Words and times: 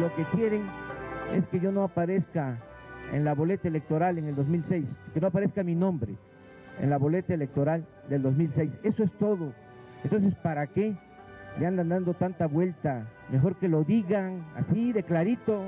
Lo 0.00 0.14
que 0.14 0.24
quieren 0.26 0.64
es 1.34 1.46
que 1.48 1.58
yo 1.58 1.72
no 1.72 1.82
aparezca 1.82 2.56
en 3.12 3.24
la 3.24 3.34
boleta 3.34 3.68
electoral 3.68 4.18
en 4.18 4.26
el 4.26 4.36
2006, 4.36 4.86
que 5.12 5.20
no 5.20 5.26
aparezca 5.26 5.62
mi 5.62 5.74
nombre 5.74 6.14
en 6.80 6.90
la 6.90 6.98
boleta 6.98 7.34
electoral 7.34 7.84
del 8.08 8.22
2006. 8.22 8.70
Eso 8.84 9.02
es 9.02 9.10
todo. 9.18 9.52
Entonces, 10.04 10.34
¿para 10.42 10.68
qué 10.68 10.94
le 11.58 11.66
andan 11.66 11.88
dando 11.88 12.14
tanta 12.14 12.46
vuelta? 12.46 13.08
Mejor 13.30 13.56
que 13.56 13.68
lo 13.68 13.82
digan 13.82 14.46
así 14.54 14.92
de 14.92 15.02
clarito. 15.02 15.62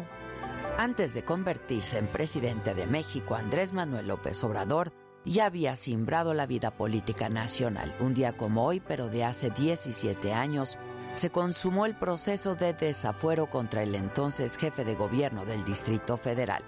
Antes 0.79 1.15
de 1.15 1.23
convertirse 1.23 1.99
en 1.99 2.07
presidente 2.07 2.75
de 2.75 2.87
México, 2.87 3.35
Andrés 3.35 3.73
Manuel 3.73 4.07
López 4.07 4.43
Obrador 4.45 4.93
ya 5.25 5.47
había 5.47 5.77
simbrado 5.77 6.33
la 6.35 6.47
vida 6.47 6.71
política 6.71 7.29
nacional. 7.29 7.93
Un 8.01 8.15
día 8.15 8.37
como 8.37 8.65
hoy, 8.65 8.81
pero 8.81 9.09
de 9.09 9.25
hace 9.25 9.51
17 9.51 10.33
años, 10.33 10.79
se 11.21 11.29
consumó 11.29 11.85
el 11.85 11.95
proceso 11.95 12.55
de 12.55 12.73
desafuero 12.73 13.45
contra 13.45 13.83
el 13.83 13.95
entonces 13.95 14.57
jefe 14.57 14.87
de 14.87 14.95
gobierno 14.95 15.45
del 15.45 15.67
Distrito 15.67 16.17
Federal. 16.17 16.63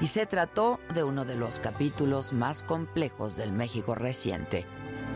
Y 0.00 0.08
se 0.08 0.26
trató 0.26 0.80
de 0.92 1.04
uno 1.04 1.24
de 1.24 1.36
los 1.36 1.60
capítulos 1.60 2.32
más 2.32 2.64
complejos 2.64 3.36
del 3.36 3.52
México 3.52 3.94
reciente. 3.94 4.66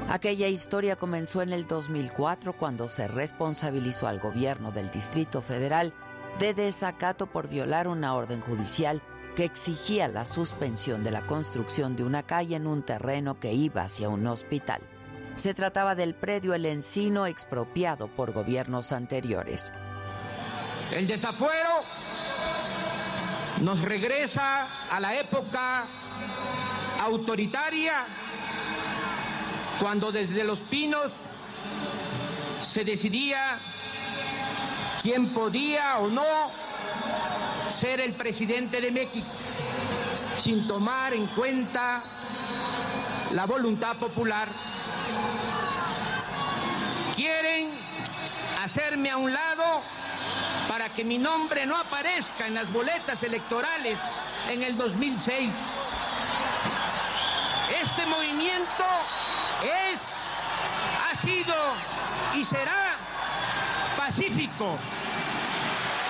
Aquella 0.08 0.46
historia 0.46 0.94
comenzó 0.94 1.42
en 1.42 1.52
el 1.52 1.66
2004 1.66 2.56
cuando 2.56 2.88
se 2.88 3.08
responsabilizó 3.08 4.06
al 4.06 4.20
gobierno 4.20 4.70
del 4.70 4.88
Distrito 4.88 5.42
Federal 5.42 5.92
de 6.38 6.54
desacato 6.54 7.26
por 7.26 7.48
violar 7.48 7.88
una 7.88 8.14
orden 8.14 8.40
judicial 8.40 9.02
que 9.34 9.42
exigía 9.42 10.06
la 10.06 10.24
suspensión 10.24 11.02
de 11.02 11.10
la 11.10 11.26
construcción 11.26 11.96
de 11.96 12.04
una 12.04 12.22
calle 12.22 12.54
en 12.54 12.68
un 12.68 12.84
terreno 12.84 13.40
que 13.40 13.52
iba 13.52 13.82
hacia 13.82 14.08
un 14.08 14.28
hospital. 14.28 14.80
Se 15.36 15.52
trataba 15.52 15.94
del 15.94 16.14
predio 16.14 16.54
El 16.54 16.64
Encino 16.64 17.26
expropiado 17.26 18.08
por 18.08 18.32
gobiernos 18.32 18.90
anteriores. 18.90 19.74
El 20.90 21.06
desafuero 21.06 21.82
nos 23.60 23.82
regresa 23.82 24.66
a 24.90 24.98
la 24.98 25.14
época 25.14 25.84
autoritaria 27.00 28.06
cuando 29.78 30.10
desde 30.10 30.42
los 30.42 30.58
pinos 30.60 31.50
se 32.62 32.84
decidía 32.84 33.58
quién 35.02 35.28
podía 35.28 35.98
o 35.98 36.08
no 36.08 36.24
ser 37.68 38.00
el 38.00 38.14
presidente 38.14 38.80
de 38.80 38.90
México, 38.90 39.28
sin 40.38 40.66
tomar 40.66 41.12
en 41.12 41.26
cuenta 41.26 42.02
la 43.34 43.44
voluntad 43.44 43.96
popular. 43.96 44.75
Quieren 47.16 47.70
hacerme 48.62 49.10
a 49.10 49.16
un 49.16 49.32
lado 49.32 49.80
para 50.68 50.90
que 50.90 51.02
mi 51.02 51.16
nombre 51.16 51.64
no 51.64 51.78
aparezca 51.78 52.46
en 52.46 52.52
las 52.52 52.70
boletas 52.70 53.22
electorales 53.22 54.26
en 54.50 54.62
el 54.62 54.76
2006. 54.76 56.12
Este 57.80 58.04
movimiento 58.04 58.84
es, 59.88 60.26
ha 61.10 61.14
sido 61.14 61.54
y 62.34 62.44
será 62.44 62.96
pacífico. 63.96 64.78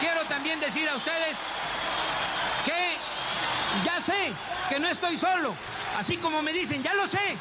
Quiero 0.01 0.25
también 0.25 0.59
decir 0.59 0.89
a 0.89 0.97
ustedes 0.97 1.39
que 2.65 2.97
ya 3.85 4.01
sé 4.01 4.33
que 4.69 4.81
no 4.81 4.89
estoy 4.89 5.17
solo, 5.17 5.55
así 5.97 6.17
como 6.17 6.43
me 6.43 6.53
dicen, 6.53 6.83
ya 6.83 6.95
lo 6.95 7.07
sé, 7.07 7.37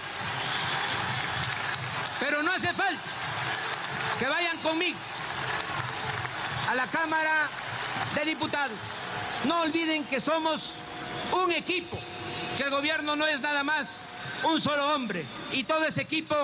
pero 2.20 2.44
no 2.44 2.52
hace 2.52 2.72
falta 2.72 3.25
que 4.20 4.26
vayan 4.28 4.58
conmigo 4.58 4.98
a 6.70 6.76
la 6.76 6.88
Cámara 6.88 7.50
de 8.16 8.26
Diputados. 8.26 8.80
No 9.46 9.62
olviden 9.62 10.04
que 10.06 10.20
somos 10.20 10.76
un 11.32 11.52
equipo, 11.52 11.98
que 12.58 12.64
el 12.64 12.70
gobierno 12.70 13.16
no 13.16 13.28
es 13.28 13.42
nada 13.42 13.64
más 13.64 14.06
un 14.44 14.60
solo 14.62 14.94
hombre 14.94 15.26
y 15.52 15.64
todo 15.64 15.86
ese 15.86 16.02
equipo 16.02 16.36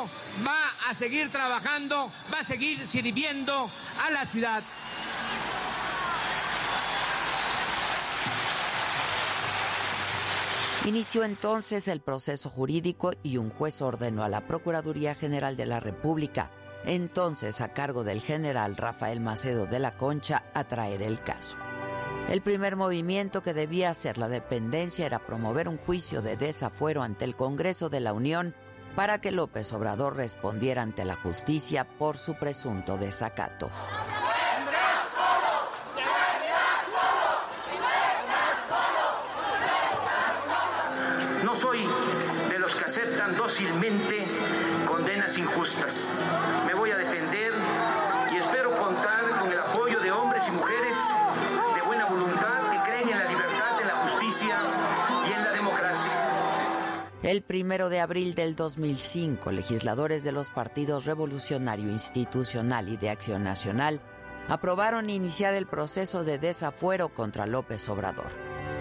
va 0.46 0.90
a 0.90 0.94
seguir 0.94 1.32
trabajando, 1.32 2.12
va 2.34 2.40
a 2.40 2.44
seguir 2.44 2.86
sirviendo 2.88 3.70
a 4.06 4.12
la 4.12 4.26
ciudad. 4.26 4.64
Inició 10.86 11.24
entonces 11.24 11.88
el 11.88 12.02
proceso 12.02 12.50
jurídico 12.50 13.14
y 13.22 13.38
un 13.38 13.52
juez 13.52 13.84
ordenó 13.84 14.24
a 14.24 14.30
la 14.30 14.42
Procuraduría 14.42 15.14
General 15.14 15.56
de 15.56 15.68
la 15.68 15.80
República, 15.80 16.50
entonces 16.86 17.62
a 17.62 17.69
cargo 17.69 18.03
del 18.03 18.22
general 18.22 18.78
Rafael 18.78 19.19
Macedo 19.19 19.66
de 19.66 19.80
la 19.80 19.97
Concha, 19.97 20.44
a 20.53 20.64
traer 20.64 21.02
el 21.02 21.19
caso. 21.22 21.58
El 22.30 22.42
primer 22.42 22.75
movimiento 22.75 23.44
que 23.44 23.53
debía 23.53 23.90
hacer 23.90 24.18
la 24.18 24.30
dependencia 24.30 25.06
era 25.06 25.20
promover 25.20 25.68
un 25.68 25.78
juicio 25.78 26.22
de 26.22 26.38
desafuero 26.38 27.03
ante 27.03 27.25
el 27.25 27.36
Congreso 27.36 27.90
de 27.90 28.00
la 28.00 28.14
Unión 28.14 28.56
para 28.96 29.20
que 29.20 29.31
López 29.31 29.72
Obrador 29.74 30.16
respondiera 30.16 30.81
ante 30.81 31.06
la 31.06 31.16
justicia 31.16 31.86
por 31.86 32.18
su 32.18 32.36
presunto 32.36 32.97
desacato. 32.97 33.70
No 41.44 41.56
soy 41.56 41.86
de 42.50 42.59
los 42.59 42.75
que 42.75 42.86
aceptan 42.86 43.36
dócilmente 43.36 44.25
condenas 44.88 45.38
injustas. 45.38 46.22
Mujeres 50.52 50.98
de 51.76 51.82
buena 51.82 52.06
voluntad 52.06 52.72
que 52.72 52.90
creen 52.90 53.10
en 53.10 53.20
la 53.20 53.30
libertad, 53.30 53.82
en 53.82 53.88
la 53.88 53.96
justicia 53.96 54.58
y 55.28 55.34
en 55.34 55.44
la 55.44 55.52
democracia. 55.52 56.12
El 57.24 57.42
primero 57.44 57.90
de 57.90 58.00
abril 58.00 58.34
del 58.36 58.56
2005, 58.56 59.52
legisladores 59.52 60.24
de 60.24 60.32
los 60.32 60.50
partidos 60.50 61.06
Revolucionario 61.06 61.90
Institucional 61.90 62.90
y 62.90 62.98
de 62.98 63.10
Acción 63.10 63.44
Nacional 63.44 64.02
aprobaron 64.48 65.10
iniciar 65.10 65.54
el 65.54 65.68
proceso 65.68 66.24
de 66.24 66.40
desafuero 66.40 67.10
contra 67.10 67.46
López 67.46 67.88
Obrador. 67.90 68.28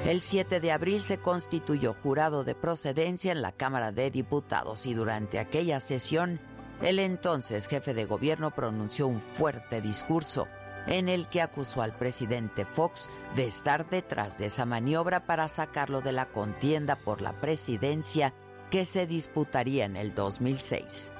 El 0.04 0.22
7 0.22 0.60
de 0.60 0.72
abril 0.72 1.00
se 1.00 1.18
constituyó 1.18 1.92
jurado 1.92 2.42
de 2.42 2.54
procedencia 2.54 3.32
en 3.32 3.42
la 3.42 3.52
Cámara 3.52 3.92
de 3.92 4.10
Diputados 4.10 4.86
y 4.86 4.94
durante 4.94 5.38
aquella 5.38 5.78
sesión 5.78 6.40
el 6.80 6.98
entonces 6.98 7.68
jefe 7.68 7.92
de 7.92 8.06
gobierno 8.06 8.52
pronunció 8.52 9.06
un 9.06 9.20
fuerte 9.20 9.82
discurso 9.82 10.48
en 10.90 11.08
el 11.08 11.28
que 11.28 11.40
acusó 11.40 11.82
al 11.82 11.96
presidente 11.96 12.66
Fox 12.66 13.08
de 13.36 13.46
estar 13.46 13.88
detrás 13.88 14.36
de 14.38 14.46
esa 14.46 14.66
maniobra 14.66 15.24
para 15.24 15.48
sacarlo 15.48 16.02
de 16.02 16.12
la 16.12 16.26
contienda 16.26 16.96
por 16.96 17.22
la 17.22 17.40
presidencia 17.40 18.34
que 18.70 18.84
se 18.84 19.06
disputaría 19.06 19.84
en 19.84 19.96
el 19.96 20.14
2006. 20.14 21.12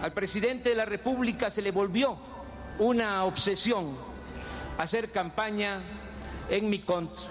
Al 0.00 0.12
presidente 0.12 0.70
de 0.70 0.76
la 0.76 0.84
República 0.84 1.50
se 1.50 1.60
le 1.60 1.72
volvió 1.72 2.16
una 2.78 3.24
obsesión 3.24 3.98
hacer 4.78 5.10
campaña 5.10 5.82
en 6.48 6.70
mi 6.70 6.78
contra. 6.78 7.24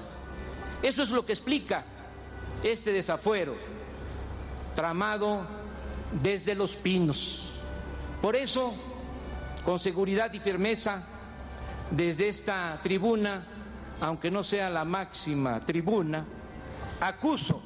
Eso 0.84 1.02
es 1.02 1.10
lo 1.12 1.26
que 1.26 1.34
explica 1.34 1.84
este 2.62 2.92
desafuero 2.92 3.56
tramado 4.76 5.46
desde 6.22 6.56
los 6.56 6.76
pinos. 6.76 7.62
Por 8.22 8.36
eso, 8.36 8.74
con 9.64 9.80
seguridad 9.80 10.34
y 10.34 10.40
firmeza, 10.40 11.04
desde 11.92 12.30
esta 12.30 12.80
tribuna, 12.84 13.46
aunque 14.02 14.32
no 14.32 14.44
sea 14.44 14.70
la 14.70 14.86
máxima 14.86 15.60
tribuna, 15.62 16.26
acuso 17.02 17.62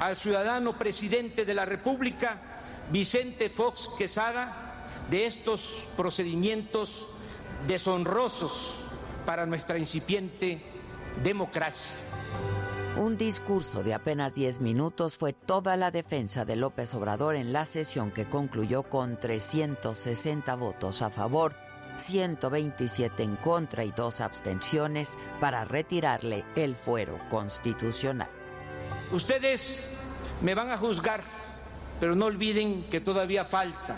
al 0.00 0.16
ciudadano 0.16 0.78
presidente 0.78 1.44
de 1.44 1.54
la 1.54 1.64
República, 1.64 2.38
Vicente 2.90 3.48
Fox 3.48 3.90
Quesada, 3.96 4.64
de 5.10 5.26
estos 5.26 5.84
procedimientos 5.96 7.06
deshonrosos 7.66 8.82
para 9.24 9.46
nuestra 9.46 9.78
incipiente 9.78 10.62
democracia. 11.22 11.92
Un 12.96 13.16
discurso 13.16 13.82
de 13.82 13.94
apenas 13.94 14.34
10 14.34 14.60
minutos 14.60 15.16
fue 15.16 15.32
toda 15.32 15.76
la 15.76 15.90
defensa 15.90 16.44
de 16.44 16.56
López 16.56 16.94
Obrador 16.94 17.36
en 17.36 17.52
la 17.52 17.64
sesión 17.64 18.10
que 18.10 18.28
concluyó 18.28 18.82
con 18.82 19.18
360 19.18 20.54
votos 20.56 21.02
a 21.02 21.10
favor 21.10 21.67
127 21.98 23.22
en 23.22 23.36
contra 23.36 23.84
y 23.84 23.90
dos 23.90 24.20
abstenciones 24.20 25.18
para 25.40 25.64
retirarle 25.64 26.44
el 26.56 26.76
fuero 26.76 27.18
constitucional. 27.28 28.30
Ustedes 29.12 29.96
me 30.42 30.54
van 30.54 30.70
a 30.70 30.78
juzgar, 30.78 31.22
pero 32.00 32.14
no 32.14 32.26
olviden 32.26 32.84
que 32.84 33.00
todavía 33.00 33.44
falta 33.44 33.96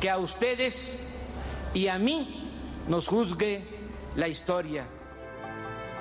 que 0.00 0.10
a 0.10 0.18
ustedes 0.18 1.02
y 1.74 1.88
a 1.88 1.98
mí 1.98 2.52
nos 2.88 3.08
juzgue 3.08 3.64
la 4.16 4.28
historia. 4.28 4.86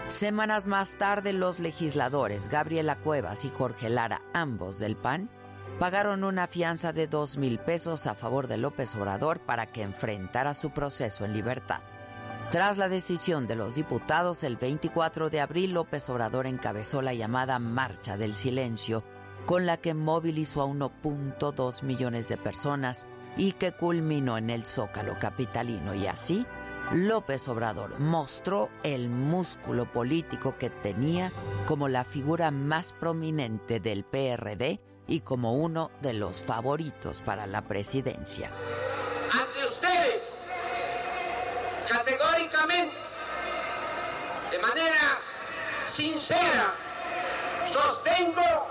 Semanas 0.08 0.68
más 0.68 0.98
tarde, 0.98 1.34
los 1.34 1.60
legisladores 1.60 2.48
Gabriela 2.48 2.96
Cuevas 2.98 3.44
y 3.44 3.50
Jorge 3.50 3.90
Lara, 3.90 4.22
ambos 4.34 4.78
del 4.78 4.96
PAN, 4.96 5.30
pagaron 5.80 6.24
una 6.24 6.48
fianza 6.48 6.94
de 6.94 7.08
dos 7.08 7.38
mil 7.38 7.60
pesos 7.60 8.08
a 8.08 8.16
favor 8.16 8.48
de 8.48 8.58
López 8.58 8.96
Obrador 8.96 9.40
para 9.40 9.66
que 9.66 9.82
enfrentara 9.82 10.54
su 10.54 10.72
proceso 10.72 11.26
en 11.26 11.34
libertad. 11.34 11.82
Tras 12.52 12.78
la 12.78 12.88
decisión 12.88 13.48
de 13.48 13.56
los 13.56 13.76
diputados, 13.76 14.44
el 14.44 14.56
24 14.56 15.30
de 15.30 15.42
abril 15.42 15.72
López 15.72 16.10
Obrador 16.10 16.48
encabezó 16.48 17.02
la 17.02 17.14
llamada 17.14 17.60
Marcha 17.60 18.18
del 18.18 18.36
Silencio, 18.36 19.04
con 19.46 19.66
la 19.66 19.78
que 19.78 19.94
movilizó 19.94 20.62
a 20.62 20.68
1.2 20.68 21.84
millones 21.84 22.30
de 22.30 22.38
personas 22.38 23.08
y 23.36 23.54
que 23.54 23.74
culminó 23.74 24.38
en 24.38 24.50
el 24.50 24.66
Zócalo 24.66 25.18
capitalino 25.20 25.94
y 25.94 26.08
así 26.08 26.46
López 26.92 27.48
Obrador 27.48 28.00
mostró 28.00 28.70
el 28.84 29.10
músculo 29.10 29.92
político 29.92 30.56
que 30.58 30.70
tenía 30.70 31.32
como 31.68 31.88
la 31.88 32.04
figura 32.04 32.52
más 32.52 32.94
prominente 32.94 33.80
del 33.80 34.04
PRD 34.04 34.80
y 35.08 35.22
como 35.22 35.54
uno 35.54 35.92
de 36.02 36.14
los 36.14 36.42
favoritos 36.44 37.22
para 37.22 37.48
la 37.48 37.62
presidencia. 37.62 38.50
Ante 39.32 39.66
ustedes, 39.66 40.48
categóricamente, 41.90 42.96
de 44.52 44.60
manera 44.60 45.20
sincera, 45.86 46.74
sostengo 47.72 48.68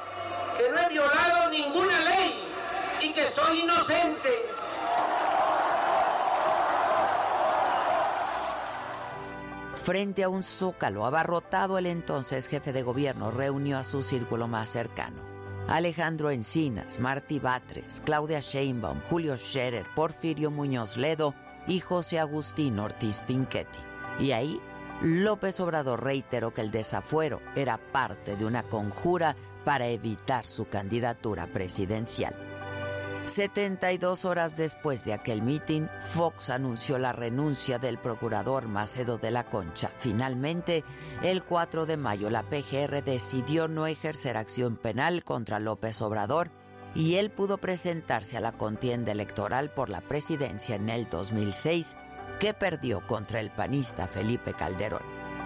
que 0.56 0.70
no 0.70 0.78
he 0.78 0.88
violado 0.88 1.50
ninguna 1.50 2.00
ley 2.00 2.48
y 3.02 3.12
que 3.12 3.30
soy 3.30 3.60
inocente. 3.60 4.30
Frente 9.74 10.24
a 10.24 10.30
un 10.30 10.42
zócalo 10.42 11.04
abarrotado, 11.04 11.76
el 11.76 11.84
entonces 11.84 12.48
jefe 12.48 12.72
de 12.72 12.82
gobierno 12.82 13.30
reunió 13.30 13.76
a 13.76 13.84
su 13.84 14.02
círculo 14.02 14.48
más 14.48 14.70
cercano. 14.70 15.33
Alejandro 15.68 16.30
Encinas, 16.30 16.98
Martí 16.98 17.38
Batres, 17.38 18.02
Claudia 18.04 18.40
Sheinbaum, 18.40 19.00
Julio 19.08 19.36
Scherer, 19.36 19.86
Porfirio 19.94 20.50
Muñoz 20.50 20.98
Ledo 20.98 21.34
y 21.66 21.80
José 21.80 22.18
Agustín 22.18 22.78
Ortiz 22.78 23.22
Pinchetti. 23.22 23.78
Y 24.20 24.32
ahí, 24.32 24.60
López 25.02 25.58
Obrador 25.60 26.04
reiteró 26.04 26.52
que 26.52 26.60
el 26.60 26.70
desafuero 26.70 27.40
era 27.56 27.78
parte 27.78 28.36
de 28.36 28.44
una 28.44 28.62
conjura 28.62 29.36
para 29.64 29.86
evitar 29.86 30.46
su 30.46 30.68
candidatura 30.68 31.46
presidencial. 31.46 32.34
72 33.26 34.26
horas 34.26 34.54
después 34.58 35.06
de 35.06 35.14
aquel 35.14 35.40
mitin, 35.40 35.88
Fox 35.98 36.50
anunció 36.50 36.98
la 36.98 37.12
renuncia 37.12 37.78
del 37.78 37.96
procurador 37.96 38.68
Macedo 38.68 39.16
de 39.16 39.30
la 39.30 39.48
Concha. 39.48 39.90
Finalmente, 39.96 40.84
el 41.22 41.42
4 41.42 41.86
de 41.86 41.96
mayo, 41.96 42.28
la 42.28 42.42
PGR 42.42 43.02
decidió 43.02 43.66
no 43.66 43.86
ejercer 43.86 44.36
acción 44.36 44.76
penal 44.76 45.24
contra 45.24 45.58
López 45.58 46.02
Obrador 46.02 46.50
y 46.94 47.14
él 47.14 47.30
pudo 47.30 47.56
presentarse 47.56 48.36
a 48.36 48.40
la 48.40 48.52
contienda 48.52 49.12
electoral 49.12 49.70
por 49.70 49.88
la 49.88 50.02
presidencia 50.02 50.76
en 50.76 50.90
el 50.90 51.08
2006, 51.08 51.96
que 52.38 52.52
perdió 52.52 53.06
contra 53.06 53.40
el 53.40 53.50
panista 53.50 54.06
Felipe 54.06 54.52
Calderón. 54.52 55.02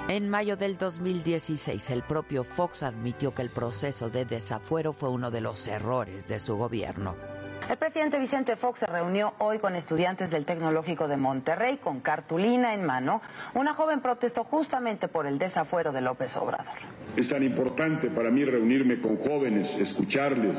En 0.08 0.28
mayo 0.28 0.56
del 0.56 0.78
2016, 0.78 1.90
el 1.90 2.02
propio 2.02 2.42
Fox 2.42 2.82
admitió 2.82 3.34
que 3.34 3.42
el 3.42 3.50
proceso 3.50 4.10
de 4.10 4.24
desafuero 4.24 4.92
fue 4.92 5.10
uno 5.10 5.30
de 5.30 5.42
los 5.42 5.68
errores 5.68 6.26
de 6.26 6.40
su 6.40 6.56
gobierno. 6.56 7.37
El 7.68 7.76
presidente 7.76 8.18
Vicente 8.18 8.56
Fox 8.56 8.80
se 8.80 8.86
reunió 8.86 9.34
hoy 9.38 9.58
con 9.58 9.76
estudiantes 9.76 10.30
del 10.30 10.46
Tecnológico 10.46 11.06
de 11.06 11.16
Monterrey 11.16 11.76
con 11.76 12.00
cartulina 12.00 12.72
en 12.72 12.84
mano. 12.84 13.20
Una 13.54 13.74
joven 13.74 14.00
protestó 14.00 14.44
justamente 14.44 15.08
por 15.08 15.26
el 15.26 15.38
desafuero 15.38 15.92
de 15.92 16.00
López 16.00 16.34
Obrador. 16.36 16.74
Es 17.16 17.28
tan 17.28 17.42
importante 17.42 18.08
para 18.08 18.30
mí 18.30 18.44
reunirme 18.44 19.00
con 19.00 19.16
jóvenes, 19.18 19.68
escucharles, 19.78 20.56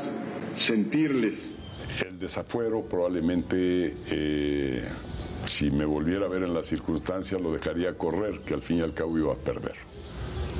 sentirles. 0.56 1.34
El 2.06 2.18
desafuero 2.18 2.82
probablemente, 2.82 3.96
eh, 4.08 4.88
si 5.46 5.70
me 5.72 5.84
volviera 5.84 6.26
a 6.26 6.28
ver 6.28 6.44
en 6.44 6.54
las 6.54 6.66
circunstancias, 6.66 7.40
lo 7.40 7.52
dejaría 7.52 7.96
correr, 7.98 8.40
que 8.46 8.54
al 8.54 8.62
fin 8.62 8.78
y 8.78 8.82
al 8.82 8.94
cabo 8.94 9.18
iba 9.18 9.32
a 9.32 9.36
perder, 9.36 9.74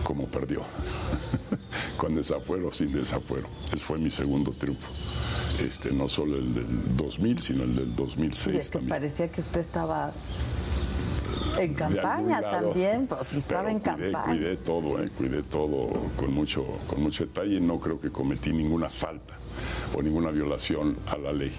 como 0.02 0.26
perdió. 0.26 0.62
con 1.96 2.14
desafuero 2.14 2.68
o 2.68 2.72
sin 2.72 2.92
desafuero. 2.92 3.48
Ese 3.68 3.78
fue 3.78 3.98
mi 3.98 4.10
segundo 4.10 4.52
triunfo. 4.52 4.90
Este, 5.60 5.92
no 5.92 6.08
solo 6.08 6.36
el 6.36 6.54
del 6.54 6.96
2000, 6.96 7.42
sino 7.42 7.64
el 7.64 7.76
del 7.76 7.94
2006 7.94 8.56
que 8.56 8.72
también. 8.72 8.88
parecía 8.88 9.30
que 9.30 9.40
usted 9.40 9.60
estaba 9.60 10.12
en 11.58 11.74
campaña 11.74 12.40
también, 12.40 13.06
pues 13.06 13.26
si 13.26 13.38
estaba 13.38 13.64
Pero 13.64 13.76
en 13.76 13.80
cuidé, 13.80 14.12
campaña. 14.12 14.38
Cuidé 14.38 14.56
todo, 14.56 15.02
eh, 15.02 15.08
cuidé 15.16 15.42
todo 15.42 15.90
con 16.16 16.32
mucho, 16.32 16.64
con 16.88 17.02
mucho 17.02 17.26
detalle 17.26 17.56
y 17.56 17.60
no 17.60 17.78
creo 17.78 18.00
que 18.00 18.10
cometí 18.10 18.52
ninguna 18.52 18.88
falta 18.88 19.34
o 19.94 20.02
ninguna 20.02 20.30
violación 20.30 20.96
a 21.06 21.18
la 21.18 21.32
ley. 21.32 21.52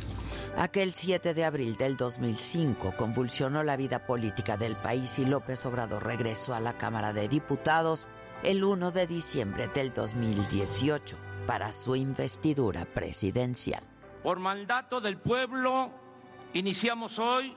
Aquel 0.58 0.94
7 0.94 1.34
de 1.34 1.46
abril 1.46 1.78
del 1.78 1.96
2005 1.96 2.94
convulsionó 2.98 3.64
la 3.64 3.78
vida 3.78 4.06
política 4.06 4.58
del 4.58 4.76
país 4.76 5.18
y 5.20 5.26
López 5.26 5.66
Obrador 5.66 6.04
regresó 6.06 6.54
a 6.54 6.60
la 6.60 6.78
Cámara 6.78 7.14
de 7.14 7.30
Diputados 7.30 8.08
el 8.44 8.64
1 8.64 8.92
de 8.92 9.06
diciembre 9.06 9.68
del 9.68 9.94
2018 9.94 11.16
para 11.46 11.72
su 11.72 11.96
investidura 11.96 12.86
presidencial. 12.86 13.84
Por 14.24 14.40
mandato 14.40 15.00
del 15.00 15.18
pueblo, 15.18 15.92
iniciamos 16.54 17.20
hoy 17.20 17.56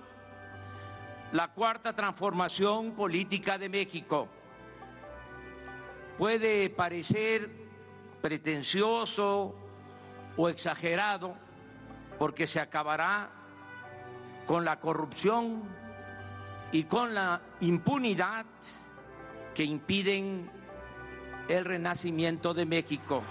la 1.33 1.49
cuarta 1.53 1.95
transformación 1.95 2.93
política 2.93 3.57
de 3.57 3.71
México. 3.71 4.29
Puede 6.19 6.69
parecer 6.69 7.51
pretencioso 8.21 9.55
o 10.37 10.49
exagerado 10.49 11.35
porque 12.19 12.47
se 12.47 12.61
acabará 12.61 13.31
con 14.47 14.67
la 14.67 14.81
corrupción 14.81 15.63
y 16.73 16.85
con 16.85 17.15
la 17.15 17.41
impunidad 17.61 18.45
que 19.55 19.65
impiden 19.65 20.51
el 21.49 21.65
renacimiento 21.65 22.55
de 22.55 22.67
México. 22.67 23.23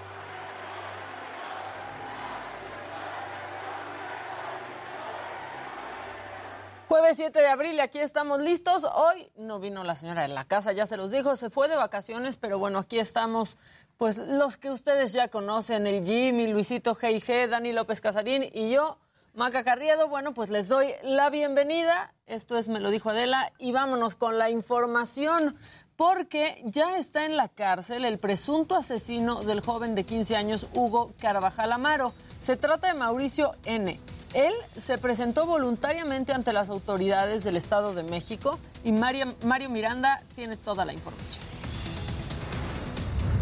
Jueves 6.87 7.17
7 7.17 7.39
de 7.39 7.47
abril 7.47 7.79
aquí 7.79 7.97
estamos 7.97 8.39
listos. 8.39 8.83
Hoy 8.83 9.31
no 9.35 9.59
vino 9.59 9.83
la 9.83 9.95
señora 9.95 10.21
de 10.21 10.27
la 10.27 10.45
casa, 10.45 10.73
ya 10.73 10.85
se 10.85 10.95
los 10.95 11.09
dijo, 11.09 11.35
se 11.35 11.49
fue 11.49 11.67
de 11.67 11.75
vacaciones, 11.75 12.35
pero 12.35 12.59
bueno, 12.59 12.77
aquí 12.77 12.99
estamos, 12.99 13.57
pues 13.97 14.17
los 14.17 14.57
que 14.57 14.69
ustedes 14.69 15.11
ya 15.11 15.27
conocen, 15.29 15.87
el 15.87 16.05
Jimmy, 16.05 16.47
Luisito 16.47 16.95
G.I.G., 16.95 17.47
Dani 17.47 17.73
López 17.73 17.99
Casarín 17.99 18.43
y 18.53 18.69
yo, 18.69 18.99
Maca 19.33 19.63
Carriedo. 19.63 20.07
Bueno, 20.07 20.35
pues 20.35 20.51
les 20.51 20.67
doy 20.67 20.93
la 21.01 21.31
bienvenida. 21.31 22.13
Esto 22.27 22.57
es 22.59 22.67
Me 22.67 22.79
lo 22.79 22.91
dijo 22.91 23.09
Adela 23.09 23.51
y 23.57 23.71
vámonos 23.71 24.15
con 24.15 24.37
la 24.37 24.51
información. 24.51 25.57
Porque 25.95 26.61
ya 26.65 26.97
está 26.97 27.25
en 27.25 27.37
la 27.37 27.47
cárcel 27.47 28.05
el 28.05 28.17
presunto 28.17 28.75
asesino 28.75 29.43
del 29.43 29.61
joven 29.61 29.95
de 29.95 30.05
15 30.05 30.35
años 30.35 30.67
Hugo 30.73 31.11
Carvajal 31.19 31.71
Amaro. 31.71 32.13
Se 32.41 32.57
trata 32.57 32.87
de 32.87 32.93
Mauricio 32.95 33.51
N. 33.65 33.99
Él 34.33 34.53
se 34.75 34.97
presentó 34.97 35.45
voluntariamente 35.45 36.33
ante 36.33 36.53
las 36.53 36.69
autoridades 36.69 37.43
del 37.43 37.55
Estado 37.55 37.93
de 37.93 38.01
México 38.03 38.59
y 38.83 38.91
Mario, 38.91 39.35
Mario 39.45 39.69
Miranda 39.69 40.23
tiene 40.35 40.57
toda 40.57 40.85
la 40.85 40.93
información. 40.93 41.43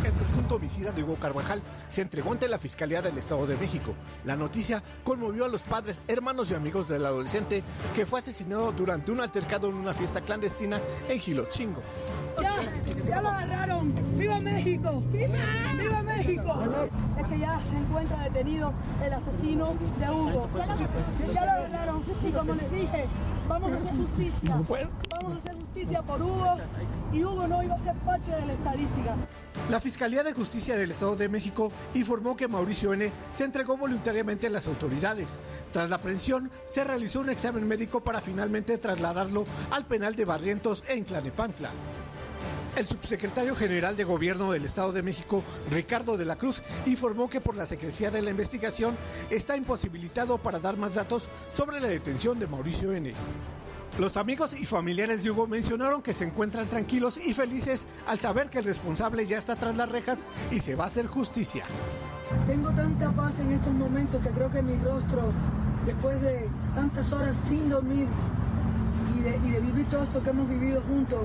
El 0.04 0.12
presunto 0.14 0.56
homicida 0.56 0.92
de 0.92 1.04
Hugo 1.04 1.16
Carvajal 1.16 1.62
se 1.88 2.02
entregó 2.02 2.32
ante 2.32 2.48
la 2.48 2.58
Fiscalía 2.58 3.02
del 3.02 3.18
Estado 3.18 3.46
de 3.46 3.56
México. 3.58 3.94
La 4.26 4.36
noticia 4.36 4.82
conmovió 5.04 5.46
a 5.46 5.48
los 5.48 5.62
padres, 5.62 6.02
hermanos 6.08 6.50
y 6.50 6.56
amigos 6.56 6.90
del 6.90 7.06
adolescente 7.06 7.64
que 7.96 8.06
fue 8.06 8.20
asesinado 8.20 8.72
durante 8.72 9.12
un 9.12 9.22
altercado 9.22 9.70
en 9.70 9.76
una 9.76 9.94
fiesta 9.94 10.22
clandestina 10.22 10.82
en 11.08 11.20
Gilotzingo. 11.20 11.82
Ya, 12.42 12.56
ya 13.08 13.22
lo 13.22 13.30
agarraron. 13.30 13.94
¡Viva 14.18 14.40
México! 14.40 15.04
¡Viva! 15.12 15.36
¡Viva 15.78 16.02
México! 16.02 16.64
Es 17.20 17.28
que 17.28 17.40
ya 17.40 17.60
se 17.60 17.78
encuentra 17.78 18.24
detenido 18.24 18.74
el 19.04 19.14
asesino 19.14 19.76
de 20.00 20.10
Hugo. 20.10 20.50
Ya 21.34 21.46
lo 21.46 21.52
agarraron. 21.52 22.04
Y 22.28 22.32
como 22.32 22.54
les 22.56 22.72
dije, 22.72 23.06
vamos 23.48 23.72
a 23.72 23.76
hacer 23.76 23.98
justicia. 23.98 24.56
Vamos 24.56 25.36
a 25.36 25.38
hacer 25.38 25.56
justicia 25.62 26.02
por 26.02 26.22
Hugo. 26.22 26.56
Y 27.14 27.24
Hugo 27.24 27.48
no 27.48 27.64
iba 27.64 27.76
a 27.76 27.80
ser 27.80 27.96
parte 27.98 28.32
de 28.32 28.46
la 28.48 28.54
estadística. 28.54 29.16
La 29.70 29.80
Fiscalía 29.80 30.24
de 30.24 30.34
Justicia 30.34 30.76
del 30.76 30.92
Estado 30.92 31.16
de 31.16 31.30
México 31.30 31.72
informó 31.94 32.36
que 32.36 32.48
Mauricio 32.48 32.94
N. 32.94 33.12
se 33.32 33.46
entregó 33.46 33.78
voluntariamente 33.78 34.48
a 34.48 34.50
las 34.50 34.68
autoridades. 34.68 35.40
Tras 35.72 35.90
la 35.90 35.96
aprehensión, 35.98 36.52
se 36.66 36.84
realizó 36.84 37.22
un 37.22 37.30
examen 37.30 37.68
médico 37.68 38.02
para 38.02 38.20
finalmente 38.20 38.78
trasladarlo 38.78 39.46
al 39.70 39.86
penal 39.86 40.16
de 40.16 40.26
Barrientos 40.26 40.84
en 40.90 41.06
Tlanepantla. 41.06 41.70
El 42.76 42.88
subsecretario 42.88 43.56
general 43.56 43.96
de 43.96 44.04
Gobierno 44.04 44.52
del 44.52 44.66
Estado 44.66 44.92
de 44.92 45.04
México, 45.04 45.44
Ricardo 45.70 46.18
de 46.18 46.26
la 46.26 46.38
Cruz, 46.38 46.62
informó 46.86 47.30
que 47.30 47.42
por 47.42 47.56
la 47.56 47.66
secrecía 47.66 48.12
de 48.12 48.22
la 48.22 48.30
investigación 48.30 48.96
está 49.30 49.56
imposibilitado 49.56 50.38
para 50.38 50.60
dar 50.60 50.78
más 50.78 50.96
datos 50.96 51.28
sobre 51.54 51.80
la 51.80 51.88
detención 51.88 52.40
de 52.40 52.48
Mauricio 52.48 52.94
N. 52.94 53.14
Los 54.00 54.16
amigos 54.16 54.58
y 54.58 54.66
familiares 54.66 55.24
de 55.24 55.32
Hugo 55.32 55.48
mencionaron 55.48 56.02
que 56.02 56.14
se 56.14 56.24
encuentran 56.24 56.68
tranquilos 56.68 57.18
y 57.18 57.34
felices 57.34 57.88
al 58.08 58.20
saber 58.20 58.50
que 58.50 58.60
el 58.60 58.66
responsable 58.66 59.26
ya 59.26 59.38
está 59.38 59.58
tras 59.58 59.76
las 59.76 59.92
rejas 59.92 60.28
y 60.50 60.62
se 60.62 60.76
va 60.76 60.86
a 60.86 60.88
hacer 60.88 61.08
justicia. 61.08 61.66
Tengo 62.48 62.72
tanta 62.72 63.12
paz 63.12 63.40
en 63.40 63.52
estos 63.52 63.74
momentos 63.74 64.22
que 64.22 64.30
creo 64.30 64.50
que 64.50 64.62
mi 64.62 64.82
rostro, 64.82 65.34
después 65.86 66.22
de 66.22 66.48
tantas 66.74 67.12
horas 67.12 67.36
sin 67.44 67.70
dormir 67.70 68.08
y 69.18 69.22
de, 69.24 69.60
vivir 69.60 69.86
todo 69.90 70.04
esto 70.04 70.24
que 70.24 70.30
hemos 70.30 70.50
vivido 70.50 70.82
juntos, 70.84 71.20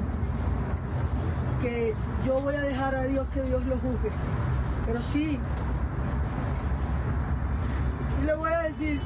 que 1.63 1.95
yo 2.27 2.41
voy 2.41 2.57
a 2.57 2.63
dejar 2.63 2.97
a 2.97 3.05
Dios 3.05 3.29
que 3.33 3.43
Dios 3.43 3.65
lo 3.67 3.77
juzgue. 3.77 4.11
Pero 4.87 5.01
sí, 5.03 5.39
sí 8.09 8.27
le 8.27 8.35
voy 8.35 8.53
a 8.53 8.63
decir, 8.63 9.01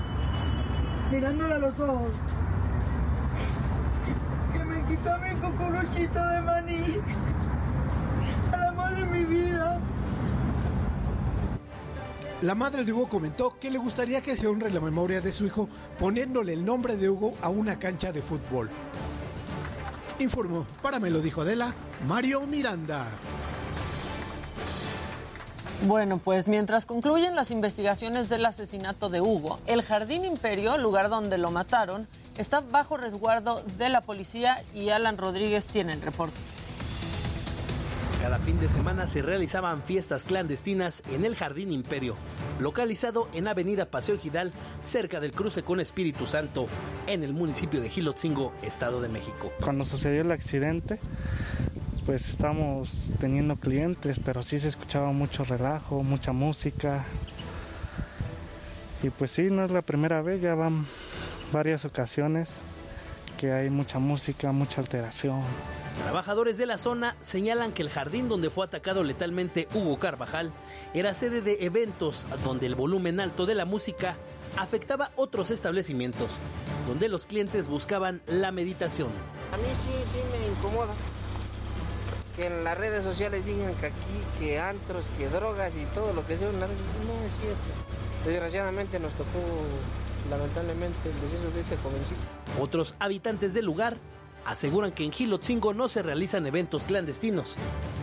mirándole 1.11 1.55
a 1.55 1.59
los 1.59 1.79
ojos, 1.79 2.11
quitó 4.91 5.11
mi 5.19 5.31
cucuruchito 5.41 6.19
de 6.19 6.41
maní, 6.41 6.97
amor 8.53 8.97
de 8.97 9.07
mi 9.07 9.25
vida. 9.25 9.81
La 12.43 12.55
madre 12.55 12.85
de 12.85 12.93
Hugo 12.93 13.09
comentó 13.09 13.57
que 13.61 13.71
le 13.71 13.79
gustaría 13.79 14.21
que 14.21 14.35
se 14.35 14.47
honre 14.47 14.71
la 14.71 14.81
memoria 14.81 15.21
de 15.21 15.31
su 15.31 15.47
hijo 15.47 15.69
poniéndole 15.99 16.55
el 16.55 16.65
nombre 16.65 16.97
de 16.97 17.09
Hugo 17.09 17.35
a 17.43 17.51
una 17.51 17.79
cancha 17.79 18.13
de 18.13 18.23
fútbol. 18.23 18.69
Informó, 20.19 20.67
para 20.83 20.99
me 20.99 21.11
lo 21.11 21.21
dijo 21.21 21.43
Adela, 21.43 21.75
Mario 22.09 22.41
Miranda. 22.47 23.07
Bueno, 25.87 26.19
pues 26.19 26.49
mientras 26.49 26.85
concluyen 26.85 27.37
las 27.37 27.51
investigaciones 27.51 28.29
del 28.29 28.45
asesinato 28.45 29.09
de 29.09 29.21
Hugo, 29.21 29.61
el 29.67 29.83
Jardín 29.83 30.25
Imperio, 30.25 30.77
lugar 30.79 31.09
donde 31.09 31.39
lo 31.39 31.51
mataron, 31.51 32.07
está 32.41 32.61
bajo 32.61 32.97
resguardo 32.97 33.63
de 33.79 33.89
la 33.89 34.01
policía 34.01 34.63
y 34.75 34.89
Alan 34.89 35.19
Rodríguez 35.19 35.67
tiene 35.67 35.93
el 35.93 36.03
reporte. 36.03 36.39
Cada 38.23 38.39
fin 38.39 38.61
de 38.61 38.69
semana 38.69 39.07
se 39.07 39.23
realizaban 39.23 39.83
fiestas 39.83 40.25
clandestinas 40.25 41.03
en 41.11 41.25
el 41.25 41.37
Jardín 41.37 41.71
Imperio, 41.71 42.17
localizado 42.59 43.29
en 43.33 43.49
Avenida 43.49 43.87
Paseo 43.87 44.19
Gidal, 44.19 44.53
cerca 44.83 45.21
del 45.21 45.33
cruce 45.33 45.63
con 45.63 45.81
Espíritu 45.81 46.27
Santo, 46.27 46.67
en 47.07 47.25
el 47.25 47.33
municipio 47.33 47.81
de 47.81 47.89
Gilotzingo, 47.89 48.53
Estado 48.63 49.01
de 49.01 49.09
México. 49.09 49.51
Cuando 49.63 49.87
sucedió 49.87 50.21
el 50.21 50.33
accidente, 50.33 50.99
pues 52.05 52.29
estamos 52.29 53.11
teniendo 53.21 53.57
clientes, 53.57 54.21
pero 54.23 54.43
sí 54.43 54.59
se 54.59 54.69
escuchaba 54.69 55.13
mucho 55.13 55.45
relajo, 55.45 56.03
mucha 56.03 56.33
música. 56.33 57.05
Y 59.03 59.09
pues 59.09 59.31
sí, 59.31 59.45
no 59.51 59.65
es 59.65 59.71
la 59.71 59.81
primera 59.81 60.21
vez, 60.21 60.43
ya 60.43 60.55
van 60.55 60.87
varias 61.53 61.85
ocasiones 61.85 62.55
que 63.39 63.53
hay 63.53 63.71
mucha 63.71 63.99
música, 63.99 64.53
mucha 64.53 64.81
alteración. 64.81 65.41
Trabajadores 66.03 66.59
de 66.59 66.67
la 66.67 66.79
zona 66.79 67.17
señalan 67.21 67.73
que 67.73 67.83
el 67.83 67.91
jardín 67.91 68.29
donde 68.29 68.51
fue 68.51 68.65
atacado 68.65 69.03
letalmente 69.03 69.69
Hugo 69.75 69.99
Carvajal 69.99 70.53
era 70.95 71.15
sede 71.15 71.41
de 71.41 71.65
eventos 71.65 72.27
donde 72.45 72.67
el 72.67 72.75
volumen 72.75 73.21
alto 73.21 73.47
de 73.47 73.55
la 73.55 73.65
música 73.65 74.17
afectaba 74.57 75.11
otros 75.17 75.51
establecimientos, 75.51 76.29
donde 76.89 77.09
los 77.09 77.27
clientes 77.27 77.69
buscaban 77.69 78.21
la 78.27 78.53
meditación. 78.53 79.09
A 79.53 79.57
mí 79.57 79.65
sí, 79.75 79.91
sí 80.11 80.19
me 80.33 80.49
incomoda 80.49 80.93
que 82.37 82.47
en 82.47 82.65
las 82.65 82.77
redes 82.77 83.05
sociales 83.05 83.45
digan 83.45 83.75
que 83.75 83.87
aquí, 83.87 83.97
que 84.39 84.59
antros, 84.59 85.09
que 85.17 85.29
drogas 85.29 85.75
y 85.77 85.85
todo 85.95 86.13
lo 86.13 86.27
que 86.27 86.37
sea, 86.37 86.51
no 86.53 86.65
es 86.65 87.37
cierto. 87.37 87.71
Desgraciadamente 88.25 88.99
nos 88.99 89.13
tocó 89.15 89.41
lamentablemente 90.31 91.11
el 91.11 91.21
deceso 91.21 91.51
de 91.51 91.61
este 91.61 91.77
jovencito. 91.77 92.21
Otros 92.61 92.95
habitantes 92.99 93.53
del 93.53 93.67
lugar 93.67 93.99
aseguran 94.45 94.93
que 94.93 95.05
en 95.05 95.13
Gilotzingo 95.13 95.75
no 95.75 95.89
se 95.89 96.03
realizan 96.03 96.47
eventos 96.47 96.85
clandestinos. 96.85 97.57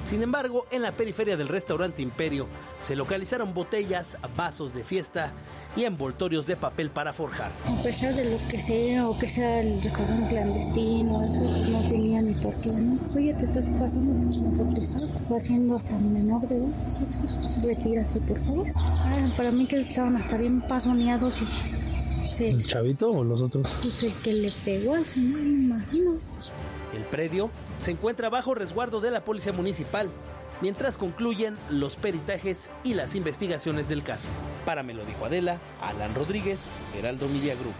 Sin 0.06 0.22
embargo, 0.22 0.66
en 0.72 0.82
la 0.82 0.92
periferia 0.92 1.36
del 1.36 1.48
restaurante 1.48 2.02
Imperio 2.02 2.48
se 2.82 2.96
localizaron 2.96 3.54
botellas, 3.54 4.18
vasos 4.36 4.74
de 4.74 4.84
fiesta 4.84 5.34
y 5.76 5.84
envoltorios 5.84 6.48
de 6.48 6.56
papel 6.56 6.90
para 6.90 7.14
forjar. 7.14 7.52
A 7.66 7.84
pesar 7.84 8.16
de 8.16 8.32
lo 8.32 8.38
que 8.50 8.58
sea 8.58 9.08
o 9.10 9.18
que 9.20 9.28
sea 9.28 9.60
el 9.60 9.82
restaurante 9.82 10.30
clandestino, 10.30 11.24
eso 11.24 11.70
no 11.70 11.88
tenía 11.90 12.22
ni 12.22 12.34
por 12.36 12.56
qué. 12.62 12.70
¿no? 12.70 12.98
Oye, 13.16 13.34
te 13.34 13.44
estás 13.44 13.68
pasando 13.80 14.30
por 14.58 14.74
te 14.74 14.86
saco, 14.86 15.36
haciendo 15.36 15.76
hasta 15.76 15.98
mi 16.00 16.10
menor 16.10 16.48
de 16.48 16.66
Retírate, 17.64 18.20
por 18.22 18.44
favor. 18.46 18.68
Ah, 18.78 19.26
para 19.36 19.52
mí 19.52 19.68
que 19.68 19.80
estaban 19.80 20.16
hasta 20.16 20.38
bien 20.38 20.62
pasoneados 20.62 21.42
y 21.42 21.87
¿El 22.40 22.64
chavito 22.64 23.10
o 23.10 23.24
los 23.24 23.42
otros? 23.42 23.74
Pues 23.82 24.04
el 24.04 24.14
que 24.14 24.34
le 24.34 24.52
pegó 24.66 24.96
al 24.96 25.06
señor, 25.06 25.40
me 25.42 25.50
imagino. 25.50 26.16
El 26.96 27.04
predio 27.04 27.50
se 27.80 27.92
encuentra 27.92 28.30
bajo 28.30 28.54
resguardo 28.54 29.02
de 29.02 29.12
la 29.12 29.24
Policía 29.24 29.54
Municipal, 29.54 30.10
mientras 30.62 30.98
concluyen 30.98 31.56
los 31.70 31.96
peritajes 31.98 32.70
y 32.84 32.94
las 32.94 33.16
investigaciones 33.16 33.90
del 33.90 34.04
caso. 34.04 34.30
Para 34.66 34.84
me 34.84 34.94
lo 34.94 35.06
dijo 35.06 35.26
Adela, 35.26 35.60
Alan 35.82 36.14
Rodríguez, 36.16 36.66
Heraldo 36.98 37.28
Media 37.30 37.56
Group. 37.56 37.76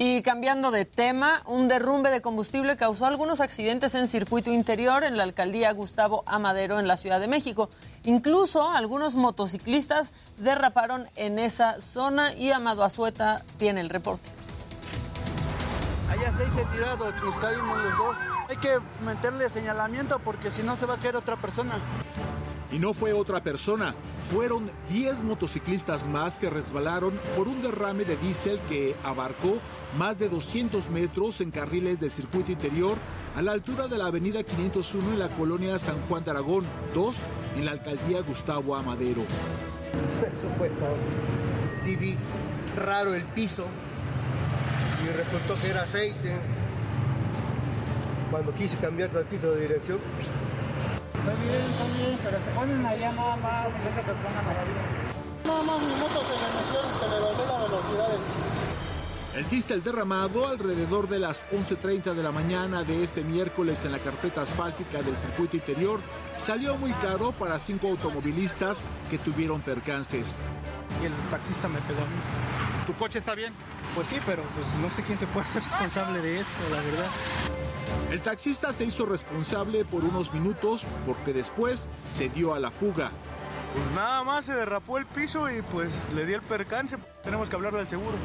Y 0.00 0.22
cambiando 0.22 0.70
de 0.70 0.84
tema, 0.84 1.42
un 1.44 1.66
derrumbe 1.66 2.10
de 2.10 2.22
combustible 2.22 2.76
causó 2.76 3.06
algunos 3.06 3.40
accidentes 3.40 3.96
en 3.96 4.06
circuito 4.06 4.52
interior 4.52 5.02
en 5.02 5.16
la 5.16 5.24
alcaldía 5.24 5.72
Gustavo 5.72 6.22
Amadero 6.24 6.78
en 6.78 6.86
la 6.86 6.96
Ciudad 6.96 7.18
de 7.18 7.26
México. 7.26 7.68
Incluso 8.04 8.70
algunos 8.70 9.16
motociclistas 9.16 10.12
derraparon 10.36 11.08
en 11.16 11.40
esa 11.40 11.80
zona 11.80 12.32
y 12.32 12.52
Amado 12.52 12.84
Azueta 12.84 13.42
tiene 13.58 13.80
el 13.80 13.90
reporte. 13.90 14.28
Hay 16.08 16.24
aceite 16.24 16.64
tirado, 16.72 17.10
nos 17.20 17.36
caímos 17.38 17.82
los 17.82 17.98
dos. 17.98 18.16
Hay 18.48 18.56
que 18.58 18.78
meterle 19.04 19.50
señalamiento 19.50 20.20
porque 20.20 20.52
si 20.52 20.62
no 20.62 20.76
se 20.76 20.86
va 20.86 20.94
a 20.94 20.98
caer 20.98 21.16
otra 21.16 21.34
persona. 21.34 21.74
Y 22.70 22.78
no 22.78 22.94
fue 22.94 23.14
otra 23.14 23.42
persona, 23.42 23.94
fueron 24.30 24.70
10 24.90 25.22
motociclistas 25.24 26.06
más 26.06 26.38
que 26.38 26.50
resbalaron 26.50 27.18
por 27.34 27.48
un 27.48 27.62
derrame 27.62 28.04
de 28.04 28.16
diésel 28.16 28.60
que 28.68 28.94
abarcó 29.02 29.58
más 29.96 30.18
de 30.18 30.28
200 30.28 30.90
metros 30.90 31.40
en 31.40 31.50
carriles 31.50 32.00
de 32.00 32.10
circuito 32.10 32.52
interior 32.52 32.96
a 33.36 33.42
la 33.42 33.52
altura 33.52 33.88
de 33.88 33.98
la 33.98 34.06
avenida 34.06 34.42
501 34.42 35.12
en 35.12 35.18
la 35.18 35.28
colonia 35.28 35.78
San 35.78 35.96
Juan 36.08 36.24
de 36.24 36.30
Aragón, 36.32 36.64
2 36.94 37.16
en 37.56 37.64
la 37.64 37.72
alcaldía 37.72 38.20
Gustavo 38.20 38.76
Amadero. 38.76 39.22
Eso 40.22 40.48
fue 40.58 40.68
todo. 40.70 40.96
Sí 41.82 41.96
vi 41.96 42.16
raro 42.76 43.14
el 43.14 43.24
piso 43.24 43.64
y 45.04 45.16
resultó 45.16 45.54
que 45.60 45.70
era 45.70 45.82
aceite. 45.82 46.36
Cuando 48.30 48.52
quise 48.54 48.76
cambiar 48.76 49.10
tantito 49.10 49.52
de 49.52 49.62
dirección, 49.62 49.98
Está 51.18 51.34
bien, 51.42 51.60
está 51.60 51.84
bien, 51.98 52.18
pero 52.22 52.38
se 52.38 52.50
ponen 52.52 52.86
allá 52.86 53.12
nada 53.12 53.36
más, 53.36 53.66
esa 53.66 54.00
persona 54.00 54.42
Nada 55.44 55.62
más 55.62 55.80
minutos 55.80 56.24
se 56.24 56.34
le 56.36 56.48
metieron, 56.56 56.92
se 57.00 57.08
le 57.08 57.16
dobló 57.20 57.44
la 57.46 57.64
velocidad. 57.64 58.57
El 59.38 59.48
diésel 59.48 59.84
derramado 59.84 60.48
alrededor 60.48 61.08
de 61.08 61.20
las 61.20 61.48
11.30 61.52 62.12
de 62.14 62.24
la 62.24 62.32
mañana 62.32 62.82
de 62.82 63.04
este 63.04 63.22
miércoles 63.22 63.84
en 63.84 63.92
la 63.92 64.00
carpeta 64.00 64.42
asfáltica 64.42 65.00
del 65.00 65.16
circuito 65.16 65.54
interior 65.54 66.00
salió 66.40 66.76
muy 66.76 66.90
caro 66.94 67.30
para 67.30 67.60
cinco 67.60 67.86
automovilistas 67.86 68.80
que 69.08 69.16
tuvieron 69.16 69.60
percances. 69.60 70.38
Y 71.00 71.06
el 71.06 71.12
taxista 71.30 71.68
me 71.68 71.80
pegó 71.82 72.00
a 72.00 72.06
mí. 72.06 72.16
¿Tu 72.88 72.94
coche 72.94 73.20
está 73.20 73.36
bien? 73.36 73.52
Pues 73.94 74.08
sí, 74.08 74.16
pero 74.26 74.42
pues 74.56 74.66
no 74.82 74.90
sé 74.90 75.04
quién 75.04 75.16
se 75.16 75.28
puede 75.28 75.46
hacer 75.46 75.62
responsable 75.62 76.20
de 76.20 76.40
esto, 76.40 76.68
la 76.72 76.80
verdad. 76.80 77.10
El 78.10 78.20
taxista 78.20 78.72
se 78.72 78.86
hizo 78.86 79.06
responsable 79.06 79.84
por 79.84 80.02
unos 80.02 80.34
minutos 80.34 80.84
porque 81.06 81.32
después 81.32 81.88
se 82.12 82.28
dio 82.28 82.54
a 82.54 82.58
la 82.58 82.72
fuga. 82.72 83.12
Pues 83.78 83.92
nada 83.92 84.24
más 84.24 84.44
se 84.44 84.54
derrapó 84.54 84.98
el 84.98 85.06
piso 85.06 85.48
y 85.48 85.62
pues 85.62 85.92
le 86.12 86.26
di 86.26 86.32
el 86.32 86.42
percance. 86.42 86.96
Tenemos 87.22 87.48
que 87.48 87.54
hablarle 87.54 87.78
al 87.78 87.88
seguro. 87.88 88.16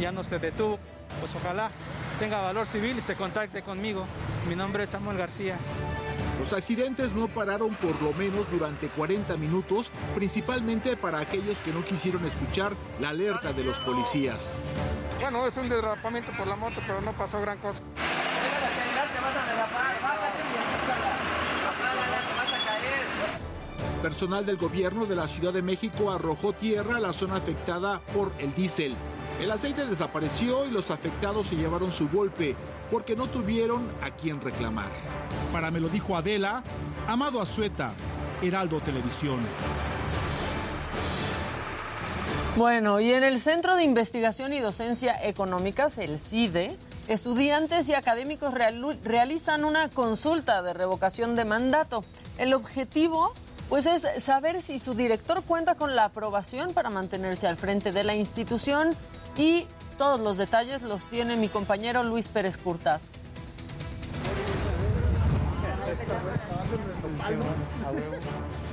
Ya 0.00 0.10
no 0.10 0.24
se 0.24 0.38
detuvo. 0.38 0.78
Pues 1.20 1.34
ojalá 1.34 1.70
tenga 2.18 2.40
valor 2.40 2.66
civil 2.66 2.96
y 2.98 3.02
se 3.02 3.14
contacte 3.14 3.60
conmigo. 3.60 4.06
Mi 4.48 4.56
nombre 4.56 4.84
es 4.84 4.90
Samuel 4.90 5.18
García. 5.18 5.58
Los 6.40 6.54
accidentes 6.54 7.12
no 7.12 7.28
pararon 7.28 7.74
por 7.74 8.00
lo 8.00 8.14
menos 8.14 8.50
durante 8.50 8.88
40 8.88 9.36
minutos, 9.36 9.92
principalmente 10.14 10.96
para 10.96 11.18
aquellos 11.18 11.58
que 11.58 11.72
no 11.72 11.84
quisieron 11.84 12.24
escuchar 12.24 12.72
la 12.98 13.10
alerta 13.10 13.52
de 13.52 13.64
los 13.64 13.78
policías. 13.80 14.58
Bueno, 15.20 15.46
es 15.46 15.56
un 15.58 15.68
derrapamiento 15.68 16.32
por 16.36 16.46
la 16.46 16.56
moto, 16.56 16.80
pero 16.86 17.02
no 17.02 17.12
pasó 17.12 17.38
gran 17.40 17.58
cosa. 17.58 17.80
te 17.80 19.20
vas 19.20 19.36
a 19.36 19.46
derrapar, 19.46 20.00
bájate 20.00 20.38
y 20.40 20.56
vas 22.36 22.52
a 22.52 22.66
caer. 22.66 23.46
Personal 24.02 24.44
del 24.44 24.56
gobierno 24.56 25.06
de 25.06 25.16
la 25.16 25.26
Ciudad 25.26 25.52
de 25.52 25.62
México 25.62 26.10
arrojó 26.10 26.52
tierra 26.52 26.96
a 26.96 27.00
la 27.00 27.12
zona 27.12 27.36
afectada 27.36 28.00
por 28.14 28.30
el 28.38 28.54
diésel. 28.54 28.94
El 29.40 29.50
aceite 29.50 29.86
desapareció 29.86 30.66
y 30.66 30.70
los 30.70 30.90
afectados 30.90 31.48
se 31.48 31.56
llevaron 31.56 31.90
su 31.90 32.08
golpe 32.08 32.54
porque 32.90 33.16
no 33.16 33.26
tuvieron 33.26 33.88
a 34.02 34.10
quien 34.10 34.40
reclamar. 34.40 34.90
Para 35.52 35.70
me 35.70 35.80
lo 35.80 35.88
dijo 35.88 36.16
Adela, 36.16 36.62
Amado 37.08 37.40
Azueta, 37.40 37.92
Heraldo 38.42 38.80
Televisión. 38.80 39.40
Bueno, 42.56 43.00
y 43.00 43.12
en 43.12 43.22
el 43.22 43.40
Centro 43.40 43.76
de 43.76 43.84
Investigación 43.84 44.52
y 44.54 44.60
Docencia 44.60 45.14
Económicas, 45.22 45.98
el 45.98 46.18
CIDE, 46.18 46.78
estudiantes 47.06 47.88
y 47.88 47.94
académicos 47.94 48.54
realizan 48.54 49.64
una 49.64 49.90
consulta 49.90 50.62
de 50.62 50.72
revocación 50.72 51.36
de 51.36 51.44
mandato. 51.44 52.02
El 52.38 52.54
objetivo, 52.54 53.34
pues, 53.68 53.86
es 53.86 54.22
saber 54.22 54.62
si 54.62 54.78
su 54.78 54.94
director 54.94 55.42
cuenta 55.42 55.74
con 55.74 55.96
la 55.96 56.04
aprobación 56.04 56.72
para 56.72 56.90
mantenerse 56.90 57.46
al 57.46 57.56
frente 57.56 57.92
de 57.92 58.04
la 58.04 58.14
institución 58.14 58.94
y 59.36 59.66
todos 59.98 60.20
los 60.20 60.36
detalles 60.36 60.82
los 60.82 61.04
tiene 61.06 61.36
mi 61.36 61.48
compañero 61.48 62.02
Luis 62.02 62.28
Pérez 62.28 62.58
Curtad. 62.58 63.00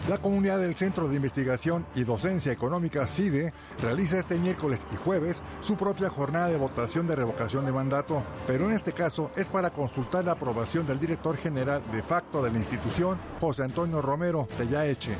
La 0.09 0.17
comunidad 0.17 0.59
del 0.59 0.75
Centro 0.75 1.07
de 1.07 1.15
Investigación 1.15 1.85
y 1.95 2.03
Docencia 2.03 2.51
Económica 2.51 3.07
CIDE 3.07 3.53
realiza 3.81 4.19
este 4.19 4.37
miércoles 4.37 4.85
y 4.91 4.97
jueves 4.97 5.41
su 5.61 5.77
propia 5.77 6.09
jornada 6.09 6.49
de 6.49 6.57
votación 6.57 7.07
de 7.07 7.15
revocación 7.15 7.65
de 7.65 7.71
mandato, 7.71 8.21
pero 8.45 8.65
en 8.65 8.73
este 8.73 8.91
caso 8.91 9.31
es 9.37 9.47
para 9.47 9.69
consultar 9.69 10.25
la 10.25 10.33
aprobación 10.33 10.85
del 10.85 10.99
director 10.99 11.37
general 11.37 11.81
de 11.93 12.03
facto 12.03 12.43
de 12.43 12.51
la 12.51 12.57
institución, 12.57 13.17
José 13.39 13.63
Antonio 13.63 14.01
Romero 14.01 14.49
de 14.59 14.67
Yaeche. 14.67 15.15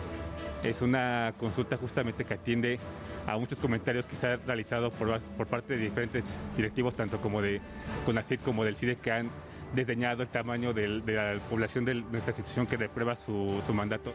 Es 0.66 0.82
una 0.82 1.34
consulta 1.40 1.78
justamente 1.78 2.26
que 2.26 2.34
atiende 2.34 2.78
a 3.26 3.38
muchos 3.38 3.62
comentarios 3.62 4.06
que 4.06 4.18
se 4.18 4.28
han 4.28 4.42
realizado 4.46 4.92
por, 4.92 5.48
parte 5.48 5.78
de 5.78 5.80
diferentes 5.80 6.26
directivos, 6.58 6.94
tanto 6.94 7.22
como 7.22 7.42
de 7.42 7.62
CONACYT 8.06 8.42
como 8.42 8.66
del 8.66 8.76
CIDE, 8.76 8.98
que 8.98 9.14
han 9.14 9.30
desdeñado 9.74 10.24
el 10.24 10.30
tamaño 10.30 10.74
de 10.74 10.88
la 10.88 11.40
población 11.50 11.86
de 11.86 11.96
nuestra 11.96 12.32
institución 12.32 12.68
que 12.68 12.78
reprueba 12.78 13.16
su, 13.16 13.60
su, 13.66 13.74
mandato. 13.74 14.14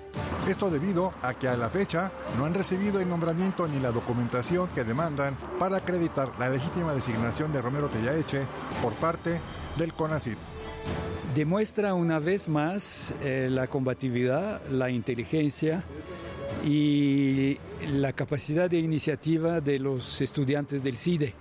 Esto 0.49 0.71
debido 0.71 1.13
a 1.23 1.35
que 1.35 1.49
a 1.49 1.57
la 1.57 1.69
fecha 1.69 2.11
no 2.37 2.45
han 2.45 2.55
recibido 2.55 3.01
el 3.01 3.09
nombramiento 3.09 3.67
ni 3.67 3.81
la 3.81 3.91
documentación 3.91 4.69
que 4.75 4.85
demandan 4.85 5.37
para 5.59 5.79
acreditar 5.79 6.31
la 6.39 6.49
legítima 6.49 6.95
designación 6.95 7.53
de 7.53 7.61
Romero 7.61 7.89
Tellaeche 7.89 8.43
por 8.83 8.93
parte 8.95 9.41
del 9.77 9.93
CONACIT. 9.93 10.39
Demuestra 11.35 11.95
una 11.95 12.19
vez 12.19 12.49
más 12.49 13.15
eh, 13.23 13.49
la 13.51 13.67
combatividad, 13.67 14.65
la 14.71 14.91
inteligencia 14.91 15.85
y 16.65 17.59
la 17.93 18.13
capacidad 18.13 18.69
de 18.69 18.79
iniciativa 18.79 19.61
de 19.61 19.79
los 19.79 20.21
estudiantes 20.21 20.83
del 20.83 20.97
CIDE. 20.97 21.35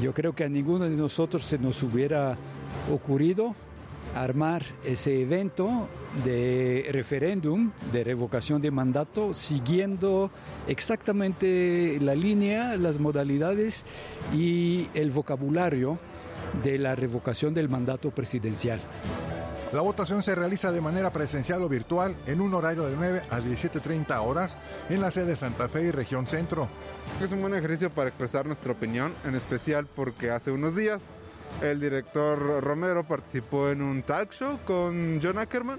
Yo 0.00 0.12
creo 0.12 0.34
que 0.34 0.44
a 0.44 0.48
ninguno 0.48 0.84
de 0.84 0.96
nosotros 0.96 1.44
se 1.44 1.58
nos 1.58 1.82
hubiera 1.82 2.36
ocurrido 2.92 3.54
armar 4.14 4.62
ese 4.84 5.22
evento 5.22 5.88
de 6.24 6.88
referéndum 6.92 7.70
de 7.92 8.04
revocación 8.04 8.60
de 8.60 8.70
mandato 8.70 9.32
siguiendo 9.32 10.30
exactamente 10.66 11.98
la 12.00 12.14
línea, 12.14 12.76
las 12.76 12.98
modalidades 12.98 13.84
y 14.34 14.88
el 14.94 15.10
vocabulario 15.10 15.98
de 16.62 16.78
la 16.78 16.94
revocación 16.94 17.54
del 17.54 17.68
mandato 17.68 18.10
presidencial. 18.10 18.80
La 19.72 19.80
votación 19.80 20.22
se 20.22 20.34
realiza 20.34 20.70
de 20.70 20.82
manera 20.82 21.10
presencial 21.10 21.62
o 21.62 21.68
virtual 21.68 22.14
en 22.26 22.42
un 22.42 22.52
horario 22.52 22.84
de 22.84 22.94
9 22.94 23.22
a 23.30 23.40
17.30 23.40 24.18
horas 24.22 24.58
en 24.90 25.00
la 25.00 25.10
sede 25.10 25.28
de 25.28 25.36
Santa 25.36 25.66
Fe 25.66 25.84
y 25.84 25.90
región 25.90 26.26
centro. 26.26 26.68
Es 27.22 27.32
un 27.32 27.40
buen 27.40 27.54
ejercicio 27.54 27.88
para 27.88 28.08
expresar 28.08 28.44
nuestra 28.44 28.72
opinión, 28.72 29.14
en 29.24 29.34
especial 29.34 29.86
porque 29.96 30.30
hace 30.30 30.50
unos 30.50 30.76
días 30.76 31.00
el 31.60 31.80
director 31.80 32.62
Romero 32.62 33.04
participó 33.04 33.68
en 33.68 33.82
un 33.82 34.02
talk 34.02 34.32
show 34.32 34.58
con 34.64 35.20
John 35.22 35.38
Ackerman, 35.38 35.78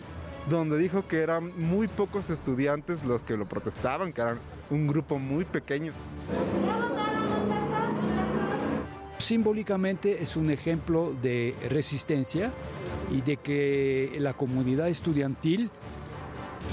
donde 0.49 0.77
dijo 0.77 1.07
que 1.07 1.21
eran 1.21 1.51
muy 1.57 1.87
pocos 1.87 2.29
estudiantes 2.29 3.03
los 3.03 3.23
que 3.23 3.37
lo 3.37 3.45
protestaban, 3.45 4.13
que 4.13 4.21
eran 4.21 4.39
un 4.69 4.87
grupo 4.87 5.19
muy 5.19 5.45
pequeño. 5.45 5.93
Simbólicamente 9.17 10.21
es 10.21 10.35
un 10.35 10.49
ejemplo 10.49 11.13
de 11.21 11.55
resistencia 11.69 12.51
y 13.09 13.21
de 13.21 13.37
que 13.37 14.17
la 14.19 14.33
comunidad 14.33 14.89
estudiantil, 14.89 15.69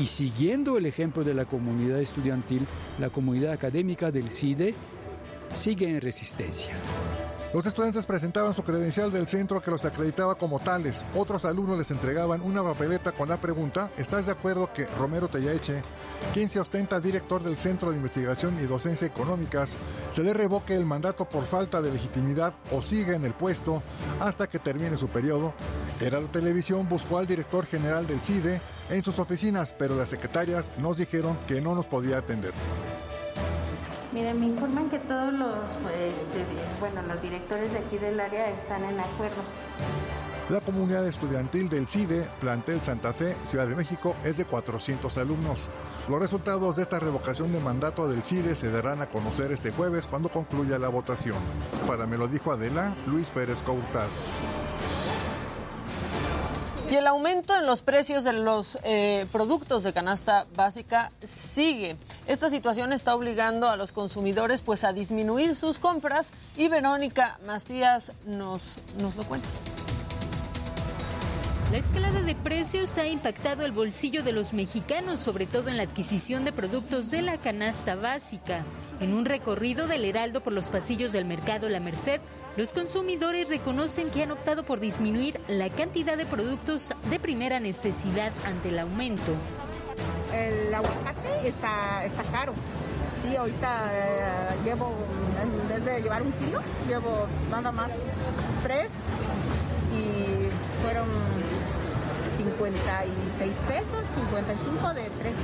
y 0.00 0.06
siguiendo 0.06 0.76
el 0.76 0.86
ejemplo 0.86 1.22
de 1.22 1.34
la 1.34 1.44
comunidad 1.44 2.00
estudiantil, 2.00 2.66
la 2.98 3.10
comunidad 3.10 3.52
académica 3.52 4.10
del 4.10 4.30
CIDE 4.30 4.74
sigue 5.52 5.88
en 5.88 6.00
resistencia. 6.00 6.74
Los 7.52 7.66
estudiantes 7.66 8.06
presentaban 8.06 8.54
su 8.54 8.62
credencial 8.62 9.10
del 9.10 9.26
centro 9.26 9.60
que 9.60 9.72
los 9.72 9.84
acreditaba 9.84 10.36
como 10.36 10.60
tales. 10.60 11.04
Otros 11.16 11.44
alumnos 11.44 11.78
les 11.78 11.90
entregaban 11.90 12.42
una 12.42 12.62
papeleta 12.62 13.10
con 13.10 13.28
la 13.28 13.40
pregunta, 13.40 13.90
¿estás 13.98 14.26
de 14.26 14.32
acuerdo 14.32 14.72
que 14.72 14.86
Romero 14.86 15.26
Tellaeche, 15.26 15.82
quien 16.32 16.48
se 16.48 16.60
ostenta 16.60 17.00
director 17.00 17.42
del 17.42 17.56
Centro 17.56 17.90
de 17.90 17.96
Investigación 17.96 18.56
y 18.62 18.66
Docencia 18.66 19.08
Económicas, 19.08 19.74
se 20.12 20.22
le 20.22 20.32
revoque 20.32 20.76
el 20.76 20.86
mandato 20.86 21.28
por 21.28 21.42
falta 21.42 21.82
de 21.82 21.92
legitimidad 21.92 22.54
o 22.70 22.82
siga 22.82 23.16
en 23.16 23.24
el 23.24 23.32
puesto 23.32 23.82
hasta 24.20 24.46
que 24.46 24.60
termine 24.60 24.96
su 24.96 25.08
periodo? 25.08 25.52
Era 26.00 26.20
la 26.20 26.28
televisión 26.28 26.88
buscó 26.88 27.18
al 27.18 27.26
director 27.26 27.66
general 27.66 28.06
del 28.06 28.20
CIDE 28.20 28.60
en 28.90 29.02
sus 29.02 29.18
oficinas, 29.18 29.74
pero 29.76 29.96
las 29.96 30.08
secretarias 30.08 30.70
nos 30.78 30.98
dijeron 30.98 31.36
que 31.48 31.60
no 31.60 31.74
nos 31.74 31.86
podía 31.86 32.18
atender. 32.18 32.52
Miren, 34.12 34.40
me 34.40 34.46
informan 34.46 34.90
que 34.90 34.98
todos 34.98 35.32
los, 35.32 35.70
este, 35.94 36.44
bueno, 36.80 37.02
los 37.02 37.22
directores 37.22 37.72
de 37.72 37.78
aquí 37.78 37.96
del 37.96 38.18
área 38.18 38.48
están 38.50 38.82
en 38.82 38.98
acuerdo. 38.98 39.36
La 40.48 40.60
comunidad 40.60 41.06
estudiantil 41.06 41.68
del 41.68 41.86
CIDE, 41.86 42.28
plantel 42.40 42.80
Santa 42.80 43.12
Fe, 43.12 43.36
Ciudad 43.44 43.68
de 43.68 43.76
México, 43.76 44.16
es 44.24 44.36
de 44.36 44.44
400 44.44 45.16
alumnos. 45.18 45.60
Los 46.08 46.18
resultados 46.18 46.74
de 46.74 46.82
esta 46.82 46.98
revocación 46.98 47.52
de 47.52 47.60
mandato 47.60 48.08
del 48.08 48.22
CIDE 48.22 48.56
se 48.56 48.68
darán 48.68 49.00
a 49.00 49.06
conocer 49.06 49.52
este 49.52 49.70
jueves 49.70 50.08
cuando 50.08 50.28
concluya 50.28 50.76
la 50.80 50.88
votación. 50.88 51.38
Para 51.86 52.04
me 52.06 52.18
lo 52.18 52.26
dijo 52.26 52.50
Adela, 52.50 52.96
Luis 53.06 53.30
Pérez 53.30 53.62
Coutar. 53.62 54.08
Y 56.90 56.96
el 56.96 57.06
aumento 57.06 57.56
en 57.56 57.66
los 57.66 57.82
precios 57.82 58.24
de 58.24 58.32
los 58.32 58.76
eh, 58.82 59.24
productos 59.30 59.84
de 59.84 59.92
canasta 59.92 60.46
básica 60.56 61.12
sigue. 61.24 61.96
Esta 62.26 62.50
situación 62.50 62.92
está 62.92 63.14
obligando 63.14 63.68
a 63.68 63.76
los 63.76 63.92
consumidores 63.92 64.60
pues 64.60 64.82
a 64.82 64.92
disminuir 64.92 65.54
sus 65.54 65.78
compras 65.78 66.32
y 66.56 66.66
Verónica 66.66 67.38
Macías 67.46 68.10
nos, 68.26 68.78
nos 69.00 69.14
lo 69.14 69.22
cuenta. 69.22 69.48
La 71.70 71.78
escalada 71.78 72.22
de 72.22 72.34
precios 72.34 72.98
ha 72.98 73.06
impactado 73.06 73.64
el 73.64 73.70
bolsillo 73.70 74.24
de 74.24 74.32
los 74.32 74.52
mexicanos, 74.52 75.20
sobre 75.20 75.46
todo 75.46 75.68
en 75.68 75.76
la 75.76 75.84
adquisición 75.84 76.44
de 76.44 76.50
productos 76.50 77.12
de 77.12 77.22
la 77.22 77.38
canasta 77.38 77.94
básica. 77.94 78.64
En 79.00 79.14
un 79.14 79.24
recorrido 79.24 79.86
del 79.86 80.04
Heraldo 80.04 80.42
por 80.42 80.52
los 80.52 80.68
pasillos 80.68 81.12
del 81.12 81.24
mercado 81.24 81.70
La 81.70 81.80
Merced, 81.80 82.20
los 82.58 82.74
consumidores 82.74 83.48
reconocen 83.48 84.10
que 84.10 84.22
han 84.22 84.30
optado 84.30 84.62
por 84.62 84.78
disminuir 84.78 85.40
la 85.48 85.70
cantidad 85.70 86.18
de 86.18 86.26
productos 86.26 86.92
de 87.08 87.18
primera 87.18 87.60
necesidad 87.60 88.30
ante 88.44 88.68
el 88.68 88.78
aumento. 88.78 89.32
El 90.34 90.74
aguacate 90.74 91.48
está, 91.48 92.04
está 92.04 92.22
caro. 92.24 92.52
Sí, 93.22 93.36
ahorita 93.36 93.90
eh, 93.90 94.20
llevo, 94.64 94.94
en 95.42 95.68
vez 95.68 95.84
de 95.84 96.02
llevar 96.02 96.22
un 96.22 96.32
kilo, 96.32 96.60
llevo 96.86 97.26
nada 97.50 97.72
más 97.72 97.90
tres 98.62 98.90
y 99.96 100.82
fueron 100.82 101.08
56 102.36 103.56
pesos, 103.66 104.04
55 104.14 104.94
de 104.94 105.02
3. 105.20 105.34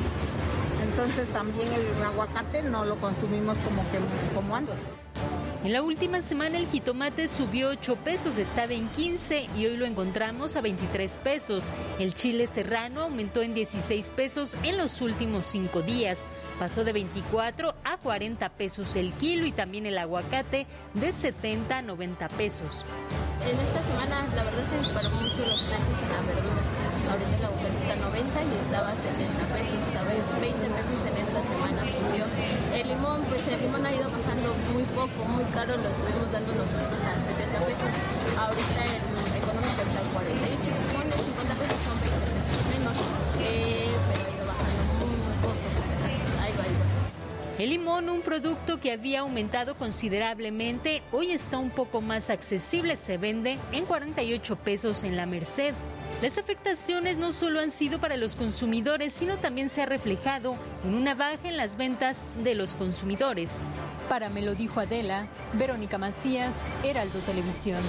Entonces 0.96 1.28
también 1.28 1.68
el 1.74 2.02
aguacate 2.02 2.62
no 2.62 2.86
lo 2.86 2.96
consumimos 2.96 3.58
como, 3.58 3.82
que, 3.90 3.98
como 4.34 4.56
antes. 4.56 4.78
En 5.62 5.74
la 5.74 5.82
última 5.82 6.22
semana 6.22 6.56
el 6.56 6.66
jitomate 6.66 7.28
subió 7.28 7.68
8 7.68 7.96
pesos, 7.96 8.38
estaba 8.38 8.72
en 8.72 8.88
15 8.88 9.46
y 9.58 9.66
hoy 9.66 9.76
lo 9.76 9.84
encontramos 9.84 10.56
a 10.56 10.62
23 10.62 11.18
pesos. 11.18 11.70
El 11.98 12.14
chile 12.14 12.46
serrano 12.46 13.02
aumentó 13.02 13.42
en 13.42 13.52
16 13.52 14.08
pesos 14.16 14.56
en 14.62 14.78
los 14.78 15.02
últimos 15.02 15.44
5 15.44 15.82
días. 15.82 16.18
Pasó 16.58 16.82
de 16.82 16.94
24 16.94 17.74
a 17.84 17.98
40 17.98 18.48
pesos 18.50 18.96
el 18.96 19.12
kilo 19.12 19.44
y 19.44 19.52
también 19.52 19.84
el 19.84 19.98
aguacate 19.98 20.66
de 20.94 21.12
70 21.12 21.76
a 21.76 21.82
90 21.82 22.28
pesos. 22.28 22.86
En 23.44 23.60
esta 23.60 23.82
semana 23.82 24.26
la 24.34 24.44
verdad 24.44 24.64
se 24.64 24.78
disparó 24.78 25.10
mucho 25.10 25.44
los 25.44 25.60
precios 25.60 25.98
en 26.00 26.08
la 26.08 26.22
verdura. 26.22 26.62
Ahorita 27.10 27.36
el 27.36 27.44
aguacate 27.44 27.76
está 27.76 27.92
a 27.92 27.96
90 27.96 28.42
y 28.42 28.64
estaba 28.64 28.88
a 28.88 28.96
70 28.96 29.16
pesos. 29.16 29.35
A 29.35 29.35
20 30.40 30.68
pesos 30.72 31.00
en 31.04 31.16
esta 31.16 31.40
semana 31.42 31.82
subió. 31.88 32.24
El 32.72 32.88
limón, 32.88 33.22
pues 33.28 33.46
el 33.48 33.60
limón 33.60 33.84
ha 33.84 33.92
ido 33.92 34.08
bajando 34.10 34.54
muy 34.72 34.84
poco, 34.96 35.24
muy 35.28 35.44
caro, 35.52 35.76
lo 35.76 35.88
estuvimos 35.88 36.32
dando 36.32 36.52
nosotros 36.52 37.00
a 37.04 37.20
70 37.20 37.58
pesos. 37.68 37.92
Ahorita 38.36 38.80
el 38.84 39.02
económico 39.36 39.80
está 39.84 40.00
a 40.00 40.08
48. 40.16 40.56
Limón 40.88 41.06
de 41.10 41.18
50 41.20 41.54
pesos 41.60 41.78
son 41.84 41.96
20 42.00 42.16
pesos 42.32 42.60
menos, 42.72 42.96
eh, 43.40 43.92
pero 44.08 44.22
ha 44.24 44.30
ido 44.32 44.44
bajando 44.46 44.80
muy, 45.00 45.16
muy 45.16 45.36
poco. 45.42 45.76
El 47.58 47.70
limón, 47.70 48.10
un 48.10 48.20
producto 48.20 48.80
que 48.80 48.92
había 48.92 49.20
aumentado 49.20 49.76
considerablemente, 49.76 51.02
hoy 51.10 51.30
está 51.30 51.56
un 51.56 51.70
poco 51.70 52.02
más 52.02 52.28
accesible, 52.28 52.96
se 52.96 53.16
vende 53.16 53.58
en 53.72 53.86
48 53.86 54.56
pesos 54.56 55.04
en 55.04 55.16
la 55.16 55.24
Merced. 55.24 55.72
Las 56.22 56.38
afectaciones 56.38 57.18
no 57.18 57.30
solo 57.30 57.60
han 57.60 57.70
sido 57.70 57.98
para 57.98 58.16
los 58.16 58.36
consumidores, 58.36 59.12
sino 59.12 59.36
también 59.36 59.68
se 59.68 59.82
ha 59.82 59.86
reflejado 59.86 60.56
en 60.82 60.94
una 60.94 61.14
baja 61.14 61.46
en 61.46 61.58
las 61.58 61.76
ventas 61.76 62.16
de 62.42 62.54
los 62.54 62.74
consumidores. 62.74 63.50
Para 64.08 64.30
Me 64.30 64.40
lo 64.40 64.54
dijo 64.54 64.80
Adela, 64.80 65.26
Verónica 65.52 65.98
Macías, 65.98 66.64
Heraldo 66.82 67.18
Televisión. 67.20 67.82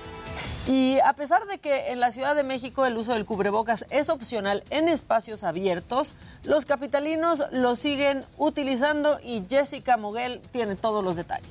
Y 0.67 0.99
a 1.03 1.11
pesar 1.13 1.45
de 1.45 1.57
que 1.57 1.91
en 1.91 1.99
la 1.99 2.11
Ciudad 2.11 2.35
de 2.35 2.43
México 2.43 2.85
el 2.85 2.95
uso 2.95 3.11
del 3.13 3.25
cubrebocas 3.25 3.85
es 3.89 4.07
opcional 4.07 4.63
en 4.69 4.87
espacios 4.87 5.43
abiertos, 5.43 6.15
los 6.45 6.63
capitalinos 6.63 7.43
lo 7.51 7.75
siguen 7.75 8.23
utilizando 8.37 9.19
y 9.21 9.43
Jessica 9.49 9.97
Moguel 9.97 10.39
tiene 10.51 10.75
todos 10.75 11.03
los 11.03 11.17
detalles. 11.17 11.49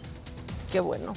Qué 0.70 0.80
bueno. 0.80 1.12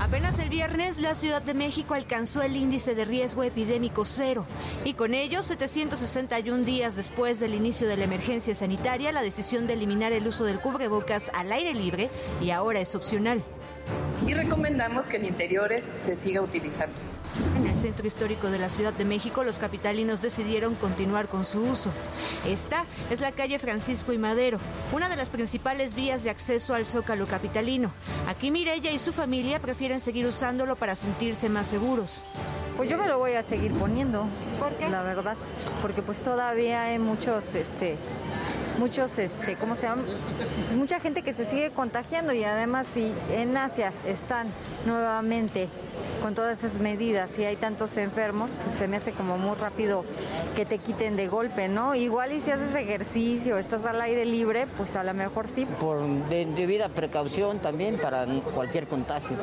Apenas 0.00 0.38
el 0.38 0.50
viernes, 0.50 1.00
la 1.00 1.14
Ciudad 1.14 1.42
de 1.42 1.54
México 1.54 1.94
alcanzó 1.94 2.42
el 2.42 2.56
índice 2.56 2.94
de 2.94 3.04
riesgo 3.04 3.42
epidémico 3.42 4.04
cero 4.04 4.46
y 4.84 4.92
con 4.92 5.12
ello, 5.12 5.42
761 5.42 6.64
días 6.64 6.94
después 6.94 7.40
del 7.40 7.54
inicio 7.54 7.88
de 7.88 7.96
la 7.96 8.04
emergencia 8.04 8.54
sanitaria, 8.54 9.12
la 9.12 9.22
decisión 9.22 9.66
de 9.66 9.72
eliminar 9.72 10.12
el 10.12 10.26
uso 10.26 10.44
del 10.44 10.60
cubrebocas 10.60 11.30
al 11.34 11.50
aire 11.50 11.74
libre 11.74 12.10
y 12.40 12.50
ahora 12.50 12.80
es 12.80 12.94
opcional 12.94 13.42
y 14.26 14.34
recomendamos 14.34 15.08
que 15.08 15.16
en 15.16 15.26
interiores 15.26 15.90
se 15.94 16.16
siga 16.16 16.42
utilizando. 16.42 17.00
En 17.56 17.66
el 17.66 17.74
centro 17.74 18.06
histórico 18.06 18.50
de 18.50 18.58
la 18.58 18.68
Ciudad 18.68 18.92
de 18.92 19.04
México, 19.04 19.44
los 19.44 19.58
capitalinos 19.58 20.22
decidieron 20.22 20.74
continuar 20.74 21.28
con 21.28 21.44
su 21.44 21.60
uso. 21.60 21.90
Esta 22.46 22.84
es 23.10 23.20
la 23.20 23.32
calle 23.32 23.58
Francisco 23.58 24.12
y 24.12 24.18
Madero, 24.18 24.58
una 24.92 25.08
de 25.08 25.16
las 25.16 25.30
principales 25.30 25.94
vías 25.94 26.24
de 26.24 26.30
acceso 26.30 26.74
al 26.74 26.86
Zócalo 26.86 27.26
capitalino. 27.26 27.92
Aquí 28.28 28.50
Mirella 28.50 28.90
y 28.90 28.98
su 28.98 29.12
familia 29.12 29.60
prefieren 29.60 30.00
seguir 30.00 30.26
usándolo 30.26 30.76
para 30.76 30.96
sentirse 30.96 31.48
más 31.48 31.66
seguros. 31.66 32.24
Pues 32.76 32.88
yo 32.88 32.98
me 32.98 33.08
lo 33.08 33.18
voy 33.18 33.32
a 33.32 33.42
seguir 33.42 33.72
poniendo, 33.72 34.26
la 34.90 35.02
verdad, 35.02 35.36
porque 35.82 36.02
pues 36.02 36.22
todavía 36.22 36.82
hay 36.84 36.98
muchos 36.98 37.54
este, 37.54 37.96
muchos, 38.78 39.18
este, 39.18 39.56
¿cómo 39.56 39.76
se 39.76 39.82
llama? 39.82 40.04
Pues 40.66 40.76
mucha 40.76 41.00
gente 41.00 41.22
que 41.22 41.34
se 41.34 41.44
sigue 41.44 41.70
contagiando 41.70 42.32
y 42.32 42.44
además 42.44 42.86
si 42.86 43.12
en 43.32 43.56
Asia 43.56 43.92
están 44.06 44.48
nuevamente 44.86 45.68
con 46.22 46.34
todas 46.34 46.62
esas 46.62 46.80
medidas 46.80 47.38
y 47.38 47.44
hay 47.44 47.56
tantos 47.56 47.96
enfermos, 47.96 48.52
pues 48.64 48.76
se 48.76 48.88
me 48.88 48.96
hace 48.96 49.12
como 49.12 49.38
muy 49.38 49.56
rápido 49.56 50.04
que 50.56 50.66
te 50.66 50.78
quiten 50.78 51.16
de 51.16 51.28
golpe, 51.28 51.68
¿no? 51.68 51.94
Igual 51.94 52.32
y 52.32 52.40
si 52.40 52.50
haces 52.50 52.74
ejercicio, 52.74 53.58
estás 53.58 53.84
al 53.84 54.00
aire 54.00 54.24
libre, 54.24 54.66
pues 54.76 54.96
a 54.96 55.04
lo 55.04 55.14
mejor 55.14 55.48
sí. 55.48 55.66
Por 55.80 56.00
debida 56.28 56.88
precaución 56.88 57.58
también 57.58 57.98
para 57.98 58.26
cualquier 58.54 58.86
contagio. 58.86 59.36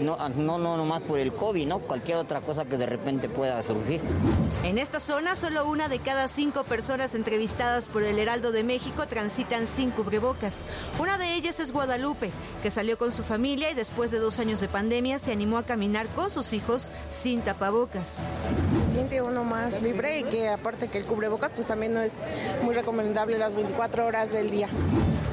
No, 0.00 0.16
no, 0.30 0.58
no 0.58 0.76
nomás 0.76 1.02
por 1.02 1.18
el 1.18 1.32
COVID, 1.32 1.66
¿no? 1.66 1.78
Cualquier 1.80 2.18
otra 2.18 2.40
cosa 2.40 2.64
que 2.64 2.76
de 2.76 2.86
repente 2.86 3.28
pueda 3.28 3.62
surgir. 3.62 4.00
En 4.62 4.78
esta 4.78 5.00
zona, 5.00 5.36
solo 5.36 5.66
una 5.66 5.88
de 5.88 5.98
cada 5.98 6.28
cinco 6.28 6.64
personas 6.64 7.14
entrevistadas 7.14 7.88
por 7.88 8.02
el 8.02 8.18
Heraldo 8.18 8.52
de 8.52 8.64
México 8.64 9.06
transitan 9.06 9.66
sin 9.66 9.90
cubrebocas. 9.90 10.66
Una 10.98 11.18
de 11.18 11.34
ellas 11.34 11.60
es 11.60 11.72
Guadalupe, 11.72 12.30
que 12.62 12.70
salió 12.70 12.98
con 12.98 13.12
su 13.12 13.22
familia 13.22 13.70
y 13.70 13.74
después 13.74 14.10
de 14.10 14.18
dos 14.18 14.38
años 14.40 14.60
de 14.60 14.68
pandemia 14.68 15.18
se 15.18 15.32
animó 15.32 15.58
a 15.58 15.64
caminar 15.64 16.03
con 16.08 16.30
sus 16.30 16.52
hijos 16.52 16.92
sin 17.10 17.40
tapabocas. 17.40 18.24
Se 18.86 18.92
siente 18.92 19.22
uno 19.22 19.44
más 19.44 19.82
libre 19.82 20.20
y 20.20 20.24
que 20.24 20.48
aparte 20.48 20.88
que 20.88 20.98
el 20.98 21.04
cubrebocas 21.04 21.50
pues 21.54 21.66
también 21.66 21.94
no 21.94 22.00
es 22.00 22.22
muy 22.62 22.74
recomendable 22.74 23.38
las 23.38 23.54
24 23.54 24.06
horas 24.06 24.32
del 24.32 24.50
día. 24.50 24.68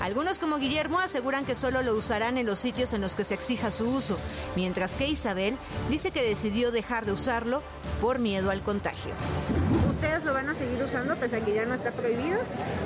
Algunos 0.01 0.39
como 0.39 0.57
Guillermo 0.57 0.99
aseguran 0.99 1.45
que 1.45 1.53
solo 1.53 1.83
lo 1.83 1.93
usarán 1.93 2.39
en 2.39 2.47
los 2.47 2.57
sitios 2.57 2.93
en 2.93 3.01
los 3.01 3.15
que 3.15 3.23
se 3.23 3.35
exija 3.35 3.69
su 3.69 3.87
uso, 3.87 4.17
mientras 4.55 4.93
que 4.93 5.07
Isabel 5.07 5.57
dice 5.89 6.09
que 6.09 6.23
decidió 6.23 6.71
dejar 6.71 7.05
de 7.05 7.11
usarlo 7.11 7.61
por 8.01 8.17
miedo 8.17 8.49
al 8.49 8.61
contagio. 8.61 9.11
¿Ustedes 9.91 10.23
lo 10.23 10.33
van 10.33 10.49
a 10.49 10.55
seguir 10.55 10.83
usando 10.83 11.15
pese 11.17 11.37
a 11.37 11.39
que 11.41 11.53
ya 11.53 11.67
no 11.67 11.75
está 11.75 11.91
prohibido? 11.91 12.39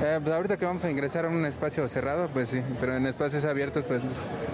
Eh, 0.03 0.19
pues 0.21 0.35
ahorita 0.35 0.57
que 0.57 0.65
vamos 0.65 0.83
a 0.83 0.91
ingresar 0.91 1.23
a 1.23 1.29
un 1.29 1.45
espacio 1.45 1.87
cerrado, 1.87 2.27
pues 2.27 2.49
sí, 2.49 2.61
pero 2.81 2.97
en 2.97 3.05
espacios 3.05 3.45
abiertos 3.45 3.85
pues 3.87 4.01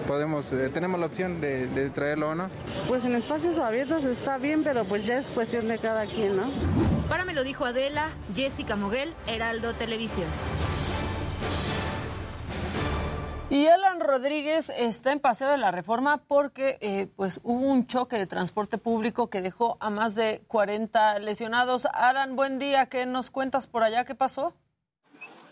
podemos, 0.06 0.52
eh, 0.52 0.70
tenemos 0.72 1.00
la 1.00 1.06
opción 1.06 1.40
de, 1.40 1.66
de 1.66 1.90
traerlo 1.90 2.30
o 2.30 2.34
no. 2.36 2.48
Pues 2.86 3.04
en 3.04 3.16
espacios 3.16 3.58
abiertos 3.58 4.04
está 4.04 4.38
bien, 4.38 4.62
pero 4.62 4.84
pues 4.84 5.04
ya 5.04 5.18
es 5.18 5.26
cuestión 5.26 5.66
de 5.66 5.78
cada 5.78 6.06
quien, 6.06 6.36
¿no? 6.36 6.44
Para 7.08 7.24
me 7.24 7.34
lo 7.34 7.42
dijo 7.42 7.64
Adela, 7.64 8.10
Jessica 8.36 8.76
Moguel, 8.76 9.12
Heraldo 9.26 9.74
Televisión. 9.74 10.28
Y 13.52 13.66
Alan 13.66 14.00
Rodríguez 14.00 14.70
está 14.70 15.12
en 15.12 15.20
paseo 15.20 15.50
de 15.50 15.58
la 15.58 15.70
reforma 15.70 16.16
porque 16.26 16.78
eh, 16.80 17.08
pues 17.16 17.38
hubo 17.42 17.60
un 17.60 17.86
choque 17.86 18.16
de 18.16 18.26
transporte 18.26 18.78
público 18.78 19.28
que 19.28 19.42
dejó 19.42 19.76
a 19.78 19.90
más 19.90 20.14
de 20.14 20.42
40 20.48 21.18
lesionados. 21.18 21.86
Alan, 21.92 22.34
buen 22.34 22.58
día. 22.58 22.86
¿Qué 22.86 23.04
nos 23.04 23.30
cuentas 23.30 23.66
por 23.66 23.82
allá? 23.82 24.06
¿Qué 24.06 24.14
pasó? 24.14 24.54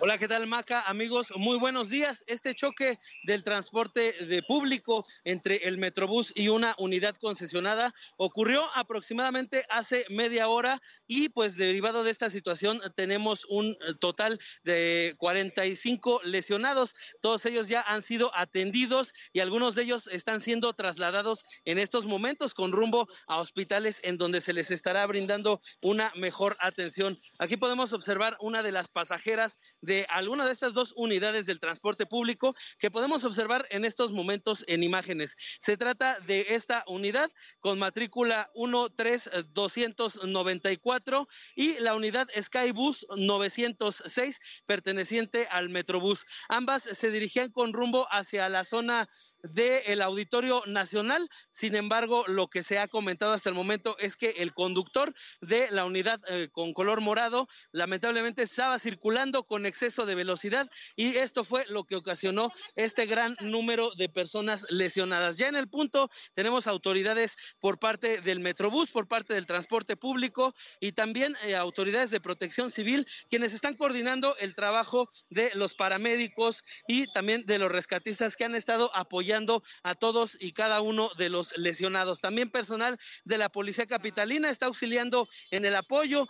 Hola, 0.03 0.17
¿qué 0.17 0.29
tal 0.29 0.47
Maca? 0.47 0.81
Amigos, 0.87 1.31
muy 1.37 1.59
buenos 1.59 1.91
días. 1.91 2.25
Este 2.27 2.55
choque 2.55 2.99
del 3.25 3.45
transporte 3.45 4.15
de 4.25 4.43
público 4.43 5.05
entre 5.25 5.57
el 5.69 5.77
Metrobús 5.77 6.33
y 6.35 6.49
una 6.49 6.75
unidad 6.79 7.17
concesionada 7.17 7.93
ocurrió 8.17 8.65
aproximadamente 8.75 9.67
hace 9.69 10.07
media 10.09 10.49
hora 10.49 10.81
y 11.07 11.29
pues 11.29 11.59
derivado 11.59 12.03
de 12.03 12.13
esta 12.13 12.31
situación 12.31 12.81
tenemos 12.97 13.45
un 13.45 13.77
total 14.01 14.39
de 14.65 15.17
45 15.19 16.23
lesionados. 16.25 16.95
Todos 17.21 17.45
ellos 17.45 17.69
ya 17.69 17.83
han 17.83 18.03
sido 18.03 18.35
atendidos 18.35 19.13
y 19.35 19.41
algunos 19.41 19.75
de 19.75 19.83
ellos 19.83 20.09
están 20.09 20.41
siendo 20.41 20.73
trasladados 20.73 21.45
en 21.67 21.77
estos 21.77 22.07
momentos 22.07 22.55
con 22.55 22.73
rumbo 22.73 23.07
a 23.27 23.37
hospitales 23.37 24.01
en 24.03 24.17
donde 24.17 24.41
se 24.41 24.55
les 24.55 24.71
estará 24.71 25.05
brindando 25.05 25.61
una 25.83 26.11
mejor 26.17 26.57
atención. 26.61 27.21
Aquí 27.39 27.59
podemos 27.59 27.93
observar 27.93 28.39
una 28.41 28.63
de 28.63 28.73
las 28.73 28.89
pasajeras 28.89 29.59
de 29.90 30.07
alguna 30.09 30.46
de 30.46 30.53
estas 30.53 30.72
dos 30.72 30.94
unidades 30.94 31.46
del 31.46 31.59
transporte 31.59 32.07
público 32.07 32.55
que 32.79 32.92
podemos 32.92 33.24
observar 33.24 33.66
en 33.70 33.85
estos 33.85 34.12
momentos 34.12 34.64
en 34.68 34.85
imágenes. 34.85 35.35
Se 35.61 35.76
trata 35.76 36.20
de 36.20 36.46
esta 36.50 36.85
unidad 36.87 37.29
con 37.59 37.81
matrícula 37.81 38.48
13294 38.55 41.26
y 41.57 41.74
la 41.81 41.96
unidad 41.96 42.29
Skybus 42.40 43.05
906 43.16 44.62
perteneciente 44.64 45.48
al 45.50 45.70
Metrobús. 45.70 46.24
Ambas 46.48 46.85
se 46.85 47.11
dirigían 47.11 47.50
con 47.50 47.72
rumbo 47.72 48.07
hacia 48.12 48.48
la 48.48 48.62
zona 48.62 49.09
del 49.42 50.03
Auditorio 50.03 50.62
Nacional. 50.66 51.29
Sin 51.50 51.74
embargo, 51.74 52.22
lo 52.29 52.46
que 52.46 52.62
se 52.62 52.79
ha 52.79 52.87
comentado 52.87 53.33
hasta 53.33 53.48
el 53.48 53.57
momento 53.57 53.98
es 53.98 54.16
que 54.16 54.35
el 54.38 54.55
conductor 54.55 55.12
de 55.40 55.68
la 55.72 55.85
unidad 55.85 56.20
eh, 56.29 56.48
con 56.53 56.74
color 56.74 57.00
morado 57.00 57.48
lamentablemente 57.72 58.44
estaba 58.44 58.79
circulando 58.79 59.42
con 59.42 59.66
exceso 59.66 59.80
de 59.81 60.14
velocidad 60.14 60.71
y 60.95 61.16
esto 61.16 61.43
fue 61.43 61.64
lo 61.69 61.85
que 61.85 61.97
ocasionó 61.97 62.53
este 62.77 63.07
gran 63.07 63.35
número 63.40 63.90
de 63.97 64.11
personas 64.11 64.66
lesionadas. 64.69 65.38
Ya 65.38 65.49
en 65.49 65.57
el 65.57 65.69
punto 65.69 66.11
tenemos 66.35 66.66
autoridades 66.66 67.37
por 67.61 67.79
parte 67.79 68.21
del 68.21 68.40
Metrobús, 68.40 68.90
por 68.90 69.09
parte 69.09 69.33
del 69.33 69.47
transporte 69.47 69.97
público 69.97 70.55
y 70.81 70.93
también 70.93 71.35
eh, 71.45 71.57
autoridades 71.57 72.11
de 72.11 72.21
protección 72.21 72.71
civil 72.71 73.07
quienes 73.31 73.55
están 73.55 73.75
coordinando 73.75 74.37
el 74.37 74.55
trabajo 74.55 75.11
de 75.31 75.51
los 75.55 75.75
paramédicos 75.75 76.62
y 76.87 77.11
también 77.12 77.47
de 77.47 77.59
los 77.59 77.73
rescatistas 77.73 78.37
que 78.37 78.45
han 78.45 78.55
estado 78.55 78.95
apoyando 78.95 79.62
a 79.83 79.95
todos 79.95 80.37
y 80.38 80.53
cada 80.53 80.83
uno 80.83 81.11
de 81.16 81.31
los 81.31 81.57
lesionados. 81.57 82.21
También 82.21 82.51
personal 82.51 82.99
de 83.25 83.38
la 83.38 83.49
Policía 83.49 83.87
Capitalina 83.87 84.51
está 84.51 84.66
auxiliando 84.66 85.27
en 85.51 85.64
el 85.64 85.75
apoyo, 85.75 86.27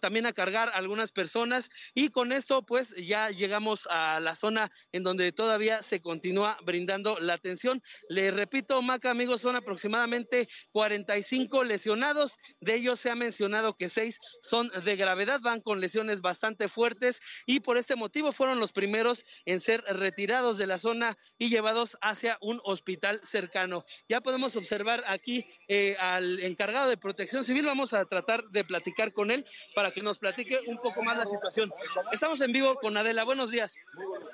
también 0.00 0.26
a 0.26 0.32
cargar 0.32 0.70
algunas 0.72 1.10
personas 1.10 1.70
y 1.94 2.10
con 2.10 2.32
esto 2.32 2.59
pues 2.62 2.94
ya 2.96 3.30
llegamos 3.30 3.86
a 3.90 4.20
la 4.20 4.34
zona 4.34 4.70
en 4.92 5.02
donde 5.02 5.32
todavía 5.32 5.82
se 5.82 6.00
continúa 6.00 6.56
brindando 6.64 7.18
la 7.20 7.34
atención. 7.34 7.82
Le 8.08 8.30
repito, 8.30 8.80
Maca, 8.82 9.10
amigos, 9.10 9.40
son 9.40 9.56
aproximadamente 9.56 10.48
45 10.72 11.64
lesionados. 11.64 12.38
De 12.60 12.74
ellos 12.74 13.00
se 13.00 13.10
ha 13.10 13.14
mencionado 13.14 13.74
que 13.74 13.88
seis 13.88 14.18
son 14.42 14.70
de 14.84 14.96
gravedad, 14.96 15.40
van 15.40 15.60
con 15.60 15.80
lesiones 15.80 16.20
bastante 16.20 16.68
fuertes 16.68 17.20
y 17.46 17.60
por 17.60 17.76
este 17.76 17.96
motivo 17.96 18.32
fueron 18.32 18.60
los 18.60 18.72
primeros 18.72 19.24
en 19.44 19.60
ser 19.60 19.82
retirados 19.82 20.58
de 20.58 20.66
la 20.66 20.78
zona 20.78 21.16
y 21.38 21.48
llevados 21.48 21.96
hacia 22.00 22.38
un 22.40 22.60
hospital 22.64 23.20
cercano. 23.24 23.84
Ya 24.08 24.20
podemos 24.20 24.56
observar 24.56 25.02
aquí 25.06 25.44
eh, 25.68 25.96
al 26.00 26.40
encargado 26.40 26.88
de 26.88 26.96
protección 26.96 27.44
civil. 27.44 27.66
Vamos 27.66 27.92
a 27.92 28.04
tratar 28.04 28.42
de 28.44 28.64
platicar 28.64 29.12
con 29.12 29.30
él 29.30 29.44
para 29.74 29.90
que 29.90 30.02
nos 30.02 30.18
platique 30.18 30.58
un 30.66 30.78
poco 30.78 31.02
más 31.02 31.16
la 31.16 31.26
situación. 31.26 31.70
Estamos 32.12 32.40
en 32.40 32.49
vivo 32.52 32.74
con 32.76 32.96
Adela. 32.96 33.24
Buenos 33.24 33.50
días. 33.50 33.76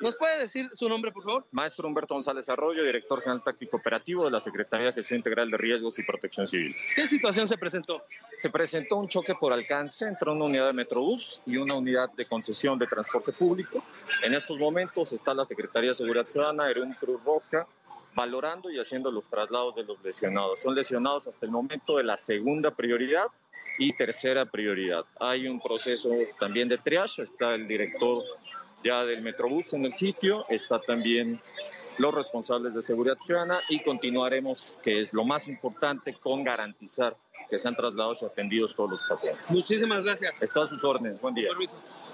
¿Nos 0.01 0.17
puede 0.17 0.39
decir 0.39 0.69
su 0.73 0.89
nombre, 0.89 1.13
por 1.13 1.23
favor? 1.23 1.47
Maestro 1.51 1.89
Humberto 1.89 2.15
González 2.15 2.49
Arroyo, 2.49 2.83
director 2.83 3.21
general 3.21 3.43
táctico 3.43 3.77
operativo 3.77 4.25
de 4.25 4.31
la 4.31 4.41
Secretaría 4.41 4.87
de 4.87 4.93
Gestión 4.93 5.19
Integral 5.19 5.51
de 5.51 5.57
Riesgos 5.57 5.99
y 5.99 6.03
Protección 6.03 6.47
Civil. 6.47 6.75
¿Qué 6.95 7.07
situación 7.09 7.49
se 7.49 7.57
presentó? 7.59 8.05
Se 8.35 8.51
presentó 8.51 8.97
un 8.97 9.09
choque 9.09 9.35
por 9.35 9.53
alcance 9.53 10.07
entre 10.07 10.31
una 10.31 10.45
unidad 10.45 10.67
de 10.67 10.73
Metrobús 10.73 11.43
y 11.47 11.57
una 11.57 11.75
unidad 11.75 12.11
de 12.13 12.25
concesión 12.25 12.79
de 12.79 12.87
transporte 12.87 13.33
público. 13.33 13.83
En 14.23 14.35
estos 14.35 14.59
momentos 14.59 15.13
está 15.13 15.35
la 15.35 15.45
Secretaría 15.45 15.91
de 15.91 15.95
Seguridad 15.95 16.27
Ciudadana, 16.27 16.71
Erún 16.71 16.95
Cruz 16.95 17.23
Roja, 17.25 17.67
valorando 18.17 18.71
y 18.71 18.79
haciendo 18.79 19.13
los 19.13 19.27
traslados 19.27 19.77
de 19.77 19.85
los 19.85 20.03
lesionados. 20.03 20.63
Son 20.63 20.75
lesionados 20.75 21.29
hasta 21.29 21.45
el 21.47 21.53
momento 21.53 21.99
de 21.99 22.05
la 22.05 22.17
segunda 22.17 22.71
prioridad 22.73 23.27
y 23.79 23.93
tercera 23.93 24.47
prioridad. 24.47 25.05
Hay 25.21 25.47
un 25.47 25.61
proceso 25.61 26.09
también 26.41 26.69
de 26.69 26.79
triage, 26.79 27.23
está 27.23 27.55
el 27.55 27.69
director 27.69 28.25
ya 28.83 29.05
del 29.05 29.21
Metrobús 29.21 29.75
en 29.75 29.85
el 29.85 29.93
sitio, 29.93 30.47
está 30.49 30.81
también 30.81 31.41
los 31.99 32.15
responsables 32.15 32.75
de 32.75 32.83
seguridad 32.83 33.19
ciudadana 33.21 33.61
y 33.69 33.83
continuaremos, 33.83 34.73
que 34.83 35.01
es 35.01 35.13
lo 35.13 35.25
más 35.25 35.49
importante, 35.49 36.15
con 36.15 36.43
garantizar 36.43 37.17
que 37.49 37.59
sean 37.59 37.77
trasladados 37.77 38.23
y 38.23 38.25
atendidos 38.25 38.75
todos 38.75 38.91
los 38.91 39.03
pacientes. 39.03 39.51
Muchísimas 39.51 40.03
gracias. 40.03 40.43
Está 40.43 40.63
a 40.63 40.67
sus 40.67 40.83
órdenes. 40.85 41.21
Buen 41.21 41.35
día. 41.35 41.51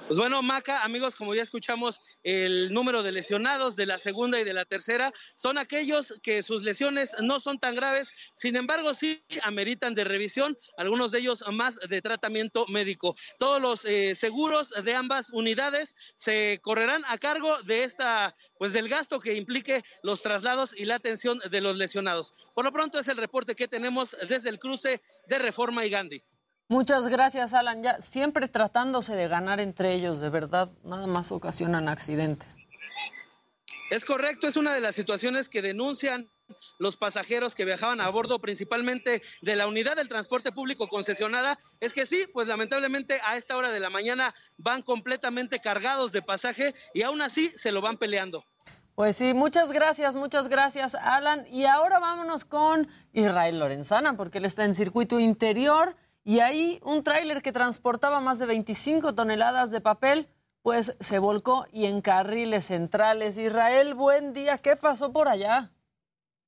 Pues 0.08 0.18
bueno, 0.18 0.42
Maca, 0.42 0.82
amigos, 0.82 1.14
como 1.14 1.34
ya 1.34 1.42
escuchamos, 1.42 2.00
el 2.22 2.74
número 2.74 3.02
de 3.02 3.12
lesionados 3.12 3.76
de 3.76 3.86
la 3.86 3.98
segunda 3.98 4.38
y 4.40 4.44
de 4.44 4.52
la 4.52 4.64
tercera 4.64 5.12
son 5.36 5.58
aquellos 5.58 6.18
que 6.22 6.42
sus 6.42 6.64
lesiones 6.64 7.16
no 7.22 7.40
son 7.40 7.58
tan 7.58 7.74
graves, 7.76 8.10
sin 8.34 8.56
embargo, 8.56 8.94
sí 8.94 9.24
ameritan 9.42 9.94
de 9.94 10.04
revisión, 10.04 10.58
algunos 10.76 11.12
de 11.12 11.20
ellos 11.20 11.44
más 11.52 11.78
de 11.88 12.02
tratamiento 12.02 12.66
médico. 12.66 13.14
Todos 13.38 13.62
los 13.62 13.84
eh, 13.84 14.14
seguros 14.14 14.70
de 14.70 14.94
ambas 14.94 15.30
unidades 15.30 15.94
se 16.16 16.58
correrán 16.62 17.02
a 17.06 17.16
cargo 17.16 17.62
de 17.62 17.84
esta, 17.84 18.36
pues 18.58 18.72
del 18.72 18.88
gasto 18.88 19.20
que 19.20 19.34
implique 19.34 19.82
los 20.02 20.20
traslados 20.20 20.78
y 20.78 20.84
la 20.84 20.96
atención 20.96 21.38
de 21.50 21.60
los 21.60 21.76
lesionados. 21.76 22.34
Por 22.54 22.64
lo 22.64 22.72
pronto 22.72 22.98
es 22.98 23.08
el 23.08 23.16
reporte 23.16 23.54
que 23.54 23.68
tenemos 23.68 24.16
desde 24.28 24.50
el 24.50 24.58
cruce 24.58 25.00
de 25.28 25.38
Reforma 25.38 25.86
y 25.86 25.90
Gandhi. 25.90 26.22
Muchas 26.72 27.06
gracias, 27.08 27.52
Alan. 27.52 27.82
Ya 27.82 28.00
siempre 28.00 28.48
tratándose 28.48 29.14
de 29.14 29.28
ganar 29.28 29.60
entre 29.60 29.92
ellos, 29.92 30.22
de 30.22 30.30
verdad, 30.30 30.70
nada 30.82 31.06
más 31.06 31.30
ocasionan 31.30 31.86
accidentes. 31.86 32.56
Es 33.90 34.06
correcto, 34.06 34.46
es 34.46 34.56
una 34.56 34.72
de 34.72 34.80
las 34.80 34.94
situaciones 34.94 35.50
que 35.50 35.60
denuncian 35.60 36.30
los 36.78 36.96
pasajeros 36.96 37.54
que 37.54 37.66
viajaban 37.66 38.00
a 38.00 38.08
bordo 38.08 38.38
principalmente 38.38 39.20
de 39.42 39.54
la 39.54 39.66
unidad 39.66 39.96
del 39.96 40.08
transporte 40.08 40.50
público 40.50 40.88
concesionada, 40.88 41.58
es 41.78 41.92
que 41.92 42.06
sí, 42.06 42.24
pues 42.32 42.48
lamentablemente 42.48 43.20
a 43.26 43.36
esta 43.36 43.54
hora 43.58 43.68
de 43.68 43.78
la 43.78 43.90
mañana 43.90 44.34
van 44.56 44.80
completamente 44.80 45.60
cargados 45.60 46.10
de 46.10 46.22
pasaje 46.22 46.74
y 46.94 47.02
aún 47.02 47.20
así 47.20 47.50
se 47.50 47.70
lo 47.70 47.82
van 47.82 47.98
peleando. 47.98 48.46
Pues 48.94 49.16
sí, 49.16 49.34
muchas 49.34 49.70
gracias, 49.72 50.14
muchas 50.14 50.48
gracias, 50.48 50.94
Alan. 50.94 51.46
Y 51.48 51.66
ahora 51.66 51.98
vámonos 51.98 52.46
con 52.46 52.88
Israel 53.12 53.58
Lorenzana, 53.58 54.16
porque 54.16 54.38
él 54.38 54.46
está 54.46 54.64
en 54.64 54.74
circuito 54.74 55.20
interior 55.20 55.96
y 56.24 56.40
ahí 56.40 56.80
un 56.84 57.02
tráiler 57.02 57.42
que 57.42 57.52
transportaba 57.52 58.20
más 58.20 58.38
de 58.38 58.46
25 58.46 59.14
toneladas 59.14 59.70
de 59.70 59.80
papel, 59.80 60.28
pues 60.62 60.96
se 61.00 61.18
volcó 61.18 61.66
y 61.72 61.86
en 61.86 62.00
carriles 62.00 62.66
centrales. 62.66 63.38
Israel, 63.38 63.94
buen 63.94 64.32
día, 64.32 64.58
¿qué 64.58 64.76
pasó 64.76 65.12
por 65.12 65.28
allá? 65.28 65.72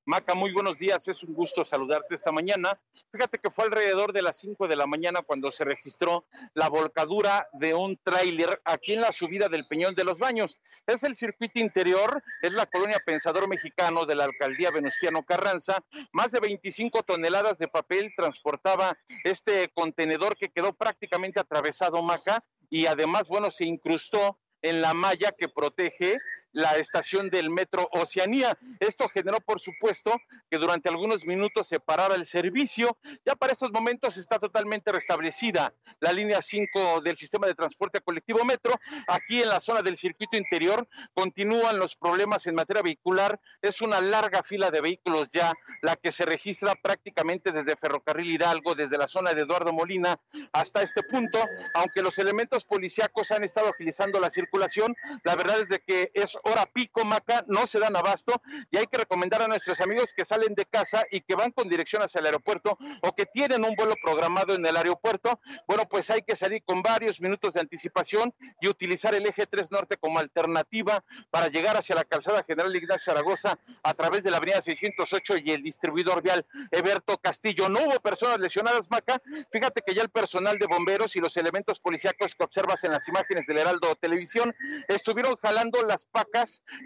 Maca, 0.07 0.35
muy 0.35 0.53
buenos 0.53 0.79
días, 0.79 1.09
es 1.09 1.23
un 1.23 1.33
gusto 1.33 1.65
saludarte 1.65 2.15
esta 2.15 2.31
mañana. 2.31 2.79
Fíjate 3.11 3.39
que 3.39 3.51
fue 3.51 3.65
alrededor 3.65 4.13
de 4.13 4.21
las 4.21 4.39
5 4.39 4.69
de 4.69 4.77
la 4.77 4.87
mañana 4.87 5.23
cuando 5.23 5.51
se 5.51 5.65
registró 5.65 6.27
la 6.53 6.69
volcadura 6.69 7.49
de 7.55 7.73
un 7.73 7.97
tráiler 7.97 8.61
aquí 8.67 8.93
en 8.93 9.01
la 9.01 9.13
subida 9.13 9.49
del 9.49 9.67
Peñón 9.67 9.95
de 9.95 10.05
los 10.05 10.19
Baños. 10.19 10.61
Es 10.87 11.05
el 11.05 11.17
circuito 11.17 11.59
interior, 11.59 12.23
es 12.43 12.53
la 12.53 12.67
colonia 12.67 13.01
Pensador 13.07 13.49
Mexicano 13.49 14.05
de 14.05 14.15
la 14.15 14.25
alcaldía 14.25 14.71
Venustiano 14.71 15.25
Carranza. 15.25 15.83
Más 16.13 16.33
de 16.33 16.41
25 16.41 17.03
toneladas 17.05 17.57
de 17.57 17.69
papel 17.69 18.13
transportaba 18.15 18.99
este 19.25 19.71
contenedor 19.71 20.37
que 20.37 20.51
quedó 20.51 20.75
prácticamente 20.75 21.41
atravesado, 21.41 22.03
Maca, 22.03 22.45
y 22.69 22.85
además, 22.85 23.27
bueno, 23.29 23.51
se 23.51 23.65
incrustó 23.65 24.39
en 24.61 24.83
la 24.83 24.93
malla 24.93 25.33
que 25.33 25.49
protege 25.49 26.19
la 26.55 26.77
estación 26.79 27.29
del 27.29 27.51
metro 27.51 27.89
Oceanía. 27.93 28.57
Esto 28.81 29.09
generó, 29.09 29.39
por 29.41 29.61
supuesto, 29.61 30.15
que 30.51 30.57
durante 30.57 30.89
algunos 30.89 31.27
minutos 31.27 31.69
se 31.69 31.81
parara 31.81 32.15
el 32.15 32.25
servicio. 32.25 32.97
Ya 33.27 33.35
para 33.35 33.53
estos 33.53 33.73
momentos 33.73 34.17
está 34.17 34.39
totalmente 34.39 34.91
restablecida 34.93 35.75
la 36.01 36.13
línea 36.13 36.41
5 36.41 37.03
del 37.03 37.17
sistema 37.17 37.47
de 37.47 37.55
transporte 37.55 38.01
colectivo 38.01 38.45
metro. 38.45 38.75
Aquí 39.09 39.43
en 39.43 39.49
la 39.49 39.61
zona 39.61 39.83
del 39.83 39.97
circuito 39.97 40.37
interior 40.37 40.89
continúan 41.13 41.79
los 41.79 41.97
problemas 41.97 42.47
en 42.47 42.55
materia 42.55 42.83
vehicular. 42.83 43.41
Es 43.61 43.83
una 43.83 44.01
larga 44.01 44.43
fila 44.43 44.71
de 44.71 44.81
vehículos 44.81 45.31
ya 45.31 45.53
la 45.83 45.97
que 45.97 46.13
se 46.13 46.25
registra 46.25 46.75
prácticamente 46.77 47.51
desde 47.51 47.77
Ferrocarril 47.77 48.33
Hidalgo, 48.33 48.75
desde 48.75 48.97
la 48.97 49.09
zona 49.09 49.35
de 49.35 49.43
Eduardo 49.43 49.73
Molina 49.73 50.21
hasta 50.53 50.83
este 50.83 51.03
punto. 51.03 51.45
Aunque 51.75 52.01
los 52.01 52.19
elementos 52.19 52.65
policíacos 52.65 53.33
han 53.33 53.43
estado 53.43 53.69
agilizando 53.69 54.21
la 54.21 54.31
circulación, 54.31 54.95
la 55.25 55.35
verdad 55.35 55.61
es 55.61 55.69
de 55.69 55.81
que 55.81 56.13
es 56.15 56.39
hora 56.45 56.67
pico, 56.67 57.05
Maca, 57.05 57.45
no 57.49 57.67
se 57.67 57.79
dan 57.79 57.97
abasto 57.97 58.41
y 58.71 58.77
hay 58.77 58.87
que 58.87 58.99
recomendar 58.99 59.43
a 59.43 59.49
nuestros 59.49 59.81
amigos 59.81 60.13
que 60.15 60.25
salen 60.25 60.55
de 60.55 60.65
casa 60.67 61.05
y 61.11 61.21
que 61.21 61.35
van 61.35 61.51
con 61.51 61.69
dirección 61.69 62.03
hacia 62.03 62.21
el 62.21 62.27
aeropuerto 62.27 62.79
o 63.03 63.15
que 63.15 63.27
tienen 63.27 63.65
un 63.65 63.75
vuelo 63.75 63.95
programado 64.03 64.55
en 64.55 64.65
el 64.65 64.77
aeropuerto, 64.77 65.41
bueno, 65.67 65.89
pues 65.89 66.11
hay 66.11 66.23
que 66.23 66.37
salir 66.37 66.63
con 66.65 66.83
varios 66.83 67.21
minutos 67.21 67.55
de 67.55 67.61
anticipación 67.61 68.35
y 68.61 68.69
utilizar 68.69 69.15
el 69.15 69.27
eje 69.27 69.47
3 69.47 69.71
norte 69.71 69.97
como 69.97 70.19
alternativa 70.19 71.03
para 71.31 71.49
llegar 71.49 71.77
hacia 71.77 71.95
la 71.95 72.05
calzada 72.05 72.45
General 72.47 72.75
Ignacio 72.75 73.13
Zaragoza 73.13 73.59
a 73.83 73.95
través 73.95 74.23
de 74.25 74.31
la 74.31 74.37
avenida 74.37 74.61
608 74.61 75.39
y 75.39 75.53
el 75.53 75.63
distribuidor 75.63 76.23
vial 76.23 76.47
Eberto 76.71 77.19
Castillo. 77.19 77.69
No 77.69 77.81
hubo 77.81 78.01
personas 78.01 78.39
lesionadas, 78.39 78.91
Maca. 78.91 79.21
Fíjate 79.51 79.83
que 79.87 79.95
ya 79.95 80.03
el 80.03 80.11
personal 80.11 80.59
de 80.59 80.67
bomberos 80.67 81.17
y 81.17 81.21
los 81.21 81.37
elementos 81.37 81.81
policíacos 81.81 82.35
que 82.35 82.45
observas 82.45 82.85
en 82.85 82.93
las 82.93 83.09
imágenes 83.09 83.47
del 83.47 83.59
Heraldo 83.59 83.95
Televisión 83.97 84.55
estuvieron 84.89 85.37
jalando 85.37 85.83
las 85.83 86.05
pacas 86.05 86.34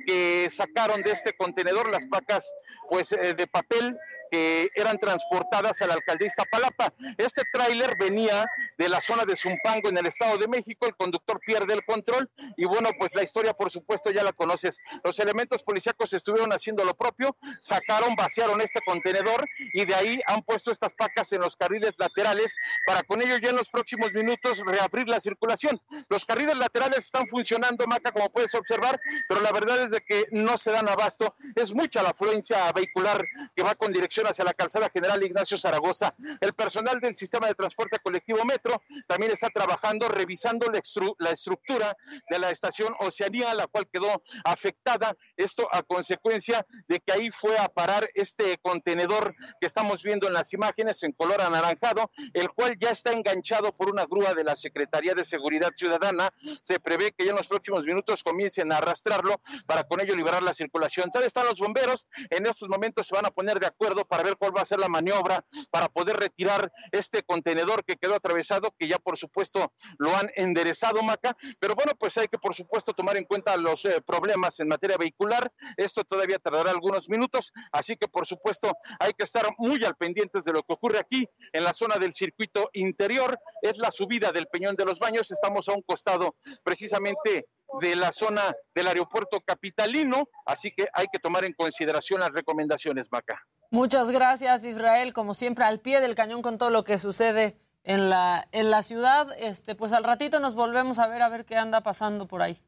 que 0.07 0.49
sacaron 0.51 1.03
de 1.03 1.13
este 1.13 1.33
contenedor, 1.37 1.91
las 1.91 2.07
pacas 2.07 2.53
pues 2.89 3.13
eh, 3.13 3.35
de 3.35 3.47
papel 3.47 3.97
que 4.31 4.71
eran 4.75 4.99
transportadas 4.99 5.81
a 5.83 5.87
la 5.87 5.99
Iztapalapa. 6.21 6.93
Este 7.17 7.43
tráiler 7.53 7.97
venía 7.99 8.47
de 8.77 8.89
la 8.89 9.01
zona 9.01 9.25
de 9.25 9.37
Zumpango 9.37 9.89
en 9.89 9.99
el 9.99 10.07
Estado 10.07 10.37
de 10.39 10.49
México, 10.49 10.87
el 10.87 10.97
conductor 10.97 11.41
pierde 11.45 11.75
el 11.75 11.85
control 11.85 12.31
y 12.57 12.65
bueno, 12.65 12.91
pues 12.99 13.15
la 13.15 13.23
historia 13.23 13.53
por 13.53 13.71
supuesto 13.71 14.11
ya 14.11 14.23
la 14.23 14.33
conoces. 14.33 14.79
Los 15.05 15.19
elementos 15.19 15.63
policíacos 15.63 16.13
estuvieron 16.13 16.53
haciendo 16.53 16.85
lo 16.85 16.97
propio, 16.97 17.37
sacaron, 17.59 18.15
vaciaron 18.17 18.61
este 18.61 18.81
contenedor 18.85 19.47
y 19.73 19.85
de 19.85 19.95
ahí 19.95 20.21
han 20.27 20.43
puesto 20.43 20.71
estas 20.71 20.95
pacas 20.95 21.33
en 21.33 21.41
los 21.41 21.57
carriles 21.57 21.99
laterales 21.99 22.55
para 22.87 23.03
con 23.03 23.21
ello 23.23 23.37
ya 23.39 23.51
en 23.51 23.57
los 23.57 23.71
próximos 23.71 24.13
minutos 24.13 24.63
reabrir 24.65 25.09
la 25.09 25.21
circulación. 25.21 25.81
Los 26.09 26.25
carriles 26.25 26.57
laterales 26.57 27.07
están 27.07 27.27
funcionando, 27.29 27.87
Maca, 27.87 28.13
como 28.13 28.31
puedes 28.31 28.55
observar, 28.55 29.01
pero 29.29 29.41
la 29.41 29.53
verdad 29.53 29.85
es 29.85 29.91
de 29.91 30.01
que 30.01 30.27
no 30.31 30.57
se 30.57 30.73
dan 30.73 30.89
abasto. 30.89 31.35
Es 31.55 31.75
mucha 31.75 32.03
la 32.03 32.11
afluencia 32.11 32.71
vehicular 32.73 33.25
que 33.55 33.63
va 33.63 33.75
con 33.75 33.93
dirección 33.93 34.18
hacia 34.27 34.45
la 34.45 34.55
calzada 34.55 34.91
general 34.91 35.23
Ignacio 35.23 35.57
Zaragoza. 35.57 36.15
El 36.41 36.53
personal 36.55 37.01
del 37.01 37.15
sistema 37.15 37.47
de 37.47 37.55
transporte 37.55 37.99
colectivo 37.99 38.45
Metro 38.45 38.83
también 39.07 39.33
está 39.33 39.49
trabajando, 39.51 40.09
revisando 40.09 40.67
la, 40.67 40.81
la 41.19 41.31
estructura 41.31 41.97
de 42.31 42.39
la 42.39 42.51
estación 42.51 42.95
Oceanía, 43.01 43.55
la 43.55 43.67
cual 43.67 43.89
quedó 43.93 44.23
afectada. 44.45 45.17
Esto 45.37 45.69
a 45.73 45.83
consecuencia 45.83 46.67
de 46.89 47.01
que 47.01 47.13
ahí 47.13 47.31
fue 47.31 47.57
a 47.59 47.69
parar 47.69 48.09
este 48.15 48.59
contenedor 48.59 49.35
que 49.61 49.67
estamos 49.67 50.03
viendo 50.03 50.27
en 50.27 50.33
las 50.33 50.53
imágenes 50.53 51.03
en 51.03 51.13
color 51.13 51.41
anaranjado, 51.41 52.11
el 52.33 52.51
cual 52.51 52.77
ya 52.81 52.91
está 52.91 53.13
enganchado 53.13 53.75
por 53.75 53.91
una 53.91 54.07
grúa 54.07 54.35
de 54.35 54.45
la 54.45 54.57
Secretaría 54.57 55.15
de 55.15 55.25
Seguridad 55.25 55.73
Ciudadana. 55.75 56.33
Se 56.63 56.81
prevé 56.81 57.13
que 57.13 57.25
ya 57.25 57.31
en 57.31 57.37
los 57.37 57.49
próximos 57.49 57.85
minutos 57.85 58.23
comiencen 58.23 58.73
a 58.73 58.79
arrastrarlo 58.79 59.41
para 59.67 59.85
con 59.85 60.01
ello 60.01 60.15
liberar 60.15 60.43
la 60.43 60.55
circulación. 60.55 61.11
Tal 61.11 61.25
están 61.25 61.47
los 61.47 61.59
bomberos. 61.59 62.09
En 62.31 62.47
estos 62.47 62.69
momentos 62.69 63.07
se 63.07 63.15
van 63.15 63.27
a 63.27 63.31
poner 63.31 63.61
de 63.61 63.67
acuerdo 63.67 64.05
para 64.09 64.23
ver 64.23 64.37
cuál 64.37 64.57
va 64.57 64.63
a 64.63 64.65
ser 64.65 64.79
la 64.79 64.89
maniobra 64.89 65.45
para 65.71 65.89
poder 65.89 66.17
retirar 66.17 66.73
este 66.93 67.23
contenedor 67.23 67.85
que 67.85 67.97
quedó 67.97 68.15
atravesado, 68.15 68.75
que 68.79 68.89
ya 68.89 68.99
por 68.99 69.17
supuesto 69.17 69.73
lo 69.99 70.15
han 70.17 70.31
enderezado, 70.37 71.03
Maca. 71.03 71.37
Pero 71.61 71.75
bueno, 71.75 71.93
pues 71.99 72.17
hay 72.19 72.29
que 72.29 72.39
por 72.39 72.55
supuesto 72.55 72.93
tomar 72.93 73.17
en 73.17 73.25
cuenta 73.25 73.57
los 73.57 73.85
eh, 73.85 74.01
problemas 74.01 74.59
en 74.61 74.69
materia 74.69 74.97
vehicular. 74.97 75.53
Esto 75.77 76.05
todavía 76.05 76.39
tardará 76.39 76.71
algunos 76.71 77.09
minutos, 77.09 77.53
así 77.73 77.97
que 77.97 78.09
por 78.09 78.27
supuesto 78.27 78.73
hay 78.99 79.13
que 79.13 79.25
estar 79.25 79.47
muy 79.59 79.85
al 79.85 79.97
pendientes 79.97 80.45
de 80.45 80.53
lo 80.53 80.63
que 80.63 80.73
ocurre 80.73 80.99
aquí 80.99 81.29
en 81.53 81.65
la 81.65 81.73
zona 81.73 81.97
del 81.97 82.13
circuito 82.13 82.71
interior. 82.73 83.39
Es 83.63 83.79
la 83.79 83.91
subida 83.91 84.33
del 84.33 84.47
Peñón 84.49 84.77
de 84.77 84.85
los 84.85 84.99
Baños. 84.99 85.31
Estamos 85.31 85.69
a 85.69 85.73
un 85.73 85.83
costado 85.83 86.37
precisamente 86.65 87.47
de 87.81 87.97
la 87.97 88.13
zona 88.13 88.55
del 88.75 88.89
aeropuerto 88.89 89.41
capitalino, 89.41 90.29
así 90.47 90.73
que 90.73 90.89
hay 90.93 91.07
que 91.13 91.19
tomar 91.19 91.45
en 91.45 91.53
consideración 91.53 92.21
las 92.21 92.33
recomendaciones, 92.33 93.09
Maca. 93.11 93.47
Muchas 93.71 94.09
gracias, 94.11 94.65
Israel, 94.65 95.13
como 95.13 95.35
siempre, 95.35 95.65
al 95.65 95.81
pie 95.81 96.01
del 96.01 96.15
cañón 96.15 96.41
con 96.41 96.57
todo 96.57 96.71
lo 96.71 96.85
que 96.85 96.97
sucede 96.97 97.57
en 97.85 98.09
la, 98.09 98.49
en 98.53 98.71
la 98.71 98.83
ciudad. 98.83 99.37
Este, 99.39 99.75
pues 99.75 99.93
al 99.93 100.05
ratito 100.05 100.41
nos 100.41 100.55
volvemos 100.55 100.99
a 100.99 101.07
ver 101.07 101.21
a 101.23 101.29
ver 101.29 101.45
qué 101.45 101.57
anda 101.57 101.83
pasando 101.83 102.27
por 102.27 102.41
ahí. 102.41 102.61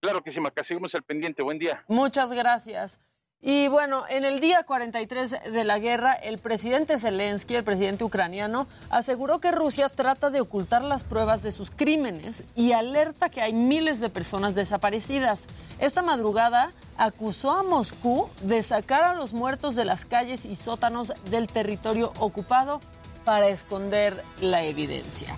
Claro 0.00 0.22
que 0.22 0.30
sí, 0.30 0.40
Maca, 0.40 0.62
seguimos 0.62 0.94
al 0.94 1.02
pendiente. 1.02 1.42
Buen 1.42 1.58
día. 1.58 1.82
Muchas 1.88 2.30
gracias. 2.30 3.00
Y 3.46 3.68
bueno, 3.68 4.04
en 4.08 4.24
el 4.24 4.40
día 4.40 4.62
43 4.62 5.36
de 5.52 5.64
la 5.64 5.78
guerra, 5.78 6.14
el 6.14 6.38
presidente 6.38 6.98
Zelensky, 6.98 7.56
el 7.56 7.62
presidente 7.62 8.02
ucraniano, 8.02 8.66
aseguró 8.88 9.38
que 9.38 9.52
Rusia 9.52 9.90
trata 9.90 10.30
de 10.30 10.40
ocultar 10.40 10.80
las 10.80 11.04
pruebas 11.04 11.42
de 11.42 11.52
sus 11.52 11.70
crímenes 11.70 12.44
y 12.56 12.72
alerta 12.72 13.28
que 13.28 13.42
hay 13.42 13.52
miles 13.52 14.00
de 14.00 14.08
personas 14.08 14.54
desaparecidas. 14.54 15.46
Esta 15.78 16.00
madrugada 16.00 16.72
acusó 16.96 17.50
a 17.50 17.62
Moscú 17.62 18.30
de 18.40 18.62
sacar 18.62 19.04
a 19.04 19.12
los 19.12 19.34
muertos 19.34 19.76
de 19.76 19.84
las 19.84 20.06
calles 20.06 20.46
y 20.46 20.56
sótanos 20.56 21.12
del 21.30 21.46
territorio 21.46 22.14
ocupado 22.18 22.80
para 23.26 23.48
esconder 23.48 24.22
la 24.40 24.64
evidencia. 24.64 25.36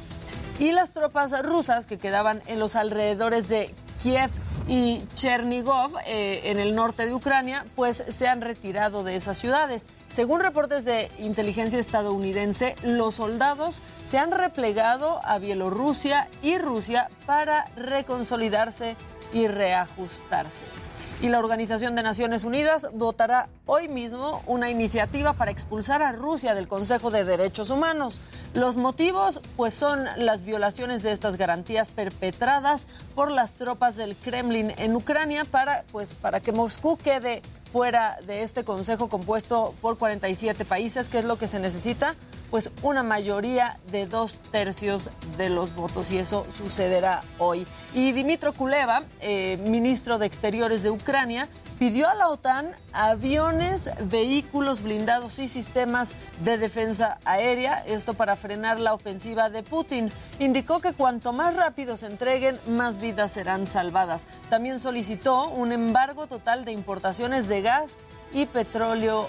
Y 0.61 0.71
las 0.71 0.93
tropas 0.93 1.33
rusas 1.45 1.87
que 1.87 1.99
quedaban 1.99 2.41
en 2.47 2.61
los 2.61 2.77
alrededores 2.77 3.49
de 3.49 3.75
Kiev 4.01 4.31
y 4.69 5.03
Chernigov, 5.15 5.93
eh, 6.07 6.43
en 6.45 6.59
el 6.59 6.75
norte 6.75 7.07
de 7.07 7.15
Ucrania, 7.15 7.65
pues 7.77 8.05
se 8.09 8.29
han 8.29 8.41
retirado 8.41 9.05
de 9.05 9.17
esas 9.17 9.39
ciudades. 9.39 9.87
Según 10.09 10.41
reportes 10.41 10.85
de 10.85 11.11
inteligencia 11.19 11.79
estadounidense, 11.79 12.75
los 12.83 13.17
soldados 13.17 13.81
se 14.05 14.19
han 14.19 14.33
replegado 14.33 15.21
a 15.25 15.39
Bielorrusia 15.39 16.29
y 16.43 16.59
Rusia 16.59 17.09
para 17.27 17.67
reconsolidarse 17.77 18.97
y 19.33 19.47
reajustarse 19.47 20.86
y 21.23 21.29
la 21.29 21.39
Organización 21.39 21.95
de 21.95 22.03
Naciones 22.03 22.45
Unidas 22.45 22.89
votará 22.93 23.49
hoy 23.65 23.89
mismo 23.89 24.43
una 24.47 24.71
iniciativa 24.71 25.33
para 25.33 25.51
expulsar 25.51 26.03
a 26.03 26.13
Rusia 26.13 26.55
del 26.55 26.69
Consejo 26.69 27.11
de 27.11 27.25
Derechos 27.25 27.71
Humanos. 27.71 28.21
Los 28.55 28.77
motivos 28.77 29.41
pues 29.57 29.73
son 29.75 30.05
las 30.17 30.45
violaciones 30.45 31.03
de 31.03 31.13
estas 31.13 31.37
garantías 31.37 31.91
perpetradas 31.91 32.87
por 33.15 33.31
las 33.31 33.53
tropas 33.53 33.97
del 33.97 34.17
Kremlin 34.17 34.73
en 34.77 34.95
Ucrania 34.95 35.45
para 35.45 35.85
pues 35.93 36.15
para 36.15 36.41
que 36.41 36.53
Moscú 36.53 36.97
quede 36.97 37.43
fuera 37.77 38.17
de 38.27 38.43
este 38.43 38.65
consejo 38.65 39.11
compuesto 39.11 39.75
por 39.83 39.99
47 39.99 40.65
países, 40.65 41.11
que 41.11 41.19
es 41.19 41.27
lo 41.27 41.37
que 41.37 41.47
se 41.47 41.61
necesita, 41.61 42.15
pues 42.51 42.71
una 42.81 43.03
mayoría 43.03 43.79
de 43.93 44.07
dos 44.07 44.39
tercios 44.51 45.11
de 45.37 45.51
los 45.51 45.75
votos 45.75 46.11
y 46.11 46.17
eso 46.17 46.47
sucederá 46.57 47.21
hoy. 47.39 47.67
Y 47.93 48.13
Dimitro 48.13 48.55
Kuleva, 48.55 49.03
eh, 49.21 49.59
ministro 49.69 50.17
de 50.17 50.25
Exteriores 50.25 50.85
de 50.85 50.91
Ucrania, 50.91 51.51
pidió 51.79 52.09
a 52.09 52.15
la 52.15 52.29
OTAN 52.29 52.75
aviones, 52.93 53.91
vehículos 54.01 54.83
blindados 54.83 55.39
y 55.39 55.49
sistemas 55.49 56.13
de 56.43 56.59
defensa 56.59 57.19
aérea, 57.25 57.85
esto 57.87 58.15
para 58.15 58.37
frenar 58.37 58.81
la 58.81 58.95
ofensiva 58.95 59.51
de 59.51 59.63
Putin. 59.63 60.11
Indicó 60.39 60.81
que 60.81 60.93
cuanto 60.93 61.33
más 61.33 61.55
rápido 61.55 61.97
se 61.97 62.07
entreguen, 62.07 62.59
más 62.67 63.01
vidas 63.01 63.33
serán 63.33 63.67
salvadas. 63.67 64.27
También 64.49 64.81
solicitó 64.81 65.49
un 65.49 65.73
embargo 65.73 66.27
total 66.27 66.65
de 66.65 66.73
importaciones 66.73 67.49
de 67.49 67.63
gas 67.63 67.93
y 68.33 68.47
petróleo 68.47 69.29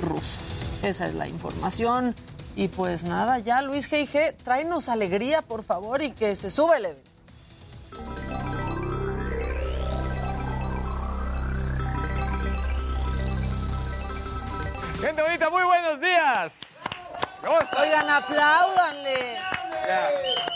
rusos. 0.00 0.38
Esa 0.82 1.06
es 1.06 1.14
la 1.14 1.28
información. 1.28 2.14
Y 2.56 2.68
pues 2.68 3.04
nada, 3.04 3.38
ya 3.38 3.62
Luis 3.62 3.90
G.I.G., 3.90 4.34
tráenos 4.42 4.88
alegría, 4.88 5.42
por 5.42 5.62
favor, 5.62 6.02
y 6.02 6.10
que 6.10 6.34
se 6.34 6.50
sube 6.50 6.78
el 6.78 6.86
Gente 15.00 15.22
bonita, 15.22 15.48
muy 15.48 15.62
buenos 15.64 15.98
días. 15.98 16.82
¿Cómo 17.42 17.58
están? 17.58 17.80
Oigan, 17.80 18.10
apláudanle. 18.10 19.38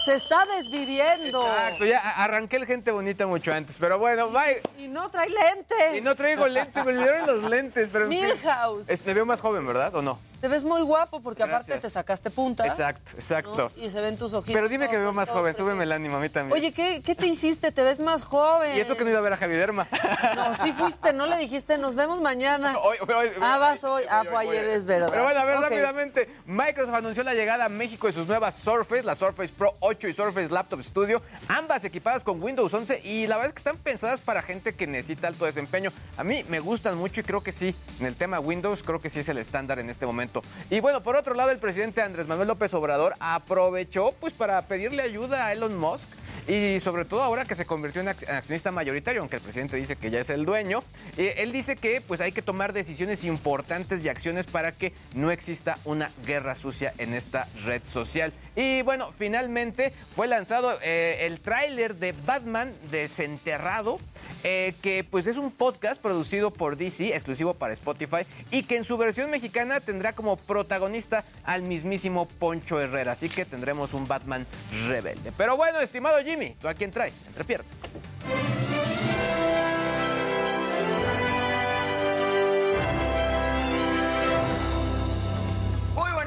Se 0.05 0.15
está 0.15 0.45
desviviendo. 0.57 1.47
Exacto, 1.47 1.87
ya 1.87 1.99
arranqué 1.99 2.57
el 2.57 2.67
gente 2.67 2.91
bonita 2.91 3.27
mucho 3.27 3.53
antes, 3.53 3.77
pero 3.79 3.99
bueno, 3.99 4.29
bye. 4.29 4.61
Y 4.79 4.89
no 4.89 5.09
trae 5.11 5.29
lentes. 5.29 5.97
Y 5.97 6.01
no 6.03 6.15
traigo 6.15 6.47
lentes, 6.47 6.85
me 6.85 6.93
olvidaron 6.93 7.27
los 7.27 7.51
lentes, 7.51 7.89
pero. 7.91 8.07
Milhouse. 8.07 8.87
me 9.07 9.15
veo 9.15 9.25
más 9.25 9.41
joven, 9.41 9.67
¿verdad? 9.67 9.95
¿O 9.95 10.03
no? 10.03 10.19
Te 10.45 10.49
ves 10.49 10.63
muy 10.63 10.83
guapo 10.83 11.23
porque 11.23 11.43
aparte 11.43 11.79
te 11.79 11.89
sacaste 11.89 12.29
punta. 12.29 12.67
Exacto, 12.67 13.13
exacto. 13.15 13.73
Y 13.77 13.89
se 13.89 13.99
ven 14.03 14.19
tus 14.19 14.35
ojitos. 14.35 14.53
Pero 14.53 14.69
dime 14.69 14.91
que 14.91 14.99
me 14.99 15.05
veo 15.05 15.13
más 15.15 15.31
joven, 15.31 15.57
súbeme 15.57 15.85
el 15.85 15.93
ánimo 15.93 16.19
a 16.19 16.21
mí 16.21 16.29
también. 16.29 16.53
Oye, 16.53 16.71
¿qué, 16.71 17.01
¿qué, 17.01 17.15
te 17.15 17.27
hiciste? 17.27 17.73
Te 17.73 17.83
ves 17.83 17.99
más 17.99 18.23
joven. 18.23 18.77
Y 18.77 18.81
eso 18.81 18.95
que 18.95 19.05
no 19.05 19.11
iba 19.11 19.21
a 19.21 19.23
ver 19.23 19.33
a 19.33 19.37
Javi 19.39 19.55
Derma. 19.55 19.89
No, 20.37 20.55
sí 20.63 20.75
fuiste, 20.75 21.15
no 21.15 21.25
le 21.25 21.39
dijiste, 21.39 21.79
nos 21.79 21.95
vemos 21.95 22.21
mañana. 22.21 22.79
Hoy, 22.83 22.99
hoy, 23.01 23.31
ah, 23.41 23.57
vas 23.57 23.83
hoy. 23.85 24.03
Ah, 24.11 24.23
fue 24.29 24.39
ayer, 24.39 24.67
es 24.67 24.85
verdad. 24.85 25.09
Pero 25.11 25.23
bueno, 25.23 25.41
a 25.41 25.45
ver, 25.47 25.61
rápidamente. 25.61 26.29
Microsoft 26.45 26.95
anunció 26.95 27.23
la 27.23 27.33
llegada 27.33 27.65
a 27.65 27.69
México 27.71 28.07
de 28.07 28.13
sus 28.13 28.29
nuevas 28.29 28.55
Surface, 28.55 29.04
la 29.05 29.15
Surface 29.15 29.53
Pro 29.57 29.75
8 29.81 30.09
y 30.09 30.13
Surface 30.13 30.49
Laptop 30.49 30.83
Studio, 30.83 31.21
ambas 31.49 31.85
equipadas 31.85 32.25
con 32.25 32.43
Windows 32.43 32.73
11 32.73 33.01
y 33.05 33.27
la 33.27 33.37
verdad 33.37 33.49
es 33.49 33.55
que 33.55 33.69
están 33.71 33.83
pensadas 33.83 34.21
para 34.21 34.43
gente 34.43 34.75
que 34.75 34.87
necesita 34.87 35.29
alto 35.29 35.45
desempeño. 35.45 35.91
A 36.17 36.25
mí 36.25 36.45
me 36.49 36.61
gustan 36.61 36.97
mucho 36.97 37.21
y 37.21 37.25
creo 37.25 37.43
que 37.43 37.53
sí, 37.53 37.75
en 38.01 38.07
el 38.07 38.17
tema 38.17 38.41
Windows 38.41 38.83
creo 38.83 39.01
que 39.01 39.11
sí 39.11 39.21
es 39.21 39.29
el 39.29 39.39
estándar 39.39 39.79
en 39.79 39.91
este 39.91 40.07
momento. 40.07 40.43
Y 40.71 40.81
bueno, 40.81 41.01
por 41.01 41.17
otro 41.17 41.35
lado, 41.35 41.51
el 41.51 41.59
presidente 41.59 42.03
Andrés 42.03 42.27
Manuel 42.27 42.49
López 42.49 42.73
Obrador 42.75 43.15
aprovechó 43.21 44.13
pues 44.21 44.33
para 44.35 44.61
pedirle 44.63 45.03
ayuda 45.03 45.47
a 45.47 45.53
Elon 45.53 45.77
Musk 45.79 46.09
y 46.47 46.81
sobre 46.81 47.05
todo 47.05 47.23
ahora 47.23 47.45
que 47.45 47.55
se 47.55 47.65
convirtió 47.65 48.03
en 48.03 48.09
accionista 48.09 48.71
mayoritario, 48.71 49.21
aunque 49.21 49.37
el 49.37 49.43
presidente 49.43 49.77
dice 49.77 49.97
que 49.97 50.11
ya 50.11 50.21
es 50.21 50.29
el 50.29 50.45
dueño, 50.45 50.83
eh, 51.17 51.37
él 51.39 51.53
dice 51.53 51.77
que 51.77 52.01
pues 52.01 52.21
hay 52.21 52.33
que 52.33 52.43
tomar 52.43 52.73
decisiones 52.73 53.25
importantes 53.25 54.05
y 54.05 54.09
acciones 54.09 54.47
para 54.47 54.73
que 54.73 54.93
no 55.15 55.31
exista 55.31 55.79
una 55.85 56.11
guerra 56.27 56.55
sucia 56.55 56.93
en 56.99 57.15
esta 57.15 57.47
red 57.65 57.83
social. 57.87 58.33
Y 58.57 58.83
bueno, 58.83 59.13
finalmente 59.17 59.93
fue 60.15 60.27
lanzado 60.29 60.79
eh, 60.83 61.19
el 61.23 61.41
tráiler 61.41 61.97
de 61.97 62.13
Batman 62.13 62.71
Desenterrado, 62.91 63.99
eh, 64.45 64.75
que 64.83 65.03
pues 65.03 65.27
es 65.27 65.37
un 65.37 65.51
podcast 65.51 66.01
producido 66.01 66.53
por 66.53 66.77
DC, 66.77 67.15
exclusivo 67.15 67.55
para 67.55 67.73
Spotify, 67.73 68.27
y 68.51 68.63
que 68.63 68.77
en 68.77 68.85
su 68.85 68.97
versión 68.97 69.31
mexicana 69.31 69.81
tendrá 69.81 70.13
como 70.13 70.37
protagonista 70.37 71.25
al 71.45 71.63
mismísimo 71.63 72.27
Poncho 72.27 72.79
Herrera. 72.81 73.13
Así 73.13 73.29
que 73.29 73.45
tendremos 73.45 73.95
un 73.95 74.07
Batman 74.07 74.47
rebelde. 74.87 75.33
Pero 75.37 75.57
bueno, 75.57 75.81
estimado 75.81 76.21
Jimmy, 76.35 76.57
¿tú 76.61 76.67
a 76.67 76.75
quién 76.75 76.91
traes? 76.91 77.15
Entre 77.29 77.45
piernas. 77.45 77.69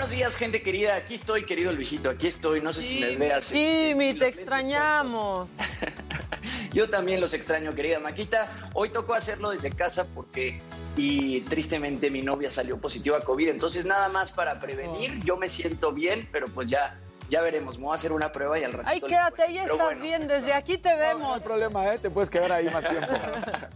días, 0.10 0.38
gente 0.38 0.64
querida. 0.64 0.96
Aquí 0.96 1.16
estoy, 1.16 1.46
querido 1.46 1.72
Luisito. 1.74 2.10
Aquí 2.10 2.28
estoy. 2.28 2.62
No 2.62 2.72
sé 2.74 2.82
si 2.82 3.00
me 3.02 3.18
veas. 3.18 3.52
Jimmy, 3.52 4.16
te 4.16 4.28
extrañamos. 4.28 5.50
Yo 6.74 6.90
también 6.90 7.20
los 7.20 7.34
extraño, 7.36 7.72
querida 7.74 8.00
Maquita. 8.00 8.70
Hoy 8.74 8.90
tocó 8.90 9.14
hacerlo 9.14 9.52
desde 9.52 9.70
casa 9.70 10.08
porque 10.16 10.62
y 10.96 11.42
tristemente 11.42 12.10
mi 12.10 12.22
novia 12.22 12.50
salió 12.50 12.80
positiva 12.80 13.18
a 13.18 13.22
COVID. 13.22 13.50
Entonces, 13.50 13.86
nada 13.86 14.10
más 14.10 14.32
para 14.32 14.60
prevenir, 14.60 15.20
yo 15.24 15.38
me 15.38 15.50
siento 15.50 15.92
bien, 15.92 16.28
pero 16.32 16.48
pues 16.48 16.70
ya 16.70 16.96
ya 17.30 17.42
veremos, 17.42 17.78
me 17.78 17.86
voy 17.86 17.92
a 17.92 17.96
hacer 17.96 18.12
una 18.12 18.32
prueba 18.32 18.58
y 18.60 18.64
al 18.64 18.74
ratito. 18.74 18.92
Ay, 18.92 19.02
quédate, 19.02 19.44
ahí 19.44 19.58
estás 19.58 20.00
bien, 20.00 20.28
desde 20.28 20.54
aquí 20.54 20.78
te 20.78 20.96
vemos. 20.96 21.28
No, 21.28 21.34
hay 21.36 21.42
problema, 21.42 21.94
¿eh? 21.94 21.98
te 21.98 22.10
puedes 22.10 22.30
quedar 22.30 22.52
ahí 22.52 22.70
más 22.70 22.88
tiempo. 22.88 23.14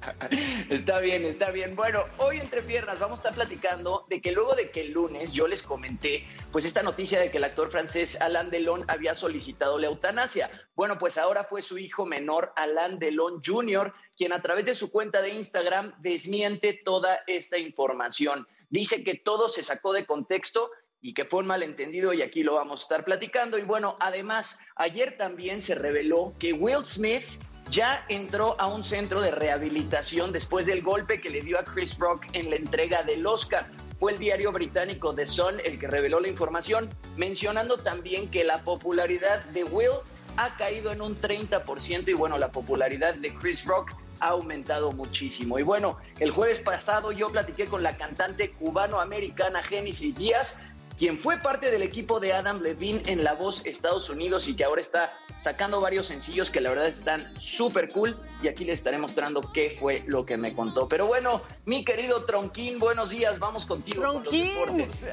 está 0.70 1.00
bien, 1.00 1.26
está 1.26 1.52
bien. 1.52 1.76
Bueno, 1.76 2.04
hoy 2.18 2.40
entre 2.40 2.62
piernas 2.62 3.00
vamos 3.00 3.20
a 3.20 3.22
estar 3.22 3.34
platicando 3.34 4.06
de 4.10 4.22
que 4.22 4.32
luego 4.32 4.56
de 4.56 4.72
que 4.72 4.82
el 4.82 4.92
lunes 4.92 5.32
yo 5.32 5.48
les 5.48 5.64
comenté, 5.64 6.26
pues 6.52 6.66
esta 6.66 6.84
noticia 6.84 7.20
de 7.20 7.32
que 7.32 7.38
el 7.38 7.44
actor 7.44 7.70
francés 7.70 8.20
Alain 8.22 8.50
Delon 8.50 8.86
había 8.88 9.16
solicitado 9.16 9.78
la 9.78 9.88
eutanasia. 9.88 10.50
Bueno, 10.76 10.98
pues 10.98 11.18
ahora 11.18 11.44
fue 11.44 11.62
su 11.62 11.78
hijo 11.78 12.06
menor, 12.06 12.54
Alain 12.56 13.00
Delon 13.00 13.42
Jr., 13.44 13.94
quien 14.16 14.34
a 14.34 14.42
través 14.42 14.66
de 14.66 14.76
su 14.76 14.92
cuenta 14.92 15.22
de 15.22 15.30
Instagram 15.30 15.94
desmiente 16.00 16.80
toda 16.86 17.22
esta 17.28 17.58
información. 17.58 18.48
Dice 18.70 19.04
que 19.04 19.16
todo 19.16 19.50
se 19.50 19.64
sacó 19.64 19.94
de 19.94 20.06
contexto 20.06 20.72
y 21.02 21.14
que 21.14 21.26
fue 21.26 21.40
un 21.40 21.48
malentendido 21.48 22.14
y 22.14 22.22
aquí 22.22 22.44
lo 22.44 22.56
vamos 22.56 22.82
a 22.82 22.84
estar 22.84 23.06
platicando. 23.06 23.58
Y 23.58 23.64
bueno, 23.64 23.98
además, 24.00 24.60
ayer 24.76 25.18
también 25.18 25.62
se 25.62 25.76
reveló 25.76 26.34
que 26.40 26.54
Will 26.54 26.86
Smith 26.86 27.24
ya 27.70 28.06
entró 28.10 28.60
a 28.60 28.68
un 28.68 28.84
centro 28.84 29.22
de 29.22 29.32
rehabilitación 29.32 30.32
después 30.32 30.66
del 30.66 30.82
golpe 30.82 31.22
que 31.22 31.30
le 31.30 31.42
dio 31.42 31.58
a 31.58 31.64
Chris 31.64 31.98
Rock 31.98 32.26
en 32.34 32.50
la 32.50 32.58
entrega 32.58 33.04
del 33.04 33.26
Oscar. 33.26 33.66
Fue 33.98 34.14
el 34.14 34.20
diario 34.20 34.52
británico 34.52 35.14
The 35.14 35.26
Sun 35.26 35.60
el 35.64 35.80
que 35.80 35.88
reveló 35.88 36.20
la 36.20 36.28
información, 36.28 36.90
mencionando 37.18 37.78
también 37.78 38.30
que 38.30 38.44
la 38.44 38.64
popularidad 38.64 39.44
de 39.46 39.64
Will 39.64 39.92
ha 40.38 40.56
caído 40.58 40.92
en 40.92 41.02
un 41.02 41.16
30% 41.16 42.10
y 42.10 42.14
bueno, 42.14 42.38
la 42.38 42.50
popularidad 42.52 43.16
de 43.16 43.34
Chris 43.36 43.66
Rock 43.66 43.92
ha 44.22 44.30
aumentado 44.30 44.92
muchísimo. 44.92 45.60
Y 45.60 45.64
bueno, 45.64 45.98
el 46.20 46.32
jueves 46.32 46.60
pasado 46.60 47.12
yo 47.12 47.30
platiqué 47.30 47.66
con 47.66 47.84
la 47.84 47.98
cantante 47.98 48.52
cubano-americana 48.52 49.64
Génesis 49.64 50.18
Díaz, 50.18 50.60
quien 51.02 51.18
fue 51.18 51.40
parte 51.40 51.72
del 51.72 51.82
equipo 51.82 52.20
de 52.20 52.32
Adam 52.32 52.62
Levine 52.62 53.02
en 53.08 53.24
La 53.24 53.34
Voz 53.34 53.66
Estados 53.66 54.12
Unidos 54.12 54.48
y 54.48 54.56
que 54.56 54.64
ahora 54.64 54.82
está 54.82 55.12
sacando 55.40 55.82
varios 55.82 56.06
sencillos 56.06 56.52
que 56.52 56.62
la 56.62 56.70
verdad 56.70 56.86
están 56.86 57.28
súper 57.40 57.90
cool 57.90 58.20
y 58.44 58.48
aquí 58.48 58.66
les 58.66 58.76
estaré 58.76 59.00
mostrando 59.00 59.42
qué 59.52 59.76
fue 59.80 60.04
lo 60.06 60.28
que 60.28 60.38
me 60.38 60.54
contó. 60.54 60.88
Pero 60.88 61.08
bueno, 61.08 61.42
mi 61.66 61.84
querido 61.84 62.26
Tronquín, 62.26 62.78
buenos 62.78 63.10
días, 63.10 63.40
vamos 63.40 63.66
contigo. 63.66 64.00
Tronquín. 64.00 64.52
Con 64.56 64.78
los 64.78 65.06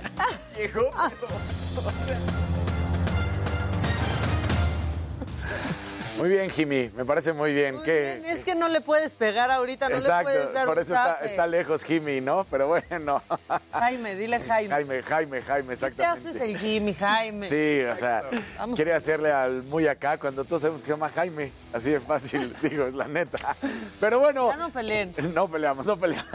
Muy 6.18 6.28
bien, 6.28 6.50
Jimmy, 6.50 6.90
me 6.96 7.04
parece 7.04 7.32
muy 7.32 7.54
bien. 7.54 7.76
Es 7.86 8.44
que 8.44 8.54
no 8.56 8.68
le 8.68 8.80
puedes 8.80 9.14
pegar 9.14 9.50
ahorita, 9.50 9.88
no 9.88 9.96
le 10.00 10.22
puedes 10.22 10.52
dar 10.52 10.66
por 10.66 10.78
eso 10.78 10.94
está, 11.22 11.46
lejos 11.46 11.84
Jimmy, 11.84 12.20
¿no? 12.20 12.44
Pero 12.50 12.66
bueno. 12.66 13.22
Jaime, 13.72 14.16
dile 14.16 14.40
Jaime. 14.40 14.68
Jaime, 14.74 15.02
Jaime, 15.02 15.42
Jaime, 15.42 15.72
exactamente. 15.74 16.20
¿Qué 16.22 16.28
haces 16.28 16.40
el 16.42 16.58
Jimmy, 16.58 16.92
Jaime? 16.92 17.46
Sí, 17.46 17.82
o 17.84 17.96
sea, 17.96 18.24
quiere 18.74 18.92
hacerle 18.92 19.30
al 19.30 19.62
muy 19.62 19.86
acá 19.86 20.18
cuando 20.18 20.44
todos 20.44 20.62
sabemos 20.62 20.82
que 20.82 20.88
se 20.88 20.92
llama 20.92 21.08
Jaime. 21.08 21.52
Así 21.72 21.92
de 21.92 22.00
fácil, 22.00 22.54
digo, 22.62 22.86
es 22.86 22.94
la 22.94 23.06
neta. 23.06 23.56
Pero 24.00 24.18
bueno. 24.18 24.50
Ya 24.50 24.56
no 24.56 24.70
peleen. 24.70 25.14
No 25.38 25.46
peleamos, 25.46 25.86
no 25.86 25.96
peleamos. 25.96 26.26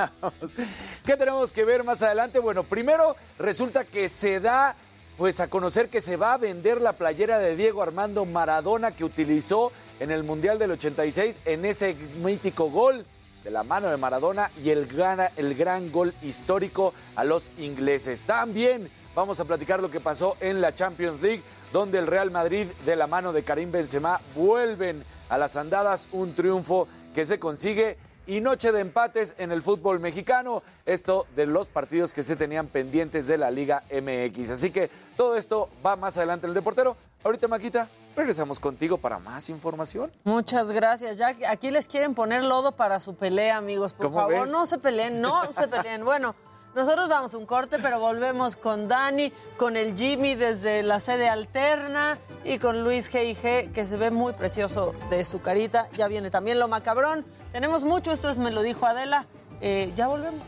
¿Qué 1.05 1.17
tenemos 1.17 1.51
que 1.51 1.65
ver 1.65 1.83
más 1.83 2.01
adelante? 2.01 2.39
Bueno, 2.39 2.63
primero 2.63 3.17
resulta 3.37 3.83
que 3.83 4.07
se 4.07 4.39
da 4.39 4.75
pues 5.17 5.39
a 5.39 5.47
conocer 5.47 5.89
que 5.89 6.01
se 6.01 6.17
va 6.17 6.33
a 6.33 6.37
vender 6.37 6.81
la 6.81 6.93
playera 6.93 7.37
de 7.39 7.55
Diego 7.55 7.83
Armando 7.83 8.25
Maradona 8.25 8.91
que 8.91 9.03
utilizó 9.03 9.71
en 9.99 10.11
el 10.11 10.23
Mundial 10.23 10.59
del 10.59 10.71
86 10.71 11.41
en 11.45 11.65
ese 11.65 11.95
mítico 12.23 12.69
gol 12.69 13.05
de 13.43 13.51
la 13.51 13.63
mano 13.63 13.89
de 13.89 13.97
Maradona 13.97 14.49
y 14.63 14.69
el, 14.69 14.87
gana, 14.87 15.29
el 15.37 15.55
gran 15.55 15.91
gol 15.91 16.13
histórico 16.21 16.93
a 17.15 17.23
los 17.23 17.51
ingleses. 17.57 18.21
También 18.21 18.89
vamos 19.15 19.39
a 19.39 19.45
platicar 19.45 19.81
lo 19.81 19.91
que 19.91 19.99
pasó 19.99 20.35
en 20.39 20.61
la 20.61 20.73
Champions 20.73 21.21
League, 21.21 21.43
donde 21.71 21.99
el 21.99 22.07
Real 22.07 22.31
Madrid 22.31 22.67
de 22.85 22.95
la 22.95 23.07
mano 23.07 23.33
de 23.33 23.43
Karim 23.43 23.71
Benzema 23.71 24.21
vuelven 24.35 25.03
a 25.29 25.37
las 25.37 25.57
andadas 25.57 26.07
un 26.11 26.33
triunfo 26.33 26.87
que 27.13 27.25
se 27.25 27.39
consigue 27.39 27.97
y 28.27 28.41
noche 28.41 28.71
de 28.71 28.79
empates 28.81 29.35
en 29.37 29.51
el 29.51 29.61
fútbol 29.61 29.99
mexicano. 29.99 30.63
Esto 30.85 31.27
de 31.35 31.45
los 31.45 31.67
partidos 31.67 32.13
que 32.13 32.23
se 32.23 32.35
tenían 32.35 32.67
pendientes 32.67 33.27
de 33.27 33.37
la 33.37 33.51
Liga 33.51 33.83
MX. 33.91 34.51
Así 34.51 34.71
que 34.71 34.89
todo 35.17 35.37
esto 35.37 35.69
va 35.85 35.95
más 35.95 36.17
adelante 36.17 36.45
en 36.45 36.51
el 36.51 36.55
deportero. 36.55 36.95
Ahorita, 37.23 37.47
Maquita, 37.47 37.87
regresamos 38.15 38.59
contigo 38.59 38.97
para 38.97 39.19
más 39.19 39.49
información. 39.49 40.11
Muchas 40.23 40.71
gracias. 40.71 41.17
Ya 41.17 41.35
aquí 41.47 41.71
les 41.71 41.87
quieren 41.87 42.15
poner 42.15 42.43
lodo 42.43 42.73
para 42.73 42.99
su 42.99 43.15
pelea, 43.15 43.57
amigos. 43.57 43.93
Por 43.93 44.13
favor, 44.13 44.49
no 44.49 44.65
se 44.65 44.77
peleen, 44.77 45.21
no 45.21 45.51
se 45.51 45.67
peleen. 45.67 46.03
Bueno. 46.13 46.35
Nosotros 46.75 47.07
vamos 47.07 47.35
un 47.35 47.45
corte, 47.45 47.77
pero 47.77 47.99
volvemos 47.99 48.55
con 48.55 48.87
Dani, 48.87 49.31
con 49.57 49.77
el 49.77 49.95
Jimmy 49.95 50.33
desde 50.33 50.81
la 50.81 50.99
sede 50.99 51.29
alterna 51.29 52.17
y 52.43 52.57
con 52.57 52.83
Luis 52.83 53.11
G.I.G., 53.11 53.71
que 53.71 53.85
se 53.85 53.95
ve 53.95 54.09
muy 54.09 54.33
precioso 54.33 54.95
de 55.11 55.23
su 55.23 55.39
carita. 55.39 55.87
Ya 55.95 56.07
viene 56.07 56.31
también 56.31 56.57
lo 56.57 56.67
macabrón. 56.67 57.25
Tenemos 57.51 57.83
mucho, 57.83 58.11
esto 58.11 58.29
es 58.29 58.39
Me 58.39 58.49
lo 58.49 58.63
dijo 58.63 58.87
Adela. 58.87 59.27
Eh, 59.61 59.93
ya 59.95 60.07
volvemos. 60.07 60.41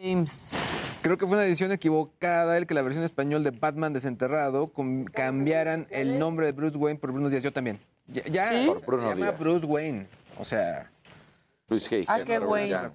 James. 0.00 0.57
Creo 1.02 1.16
que 1.16 1.26
fue 1.26 1.36
una 1.36 1.44
decisión 1.44 1.72
equivocada 1.72 2.56
el 2.56 2.66
que 2.66 2.74
la 2.74 2.82
versión 2.82 3.04
español 3.04 3.44
de 3.44 3.50
Batman 3.50 3.92
Desenterrado 3.92 4.72
cambiaran 5.12 5.86
el 5.90 6.18
nombre 6.18 6.46
de 6.46 6.52
Bruce 6.52 6.76
Wayne 6.76 6.98
por 6.98 7.12
Bruno 7.12 7.30
Díaz. 7.30 7.42
Yo 7.42 7.52
también. 7.52 7.80
Ya, 8.06 8.46
¿Sí? 8.46 8.66
por 8.66 8.84
Bruno 8.84 9.12
se 9.12 9.18
llama 9.18 9.30
Bruce 9.32 9.66
Wayne. 9.66 10.08
O 10.38 10.44
sea. 10.44 10.90
Luis 11.68 11.90
Hay. 11.92 12.04
Jaque 12.04 12.38
Wayne. 12.38 12.90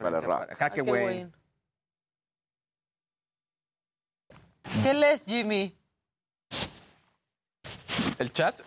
Jaque 0.58 0.82
Wayne. 0.82 1.32
¿Qué 4.84 4.94
lees, 4.94 5.24
Jimmy? 5.26 5.76
¿El 8.18 8.32
chat? 8.32 8.60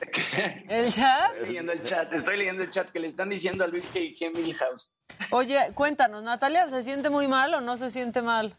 ¿El 0.68 0.93
chat? 0.93 1.32
Estoy 1.32 1.47
leyendo 1.47 1.72
el 1.72 1.82
chat, 1.82 2.12
estoy 2.12 2.37
leyendo 2.37 2.62
el 2.62 2.70
chat 2.70 2.91
que 2.91 3.01
le 3.01 3.07
están 3.07 3.28
diciendo 3.28 3.64
a 3.64 3.66
Luis 3.66 3.84
G. 3.93 4.32
Milhouse. 4.34 4.91
Oye, 5.30 5.59
cuéntanos, 5.74 6.22
Natalia, 6.22 6.68
¿se 6.68 6.82
siente 6.82 7.11
muy 7.11 7.26
mal 7.26 7.55
o 7.55 7.61
no 7.61 7.76
se 7.76 7.91
siente 7.91 8.22
mal? 8.22 8.55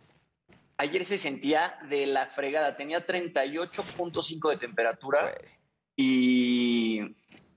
Ayer 0.80 1.06
se 1.06 1.18
sentía 1.18 1.80
de 1.90 2.06
la 2.06 2.28
fregada, 2.28 2.78
tenía 2.78 3.06
38.5 3.06 4.50
de 4.52 4.58
temperatura 4.58 5.36
y 5.96 7.02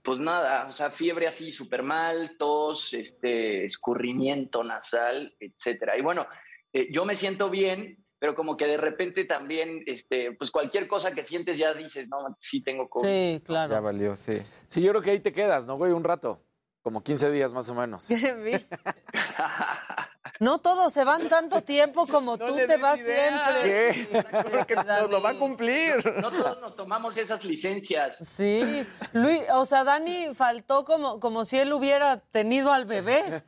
pues 0.02 0.20
nada, 0.20 0.66
o 0.66 0.72
sea, 0.72 0.90
fiebre 0.90 1.26
así 1.26 1.52
súper 1.52 1.82
mal, 1.82 2.36
tos, 2.38 2.94
este, 2.94 3.64
escurrimiento 3.64 4.64
nasal, 4.64 5.34
etcétera. 5.38 5.98
Y 5.98 6.00
bueno, 6.00 6.26
eh, 6.72 6.88
yo 6.90 7.04
me 7.04 7.14
siento 7.14 7.50
bien, 7.50 8.02
pero 8.18 8.34
como 8.34 8.56
que 8.56 8.66
de 8.66 8.78
repente 8.78 9.26
también, 9.26 9.82
este, 9.86 10.32
pues 10.32 10.50
cualquier 10.50 10.88
cosa 10.88 11.12
que 11.12 11.22
sientes 11.22 11.58
ya 11.58 11.74
dices, 11.74 12.08
no, 12.08 12.38
sí 12.40 12.62
tengo 12.62 12.88
COVID. 12.88 13.06
Sí, 13.06 13.42
claro. 13.44 13.74
Ya 13.74 13.80
valió, 13.80 14.16
sí. 14.16 14.40
Sí, 14.68 14.80
yo 14.80 14.92
creo 14.92 15.02
que 15.02 15.10
ahí 15.10 15.20
te 15.20 15.34
quedas, 15.34 15.66
¿no, 15.66 15.76
güey? 15.76 15.92
Un 15.92 16.04
rato. 16.04 16.42
Como 16.82 17.02
15 17.02 17.30
días 17.30 17.52
más 17.52 17.68
o 17.68 17.74
menos. 17.74 18.08
No 20.40 20.56
todos 20.58 20.90
se 20.94 21.04
van 21.04 21.28
tanto 21.28 21.62
tiempo 21.62 22.06
como 22.06 22.38
tú 22.38 22.56
te 22.56 22.78
vas 22.78 22.98
siempre. 22.98 23.62
¿Qué? 23.62 24.22
Porque 24.50 24.74
nos 24.74 25.10
lo 25.10 25.22
va 25.22 25.30
a 25.30 25.38
cumplir. 25.38 26.04
No 26.16 26.30
todos 26.30 26.60
nos 26.62 26.74
tomamos 26.74 27.18
esas 27.18 27.44
licencias. 27.44 28.24
Sí. 28.28 28.86
Luis, 29.12 29.42
o 29.52 29.66
sea, 29.66 29.84
Dani 29.84 30.34
faltó 30.34 30.86
como, 30.86 31.20
como 31.20 31.44
si 31.44 31.58
él 31.58 31.72
hubiera 31.74 32.16
tenido 32.18 32.72
al 32.72 32.86
bebé. 32.86 33.42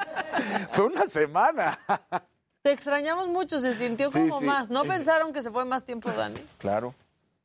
Fue 0.70 0.86
una 0.86 1.06
semana. 1.06 1.78
Te 2.62 2.72
extrañamos 2.72 3.28
mucho, 3.28 3.58
se 3.58 3.76
sintió 3.76 4.10
como 4.10 4.40
más. 4.40 4.70
¿No 4.70 4.84
pensaron 4.84 5.34
que 5.34 5.42
se 5.42 5.50
fue 5.50 5.66
más 5.66 5.84
tiempo, 5.84 6.10
Dani? 6.10 6.40
Claro. 6.56 6.94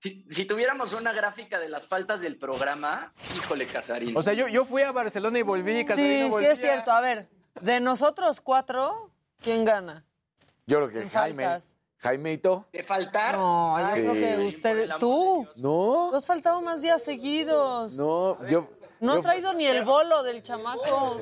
Si, 0.02 0.46
tuviéramos 0.46 0.94
una 0.94 1.12
gráfica 1.12 1.60
de 1.60 1.68
las 1.68 1.86
faltas 1.86 2.22
del 2.22 2.38
programa, 2.38 3.12
híjole, 3.36 3.68
Casarín. 3.68 4.16
O 4.16 4.22
sea, 4.22 4.32
yo, 4.32 4.48
yo 4.48 4.64
fui 4.64 4.82
a 4.84 4.94
Barcelona 4.94 5.40
y 5.40 5.42
volví, 5.42 5.84
Casarino 5.84 6.38
Sí, 6.38 6.46
sí 6.46 6.46
es 6.46 6.62
cierto. 6.62 6.94
A 6.94 7.02
ver, 7.02 7.28
de 7.62 7.80
nosotros 7.80 8.42
cuatro, 8.42 9.12
¿quién 9.42 9.66
gana? 9.66 10.06
Yo 10.66 10.78
creo 10.78 11.04
que 11.04 11.10
Jaime. 11.10 11.62
Jaimeito. 12.00 12.66
¿De 12.72 12.82
faltar? 12.82 13.36
No, 13.36 13.78
yo 13.78 13.92
creo 13.92 14.14
que 14.14 14.48
usted, 14.56 14.90
tú. 15.00 15.46
No. 15.58 16.08
Tú 16.12 16.16
has 16.16 16.26
faltado 16.26 16.62
más 16.62 16.82
días 16.82 17.04
seguidos. 17.04 17.94
No, 17.96 18.38
yo. 18.48 18.70
No 19.02 19.14
ha 19.14 19.22
traído 19.22 19.54
ni 19.54 19.66
el 19.66 19.84
bolo 19.84 20.24
del 20.24 20.42
chamaco. 20.42 21.20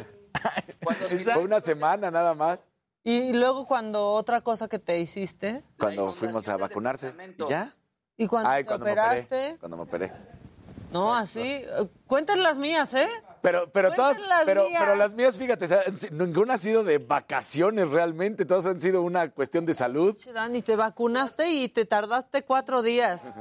Fue 1.24 1.44
una 1.44 1.60
semana 1.60 2.12
nada 2.12 2.34
más. 2.36 2.70
Y 3.04 3.34
luego 3.34 3.66
cuando 3.66 4.12
otra 4.14 4.42
cosa 4.42 4.68
que 4.68 4.80
te 4.80 5.00
hiciste. 5.00 5.64
Cuando 5.80 6.12
fuimos 6.12 6.48
a 6.50 6.58
vacunarse. 6.58 7.14
¿Y 7.38 7.50
ya? 7.50 7.74
¿Y 8.18 8.28
cuando 8.28 8.50
te 8.52 8.74
operaste? 8.74 9.58
cuando 9.60 9.78
me 9.78 9.84
operé. 9.84 10.12
No, 10.92 11.16
así. 11.16 11.64
Cuenten 12.06 12.44
las 12.44 12.58
mías, 12.60 12.94
¿eh? 12.94 13.08
Pero, 13.42 13.72
pero 13.72 13.92
todas, 13.94 14.20
las 14.28 14.46
pero, 14.46 14.68
mías. 14.68 14.82
pero 14.82 14.96
las 14.96 15.14
mías, 15.14 15.38
fíjate, 15.38 15.66
o 15.66 15.68
sea, 15.68 15.82
ninguna 16.12 16.56
ha 16.56 16.58
sido 16.58 16.84
de 16.84 16.98
vacaciones 16.98 17.90
realmente, 17.92 18.46
todas 18.46 18.66
han 18.66 18.80
sido 18.80 19.02
una 19.02 19.30
cuestión 19.32 19.66
de 19.66 19.74
salud. 19.74 20.16
Dani, 20.34 20.62
te 20.62 20.76
vacunaste 20.76 21.50
y 21.50 21.70
te 21.70 21.86
tardaste 21.86 22.44
cuatro 22.44 22.82
días. 22.82 23.34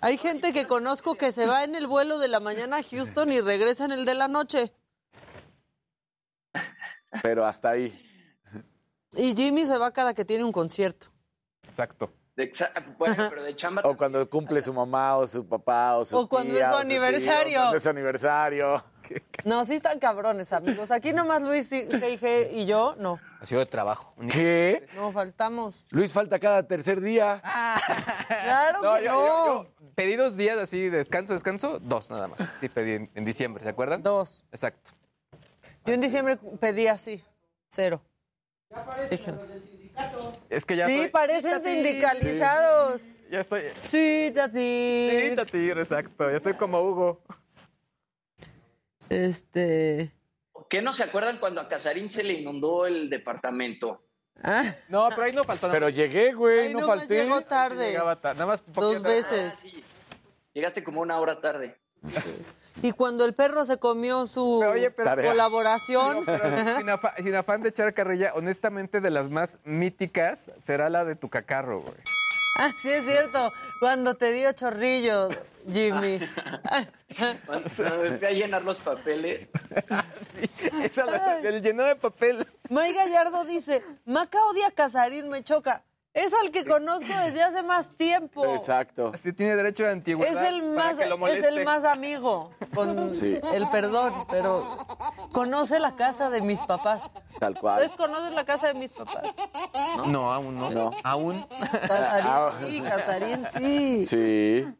Hay 0.00 0.16
gente 0.18 0.52
que 0.52 0.66
conozco 0.66 1.14
que 1.16 1.32
se 1.32 1.46
va 1.46 1.64
en 1.64 1.74
el 1.74 1.86
vuelo 1.86 2.18
de 2.18 2.28
la 2.28 2.40
mañana 2.40 2.78
a 2.78 2.82
Houston 2.82 3.30
y 3.32 3.40
regresa 3.40 3.84
en 3.84 3.92
el 3.92 4.04
de 4.04 4.14
la 4.14 4.28
noche. 4.28 4.72
Pero 7.22 7.44
hasta 7.44 7.70
ahí. 7.70 7.98
Y 9.14 9.34
Jimmy 9.34 9.66
se 9.66 9.76
va 9.76 9.90
cada 9.92 10.14
que 10.14 10.24
tiene 10.24 10.44
un 10.44 10.52
concierto. 10.52 11.08
Exacto. 11.68 12.10
De 12.34 12.50
exa- 12.50 12.72
bueno, 12.96 13.26
pero 13.28 13.42
de 13.42 13.54
chamba. 13.54 13.82
O 13.84 13.94
cuando 13.94 14.28
cumple 14.30 14.62
su 14.62 14.72
mamá 14.72 15.18
o 15.18 15.26
su 15.26 15.46
papá 15.46 15.98
o 15.98 16.04
su 16.06 16.16
O 16.16 16.26
cuando 16.28 16.54
tía, 16.54 16.70
es 16.70 16.70
su 16.70 16.72
o 16.72 16.80
tío, 16.80 16.86
aniversario. 16.86 17.58
cuando 17.60 17.76
es 17.76 17.82
su 17.82 17.90
aniversario. 17.90 18.84
No, 19.44 19.64
sí 19.64 19.74
están 19.74 19.98
cabrones, 19.98 20.52
amigos. 20.52 20.90
Aquí 20.90 21.12
nomás 21.12 21.42
Luis 21.42 21.70
y, 21.72 21.82
G 21.86 22.48
y 22.52 22.66
yo, 22.66 22.94
no. 22.98 23.18
Ha 23.40 23.46
sido 23.46 23.60
de 23.60 23.66
trabajo. 23.66 24.14
¿Qué? 24.30 24.86
No, 24.94 25.12
faltamos. 25.12 25.84
Luis 25.90 26.12
falta 26.12 26.38
cada 26.38 26.62
tercer 26.66 27.00
día. 27.00 27.40
Claro 28.28 28.82
No, 28.82 28.94
que 28.96 29.04
yo, 29.04 29.10
no. 29.12 29.26
yo- 29.26 29.64
yo 29.64 29.92
pedí 29.94 30.16
dos 30.16 30.36
días 30.36 30.58
así, 30.58 30.88
descanso, 30.88 31.32
descanso, 31.34 31.78
dos 31.80 32.08
nada 32.10 32.28
más. 32.28 32.38
Sí, 32.60 32.68
pedí 32.68 32.92
en, 32.92 33.10
en 33.14 33.24
diciembre, 33.24 33.62
¿se 33.62 33.70
acuerdan? 33.70 34.02
Dos. 34.02 34.44
Exacto. 34.52 34.90
Yo 35.84 35.94
en 35.94 36.00
diciembre 36.00 36.38
pedí 36.60 36.86
así, 36.86 37.22
cero. 37.70 38.00
Fíjense. 39.10 39.60
Es 40.48 40.64
que 40.64 40.76
ya 40.76 40.88
Sí, 40.88 41.08
parecen 41.12 41.60
sindicalizados. 41.60 43.08
Ya 43.30 43.40
estoy. 43.40 43.62
Sí, 43.82 44.32
Tati. 44.34 45.08
Sí, 45.10 45.32
Tati, 45.36 45.70
exacto. 45.70 46.30
Ya 46.30 46.36
estoy 46.38 46.54
como 46.54 46.80
Hugo. 46.82 47.20
Este. 49.12 50.12
¿Qué 50.68 50.80
no 50.82 50.92
se 50.92 51.04
acuerdan 51.04 51.38
cuando 51.38 51.60
a 51.60 51.68
Casarín 51.68 52.08
se 52.08 52.22
le 52.22 52.34
inundó 52.34 52.86
el 52.86 53.10
departamento? 53.10 54.02
No, 54.88 55.08
pero 55.10 55.22
ahí 55.22 55.32
no 55.32 55.44
faltó 55.44 55.66
nada. 55.68 55.76
Pero 55.78 55.88
llegué, 55.90 56.32
güey, 56.32 56.72
no, 56.72 56.86
falté. 56.86 57.22
llegó 57.24 57.42
tarde. 57.42 57.92
Nada 57.94 58.46
más 58.46 58.62
Dos. 58.72 59.02
Llegaste 60.54 60.82
como 60.82 61.00
una 61.00 61.20
hora 61.20 61.40
tarde. 61.40 61.78
Y 62.82 62.92
cuando 62.92 63.24
el 63.26 63.34
perro 63.34 63.64
se 63.64 63.78
comió 63.78 64.26
su 64.26 64.64
pero- 64.96 65.22
colaboración. 65.28 66.24
Pero 66.24 66.78
sin, 66.78 66.88
afa- 66.88 67.14
sin 67.22 67.34
afán 67.34 67.60
de 67.60 67.68
echar 67.68 67.92
carrilla, 67.94 68.32
honestamente 68.34 69.00
de 69.00 69.10
las 69.10 69.28
más 69.30 69.58
míticas 69.64 70.50
será 70.58 70.88
la 70.90 71.04
de 71.04 71.14
tu 71.16 71.28
cacarro, 71.28 71.80
güey. 71.82 71.94
Ah, 72.56 72.70
sí, 72.80 72.90
es 72.90 73.04
cierto. 73.04 73.52
Cuando 73.80 74.14
te 74.14 74.32
dio 74.32 74.52
chorrillo, 74.52 75.30
Jimmy. 75.70 76.20
Cuando 77.46 78.02
me 78.02 78.18
fui 78.18 78.26
a 78.26 78.30
llenar 78.30 78.62
los 78.62 78.78
papeles. 78.78 79.48
Esa 80.82 81.06
la, 81.06 81.38
el 81.38 81.62
llenó 81.62 81.84
de 81.84 81.96
papel. 81.96 82.46
May 82.68 82.92
Gallardo 82.92 83.44
dice, 83.44 83.84
Maca 84.04 84.44
odia 84.46 84.68
a 84.68 84.70
Casarín, 84.70 85.28
me 85.28 85.42
choca. 85.42 85.82
Es 86.14 86.34
al 86.34 86.50
que 86.50 86.66
conozco 86.66 87.06
desde 87.24 87.42
hace 87.42 87.62
más 87.62 87.92
tiempo. 87.96 88.44
Exacto. 88.54 89.12
Así 89.14 89.32
tiene 89.32 89.56
derecho 89.56 89.84
de 89.84 89.92
antigüedad. 89.92 90.44
Es 90.44 90.48
el 90.52 90.60
para 90.74 90.74
más, 90.88 90.96
que 90.98 91.06
lo 91.06 91.26
es 91.26 91.42
el 91.44 91.64
más 91.64 91.84
amigo, 91.86 92.50
con 92.74 93.10
Sí. 93.10 93.40
el 93.54 93.66
perdón, 93.70 94.12
pero 94.30 94.86
conoce 95.32 95.78
la 95.80 95.96
casa 95.96 96.28
de 96.28 96.42
mis 96.42 96.60
papás. 96.60 97.04
Tal 97.38 97.54
cual. 97.58 97.80
¿Ustedes 97.82 97.96
conocen 97.96 98.34
la 98.34 98.44
casa 98.44 98.68
de 98.68 98.74
mis 98.74 98.90
papás? 98.90 99.22
No, 100.08 100.30
aún 100.30 100.54
no. 100.54 100.70
No. 100.70 100.90
Aún. 101.02 101.46
Casarín 101.88 102.68
sí, 102.68 102.80
Casarín 102.82 103.46
sí. 103.46 104.06
Sí. 104.06 104.74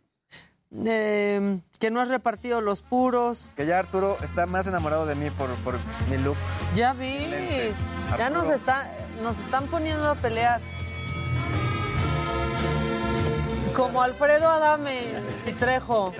Eh, 0.87 1.61
que 1.78 1.91
no 1.91 2.01
has 2.01 2.09
repartido 2.09 2.61
los 2.61 2.83
puros. 2.83 3.53
Que 3.57 3.64
ya 3.66 3.78
Arturo 3.78 4.18
está 4.22 4.45
más 4.47 4.66
enamorado 4.66 5.07
de 5.07 5.14
mí 5.14 5.30
por, 5.30 5.49
por 5.64 5.74
mi 6.11 6.18
look. 6.18 6.37
Ya 6.74 6.93
vi. 6.93 7.26
Lentes, 7.26 7.74
Ya 8.18 8.28
nos, 8.28 8.49
está, 8.49 8.91
nos 9.22 9.39
están 9.39 9.66
poniendo 9.68 10.11
a 10.11 10.14
pelear. 10.14 10.61
Como 13.74 14.03
Alfredo 14.03 14.49
Adame 14.49 15.01
y 15.47 15.53
Trejo. 15.53 16.12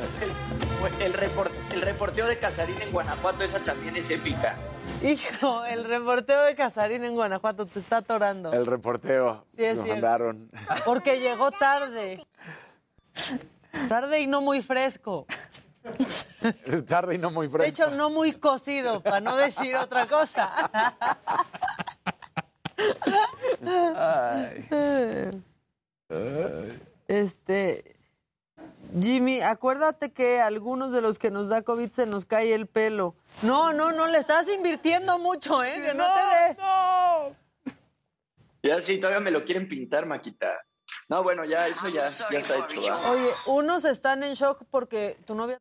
El, 1.00 1.14
report- 1.14 1.52
el 1.72 1.82
reporteo 1.82 2.26
de 2.26 2.38
Casarín 2.38 2.80
en 2.80 2.90
Guanajuato, 2.90 3.44
esa 3.44 3.58
también 3.60 3.96
es 3.96 4.10
épica. 4.10 4.56
Hijo, 5.02 5.64
el 5.66 5.84
reporteo 5.84 6.42
de 6.44 6.54
Casarín 6.54 7.04
en 7.04 7.14
Guanajuato 7.14 7.66
te 7.66 7.78
está 7.78 7.98
atorando. 7.98 8.52
El 8.52 8.66
reporteo. 8.66 9.44
Sí, 9.54 9.64
es 9.64 9.76
Nos 9.76 9.84
cierto. 9.84 10.00
mandaron. 10.02 10.50
Porque 10.84 11.20
llegó 11.20 11.50
tarde. 11.52 12.26
Tarde 13.88 14.20
y 14.20 14.26
no 14.26 14.40
muy 14.40 14.62
fresco. 14.62 15.26
Tarde 16.88 17.16
y 17.16 17.18
no 17.18 17.30
muy 17.30 17.46
De 17.48 17.52
fresco. 17.52 17.84
hecho, 17.84 17.90
no 17.96 18.10
muy 18.10 18.32
cocido, 18.32 19.02
para 19.02 19.20
no 19.20 19.36
decir 19.36 19.76
otra 19.76 20.06
cosa. 20.06 20.50
Este. 27.08 27.96
Jimmy, 29.00 29.40
acuérdate 29.40 30.12
que 30.12 30.40
a 30.40 30.46
algunos 30.46 30.92
de 30.92 31.00
los 31.00 31.18
que 31.18 31.30
nos 31.30 31.48
da 31.48 31.62
COVID 31.62 31.90
se 31.92 32.06
nos 32.06 32.26
cae 32.26 32.54
el 32.54 32.66
pelo. 32.66 33.14
No, 33.40 33.72
no, 33.72 33.92
no, 33.92 34.06
le 34.06 34.18
estás 34.18 34.46
invirtiendo 34.48 35.18
mucho, 35.18 35.64
¿eh? 35.64 35.80
Que 35.82 35.94
no, 35.94 36.04
te 36.04 36.20
dé. 36.20 36.56
Ya 38.62 38.80
sí, 38.82 38.98
todavía 38.98 39.20
me 39.20 39.30
lo 39.30 39.44
quieren 39.44 39.68
pintar, 39.68 40.06
Maquita. 40.06 40.60
No, 41.08 41.22
bueno, 41.22 41.44
ya 41.44 41.66
eso 41.68 41.88
ya, 41.88 42.02
ya 42.30 42.38
está 42.38 42.58
hecho. 42.58 42.80
¿va? 42.82 43.10
Oye, 43.10 43.30
unos 43.46 43.84
están 43.84 44.22
en 44.22 44.34
shock 44.34 44.64
porque 44.70 45.16
tu 45.26 45.34
novia. 45.34 45.58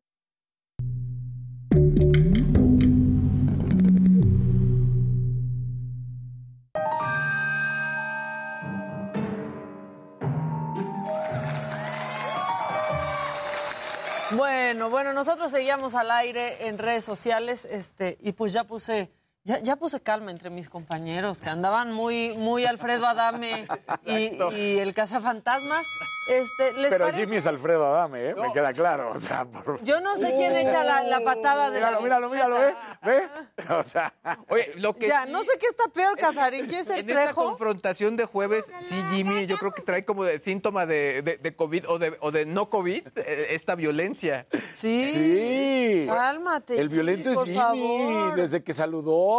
Bueno, 14.42 14.90
bueno, 14.90 15.12
nosotros 15.12 15.52
seguíamos 15.52 15.94
al 15.94 16.10
aire 16.10 16.66
en 16.66 16.76
redes 16.76 17.04
sociales, 17.04 17.64
este, 17.64 18.18
y 18.20 18.32
pues 18.32 18.52
ya 18.52 18.64
puse, 18.64 19.08
ya, 19.44 19.58
ya 19.60 19.76
puse 19.76 20.00
calma 20.00 20.30
entre 20.30 20.50
mis 20.50 20.68
compañeros, 20.68 21.38
que 21.38 21.48
andaban 21.50 21.92
muy, 21.92 22.36
muy 22.36 22.64
Alfredo 22.64 23.06
Adame 23.06 23.66
y, 24.06 24.38
y 24.56 24.78
el 24.78 24.94
cazafantasmas. 24.94 25.84
Este, 26.28 26.72
¿les 26.74 26.90
Pero 26.92 27.06
parece? 27.06 27.24
Jimmy 27.24 27.38
es 27.38 27.46
Alfredo 27.48 27.84
Adame, 27.84 28.28
¿eh? 28.30 28.34
Me 28.36 28.52
queda 28.52 28.72
claro. 28.72 29.10
O 29.12 29.18
sea, 29.18 29.44
por... 29.44 29.82
Yo 29.82 30.00
no 30.00 30.16
sé 30.16 30.32
quién 30.36 30.54
echa 30.54 30.84
la, 30.84 31.02
la 31.02 31.20
patada 31.22 31.70
de 31.72 31.80
la 31.80 31.98
Míralo, 31.98 32.28
míralo, 32.30 32.30
míralo, 32.30 32.62
¿eh? 32.68 32.74
¿Ve? 33.02 33.28
O 33.76 33.82
sea. 33.82 34.14
Oye, 34.48 34.72
lo 34.76 34.94
que 34.96 35.08
Ya, 35.08 35.24
sí- 35.26 35.32
no 35.32 35.42
sé 35.42 35.50
qué 35.58 35.66
está 35.66 35.84
peor, 35.92 36.16
Casarín. 36.16 36.66
¿Quién 36.66 36.82
es 36.82 36.90
el 36.90 37.00
En 37.00 37.10
esta 37.10 37.24
Trejo? 37.24 37.44
confrontación 37.44 38.14
de 38.16 38.26
jueves, 38.26 38.70
sí, 38.82 38.94
Jimmy, 39.10 39.46
yo 39.46 39.58
creo 39.58 39.72
que 39.72 39.82
trae 39.82 40.04
como 40.04 40.22
de 40.22 40.38
síntoma 40.38 40.86
de, 40.86 41.22
de- 41.22 41.38
de 41.38 41.56
COVID 41.56 41.88
o 41.88 41.98
de, 41.98 42.16
o 42.20 42.30
de 42.30 42.46
no 42.46 42.70
COVID, 42.70 43.08
eh, 43.16 43.46
esta 43.50 43.74
violencia. 43.74 44.46
Sí. 44.76 45.10
Sí. 45.12 46.06
Cálmate. 46.08 46.80
El 46.80 46.88
violento 46.88 47.30
es 47.30 47.34
por 47.36 47.44
Jimmy, 47.46 47.56
favor. 47.58 48.36
desde 48.36 48.62
que 48.62 48.72
saludó. 48.72 49.31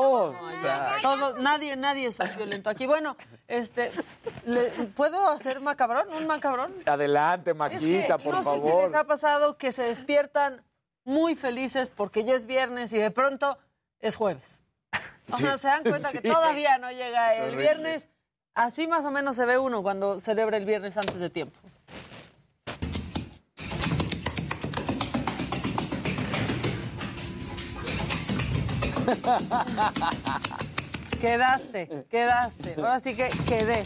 Todo, 1.01 1.37
nadie, 1.39 1.75
nadie 1.75 2.07
es 2.07 2.17
violento. 2.37 2.69
Aquí, 2.69 2.85
bueno, 2.85 3.15
este, 3.47 3.91
¿le- 4.45 4.69
¿puedo 4.95 5.27
hacer 5.29 5.59
macabrón? 5.61 6.07
¿Un 6.13 6.27
macabrón? 6.27 6.73
Adelante, 6.85 7.51
Es 7.51 7.53
que 7.53 7.57
Maquita, 7.57 8.17
por 8.17 8.33
no 8.35 8.43
sé 8.43 8.49
si 8.51 8.69
favor. 8.69 8.83
les 8.85 8.95
ha 8.95 9.03
pasado 9.05 9.57
que 9.57 9.71
se 9.71 9.83
despiertan 9.83 10.63
muy 11.05 11.35
felices 11.35 11.89
porque 11.89 12.23
ya 12.23 12.35
es 12.35 12.45
viernes 12.45 12.93
y 12.93 12.97
de 12.97 13.11
pronto 13.11 13.57
es 13.99 14.15
jueves. 14.15 14.61
O 15.31 15.37
Sí, 15.37 15.43
sea, 15.43 15.57
se 15.57 15.67
dan 15.67 15.83
cuenta 15.83 16.09
sí. 16.09 16.19
que 16.19 16.29
todavía 16.29 16.77
no 16.77 16.91
llega 16.91 17.35
el 17.35 17.55
viernes. 17.55 18.07
Así 18.55 18.87
más 18.87 19.03
o 19.05 19.11
menos 19.11 19.35
se 19.35 19.45
ve 19.45 19.57
uno 19.57 19.81
cuando 19.81 20.19
celebra 20.21 20.57
el 20.57 20.65
viernes 20.65 20.95
antes 20.97 21.19
de 21.19 21.29
tiempo. 21.29 21.57
Quedaste, 31.21 32.05
quedaste. 32.09 32.73
Ahora 32.77 32.99
sí 32.99 33.15
que 33.15 33.29
quedé. 33.47 33.83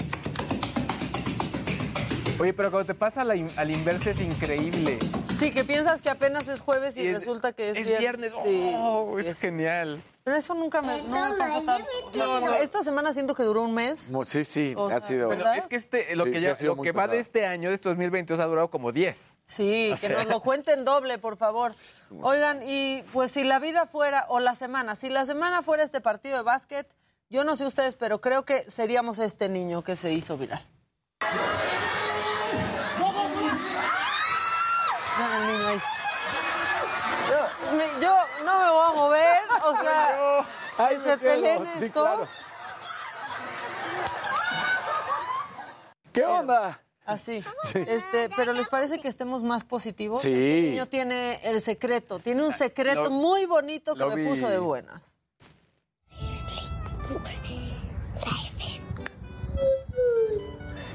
Oye, 2.39 2.53
pero 2.53 2.71
cuando 2.71 2.87
te 2.87 2.95
pasa 2.95 3.21
al 3.21 3.71
inverso 3.71 4.09
es 4.09 4.21
increíble. 4.21 4.97
Sí, 5.39 5.51
que 5.51 5.63
piensas 5.63 6.01
que 6.01 6.09
apenas 6.09 6.47
es 6.47 6.61
jueves 6.61 6.97
y, 6.97 7.01
Y 7.03 7.07
es- 7.07 7.19
resulta 7.19 7.53
que 7.53 7.71
es, 7.71 7.77
es 7.77 7.99
viernes. 7.99 8.33
Sí. 8.43 8.73
Oh, 8.77 9.17
es 9.19 9.35
genial. 9.39 10.01
Pero 10.23 10.35
eso 10.35 10.53
nunca 10.55 10.81
me, 10.81 11.01
no 11.03 11.29
me 11.29 11.37
pasó 11.37 11.61
tanto. 11.63 12.53
Esta 12.61 12.83
semana 12.83 13.13
siento 13.13 13.33
que 13.33 13.43
duró 13.43 13.61
un 13.63 13.73
mes. 13.73 14.11
Sí, 14.25 14.43
sí, 14.43 14.73
O 14.75 14.87
ha 14.89 14.99
sido. 14.99 15.29
¿verdad? 15.29 15.45
Bueno, 15.51 15.61
es 15.61 15.67
que 15.67 15.77
este, 15.77 16.15
lo 16.17 16.25
Sí, 16.25 16.31
que, 16.31 16.39
sí 16.39 16.45
ya- 16.45 16.51
ha 16.51 16.55
sido 16.55 16.75
lo 16.75 16.81
que 16.81 16.91
va 16.91 17.07
de 17.07 17.19
este 17.19 17.45
año, 17.45 17.69
de 17.69 17.75
este 17.75 17.87
2022, 17.87 18.39
ha 18.41 18.45
durado 18.45 18.69
como 18.69 18.91
10. 18.91 19.37
Sí, 19.45 19.89
O 19.91 19.95
que 19.95 20.01
sea. 20.01 20.17
nos 20.17 20.27
lo 20.27 20.41
cuenten 20.41 20.83
doble, 20.83 21.17
por 21.17 21.37
favor. 21.37 21.73
Oigan, 22.21 22.59
y 22.65 23.03
pues 23.13 23.31
si 23.31 23.45
la 23.45 23.59
vida 23.59 23.85
fuera, 23.85 24.25
o 24.27 24.39
la 24.41 24.55
semana, 24.55 24.95
si 24.95 25.07
la 25.07 25.25
semana 25.25 25.61
fuera 25.61 25.83
este 25.83 26.01
partido 26.01 26.35
de 26.37 26.43
básquet, 26.43 26.87
yo 27.29 27.45
no 27.45 27.55
sé 27.55 27.65
ustedes, 27.65 27.95
pero 27.95 28.19
creo 28.19 28.43
que 28.43 28.69
seríamos 28.69 29.19
este 29.19 29.47
niño 29.47 29.81
que 29.83 29.95
se 29.95 30.11
hizo 30.11 30.37
viral. 30.37 30.65
Vean 35.17 35.31
al 35.31 35.47
niño 35.47 35.67
ahí. 35.67 35.81
Yo, 37.29 37.71
me- 37.77 38.01
yo 38.01 38.15
no 38.45 38.59
me 38.59 38.69
voy 38.71 38.85
a 38.85 38.95
mover. 38.95 39.39
o 39.63 39.77
sea, 39.79 40.99
se 41.03 41.17
peleen 41.17 41.65
Sí, 41.65 41.85
estos. 41.85 42.03
claro. 42.03 42.27
¿Qué 46.13 46.23
onda? 46.25 46.79
Así. 47.05 47.43
Sí. 47.63 47.79
Este, 47.87 48.29
pero 48.35 48.51
les 48.53 48.67
parece 48.67 48.99
que 48.99 49.07
estemos 49.07 49.41
más 49.43 49.63
positivos. 49.63 50.21
Sí. 50.21 50.29
Este 50.33 50.61
niño 50.71 50.85
tiene 50.87 51.39
el 51.43 51.61
secreto, 51.61 52.19
tiene 52.19 52.43
un 52.43 52.53
secreto 52.53 53.05
Lo- 53.05 53.09
muy 53.11 53.45
bonito 53.45 53.95
que 53.95 54.05
me 54.05 54.15
vi. 54.15 54.27
puso 54.27 54.49
de 54.49 54.57
buenas. 54.59 55.01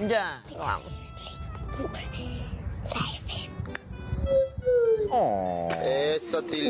Ya, 0.08 0.42
vamos. 0.58 0.92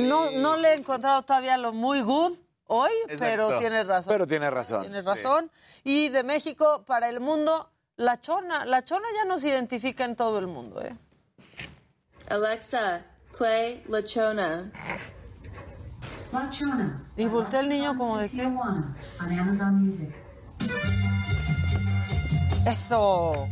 No, 0.01 0.31
no 0.31 0.57
le 0.57 0.71
he 0.71 0.75
encontrado 0.75 1.23
todavía 1.23 1.57
lo 1.57 1.73
muy 1.73 2.01
good 2.01 2.33
hoy, 2.67 2.91
pero 3.19 3.59
tienes 3.59 3.87
razón. 3.87 4.13
Pero 4.13 4.27
tiene 4.27 4.51
razón. 4.51 4.83
Tienes 4.83 5.05
razón. 5.05 5.51
Y 5.85 6.09
de 6.09 6.23
México 6.23 6.85
para 6.87 7.09
el 7.09 7.21
mundo, 7.21 7.71
la 7.97 8.21
chona. 8.21 8.65
La 8.65 8.85
chona 8.85 9.07
ya 9.17 9.25
nos 9.25 9.45
identifica 9.45 10.05
en 10.05 10.17
todo 10.17 10.39
el 10.39 10.47
mundo, 10.47 10.83
¿eh? 10.83 10.97
Alexa, 12.29 13.05
play 13.37 13.85
La 13.89 14.03
Chona. 14.05 14.73
La 16.33 16.49
Chona. 16.49 17.13
Y 17.17 17.27
voltea 17.27 17.61
el 17.61 17.69
niño 17.69 17.97
como 17.97 18.19
de 18.19 18.31
qué. 18.31 18.47
On 18.47 19.39
Amazon 19.39 19.85
Music. 19.85 20.15
Eso. 22.67 23.49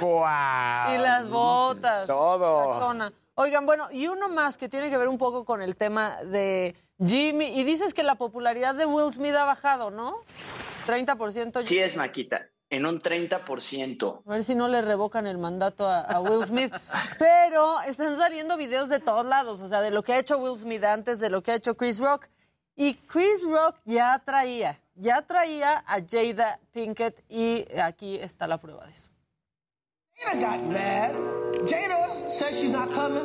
¡Guau! 0.00 0.94
Y 0.94 0.98
las 0.98 1.28
botas. 1.28 2.06
Todo. 2.06 2.80
Oigan, 3.34 3.64
bueno, 3.64 3.86
y 3.90 4.06
uno 4.06 4.28
más 4.28 4.58
que 4.58 4.68
tiene 4.68 4.90
que 4.90 4.98
ver 4.98 5.08
un 5.08 5.16
poco 5.16 5.44
con 5.44 5.62
el 5.62 5.76
tema 5.76 6.18
de 6.24 6.74
Jimmy. 7.04 7.58
Y 7.58 7.64
dices 7.64 7.94
que 7.94 8.02
la 8.02 8.16
popularidad 8.16 8.74
de 8.74 8.84
Will 8.86 9.12
Smith 9.14 9.34
ha 9.34 9.44
bajado, 9.44 9.90
¿no? 9.90 10.16
30%. 10.86 11.64
Sí 11.64 11.78
es, 11.78 11.96
Maquita, 11.96 12.48
en 12.68 12.84
un 12.84 13.00
30%. 13.00 14.22
A 14.26 14.30
ver 14.30 14.44
si 14.44 14.54
no 14.54 14.68
le 14.68 14.82
revocan 14.82 15.26
el 15.26 15.38
mandato 15.38 15.88
a, 15.88 16.00
a 16.00 16.20
Will 16.20 16.46
Smith. 16.46 16.74
Pero 17.18 17.80
están 17.82 18.16
saliendo 18.16 18.56
videos 18.56 18.88
de 18.88 19.00
todos 19.00 19.24
lados, 19.24 19.60
o 19.60 19.68
sea, 19.68 19.80
de 19.80 19.90
lo 19.90 20.02
que 20.02 20.12
ha 20.12 20.18
hecho 20.18 20.38
Will 20.38 20.58
Smith 20.58 20.84
antes, 20.84 21.18
de 21.18 21.30
lo 21.30 21.42
que 21.42 21.52
ha 21.52 21.54
hecho 21.54 21.76
Chris 21.76 21.98
Rock. 21.98 22.26
Y 22.76 22.94
Chris 22.94 23.42
Rock 23.42 23.76
ya 23.84 24.18
traía, 24.24 24.80
ya 24.94 25.22
traía 25.22 25.82
a 25.86 25.98
Jada 26.06 26.60
Pinkett 26.72 27.24
y 27.28 27.66
aquí 27.78 28.16
está 28.16 28.46
la 28.46 28.58
prueba 28.58 28.86
de 28.86 28.92
eso. 28.92 29.10
Jada 30.20 30.40
got 30.40 30.66
mad. 30.66 31.14
Jada 31.66 32.30
says 32.30 32.58
she's 32.58 32.70
not 32.70 32.92
coming. 32.92 33.24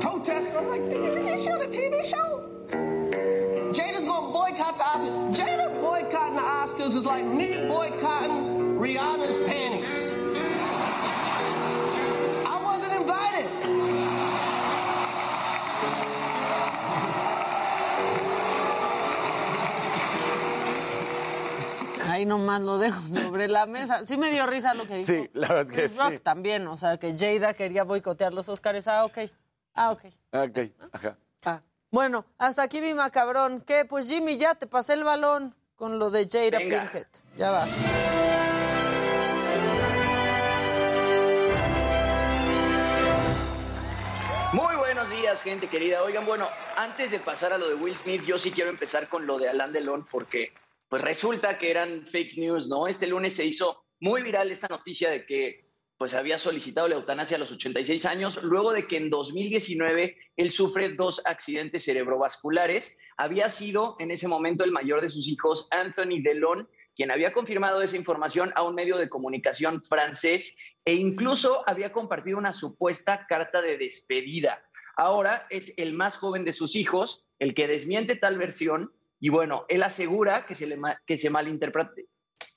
Protesting. 0.00 0.56
I'm 0.56 0.68
like, 0.68 0.82
is 0.82 1.42
she 1.42 1.50
on 1.50 1.62
a 1.62 1.66
TV 1.66 2.04
show? 2.04 2.48
Jada's 3.72 4.06
gonna 4.06 4.32
boycott 4.32 4.78
the 4.78 4.84
Oscars. 4.84 5.36
Jada 5.36 5.80
boycotting 5.80 6.36
the 6.36 6.42
Oscars 6.42 6.96
is 6.96 7.04
like 7.04 7.24
me 7.24 7.56
boycotting 7.68 8.78
Rihanna's 8.78 9.38
panties. 9.48 10.14
Ahí 22.26 22.28
nomás 22.28 22.60
lo 22.60 22.78
dejo 22.78 23.00
sobre 23.22 23.46
la 23.46 23.66
mesa. 23.66 24.04
Sí 24.04 24.16
me 24.18 24.32
dio 24.32 24.46
risa 24.46 24.74
lo 24.74 24.86
que 24.88 24.96
dijo. 24.96 25.06
Sí, 25.06 25.30
la 25.32 25.48
verdad 25.48 25.62
es 25.62 25.70
que 25.70 25.76
Chris 25.76 25.96
Rock 25.96 26.10
sí. 26.14 26.18
también, 26.18 26.66
o 26.66 26.76
sea, 26.76 26.98
que 26.98 27.16
Jada 27.16 27.54
quería 27.54 27.84
boicotear 27.84 28.32
los 28.32 28.48
Oscars. 28.48 28.88
Ah, 28.88 29.04
ok. 29.04 29.18
Ah, 29.74 29.92
ok. 29.92 30.04
Ok, 30.32 30.58
ajá. 30.92 31.16
Bueno, 31.92 32.26
hasta 32.36 32.64
aquí 32.64 32.80
mi 32.80 32.94
macabrón. 32.94 33.60
¿Qué? 33.60 33.84
Pues 33.84 34.08
Jimmy, 34.08 34.36
ya 34.36 34.56
te 34.56 34.66
pasé 34.66 34.94
el 34.94 35.04
balón 35.04 35.54
con 35.76 36.00
lo 36.00 36.10
de 36.10 36.28
Jada 36.28 36.58
Venga. 36.58 36.90
Pinkett. 36.90 37.08
Ya 37.36 37.50
vas. 37.52 37.68
Muy 44.52 44.74
buenos 44.76 45.08
días, 45.10 45.40
gente 45.42 45.68
querida. 45.68 46.02
Oigan, 46.02 46.26
bueno, 46.26 46.48
antes 46.76 47.12
de 47.12 47.20
pasar 47.20 47.52
a 47.52 47.58
lo 47.58 47.68
de 47.68 47.76
Will 47.76 47.96
Smith, 47.96 48.24
yo 48.24 48.36
sí 48.36 48.50
quiero 48.50 48.70
empezar 48.70 49.08
con 49.08 49.26
lo 49.26 49.38
de 49.38 49.48
Alain 49.48 49.72
Delon 49.72 50.04
porque 50.10 50.52
pues 50.88 51.02
resulta 51.02 51.58
que 51.58 51.70
eran 51.70 52.06
fake 52.06 52.38
news, 52.38 52.68
¿no? 52.68 52.86
Este 52.86 53.06
lunes 53.06 53.34
se 53.34 53.44
hizo 53.44 53.84
muy 54.00 54.22
viral 54.22 54.50
esta 54.50 54.68
noticia 54.68 55.10
de 55.10 55.26
que 55.26 55.66
pues 55.98 56.12
había 56.12 56.36
solicitado 56.36 56.88
la 56.88 56.96
eutanasia 56.96 57.36
a 57.36 57.40
los 57.40 57.52
86 57.52 58.04
años, 58.04 58.42
luego 58.42 58.72
de 58.72 58.86
que 58.86 58.98
en 58.98 59.08
2019 59.08 60.16
él 60.36 60.52
sufre 60.52 60.90
dos 60.90 61.22
accidentes 61.24 61.84
cerebrovasculares. 61.84 62.98
Había 63.16 63.48
sido 63.48 63.96
en 63.98 64.10
ese 64.10 64.28
momento 64.28 64.62
el 64.62 64.72
mayor 64.72 65.00
de 65.00 65.08
sus 65.08 65.26
hijos, 65.26 65.68
Anthony 65.70 66.20
Delon, 66.22 66.68
quien 66.94 67.10
había 67.10 67.32
confirmado 67.32 67.80
esa 67.80 67.96
información 67.96 68.52
a 68.56 68.62
un 68.62 68.74
medio 68.74 68.98
de 68.98 69.08
comunicación 69.08 69.82
francés 69.82 70.54
e 70.84 70.94
incluso 70.94 71.66
había 71.66 71.92
compartido 71.92 72.36
una 72.36 72.52
supuesta 72.52 73.26
carta 73.26 73.62
de 73.62 73.78
despedida. 73.78 74.62
Ahora 74.96 75.46
es 75.50 75.72
el 75.78 75.94
más 75.94 76.16
joven 76.18 76.44
de 76.44 76.52
sus 76.52 76.76
hijos 76.76 77.24
el 77.38 77.54
que 77.54 77.68
desmiente 77.68 78.16
tal 78.16 78.38
versión 78.38 78.92
y 79.20 79.28
bueno, 79.28 79.64
él 79.68 79.82
asegura 79.82 80.46
que 80.46 80.54
se, 80.54 80.66
le 80.66 80.76
ma- 80.76 81.00
que 81.06 81.16
se 81.18 81.30
malinterprete, 81.30 82.06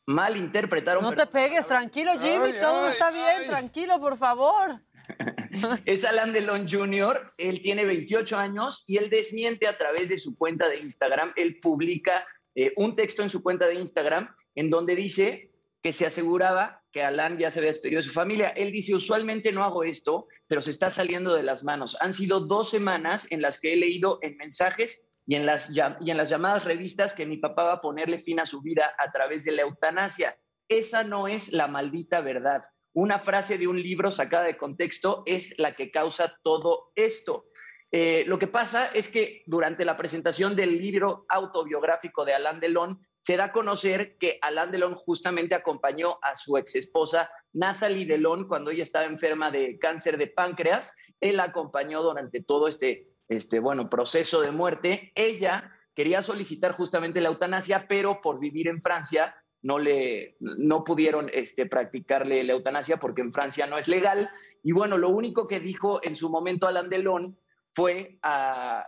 malinterpretaron. 0.06 1.04
No 1.04 1.14
te 1.14 1.28
pegues, 1.28 1.68
tranquilo, 1.68 2.12
Jimmy, 2.20 2.52
Ay, 2.54 2.60
todo 2.60 2.86
ay, 2.86 2.92
está 2.92 3.12
bien, 3.12 3.48
tranquilo, 3.48 4.00
por 4.00 4.18
favor. 4.18 4.82
Es 5.86 6.06
Alan 6.06 6.32
Delon 6.34 6.70
Jr., 6.70 7.34
él 7.38 7.62
tiene 7.62 7.84
28 7.84 8.38
años 8.38 8.84
y 8.86 8.98
él 8.98 9.10
desmiente 9.10 9.68
a 9.68 9.78
través 9.78 10.10
de 10.10 10.18
su 10.18 10.38
cuenta 10.38 10.70
de 10.70 10.78
Instagram, 10.78 11.34
él 11.36 11.60
publica 11.60 12.26
eh, 12.56 12.74
un 12.78 12.96
texto 12.96 13.24
en 13.24 13.30
su 13.30 13.42
cuenta 13.42 13.66
de 13.66 13.74
Instagram 13.76 14.34
en 14.56 14.70
donde 14.70 14.96
dice 14.96 15.52
que 15.82 15.94
se 15.94 16.06
aseguraba 16.06 16.84
que 16.92 17.04
Alan 17.04 17.38
ya 17.40 17.50
se 17.52 17.60
había 17.60 17.70
despedido 17.72 18.00
de 18.00 18.04
su 18.08 18.12
familia. 18.14 18.50
Él 18.50 18.72
dice, 18.72 18.94
usualmente 18.96 19.52
no 19.52 19.64
hago 19.64 19.84
esto, 19.84 20.28
pero 20.48 20.62
se 20.62 20.72
está 20.72 20.90
saliendo 20.90 21.34
de 21.34 21.44
las 21.44 21.64
manos. 21.64 21.98
Han 22.02 22.14
sido 22.14 22.42
dos 22.42 22.70
semanas 22.70 23.28
en 23.30 23.42
las 23.42 23.60
que 23.60 23.74
he 23.74 23.78
leído 23.78 24.20
en 24.22 24.38
mensajes 24.38 25.06
y 25.30 25.36
en 25.36 25.46
las, 25.46 25.70
y 25.70 26.10
en 26.10 26.18
las 26.18 26.28
llamadas 26.32 26.66
revistas 26.66 27.14
que 27.14 27.28
mi 27.28 27.38
papá 27.38 27.64
va 27.64 27.74
a 27.74 27.82
ponerle 27.82 28.18
fin 28.18 28.40
a 28.40 28.48
su 28.48 28.64
vida 28.64 28.96
a 28.98 29.12
través 29.12 29.44
de 29.44 29.52
la 29.52 29.62
eutanasia. 29.62 30.36
Esa 30.68 31.04
no 31.04 31.28
es 31.28 31.54
la 31.54 31.68
maldita 31.68 32.22
verdad. 32.22 32.64
Una 32.94 33.20
frase 33.20 33.60
de 33.60 33.68
un 33.68 33.80
libro 33.80 34.10
sacada 34.10 34.46
de 34.46 34.58
contexto 34.58 35.22
es 35.28 35.54
la 35.60 35.76
que 35.76 35.92
causa 35.92 36.36
todo 36.42 36.92
esto. 36.96 37.46
Eh, 37.92 38.24
lo 38.26 38.40
que 38.40 38.48
pasa 38.48 38.88
es 38.88 39.08
que 39.08 39.44
durante 39.46 39.86
la 39.86 39.98
presentación 39.98 40.56
del 40.56 40.80
libro 40.80 41.28
autobiográfico 41.30 42.26
de 42.26 42.34
Alain 42.34 42.60
Delon, 42.60 43.00
se 43.20 43.38
da 43.38 43.46
a 43.46 43.52
conocer 43.52 44.18
que 44.18 44.40
Alain 44.42 44.72
Delon 44.72 44.96
justamente 44.96 45.54
acompañó 45.54 46.18
a 46.24 46.36
su 46.36 46.58
ex 46.58 46.74
esposa 46.74 47.30
Nathalie 47.54 48.08
Delon 48.08 48.48
cuando 48.48 48.72
ella 48.72 48.82
estaba 48.82 49.06
enferma 49.06 49.52
de 49.52 49.78
cáncer 49.78 50.18
de 50.18 50.26
páncreas. 50.26 50.92
Él 51.22 51.38
la 51.38 51.44
acompañó 51.44 52.02
durante 52.02 52.42
todo 52.42 52.68
este, 52.68 53.10
este 53.30 53.60
bueno, 53.60 53.90
proceso 53.90 54.42
de 54.42 54.52
muerte. 54.52 55.12
Ella 55.16 55.72
quería 55.96 56.22
solicitar 56.22 56.74
justamente 56.74 57.22
la 57.22 57.30
eutanasia, 57.30 57.88
pero 57.88 58.22
por 58.22 58.40
vivir 58.40 58.68
en 58.68 58.82
Francia 58.82 59.36
no 59.62 59.78
le 59.78 60.38
no 60.40 60.84
pudieron 60.86 61.30
este, 61.34 61.66
practicarle 61.66 62.44
la 62.46 62.54
eutanasia 62.54 62.98
porque 62.98 63.22
en 63.22 63.34
Francia 63.34 63.68
no 63.68 63.78
es 63.78 63.88
legal. 63.88 64.30
Y 64.64 64.72
bueno, 64.72 64.98
lo 64.98 65.10
único 65.10 65.48
que 65.48 65.60
dijo 65.60 66.00
en 66.04 66.16
su 66.16 66.30
momento 66.30 66.68
Alain 66.68 66.90
Delon 66.90 67.38
fue, 67.76 68.18
a- 68.24 68.86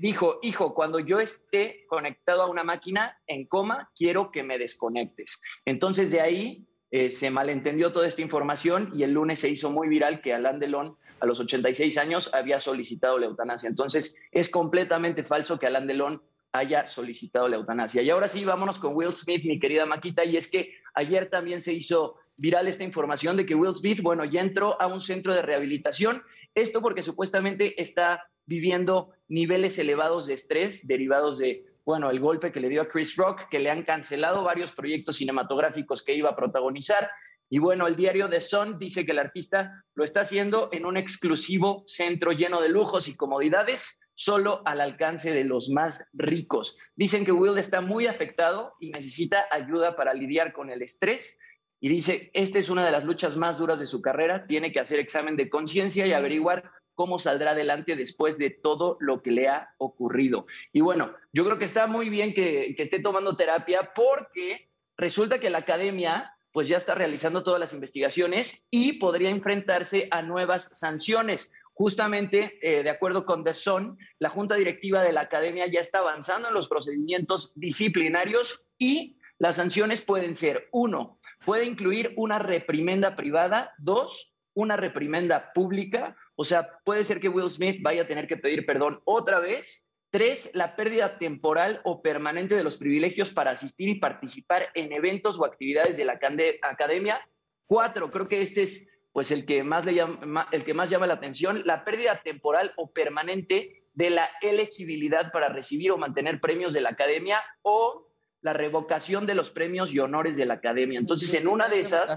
dijo, 0.00 0.38
hijo, 0.42 0.74
cuando 0.74 0.98
yo 0.98 1.20
esté 1.20 1.84
conectado 1.88 2.42
a 2.42 2.50
una 2.50 2.64
máquina 2.64 3.16
en 3.26 3.46
coma, 3.46 3.90
quiero 3.96 4.30
que 4.30 4.42
me 4.42 4.58
desconectes. 4.58 5.40
Entonces 5.64 6.10
de 6.10 6.20
ahí 6.20 6.66
eh, 6.90 7.10
se 7.10 7.30
malentendió 7.30 7.92
toda 7.92 8.08
esta 8.08 8.20
información 8.20 8.90
y 8.92 9.04
el 9.04 9.12
lunes 9.12 9.38
se 9.38 9.48
hizo 9.48 9.70
muy 9.70 9.88
viral 9.88 10.20
que 10.20 10.34
Alain 10.34 10.58
Delon 10.58 10.96
a 11.20 11.26
los 11.26 11.40
86 11.40 11.98
años 11.98 12.30
había 12.32 12.60
solicitado 12.60 13.18
la 13.18 13.26
eutanasia. 13.26 13.68
Entonces 13.68 14.16
es 14.32 14.48
completamente 14.48 15.22
falso 15.22 15.58
que 15.58 15.66
Alain 15.66 15.86
Delon 15.86 16.22
haya 16.52 16.86
solicitado 16.86 17.48
la 17.48 17.56
eutanasia. 17.56 18.02
Y 18.02 18.10
ahora 18.10 18.28
sí, 18.28 18.44
vámonos 18.44 18.78
con 18.78 18.94
Will 18.94 19.12
Smith, 19.12 19.44
mi 19.44 19.60
querida 19.60 19.86
Maquita, 19.86 20.24
y 20.24 20.36
es 20.36 20.48
que 20.48 20.74
ayer 20.94 21.28
también 21.28 21.60
se 21.60 21.72
hizo 21.72 22.16
viral 22.36 22.66
esta 22.68 22.84
información 22.84 23.36
de 23.36 23.46
que 23.46 23.54
Will 23.54 23.74
Smith, 23.74 24.00
bueno, 24.02 24.24
ya 24.24 24.40
entró 24.40 24.80
a 24.80 24.86
un 24.86 25.00
centro 25.00 25.34
de 25.34 25.42
rehabilitación, 25.42 26.22
esto 26.54 26.80
porque 26.80 27.02
supuestamente 27.02 27.80
está 27.80 28.24
viviendo 28.46 29.10
niveles 29.28 29.78
elevados 29.78 30.26
de 30.26 30.34
estrés 30.34 30.86
derivados 30.86 31.38
de, 31.38 31.66
bueno, 31.84 32.10
el 32.10 32.18
golpe 32.18 32.50
que 32.50 32.60
le 32.60 32.68
dio 32.68 32.82
a 32.82 32.88
Chris 32.88 33.14
Rock, 33.16 33.48
que 33.48 33.60
le 33.60 33.70
han 33.70 33.84
cancelado 33.84 34.42
varios 34.42 34.72
proyectos 34.72 35.16
cinematográficos 35.16 36.02
que 36.02 36.14
iba 36.14 36.30
a 36.30 36.36
protagonizar. 36.36 37.10
Y 37.52 37.58
bueno, 37.58 37.88
el 37.88 37.96
diario 37.96 38.30
The 38.30 38.40
Sun 38.40 38.78
dice 38.78 39.04
que 39.04 39.10
el 39.10 39.18
artista 39.18 39.84
lo 39.94 40.04
está 40.04 40.20
haciendo 40.20 40.68
en 40.72 40.86
un 40.86 40.96
exclusivo 40.96 41.82
centro 41.88 42.30
lleno 42.30 42.60
de 42.60 42.68
lujos 42.68 43.08
y 43.08 43.16
comodidades, 43.16 43.98
solo 44.14 44.62
al 44.64 44.80
alcance 44.80 45.32
de 45.32 45.42
los 45.42 45.68
más 45.68 46.06
ricos. 46.12 46.76
Dicen 46.94 47.24
que 47.24 47.32
Will 47.32 47.58
está 47.58 47.80
muy 47.80 48.06
afectado 48.06 48.74
y 48.78 48.90
necesita 48.90 49.46
ayuda 49.50 49.96
para 49.96 50.14
lidiar 50.14 50.52
con 50.52 50.70
el 50.70 50.80
estrés 50.82 51.36
y 51.80 51.88
dice, 51.88 52.30
esta 52.34 52.60
es 52.60 52.70
una 52.70 52.84
de 52.84 52.92
las 52.92 53.04
luchas 53.04 53.36
más 53.36 53.58
duras 53.58 53.80
de 53.80 53.86
su 53.86 54.00
carrera, 54.00 54.46
tiene 54.46 54.70
que 54.70 54.78
hacer 54.78 55.00
examen 55.00 55.36
de 55.36 55.48
conciencia 55.48 56.06
y 56.06 56.12
averiguar 56.12 56.70
cómo 56.94 57.18
saldrá 57.18 57.52
adelante 57.52 57.96
después 57.96 58.38
de 58.38 58.50
todo 58.50 58.96
lo 59.00 59.22
que 59.22 59.30
le 59.32 59.48
ha 59.48 59.74
ocurrido. 59.78 60.46
Y 60.72 60.82
bueno, 60.82 61.14
yo 61.32 61.44
creo 61.44 61.58
que 61.58 61.64
está 61.64 61.86
muy 61.86 62.10
bien 62.10 62.32
que, 62.32 62.74
que 62.76 62.82
esté 62.82 63.00
tomando 63.00 63.36
terapia 63.36 63.92
porque 63.94 64.68
resulta 64.98 65.40
que 65.40 65.50
la 65.50 65.58
academia 65.58 66.30
pues 66.52 66.68
ya 66.68 66.76
está 66.76 66.94
realizando 66.94 67.42
todas 67.42 67.60
las 67.60 67.72
investigaciones 67.72 68.66
y 68.70 68.94
podría 68.94 69.30
enfrentarse 69.30 70.08
a 70.10 70.22
nuevas 70.22 70.68
sanciones. 70.72 71.50
Justamente, 71.72 72.58
eh, 72.62 72.82
de 72.82 72.90
acuerdo 72.90 73.24
con 73.24 73.44
The 73.44 73.54
Sun, 73.54 73.96
la 74.18 74.28
junta 74.28 74.56
directiva 74.56 75.02
de 75.02 75.12
la 75.12 75.22
academia 75.22 75.66
ya 75.66 75.80
está 75.80 76.00
avanzando 76.00 76.48
en 76.48 76.54
los 76.54 76.68
procedimientos 76.68 77.52
disciplinarios 77.54 78.62
y 78.76 79.16
las 79.38 79.56
sanciones 79.56 80.02
pueden 80.02 80.36
ser, 80.36 80.68
uno, 80.72 81.18
puede 81.46 81.64
incluir 81.64 82.12
una 82.16 82.38
reprimenda 82.38 83.16
privada, 83.16 83.72
dos, 83.78 84.34
una 84.52 84.76
reprimenda 84.76 85.52
pública, 85.54 86.16
o 86.34 86.44
sea, 86.44 86.68
puede 86.84 87.04
ser 87.04 87.20
que 87.20 87.30
Will 87.30 87.48
Smith 87.48 87.80
vaya 87.80 88.02
a 88.02 88.06
tener 88.06 88.26
que 88.26 88.36
pedir 88.36 88.66
perdón 88.66 89.00
otra 89.04 89.40
vez, 89.40 89.82
Tres, 90.10 90.50
la 90.54 90.74
pérdida 90.74 91.18
temporal 91.18 91.80
o 91.84 92.02
permanente 92.02 92.56
de 92.56 92.64
los 92.64 92.76
privilegios 92.76 93.30
para 93.30 93.52
asistir 93.52 93.88
y 93.88 93.94
participar 94.00 94.68
en 94.74 94.92
eventos 94.92 95.38
o 95.38 95.44
actividades 95.44 95.96
de 95.96 96.04
la 96.04 96.18
academia. 96.62 97.20
Cuatro, 97.66 98.10
creo 98.10 98.28
que 98.28 98.42
este 98.42 98.62
es 98.62 98.86
pues 99.12 99.30
el 99.30 99.44
que 99.44 99.62
más 99.62 99.84
le 99.84 99.94
llama, 99.94 100.48
el 100.52 100.64
que 100.64 100.74
más 100.74 100.90
llama 100.90 101.06
la 101.06 101.14
atención, 101.14 101.62
la 101.64 101.84
pérdida 101.84 102.20
temporal 102.22 102.72
o 102.76 102.90
permanente 102.90 103.84
de 103.92 104.10
la 104.10 104.28
elegibilidad 104.40 105.32
para 105.32 105.48
recibir 105.48 105.92
o 105.92 105.98
mantener 105.98 106.40
premios 106.40 106.72
de 106.72 106.80
la 106.80 106.90
academia 106.90 107.42
o 107.62 108.08
la 108.40 108.52
revocación 108.52 109.26
de 109.26 109.34
los 109.34 109.50
premios 109.50 109.92
y 109.92 109.98
honores 109.98 110.36
de 110.36 110.46
la 110.46 110.54
academia. 110.54 110.98
Entonces, 110.98 111.32
en 111.34 111.48
una 111.48 111.68
de 111.68 111.80
esas... 111.80 112.10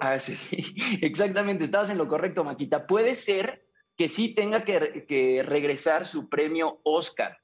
Ah, 0.00 0.18
sí, 0.18 0.36
exactamente, 1.02 1.64
estabas 1.64 1.90
en 1.90 1.98
lo 1.98 2.06
correcto, 2.06 2.44
Maquita. 2.44 2.86
Puede 2.86 3.16
ser 3.16 3.64
que 4.00 4.08
sí 4.08 4.34
tenga 4.34 4.64
que, 4.64 5.42
regresar 5.44 6.06
su 6.06 6.30
premio 6.30 6.80
Oscar. 6.84 7.36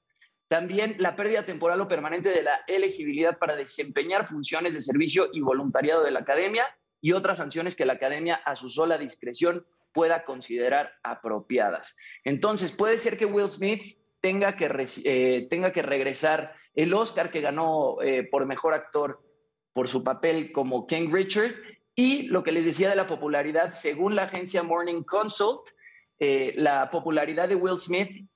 También 0.49 0.97
la 0.97 1.15
pérdida 1.15 1.45
temporal 1.45 1.83
o 1.83 1.87
permanente 1.87 2.31
de 2.31 2.43
la 2.43 2.63
elegibilidad 2.67 3.39
para 3.39 3.57
desempeñar 3.57 4.27
funciones 4.27 4.73
de 4.73 4.81
servicio 4.81 5.29
y 5.35 5.43
voluntariado 5.43 6.03
de 6.03 6.13
la 6.13 6.21
academia 6.21 6.67
y 7.03 7.13
otras 7.13 7.37
sanciones 7.37 7.77
que 7.77 7.85
la 7.85 7.93
academia 7.93 8.37
a 8.37 8.57
su 8.57 8.71
sola 8.71 8.97
discreción 8.97 9.67
pueda 9.93 10.25
considerar 10.25 10.95
apropiadas. 11.03 11.95
Entonces, 12.25 12.73
puede 12.73 12.97
ser 12.97 13.19
que 13.19 13.27
Will 13.27 13.51
Smith 13.51 13.99
tenga 14.23 14.57
que, 14.57 14.87
eh, 15.05 15.49
tenga 15.51 15.73
que 15.73 15.83
regresar 15.83 16.55
el 16.75 16.95
Oscar 16.95 17.31
que 17.31 17.43
ganó 17.43 18.01
eh, 18.01 18.27
por 18.31 18.47
mejor 18.47 18.73
actor 18.73 19.21
por 19.75 19.89
su 19.89 20.03
papel 20.03 20.53
como 20.53 20.87
King 20.87 21.11
Richard 21.13 21.53
y 21.95 22.23
lo 22.29 22.43
que 22.43 22.53
les 22.53 22.65
decía 22.65 22.89
de 22.89 22.97
la 22.97 23.07
popularidad, 23.07 23.73
según 23.73 24.17
la 24.17 24.23
agencia 24.23 24.63
Morning 24.63 25.03
Consult, 25.03 25.77
eh, 26.19 26.55
la 26.57 26.91
popularidad 26.91 27.49
de 27.49 27.55
Will 27.55 27.79
Smith 27.79 28.27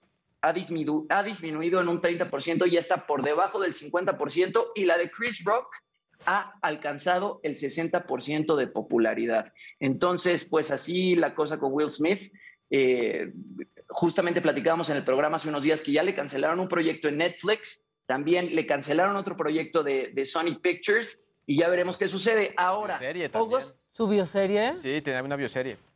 ha, 0.42 0.48
ha 0.48 1.22
disminuido 1.22 1.80
en 1.80 1.88
un 1.88 2.00
30% 2.00 2.66
y 2.66 2.72
ya 2.72 2.78
está 2.78 3.06
por 3.06 3.22
debajo 3.22 3.60
del 3.60 3.74
50% 3.74 4.72
y 4.74 4.84
la 4.84 4.98
de 4.98 5.10
Chris 5.10 5.44
Rock 5.44 5.74
ha 6.26 6.52
alcanzado 6.62 7.40
el 7.42 7.56
60% 7.56 8.56
de 8.56 8.66
popularidad. 8.66 9.52
Entonces, 9.78 10.44
pues 10.44 10.70
así 10.70 11.16
la 11.16 11.34
cosa 11.34 11.58
con 11.58 11.72
Will 11.72 11.90
Smith. 11.90 12.32
Eh, 12.70 13.32
justamente 13.88 14.40
platicábamos 14.40 14.90
en 14.90 14.96
el 14.96 15.04
programa 15.04 15.36
hace 15.36 15.48
unos 15.48 15.64
días 15.64 15.80
que 15.80 15.92
ya 15.92 16.02
le 16.02 16.14
cancelaron 16.14 16.60
un 16.60 16.68
proyecto 16.68 17.08
en 17.08 17.16
Netflix, 17.18 17.82
también 18.06 18.54
le 18.54 18.66
cancelaron 18.66 19.16
otro 19.16 19.36
proyecto 19.36 19.82
de, 19.82 20.10
de 20.12 20.24
Sony 20.24 20.60
Pictures 20.62 21.20
y 21.46 21.58
ya 21.58 21.68
veremos 21.68 21.96
qué 21.96 22.06
sucede. 22.06 22.54
Ahora, 22.56 23.00
¿su 23.92 24.06
bioserie? 24.06 24.76
Sí, 24.76 25.02
tenía 25.02 25.22
una 25.22 25.36
bioserie. 25.36 25.89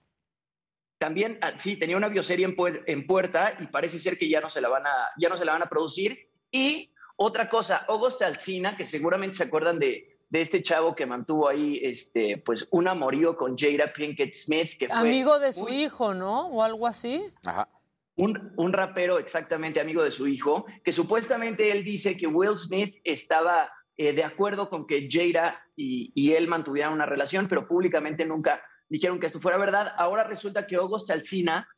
También, 1.05 1.37
ah, 1.43 1.53
sí, 1.57 1.77
tenía 1.77 1.99
una 1.99 2.09
bioserie 2.09 2.47
en, 2.87 3.07
puerta 3.07 3.55
y 3.61 3.67
parece 3.67 3.99
ser 3.99 4.17
que 4.17 4.27
ya 4.27 4.41
no 4.41 4.49
se 4.49 4.63
la 4.63 4.71
van 4.71 4.87
a, 4.87 5.11
ya 5.19 5.29
no 5.29 5.37
se 5.37 5.45
la 5.45 5.53
van 5.53 5.61
a 5.61 5.69
producir. 5.69 6.31
Y 6.51 6.95
otra 7.17 7.51
cosa, 7.51 7.85
August 7.89 8.23
Alcina, 8.23 8.75
que 8.75 8.87
seguramente 8.87 9.37
se 9.37 9.43
acuerdan 9.43 9.79
de, 9.79 10.17
de 10.31 10.41
este 10.41 10.63
chavo 10.63 10.95
que 10.95 11.05
mantuvo 11.05 11.47
ahí 11.47 11.79
este, 11.83 12.39
pues, 12.39 12.67
un 12.71 12.89
amorío 12.89 13.37
con 13.37 13.55
Jada 13.55 13.93
Pinkett 13.93 14.33
Smith. 14.33 14.79
Que 14.79 14.89
amigo 14.91 15.39
de 15.39 15.53
su 15.53 15.69
hijo, 15.69 16.15
¿no? 16.15 16.47
O 16.47 16.63
algo 16.63 16.87
así. 16.87 17.23
Ajá. 17.45 17.69
Un, 18.17 18.55
un, 18.57 18.73
rapero 18.73 19.19
exactamente 19.19 19.83
amigo 19.83 20.03
de 20.03 20.11
su 20.11 20.27
hijo, 20.27 20.65
que 20.83 20.95
supuestamente 20.95 21.71
él 21.71 21.85
dice 21.85 22.17
que 22.17 22.27
Will 22.27 22.57
Smith 22.57 22.97
estaba 23.05 23.71
eh, 23.99 24.15
de 24.15 24.25
acuerdo 24.25 24.71
con 24.71 24.87
que 24.87 25.07
Jada 25.11 25.61
y, 25.77 26.13
y, 26.15 26.33
él 26.33 26.49
mantuvieran 26.49 26.95
una 26.95 27.05
relación, 27.05 27.47
pero 27.47 27.69
públicamente 27.69 28.25
nunca 28.25 28.63
dijeron 28.89 29.19
que 29.19 29.27
esto 29.27 29.41
fuera 29.41 29.59
verdad. 29.59 29.95
Ahora 29.97 30.25
resulta 30.25 30.67
que 30.67 30.77
August 30.77 31.11
Alsina 31.11 31.69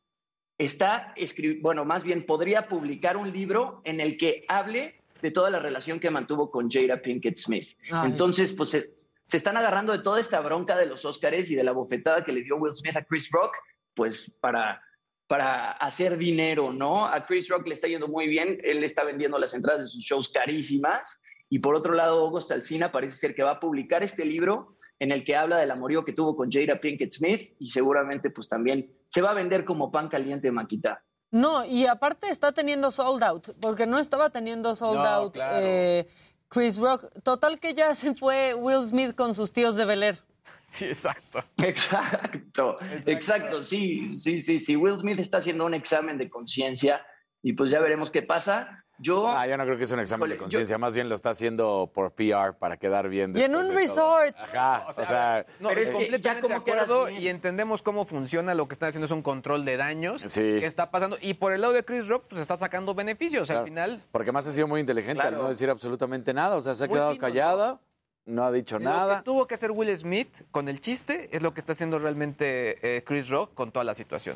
está 0.57 1.13
escribiendo, 1.15 1.63
bueno, 1.63 1.85
más 1.85 2.03
bien 2.03 2.25
podría 2.25 2.67
publicar 2.67 3.17
un 3.17 3.31
libro 3.31 3.81
en 3.83 3.99
el 3.99 4.17
que 4.17 4.45
hable 4.47 5.01
de 5.21 5.31
toda 5.31 5.49
la 5.49 5.59
relación 5.59 5.99
que 5.99 6.09
mantuvo 6.09 6.51
con 6.51 6.69
Jada 6.69 7.01
Pinkett 7.01 7.37
Smith. 7.37 7.77
Entonces, 8.03 8.53
pues 8.53 8.69
se, 8.69 8.91
están 9.31 9.57
agarrando 9.57 9.93
de 9.93 9.99
toda 9.99 10.19
esta 10.19 10.39
bronca 10.41 10.77
de 10.77 10.85
los 10.85 11.05
Oscars 11.05 11.49
y 11.49 11.55
de 11.55 11.63
la 11.63 11.71
bofetada 11.71 12.23
que 12.23 12.31
le 12.31 12.43
dio 12.43 12.57
Will 12.57 12.73
Smith 12.73 12.95
a 12.95 13.03
Chris 13.03 13.29
Rock, 13.31 13.55
pues 13.93 14.31
para, 14.39 14.81
para 15.27 15.71
hacer 15.71 16.17
dinero, 16.17 16.71
¿no? 16.71 17.05
A 17.05 17.25
Chris 17.25 17.49
Rock 17.49 17.67
le 17.67 17.73
está 17.73 17.87
yendo 17.87 18.07
muy 18.07 18.27
bien, 18.27 18.59
él 18.63 18.83
está 18.83 19.03
vendiendo 19.03 19.37
las 19.37 19.53
entradas 19.53 19.85
de 19.85 19.89
sus 19.89 20.03
shows 20.03 20.29
carísimas. 20.29 21.19
Y 21.49 21.59
por 21.59 21.75
otro 21.75 21.93
lado, 21.93 22.25
August 22.25 22.51
Alsina 22.51 22.91
parece 22.91 23.17
ser 23.17 23.33
que 23.33 23.43
va 23.43 23.51
a 23.51 23.59
publicar 23.59 24.03
este 24.03 24.25
libro 24.25 24.76
en 24.99 25.11
el 25.11 25.23
que 25.23 25.35
habla 25.35 25.57
del 25.57 25.71
amorío 25.71 26.03
que 26.03 26.13
tuvo 26.13 26.35
con 26.35 26.51
Jada 26.51 26.79
Pinkett 26.79 27.13
Smith 27.13 27.55
y 27.59 27.69
seguramente 27.69 28.29
pues 28.29 28.47
también 28.47 28.91
se 29.07 29.21
va 29.21 29.31
a 29.31 29.33
vender 29.33 29.63
como 29.63 29.91
pan 29.91 30.09
caliente 30.09 30.51
Maquita. 30.51 31.03
No, 31.29 31.65
y 31.65 31.85
aparte 31.85 32.29
está 32.29 32.51
teniendo 32.53 32.89
sold 32.89 33.21
out, 33.23 33.49
porque 33.59 33.85
no 33.85 33.99
estaba 33.99 34.29
teniendo 34.29 34.75
sold 34.75 35.05
out 35.05 35.37
eh, 35.37 36.07
Chris 36.47 36.77
Rock. 36.77 37.05
Total 37.23 37.59
que 37.59 37.73
ya 37.73 37.93
se 37.95 38.15
fue 38.15 38.53
Will 38.53 38.87
Smith 38.87 39.13
con 39.13 39.35
sus 39.35 39.51
tíos 39.51 39.75
de 39.75 39.85
Bel 39.85 40.03
Air. 40.03 40.19
Sí, 40.69 40.83
exacto. 40.83 41.41
exacto. 41.59 42.77
Exacto, 43.05 43.63
sí, 43.63 44.17
sí, 44.17 44.41
sí, 44.41 44.59
sí. 44.59 44.75
Will 44.75 44.99
Smith 44.99 45.17
está 45.17 45.37
haciendo 45.37 45.65
un 45.65 45.73
examen 45.73 46.17
de 46.17 46.29
conciencia 46.29 47.05
y 47.41 47.53
pues 47.53 47.71
ya 47.71 47.79
veremos 47.79 48.11
qué 48.11 48.21
pasa. 48.21 48.83
Yo, 48.99 49.27
ah, 49.27 49.45
yo 49.47 49.57
no 49.57 49.63
creo 49.63 49.77
que 49.77 49.83
es 49.83 49.91
un 49.91 49.99
examen 49.99 50.29
de 50.29 50.37
conciencia, 50.37 50.77
más 50.77 50.95
bien 50.95 51.07
lo 51.07 51.15
está 51.15 51.29
haciendo 51.29 51.91
por 51.93 52.11
PR 52.13 52.55
para 52.57 52.77
quedar 52.77 53.09
bien. 53.09 53.33
Y 53.37 53.43
en 53.43 53.55
un 53.55 53.73
resort. 53.73 54.35
Ajá, 54.37 54.87
o 54.89 55.05
sea, 55.05 55.45
no, 55.59 55.69
pero 55.69 55.81
es 55.81 55.91
completamente 55.91 56.47
de 56.47 56.53
acuerdo 56.53 57.09
y 57.09 57.27
entendemos 57.27 57.81
cómo 57.83 58.05
funciona 58.05 58.55
lo 58.55 58.67
que 58.67 58.73
están 58.73 58.89
haciendo 58.89 59.05
es 59.05 59.11
un 59.11 59.21
control 59.21 59.65
de 59.65 59.77
daños 59.77 60.21
sí. 60.21 60.41
que 60.41 60.65
está 60.65 60.89
pasando 60.89 61.17
y 61.21 61.35
por 61.35 61.53
el 61.53 61.61
lado 61.61 61.73
de 61.73 61.83
Chris 61.83 62.07
Rock 62.07 62.25
pues 62.29 62.41
está 62.41 62.57
sacando 62.57 62.95
beneficios 62.95 63.49
al 63.51 63.65
final. 63.65 64.03
Porque 64.11 64.31
más 64.31 64.47
ha 64.47 64.51
sido 64.51 64.67
muy 64.67 64.79
inteligente 64.79 65.21
al 65.21 65.35
no 65.35 65.47
decir 65.47 65.69
absolutamente 65.69 66.33
nada, 66.33 66.55
o 66.55 66.61
sea, 66.61 66.73
se 66.73 66.85
ha 66.85 66.87
quedado 66.87 67.17
callada. 67.17 67.79
No 68.25 68.43
ha 68.43 68.51
dicho 68.51 68.77
nada. 68.77 69.13
Lo 69.13 69.19
que 69.19 69.23
tuvo 69.23 69.47
que 69.47 69.55
hacer 69.55 69.71
Will 69.71 69.97
Smith 69.97 70.43
con 70.51 70.67
el 70.67 70.81
chiste 70.81 71.29
es 71.31 71.41
lo 71.41 71.53
que 71.53 71.61
está 71.61 71.71
haciendo 71.71 71.97
realmente 71.97 72.97
eh, 72.97 73.01
Chris 73.05 73.29
Rock 73.29 73.53
con 73.53 73.71
toda 73.71 73.85
la 73.85 73.93
situación. 73.93 74.35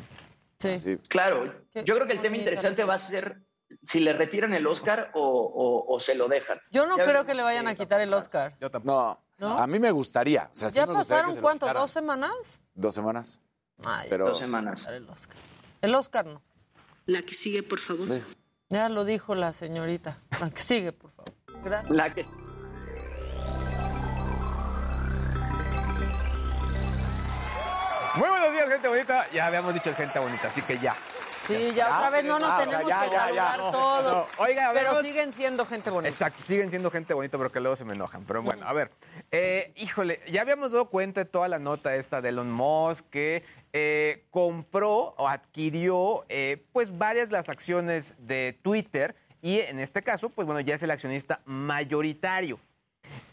Sí. 0.58 0.96
Claro. 1.08 1.52
Yo 1.74 1.94
creo 1.94 2.06
que 2.06 2.14
el 2.14 2.22
tema 2.22 2.38
interesante 2.38 2.84
va 2.84 2.94
a 2.94 2.98
ser 2.98 3.42
si 3.82 4.00
le 4.00 4.12
retiran 4.12 4.52
el 4.54 4.66
Oscar 4.66 5.10
o, 5.14 5.98
se 6.00 6.14
lo 6.14 6.28
dejan. 6.28 6.60
Yo 6.70 6.86
no 6.86 6.96
creo 6.96 7.24
que 7.24 7.34
le 7.34 7.42
vayan 7.42 7.68
a 7.68 7.74
quitar 7.74 8.00
el 8.00 8.12
Oscar. 8.14 8.56
Yo 8.60 8.70
tampoco. 8.70 9.20
No, 9.38 9.58
a 9.58 9.66
mí 9.66 9.78
me 9.78 9.90
gustaría. 9.90 10.48
O 10.52 10.54
sea, 10.54 10.68
¿Ya 10.68 10.86
me 10.86 10.94
pasaron 10.94 11.34
cuánto? 11.40 11.72
¿Dos 11.72 11.90
semanas? 11.90 12.60
Dos 12.74 12.94
semanas. 12.94 13.40
Pero... 14.08 14.28
Dos 14.28 14.38
semanas. 14.38 14.86
El 14.86 15.08
Oscar. 15.08 15.36
el 15.80 15.94
Oscar 15.94 16.26
no. 16.26 16.42
La 17.06 17.22
que 17.22 17.34
sigue, 17.34 17.62
por 17.62 17.80
favor. 17.80 18.08
Ya 18.68 18.88
lo 18.88 19.04
dijo 19.04 19.34
la 19.34 19.52
señorita. 19.52 20.18
La 20.40 20.50
que 20.50 20.60
sigue, 20.60 20.92
por 20.92 21.10
favor. 21.10 21.32
Gracias. 21.64 21.90
La 21.90 22.14
que... 22.14 22.24
Muy 28.14 28.28
buenos 28.28 28.52
días, 28.52 28.68
gente 28.68 28.88
bonita. 28.88 29.26
Ya 29.32 29.46
habíamos 29.46 29.74
dicho 29.74 29.94
gente 29.94 30.18
bonita, 30.18 30.48
así 30.48 30.62
que 30.62 30.78
ya. 30.78 30.94
Sí, 31.46 31.72
ya 31.74 31.98
otra 31.98 32.10
vez 32.10 32.24
no 32.24 32.38
nos 32.38 32.56
tenemos 32.58 32.86
que 32.86 33.16
saludar 33.16 33.58
todos. 33.72 34.26
Pero 34.74 35.02
siguen 35.02 35.32
siendo 35.32 35.66
gente 35.66 35.90
bonita. 35.90 36.08
Exacto, 36.08 36.42
siguen 36.46 36.70
siendo 36.70 36.90
gente 36.90 37.14
bonita, 37.14 37.36
pero 37.38 37.50
que 37.50 37.60
luego 37.60 37.76
se 37.76 37.84
me 37.84 37.94
enojan. 37.94 38.24
Pero 38.24 38.42
bueno, 38.42 38.66
a 38.66 38.72
ver. 38.72 38.92
Eh, 39.30 39.72
híjole, 39.76 40.20
ya 40.28 40.42
habíamos 40.42 40.72
dado 40.72 40.86
cuenta 40.86 41.24
de 41.24 41.30
toda 41.30 41.48
la 41.48 41.58
nota 41.58 41.96
esta 41.96 42.20
de 42.20 42.28
Elon 42.28 42.52
Musk 42.52 43.04
que 43.10 43.44
eh, 43.72 44.24
compró 44.30 45.14
o 45.16 45.28
adquirió 45.28 46.24
eh, 46.28 46.64
pues 46.72 46.96
varias 46.96 47.30
las 47.30 47.48
acciones 47.48 48.14
de 48.18 48.58
Twitter 48.62 49.16
y 49.40 49.58
en 49.58 49.80
este 49.80 50.02
caso, 50.02 50.28
pues 50.28 50.46
bueno, 50.46 50.60
ya 50.60 50.76
es 50.76 50.82
el 50.82 50.90
accionista 50.90 51.40
mayoritario. 51.44 52.60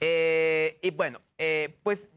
y 0.01 0.91
bueno, 0.91 1.21
pues 1.83 2.09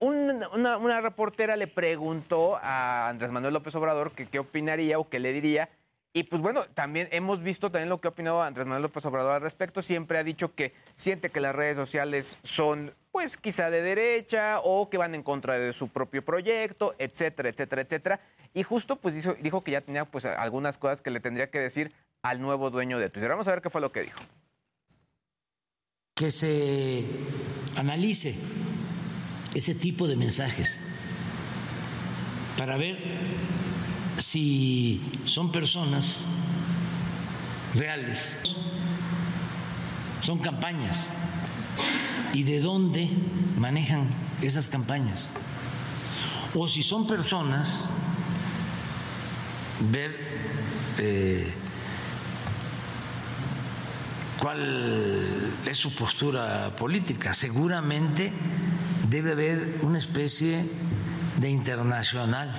una, 0.00 1.00
reportera 1.00 1.56
le 1.56 1.66
preguntó 1.66 2.56
a 2.56 3.08
Andrés 3.08 3.30
Manuel 3.30 3.54
López 3.54 3.74
Obrador 3.74 4.12
qué 4.12 4.38
opinaría 4.38 4.98
o 4.98 5.08
qué 5.08 5.18
le 5.18 5.32
diría. 5.32 5.68
Y 6.12 6.24
pues 6.24 6.40
bueno, 6.40 6.64
también 6.74 7.08
hemos 7.12 7.42
visto 7.42 7.70
también 7.70 7.88
lo 7.90 8.00
que 8.00 8.08
ha 8.08 8.10
opinado 8.10 8.42
Andrés 8.42 8.66
Manuel 8.66 8.82
López 8.82 9.04
Obrador 9.04 9.32
al 9.32 9.42
respecto. 9.42 9.82
Siempre 9.82 10.18
ha 10.18 10.24
dicho 10.24 10.54
que 10.54 10.72
siente 10.94 11.30
que 11.30 11.40
las 11.40 11.54
redes 11.54 11.76
sociales 11.76 12.38
son 12.42 12.94
pues 13.12 13.36
quizá 13.36 13.70
de 13.70 13.82
derecha 13.82 14.60
o 14.64 14.88
que 14.88 14.96
van 14.96 15.14
en 15.14 15.22
contra 15.22 15.58
de 15.58 15.72
su 15.72 15.88
propio 15.88 16.24
proyecto, 16.24 16.94
etcétera, 16.98 17.50
etcétera, 17.50 17.82
etcétera. 17.82 18.20
Y 18.54 18.62
justo 18.62 18.96
pues 18.96 19.14
dijo 19.42 19.62
que 19.62 19.72
ya 19.72 19.80
tenía 19.80 20.06
pues 20.06 20.24
algunas 20.24 20.78
cosas 20.78 21.02
que 21.02 21.10
le 21.10 21.20
tendría 21.20 21.50
que 21.50 21.58
decir 21.60 21.92
al 22.22 22.40
nuevo 22.40 22.70
dueño 22.70 22.98
de 22.98 23.10
Twitter. 23.10 23.30
Vamos 23.30 23.46
a 23.46 23.52
ver 23.52 23.62
qué 23.62 23.70
fue 23.70 23.80
lo 23.80 23.92
que 23.92 24.02
dijo. 24.02 24.18
Que 26.14 26.30
se 26.30 27.04
analice 27.76 28.34
ese 29.54 29.74
tipo 29.74 30.06
de 30.06 30.16
mensajes 30.16 30.78
para 32.56 32.76
ver 32.76 32.98
si 34.18 35.00
son 35.24 35.52
personas 35.52 36.24
reales, 37.74 38.36
son 40.20 40.38
campañas 40.38 41.10
y 42.32 42.42
de 42.42 42.60
dónde 42.60 43.08
manejan 43.56 44.08
esas 44.42 44.68
campañas. 44.68 45.30
O 46.54 46.68
si 46.68 46.82
son 46.82 47.06
personas, 47.06 47.86
ver 49.92 50.16
eh, 50.98 51.52
cuál 54.40 55.52
es 55.66 55.76
su 55.76 55.94
postura 55.94 56.74
política. 56.76 57.34
Seguramente 57.34 58.32
debe 59.08 59.32
haber 59.32 59.78
una 59.82 59.98
especie 59.98 60.64
de 61.38 61.48
internacional 61.48 62.54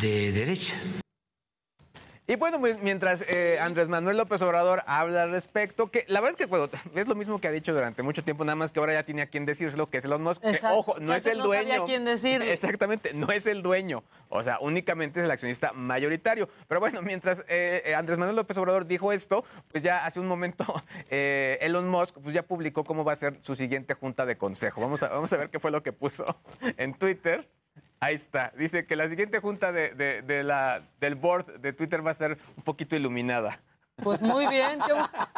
de 0.00 0.32
derecha. 0.32 0.74
Y 2.30 2.36
bueno, 2.36 2.58
mientras 2.58 3.24
eh, 3.26 3.58
Andrés 3.58 3.88
Manuel 3.88 4.18
López 4.18 4.42
Obrador 4.42 4.82
habla 4.86 5.22
al 5.22 5.30
respecto, 5.30 5.90
que 5.90 6.04
la 6.08 6.20
verdad 6.20 6.32
es 6.32 6.36
que 6.36 6.44
bueno, 6.44 6.68
es 6.94 7.08
lo 7.08 7.14
mismo 7.14 7.40
que 7.40 7.48
ha 7.48 7.50
dicho 7.50 7.72
durante 7.72 8.02
mucho 8.02 8.22
tiempo, 8.22 8.44
nada 8.44 8.54
más 8.54 8.70
que 8.70 8.80
ahora 8.80 8.92
ya 8.92 9.02
tiene 9.02 9.22
a 9.22 9.28
quien 9.28 9.46
decírselo, 9.46 9.88
que 9.88 9.96
es 9.96 10.04
Elon 10.04 10.22
Musk. 10.22 10.42
Que, 10.42 10.58
ojo, 10.70 10.96
no 11.00 11.14
es 11.14 11.24
el 11.24 11.38
no 11.38 11.44
dueño. 11.44 11.68
Sabía 11.68 11.84
quién 11.86 12.04
decir. 12.04 12.42
Exactamente, 12.46 13.14
no 13.14 13.32
es 13.32 13.46
el 13.46 13.62
dueño. 13.62 14.04
O 14.28 14.42
sea, 14.42 14.58
únicamente 14.60 15.20
es 15.20 15.24
el 15.24 15.30
accionista 15.30 15.72
mayoritario. 15.72 16.50
Pero 16.68 16.80
bueno, 16.80 17.00
mientras 17.00 17.38
eh, 17.48 17.82
eh, 17.86 17.94
Andrés 17.94 18.18
Manuel 18.18 18.36
López 18.36 18.58
Obrador 18.58 18.86
dijo 18.86 19.10
esto, 19.10 19.42
pues 19.72 19.82
ya 19.82 20.04
hace 20.04 20.20
un 20.20 20.28
momento 20.28 20.66
Elon 21.08 21.88
Musk 21.88 22.18
pues 22.22 22.34
ya 22.34 22.42
publicó 22.42 22.84
cómo 22.84 23.04
va 23.04 23.14
a 23.14 23.16
ser 23.16 23.38
su 23.40 23.56
siguiente 23.56 23.94
junta 23.94 24.26
de 24.26 24.36
consejo. 24.36 24.82
Vamos 24.82 25.02
a, 25.02 25.08
vamos 25.08 25.32
a 25.32 25.38
ver 25.38 25.48
qué 25.48 25.58
fue 25.58 25.70
lo 25.70 25.82
que 25.82 25.94
puso 25.94 26.36
en 26.76 26.92
Twitter. 26.92 27.48
Ahí 28.00 28.14
está. 28.14 28.52
Dice 28.56 28.86
que 28.86 28.96
la 28.96 29.08
siguiente 29.08 29.40
junta 29.40 29.72
de, 29.72 30.42
la, 30.44 30.82
del 31.00 31.14
board 31.16 31.60
de 31.60 31.72
Twitter 31.72 32.06
va 32.06 32.12
a 32.12 32.14
ser 32.14 32.38
un 32.56 32.62
poquito 32.62 32.94
iluminada. 32.94 33.60
Pues 34.02 34.20
muy 34.20 34.46
bien. 34.46 34.78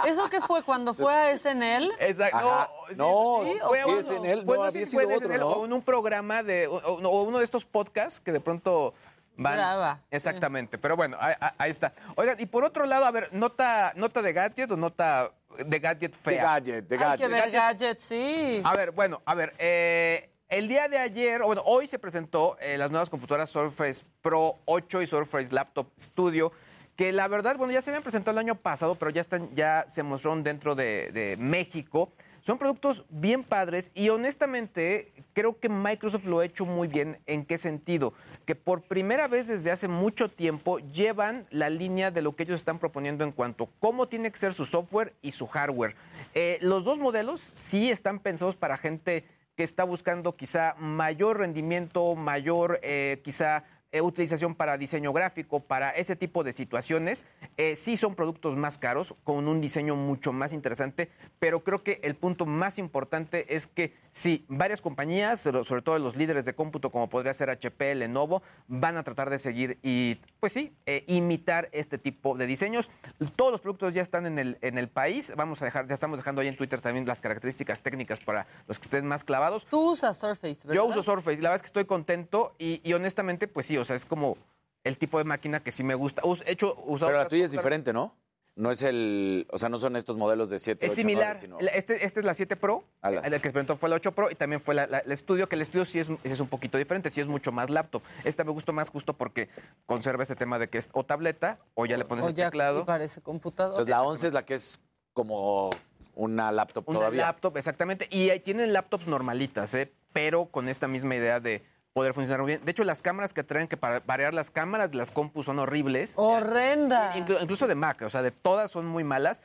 ¿Eso 0.05 0.29
qué 0.29 0.41
fue? 0.43 0.63
¿Cuando 0.63 0.93
fue 0.93 1.15
a 1.15 1.37
SNL? 1.37 1.91
Exacto. 1.99 2.69
No, 2.97 3.43
sí, 3.45 3.59
fue 3.67 3.81
a 3.81 4.03
SNL, 4.03 4.45
no, 4.45 4.63
había 4.63 4.85
sido 4.85 5.09
otro, 5.09 5.39
¿no? 5.39 5.49
O 5.49 5.65
en 5.65 5.73
un 5.73 5.83
programa 5.83 6.43
de, 6.43 6.67
o, 6.67 7.23
uno 7.23 7.39
de 7.39 7.45
estos 7.45 7.65
podcasts 7.65 8.21
que 8.21 8.33
de 8.33 8.41
pronto 8.41 8.93
van. 9.37 9.55
Brava. 9.55 10.01
Exactamente. 10.11 10.77
Pero 10.77 10.97
bueno, 10.97 11.17
ahí, 11.21 11.71
está. 11.71 11.95
Oigan, 12.17 12.39
y 12.39 12.45
por 12.45 12.65
otro 12.65 12.85
lado, 12.85 13.07
a 13.07 13.11
ver, 13.11 13.31
nota, 13.33 13.93
nota 13.97 14.21
de 14.21 14.33
gadget 14.35 14.71
o 14.71 14.77
nota 14.77 15.33
de 15.65 15.79
gadget 15.79 16.15
fea. 16.15 16.35
De 16.35 16.43
gadget, 16.43 16.89
de 16.89 16.97
gadget. 16.99 17.13
Hay 17.13 17.19
que 17.19 17.29
ver 17.29 17.51
gadget, 17.51 18.01
sí. 18.01 18.61
A 18.63 18.75
ver, 18.75 18.91
bueno, 18.91 19.23
a 19.25 19.35
ver, 19.35 19.55
eh 19.59 20.30
el 20.51 20.67
día 20.67 20.89
de 20.89 20.99
ayer, 20.99 21.43
bueno, 21.43 21.63
hoy 21.65 21.87
se 21.87 21.99
presentó 21.99 22.59
eh, 22.61 22.77
las 22.77 22.91
nuevas 22.91 23.09
computadoras 23.09 23.51
Surface 23.51 24.03
Pro 24.21 24.57
8 24.65 25.03
y 25.03 25.07
Surface 25.07 25.55
Laptop 25.55 25.87
Studio, 25.99 26.53
que 26.97 27.13
la 27.13 27.29
verdad, 27.29 27.57
bueno, 27.57 27.73
ya 27.73 27.81
se 27.81 27.91
habían 27.91 28.03
presentado 28.03 28.33
el 28.33 28.47
año 28.47 28.57
pasado, 28.57 28.97
pero 28.97 29.13
ya 29.13 29.21
están, 29.21 29.55
ya 29.55 29.87
se 29.89 30.03
mostraron 30.03 30.43
dentro 30.43 30.75
de, 30.75 31.37
México. 31.39 32.13
Son 32.43 32.59
productos 32.59 33.05
bien 33.11 33.45
padres 33.45 33.93
y 33.95 34.09
honestamente 34.09 35.13
creo 35.35 35.61
que 35.61 35.69
Microsoft 35.69 36.25
lo 36.25 36.41
ha 36.41 36.45
hecho 36.45 36.65
muy 36.65 36.89
bien. 36.89 37.19
¿En 37.27 37.45
qué 37.45 37.57
sentido? 37.57 38.13
Que 38.45 38.57
por 38.57 38.83
primera 38.83 39.29
vez 39.29 39.47
desde 39.47 39.71
hace 39.71 39.89
mucho 39.89 40.29
tiempo 40.29 40.79
llevan 40.79 41.47
la 41.51 41.71
línea 41.71 42.11
de 42.11 42.23
lo 42.23 42.35
que 42.35 42.43
ellos 42.43 42.59
están 42.59 42.79
proponiendo 42.79 43.25
en 43.25 43.33
cuanto 43.33 43.65
a 43.65 43.69
cómo 43.79 44.09
tiene 44.09 44.31
que 44.33 44.39
ser 44.39 44.55
su 44.55 44.65
software 44.65 45.15
y 45.23 45.31
su 45.31 45.47
hardware. 45.47 45.95
Eh, 46.35 46.59
los 46.63 46.85
dos 46.85 46.99
modelos 46.99 47.41
sí 47.55 47.91
están 47.91 48.19
pensados 48.19 48.57
para 48.57 48.79
gente 48.79 49.25
que 49.61 49.65
está 49.65 49.85
buscando 49.85 50.33
quizá 50.33 50.75
mayor 50.79 51.41
rendimiento, 51.41 52.17
mayor 52.17 52.81
eh, 52.83 53.21
quizá 53.23 53.63
eh, 53.93 54.01
utilización 54.01 54.55
para 54.55 54.79
diseño 54.79 55.13
gráfico, 55.13 55.61
para 55.61 55.91
ese 55.91 56.15
tipo 56.17 56.45
de 56.45 56.53
situaciones. 56.53 57.25
Eh, 57.57 57.75
sí 57.77 57.97
son 57.97 58.15
productos 58.15 58.57
más 58.57 58.79
caros, 58.79 59.15
con 59.25 59.49
un 59.49 59.61
diseño 59.61 59.97
mucho 59.97 60.33
más 60.33 60.53
interesante, 60.53 61.11
pero 61.39 61.65
creo 61.65 61.83
que 61.83 61.99
el 62.03 62.15
punto 62.15 62.47
más 62.47 62.79
importante 62.79 63.55
es 63.55 63.67
que 63.67 63.95
sí, 64.13 64.45
varias 64.49 64.81
compañías, 64.81 65.41
sobre 65.41 65.83
todo 65.83 65.99
los 65.99 66.17
líderes 66.17 66.45
de 66.45 66.55
cómputo, 66.55 66.91
como 66.91 67.09
podría 67.09 67.35
ser 67.35 67.51
HP, 67.51 67.95
Lenovo, 67.97 68.43
van 68.69 68.97
a 68.97 69.03
tratar 69.03 69.29
de 69.29 69.39
seguir 69.39 69.79
y, 69.83 70.21
pues 70.39 70.53
sí, 70.53 70.73
eh, 70.87 71.05
imitar 71.09 71.69
este 71.73 71.99
tipo 71.99 72.37
de 72.37 72.47
diseños. 72.47 72.91
Todos 73.35 73.53
los 73.53 73.61
productos 73.61 73.93
ya 73.93 74.03
están 74.03 74.27
en 74.27 74.39
el, 74.39 74.59
en 74.61 74.79
el 74.79 74.89
país. 74.89 75.33
Vamos 75.37 75.63
a 75.63 75.65
dejar, 75.65 75.89
ya 75.89 75.95
estamos 75.95 76.19
dejando 76.19 76.41
ahí 76.43 76.49
en 76.49 76.57
Twitter 76.57 76.81
también 76.81 77.07
las 77.07 77.21
características 77.21 77.83
técnicas 77.83 78.21
para 78.21 78.47
los 78.69 78.79
que 78.79 78.85
estén 78.85 79.07
más 79.07 79.25
clavados. 79.25 79.67
Tú 79.67 79.93
usas 79.93 80.17
Surface, 80.17 80.59
¿verdad? 80.63 80.75
Yo 80.75 80.85
uso 80.85 81.03
Surface. 81.03 81.43
La 81.43 81.51
verdad 81.51 81.57
es 81.57 81.63
que 81.63 81.67
estoy 81.67 81.87
contento 81.87 82.55
y, 82.59 82.81
y 82.85 82.93
honestamente, 82.93 83.49
pues 83.49 83.67
sí, 83.67 83.80
o 83.81 83.85
sea, 83.85 83.97
es 83.97 84.05
como 84.05 84.37
el 84.85 84.99
tipo 84.99 85.19
de 85.19 85.25
máquina 85.25 85.61
que 85.61 85.73
sí 85.73 85.83
me 85.83 85.95
gusta. 85.95 86.23
hecho, 86.47 86.77
Pero 86.99 87.13
la 87.13 87.29
tuya 87.29 87.45
es 87.45 87.53
diferente, 87.53 87.93
¿no? 87.93 88.15
No 88.57 88.71
es 88.71 88.83
el, 88.83 89.47
o 89.51 89.59
sea, 89.59 89.69
no 89.69 89.79
son 89.79 89.97
estos 89.97 90.17
modelos 90.17 90.51
de 90.51 90.59
7 90.59 90.85
Es 90.85 90.93
8, 90.93 91.01
similar. 91.01 91.37
9, 91.41 91.41
sino... 91.41 91.59
este, 91.73 92.05
este 92.05 92.21
es 92.21 92.27
la 92.27 92.35
7 92.35 92.57
Pro, 92.57 92.85
el 93.03 93.23
que 93.23 93.37
experimentó 93.37 93.77
fue 93.77 93.89
la 93.89 93.97
8 93.97 94.13
Pro 94.13 94.31
y 94.31 94.35
también 94.35 94.61
fue 94.61 94.75
la, 94.75 94.85
el 94.85 95.13
estudio, 95.13 95.49
que 95.49 95.55
el 95.55 95.63
estudio 95.63 95.85
sí 95.85 96.01
es, 96.01 96.11
es, 96.25 96.41
un 96.41 96.49
poquito 96.49 96.77
diferente, 96.77 97.11
sí 97.11 97.21
es 97.21 97.27
mucho 97.27 97.53
más 97.53 97.71
laptop. 97.71 98.03
Esta 98.25 98.45
me 98.45 98.51
gustó 98.51 98.73
más 98.73 98.91
justo 98.91 99.15
porque 99.15 99.49
conserva 99.87 100.25
este 100.25 100.37
tema 100.37 100.59
de 100.59 100.69
que 100.69 100.79
es 100.79 100.91
o 100.93 101.05
tableta 101.05 101.59
o 101.75 101.87
ya 101.87 101.97
le 101.97 102.05
pones 102.05 102.27
el 102.27 102.35
teclado. 102.35 102.85
parece 102.85 103.23
computador. 103.23 103.75
Entonces 103.75 103.91
la 103.91 104.03
11 104.03 104.27
es 104.27 104.33
la 104.33 104.45
que 104.45 104.55
es 104.55 104.83
como 105.15 105.71
una 106.15 106.53
laptop 106.53 106.89
una 106.89 106.99
todavía. 106.99 107.23
laptop, 107.23 107.57
exactamente. 107.57 108.09
Y 108.11 108.31
ahí 108.31 108.41
tienen 108.41 108.73
laptops 108.73 109.07
normalitas, 109.07 109.73
¿eh? 109.75 109.91
pero 110.13 110.47
con 110.47 110.69
esta 110.69 110.89
misma 110.89 111.15
idea 111.15 111.41
de 111.41 111.63
poder 111.93 112.15
funcionar 112.15 112.41
muy 112.41 112.53
bien. 112.53 112.65
De 112.65 112.71
hecho, 112.71 112.85
las 112.85 113.03
cámaras 113.03 113.35
que 113.35 113.43
traen, 113.43 113.69
que 113.69 113.77
para 113.77 114.01
variar 114.01 114.35
las 114.35 114.51
cámaras 114.51 114.91
de 114.91 114.97
las 114.97 115.11
compus 115.11 115.47
son 115.47 115.59
horribles. 115.59 116.15
¡Horrenda! 116.17 117.15
incluso 117.17 117.67
de 117.67 117.75
Mac, 117.75 118.03
o 118.03 118.11
sea, 118.11 118.23
de 118.23 118.31
todas 118.31 118.71
son 118.71 118.87
muy 118.87 119.05
malas. 119.05 119.43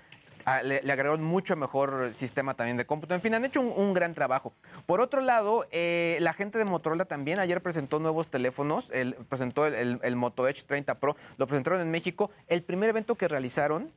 Ah, 0.47 0.61
le, 0.61 0.77
agregaron 0.77 1.23
mucho 1.23 1.55
mejor 1.55 2.13
sistema 2.13 2.53
también 2.53 2.77
de 2.77 2.85
cómputo. 2.85 3.15
En 3.15 3.21
fin, 3.21 3.33
han 3.33 3.45
hecho 3.45 3.61
un, 3.61 3.93
gran 3.95 4.13
trabajo. 4.13 4.53
Por 4.85 5.01
otro 5.01 5.21
lado, 5.21 5.65
eh, 5.71 6.17
la 6.21 6.33
gente 6.33 6.59
de 6.59 6.65
Motorola 6.65 7.05
también 7.05 7.39
ayer 7.39 7.61
presentó 7.61 7.97
nuevos 7.97 8.27
teléfonos. 8.27 8.91
El, 8.91 9.15
presentó 9.15 9.65
el, 9.65 9.99
el 10.03 10.15
Moto 10.15 10.47
Edge 10.47 10.63
30 10.67 10.99
Pro. 10.99 11.15
Lo 11.37 11.47
presentaron 11.47 11.81
en 11.81 11.89
México. 11.89 12.29
El 12.45 12.61
primer 12.61 12.89
evento 12.89 13.15
que 13.15 13.27
realizaron 13.27 13.91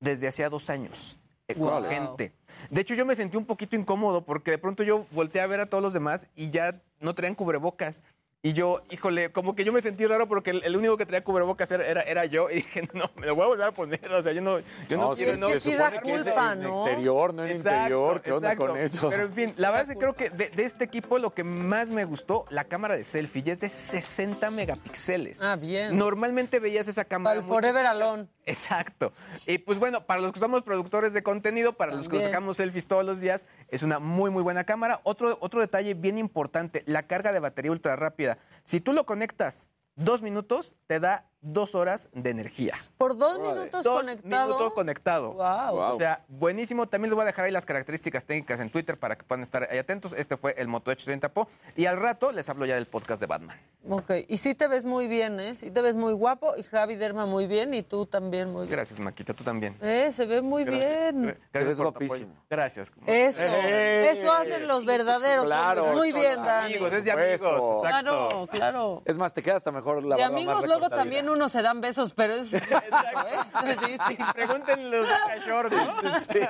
desde 0.00 0.26
hacía 0.26 0.48
dos 0.48 0.70
años 0.70 1.18
con 1.54 1.84
gente. 1.84 2.32
De 2.70 2.80
hecho, 2.80 2.94
yo 2.94 3.06
me 3.06 3.14
sentí 3.14 3.36
un 3.36 3.44
poquito 3.44 3.76
incómodo 3.76 4.24
porque 4.24 4.50
de 4.50 4.58
pronto 4.58 4.82
yo 4.82 5.06
volteé 5.10 5.40
a 5.42 5.46
ver 5.46 5.60
a 5.60 5.66
todos 5.66 5.82
los 5.82 5.92
demás 5.92 6.26
y 6.36 6.50
ya 6.50 6.80
no 7.00 7.14
traían 7.14 7.34
cubrebocas. 7.34 8.02
Y 8.42 8.54
yo, 8.54 8.80
híjole, 8.90 9.30
como 9.32 9.54
que 9.54 9.64
yo 9.64 9.72
me 9.72 9.82
sentí 9.82 10.06
raro 10.06 10.26
porque 10.26 10.50
el, 10.50 10.74
único 10.74 10.96
que 10.96 11.04
traía 11.04 11.22
cubrebocas 11.22 11.70
era, 11.70 12.00
era, 12.02 12.24
yo. 12.24 12.48
Y 12.50 12.54
dije, 12.54 12.88
no, 12.94 13.10
me 13.16 13.26
lo 13.26 13.34
voy 13.34 13.44
a 13.44 13.48
volver 13.48 13.66
a 13.68 13.72
poner. 13.72 14.10
O 14.12 14.22
sea, 14.22 14.32
yo 14.32 14.40
no, 14.40 14.60
yo 14.88 14.96
no, 14.96 15.10
no 15.10 15.14
quiero. 15.14 15.36
no, 15.36 15.48
que 15.48 15.76
da 15.76 16.00
culpa, 16.00 16.52
en 16.54 16.64
exterior, 16.64 17.34
no 17.34 17.44
en 17.44 17.56
interior. 17.56 18.22
¿Qué 18.22 18.32
onda 18.32 18.56
con 18.56 18.78
eso? 18.78 19.10
Pero 19.10 19.24
en 19.24 19.32
fin, 19.32 19.54
la 19.58 19.70
verdad 19.70 19.90
es 19.90 19.90
que 19.90 19.98
creo 19.98 20.14
que 20.14 20.30
de, 20.30 20.50
este 20.64 20.84
equipo 20.84 21.18
lo 21.18 21.34
que 21.34 21.44
más 21.44 21.90
me 21.90 22.06
gustó, 22.06 22.46
la 22.48 22.64
cámara 22.64 22.96
de 22.96 23.04
selfie, 23.04 23.42
ya 23.42 23.52
es 23.52 23.60
de 23.60 23.68
60 23.68 24.50
megapíxeles. 24.50 25.42
Ah, 25.42 25.56
bien. 25.56 25.98
Normalmente 25.98 26.60
veías 26.60 26.88
esa 26.88 27.04
cámara. 27.04 27.34
Para 27.34 27.46
el 27.46 27.46
Forever 27.46 27.86
Alone. 27.86 28.26
Exacto. 28.46 29.12
Y 29.46 29.58
pues 29.58 29.78
bueno, 29.78 30.06
para 30.06 30.20
los 30.20 30.32
que 30.32 30.40
somos 30.40 30.62
productores 30.62 31.12
de 31.12 31.22
contenido, 31.22 31.74
para 31.74 31.94
los 31.94 32.08
que 32.08 32.22
sacamos 32.22 32.56
selfies 32.56 32.86
todos 32.86 33.04
los 33.04 33.20
días, 33.20 33.44
es 33.68 33.82
una 33.82 33.98
muy, 33.98 34.30
muy 34.30 34.42
buena 34.42 34.64
cámara. 34.64 35.00
Otro, 35.04 35.36
otro 35.40 35.60
detalle 35.60 35.94
bien 35.94 36.18
importante, 36.18 36.82
la 36.86 37.04
carga 37.04 37.32
de 37.32 37.38
batería 37.38 37.70
ultra 37.70 37.96
rápida. 37.96 38.29
Si 38.64 38.80
tú 38.80 38.92
lo 38.92 39.06
conectas 39.06 39.68
dos 39.94 40.22
minutos, 40.22 40.76
te 40.86 41.00
da 41.00 41.29
dos 41.42 41.74
horas 41.74 42.08
de 42.12 42.30
energía. 42.30 42.74
Por 42.98 43.16
dos 43.16 43.38
minutos 43.38 43.82
dos 43.82 44.00
conectado. 44.00 44.46
minutos 44.46 44.72
conectado. 44.74 45.32
Wow. 45.32 45.92
O 45.92 45.96
sea, 45.96 46.24
buenísimo. 46.28 46.86
También 46.88 47.10
les 47.10 47.16
voy 47.16 47.22
a 47.22 47.26
dejar 47.26 47.46
ahí 47.46 47.52
las 47.52 47.64
características 47.64 48.24
técnicas 48.24 48.60
en 48.60 48.70
Twitter 48.70 48.98
para 48.98 49.16
que 49.16 49.24
puedan 49.24 49.42
estar 49.42 49.66
ahí 49.70 49.78
atentos. 49.78 50.12
Este 50.16 50.36
fue 50.36 50.54
el 50.58 50.68
Moto 50.68 50.90
Edge 50.92 51.04
30 51.04 51.28
Pro. 51.30 51.48
Y 51.76 51.86
al 51.86 51.96
rato 51.96 52.32
les 52.32 52.48
hablo 52.48 52.66
ya 52.66 52.74
del 52.74 52.86
podcast 52.86 53.20
de 53.20 53.26
Batman. 53.26 53.58
Ok. 53.88 54.10
Y 54.28 54.36
sí 54.36 54.54
te 54.54 54.68
ves 54.68 54.84
muy 54.84 55.06
bien, 55.06 55.40
¿eh? 55.40 55.56
Sí 55.56 55.70
te 55.70 55.80
ves 55.80 55.94
muy 55.94 56.12
guapo. 56.12 56.52
Y 56.56 56.62
Javi 56.62 56.96
Derma 56.96 57.26
muy 57.26 57.46
bien. 57.46 57.72
Y 57.74 57.82
tú 57.82 58.06
también 58.06 58.52
muy 58.52 58.66
bien. 58.66 58.72
Gracias, 58.72 59.00
Maquita. 59.00 59.32
Tú 59.32 59.44
también. 59.44 59.76
Eh, 59.80 60.12
se 60.12 60.26
ve 60.26 60.42
muy 60.42 60.64
bien. 60.64 61.22
Gracias 61.22 61.50
te 61.52 61.64
ves 61.64 61.80
guapísimo. 61.80 62.34
Gracias. 62.48 62.92
Eso. 63.06 63.42
Eh, 63.46 64.10
eso 64.10 64.32
hacen 64.32 64.66
los 64.66 64.84
verdaderos 64.84 65.46
claro, 65.46 65.86
Muy 65.94 66.12
bien, 66.12 66.36
Dani. 66.42 66.74
Amigos, 66.74 66.92
es 66.92 67.04
de 67.04 67.12
amigos. 67.12 67.32
Exacto. 67.32 67.80
Claro, 67.80 68.48
claro. 68.50 69.02
Es 69.04 69.16
más, 69.16 69.32
te 69.32 69.42
queda 69.42 69.56
hasta 69.56 69.70
mejor 69.70 70.04
la 70.04 70.16
De 70.16 70.22
amigos 70.22 70.66
luego 70.66 70.90
también 70.90 71.29
uno 71.32 71.48
se 71.48 71.62
dan 71.62 71.80
besos, 71.80 72.12
pero 72.12 72.34
es... 72.34 72.52
Exacto. 72.54 73.26
¿eh? 73.28 73.76
Sí, 73.86 73.96
sí. 74.08 74.18
Pregúntenle 74.34 74.98
los 74.98 75.08
cachorros, 75.08 75.72
¿no? 75.72 76.20
Sí. 76.20 76.40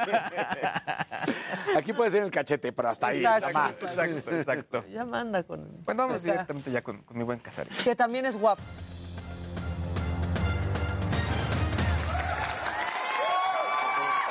Aquí 1.77 1.93
puede 1.93 2.11
ser 2.11 2.23
el 2.23 2.31
cachete, 2.31 2.73
pero 2.73 2.89
hasta 2.89 3.09
ahí, 3.09 3.19
exacto, 3.21 3.49
más. 3.53 3.83
Exacto, 3.83 4.31
exacto. 4.31 4.85
Ya 4.91 5.05
manda 5.05 5.43
con... 5.43 5.85
Bueno, 5.85 6.07
vamos 6.07 6.23
directamente 6.23 6.71
ya 6.71 6.83
con, 6.83 7.03
con 7.03 7.17
mi 7.17 7.25
buen 7.25 7.39
Casarín. 7.39 7.73
Que 7.85 7.95
también 7.95 8.27
es 8.27 8.37
guapo. 8.37 8.63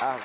Ah, 0.02 0.16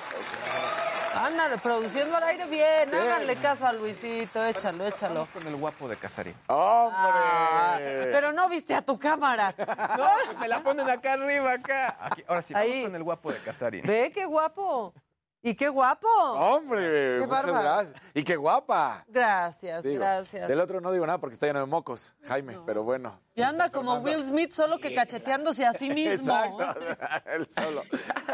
Ándale, 1.25 1.57
produciendo 1.57 2.15
al 2.17 2.23
aire 2.23 2.45
bien, 2.45 2.93
háganle 2.93 3.35
caso 3.37 3.65
a 3.65 3.73
Luisito, 3.73 4.45
échalo, 4.45 4.85
échalo. 4.85 5.13
Vamos 5.15 5.29
con 5.29 5.47
el 5.47 5.55
guapo 5.55 5.87
de 5.87 5.97
Casarín. 5.97 6.35
¡Hombre! 6.45 6.99
Ah, 6.99 7.79
pero 8.11 8.31
no 8.31 8.47
viste 8.47 8.75
a 8.75 8.83
tu 8.83 8.99
cámara. 8.99 9.55
No, 9.57 10.07
pues 10.27 10.37
me 10.37 10.47
la 10.47 10.61
ponen 10.61 10.87
acá 10.87 11.13
arriba, 11.13 11.53
acá. 11.53 11.97
Aquí, 11.99 12.23
ahora 12.27 12.43
sí, 12.43 12.53
vamos 12.53 12.69
Ahí. 12.69 12.83
con 12.83 12.95
el 12.95 13.03
guapo 13.03 13.31
de 13.33 13.39
Casarín. 13.39 13.81
Ve 13.87 14.11
qué 14.13 14.25
guapo. 14.25 14.93
Y 15.47 15.53
qué 15.53 15.69
guapo. 15.69 16.07
¡Hombre! 16.07 17.19
Qué 17.19 17.27
muchas 17.27 17.45
gracias. 17.45 18.01
Y 18.15 18.23
qué 18.23 18.35
guapa. 18.35 19.05
Gracias, 19.07 19.83
Digo, 19.83 19.99
gracias. 19.99 20.47
Del 20.47 20.59
otro 20.59 20.81
no 20.81 20.91
digo 20.91 21.05
nada 21.05 21.19
porque 21.19 21.33
está 21.35 21.45
lleno 21.45 21.59
de 21.59 21.67
mocos, 21.67 22.15
Jaime, 22.23 22.57
pero 22.65 22.83
bueno. 22.83 23.19
Ya 23.35 23.49
anda 23.49 23.69
como 23.69 23.99
Will 23.99 24.25
Smith, 24.25 24.51
solo 24.53 24.79
que 24.79 24.95
cacheteándose 24.95 25.63
a 25.63 25.73
sí 25.73 25.89
mismo. 25.93 26.33
Exacto, 26.33 26.79
él 27.31 27.47
solo. 27.47 27.83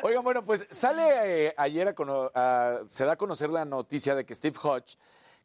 Oigan, 0.03 0.23
bueno, 0.23 0.45
pues 0.45 0.65
sale 0.71 1.47
eh, 1.47 1.53
ayer, 1.57 1.89
a 1.89 1.93
cono- 1.95 2.31
a- 2.33 2.79
se 2.87 3.03
da 3.03 3.11
a 3.11 3.17
conocer 3.17 3.49
la 3.49 3.65
noticia 3.65 4.15
de 4.15 4.25
que 4.25 4.33
Steve 4.33 4.57
Hodge, 4.63 4.97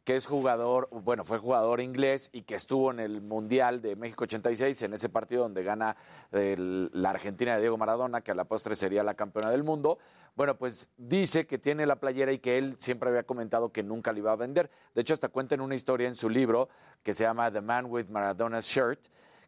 que 0.05 0.15
es 0.15 0.25
jugador, 0.25 0.87
bueno, 0.91 1.25
fue 1.25 1.37
jugador 1.37 1.81
inglés 1.81 2.29
y 2.31 2.43
que 2.43 2.55
estuvo 2.55 2.91
en 2.91 3.01
el 3.01 3.21
Mundial 3.21 3.81
de 3.81 3.97
México 3.97 4.23
86, 4.23 4.83
en 4.83 4.93
ese 4.93 5.09
partido 5.09 5.43
donde 5.43 5.63
gana 5.63 5.97
el- 6.31 6.89
la 6.93 7.09
Argentina 7.09 7.55
de 7.55 7.59
Diego 7.59 7.77
Maradona, 7.77 8.21
que 8.21 8.31
a 8.31 8.35
la 8.35 8.45
postre 8.45 8.73
sería 8.77 9.03
la 9.03 9.15
campeona 9.15 9.51
del 9.51 9.63
mundo. 9.65 9.99
Bueno, 10.37 10.55
pues 10.55 10.87
dice 10.97 11.47
que 11.47 11.57
tiene 11.57 11.87
la 11.87 11.95
playera 11.95 12.31
y 12.31 12.37
que 12.37 12.59
él 12.59 12.75
siempre 12.77 13.09
había 13.09 13.23
comentado 13.23 13.71
que 13.71 13.81
nunca 13.81 14.13
la 14.13 14.19
iba 14.19 14.31
a 14.31 14.35
vender. 14.35 14.69
De 14.93 15.01
hecho, 15.01 15.15
hasta 15.15 15.29
cuenta 15.29 15.55
en 15.55 15.61
una 15.61 15.73
historia 15.73 16.07
en 16.07 16.15
su 16.15 16.29
libro 16.29 16.69
que 17.01 17.15
se 17.15 17.23
llama 17.23 17.51
The 17.51 17.61
Man 17.61 17.87
with 17.87 18.05
Maradona's 18.09 18.67
Shirt, 18.67 18.99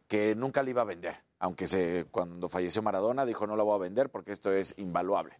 que 0.08 0.34
nunca 0.34 0.64
le 0.64 0.70
iba 0.70 0.82
a 0.82 0.84
vender, 0.84 1.14
aunque 1.38 2.08
cuando 2.10 2.48
falleció 2.48 2.82
Maradona 2.82 3.24
dijo 3.24 3.46
no 3.46 3.54
la 3.54 3.62
voy 3.62 3.76
a 3.76 3.78
vender 3.78 4.10
porque 4.10 4.32
esto 4.32 4.52
es 4.52 4.74
invaluable. 4.78 5.38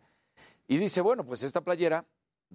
Y 0.69 0.79
dice, 0.79 1.01
bueno, 1.01 1.27
pues 1.27 1.43
esta 1.43 1.63
playera 1.63 2.05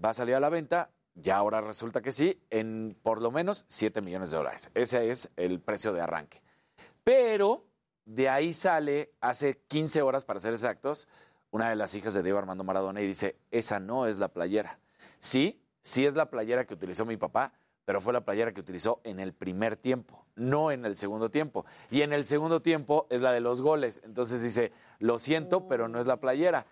va 0.02 0.12
a 0.12 0.14
salir 0.14 0.36
a 0.36 0.40
la 0.40 0.48
venta, 0.48 0.90
ya 1.16 1.36
ahora 1.36 1.60
resulta 1.60 2.02
que 2.02 2.14
sí, 2.14 2.42
en 2.50 2.98
por 3.04 3.22
lo 3.22 3.30
menos 3.30 3.66
7 3.68 4.00
millones 4.00 4.32
de 4.32 4.38
dólares. 4.38 4.72
Ese 4.74 5.10
es 5.10 5.30
el 5.36 5.60
precio 5.60 5.92
de 5.92 6.00
arranque. 6.00 6.42
Pero 7.04 7.66
de 8.06 8.30
ahí 8.30 8.54
sale, 8.54 9.12
hace 9.20 9.58
15 9.68 10.02
horas 10.02 10.24
para 10.24 10.40
ser 10.40 10.54
exactos, 10.54 11.10
una 11.56 11.70
de 11.70 11.78
las 11.78 11.96
hijas 11.96 12.14
de 12.14 12.22
Diego 12.22 12.38
Armando 12.38 12.66
Maradona 12.66 13.00
y 13.00 13.08
dice, 13.08 13.38
esa 13.50 13.80
no 13.80 14.08
es 14.08 14.20
la 14.20 14.28
playera. 14.28 14.78
Sí, 15.20 15.64
sí 15.80 16.06
es 16.06 16.14
la 16.14 16.30
playera 16.30 16.66
que 16.66 16.74
utilizó 16.74 17.06
mi 17.06 17.16
papá, 17.16 17.54
pero 17.86 18.02
fue 18.02 18.12
la 18.12 18.26
playera 18.26 18.54
que 18.54 18.60
utilizó 18.60 19.00
en 19.06 19.22
el 19.22 19.32
primer 19.32 19.78
tiempo, 19.78 20.26
no 20.36 20.70
en 20.70 20.84
el 20.84 20.98
segundo 20.98 21.32
tiempo. 21.32 21.66
Y 21.90 22.02
en 22.02 22.12
el 22.12 22.26
segundo 22.26 22.62
tiempo 22.62 23.08
es 23.10 23.22
la 23.22 23.32
de 23.32 23.40
los 23.40 23.62
goles. 23.62 24.02
Entonces 24.04 24.42
dice, 24.42 24.74
lo 25.00 25.18
siento, 25.18 25.66
pero 25.70 25.88
no 25.88 26.02
es 26.02 26.08
la 26.08 26.18
playera. 26.18 26.66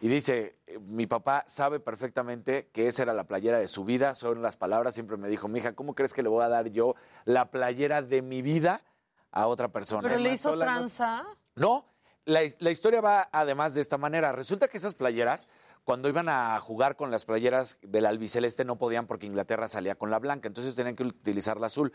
Y 0.00 0.08
dice, 0.08 0.56
eh, 0.66 0.80
mi 0.80 1.06
papá 1.06 1.44
sabe 1.46 1.78
perfectamente 1.78 2.70
que 2.72 2.88
esa 2.88 3.04
era 3.04 3.14
la 3.14 3.28
playera 3.28 3.58
de 3.58 3.68
su 3.68 3.84
vida, 3.84 4.16
son 4.16 4.42
las 4.42 4.56
palabras, 4.56 4.94
siempre 4.94 5.16
me 5.16 5.28
dijo, 5.28 5.46
mija, 5.46 5.74
¿cómo 5.76 5.94
crees 5.94 6.12
que 6.12 6.24
le 6.24 6.28
voy 6.28 6.42
a 6.42 6.48
dar 6.48 6.70
yo 6.70 6.96
la 7.24 7.52
playera 7.52 8.02
de 8.02 8.20
mi 8.20 8.42
vida 8.42 8.82
a 9.30 9.46
otra 9.46 9.68
persona? 9.68 10.02
Pero 10.02 10.18
le 10.18 10.32
hizo 10.32 10.58
tranza. 10.58 11.24
No, 11.54 11.93
la, 12.24 12.42
his- 12.42 12.56
la 12.60 12.70
historia 12.70 13.00
va 13.00 13.28
además 13.32 13.74
de 13.74 13.80
esta 13.80 13.98
manera. 13.98 14.32
Resulta 14.32 14.68
que 14.68 14.76
esas 14.76 14.94
playeras, 14.94 15.48
cuando 15.84 16.08
iban 16.08 16.28
a 16.28 16.58
jugar 16.60 16.96
con 16.96 17.10
las 17.10 17.24
playeras 17.24 17.78
del 17.82 18.06
albiceleste, 18.06 18.64
no 18.64 18.76
podían 18.76 19.06
porque 19.06 19.26
Inglaterra 19.26 19.68
salía 19.68 19.94
con 19.96 20.10
la 20.10 20.18
blanca, 20.18 20.48
entonces 20.48 20.74
tenían 20.74 20.96
que 20.96 21.04
utilizar 21.04 21.60
la 21.60 21.66
azul. 21.66 21.92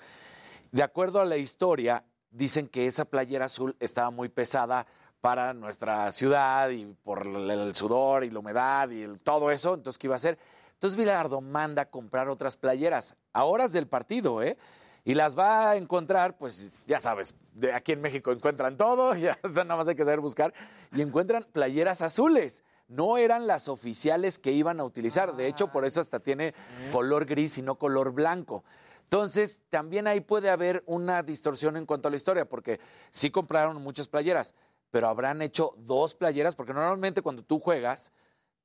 De 0.71 0.83
acuerdo 0.83 1.19
a 1.21 1.25
la 1.25 1.37
historia, 1.37 2.03
dicen 2.29 2.67
que 2.67 2.85
esa 2.85 3.05
playera 3.05 3.45
azul 3.45 3.75
estaba 3.79 4.11
muy 4.11 4.29
pesada 4.29 4.85
para 5.21 5.53
nuestra 5.53 6.11
ciudad 6.11 6.69
y 6.69 6.85
por 6.85 7.25
el 7.25 7.75
sudor 7.75 8.23
y 8.23 8.29
la 8.29 8.39
humedad 8.39 8.89
y 8.89 9.05
todo 9.23 9.51
eso, 9.51 9.73
entonces, 9.73 9.97
¿qué 9.97 10.07
iba 10.07 10.15
a 10.15 10.17
hacer? 10.17 10.37
Entonces 10.73 10.97
Bilardo 10.97 11.41
manda 11.41 11.81
a 11.81 11.89
comprar 11.89 12.29
otras 12.29 12.55
playeras 12.55 13.15
a 13.33 13.43
horas 13.43 13.73
del 13.73 13.87
partido, 13.87 14.41
¿eh? 14.41 14.57
Y 15.05 15.13
las 15.13 15.37
va 15.37 15.71
a 15.71 15.75
encontrar, 15.75 16.37
pues 16.37 16.85
ya 16.85 16.99
sabes, 16.99 17.35
de 17.53 17.73
aquí 17.73 17.93
en 17.93 18.01
México 18.01 18.31
encuentran 18.31 18.77
todo, 18.77 19.15
ya 19.15 19.37
o 19.43 19.49
sea, 19.49 19.63
nada 19.63 19.77
más 19.77 19.87
hay 19.87 19.95
que 19.95 20.05
saber 20.05 20.19
buscar, 20.19 20.53
y 20.93 21.01
encuentran 21.01 21.45
playeras 21.51 22.01
azules. 22.01 22.63
No 22.87 23.17
eran 23.17 23.45
las 23.45 23.67
oficiales 23.67 24.39
que 24.39 24.51
iban 24.51 24.79
a 24.79 24.83
utilizar, 24.83 25.35
de 25.35 25.47
hecho 25.47 25.71
por 25.71 25.85
eso 25.85 26.01
hasta 26.01 26.19
tiene 26.19 26.55
color 26.91 27.25
gris 27.25 27.57
y 27.59 27.61
no 27.61 27.75
color 27.75 28.11
blanco. 28.11 28.63
Entonces, 29.03 29.61
también 29.71 30.05
ahí 30.05 30.21
puede 30.21 30.51
haber 30.51 30.83
una 30.85 31.23
distorsión 31.23 31.77
en 31.77 31.87
cuanto 31.87 32.07
a 32.07 32.11
la 32.11 32.17
historia, 32.17 32.45
porque 32.45 32.79
sí 33.09 33.31
compraron 33.31 33.81
muchas 33.81 34.07
playeras, 34.07 34.53
pero 34.91 35.07
habrán 35.07 35.41
hecho 35.41 35.73
dos 35.77 36.13
playeras, 36.13 36.55
porque 36.55 36.73
normalmente 36.73 37.23
cuando 37.23 37.43
tú 37.43 37.59
juegas, 37.59 38.11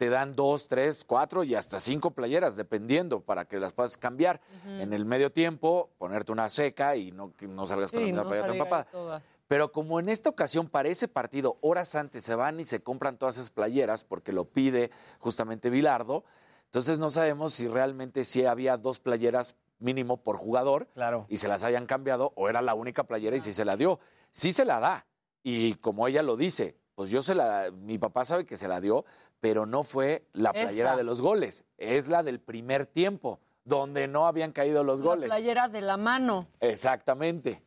te 0.04 0.10
dan 0.10 0.34
dos, 0.34 0.68
tres, 0.68 1.02
cuatro 1.04 1.44
y 1.44 1.54
hasta 1.54 1.80
cinco 1.80 2.10
playeras, 2.10 2.56
dependiendo, 2.56 3.20
para 3.20 3.46
que 3.46 3.58
las 3.58 3.72
puedas 3.72 3.96
cambiar. 3.96 4.40
En 4.66 4.92
el 4.92 5.06
medio 5.06 5.32
tiempo, 5.32 5.88
ponerte 5.96 6.30
una 6.30 6.50
seca 6.50 6.94
y 6.96 7.10
no, 7.10 7.32
que 7.34 7.48
no 7.48 7.66
salgas 7.66 7.90
con 7.90 8.00
Sí, 8.00 8.06
la 8.12 8.12
misma 8.12 8.22
no 8.24 8.28
playera 8.28 8.52
empapada. 8.52 9.22
Pero 9.48 9.72
como 9.72 10.00
en 10.00 10.08
esta 10.10 10.28
ocasión, 10.28 10.68
para 10.68 10.88
ese 10.90 11.08
partido, 11.08 11.56
horas 11.62 11.94
antes 11.94 12.22
se 12.22 12.34
van 12.34 12.60
y 12.60 12.66
se 12.66 12.82
compran 12.82 13.16
todas 13.16 13.36
esas 13.36 13.48
playeras 13.50 14.04
porque 14.04 14.32
lo 14.32 14.44
pide 14.44 14.90
justamente 15.20 15.70
Bilardo, 15.70 16.24
entonces 16.66 16.98
no 16.98 17.08
sabemos 17.08 17.54
si 17.54 17.66
realmente 17.68 18.24
sí 18.24 18.44
había 18.44 18.76
dos 18.76 19.00
playeras 19.00 19.56
mínimo 19.78 20.18
por 20.22 20.36
jugador 20.36 20.86
Claro. 20.94 21.24
y 21.28 21.36
se 21.38 21.48
las 21.48 21.64
hayan 21.64 21.86
cambiado 21.86 22.32
o 22.36 22.48
era 22.50 22.60
la 22.62 22.74
única 22.74 23.04
playera 23.04 23.36
y 23.36 23.40
si 23.40 23.52
se 23.54 23.64
la 23.64 23.76
dio. 23.78 24.00
Sí 24.30 24.52
se 24.52 24.64
la 24.66 24.80
da. 24.80 25.06
Y 25.42 25.74
como 25.76 26.06
ella 26.08 26.22
lo 26.22 26.36
dice, 26.36 26.76
pues 26.94 27.10
yo 27.10 27.22
se 27.22 27.34
la, 27.34 27.70
mi 27.72 27.98
papá 27.98 28.24
sabe 28.24 28.44
que 28.46 28.56
se 28.56 28.66
la 28.68 28.80
dio, 28.80 29.04
pero 29.44 29.66
no 29.66 29.82
fue 29.82 30.26
la 30.32 30.54
playera 30.54 30.90
Esa. 30.92 30.96
de 30.96 31.02
los 31.04 31.20
goles, 31.20 31.64
es 31.76 32.08
la 32.08 32.22
del 32.22 32.40
primer 32.40 32.86
tiempo, 32.86 33.40
donde 33.64 34.08
no 34.08 34.26
habían 34.26 34.52
caído 34.52 34.82
los 34.82 35.00
La 35.00 35.04
goles. 35.04 35.26
playera 35.26 35.68
de 35.68 35.82
la 35.82 35.98
mano. 35.98 36.48
Exactamente. 36.60 37.62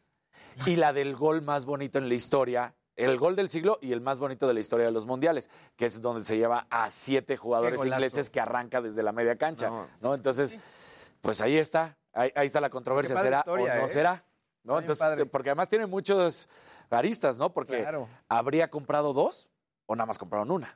Y 0.65 0.75
la 0.78 0.91
del 0.91 1.15
gol 1.15 1.43
más 1.43 1.65
bonito 1.65 1.99
en 1.99 2.09
la 2.09 2.15
historia, 2.15 2.73
el 2.95 3.15
gol 3.19 3.36
del 3.36 3.51
siglo 3.51 3.78
y 3.80 3.91
el 3.91 4.01
más 4.01 4.17
bonito 4.17 4.47
de 4.47 4.55
la 4.55 4.59
historia 4.59 4.88
de 4.88 4.91
los 4.91 5.05
mundiales, 5.05 5.51
que 5.75 5.86
es 5.86 6.01
donde 6.01 6.23
se 6.23 6.36
lleva 6.36 6.65
a 6.71 6.89
siete 6.89 7.38
jugadores 7.38 7.86
ingleses 7.86 8.32
que 8.32 8.39
arranca 8.39 8.82
desde 8.82 9.03
la 9.03 9.11
media 9.11 9.36
cancha, 9.38 9.69
¿no? 10.01 10.15
Entonces, 10.15 10.57
pues 11.21 11.41
ahí 11.41 11.57
está, 11.57 11.95
ahí, 12.11 12.32
ahí 12.34 12.47
está 12.47 12.59
la 12.59 12.71
controversia, 12.71 13.15
¿será 13.17 13.41
historia, 13.41 13.73
o 13.75 13.78
no 13.78 13.86
¿eh? 13.86 13.88
será? 13.88 14.25
¿No? 14.63 14.80
Entonces, 14.80 15.03
padre. 15.03 15.28
porque 15.28 15.49
además 15.51 15.69
tiene 15.69 15.86
muchos 15.86 16.49
aristas, 16.89 17.38
¿no? 17.38 17.53
Porque 17.53 17.82
Claro. 17.84 18.09
habría 18.30 18.71
comprado 18.71 19.13
dos 19.13 19.47
o 19.86 19.95
nada 19.95 20.07
más 20.07 20.17
compraron 20.17 20.49
una. 20.49 20.75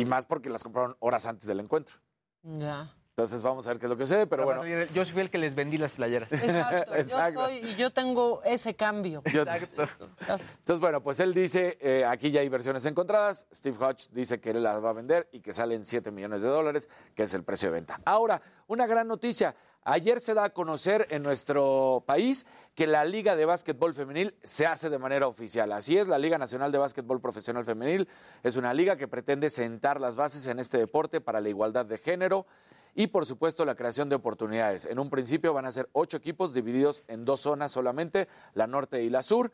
Y 0.00 0.04
más 0.04 0.24
porque 0.26 0.48
las 0.50 0.62
compraron 0.62 0.96
horas 1.00 1.26
antes 1.26 1.46
del 1.48 1.60
encuentro. 1.60 1.96
Ya. 2.42 2.94
Entonces 3.10 3.42
vamos 3.42 3.66
a 3.66 3.70
ver 3.70 3.80
qué 3.80 3.86
es 3.86 3.90
lo 3.90 3.96
que 3.96 4.06
sucede, 4.06 4.28
pero 4.28 4.44
bueno. 4.44 4.64
Yo 4.94 5.04
fui 5.04 5.22
el 5.22 5.28
que 5.28 5.38
les 5.38 5.56
vendí 5.56 5.76
las 5.76 5.90
playeras. 5.90 6.30
Exacto. 6.32 6.94
Exacto. 6.94 7.40
Yo 7.40 7.46
soy, 7.48 7.56
y 7.70 7.74
yo 7.74 7.90
tengo 7.90 8.40
ese 8.44 8.76
cambio. 8.76 9.24
Yo- 9.32 9.42
Entonces, 9.42 10.78
bueno, 10.80 11.02
pues 11.02 11.18
él 11.18 11.34
dice, 11.34 11.76
eh, 11.80 12.04
aquí 12.06 12.30
ya 12.30 12.40
hay 12.42 12.48
versiones 12.48 12.84
encontradas, 12.86 13.48
Steve 13.52 13.76
Hodge 13.84 14.08
dice 14.12 14.40
que 14.40 14.50
él 14.50 14.62
las 14.62 14.82
va 14.84 14.90
a 14.90 14.92
vender 14.92 15.28
y 15.32 15.40
que 15.40 15.52
salen 15.52 15.84
7 15.84 16.12
millones 16.12 16.42
de 16.42 16.48
dólares, 16.48 16.88
que 17.16 17.24
es 17.24 17.34
el 17.34 17.42
precio 17.42 17.70
de 17.70 17.74
venta. 17.74 18.00
Ahora, 18.04 18.40
una 18.68 18.86
gran 18.86 19.08
noticia, 19.08 19.52
ayer 19.88 20.20
se 20.20 20.34
da 20.34 20.44
a 20.44 20.50
conocer 20.50 21.06
en 21.10 21.22
nuestro 21.22 22.04
país 22.06 22.46
que 22.74 22.86
la 22.86 23.04
Liga 23.04 23.36
de 23.36 23.46
Básquetbol 23.46 23.94
Femenil 23.94 24.34
se 24.42 24.66
hace 24.66 24.90
de 24.90 24.98
manera 24.98 25.26
oficial. 25.26 25.72
Así 25.72 25.96
es, 25.96 26.06
la 26.06 26.18
Liga 26.18 26.36
Nacional 26.36 26.70
de 26.70 26.78
Básquetbol 26.78 27.20
Profesional 27.20 27.64
Femenil 27.64 28.06
es 28.42 28.56
una 28.56 28.74
liga 28.74 28.96
que 28.96 29.08
pretende 29.08 29.48
sentar 29.48 30.00
las 30.00 30.14
bases 30.14 30.46
en 30.46 30.58
este 30.58 30.76
deporte 30.76 31.20
para 31.20 31.40
la 31.40 31.48
igualdad 31.48 31.86
de 31.86 31.96
género 31.96 32.46
y 32.94 33.06
por 33.06 33.24
supuesto 33.24 33.64
la 33.64 33.76
creación 33.76 34.10
de 34.10 34.16
oportunidades. 34.16 34.84
En 34.84 34.98
un 34.98 35.08
principio 35.08 35.54
van 35.54 35.64
a 35.64 35.72
ser 35.72 35.88
ocho 35.92 36.18
equipos 36.18 36.52
divididos 36.52 37.02
en 37.08 37.24
dos 37.24 37.40
zonas 37.40 37.72
solamente, 37.72 38.28
la 38.54 38.66
norte 38.66 39.02
y 39.02 39.08
la 39.08 39.22
sur. 39.22 39.50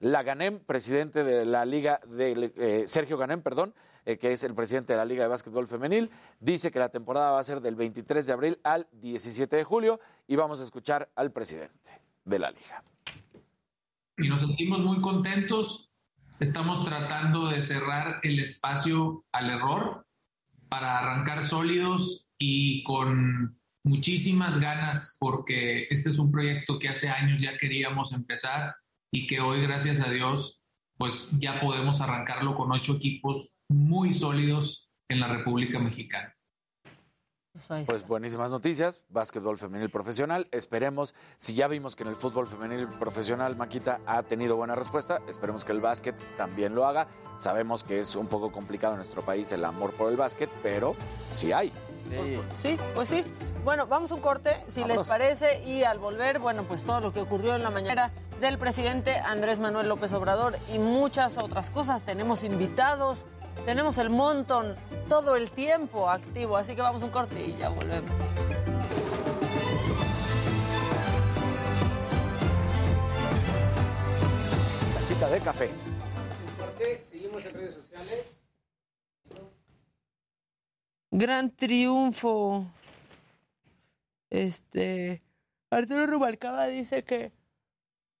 La 0.00 0.22
Ganem, 0.22 0.60
presidente 0.60 1.24
de 1.24 1.44
la 1.44 1.64
Liga 1.64 2.00
de 2.06 2.52
eh, 2.56 2.84
Sergio 2.86 3.18
Ganem, 3.18 3.42
perdón, 3.42 3.74
eh, 4.06 4.16
que 4.16 4.30
es 4.30 4.44
el 4.44 4.54
presidente 4.54 4.92
de 4.92 4.96
la 4.96 5.04
Liga 5.04 5.24
de 5.24 5.28
Básquetbol 5.28 5.66
Femenil, 5.66 6.10
dice 6.38 6.70
que 6.70 6.78
la 6.78 6.88
temporada 6.88 7.32
va 7.32 7.40
a 7.40 7.42
ser 7.42 7.60
del 7.60 7.74
23 7.74 8.24
de 8.26 8.32
abril 8.32 8.58
al 8.62 8.86
17 8.92 9.56
de 9.56 9.64
julio 9.64 9.98
y 10.28 10.36
vamos 10.36 10.60
a 10.60 10.64
escuchar 10.64 11.10
al 11.16 11.32
presidente 11.32 12.00
de 12.24 12.38
la 12.38 12.50
liga. 12.50 12.84
y 14.18 14.28
nos 14.28 14.40
sentimos 14.40 14.80
muy 14.80 15.00
contentos. 15.00 15.90
Estamos 16.40 16.84
tratando 16.84 17.48
de 17.48 17.60
cerrar 17.60 18.20
el 18.22 18.38
espacio 18.38 19.24
al 19.32 19.50
error 19.50 20.06
para 20.68 20.98
arrancar 20.98 21.42
sólidos 21.42 22.28
y 22.38 22.84
con 22.84 23.58
muchísimas 23.82 24.60
ganas 24.60 25.16
porque 25.18 25.88
este 25.90 26.10
es 26.10 26.18
un 26.18 26.30
proyecto 26.30 26.78
que 26.78 26.88
hace 26.88 27.08
años 27.08 27.42
ya 27.42 27.56
queríamos 27.56 28.12
empezar 28.12 28.76
y 29.12 29.26
que 29.26 29.40
hoy, 29.40 29.62
gracias 29.62 30.00
a 30.00 30.10
Dios, 30.10 30.62
pues 30.96 31.30
ya 31.38 31.60
podemos 31.60 32.00
arrancarlo 32.00 32.54
con 32.54 32.72
ocho 32.72 32.94
equipos 32.94 33.54
muy 33.68 34.14
sólidos 34.14 34.90
en 35.08 35.20
la 35.20 35.28
República 35.28 35.78
Mexicana. 35.78 36.34
Pues 37.86 38.06
buenísimas 38.06 38.52
noticias, 38.52 39.02
básquetbol 39.08 39.56
femenil 39.56 39.90
profesional. 39.90 40.48
Esperemos, 40.52 41.14
si 41.36 41.54
ya 41.54 41.66
vimos 41.66 41.96
que 41.96 42.04
en 42.04 42.10
el 42.10 42.14
fútbol 42.14 42.46
femenil 42.46 42.86
profesional 42.86 43.56
Maquita 43.56 44.00
ha 44.06 44.22
tenido 44.22 44.54
buena 44.56 44.76
respuesta, 44.76 45.20
esperemos 45.28 45.64
que 45.64 45.72
el 45.72 45.80
básquet 45.80 46.14
también 46.36 46.74
lo 46.74 46.86
haga. 46.86 47.08
Sabemos 47.36 47.82
que 47.82 47.98
es 47.98 48.14
un 48.14 48.28
poco 48.28 48.52
complicado 48.52 48.94
en 48.94 48.98
nuestro 48.98 49.22
país 49.22 49.50
el 49.50 49.64
amor 49.64 49.92
por 49.94 50.10
el 50.10 50.16
básquet, 50.16 50.50
pero 50.62 50.94
sí 51.32 51.52
hay. 51.52 51.72
Sí, 52.62 52.76
pues 52.94 53.08
sí. 53.08 53.24
Bueno, 53.64 53.86
vamos 53.86 54.10
a 54.12 54.14
un 54.14 54.20
corte, 54.20 54.50
si 54.68 54.80
Vámonos. 54.80 55.02
les 55.02 55.08
parece, 55.08 55.62
y 55.64 55.82
al 55.84 55.98
volver, 55.98 56.38
bueno, 56.38 56.62
pues 56.64 56.84
todo 56.84 57.00
lo 57.00 57.12
que 57.12 57.20
ocurrió 57.20 57.54
en 57.54 57.62
la 57.62 57.70
mañana 57.70 58.12
del 58.40 58.56
presidente 58.58 59.16
Andrés 59.16 59.58
Manuel 59.58 59.88
López 59.88 60.12
Obrador 60.12 60.56
y 60.72 60.78
muchas 60.78 61.38
otras 61.38 61.70
cosas. 61.70 62.04
Tenemos 62.04 62.44
invitados, 62.44 63.24
tenemos 63.66 63.98
el 63.98 64.10
montón 64.10 64.76
todo 65.08 65.36
el 65.36 65.50
tiempo 65.50 66.08
activo, 66.08 66.56
así 66.56 66.74
que 66.74 66.82
vamos 66.82 67.02
a 67.02 67.06
un 67.06 67.10
corte 67.10 67.42
y 67.42 67.56
ya 67.58 67.68
volvemos. 67.68 68.12
Casita 74.94 75.28
de 75.28 75.40
café. 75.40 75.70
Seguimos 77.10 77.44
en 77.44 77.54
redes 77.54 77.74
sociales. 77.74 78.37
Gran 81.10 81.50
triunfo. 81.50 82.66
Este. 84.30 85.22
Arturo 85.70 86.06
Rubalcaba 86.06 86.66
dice 86.66 87.04
que 87.04 87.32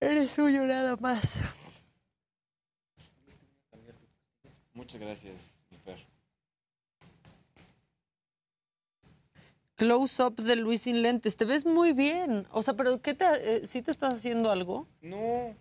eres 0.00 0.30
suyo 0.30 0.66
nada 0.66 0.96
más. 0.96 1.40
Muchas 4.72 5.00
gracias, 5.00 5.34
mi 5.70 5.78
Fer. 5.78 5.98
Close-ups 9.76 10.44
de 10.44 10.56
Luis 10.56 10.82
sin 10.82 11.02
lentes. 11.02 11.36
Te 11.36 11.44
ves 11.44 11.64
muy 11.66 11.92
bien. 11.92 12.46
O 12.52 12.62
sea, 12.62 12.74
pero 12.74 13.00
¿qué 13.00 13.14
te, 13.14 13.24
eh, 13.56 13.66
¿sí 13.66 13.82
te 13.82 13.90
estás 13.90 14.14
haciendo 14.14 14.50
algo? 14.50 14.88
No, 15.00 15.54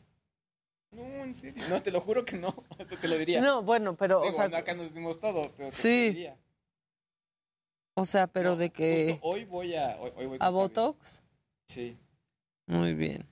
no, 0.91 1.03
en 1.03 1.35
serio. 1.35 1.63
No, 1.69 1.81
te 1.81 1.91
lo 1.91 2.01
juro 2.01 2.25
que 2.25 2.35
no. 2.37 2.53
Te 3.01 3.07
lo 3.07 3.17
diría. 3.17 3.41
No, 3.41 3.61
bueno, 3.63 3.95
pero, 3.95 4.21
o 4.21 4.33
sea, 4.33 4.45
acá 4.45 4.73
nos 4.73 4.87
decimos 4.87 5.19
todo. 5.19 5.51
Pero 5.55 5.69
te 5.69 5.75
Sí. 5.75 6.07
lo 6.07 6.13
diría. 6.13 6.37
O 7.99 8.05
sea, 8.05 8.27
pero 8.27 8.55
de 8.55 8.69
que 8.69 9.13
Justo 9.13 9.27
hoy 9.27 9.45
voy 9.45 9.75
a. 9.75 9.97
Hoy, 9.99 10.11
hoy 10.15 10.25
voy 10.27 10.37
a. 10.39 10.49
Botox. 10.49 11.23
Sí. 11.67 11.97
Muy 12.67 12.93
bien. 12.93 13.27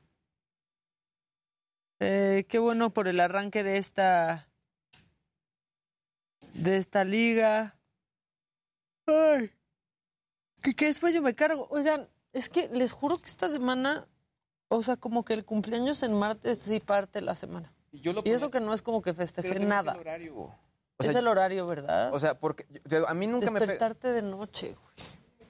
Eh, 1.99 2.45
qué 2.49 2.57
bueno 2.57 2.89
por 2.89 3.07
el 3.07 3.19
arranque 3.19 3.61
de 3.61 3.77
esta 3.77 4.49
de 6.55 6.77
esta 6.77 7.03
liga. 7.03 7.75
Ay, 9.05 9.51
¿qué, 10.63 10.73
qué 10.73 10.87
es 10.87 10.99
yo 10.99 11.21
me 11.21 11.35
cargo? 11.35 11.67
Oigan, 11.69 12.09
es 12.33 12.49
que 12.49 12.67
les 12.69 12.91
juro 12.91 13.19
que 13.19 13.27
esta 13.27 13.49
semana, 13.49 14.07
o 14.69 14.81
sea, 14.81 14.97
como 14.97 15.23
que 15.23 15.35
el 15.35 15.45
cumpleaños 15.45 16.01
en 16.01 16.13
martes 16.13 16.57
sí 16.57 16.79
parte 16.79 17.21
la 17.21 17.35
semana. 17.35 17.71
Yo 17.91 18.13
lo 18.13 18.21
y 18.25 18.31
eso 18.31 18.49
que 18.49 18.59
no 18.59 18.73
es 18.73 18.81
como 18.81 19.03
que 19.03 19.13
festejé 19.13 19.59
nada. 19.59 19.91
Es 19.91 19.95
el 19.95 20.01
horario. 20.01 20.64
O 20.97 21.03
es 21.03 21.15
el 21.15 21.27
horario, 21.27 21.65
¿verdad? 21.67 22.13
O 22.13 22.19
sea, 22.19 22.39
porque 22.39 22.65
yo- 22.85 23.07
a 23.07 23.13
mí 23.13 23.27
nunca 23.27 23.51
me 23.51 23.59
pega, 23.59 23.73
Despertarte 23.73 24.13
de 24.13 24.21
noche. 24.21 24.75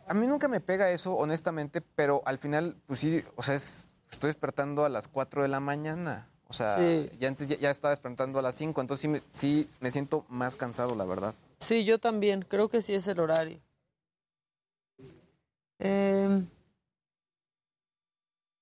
a 0.08 0.14
mí 0.14 0.26
nunca 0.28 0.48
me 0.48 0.60
pega 0.60 0.90
eso, 0.90 1.16
honestamente, 1.16 1.82
pero 1.82 2.22
al 2.26 2.38
final, 2.40 2.76
pues 2.88 3.00
sí, 3.00 3.24
o 3.36 3.44
sea, 3.44 3.56
es, 3.56 3.86
estoy 4.12 4.30
despertando 4.30 4.86
a 4.86 4.90
las 4.90 5.08
4 5.08 5.44
de 5.44 5.48
la 5.48 5.60
mañana. 5.60 6.30
O 6.48 6.54
sea, 6.54 6.78
Sí. 6.78 7.10
ya 7.20 7.28
antes 7.28 7.48
ya, 7.48 7.58
ya 7.58 7.70
estaba 7.72 7.90
despertando 7.90 8.38
a 8.40 8.42
las 8.42 8.56
5, 8.56 8.80
entonces 8.82 9.02
sí 9.02 9.08
me, 9.08 9.22
sí 9.30 9.70
me 9.80 9.90
siento 9.92 10.26
más 10.30 10.56
cansado, 10.56 10.96
la 10.96 11.04
verdad. 11.06 11.34
Sí, 11.60 11.86
yo 11.86 12.00
también. 12.00 12.42
Creo 12.44 12.70
que 12.70 12.82
sí 12.82 12.94
es 12.94 13.08
el 13.08 13.20
horario. 13.20 13.60
Em, 15.80 16.48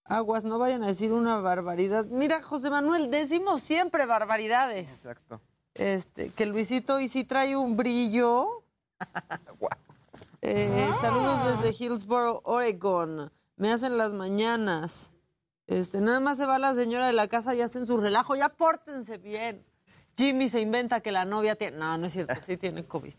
aguas, 0.05 0.43
no 0.43 0.59
vayan 0.59 0.83
a 0.83 0.87
decir 0.87 1.11
una 1.11 1.39
barbaridad. 1.41 2.05
Mira, 2.05 2.41
José 2.41 2.69
Manuel, 2.69 3.11
decimos 3.11 3.61
siempre 3.61 4.05
barbaridades. 4.05 4.85
Exacto. 4.85 5.41
Este, 5.75 6.29
que 6.29 6.45
Luisito 6.45 6.95
hoy 6.95 7.07
sí 7.07 7.23
trae 7.23 7.55
un 7.55 7.75
brillo. 7.75 8.63
Eh, 10.45 10.91
Saludos 10.99 11.61
desde 11.61 11.85
Hillsboro, 11.85 12.41
Oregon. 12.43 13.31
Me 13.55 13.71
hacen 13.71 13.97
las 13.97 14.11
mañanas. 14.11 15.09
Este, 15.67 16.01
nada 16.01 16.19
más 16.19 16.35
se 16.35 16.45
va 16.45 16.59
la 16.59 16.75
señora 16.75 17.07
de 17.07 17.13
la 17.13 17.29
casa 17.29 17.55
y 17.55 17.61
hacen 17.61 17.85
su 17.85 17.95
relajo. 17.95 18.35
Ya 18.35 18.49
pórtense 18.49 19.17
bien. 19.17 19.63
Jimmy 20.17 20.49
se 20.49 20.59
inventa 20.59 20.99
que 20.99 21.13
la 21.13 21.23
novia 21.23 21.55
tiene. 21.55 21.77
No, 21.77 21.97
no 21.97 22.07
es 22.07 22.11
cierto. 22.11 22.33
Sí 22.45 22.57
tiene 22.57 22.85
COVID. 22.85 23.13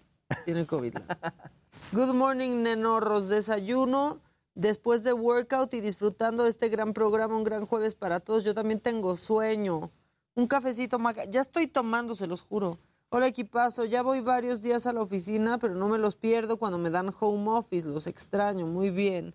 Tiene 0.44 0.66
COVID. 0.66 0.96
Good 1.92 2.12
morning, 2.12 2.62
nenorros. 2.62 3.30
Desayuno 3.30 4.20
después 4.55 5.02
de 5.02 5.14
workout 5.14 5.72
y 5.72 5.80
disfrutando 5.80 6.44
de 6.44 6.50
este 6.50 6.68
gran 6.68 6.92
programa. 6.92 7.36
Un 7.36 7.44
gran 7.44 7.64
jueves 7.64 7.94
para 7.94 8.20
todos. 8.20 8.44
Yo 8.44 8.55
también 8.55 8.80
tengo 8.80 9.16
sueño. 9.16 9.90
Un 10.35 10.47
cafecito, 10.47 10.99
Maca. 10.99 11.24
Ya 11.24 11.41
estoy 11.41 11.66
tomando, 11.66 12.14
se 12.14 12.26
los 12.26 12.43
juro. 12.43 12.78
Hola, 13.11 13.28
equipazo. 13.28 13.85
Ya 13.85 14.03
voy 14.03 14.20
varios 14.20 14.62
días 14.62 14.87
a 14.87 14.93
la 14.93 15.03
oficina, 15.03 15.59
pero 15.59 15.74
no 15.74 15.89
me 15.89 15.99
los 15.99 16.16
pierdo 16.16 16.59
cuando 16.59 16.78
me 16.78 16.91
dan 16.91 17.14
home 17.18 17.51
office. 17.51 17.87
Los 17.87 18.07
extraño. 18.07 18.66
Muy 18.66 18.91
bien. 18.91 19.35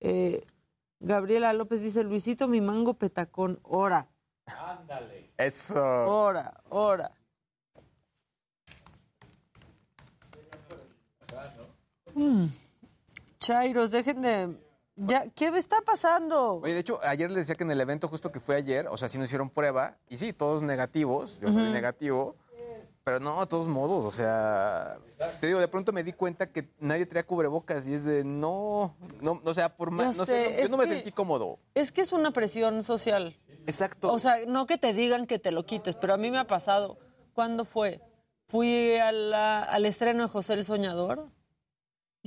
Eh, 0.00 0.44
Gabriela 0.98 1.52
López 1.52 1.82
dice, 1.82 2.02
Luisito, 2.02 2.48
mi 2.48 2.60
mango 2.60 2.94
petacón. 2.94 3.60
Ora, 3.62 4.08
Eso. 5.36 5.80
ora, 5.80 6.60
ora. 6.68 7.12
Mm. 12.14 12.46
Chairos, 13.38 13.90
dejen 13.90 14.22
de... 14.22 14.71
Ya, 15.04 15.28
¿Qué 15.34 15.50
me 15.50 15.58
está 15.58 15.80
pasando? 15.80 16.54
Oye, 16.62 16.74
de 16.74 16.80
hecho, 16.80 17.00
ayer 17.02 17.30
les 17.30 17.46
decía 17.46 17.54
que 17.56 17.64
en 17.64 17.70
el 17.70 17.80
evento 17.80 18.08
justo 18.08 18.30
que 18.30 18.40
fue 18.40 18.56
ayer, 18.56 18.86
o 18.88 18.96
sea, 18.96 19.08
sí 19.08 19.18
nos 19.18 19.26
hicieron 19.28 19.50
prueba, 19.50 19.96
y 20.08 20.16
sí, 20.16 20.32
todos 20.32 20.62
negativos, 20.62 21.40
yo 21.40 21.52
soy 21.52 21.70
negativo, 21.72 22.36
pero 23.04 23.18
no, 23.18 23.40
de 23.40 23.46
todos 23.48 23.66
modos, 23.66 24.04
o 24.04 24.10
sea, 24.12 24.98
te 25.40 25.48
digo, 25.48 25.58
de 25.58 25.66
pronto 25.66 25.90
me 25.92 26.04
di 26.04 26.12
cuenta 26.12 26.52
que 26.52 26.68
nadie 26.78 27.04
traía 27.06 27.26
cubrebocas 27.26 27.88
y 27.88 27.94
es 27.94 28.04
de, 28.04 28.22
no, 28.22 28.94
no, 29.20 29.40
o 29.44 29.54
sea, 29.54 29.76
por 29.76 29.90
más, 29.90 30.16
no 30.16 30.24
sé, 30.24 30.52
no- 30.56 30.62
yo 30.62 30.68
no 30.68 30.76
me 30.76 30.84
que- 30.84 30.94
sentí 30.94 31.10
cómodo. 31.10 31.58
Es 31.74 31.90
que 31.90 32.00
es 32.02 32.12
una 32.12 32.30
presión 32.30 32.84
social. 32.84 33.34
Exacto. 33.66 34.12
O 34.12 34.18
sea, 34.20 34.36
no 34.46 34.66
que 34.66 34.78
te 34.78 34.92
digan 34.92 35.26
que 35.26 35.38
te 35.40 35.50
lo 35.50 35.64
quites, 35.66 35.96
pero 35.96 36.14
a 36.14 36.16
mí 36.16 36.30
me 36.30 36.38
ha 36.38 36.46
pasado. 36.46 36.98
¿Cuándo 37.32 37.64
fue? 37.64 38.00
Fui 38.46 38.94
a 38.96 39.10
la- 39.10 39.62
al 39.64 39.84
estreno 39.84 40.22
de 40.24 40.28
José 40.28 40.54
el 40.54 40.64
Soñador. 40.64 41.28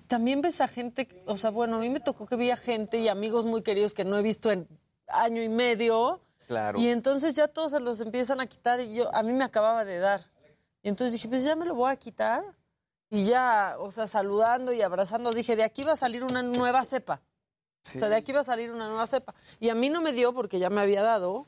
También 0.08 0.42
ves 0.42 0.62
a 0.62 0.68
gente, 0.68 1.08
o 1.26 1.38
sea, 1.38 1.50
bueno, 1.50 1.78
a 1.78 1.80
mí 1.80 1.90
me 1.90 2.00
tocó 2.00 2.28
que 2.28 2.36
vi 2.36 2.52
a 2.52 2.58
gente 2.58 3.00
y 3.00 3.08
amigos 3.08 3.46
muy 3.46 3.62
queridos 3.62 3.94
que 3.94 4.04
no 4.04 4.18
he 4.18 4.22
visto 4.22 4.52
en 4.52 4.68
año 5.08 5.42
y 5.42 5.50
medio. 5.50 6.22
Claro. 6.48 6.80
Y 6.80 6.90
entonces 6.90 7.34
ya 7.36 7.48
todos 7.48 7.72
se 7.72 7.80
los 7.80 8.00
empiezan 8.02 8.40
a 8.40 8.46
quitar 8.46 8.80
y 8.80 8.94
yo, 8.94 9.14
a 9.16 9.24
mí 9.24 9.34
me 9.34 9.44
acababa 9.44 9.84
de 9.84 10.00
dar. 10.00 10.30
Y 10.84 10.90
entonces 10.90 11.14
dije, 11.14 11.28
pues 11.28 11.44
ya 11.44 11.56
me 11.56 11.66
lo 11.66 11.74
voy 11.74 11.92
a 11.92 11.96
quitar. 11.96 12.44
Y 13.10 13.26
ya, 13.26 13.78
o 13.80 13.92
sea, 13.92 14.08
saludando 14.08 14.74
y 14.74 14.82
abrazando, 14.82 15.34
dije, 15.34 15.56
de 15.56 15.64
aquí 15.64 15.84
va 15.84 15.94
a 15.94 15.96
salir 15.96 16.24
una 16.24 16.44
nueva 16.44 16.84
cepa. 16.86 17.22
O 17.86 18.00
sea, 18.00 18.10
de 18.10 18.16
aquí 18.16 18.32
va 18.32 18.42
a 18.42 18.44
salir 18.44 18.72
una 18.72 18.88
nueva 18.88 19.08
cepa. 19.08 19.34
Y 19.60 19.70
a 19.70 19.76
mí 19.76 19.90
no 19.90 20.02
me 20.02 20.12
dio 20.12 20.34
porque 20.34 20.60
ya 20.60 20.70
me 20.70 20.82
había 20.82 21.04
dado, 21.04 21.48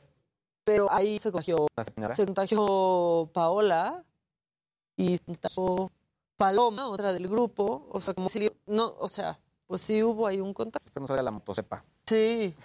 pero 0.63 0.91
ahí 0.91 1.17
se 1.19 1.31
contagió, 1.31 1.67
se 2.15 2.25
contagió 2.25 3.29
Paola 3.33 4.03
y 4.95 5.17
se 5.17 5.23
contagió 5.23 5.91
Paloma, 6.37 6.87
otra 6.87 7.13
del 7.13 7.27
grupo. 7.27 7.87
O 7.91 7.99
sea, 7.99 8.13
como 8.13 8.29
si, 8.29 8.49
no, 8.67 8.95
o 8.99 9.09
sea, 9.09 9.39
pues 9.65 9.81
sí 9.81 10.03
hubo 10.03 10.27
ahí 10.27 10.39
un 10.39 10.53
contagio. 10.53 10.85
Espero 10.85 11.01
no 11.01 11.07
salga 11.07 11.23
la 11.23 11.31
motosepa. 11.31 11.83
Sí. 12.05 12.55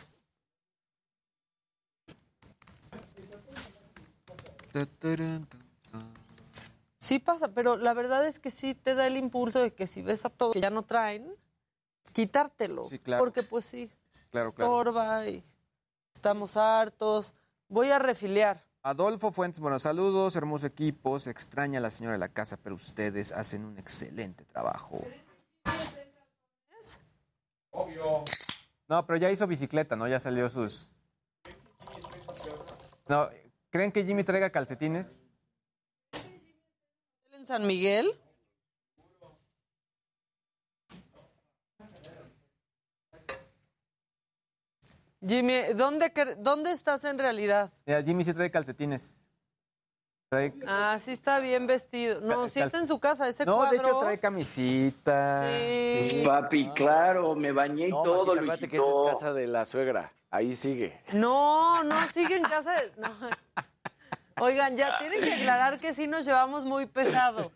Sí 6.98 7.18
pasa, 7.18 7.48
pero 7.48 7.76
la 7.76 7.94
verdad 7.94 8.26
es 8.26 8.38
que 8.38 8.50
sí 8.50 8.74
te 8.74 8.94
da 8.94 9.06
el 9.06 9.16
impulso 9.16 9.60
de 9.60 9.72
que 9.74 9.86
si 9.86 10.02
ves 10.02 10.24
a 10.24 10.30
todos 10.30 10.52
que 10.52 10.60
ya 10.60 10.70
no 10.70 10.82
traen, 10.82 11.34
quitártelo. 12.12 12.84
Sí, 12.84 12.98
claro. 12.98 13.22
Porque 13.24 13.42
pues 13.42 13.64
sí, 13.64 13.90
Claro, 14.30 14.52
claro. 14.54 14.70
estorba 14.78 15.26
y 15.28 15.42
estamos 16.14 16.56
hartos. 16.56 17.34
Voy 17.68 17.90
a 17.90 17.98
refiliar. 17.98 18.64
Adolfo 18.84 19.30
Fuentes, 19.30 19.60
bueno, 19.60 19.78
saludos, 19.78 20.34
hermoso 20.34 20.66
equipo, 20.66 21.18
se 21.20 21.30
extraña 21.30 21.78
la 21.78 21.90
señora 21.90 22.14
de 22.14 22.18
la 22.18 22.28
casa, 22.28 22.56
pero 22.56 22.74
ustedes 22.74 23.30
hacen 23.30 23.64
un 23.64 23.78
excelente 23.78 24.44
trabajo. 24.44 25.04
Obvio. 27.70 28.24
No, 28.88 29.06
pero 29.06 29.16
ya 29.18 29.30
hizo 29.30 29.46
bicicleta, 29.46 29.94
¿no? 29.94 30.08
Ya 30.08 30.18
salió 30.18 30.48
sus... 30.48 30.92
No, 33.08 33.28
¿creen 33.70 33.92
que 33.92 34.04
Jimmy 34.04 34.24
traiga 34.24 34.50
calcetines? 34.50 35.22
en 37.32 37.46
San 37.46 37.66
Miguel? 37.66 38.12
Jimmy, 45.26 45.60
¿dónde, 45.74 46.12
cre- 46.12 46.36
¿dónde 46.36 46.72
estás 46.72 47.04
en 47.04 47.18
realidad? 47.18 47.70
Mira, 47.86 48.02
Jimmy 48.02 48.24
sí 48.24 48.32
trae 48.34 48.50
calcetines. 48.50 49.22
Ah, 50.66 50.98
sí 51.04 51.12
está 51.12 51.40
bien 51.40 51.66
vestido. 51.66 52.20
No, 52.22 52.48
sí 52.48 52.58
está 52.58 52.78
en 52.78 52.86
su 52.86 52.98
casa, 52.98 53.28
ese 53.28 53.44
no, 53.44 53.56
cuadro. 53.56 53.70
de 53.70 53.76
hecho 53.88 53.98
trae 54.00 54.18
camisita. 54.18 55.46
Sí. 55.46 56.22
Papi, 56.24 56.70
claro, 56.74 57.34
me 57.34 57.52
bañé 57.52 57.88
y 57.88 57.90
No, 57.90 58.02
todo, 58.02 58.32
acuérdate 58.32 58.66
que 58.66 58.78
Luisito. 58.78 59.08
esa 59.08 59.12
es 59.12 59.18
casa 59.20 59.32
de 59.34 59.46
la 59.46 59.64
suegra. 59.66 60.12
Ahí 60.30 60.56
sigue. 60.56 60.98
No, 61.12 61.84
no, 61.84 62.08
sigue 62.08 62.36
en 62.36 62.44
casa 62.44 62.72
de... 62.80 62.92
no. 62.96 63.10
Oigan, 64.40 64.74
ya 64.76 64.98
tienen 64.98 65.20
que 65.20 65.34
aclarar 65.34 65.78
que 65.78 65.92
sí 65.92 66.06
nos 66.06 66.24
llevamos 66.24 66.64
muy 66.64 66.86
pesado. 66.86 67.52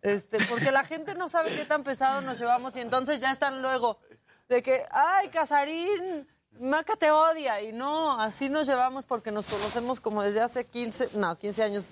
Este, 0.00 0.38
porque 0.46 0.72
la 0.72 0.84
gente 0.84 1.14
no 1.14 1.28
sabe 1.28 1.50
qué 1.54 1.66
tan 1.66 1.84
pesado 1.84 2.22
nos 2.22 2.38
llevamos 2.40 2.74
y 2.76 2.80
entonces 2.80 3.20
ya 3.20 3.30
están 3.30 3.60
luego 3.60 4.00
de 4.48 4.62
que, 4.62 4.82
ay, 4.90 5.28
Casarín, 5.28 6.26
Maca 6.60 6.96
te 6.96 7.10
odia. 7.10 7.60
Y 7.62 7.72
no, 7.72 8.20
así 8.20 8.48
nos 8.48 8.66
llevamos 8.66 9.04
porque 9.04 9.32
nos 9.32 9.46
conocemos 9.46 10.00
como 10.00 10.22
desde 10.22 10.40
hace 10.40 10.64
15, 10.64 11.10
no, 11.14 11.36
15 11.36 11.62
años, 11.62 11.88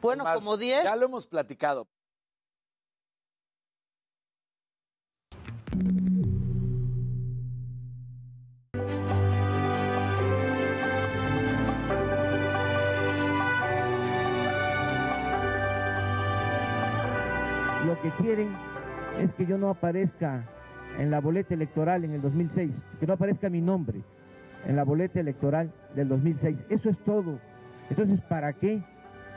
bueno, 0.00 0.24
como 0.34 0.56
10. 0.56 0.84
Ya 0.84 0.96
lo 0.96 1.06
hemos 1.06 1.26
platicado. 1.26 1.86
Lo 17.86 18.02
que 18.02 18.10
quieren 18.22 18.54
es 19.18 19.32
que 19.34 19.46
yo 19.46 19.56
no 19.56 19.70
aparezca 19.70 20.46
en 20.98 21.10
la 21.10 21.20
boleta 21.20 21.54
electoral 21.54 22.04
en 22.04 22.12
el 22.12 22.20
2006, 22.20 22.70
que 23.00 23.06
no 23.06 23.14
aparezca 23.14 23.48
mi 23.48 23.60
nombre 23.60 24.02
en 24.66 24.76
la 24.76 24.84
boleta 24.84 25.20
electoral 25.20 25.72
del 25.94 26.08
2006. 26.08 26.58
Eso 26.68 26.90
es 26.90 26.98
todo. 27.04 27.38
Entonces, 27.88 28.20
¿para 28.28 28.52
qué 28.52 28.82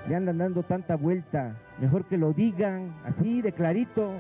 le 0.09 0.15
andan 0.15 0.39
dando 0.39 0.63
tanta 0.63 0.95
vuelta? 0.95 1.55
Mejor 1.79 2.05
que 2.05 2.17
lo 2.17 2.33
digan 2.33 2.93
así, 3.05 3.41
de 3.41 3.53
clarito. 3.53 4.11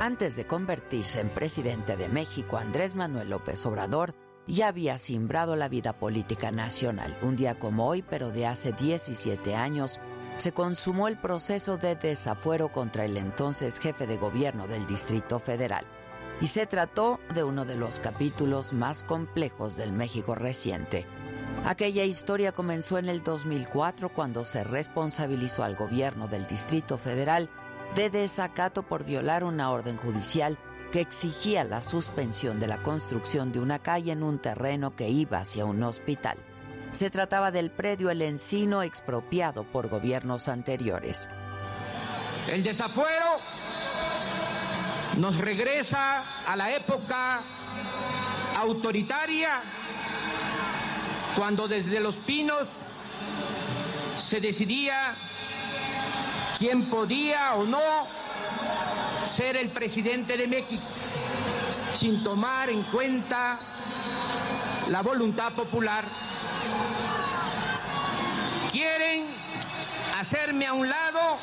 Antes 0.00 0.36
de 0.36 0.44
convertirse 0.44 1.20
en 1.20 1.28
presidente 1.28 1.96
de 1.96 2.08
México, 2.08 2.58
Andrés 2.58 2.94
Manuel 2.94 3.30
López 3.30 3.64
Obrador 3.64 4.14
ya 4.46 4.68
había 4.68 4.98
simbrado 4.98 5.56
la 5.56 5.68
vida 5.68 5.94
política 5.94 6.50
nacional. 6.50 7.16
Un 7.22 7.36
día 7.36 7.58
como 7.58 7.86
hoy, 7.86 8.02
pero 8.02 8.30
de 8.30 8.46
hace 8.46 8.72
17 8.72 9.54
años, 9.54 10.00
se 10.36 10.52
consumó 10.52 11.08
el 11.08 11.16
proceso 11.16 11.78
de 11.78 11.96
desafuero 11.96 12.68
contra 12.68 13.06
el 13.06 13.16
entonces 13.16 13.78
jefe 13.78 14.06
de 14.06 14.18
gobierno 14.18 14.66
del 14.66 14.86
Distrito 14.86 15.38
Federal. 15.38 15.84
Y 16.40 16.48
se 16.48 16.66
trató 16.66 17.18
de 17.34 17.44
uno 17.44 17.64
de 17.64 17.76
los 17.76 17.98
capítulos 17.98 18.72
más 18.72 19.02
complejos 19.02 19.76
del 19.76 19.92
México 19.92 20.34
reciente. 20.34 21.06
Aquella 21.64 22.04
historia 22.04 22.52
comenzó 22.52 22.98
en 22.98 23.08
el 23.08 23.22
2004 23.22 24.10
cuando 24.12 24.44
se 24.44 24.62
responsabilizó 24.62 25.64
al 25.64 25.74
gobierno 25.74 26.28
del 26.28 26.46
Distrito 26.46 26.98
Federal 26.98 27.48
de 27.94 28.10
desacato 28.10 28.82
por 28.82 29.04
violar 29.04 29.44
una 29.44 29.70
orden 29.70 29.96
judicial 29.96 30.58
que 30.92 31.00
exigía 31.00 31.64
la 31.64 31.82
suspensión 31.82 32.60
de 32.60 32.66
la 32.66 32.82
construcción 32.82 33.52
de 33.52 33.60
una 33.60 33.78
calle 33.78 34.12
en 34.12 34.22
un 34.22 34.38
terreno 34.38 34.94
que 34.94 35.08
iba 35.08 35.38
hacia 35.38 35.64
un 35.64 35.82
hospital. 35.82 36.36
Se 36.92 37.10
trataba 37.10 37.50
del 37.50 37.70
predio 37.70 38.10
El 38.10 38.22
Encino 38.22 38.82
expropiado 38.82 39.64
por 39.64 39.88
gobiernos 39.88 40.48
anteriores. 40.48 41.28
El 42.48 42.62
desafuero 42.62 43.40
nos 45.16 45.38
regresa 45.38 46.24
a 46.46 46.56
la 46.56 46.70
época 46.72 47.40
autoritaria, 48.58 49.62
cuando 51.36 51.68
desde 51.68 52.00
los 52.00 52.16
pinos 52.16 52.68
se 54.18 54.40
decidía 54.40 55.14
quién 56.58 56.86
podía 56.86 57.54
o 57.54 57.66
no 57.66 57.80
ser 59.24 59.56
el 59.56 59.70
presidente 59.70 60.36
de 60.36 60.46
México, 60.46 60.84
sin 61.94 62.22
tomar 62.22 62.68
en 62.70 62.82
cuenta 62.84 63.58
la 64.90 65.02
voluntad 65.02 65.52
popular. 65.52 66.04
Quieren 68.70 69.26
hacerme 70.18 70.66
a 70.66 70.74
un 70.74 70.88
lado 70.88 71.38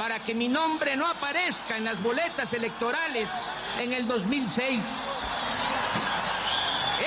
para 0.00 0.18
que 0.18 0.34
mi 0.34 0.48
nombre 0.48 0.96
no 0.96 1.06
aparezca 1.06 1.76
en 1.76 1.84
las 1.84 2.02
boletas 2.02 2.54
electorales 2.54 3.54
en 3.78 3.92
el 3.92 4.08
2006. 4.08 4.80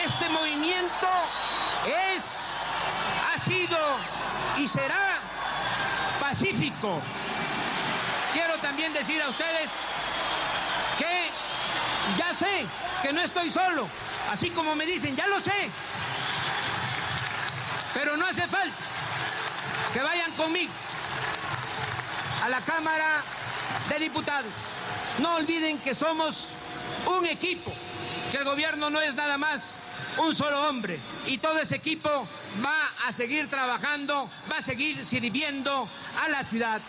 Este 0.06 0.30
movimiento 0.30 1.08
es, 2.16 2.52
ha 3.34 3.40
sido 3.40 3.80
y 4.58 4.68
será 4.68 5.18
pacífico. 6.20 7.02
Quiero 8.32 8.60
también 8.60 8.94
decir 8.94 9.20
a 9.24 9.30
ustedes 9.30 9.72
que 11.00 11.32
ya 12.16 12.32
sé 12.32 12.64
que 13.02 13.12
no 13.12 13.22
estoy 13.22 13.50
solo, 13.50 13.88
así 14.30 14.52
como 14.52 14.76
me 14.76 14.86
dicen, 14.86 15.16
ya 15.16 15.26
lo 15.26 15.42
sé, 15.42 15.72
pero 17.96 18.18
no 18.18 18.28
hace 18.28 18.48
falta 18.48 18.78
que 19.92 20.00
vayan 20.00 20.32
conmigo 20.34 20.72
a 22.44 22.50
la 22.50 22.62
Cámara 22.62 23.24
de 23.88 24.00
Diputados. 24.00 24.54
No 25.20 25.36
olviden 25.36 25.78
que 25.80 25.96
somos 25.96 26.50
un 27.18 27.26
equipo, 27.26 27.72
que 28.32 28.38
el 28.38 28.44
gobierno 28.44 28.90
no 28.90 29.00
es 29.00 29.16
nada 29.16 29.38
más 29.38 29.78
un 30.18 30.36
solo 30.36 30.68
hombre 30.68 31.00
y 31.26 31.38
todo 31.38 31.58
ese 31.60 31.76
equipo 31.76 32.10
va 32.64 33.08
a 33.08 33.14
seguir 33.14 33.50
trabajando, 33.50 34.30
va 34.52 34.58
a 34.58 34.62
seguir 34.62 35.06
sirviendo 35.06 35.88
a 36.22 36.28
la 36.28 36.44
ciudad. 36.44 36.82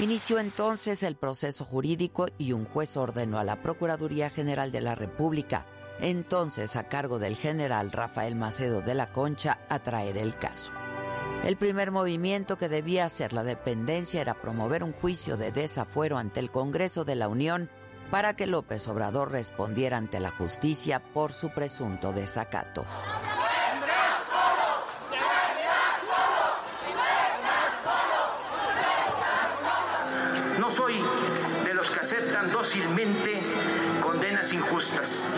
Inició 0.00 0.38
entonces 0.38 1.02
el 1.02 1.16
proceso 1.16 1.64
jurídico 1.64 2.26
y 2.36 2.52
un 2.52 2.66
juez 2.66 2.96
ordenó 2.98 3.38
a 3.38 3.44
la 3.44 3.62
Procuraduría 3.62 4.28
General 4.28 4.70
de 4.70 4.80
la 4.82 4.94
República, 4.94 5.66
entonces 6.00 6.76
a 6.76 6.84
cargo 6.84 7.18
del 7.18 7.36
general 7.36 7.92
Rafael 7.92 8.36
Macedo 8.36 8.82
de 8.82 8.94
la 8.94 9.12
Concha, 9.12 9.58
a 9.68 9.78
traer 9.80 10.16
el 10.18 10.34
caso. 10.34 10.72
El 11.44 11.56
primer 11.56 11.90
movimiento 11.90 12.58
que 12.58 12.68
debía 12.68 13.06
hacer 13.06 13.32
la 13.32 13.42
dependencia 13.42 14.20
era 14.20 14.34
promover 14.34 14.84
un 14.84 14.92
juicio 14.92 15.38
de 15.38 15.52
desafuero 15.52 16.18
ante 16.18 16.38
el 16.38 16.50
Congreso 16.50 17.04
de 17.04 17.16
la 17.16 17.28
Unión 17.28 17.70
para 18.10 18.34
que 18.34 18.46
López 18.46 18.86
Obrador 18.88 19.30
respondiera 19.32 19.96
ante 19.96 20.20
la 20.20 20.32
justicia 20.32 21.00
por 21.00 21.32
su 21.32 21.50
presunto 21.50 22.12
desacato. 22.12 22.84
No 30.58 30.70
soy 30.70 31.00
de 31.64 31.72
los 31.74 31.90
que 31.90 32.00
aceptan 32.00 32.50
dócilmente 32.52 33.40
condenas 34.02 34.52
injustas. 34.52 35.34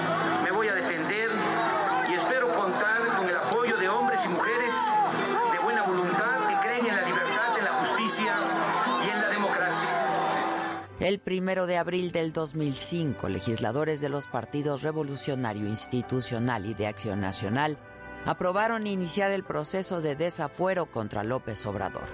El 11.12 11.20
primero 11.20 11.66
de 11.66 11.76
abril 11.76 12.10
del 12.10 12.32
2005, 12.32 13.28
legisladores 13.28 14.00
de 14.00 14.08
los 14.08 14.28
partidos 14.28 14.80
Revolucionario 14.80 15.68
Institucional 15.68 16.64
y 16.64 16.72
de 16.72 16.86
Acción 16.86 17.20
Nacional 17.20 17.76
aprobaron 18.24 18.86
iniciar 18.86 19.30
el 19.30 19.44
proceso 19.44 20.00
de 20.00 20.16
desafuero 20.16 20.90
contra 20.90 21.22
López 21.22 21.66
Obrador. 21.66 22.06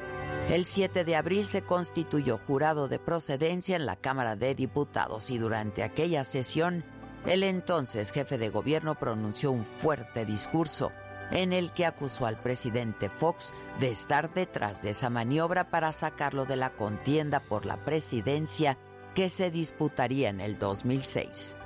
El 0.49 0.65
7 0.65 1.05
de 1.05 1.15
abril 1.15 1.47
se 1.47 1.63
constituyó 1.63 2.39
jurado 2.39 2.89
de 2.89 2.99
procedencia 2.99 3.77
en 3.77 3.87
la 3.87 3.95
Cámara 3.95 4.35
de 4.35 4.57
Diputados 4.57 5.31
y 5.31 5.39
durante 5.39 5.85
aquella 5.85 6.25
sesión, 6.25 6.85
el 7.25 7.45
entonces 7.45 8.11
jefe 8.11 8.37
de 8.37 8.49
gobierno 8.49 8.97
pronunció 8.97 9.53
un 9.53 9.63
fuerte 9.63 10.25
discurso 10.25 10.91
en 11.31 11.53
el 11.53 11.73
que 11.73 11.87
acusó 11.87 12.27
al 12.27 12.41
presidente 12.41 13.09
Fox 13.09 13.53
de 13.79 13.91
estar 13.91 14.35
detrás 14.35 14.83
de 14.83 14.91
esa 14.91 15.09
maniobra 15.09 15.71
para 15.71 15.93
sacarlo 15.93 16.47
de 16.47 16.57
la 16.57 16.71
contienda 16.71 17.39
por 17.39 17.65
la 17.65 17.77
presidencia 17.85 18.77
que 19.19 19.29
se 19.29 19.51
disputaría 19.51 20.29
en 20.29 20.41
el 20.41 20.61
2006. 20.61 21.57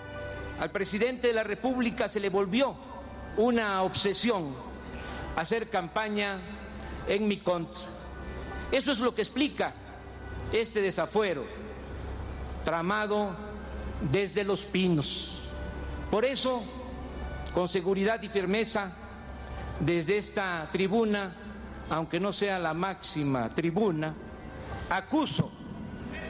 Al 0.59 0.70
presidente 0.70 1.29
de 1.29 1.35
la 1.35 1.43
República 1.43 2.09
se 2.09 2.19
le 2.19 2.31
volvió 2.31 2.74
una 3.37 3.83
obsesión 3.83 4.57
hacer 5.37 5.69
campaña 5.69 6.41
en 7.07 7.29
mi 7.29 7.37
contra. 7.37 7.83
Eso 8.70 8.91
es 8.91 9.01
lo 9.01 9.15
que 9.15 9.20
explica 9.20 9.74
este 10.51 10.81
desafuero 10.81 11.45
tramado 12.65 13.37
desde 14.11 14.45
los 14.45 14.65
pinos. 14.65 15.51
Por 16.11 16.24
eso, 16.24 16.62
con 17.53 17.69
seguridad 17.69 18.23
y 18.23 18.31
firmeza, 18.31 18.93
desde 19.79 20.16
esta 20.16 20.70
tribuna, 20.73 21.37
aunque 21.91 22.19
no 22.19 22.33
sea 22.33 22.59
la 22.59 22.73
máxima 22.73 23.51
tribuna, 23.51 24.15
acuso 24.89 25.61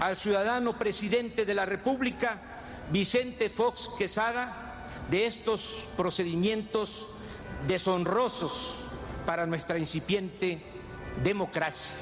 al 0.03 0.19
ciudadano 0.19 0.77
presidente 0.77 1.47
de 1.47 1.55
la 1.55 1.65
República, 1.65 2.37
Vicente 2.91 3.49
Fox 3.49 3.89
Quesada, 3.97 4.89
de 5.09 5.27
estos 5.27 5.85
procedimientos 5.97 7.07
deshonrosos 7.69 8.81
para 9.25 9.47
nuestra 9.47 9.79
incipiente 9.79 10.61
democracia. 11.23 11.93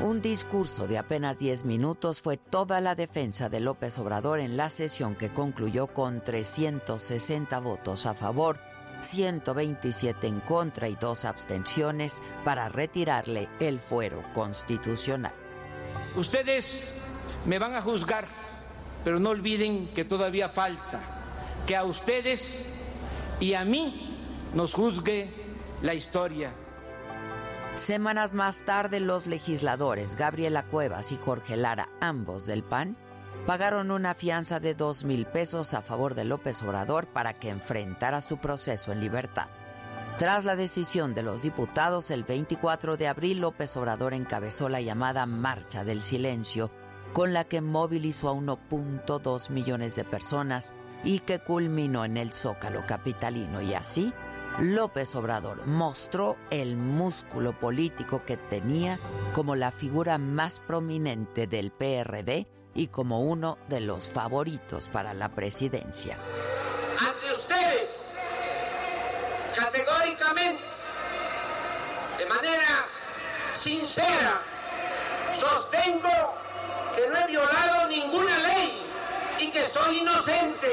Un 0.00 0.20
discurso 0.20 0.88
de 0.88 0.98
apenas 0.98 1.38
10 1.38 1.64
minutos 1.64 2.20
fue 2.22 2.38
toda 2.38 2.80
la 2.80 2.96
defensa 2.96 3.48
de 3.48 3.60
López 3.60 4.00
Obrador 4.00 4.40
en 4.40 4.56
la 4.56 4.68
sesión 4.68 5.14
que 5.14 5.32
concluyó 5.32 5.86
con 5.86 6.24
360 6.24 7.60
votos 7.60 8.06
a 8.06 8.14
favor, 8.14 8.58
127 9.00 10.26
en 10.26 10.40
contra 10.40 10.88
y 10.88 10.96
dos 10.96 11.24
abstenciones 11.24 12.20
para 12.44 12.68
retirarle 12.68 13.48
el 13.60 13.78
fuero 13.78 14.24
constitucional. 14.34 15.46
Ustedes 16.16 16.95
me 17.46 17.58
van 17.58 17.74
a 17.74 17.82
juzgar, 17.82 18.26
pero 19.04 19.20
no 19.20 19.30
olviden 19.30 19.88
que 19.88 20.04
todavía 20.04 20.48
falta 20.48 21.00
que 21.66 21.76
a 21.76 21.84
ustedes 21.84 22.66
y 23.40 23.54
a 23.54 23.64
mí 23.64 24.18
nos 24.54 24.74
juzgue 24.74 25.30
la 25.82 25.94
historia. 25.94 26.52
Semanas 27.74 28.32
más 28.32 28.64
tarde, 28.64 29.00
los 29.00 29.26
legisladores 29.26 30.16
Gabriela 30.16 30.64
Cuevas 30.64 31.12
y 31.12 31.16
Jorge 31.16 31.56
Lara, 31.56 31.88
ambos 32.00 32.46
del 32.46 32.62
PAN, 32.62 32.96
pagaron 33.46 33.90
una 33.90 34.14
fianza 34.14 34.60
de 34.60 34.74
dos 34.74 35.04
mil 35.04 35.26
pesos 35.26 35.74
a 35.74 35.82
favor 35.82 36.14
de 36.14 36.24
López 36.24 36.62
Obrador 36.62 37.06
para 37.06 37.34
que 37.34 37.50
enfrentara 37.50 38.20
su 38.20 38.38
proceso 38.38 38.92
en 38.92 39.00
libertad. 39.00 39.48
Tras 40.18 40.46
la 40.46 40.56
decisión 40.56 41.12
de 41.12 41.22
los 41.22 41.42
diputados, 41.42 42.10
el 42.10 42.24
24 42.24 42.96
de 42.96 43.08
abril 43.08 43.40
López 43.40 43.76
Obrador 43.76 44.14
encabezó 44.14 44.70
la 44.70 44.80
llamada 44.80 45.26
Marcha 45.26 45.84
del 45.84 46.00
Silencio, 46.00 46.70
con 47.16 47.32
la 47.32 47.44
que 47.44 47.62
movilizó 47.62 48.28
a 48.28 48.34
1.2 48.34 49.48
millones 49.48 49.96
de 49.96 50.04
personas 50.04 50.74
y 51.02 51.20
que 51.20 51.38
culminó 51.38 52.04
en 52.04 52.18
el 52.18 52.30
Zócalo 52.30 52.84
capitalino 52.84 53.62
y 53.62 53.72
así 53.72 54.12
López 54.58 55.16
Obrador 55.16 55.66
mostró 55.66 56.36
el 56.50 56.76
músculo 56.76 57.58
político 57.58 58.22
que 58.26 58.36
tenía 58.36 58.98
como 59.32 59.56
la 59.56 59.70
figura 59.70 60.18
más 60.18 60.60
prominente 60.60 61.46
del 61.46 61.70
PRD 61.70 62.48
y 62.74 62.88
como 62.88 63.22
uno 63.22 63.56
de 63.70 63.80
los 63.80 64.10
favoritos 64.10 64.90
para 64.90 65.14
la 65.14 65.30
presidencia. 65.30 66.18
Ante 67.00 67.32
ustedes, 67.32 68.18
categóricamente, 69.58 70.62
de 72.18 72.26
manera 72.26 72.84
sincera, 73.54 74.42
sostengo 75.40 76.45
que 76.96 77.08
no 77.10 77.16
he 77.18 77.26
violado 77.26 77.88
ninguna 77.88 78.38
ley 78.38 78.82
y 79.38 79.50
que 79.50 79.68
soy 79.68 79.98
inocente. 79.98 80.66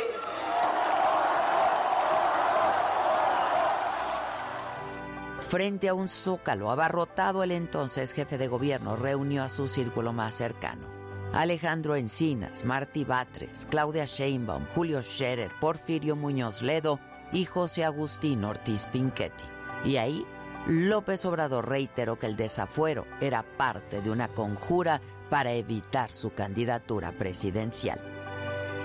Frente 5.41 5.89
a 5.89 5.93
un 5.93 6.07
zócalo 6.07 6.71
abarrotado, 6.71 7.43
el 7.43 7.51
entonces 7.51 8.13
jefe 8.13 8.37
de 8.37 8.47
gobierno 8.47 8.95
reunió 8.95 9.43
a 9.43 9.49
su 9.49 9.67
círculo 9.67 10.13
más 10.13 10.33
cercano. 10.33 10.87
Alejandro 11.33 11.95
Encinas, 11.95 12.63
Martí 12.63 13.03
Batres, 13.03 13.67
Claudia 13.69 14.05
Sheinbaum, 14.05 14.65
Julio 14.73 15.01
Scherer, 15.01 15.51
Porfirio 15.59 16.15
Muñoz 16.15 16.61
Ledo 16.61 16.99
y 17.31 17.45
José 17.45 17.83
Agustín 17.83 18.43
Ortiz 18.45 18.87
Pinchetti. 18.87 19.43
Y 19.83 19.97
ahí, 19.97 20.25
López 20.67 21.25
Obrador 21.25 21.67
reiteró 21.67 22.17
que 22.17 22.27
el 22.27 22.37
desafuero 22.37 23.05
era 23.19 23.43
parte 23.43 24.01
de 24.01 24.09
una 24.09 24.29
conjura 24.29 25.01
para 25.33 25.53
evitar 25.53 26.11
su 26.11 26.31
candidatura 26.35 27.11
presidencial. 27.11 27.99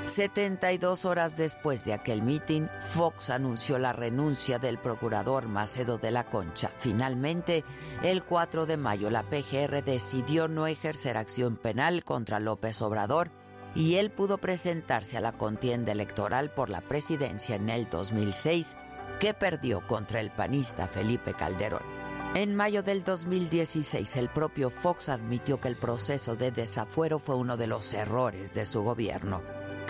72 0.06 1.04
horas 1.04 1.36
después 1.36 1.84
de 1.84 1.92
aquel 1.92 2.22
mitin, 2.22 2.70
Fox 2.80 3.28
anunció 3.28 3.78
la 3.78 3.92
renuncia 3.92 4.58
del 4.58 4.78
procurador 4.78 5.46
Macedo 5.46 5.98
de 5.98 6.10
la 6.10 6.24
Concha. 6.24 6.70
Finalmente, 6.78 7.64
el 8.02 8.24
4 8.24 8.64
de 8.64 8.78
mayo, 8.78 9.10
la 9.10 9.24
PGR 9.24 9.84
decidió 9.84 10.48
no 10.48 10.66
ejercer 10.66 11.18
acción 11.18 11.58
penal 11.58 12.02
contra 12.02 12.40
López 12.40 12.80
Obrador 12.80 13.30
y 13.74 13.96
él 13.96 14.10
pudo 14.10 14.38
presentarse 14.38 15.18
a 15.18 15.20
la 15.20 15.32
contienda 15.32 15.92
electoral 15.92 16.50
por 16.50 16.70
la 16.70 16.80
presidencia 16.80 17.56
en 17.56 17.68
el 17.68 17.90
2006, 17.90 18.74
que 19.20 19.34
perdió 19.34 19.86
contra 19.86 20.20
el 20.20 20.30
panista 20.30 20.88
Felipe 20.88 21.34
Calderón. 21.34 21.97
En 22.34 22.54
mayo 22.54 22.82
del 22.82 23.04
2016, 23.04 24.16
el 24.16 24.28
propio 24.28 24.70
Fox 24.70 25.08
admitió 25.08 25.60
que 25.60 25.68
el 25.68 25.76
proceso 25.76 26.36
de 26.36 26.50
desafuero 26.50 27.18
fue 27.18 27.36
uno 27.36 27.56
de 27.56 27.66
los 27.66 27.94
errores 27.94 28.54
de 28.54 28.66
su 28.66 28.82
gobierno. 28.82 29.40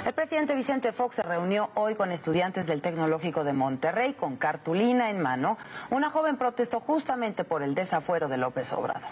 El 0.06 0.14
presidente 0.14 0.54
Vicente 0.54 0.92
Fox 0.92 1.16
se 1.16 1.22
reunió 1.22 1.70
hoy 1.74 1.96
con 1.96 2.12
estudiantes 2.12 2.64
del 2.66 2.80
Tecnológico 2.80 3.42
de 3.42 3.52
Monterrey 3.52 4.14
con 4.14 4.36
cartulina 4.36 5.10
en 5.10 5.20
mano. 5.20 5.58
Una 5.90 6.10
joven 6.10 6.36
protestó 6.36 6.80
justamente 6.80 7.44
por 7.44 7.62
el 7.62 7.74
desafuero 7.74 8.28
de 8.28 8.38
López 8.38 8.72
Obrador. 8.72 9.02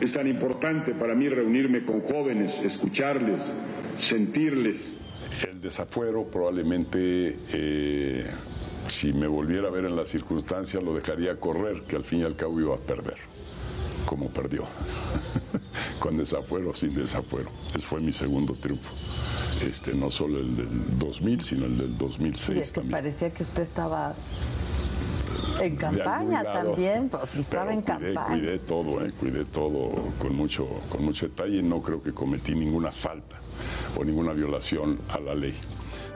Es 0.00 0.12
tan 0.12 0.28
importante 0.28 0.92
para 0.94 1.14
mí 1.14 1.28
reunirme 1.28 1.84
con 1.84 2.00
jóvenes, 2.02 2.54
escucharles, 2.62 3.40
sentirles. 3.98 4.76
El 5.46 5.60
desafuero 5.60 6.24
probablemente, 6.24 7.36
eh, 7.52 8.30
si 8.88 9.12
me 9.12 9.26
volviera 9.26 9.68
a 9.68 9.70
ver 9.70 9.84
en 9.84 9.96
las 9.96 10.08
circunstancias, 10.08 10.82
lo 10.82 10.94
dejaría 10.94 11.38
correr, 11.38 11.82
que 11.82 11.96
al 11.96 12.04
fin 12.04 12.20
y 12.20 12.24
al 12.24 12.36
cabo 12.36 12.60
iba 12.60 12.74
a 12.74 12.78
perder, 12.78 13.18
como 14.04 14.28
perdió. 14.30 14.64
con 15.98 16.16
desafuero, 16.16 16.72
sin 16.74 16.94
desafuero. 16.94 17.50
Ese 17.70 17.80
fue 17.80 18.00
mi 18.00 18.12
segundo 18.12 18.54
triunfo 18.54 18.92
este, 19.62 19.94
no 19.94 20.10
solo 20.10 20.38
el 20.38 20.56
del 20.56 20.98
2000, 20.98 21.42
sino 21.42 21.66
el 21.66 21.78
del 21.78 21.98
2006 21.98 22.58
es 22.58 22.68
que 22.68 22.74
también. 22.74 22.92
Parecía 22.92 23.30
que 23.30 23.42
usted 23.42 23.62
estaba 23.62 24.14
en 25.60 25.76
campaña 25.76 26.42
también, 26.44 27.08
pues 27.08 27.30
si 27.30 27.40
estaba 27.40 27.72
en 27.72 27.82
cuidé, 27.82 28.14
campaña. 28.14 28.26
Cuidé 28.26 28.58
todo, 28.58 29.04
eh, 29.04 29.10
cuidé 29.18 29.44
todo 29.44 29.90
con 30.18 30.36
mucho, 30.36 30.68
con 30.90 31.04
mucho 31.04 31.28
detalle 31.28 31.58
y 31.58 31.62
no 31.62 31.80
creo 31.80 32.02
que 32.02 32.12
cometí 32.12 32.54
ninguna 32.54 32.92
falta 32.92 33.36
o 33.96 34.04
ninguna 34.04 34.32
violación 34.32 34.98
a 35.08 35.18
la 35.18 35.34
ley. 35.34 35.54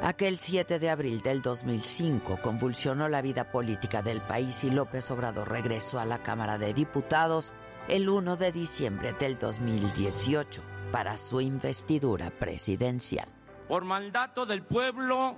Aquel 0.02 0.38
7 0.38 0.78
de 0.78 0.88
abril 0.88 1.20
del 1.20 1.42
2005 1.42 2.40
convulsionó 2.40 3.06
la 3.10 3.20
vida 3.20 3.52
política 3.52 4.00
del 4.00 4.22
país 4.22 4.64
y 4.64 4.70
López 4.70 5.10
Obrador 5.10 5.50
regresó 5.50 6.00
a 6.00 6.06
la 6.06 6.22
Cámara 6.22 6.56
de 6.56 6.72
Diputados 6.72 7.52
el 7.86 8.08
1 8.08 8.36
de 8.36 8.50
diciembre 8.50 9.12
del 9.12 9.38
2018 9.38 10.62
para 10.90 11.18
su 11.18 11.42
investidura 11.42 12.30
presidencial. 12.30 13.28
Por 13.68 13.84
mandato 13.84 14.46
del 14.46 14.62
pueblo, 14.62 15.36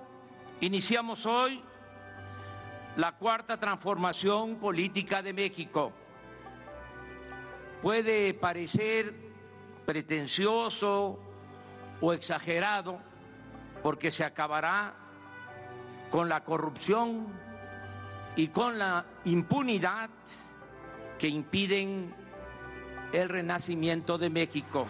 iniciamos 0.60 1.26
hoy 1.26 1.60
la 2.96 3.16
cuarta 3.18 3.58
transformación 3.58 4.56
política 4.56 5.22
de 5.22 5.32
México. 5.32 5.92
Puede 7.82 8.32
parecer 8.32 9.12
pretencioso 9.84 11.18
o 12.00 12.12
exagerado 12.12 13.11
porque 13.82 14.10
se 14.10 14.24
acabará 14.24 14.94
con 16.10 16.28
la 16.28 16.44
corrupción 16.44 17.26
y 18.36 18.48
con 18.48 18.78
la 18.78 19.04
impunidad 19.24 20.10
que 21.18 21.28
impiden 21.28 22.14
el 23.12 23.28
renacimiento 23.28 24.18
de 24.18 24.30
México. 24.30 24.86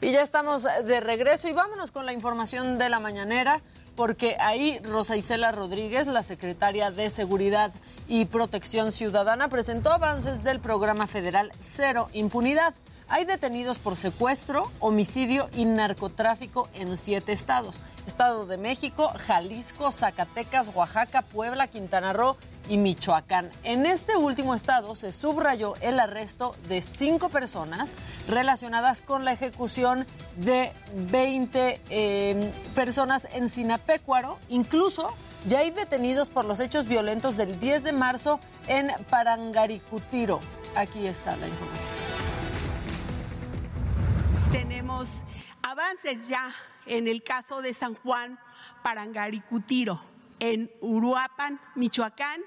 Y 0.00 0.12
ya 0.12 0.22
estamos 0.22 0.62
de 0.62 1.00
regreso 1.00 1.48
y 1.48 1.52
vámonos 1.52 1.90
con 1.90 2.06
la 2.06 2.12
información 2.12 2.78
de 2.78 2.88
la 2.88 3.00
mañanera, 3.00 3.60
porque 3.96 4.36
ahí 4.38 4.78
Rosa 4.84 5.16
Isela 5.16 5.50
Rodríguez, 5.50 6.06
la 6.06 6.22
secretaria 6.22 6.90
de 6.90 7.10
Seguridad 7.10 7.72
y 8.06 8.26
Protección 8.26 8.92
Ciudadana, 8.92 9.48
presentó 9.48 9.90
avances 9.90 10.44
del 10.44 10.60
programa 10.60 11.06
federal 11.06 11.50
Cero 11.58 12.08
Impunidad. 12.12 12.74
Hay 13.08 13.24
detenidos 13.24 13.78
por 13.78 13.96
secuestro, 13.96 14.70
homicidio 14.80 15.48
y 15.54 15.64
narcotráfico 15.64 16.68
en 16.74 16.98
siete 16.98 17.32
estados. 17.32 17.76
Estado 18.04 18.46
de 18.46 18.56
México, 18.56 19.12
Jalisco, 19.26 19.92
Zacatecas, 19.92 20.70
Oaxaca, 20.74 21.22
Puebla, 21.22 21.68
Quintana 21.68 22.12
Roo 22.12 22.36
y 22.68 22.78
Michoacán. 22.78 23.50
En 23.62 23.86
este 23.86 24.16
último 24.16 24.56
estado 24.56 24.96
se 24.96 25.12
subrayó 25.12 25.74
el 25.82 26.00
arresto 26.00 26.56
de 26.68 26.82
cinco 26.82 27.28
personas 27.28 27.96
relacionadas 28.28 29.02
con 29.02 29.24
la 29.24 29.32
ejecución 29.32 30.04
de 30.36 30.72
20 30.94 31.80
eh, 31.90 32.52
personas 32.74 33.28
en 33.34 33.48
Sinapecuaro. 33.48 34.38
Incluso 34.48 35.12
ya 35.46 35.60
hay 35.60 35.70
detenidos 35.70 36.28
por 36.28 36.44
los 36.44 36.58
hechos 36.58 36.86
violentos 36.86 37.36
del 37.36 37.60
10 37.60 37.84
de 37.84 37.92
marzo 37.92 38.40
en 38.66 38.90
Parangaricutiro. 39.10 40.40
Aquí 40.74 41.06
está 41.06 41.36
la 41.36 41.46
información. 41.46 42.05
Tenemos 44.52 45.08
avances 45.62 46.28
ya 46.28 46.54
en 46.86 47.08
el 47.08 47.22
caso 47.22 47.62
de 47.62 47.74
San 47.74 47.94
Juan 47.94 48.38
Parangaricutiro, 48.82 50.00
en 50.38 50.70
Uruapan, 50.80 51.60
Michoacán. 51.74 52.42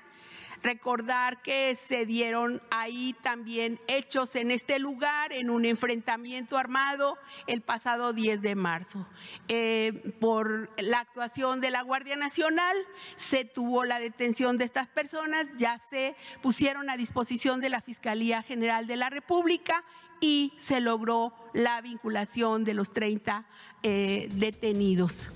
Recordar 0.61 1.41
que 1.41 1.75
se 1.75 2.05
dieron 2.05 2.61
ahí 2.69 3.15
también 3.21 3.79
hechos 3.87 4.35
en 4.35 4.51
este 4.51 4.77
lugar, 4.77 5.31
en 5.31 5.49
un 5.49 5.63
enfrentamiento 5.63 6.57
armado 6.57 7.17
el 7.47 7.61
pasado 7.61 8.11
10 8.11 8.41
de 8.41 8.55
marzo. 8.55 9.07
Eh, 9.47 10.13
por 10.19 10.69
la 10.77 10.99
actuación 10.99 11.61
de 11.61 11.71
la 11.71 11.81
Guardia 11.81 12.17
Nacional 12.17 12.75
se 13.15 13.45
tuvo 13.45 13.85
la 13.85 13.99
detención 13.99 14.57
de 14.57 14.65
estas 14.65 14.89
personas, 14.89 15.47
ya 15.55 15.79
se 15.89 16.15
pusieron 16.41 16.89
a 16.89 16.97
disposición 16.97 17.61
de 17.61 17.69
la 17.69 17.79
Fiscalía 17.79 18.41
General 18.41 18.85
de 18.85 18.97
la 18.97 19.09
República 19.09 19.85
y 20.19 20.53
se 20.59 20.79
logró 20.79 21.33
la 21.53 21.81
vinculación 21.81 22.63
de 22.63 22.73
los 22.73 22.93
30 22.93 23.45
eh, 23.83 24.29
detenidos. 24.33 25.29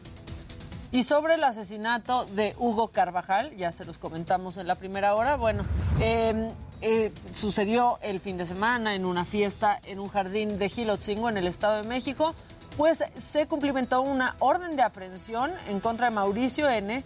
Y 0.91 1.03
sobre 1.03 1.35
el 1.35 1.43
asesinato 1.43 2.25
de 2.25 2.53
Hugo 2.59 2.89
Carvajal, 2.89 3.55
ya 3.57 3.71
se 3.71 3.83
los 3.83 3.97
comentamos 3.97 4.57
en 4.57 4.67
la 4.67 4.75
primera 4.75 5.15
hora, 5.15 5.37
bueno, 5.37 5.63
em, 5.99 6.51
eh, 6.81 7.11
sucedió 7.33 7.97
el 8.03 8.19
fin 8.19 8.37
de 8.37 8.45
semana 8.45 8.93
en 8.93 9.05
una 9.05 9.25
fiesta 9.25 9.79
en 9.85 9.99
un 9.99 10.09
jardín 10.09 10.59
de 10.59 10.69
Gilotzingo 10.69 11.29
en 11.29 11.37
el 11.37 11.47
Estado 11.47 11.81
de 11.81 11.87
México, 11.87 12.35
pues 12.77 13.03
se 13.17 13.47
cumplimentó 13.47 14.01
una 14.01 14.35
orden 14.39 14.75
de 14.75 14.83
aprehensión 14.83 15.51
en 15.67 15.79
contra 15.79 16.09
de 16.09 16.15
Mauricio 16.15 16.69
N., 16.69 17.03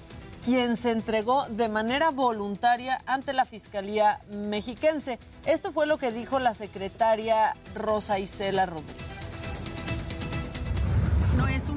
quien 0.48 0.78
se 0.78 0.91
entregó 0.91 1.45
de 1.49 1.68
manera 1.68 2.10
voluntaria 2.10 3.02
ante 3.06 3.34
la 3.34 3.44
Fiscalía 3.44 4.22
mexiquense. 4.32 5.19
Esto 5.45 5.74
fue 5.74 5.88
lo 5.88 5.98
que 5.98 6.14
dijo 6.14 6.40
la 6.40 6.53
secretaria 6.53 7.53
Rosa 7.76 8.18
Isela 8.18 8.65
Rodríguez 8.65 9.27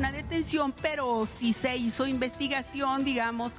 una 0.01 0.13
detención, 0.13 0.73
pero 0.81 1.27
sí 1.27 1.53
se 1.53 1.77
hizo 1.77 2.07
investigación, 2.07 3.05
digamos, 3.05 3.53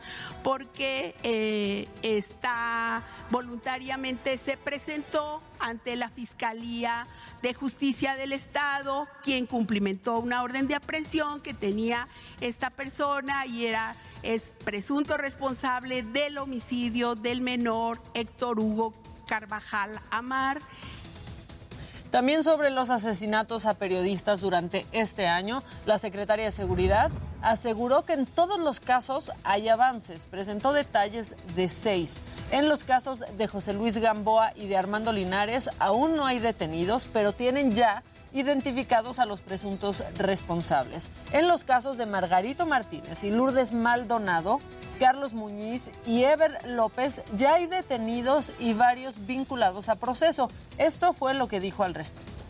porque 0.44 1.14
eh, 1.22 1.88
está 2.02 3.04
voluntariamente 3.30 4.40
se 4.40 4.58
presentó 4.58 5.44
ante 5.60 5.96
la 5.96 6.10
Fiscalía 6.10 7.06
de 7.44 7.54
Justicia 7.54 8.16
del 8.16 8.34
Estado, 8.34 9.08
quien 9.24 9.46
cumplimentó 9.46 10.18
una 10.18 10.42
orden 10.42 10.68
de 10.68 10.74
aprehensión 10.74 11.42
que 11.42 11.54
tenía 11.54 12.08
esta 12.42 12.72
persona 12.72 13.46
y 13.46 13.68
era 13.68 13.96
es 14.24 14.50
presunto 14.66 15.18
responsable 15.18 16.02
del 16.02 16.40
homicidio 16.40 17.14
del 17.14 17.42
menor 17.42 18.02
Héctor 18.16 18.60
Hugo 18.60 18.96
Carvajal 19.28 20.02
Amar 20.10 20.60
también 22.12 22.44
sobre 22.44 22.70
los 22.70 22.90
asesinatos 22.90 23.66
a 23.66 23.74
periodistas 23.74 24.42
durante 24.42 24.86
este 24.92 25.28
año, 25.28 25.64
la 25.86 25.98
Secretaría 25.98 26.46
de 26.46 26.52
Seguridad 26.52 27.10
aseguró 27.42 28.04
que 28.04 28.14
en 28.14 28.26
todos 28.26 28.60
los 28.60 28.82
casos 28.82 29.32
hay 29.44 29.70
avances. 29.70 30.26
Presentó 30.26 30.74
detalles 30.74 31.36
de 31.56 31.70
seis. 31.70 32.22
En 32.52 32.68
los 32.68 32.84
casos 32.84 33.24
de 33.38 33.48
José 33.48 33.74
Luis 33.74 33.98
Gamboa 33.98 34.52
y 34.56 34.68
de 34.68 34.76
Armando 34.78 35.14
Linares 35.14 35.70
aún 35.80 36.18
no 36.18 36.26
hay 36.26 36.40
detenidos, 36.40 37.08
pero 37.12 37.32
tienen 37.32 37.72
ya 37.72 38.04
identificados 38.34 39.20
a 39.20 39.26
los 39.26 39.41
presuntos 39.41 40.03
responsables. 40.18 41.10
En 41.32 41.48
los 41.48 41.64
casos 41.64 41.98
de 41.98 42.06
Margarito 42.06 42.66
Martínez 42.66 43.24
y 43.24 43.32
Lourdes 43.32 43.74
Maldonado, 43.74 44.60
Carlos 44.99 45.34
Muñiz 45.34 45.91
y 46.06 46.24
Ever 46.24 46.60
López 46.68 47.24
ya 47.36 47.56
hay 47.56 47.66
detenidos 47.66 48.52
y 48.60 48.74
varios 48.74 49.26
vinculados 49.26 49.90
a 49.90 49.95
proceso. 49.95 50.49
Esto 50.78 51.14
fue 51.14 51.34
lo 51.34 51.48
que 51.48 51.60
dijo 51.60 51.84
al 51.84 51.94
respecto. 51.94 52.41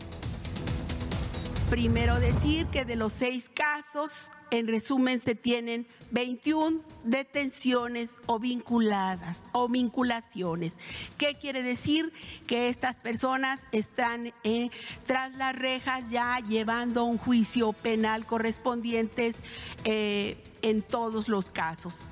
Primero 1.72 2.20
decir 2.20 2.66
que 2.66 2.84
de 2.84 2.96
los 2.96 3.14
seis 3.14 3.48
casos, 3.48 4.30
en 4.50 4.68
resumen, 4.68 5.22
se 5.22 5.34
tienen 5.34 5.86
21 6.10 6.82
detenciones 7.02 8.16
o 8.26 8.38
vinculadas 8.38 9.42
o 9.52 9.70
vinculaciones. 9.70 10.76
¿Qué 11.16 11.38
quiere 11.38 11.62
decir? 11.62 12.12
Que 12.46 12.68
estas 12.68 12.96
personas 12.96 13.62
están 13.72 14.34
eh, 14.44 14.68
tras 15.06 15.32
las 15.36 15.56
rejas 15.56 16.10
ya 16.10 16.40
llevando 16.46 17.04
un 17.04 17.16
juicio 17.16 17.72
penal 17.72 18.26
correspondientes 18.26 19.36
eh, 19.84 20.36
en 20.60 20.82
todos 20.82 21.30
los 21.30 21.50
casos. 21.50 22.06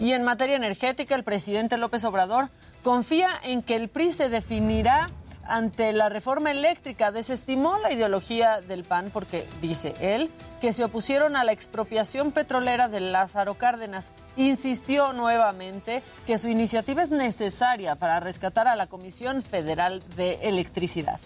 Y 0.00 0.12
en 0.12 0.24
materia 0.24 0.56
energética, 0.56 1.14
el 1.14 1.24
presidente 1.24 1.76
López 1.76 2.04
Obrador 2.04 2.48
confía 2.82 3.28
en 3.44 3.62
que 3.62 3.76
el 3.76 3.90
PRI 3.90 4.12
se 4.12 4.30
definirá 4.30 5.10
ante 5.48 5.92
la 5.92 6.08
reforma 6.08 6.50
eléctrica. 6.50 7.12
Desestimó 7.12 7.78
la 7.78 7.92
ideología 7.92 8.60
del 8.60 8.84
PAN 8.84 9.10
porque, 9.12 9.46
dice 9.60 9.94
él, 10.00 10.30
que 10.60 10.72
se 10.72 10.84
opusieron 10.84 11.36
a 11.36 11.44
la 11.44 11.52
expropiación 11.52 12.32
petrolera 12.32 12.88
de 12.88 13.00
Lázaro 13.00 13.54
Cárdenas. 13.54 14.12
Insistió 14.36 15.12
nuevamente 15.12 16.02
que 16.26 16.38
su 16.38 16.48
iniciativa 16.48 17.02
es 17.02 17.10
necesaria 17.10 17.96
para 17.96 18.20
rescatar 18.20 18.68
a 18.68 18.76
la 18.76 18.86
Comisión 18.86 19.42
Federal 19.42 20.02
de 20.16 20.34
Electricidad. 20.42 21.20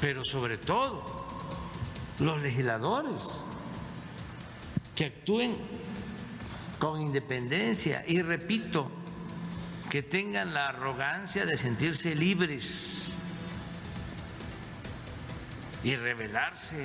Pero 0.00 0.24
sobre 0.24 0.58
todo, 0.58 1.02
los 2.18 2.40
legisladores 2.42 3.42
que 4.94 5.06
actúen 5.06 5.56
con 6.78 7.00
independencia 7.00 8.04
y 8.06 8.22
repito, 8.22 8.90
que 9.90 10.02
tengan 10.02 10.52
la 10.52 10.68
arrogancia 10.68 11.46
de 11.46 11.56
sentirse 11.56 12.14
libres 12.14 13.14
y 15.82 15.96
rebelarse. 15.96 16.84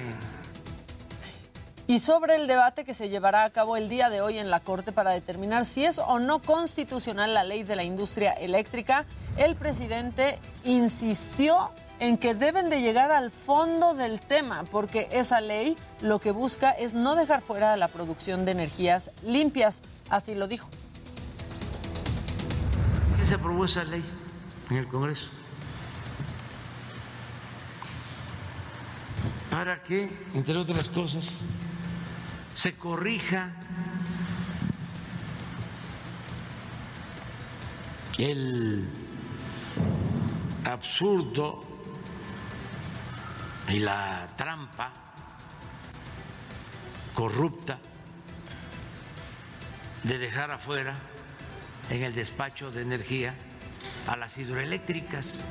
Y 1.85 1.99
sobre 1.99 2.35
el 2.35 2.47
debate 2.47 2.85
que 2.85 2.93
se 2.93 3.09
llevará 3.09 3.43
a 3.43 3.49
cabo 3.49 3.75
el 3.75 3.89
día 3.89 4.09
de 4.09 4.21
hoy 4.21 4.37
en 4.37 4.49
la 4.49 4.61
Corte 4.61 4.93
para 4.93 5.11
determinar 5.11 5.65
si 5.65 5.83
es 5.83 5.99
o 5.99 6.19
no 6.19 6.41
constitucional 6.41 7.33
la 7.33 7.43
ley 7.43 7.63
de 7.63 7.75
la 7.75 7.83
industria 7.83 8.31
eléctrica, 8.31 9.05
el 9.37 9.55
presidente 9.55 10.39
insistió 10.63 11.71
en 11.99 12.17
que 12.17 12.35
deben 12.35 12.69
de 12.69 12.81
llegar 12.81 13.11
al 13.11 13.31
fondo 13.31 13.93
del 13.95 14.21
tema, 14.21 14.63
porque 14.71 15.09
esa 15.11 15.41
ley 15.41 15.75
lo 16.01 16.19
que 16.19 16.31
busca 16.31 16.71
es 16.71 16.93
no 16.93 17.15
dejar 17.15 17.41
fuera 17.41 17.75
la 17.75 17.89
producción 17.89 18.45
de 18.45 18.51
energías 18.51 19.11
limpias, 19.23 19.81
así 20.09 20.35
lo 20.35 20.47
dijo. 20.47 20.69
¿Qué 23.33 23.37
se 23.37 23.41
aprobó 23.41 23.65
esa 23.65 23.83
ley 23.83 24.05
en 24.69 24.77
el 24.77 24.87
Congreso? 24.87 25.27
Para 29.49 29.81
que, 29.81 30.15
entre 30.35 30.55
otras 30.55 30.87
cosas, 30.87 31.39
se 32.53 32.75
corrija 32.75 33.49
el 38.19 38.87
absurdo 40.65 41.63
y 43.67 43.79
la 43.79 44.27
trampa 44.37 44.93
corrupta 47.15 47.79
de 50.03 50.19
dejar 50.19 50.51
afuera 50.51 50.93
en 51.89 52.03
el 52.03 52.15
despacho 52.15 52.71
de 52.71 52.81
energía 52.81 53.33
a 54.07 54.15
las 54.17 54.37
hidroeléctricas. 54.37 55.41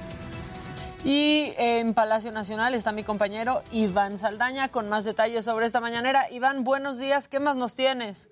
Y 1.05 1.53
en 1.59 1.95
Palacio 1.95 2.31
Nacional 2.31 2.75
está 2.75 2.93
mi 2.93 3.03
compañero 3.03 3.63
Iván 3.73 4.19
Saldaña 4.19 4.71
con 4.71 4.89
más 4.89 5.05
detalles 5.05 5.45
sobre 5.45 5.67
esta 5.67 5.81
mañanera. 5.81 6.31
Iván, 6.31 6.63
buenos 6.63 7.01
días, 7.01 7.29
¿qué 7.29 7.41
más 7.41 7.57
nos 7.57 7.75
tienes? 7.75 8.31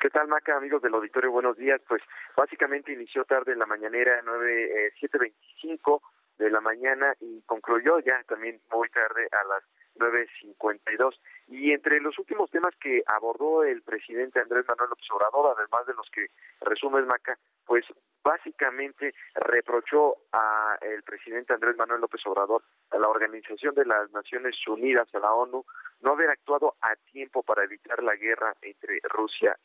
¿Qué 0.00 0.10
tal, 0.10 0.28
Maca, 0.28 0.56
amigos 0.56 0.80
del 0.80 0.94
auditorio? 0.94 1.32
Buenos 1.32 1.56
días. 1.56 1.80
Pues 1.88 2.00
básicamente 2.36 2.92
inició 2.92 3.24
tarde 3.24 3.52
en 3.52 3.58
la 3.58 3.66
mañanera, 3.66 4.22
9, 4.24 4.92
7.25 5.00 6.00
de 6.38 6.50
la 6.50 6.60
mañana 6.60 7.14
y 7.20 7.42
concluyó 7.42 7.98
ya 7.98 8.22
también 8.28 8.60
muy 8.70 8.88
tarde 8.90 9.28
a 9.32 9.44
las 9.48 9.64
9.52. 9.96 11.14
Y 11.50 11.72
entre 11.72 12.00
los 12.00 12.18
últimos 12.18 12.50
temas 12.50 12.74
que 12.76 13.02
abordó 13.06 13.64
el 13.64 13.80
presidente 13.82 14.38
Andrés 14.38 14.66
Manuel 14.68 14.90
López 14.90 15.10
Obrador, 15.10 15.56
además 15.56 15.86
de 15.86 15.94
los 15.94 16.08
que 16.10 16.26
resume 16.60 17.00
Maca, 17.02 17.38
pues 17.64 17.86
básicamente 18.22 19.14
reprochó 19.34 20.16
a 20.32 20.76
el 20.82 21.02
presidente 21.04 21.54
Andrés 21.54 21.74
Manuel 21.76 22.02
López 22.02 22.20
Obrador, 22.26 22.62
a 22.90 22.98
la 22.98 23.08
Organización 23.08 23.74
de 23.74 23.86
las 23.86 24.10
Naciones 24.12 24.56
Unidas, 24.66 25.08
a 25.14 25.20
la 25.20 25.32
ONU, 25.32 25.64
no 26.00 26.12
haber 26.12 26.28
actuado 26.28 26.74
a 26.82 26.94
tiempo 27.10 27.42
para 27.42 27.64
evitar 27.64 28.02
la 28.02 28.14
guerra 28.16 28.54
entre 28.60 29.00
Rusia 29.04 29.58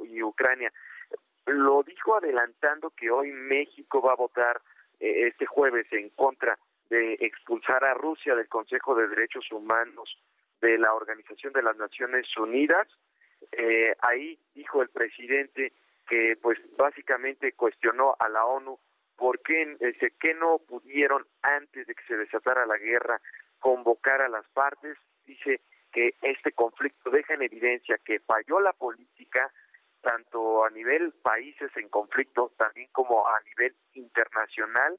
y 0.00 0.22
Ucrania. 0.22 0.70
Lo 1.46 1.82
dijo 1.82 2.16
adelantando 2.16 2.90
que 2.90 3.10
hoy 3.10 3.32
México 3.32 4.02
va 4.02 4.12
a 4.12 4.16
votar 4.16 4.60
eh, 5.00 5.28
este 5.28 5.46
jueves 5.46 5.86
en 5.92 6.10
contra 6.10 6.58
de 6.90 7.14
expulsar 7.14 7.82
a 7.82 7.94
Rusia 7.94 8.34
del 8.34 8.48
Consejo 8.48 8.94
de 8.94 9.08
Derechos 9.08 9.50
Humanos 9.50 10.18
de 10.64 10.78
la 10.78 10.94
Organización 10.94 11.52
de 11.52 11.62
las 11.62 11.76
Naciones 11.76 12.26
Unidas. 12.38 12.88
Eh, 13.52 13.94
ahí 14.00 14.38
dijo 14.54 14.80
el 14.80 14.88
presidente 14.88 15.72
que 16.08 16.38
pues 16.40 16.58
básicamente 16.78 17.52
cuestionó 17.52 18.16
a 18.18 18.30
la 18.30 18.46
ONU 18.46 18.78
por 19.16 19.40
qué, 19.40 19.76
eh, 19.78 20.12
que 20.18 20.34
no 20.34 20.58
pudieron 20.66 21.26
antes 21.42 21.86
de 21.86 21.94
que 21.94 22.04
se 22.06 22.16
desatara 22.16 22.64
la 22.64 22.78
guerra 22.78 23.20
convocar 23.58 24.22
a 24.22 24.28
las 24.28 24.48
partes. 24.48 24.96
Dice 25.26 25.60
que 25.92 26.14
este 26.22 26.52
conflicto 26.52 27.10
deja 27.10 27.34
en 27.34 27.42
evidencia 27.42 27.98
que 27.98 28.20
falló 28.20 28.60
la 28.60 28.72
política 28.72 29.52
tanto 30.00 30.64
a 30.64 30.70
nivel 30.70 31.12
países 31.22 31.70
en 31.76 31.88
conflicto, 31.88 32.52
también 32.56 32.88
como 32.92 33.26
a 33.26 33.40
nivel 33.40 33.74
internacional, 33.94 34.98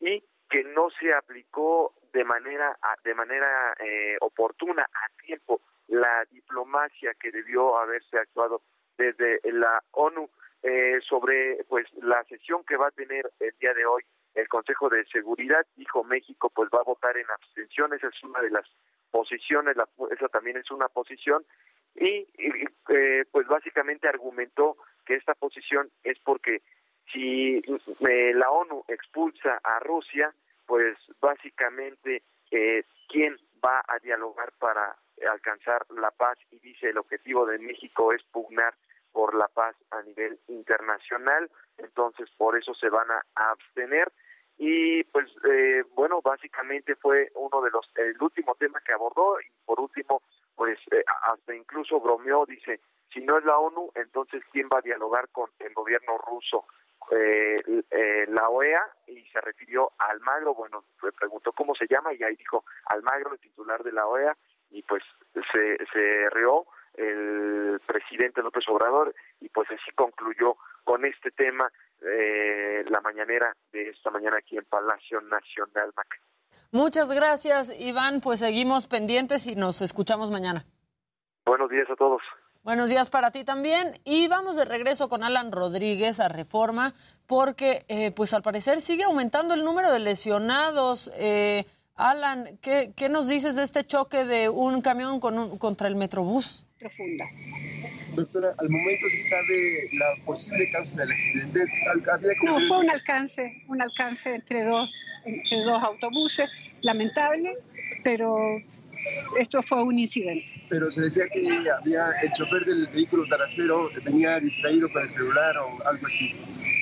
y 0.00 0.22
que 0.48 0.64
no 0.64 0.90
se 0.90 1.12
aplicó 1.12 1.94
de 2.12 2.24
manera 2.24 2.76
de 3.02 3.14
manera 3.14 3.74
eh, 3.80 4.16
oportuna 4.20 4.82
a 4.82 5.22
tiempo 5.24 5.60
la 5.88 6.24
diplomacia 6.30 7.14
que 7.14 7.30
debió 7.30 7.78
haberse 7.78 8.18
actuado 8.18 8.62
desde 8.96 9.40
la 9.52 9.82
ONU 9.92 10.30
eh, 10.62 11.00
sobre 11.08 11.64
pues 11.68 11.86
la 12.02 12.22
sesión 12.24 12.64
que 12.64 12.76
va 12.76 12.88
a 12.88 12.92
tener 12.92 13.30
el 13.40 13.52
día 13.58 13.74
de 13.74 13.84
hoy 13.84 14.02
el 14.34 14.48
Consejo 14.48 14.88
de 14.88 15.04
Seguridad. 15.06 15.66
Dijo 15.76 16.04
México 16.04 16.50
pues 16.54 16.68
va 16.74 16.80
a 16.80 16.84
votar 16.84 17.16
en 17.16 17.30
abstención 17.30 17.92
esa 17.92 18.08
es 18.08 18.24
una 18.24 18.40
de 18.40 18.50
las 18.50 18.66
posiciones 19.10 19.76
la, 19.76 19.88
esa 20.10 20.28
también 20.28 20.56
es 20.56 20.70
una 20.70 20.88
posición. 20.88 21.44
Y, 21.94 22.26
eh, 22.88 23.24
pues 23.30 23.46
básicamente 23.46 24.08
argumentó 24.08 24.76
que 25.06 25.14
esta 25.14 25.34
posición 25.34 25.88
es 26.02 26.18
porque 26.24 26.62
si 27.12 27.56
eh, 27.58 28.32
la 28.34 28.50
ONU 28.50 28.84
expulsa 28.88 29.60
a 29.62 29.78
Rusia 29.80 30.34
pues 30.66 30.96
básicamente 31.20 32.22
eh, 32.50 32.84
quién 33.08 33.36
va 33.64 33.82
a 33.86 33.98
dialogar 33.98 34.52
para 34.58 34.96
alcanzar 35.30 35.86
la 35.90 36.10
paz 36.10 36.38
y 36.50 36.58
dice 36.58 36.90
el 36.90 36.98
objetivo 36.98 37.46
de 37.46 37.58
México 37.58 38.12
es 38.12 38.22
pugnar 38.24 38.74
por 39.12 39.34
la 39.34 39.46
paz 39.48 39.76
a 39.92 40.02
nivel 40.02 40.38
internacional, 40.48 41.48
entonces 41.78 42.28
por 42.36 42.58
eso 42.58 42.74
se 42.74 42.88
van 42.88 43.08
a 43.10 43.22
abstener. 43.34 44.12
Y 44.58 45.04
pues 45.04 45.28
eh, 45.48 45.84
bueno 45.94 46.20
básicamente 46.22 46.94
fue 46.96 47.30
uno 47.34 47.62
de 47.62 47.70
los 47.70 47.88
el 47.96 48.20
último 48.20 48.54
tema 48.54 48.80
que 48.80 48.92
abordó 48.92 49.40
y 49.40 49.46
por 49.64 49.80
último 49.80 50.22
pues 50.54 50.78
eh, 50.92 51.04
hasta 51.22 51.54
incluso 51.54 52.00
bromeó 52.00 52.46
dice 52.46 52.80
si 53.12 53.20
no 53.20 53.36
es 53.38 53.44
la 53.44 53.58
ONU 53.58 53.90
entonces 53.96 54.44
quién 54.52 54.68
va 54.72 54.78
a 54.78 54.82
dialogar 54.82 55.28
con 55.30 55.50
el 55.58 55.74
gobierno 55.74 56.18
ruso 56.18 56.66
eh, 57.10 57.62
eh, 57.90 58.26
la 58.28 58.48
OEA 58.48 58.82
y 59.06 59.24
se 59.26 59.40
refirió 59.40 59.92
a 59.98 60.06
Almagro, 60.06 60.54
bueno, 60.54 60.84
le 61.02 61.12
preguntó 61.12 61.52
cómo 61.52 61.74
se 61.74 61.86
llama 61.88 62.12
y 62.14 62.22
ahí 62.22 62.36
dijo 62.36 62.64
Almagro, 62.86 63.32
el 63.32 63.40
titular 63.40 63.82
de 63.82 63.92
la 63.92 64.06
OEA, 64.06 64.36
y 64.70 64.82
pues 64.82 65.02
se, 65.52 65.76
se 65.92 66.30
rió 66.30 66.66
el 66.94 67.80
presidente 67.86 68.42
López 68.42 68.64
Obrador 68.68 69.14
y 69.40 69.48
pues 69.48 69.68
así 69.70 69.90
concluyó 69.94 70.56
con 70.84 71.04
este 71.04 71.30
tema 71.30 71.70
eh, 72.02 72.84
la 72.88 73.00
mañanera 73.00 73.54
de 73.72 73.90
esta 73.90 74.10
mañana 74.10 74.38
aquí 74.38 74.56
en 74.56 74.64
Palacio 74.64 75.20
Nacional 75.22 75.92
Mac. 75.96 76.20
Muchas 76.70 77.12
gracias, 77.12 77.78
Iván. 77.80 78.20
Pues 78.20 78.40
seguimos 78.40 78.86
pendientes 78.86 79.46
y 79.46 79.56
nos 79.56 79.80
escuchamos 79.80 80.30
mañana. 80.30 80.64
Buenos 81.46 81.70
días 81.70 81.88
a 81.90 81.96
todos. 81.96 82.22
Buenos 82.64 82.88
días 82.88 83.10
para 83.10 83.30
ti 83.30 83.44
también. 83.44 83.92
Y 84.06 84.26
vamos 84.26 84.56
de 84.56 84.64
regreso 84.64 85.10
con 85.10 85.22
Alan 85.22 85.52
Rodríguez 85.52 86.18
a 86.18 86.30
Reforma, 86.30 86.94
porque 87.26 87.84
eh, 87.88 88.10
pues 88.10 88.32
al 88.32 88.42
parecer 88.42 88.80
sigue 88.80 89.04
aumentando 89.04 89.52
el 89.52 89.64
número 89.64 89.92
de 89.92 90.00
lesionados. 90.00 91.10
Eh, 91.18 91.66
Alan, 91.94 92.56
¿qué, 92.62 92.94
¿qué, 92.96 93.10
nos 93.10 93.28
dices 93.28 93.54
de 93.56 93.64
este 93.64 93.84
choque 93.84 94.24
de 94.24 94.48
un 94.48 94.80
camión 94.80 95.20
con 95.20 95.38
un, 95.38 95.58
contra 95.58 95.88
el 95.88 95.94
Metrobús? 95.94 96.64
Profunda. 96.78 97.26
Doctora, 98.14 98.54
al 98.56 98.70
momento 98.70 99.08
se 99.10 99.20
sabe 99.28 99.90
la 99.98 100.24
posible 100.24 100.70
causa 100.72 100.96
del 100.96 101.12
accidente. 101.12 101.60
No, 102.44 102.60
fue 102.60 102.78
un 102.78 102.88
alcance, 102.88 103.62
un 103.68 103.82
alcance 103.82 104.36
entre 104.36 104.64
dos, 104.64 104.88
entre 105.26 105.58
dos 105.64 105.82
autobuses, 105.82 106.48
lamentable, 106.80 107.58
pero 108.02 108.38
esto 109.38 109.62
fue 109.62 109.82
un 109.82 109.98
incidente. 109.98 110.60
Pero 110.68 110.90
se 110.90 111.02
decía 111.02 111.24
que 111.32 111.46
había 111.70 112.10
el 112.22 112.32
chofer 112.32 112.64
del 112.64 112.86
vehículo 112.88 113.24
trasero 113.26 113.90
venía 114.04 114.40
distraído 114.40 114.90
con 114.92 115.02
el 115.02 115.10
celular 115.10 115.56
o 115.58 115.86
algo 115.86 116.06
así. 116.06 116.32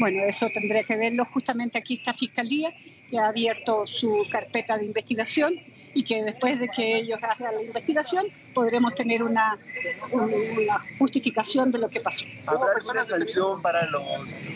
Bueno, 0.00 0.24
eso 0.24 0.48
tendría 0.52 0.82
que 0.84 0.96
verlo. 0.96 1.24
Justamente 1.26 1.78
aquí 1.78 1.94
está 1.94 2.14
Fiscalía, 2.14 2.72
que 3.10 3.18
ha 3.18 3.28
abierto 3.28 3.86
su 3.86 4.26
carpeta 4.30 4.78
de 4.78 4.86
investigación 4.86 5.54
y 5.94 6.04
que 6.04 6.22
después 6.22 6.58
de 6.60 6.68
que 6.68 6.98
ellos 6.98 7.18
hagan 7.22 7.54
la 7.54 7.62
investigación 7.62 8.26
podremos 8.54 8.94
tener 8.94 9.22
una, 9.22 9.58
una 10.10 10.84
justificación 10.98 11.70
de 11.70 11.78
lo 11.78 11.88
que 11.88 12.00
pasó. 12.00 12.24
¿Habrá 12.46 12.72
alguna 12.76 13.04
sanción 13.04 13.62
para, 13.62 13.86
los, 13.86 14.02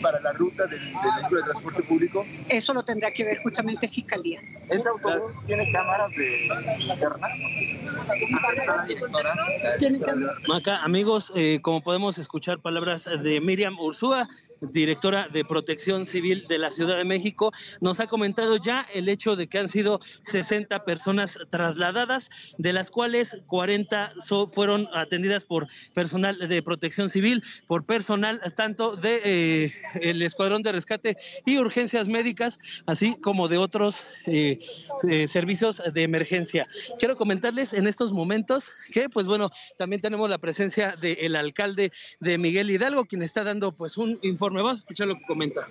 para 0.01 0.19
la 0.21 0.33
ruta 0.33 0.67
del, 0.67 0.79
vehículo 0.79 1.41
de 1.41 1.43
transporte 1.43 1.83
público? 1.83 2.25
Eso 2.49 2.73
lo 2.73 2.83
tendrá 2.83 3.11
que 3.11 3.23
ver 3.23 3.41
justamente 3.41 3.87
Fiscalía. 3.87 4.39
¿Ese 4.69 4.89
autobús 4.89 5.31
tiene 5.45 5.71
cámaras 5.71 6.11
de 6.11 6.49
linterna? 6.79 7.27
Maca, 10.47 10.83
amigos, 10.83 11.31
eh, 11.35 11.59
como 11.61 11.81
podemos 11.81 12.17
escuchar 12.17 12.59
palabras 12.59 13.09
de 13.23 13.41
Miriam 13.41 13.79
Ursúa, 13.79 14.27
directora 14.61 15.27
de 15.27 15.45
Protección 15.45 16.05
Civil 16.05 16.45
de 16.47 16.57
la 16.57 16.71
Ciudad 16.71 16.97
de 16.97 17.05
México, 17.05 17.51
nos 17.81 17.99
ha 17.99 18.07
comentado 18.07 18.57
ya 18.57 18.87
el 18.93 19.09
hecho 19.09 19.35
de 19.35 19.47
que 19.47 19.59
han 19.59 19.67
sido 19.67 19.99
60 20.25 20.83
personas 20.83 21.37
trasladadas, 21.49 22.29
de 22.57 22.73
las 22.73 22.91
cuales 22.91 23.37
40 23.47 24.13
so, 24.19 24.47
fueron 24.47 24.87
atendidas 24.93 25.45
por 25.45 25.67
personal 25.93 26.37
de 26.47 26.61
Protección 26.61 27.09
Civil, 27.09 27.43
por 27.67 27.85
personal 27.85 28.41
tanto 28.55 28.95
de 28.95 29.21
eh, 29.23 29.73
el 30.01 30.21
Escuadrón 30.21 30.63
de 30.63 30.71
Rescate 30.71 31.17
y 31.45 31.57
Urgencias 31.57 32.07
Médicas, 32.07 32.59
así 32.85 33.15
como 33.21 33.47
de 33.47 33.57
otros 33.57 34.05
eh, 34.25 34.59
eh, 35.09 35.27
servicios 35.27 35.81
de 35.93 36.03
emergencia. 36.03 36.67
Quiero 36.99 37.17
comentarles 37.17 37.73
en 37.73 37.87
estos 37.87 38.11
momentos 38.11 38.71
que, 38.91 39.09
pues 39.09 39.27
bueno, 39.27 39.51
también 39.77 40.01
tenemos 40.01 40.29
la 40.29 40.37
presencia 40.37 40.95
del 40.95 41.35
alcalde 41.35 41.91
de 42.19 42.37
Miguel 42.37 42.71
Hidalgo, 42.71 43.05
quien 43.05 43.21
está 43.21 43.43
dando 43.43 43.71
pues 43.71 43.97
un 43.97 44.19
informe 44.21 44.46
me 44.51 44.61
vas 44.61 44.75
a 44.75 44.79
escuchar 44.79 45.07
lo 45.07 45.17
que 45.17 45.25
comenta. 45.25 45.67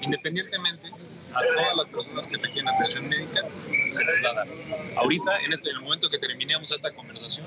Independientemente 0.00 0.88
a 1.38 1.54
todas 1.54 1.76
las 1.76 1.88
personas 1.88 2.26
que 2.26 2.36
requieren 2.36 2.68
atención 2.68 3.08
médica, 3.08 3.42
se 3.90 4.04
les 4.04 4.24
va 4.24 4.30
a 4.30 4.34
dar. 4.34 4.48
Ahorita, 4.96 5.40
en, 5.40 5.52
este, 5.52 5.70
el 5.70 5.80
momento 5.80 6.10
que 6.10 6.18
terminemos 6.18 6.72
esta 6.72 6.92
conversación, 6.92 7.46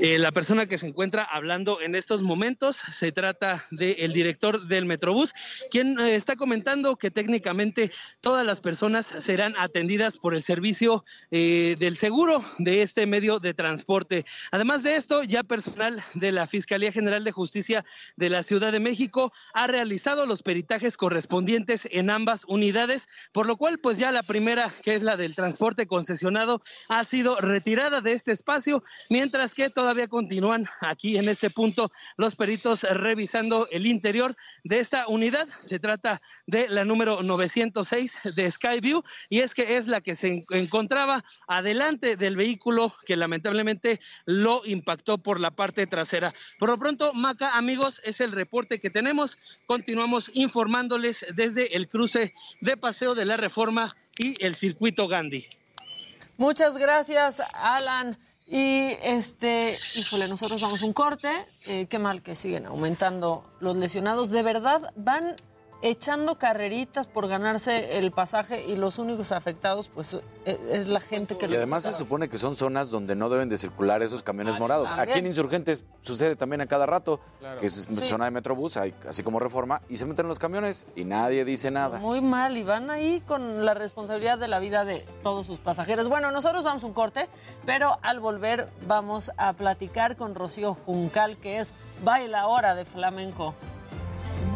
eh, 0.00 0.18
la 0.18 0.32
persona 0.32 0.66
que 0.66 0.78
se 0.78 0.86
encuentra 0.86 1.22
hablando 1.22 1.80
en 1.80 1.94
estos 1.94 2.22
momentos 2.22 2.76
se 2.76 3.12
trata 3.12 3.66
del 3.70 4.12
director 4.12 4.66
del 4.66 4.86
Metrobús, 4.86 5.32
quien 5.70 5.98
eh, 6.00 6.14
está 6.14 6.36
comentando 6.36 6.96
que 6.96 7.10
técnicamente 7.10 7.92
todas 8.20 8.44
las 8.44 8.60
personas 8.60 9.06
serán 9.06 9.54
atendidas 9.58 10.18
por 10.18 10.34
el 10.34 10.42
servicio 10.42 11.04
eh, 11.30 11.76
del 11.78 11.96
seguro 11.96 12.44
de 12.58 12.82
este 12.82 13.06
medio 13.06 13.38
de 13.38 13.54
transporte. 13.54 14.24
Además 14.50 14.82
de 14.82 14.96
esto, 14.96 15.22
ya 15.22 15.42
personal 15.42 16.02
de 16.14 16.32
la 16.32 16.46
Fiscalía 16.46 16.92
General 16.92 17.22
de 17.24 17.32
Justicia 17.32 17.84
de 18.16 18.30
la 18.30 18.42
Ciudad 18.42 18.72
de 18.72 18.80
México 18.80 19.32
ha 19.52 19.66
realizado 19.66 20.26
los 20.26 20.42
peritajes 20.42 20.96
correspondientes 20.96 21.88
en 21.90 22.10
ambas 22.10 22.44
unidades, 22.46 23.08
por 23.32 23.46
lo 23.46 23.56
cual 23.56 23.78
pues 23.78 23.98
ya 23.98 24.12
la 24.12 24.22
primera, 24.22 24.72
que 24.82 24.94
es 24.94 25.02
la 25.02 25.16
del 25.16 25.34
transporte 25.34 25.86
concesionado, 25.86 26.62
ha 26.88 27.04
sido 27.04 27.36
retirada 27.40 28.00
de 28.00 28.12
este 28.12 28.32
espacio, 28.32 28.82
mientras 29.10 29.54
que 29.54 29.70
todavía 29.70 30.08
continúan 30.08 30.66
aquí 30.80 31.16
en 31.18 31.28
este 31.28 31.50
punto 31.50 31.92
los 32.16 32.36
peritos 32.36 32.82
revisando 32.82 33.68
el 33.70 33.86
interior 33.86 34.36
de 34.64 34.80
esta 34.80 35.06
unidad. 35.08 35.48
Se 35.60 35.78
trata 35.78 36.20
de 36.46 36.68
la 36.68 36.84
número 36.84 37.22
906 37.22 38.18
de 38.34 38.50
Skyview 38.50 39.02
y 39.28 39.40
es 39.40 39.54
que 39.54 39.76
es 39.76 39.86
la 39.86 40.00
que 40.00 40.16
se 40.16 40.44
encontraba 40.50 41.24
adelante 41.46 42.16
del 42.16 42.36
vehículo 42.36 42.94
que 43.06 43.16
lamentablemente 43.16 44.00
lo 44.26 44.62
impactó 44.64 45.18
por 45.18 45.40
la 45.40 45.50
parte 45.50 45.86
trasera. 45.86 46.34
Por 46.58 46.68
lo 46.68 46.78
pronto, 46.78 47.12
Maca, 47.14 47.56
amigos, 47.56 48.00
es 48.04 48.20
el 48.20 48.32
reporte 48.32 48.80
que 48.80 48.90
tenemos. 48.90 49.38
Continuamos 49.66 50.30
informándoles 50.34 51.26
desde 51.34 51.76
el 51.76 51.88
cruce 51.88 52.34
de 52.60 52.76
Paseo 52.76 53.03
de 53.12 53.26
la 53.26 53.36
Reforma 53.36 53.94
y 54.16 54.42
el 54.42 54.54
circuito 54.54 55.06
Gandhi. 55.08 55.46
Muchas 56.38 56.78
gracias, 56.78 57.42
Alan. 57.52 58.18
Y 58.46 58.96
este, 59.02 59.76
híjole, 59.96 60.28
nosotros 60.28 60.62
vamos 60.62 60.82
un 60.82 60.92
corte. 60.92 61.30
Eh, 61.66 61.86
qué 61.86 61.98
mal 61.98 62.22
que 62.22 62.36
siguen 62.36 62.66
aumentando 62.66 63.44
los 63.60 63.76
lesionados. 63.76 64.30
De 64.30 64.42
verdad, 64.42 64.92
van 64.96 65.36
echando 65.86 66.36
carreritas 66.38 67.06
por 67.06 67.28
ganarse 67.28 67.98
el 67.98 68.10
pasaje 68.10 68.64
y 68.66 68.74
los 68.74 68.98
únicos 68.98 69.32
afectados 69.32 69.88
pues 69.92 70.14
e, 70.46 70.58
es 70.70 70.88
la 70.88 70.98
gente 70.98 71.36
que 71.36 71.44
y 71.46 71.54
además 71.54 71.82
se 71.82 71.92
supone 71.92 72.30
que 72.30 72.38
son 72.38 72.56
zonas 72.56 72.88
donde 72.90 73.14
no 73.14 73.28
deben 73.28 73.50
de 73.50 73.58
circular 73.58 74.02
esos 74.02 74.22
camiones 74.22 74.58
morados 74.58 74.88
también. 74.88 75.10
aquí 75.10 75.18
en 75.18 75.26
Insurgentes 75.26 75.84
sucede 76.00 76.36
también 76.36 76.62
a 76.62 76.66
cada 76.66 76.86
rato 76.86 77.20
Claro. 77.38 77.60
que 77.60 77.66
es 77.66 77.86
Sí. 77.86 77.96
zona 78.08 78.24
de 78.24 78.30
Metrobús 78.30 78.78
hay- 78.78 78.94
así 79.06 79.22
como 79.22 79.38
Reforma 79.40 79.82
y 79.90 79.98
se 79.98 80.06
meten 80.06 80.26
los 80.26 80.38
camiones 80.38 80.86
y 80.96 81.04
nadie 81.04 81.44
dice 81.44 81.70
nada 81.70 81.98
Muy 81.98 82.22
mal 82.22 82.56
y 82.56 82.62
van 82.62 82.90
ahí 82.90 83.20
con 83.26 83.66
la 83.66 83.74
responsabilidad 83.74 84.38
de 84.38 84.48
la 84.48 84.60
vida 84.60 84.86
de 84.86 85.06
todos 85.22 85.46
sus 85.46 85.58
pasajeros. 85.60 86.08
Bueno, 86.08 86.30
nosotros 86.30 86.64
vamos 86.64 86.82
a 86.82 86.86
un 86.86 86.94
corte, 86.94 87.28
pero 87.66 87.98
al 88.00 88.20
volver 88.20 88.70
vamos 88.86 89.32
a 89.36 89.52
platicar 89.52 90.16
con 90.16 90.34
Rocío 90.34 90.74
Juncal, 90.86 91.36
que 91.36 91.58
es 91.58 91.74
bailadora 92.02 92.74
de 92.74 92.86
flamenco. 92.86 93.54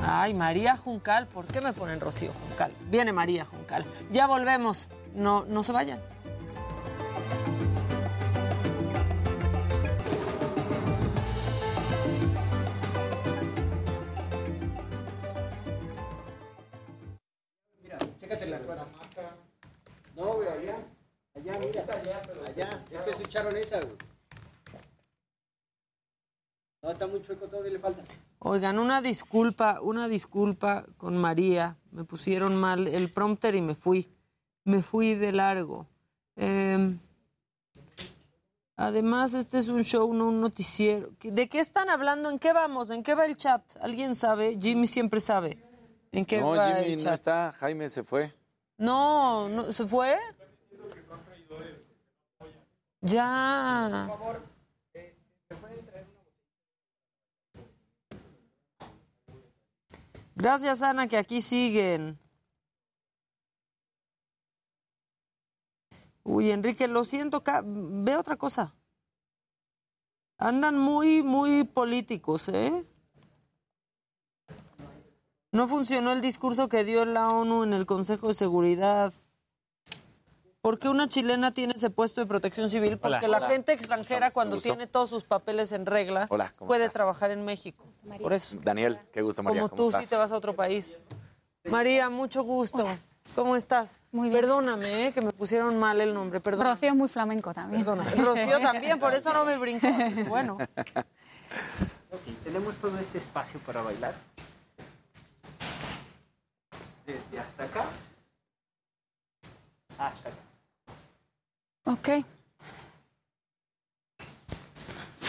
Ay, 0.02 0.32
María 0.32 0.76
Juncal, 0.76 1.26
¿por 1.26 1.46
qué 1.46 1.60
me 1.60 1.72
ponen 1.72 2.00
Rocío 2.00 2.32
Juncal? 2.32 2.72
Viene 2.90 3.12
María 3.12 3.44
Juncal. 3.44 3.84
Ya 4.10 4.26
volvemos, 4.26 4.88
no, 5.14 5.44
no 5.44 5.62
se 5.62 5.72
vayan. 5.72 6.00
Mira, 17.82 17.98
chécate 18.20 18.46
la 18.46 18.58
cuadra. 18.60 18.86
No, 20.14 20.34
güey, 20.34 20.48
allá. 20.48 20.76
Allá, 21.36 21.58
mira. 21.58 21.82
Allá. 21.82 22.22
Pues, 22.24 22.48
es 22.90 23.02
que 23.02 23.12
se 23.12 23.22
echaron 23.22 23.56
esa, 23.56 23.80
güey. 23.80 23.96
No, 26.82 26.90
está 26.90 27.06
muy 27.06 27.22
chueco, 27.22 27.46
todavía 27.46 27.72
le 27.72 27.78
falta. 27.78 28.02
Oigan, 28.40 28.78
una 28.78 29.02
disculpa, 29.02 29.80
una 29.82 30.08
disculpa 30.08 30.84
con 30.96 31.16
María. 31.16 31.76
Me 31.90 32.04
pusieron 32.04 32.54
mal 32.54 32.86
el 32.86 33.10
prompter 33.12 33.54
y 33.54 33.60
me 33.60 33.74
fui. 33.74 34.08
Me 34.64 34.82
fui 34.82 35.14
de 35.14 35.32
largo. 35.32 35.86
Em, 36.36 36.98
además, 38.76 39.34
este 39.34 39.58
es 39.58 39.68
un 39.68 39.82
show, 39.82 40.12
no 40.14 40.28
un 40.28 40.40
noticiero. 40.40 41.10
¿De 41.20 41.48
qué 41.48 41.58
están 41.58 41.90
hablando? 41.90 42.30
¿En 42.30 42.38
qué 42.38 42.52
vamos? 42.52 42.90
¿En 42.90 43.02
qué 43.02 43.14
va 43.14 43.26
el 43.26 43.36
chat? 43.36 43.62
¿Alguien 43.80 44.14
sabe? 44.14 44.56
Jimmy 44.60 44.86
siempre 44.86 45.20
sabe. 45.20 45.58
¿En 46.12 46.24
qué 46.24 46.40
no, 46.40 46.50
va 46.50 46.74
Jimmy 46.74 46.92
el 46.92 46.98
no 46.98 47.04
chat? 47.04 47.14
está, 47.14 47.52
Jaime 47.52 47.88
se 47.88 48.04
fue. 48.04 48.32
No, 48.76 49.48
no, 49.48 49.72
¿se 49.72 49.84
fue? 49.84 50.16
Ya. 53.00 54.08
Gracias, 60.38 60.82
Ana, 60.82 61.08
que 61.08 61.16
aquí 61.16 61.42
siguen. 61.42 62.16
Uy, 66.22 66.52
Enrique, 66.52 66.86
lo 66.86 67.02
siento, 67.02 67.42
ve 67.64 68.16
otra 68.16 68.36
cosa. 68.36 68.72
Andan 70.38 70.78
muy, 70.78 71.24
muy 71.24 71.64
políticos, 71.64 72.48
¿eh? 72.50 72.86
No 75.50 75.66
funcionó 75.66 76.12
el 76.12 76.20
discurso 76.20 76.68
que 76.68 76.84
dio 76.84 77.04
la 77.04 77.30
ONU 77.30 77.64
en 77.64 77.72
el 77.72 77.84
Consejo 77.84 78.28
de 78.28 78.34
Seguridad. 78.34 79.12
¿Por 80.60 80.78
qué 80.78 80.88
una 80.88 81.08
chilena 81.08 81.52
tiene 81.54 81.74
ese 81.76 81.88
puesto 81.88 82.20
de 82.20 82.26
protección 82.26 82.68
civil? 82.68 82.98
Porque 82.98 83.18
Hola. 83.26 83.28
la 83.28 83.36
Hola. 83.38 83.48
gente 83.48 83.72
extranjera, 83.72 84.30
cuando 84.32 84.56
tiene 84.56 84.86
todos 84.88 85.08
sus 85.08 85.22
papeles 85.24 85.70
en 85.72 85.86
regla, 85.86 86.26
Hola, 86.30 86.52
¿cómo 86.58 86.66
puede 86.68 86.84
estás? 86.84 86.94
trabajar 86.94 87.30
en 87.30 87.44
México. 87.44 87.84
Por 88.20 88.32
eso, 88.32 88.56
Daniel, 88.62 88.98
qué 89.12 89.22
gusto, 89.22 89.42
María. 89.42 89.60
como 89.60 89.70
¿Cómo 89.70 89.82
tú, 89.82 89.88
estás? 89.90 90.04
si 90.04 90.10
te 90.10 90.16
vas 90.16 90.32
a 90.32 90.36
otro 90.36 90.56
país. 90.56 90.96
María, 91.64 92.10
mucho 92.10 92.42
gusto. 92.42 92.86
¿Cómo 93.36 93.54
estás? 93.54 94.00
Muy 94.10 94.30
bien. 94.30 94.40
Perdóname, 94.40 95.06
¿eh? 95.06 95.12
que 95.12 95.20
me 95.20 95.30
pusieron 95.32 95.78
mal 95.78 96.00
el 96.00 96.12
nombre. 96.12 96.40
Perdón. 96.40 96.66
Rocío 96.66 96.88
es 96.88 96.96
muy 96.96 97.08
flamenco 97.08 97.54
también. 97.54 97.84
Perdona. 97.84 98.10
Rocío 98.16 98.58
también, 98.60 98.98
por 98.98 99.14
eso 99.14 99.32
no 99.32 99.44
me 99.44 99.56
brincó. 99.58 99.86
Bueno. 100.28 100.54
Ok, 102.10 102.22
tenemos 102.42 102.74
todo 102.76 102.98
este 102.98 103.18
espacio 103.18 103.60
para 103.60 103.82
bailar. 103.82 104.14
Desde 107.06 107.38
hasta 107.38 107.64
acá. 107.64 107.84
Hasta 109.98 110.28
acá. 110.30 110.38
Ok. 111.88 112.08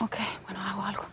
Ok, 0.02 0.16
bueno, 0.44 0.60
hago 0.62 0.82
algo. 0.84 1.06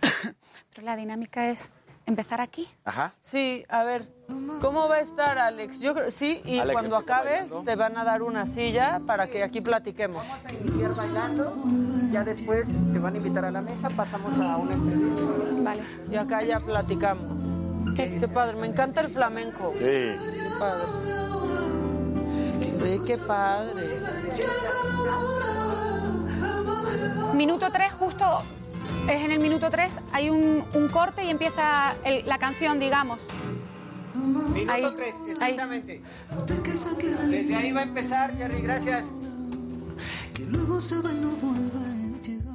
Pero 0.70 0.82
la 0.82 0.96
dinámica 0.96 1.48
es 1.50 1.70
empezar 2.06 2.40
aquí. 2.40 2.68
Ajá. 2.84 3.14
Sí, 3.20 3.64
a 3.68 3.84
ver, 3.84 4.08
¿cómo 4.60 4.88
va 4.88 4.96
a 4.96 5.00
estar 5.00 5.38
Alex? 5.38 5.78
Yo 5.78 5.94
creo, 5.94 6.10
sí, 6.10 6.42
y 6.44 6.58
Alex, 6.58 6.72
cuando 6.72 6.98
¿está 6.98 7.18
acabes 7.18 7.42
bailando? 7.42 7.62
te 7.70 7.76
van 7.76 7.96
a 7.96 8.02
dar 8.04 8.22
una 8.22 8.44
silla 8.46 9.00
para 9.06 9.28
que 9.28 9.44
aquí 9.44 9.60
platiquemos. 9.60 10.26
Iniciar 10.60 10.92
bailando. 10.96 11.54
Ya 12.10 12.24
después 12.24 12.66
te 12.92 12.98
van 12.98 13.14
a 13.14 13.16
invitar 13.18 13.44
a 13.44 13.52
la 13.52 13.62
mesa. 13.62 13.90
Pasamos 13.90 14.32
a 14.40 14.56
una 14.56 14.74
entrevista. 14.74 15.22
Vale. 15.62 15.82
Y 16.10 16.16
acá 16.16 16.42
ya 16.42 16.58
platicamos. 16.58 17.51
Qué, 17.96 18.28
padre, 18.32 18.56
me 18.56 18.66
encanta 18.66 19.00
el 19.02 19.08
flamenco. 19.08 19.72
Sí. 19.78 19.80
Qué 19.84 20.16
padre. 20.58 20.86
Ve, 22.80 23.00
qué 23.06 23.18
padre. 23.18 24.00
Minuto 27.34 27.68
3, 27.70 27.92
justo 27.94 28.24
es 29.08 29.20
en 29.24 29.30
el 29.30 29.40
minuto 29.40 29.68
3, 29.70 29.92
hay 30.12 30.30
un, 30.30 30.64
un 30.74 30.88
corte 30.88 31.24
y 31.24 31.30
empieza 31.30 31.94
el- 32.04 32.26
la 32.26 32.38
canción, 32.38 32.78
digamos. 32.78 33.18
Minuto 34.14 34.72
Ahí, 34.72 34.86
3, 34.96 35.14
ahí. 35.24 35.30
exactamente. 35.32 36.00
Desde 37.28 37.54
ahí 37.56 37.72
va 37.72 37.80
a 37.80 37.84
empezar, 37.84 38.34
Jerry, 38.36 38.62
gracias. 38.62 39.04
que 40.34 40.44
luego 40.46 40.80
se 40.80 41.00
va 41.00 41.12
y 41.12 41.18
no 41.18 41.30
vuelve 41.30 41.78
a 41.78 42.22
llegar. 42.22 42.54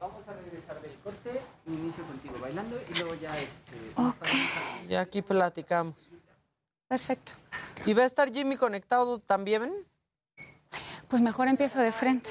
Vamos 0.00 0.28
a 0.28 0.32
regresar 0.32 0.80
del 0.82 0.94
corte. 1.04 1.40
Inicio 1.66 2.04
contigo 2.04 2.34
bailando 2.50 2.80
y 2.88 2.94
luego 2.94 3.14
ya 3.14 3.38
este. 3.38 4.88
Ya 4.88 5.00
aquí 5.02 5.22
platicamos. 5.22 5.94
Perfecto. 6.88 7.32
¿Y 7.86 7.94
va 7.94 8.02
a 8.02 8.06
estar 8.06 8.32
Jimmy 8.32 8.56
conectado 8.56 9.20
también? 9.20 9.72
Pues 11.08 11.22
mejor 11.22 11.48
empiezo 11.48 11.78
de 11.78 11.92
frente. 11.92 12.30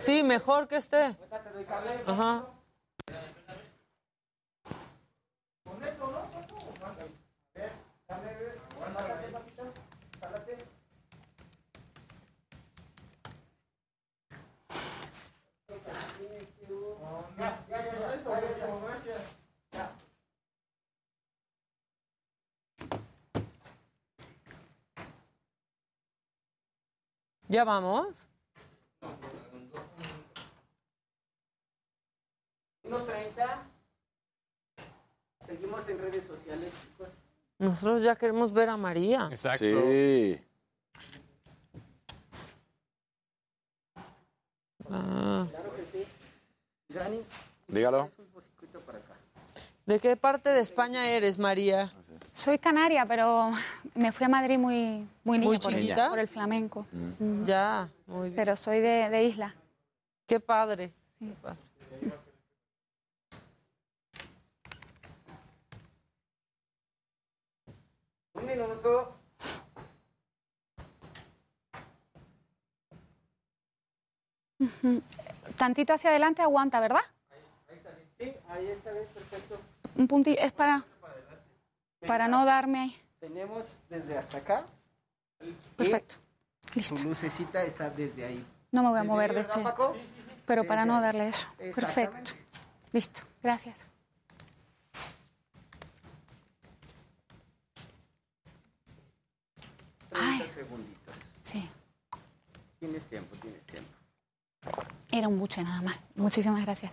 Sí, 0.00 0.22
mejor 0.22 0.68
que 0.68 0.76
esté. 0.76 1.16
Ajá. 2.06 2.46
¿Ya 27.54 27.62
vamos? 27.62 28.08
1.30. 32.82 33.62
Seguimos 35.46 35.88
en 35.88 35.98
redes 36.00 36.26
sociales, 36.26 36.72
chicos. 36.82 37.08
Nosotros 37.60 38.02
ya 38.02 38.16
queremos 38.16 38.52
ver 38.52 38.70
a 38.70 38.76
María. 38.76 39.30
Sí. 39.56 40.36
Ah, 44.90 45.46
Claro 45.48 45.76
que 45.76 45.84
sí. 45.92 46.04
Dani, 46.88 47.22
Dígalo. 47.68 48.10
un 48.18 48.26
poquito 48.32 48.80
para 48.80 48.98
acá. 48.98 49.14
¿De 49.86 50.00
qué 50.00 50.16
parte 50.16 50.48
de 50.48 50.60
España 50.60 51.10
eres, 51.10 51.38
María? 51.38 51.92
Soy 52.34 52.58
canaria, 52.58 53.04
pero 53.04 53.50
me 53.94 54.12
fui 54.12 54.24
a 54.24 54.28
Madrid 54.30 54.58
muy, 54.58 55.06
muy 55.24 55.38
niña 55.38 55.50
¿Muy 55.50 55.58
por, 55.58 55.72
el, 55.74 55.80
chiquita? 55.80 56.08
por 56.08 56.18
el 56.18 56.28
flamenco. 56.28 56.86
Mm. 56.90 57.44
Ya, 57.44 57.88
muy 58.06 58.28
bien. 58.30 58.36
Pero 58.36 58.56
soy 58.56 58.80
de, 58.80 59.10
de 59.10 59.24
isla. 59.24 59.54
Qué 60.26 60.40
padre. 60.40 60.92
Sí. 61.18 61.26
Qué 61.28 61.34
padre. 61.42 61.58
Un 68.34 68.46
minuto. 68.46 69.14
Tantito 75.58 75.92
hacia 75.92 76.10
adelante 76.10 76.42
aguanta, 76.42 76.80
¿verdad? 76.80 77.00
Sí, 78.18 78.32
ahí 78.48 78.68
está 78.68 78.92
bien, 78.92 79.06
perfecto. 79.12 79.58
Un 79.96 80.08
puntillo. 80.08 80.38
Es 80.38 80.52
para, 80.52 80.84
para 82.06 82.28
no 82.28 82.44
darme 82.44 82.80
ahí. 82.80 83.02
Tenemos 83.20 83.80
desde 83.88 84.18
hasta 84.18 84.38
acá. 84.38 84.66
Perfecto. 85.76 86.16
Y 86.74 86.82
Tu 86.82 86.98
lucecita 86.98 87.62
está 87.62 87.90
desde 87.90 88.24
ahí. 88.24 88.44
No 88.72 88.82
me 88.82 88.88
voy 88.88 88.98
a 88.98 89.02
¿Desde 89.02 89.12
mover 89.12 89.34
de 89.34 89.40
este. 89.40 89.60
Pero 90.46 90.66
para 90.66 90.84
no 90.84 91.00
darle 91.00 91.28
eso. 91.28 91.46
Perfecto. 91.74 92.32
Listo. 92.92 93.22
Gracias. 93.42 93.78
Ay. 100.12 100.38
30 100.38 100.54
segunditos. 100.54 101.14
Sí. 101.44 101.68
Tienes 102.78 103.02
tiempo, 103.08 103.36
tienes 103.40 103.62
tiempo. 103.62 103.90
Era 105.10 105.28
un 105.28 105.38
buche 105.38 105.62
nada 105.62 105.82
más. 105.82 105.96
Muchísimas 106.14 106.64
gracias. 106.64 106.92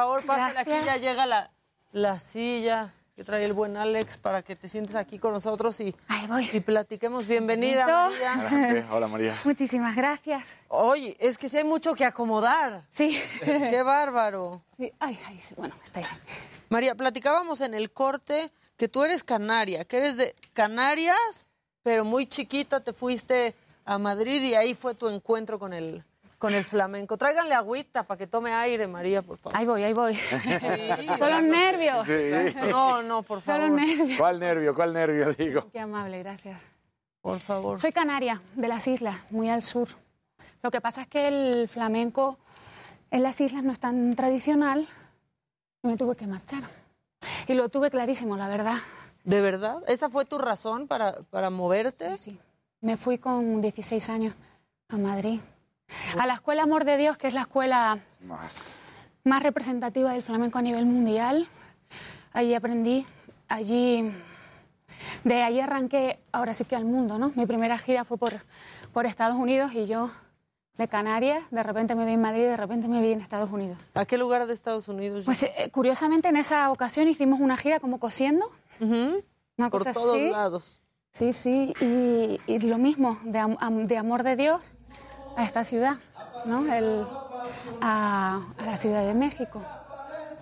Favor, 0.00 0.24
pásale 0.24 0.58
aquí, 0.58 0.70
ya 0.84 0.96
llega 0.96 1.26
la, 1.26 1.50
la 1.92 2.18
silla 2.18 2.94
que 3.14 3.22
trae 3.22 3.44
el 3.44 3.52
buen 3.52 3.76
Alex 3.76 4.16
para 4.16 4.40
que 4.40 4.56
te 4.56 4.66
sientes 4.66 4.96
aquí 4.96 5.18
con 5.18 5.34
nosotros 5.34 5.78
y, 5.80 5.94
y 6.52 6.60
platiquemos. 6.60 7.26
Bienvenida. 7.26 7.86
María. 7.86 8.88
Hola, 8.90 9.08
María. 9.08 9.36
Muchísimas 9.44 9.94
gracias. 9.94 10.44
Oye, 10.68 11.18
es 11.20 11.36
que 11.36 11.50
sí 11.50 11.58
hay 11.58 11.64
mucho 11.64 11.94
que 11.94 12.06
acomodar. 12.06 12.86
Sí. 12.88 13.20
Qué 13.44 13.82
bárbaro. 13.82 14.62
Sí, 14.78 14.90
ay, 15.00 15.18
ay, 15.26 15.40
bueno, 15.58 15.74
está 15.84 16.00
ahí. 16.00 16.06
María, 16.70 16.94
platicábamos 16.94 17.60
en 17.60 17.74
el 17.74 17.92
corte 17.92 18.50
que 18.78 18.88
tú 18.88 19.04
eres 19.04 19.22
canaria, 19.22 19.84
que 19.84 19.98
eres 19.98 20.16
de 20.16 20.34
Canarias, 20.54 21.50
pero 21.82 22.06
muy 22.06 22.26
chiquita 22.26 22.80
te 22.80 22.94
fuiste 22.94 23.54
a 23.84 23.98
Madrid 23.98 24.40
y 24.42 24.54
ahí 24.54 24.72
fue 24.72 24.94
tu 24.94 25.10
encuentro 25.10 25.58
con 25.58 25.74
el, 25.74 26.06
con 26.40 26.54
el 26.54 26.64
flamenco. 26.64 27.18
Tráiganle 27.18 27.54
agüita 27.54 28.02
para 28.04 28.16
que 28.16 28.26
tome 28.26 28.50
aire, 28.54 28.86
María, 28.86 29.20
por 29.20 29.36
favor. 29.36 29.58
Ahí 29.58 29.66
voy, 29.66 29.82
ahí 29.84 29.92
voy. 29.92 30.14
Sí, 30.16 31.06
Son 31.18 31.30
los 31.30 31.42
nervios. 31.42 32.06
Sí. 32.06 32.56
No, 32.70 33.02
no, 33.02 33.22
por 33.22 33.42
Son 33.42 33.44
favor. 33.44 33.68
los 33.68 33.70
nervios. 33.78 34.18
¿Cuál 34.18 34.40
nervio? 34.40 34.74
¿Cuál 34.74 34.94
nervio? 34.94 35.34
Digo. 35.34 35.68
Qué 35.70 35.78
amable, 35.78 36.18
gracias. 36.20 36.58
Por 37.20 37.38
favor. 37.40 37.78
Soy 37.78 37.92
canaria, 37.92 38.40
de 38.54 38.68
las 38.68 38.88
islas, 38.88 39.16
muy 39.28 39.50
al 39.50 39.62
sur. 39.62 39.86
Lo 40.62 40.70
que 40.70 40.80
pasa 40.80 41.02
es 41.02 41.08
que 41.08 41.28
el 41.28 41.68
flamenco 41.68 42.38
en 43.10 43.22
las 43.22 43.38
islas 43.42 43.62
no 43.62 43.72
es 43.72 43.78
tan 43.78 44.16
tradicional 44.16 44.88
y 45.82 45.88
me 45.88 45.98
tuve 45.98 46.16
que 46.16 46.26
marchar. 46.26 46.62
Y 47.48 47.52
lo 47.52 47.68
tuve 47.68 47.90
clarísimo, 47.90 48.38
la 48.38 48.48
verdad. 48.48 48.78
¿De 49.24 49.42
verdad? 49.42 49.82
¿Esa 49.88 50.08
fue 50.08 50.24
tu 50.24 50.38
razón 50.38 50.88
para, 50.88 51.20
para 51.28 51.50
moverte? 51.50 52.16
Sí, 52.16 52.30
sí. 52.30 52.40
Me 52.80 52.96
fui 52.96 53.18
con 53.18 53.60
16 53.60 54.08
años 54.08 54.34
a 54.88 54.96
Madrid. 54.96 55.38
A 56.18 56.26
la 56.26 56.34
Escuela 56.34 56.62
Amor 56.62 56.84
de 56.84 56.96
Dios, 56.96 57.16
que 57.16 57.28
es 57.28 57.34
la 57.34 57.42
escuela 57.42 57.98
Más. 58.22 58.80
más 59.24 59.42
representativa 59.42 60.12
del 60.12 60.22
flamenco 60.22 60.58
a 60.58 60.62
nivel 60.62 60.86
mundial. 60.86 61.48
Allí 62.32 62.54
aprendí, 62.54 63.06
allí, 63.48 64.12
de 65.24 65.42
allí 65.42 65.60
arranqué, 65.60 66.20
ahora 66.32 66.54
sí 66.54 66.64
que 66.64 66.76
al 66.76 66.84
mundo, 66.84 67.18
¿no? 67.18 67.32
Mi 67.34 67.46
primera 67.46 67.76
gira 67.78 68.04
fue 68.04 68.18
por, 68.18 68.34
por 68.92 69.06
Estados 69.06 69.36
Unidos 69.36 69.72
y 69.74 69.86
yo 69.86 70.10
de 70.78 70.88
Canarias, 70.88 71.42
de 71.50 71.62
repente 71.62 71.94
me 71.94 72.06
vi 72.06 72.12
en 72.12 72.20
Madrid, 72.22 72.44
de 72.44 72.56
repente 72.56 72.88
me 72.88 73.02
vi 73.02 73.12
en 73.12 73.20
Estados 73.20 73.50
Unidos. 73.50 73.76
¿A 73.94 74.06
qué 74.06 74.16
lugar 74.16 74.46
de 74.46 74.54
Estados 74.54 74.88
Unidos? 74.88 75.24
Pues 75.26 75.42
eh, 75.42 75.70
curiosamente 75.72 76.28
en 76.28 76.36
esa 76.36 76.70
ocasión 76.70 77.06
hicimos 77.08 77.40
una 77.40 77.56
gira 77.58 77.80
como 77.80 77.98
cosiendo, 77.98 78.50
una 78.80 79.68
Por 79.68 79.70
cosa 79.84 79.92
todos 79.92 80.14
así. 80.16 80.30
lados. 80.30 80.80
Sí, 81.12 81.32
sí, 81.32 81.74
y, 81.80 82.40
y 82.46 82.58
lo 82.60 82.78
mismo, 82.78 83.18
de, 83.24 83.38
am- 83.40 83.56
am- 83.60 83.86
de 83.88 83.98
amor 83.98 84.22
de 84.22 84.36
Dios 84.36 84.70
a 85.36 85.44
esta 85.44 85.64
ciudad, 85.64 85.96
¿no? 86.44 86.72
El, 86.72 87.06
a, 87.80 88.40
a 88.58 88.66
la 88.66 88.76
Ciudad 88.76 89.04
de 89.04 89.14
México. 89.14 89.60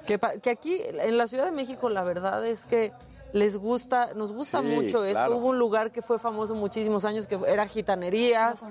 Que, 0.06 0.18
pa- 0.18 0.34
que 0.34 0.50
aquí 0.50 0.80
en 0.86 1.16
la 1.18 1.26
Ciudad 1.26 1.44
de 1.44 1.52
México 1.52 1.90
la 1.90 2.02
verdad 2.02 2.44
es 2.46 2.64
que 2.64 2.92
les 3.32 3.56
gusta, 3.58 4.14
nos 4.14 4.32
gusta 4.32 4.60
Sí, 4.62 4.66
mucho 4.66 5.04
esto. 5.04 5.18
claro. 5.18 5.36
Hubo 5.36 5.48
un 5.48 5.58
lugar 5.58 5.90
que 5.92 6.00
fue 6.00 6.18
famoso 6.18 6.54
muchísimos 6.54 7.04
años 7.04 7.26
que 7.26 7.38
era 7.46 7.66
gitanerías, 7.66 8.64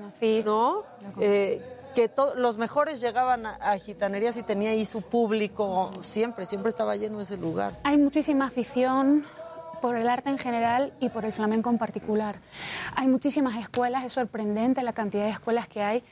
¿no? 0.46 0.84
Eh, 1.20 1.62
que 1.94 2.12
los 2.36 2.58
mejores 2.58 3.00
llegaban 3.02 3.46
a, 3.46 3.56
a 3.56 3.78
gitanerías 3.78 4.36
y 4.38 4.44
tenía 4.44 4.72
ahí 4.72 4.84
su 4.86 5.02
público 5.04 5.92
siempre, 6.02 6.46
siempre 6.48 6.70
estaba 6.70 6.96
lleno 6.96 7.22
ese 7.22 7.38
lugar. 7.38 7.74
Hay 7.84 7.98
muchísima 7.98 8.48
afición 8.48 9.26
por 9.82 9.96
el 9.96 10.10
arte 10.10 10.30
en 10.30 10.38
general 10.38 10.94
y 11.00 11.10
por 11.10 11.26
el 11.26 11.32
flamenco 11.34 11.70
en 11.70 11.78
particular. 11.78 12.36
Hay 12.96 13.08
muchísimas 13.08 13.56
escuelas, 13.58 14.04
es 14.04 14.14
sorprendente 14.14 14.82
la 14.84 14.94
cantidad 14.94 15.26
de 15.26 15.32
escuelas 15.32 15.68
que 15.68 15.82
hay. 15.84 16.04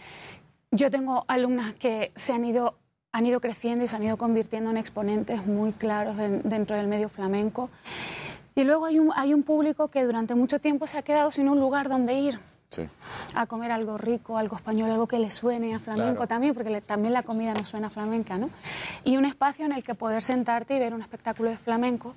Yo 0.71 0.89
tengo 0.91 1.25
alumnas 1.27 1.73
que 1.75 2.11
se 2.15 2.33
han 2.33 2.43
ido, 2.45 2.75
han 3.11 3.25
ido 3.25 3.39
creciendo 3.39 3.83
y 3.85 3.87
se 3.87 3.95
han 3.95 4.03
ido 4.03 4.17
convirtiendo 4.17 4.69
en 4.71 4.77
exponentes 4.77 5.45
muy 5.45 5.71
claros 5.71 6.19
en- 6.19 6.41
dentro 6.43 6.75
del 6.75 6.87
medio 6.87 7.09
flamenco. 7.09 7.69
Y 8.55 8.63
luego 8.63 8.85
hay 8.85 8.99
un, 8.99 9.11
hay 9.15 9.33
un 9.33 9.43
público 9.43 9.89
que 9.89 10.03
durante 10.03 10.35
mucho 10.35 10.59
tiempo 10.59 10.87
se 10.87 10.97
ha 10.97 11.01
quedado 11.01 11.31
sin 11.31 11.49
un 11.49 11.59
lugar 11.59 11.89
donde 11.89 12.13
ir 12.13 12.39
Sí. 12.69 12.87
a 13.35 13.45
comer 13.45 13.71
algo 13.71 13.97
rico, 13.97 14.37
algo 14.37 14.55
español, 14.57 14.89
algo 14.89 15.07
que 15.07 15.19
le 15.19 15.29
suene 15.29 15.75
a 15.75 15.79
flamenco 15.79 16.15
Claro. 16.15 16.27
también, 16.27 16.53
porque 16.53 16.69
le- 16.69 16.81
también 16.81 17.13
la 17.13 17.23
comida 17.23 17.53
nos 17.53 17.69
suena 17.69 17.89
flamenca, 17.89 18.37
¿no? 18.37 18.49
Y 19.05 19.15
un 19.17 19.25
espacio 19.25 19.65
en 19.65 19.71
el 19.71 19.83
que 19.83 19.93
poder 19.95 20.23
sentarte 20.23 20.75
y 20.75 20.79
ver 20.79 20.93
un 20.93 21.01
espectáculo 21.01 21.49
de 21.51 21.57
flamenco. 21.57 22.13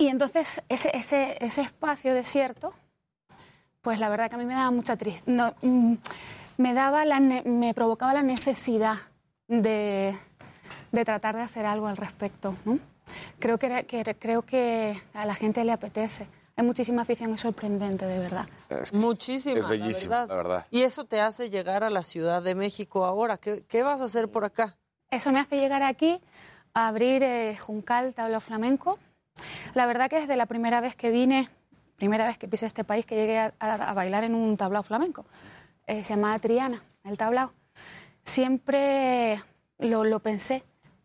Y 0.00 0.08
entonces 0.08 0.62
ese, 0.70 0.96
ese, 0.96 1.36
ese 1.44 1.60
espacio 1.60 2.14
desierto, 2.14 2.72
pues 3.82 3.98
la 4.00 4.08
verdad 4.08 4.30
que 4.30 4.36
a 4.36 4.38
mí 4.38 4.46
me 4.46 4.54
daba 4.54 4.70
mucha 4.70 4.96
tristeza, 4.96 5.54
me, 6.56 6.72
daba 6.74 7.04
la 7.04 7.20
me 7.20 7.74
provocaba 7.74 8.14
la 8.14 8.22
necesidad 8.22 8.96
de, 9.46 10.16
de 10.90 11.04
tratar 11.04 11.36
de 11.36 11.42
hacer 11.42 11.66
algo 11.66 11.86
al 11.86 11.98
respecto, 11.98 12.56
¿no? 12.64 12.78
Creo 13.38 13.58
que, 13.58 13.66
era- 13.66 13.82
que- 13.82 14.16
creo 14.18 14.40
que 14.40 14.98
a 15.12 15.26
la 15.26 15.34
gente 15.34 15.62
le 15.66 15.72
apetece. 15.72 16.26
Hay 16.56 16.64
muchísima 16.64 17.02
afición, 17.02 17.34
es 17.34 17.42
sorprendente, 17.42 18.06
de 18.06 18.18
verdad. 18.20 18.48
Muchísima, 18.94 19.58
Es 19.58 19.68
bellísimo, 19.68 20.14
la 20.14 20.20
verdad. 20.20 20.28
la 20.28 20.34
verdad. 20.42 20.66
Y 20.70 20.80
eso 20.82 21.04
te 21.04 21.20
hace 21.20 21.50
llegar 21.50 21.84
a 21.84 21.90
la 21.90 22.02
Ciudad 22.04 22.42
de 22.42 22.54
México 22.54 23.04
ahora. 23.04 23.36
¿Qué, 23.36 23.64
qué 23.68 23.82
vas 23.82 24.00
a 24.00 24.04
hacer 24.04 24.30
por 24.30 24.46
acá? 24.46 24.78
Eso 25.10 25.30
me 25.30 25.40
hace 25.40 25.56
llegar 25.58 25.82
aquí 25.82 26.22
a 26.72 26.88
abrir 26.88 27.22
eh, 27.22 27.58
Juncal 27.58 28.14
Tablao 28.14 28.40
Flamenco. 28.40 28.98
La 29.74 29.86
verdad 29.86 30.08
que 30.10 30.20
desde 30.20 30.36
la 30.36 30.46
primera 30.46 30.80
vez 30.80 30.94
que 30.96 31.10
vine, 31.10 31.48
primera 31.96 32.26
vez 32.26 32.38
que 32.38 32.48
pisé 32.48 32.66
este 32.66 32.84
país, 32.84 33.04
que 33.06 33.14
llegué 33.16 33.38
a, 33.38 33.52
a- 33.60 33.74
a 33.90 33.94
bailar 33.94 34.24
en 34.24 34.34
un 34.34 34.56
tablao 34.56 34.82
flamenco. 34.82 35.24
Eh, 35.86 36.04
se 36.04 36.14
llamaba 36.14 36.38
Triana, 36.38 36.82
el 37.04 37.16
tablao. 37.18 37.52
Siempre 38.22 39.42
lo, 39.78 40.04
lo 40.04 40.20
pensé, 40.20 40.62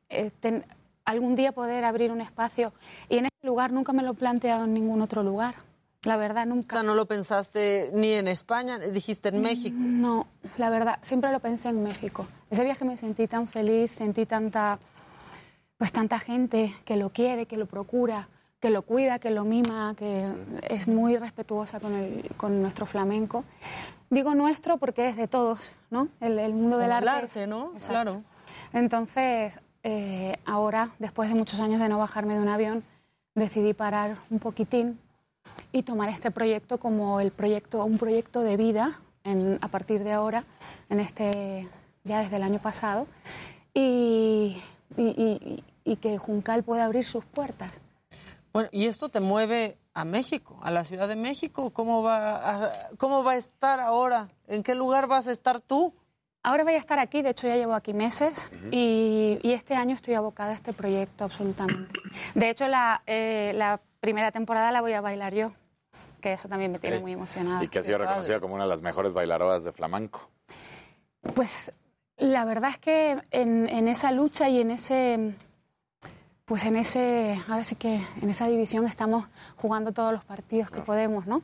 eh, 0.09 0.31
ten- 0.39 0.63
algún 1.05 1.35
día 1.35 1.51
poder 1.51 1.83
abrir 1.83 2.11
un 2.11 2.21
espacio. 2.21 2.71
Y 3.09 3.17
en 3.17 3.25
este 3.25 3.47
lugar 3.47 3.71
nunca 3.71 3.93
me 3.93 4.03
lo 4.03 4.11
he 4.11 4.13
planteado 4.13 4.65
en 4.65 4.73
ningún 4.73 5.01
otro 5.01 5.23
lugar. 5.23 5.55
La 6.03 6.17
verdad, 6.17 6.45
nunca. 6.45 6.75
O 6.75 6.79
sea, 6.79 6.83
no 6.83 6.93
lo 6.93 7.07
pensaste 7.07 7.89
ni 7.93 8.11
en 8.13 8.27
España, 8.27 8.77
dijiste 8.77 9.29
en 9.29 9.41
México. 9.41 9.75
No, 9.79 10.27
la 10.57 10.69
verdad, 10.69 10.99
siempre 11.01 11.31
lo 11.31 11.39
pensé 11.39 11.69
en 11.69 11.81
México. 11.81 12.27
Ese 12.51 12.63
viaje 12.63 12.85
me 12.85 12.95
sentí 12.95 13.27
tan 13.27 13.47
feliz, 13.47 13.89
sentí 13.91 14.27
tanta, 14.27 14.77
pues 15.77 15.91
tanta 15.91 16.19
gente 16.19 16.73
que 16.85 16.95
lo 16.95 17.09
quiere, 17.09 17.45
que 17.45 17.57
lo 17.57 17.65
procura, 17.65 18.27
que 18.59 18.69
lo 18.69 18.81
cuida, 18.83 19.19
que 19.19 19.29
lo 19.29 19.43
mima, 19.43 19.93
que 19.97 20.25
es 20.69 20.87
muy 20.87 21.17
respetuosa 21.17 21.79
con, 21.79 21.93
el, 21.93 22.29
con 22.37 22.61
nuestro 22.61 22.85
flamenco. 22.85 23.43
Digo 24.09 24.33
nuestro 24.35 24.77
porque 24.77 25.09
es 25.09 25.17
de 25.17 25.27
todos, 25.27 25.73
¿no? 25.91 26.07
El, 26.21 26.39
el 26.39 26.53
mundo 26.53 26.77
del 26.77 26.87
el 26.87 26.93
arte. 26.93 27.09
arte, 27.09 27.43
es- 27.43 27.47
¿no? 27.47 27.71
Exacto. 27.73 27.91
Claro. 28.11 28.23
Entonces, 28.73 29.59
eh, 29.83 30.35
ahora, 30.45 30.89
después 30.99 31.29
de 31.29 31.35
muchos 31.35 31.59
años 31.59 31.79
de 31.79 31.89
no 31.89 31.97
bajarme 31.97 32.35
de 32.35 32.41
un 32.41 32.47
avión, 32.49 32.83
decidí 33.35 33.73
parar 33.73 34.17
un 34.29 34.39
poquitín 34.39 34.99
y 35.71 35.83
tomar 35.83 36.09
este 36.09 36.31
proyecto 36.31 36.79
como 36.79 37.19
el 37.19 37.31
proyecto, 37.31 37.83
un 37.83 37.97
proyecto 37.97 38.41
de 38.41 38.57
vida 38.57 38.99
en- 39.23 39.59
a 39.61 39.67
partir 39.67 40.03
de 40.03 40.13
ahora, 40.13 40.45
en 40.89 40.99
este, 40.99 41.67
ya 42.03 42.19
desde 42.21 42.37
el 42.37 42.43
año 42.43 42.59
pasado. 42.59 43.05
y, 43.73 44.61
y- 44.97 45.03
y- 45.07 45.63
y 45.83 45.95
que 45.97 46.17
Juncal 46.17 46.63
pueda 46.63 46.85
abrir 46.85 47.05
sus 47.05 47.25
puertas. 47.25 47.71
Bueno, 48.53 48.69
¿y 48.71 48.85
esto 48.85 49.09
te 49.09 49.19
mueve 49.19 49.77
a 49.93 50.05
México, 50.05 50.57
a 50.63 50.71
la 50.71 50.83
Ciudad 50.83 51.07
de 51.07 51.15
México? 51.15 51.71
¿Cómo 51.71 52.01
va 52.03 52.65
a, 52.65 52.89
cómo 52.97 53.23
va 53.23 53.33
a 53.33 53.35
estar 53.35 53.79
ahora? 53.79 54.29
¿En 54.47 54.63
qué 54.63 54.75
lugar 54.75 55.07
vas 55.07 55.27
a 55.27 55.31
estar 55.31 55.59
tú? 55.59 55.93
Ahora 56.43 56.63
voy 56.63 56.73
a 56.73 56.77
estar 56.77 56.99
aquí, 56.99 57.21
de 57.21 57.31
hecho 57.31 57.47
ya 57.47 57.55
llevo 57.55 57.73
aquí 57.73 57.93
meses 57.93 58.49
y, 58.71 59.39
y 59.41 59.51
este 59.53 59.73
año 59.75 59.95
estoy 59.95 60.13
abocada 60.13 60.51
a 60.51 60.53
este 60.55 60.73
proyecto 60.73 61.23
absolutamente. 61.23 61.99
De 62.35 62.49
hecho, 62.49 62.67
la, 62.67 63.01
eh, 63.07 63.51
la 63.55 63.81
primera 63.99 64.31
temporada 64.31 64.71
la 64.71 64.81
voy 64.81 64.93
a 64.93 65.01
bailar 65.01 65.33
yo, 65.33 65.51
que 66.21 66.33
eso 66.33 66.47
también 66.47 66.71
me 66.71 66.77
tiene 66.79 66.99
muy 66.99 67.13
emocionada. 67.13 67.63
Y 67.63 67.67
que 67.67 67.79
ha 67.79 67.81
sido 67.81 67.97
reconocida 67.97 68.39
como 68.39 68.53
una 68.55 68.63
de 68.65 68.69
las 68.69 68.81
mejores 68.83 69.13
bailadoras 69.13 69.63
de 69.63 69.71
flamenco. 69.71 70.29
Pues 71.33 71.71
la 72.17 72.45
verdad 72.45 72.71
es 72.71 72.77
que 72.77 73.17
en, 73.31 73.67
en 73.69 73.87
esa 73.87 74.11
lucha 74.11 74.49
y 74.49 74.61
en 74.61 74.71
ese, 74.71 75.33
pues 76.45 76.63
en 76.63 76.75
ese, 76.75 77.41
ahora 77.47 77.63
sí 77.65 77.75
que 77.75 78.01
en 78.21 78.29
esa 78.29 78.47
división 78.47 78.85
estamos 78.87 79.25
jugando 79.55 79.91
todos 79.91 80.13
los 80.13 80.23
partidos 80.23 80.69
que 80.69 80.81
podemos, 80.81 81.27
¿no? 81.27 81.41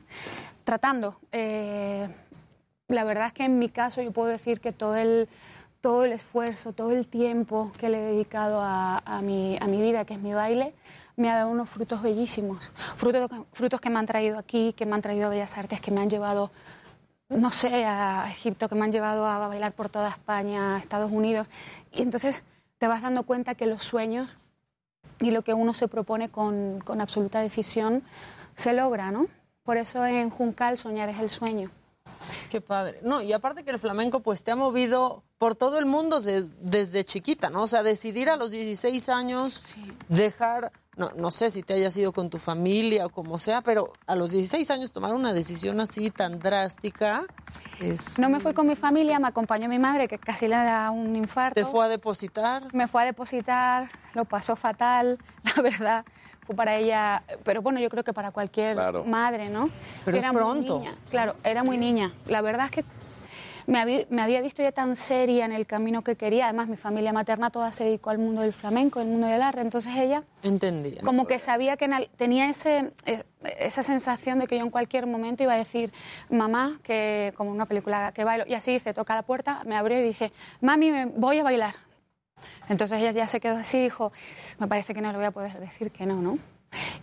Tratando. 0.64 1.18
eh, 1.32 2.08
la 2.88 3.04
verdad 3.04 3.28
es 3.28 3.32
que 3.32 3.44
en 3.44 3.58
mi 3.58 3.70
caso 3.70 4.02
yo 4.02 4.12
puedo 4.12 4.28
decir 4.28 4.60
que 4.60 4.72
todo 4.72 4.96
el, 4.96 5.28
todo 5.80 6.04
el 6.04 6.12
esfuerzo, 6.12 6.72
todo 6.74 6.90
el 6.92 7.06
tiempo 7.06 7.72
que 7.78 7.88
le 7.88 7.98
he 7.98 8.12
dedicado 8.12 8.60
a, 8.60 8.98
a 8.98 9.22
mi, 9.22 9.56
a 9.60 9.66
mi 9.66 9.80
vida, 9.80 10.04
que 10.04 10.14
es 10.14 10.20
mi 10.20 10.34
baile, 10.34 10.74
me 11.16 11.30
ha 11.30 11.36
dado 11.36 11.50
unos 11.50 11.70
frutos 11.70 12.02
bellísimos. 12.02 12.70
Frutos, 12.96 13.30
frutos 13.52 13.80
que 13.80 13.88
me 13.88 13.98
han 13.98 14.04
traído 14.06 14.38
aquí, 14.38 14.74
que 14.74 14.84
me 14.84 14.94
han 14.94 15.00
traído 15.02 15.26
a 15.26 15.30
Bellas 15.30 15.56
Artes, 15.56 15.80
que 15.80 15.90
me 15.90 16.02
han 16.02 16.10
llevado 16.10 16.50
no 17.36 17.50
sé, 17.50 17.84
a 17.84 18.28
Egipto, 18.30 18.68
que 18.68 18.74
me 18.74 18.84
han 18.84 18.92
llevado 18.92 19.26
a 19.26 19.46
bailar 19.48 19.72
por 19.72 19.88
toda 19.88 20.08
España, 20.10 20.76
a 20.76 20.78
Estados 20.78 21.10
Unidos. 21.10 21.46
Y 21.92 22.02
entonces 22.02 22.42
te 22.78 22.86
vas 22.86 23.02
dando 23.02 23.22
cuenta 23.24 23.54
que 23.54 23.66
los 23.66 23.82
sueños 23.82 24.36
y 25.20 25.30
lo 25.30 25.42
que 25.42 25.54
uno 25.54 25.74
se 25.74 25.88
propone 25.88 26.28
con, 26.30 26.80
con 26.84 27.00
absoluta 27.00 27.40
decisión 27.40 28.02
se 28.54 28.72
logra, 28.72 29.10
¿no? 29.10 29.26
Por 29.62 29.76
eso 29.76 30.04
en 30.04 30.30
Juncal 30.30 30.76
soñar 30.78 31.08
es 31.08 31.18
el 31.20 31.28
sueño. 31.28 31.70
Qué 32.50 32.60
padre. 32.60 33.00
No, 33.02 33.20
y 33.22 33.32
aparte 33.32 33.64
que 33.64 33.70
el 33.70 33.78
flamenco 33.78 34.20
pues 34.20 34.42
te 34.44 34.50
ha 34.50 34.56
movido 34.56 35.22
por 35.38 35.54
todo 35.54 35.78
el 35.78 35.86
mundo 35.86 36.20
de- 36.20 36.48
desde 36.60 37.04
chiquita, 37.04 37.50
¿no? 37.50 37.62
O 37.62 37.66
sea, 37.66 37.82
decidir 37.82 38.28
a 38.30 38.36
los 38.36 38.50
16 38.50 39.08
años 39.08 39.62
dejar, 40.08 40.72
no, 40.96 41.10
no 41.16 41.30
sé 41.30 41.50
si 41.50 41.62
te 41.62 41.74
hayas 41.74 41.96
ido 41.96 42.12
con 42.12 42.28
tu 42.30 42.38
familia 42.38 43.06
o 43.06 43.10
como 43.10 43.38
sea, 43.38 43.62
pero 43.62 43.92
a 44.06 44.14
los 44.14 44.30
16 44.30 44.70
años 44.70 44.92
tomar 44.92 45.14
una 45.14 45.32
decisión 45.32 45.80
así 45.80 46.10
tan 46.10 46.38
drástica 46.38 47.22
es... 47.80 48.18
No 48.18 48.28
me 48.28 48.40
fui 48.40 48.52
con 48.52 48.66
mi 48.66 48.76
familia, 48.76 49.18
me 49.18 49.28
acompañó 49.28 49.68
mi 49.68 49.78
madre, 49.78 50.06
que 50.08 50.18
casi 50.18 50.48
le 50.48 50.56
da 50.56 50.90
un 50.90 51.16
infarto. 51.16 51.54
¿Te 51.54 51.64
fue 51.64 51.84
a 51.84 51.88
depositar? 51.88 52.62
Me 52.74 52.88
fue 52.88 53.02
a 53.02 53.04
depositar, 53.06 53.88
lo 54.14 54.24
pasó 54.26 54.54
fatal, 54.56 55.18
la 55.56 55.62
verdad. 55.62 56.04
Fue 56.44 56.56
para 56.56 56.74
ella, 56.76 57.22
pero 57.44 57.62
bueno, 57.62 57.78
yo 57.78 57.88
creo 57.88 58.02
que 58.02 58.12
para 58.12 58.32
cualquier 58.32 58.74
Claro. 58.74 59.04
madre, 59.04 59.48
¿no? 59.48 59.70
Pero 60.04 60.16
es 60.18 60.24
muy 60.24 60.34
pronto. 60.34 60.78
niña, 60.80 60.96
Claro, 61.08 61.36
era 61.44 61.62
muy 61.62 61.78
niña. 61.78 62.12
La 62.26 62.40
verdad 62.42 62.66
es 62.66 62.72
que 62.72 62.84
me 63.66 63.78
había, 63.80 64.04
me 64.10 64.22
había 64.22 64.40
visto 64.40 64.62
ya 64.62 64.72
tan 64.72 64.96
seria 64.96 65.44
en 65.44 65.52
el 65.52 65.66
camino 65.66 66.02
que 66.02 66.16
quería. 66.16 66.44
Además, 66.46 66.68
mi 66.68 66.76
familia 66.76 67.12
materna 67.12 67.50
toda 67.50 67.72
se 67.72 67.84
dedicó 67.84 68.10
al 68.10 68.18
mundo 68.18 68.42
del 68.42 68.52
flamenco, 68.52 69.00
al 69.00 69.06
mundo 69.06 69.26
del 69.26 69.42
arte. 69.42 69.60
Entonces 69.60 69.94
ella 69.96 70.22
Entendía. 70.42 71.02
como 71.02 71.26
que 71.26 71.38
sabía 71.38 71.76
que 71.76 71.84
en 71.86 71.92
al- 71.94 72.08
tenía 72.16 72.48
ese, 72.48 72.92
eh, 73.06 73.22
esa 73.58 73.82
sensación 73.82 74.38
de 74.38 74.46
que 74.46 74.56
yo 74.58 74.64
en 74.64 74.70
cualquier 74.70 75.06
momento 75.06 75.42
iba 75.42 75.52
a 75.54 75.56
decir, 75.56 75.92
mamá, 76.30 76.80
que 76.82 77.32
como 77.36 77.50
una 77.50 77.66
película 77.66 78.12
que 78.12 78.24
bailo, 78.24 78.44
y 78.46 78.54
así 78.54 78.72
hice, 78.72 78.92
toca 78.94 79.14
la 79.14 79.22
puerta, 79.22 79.62
me 79.66 79.76
abrió 79.76 79.98
y 79.98 80.02
dije, 80.02 80.32
mami, 80.60 80.90
me 80.90 81.06
voy 81.06 81.38
a 81.38 81.42
bailar. 81.42 81.74
Entonces 82.68 83.00
ella 83.00 83.10
ya 83.10 83.26
se 83.26 83.40
quedó 83.40 83.56
así 83.56 83.78
y 83.78 83.82
dijo, 83.82 84.12
me 84.58 84.66
parece 84.66 84.94
que 84.94 85.00
no 85.00 85.10
le 85.12 85.18
voy 85.18 85.26
a 85.26 85.30
poder 85.30 85.58
decir 85.60 85.90
que 85.90 86.06
no, 86.06 86.20
¿no? 86.20 86.38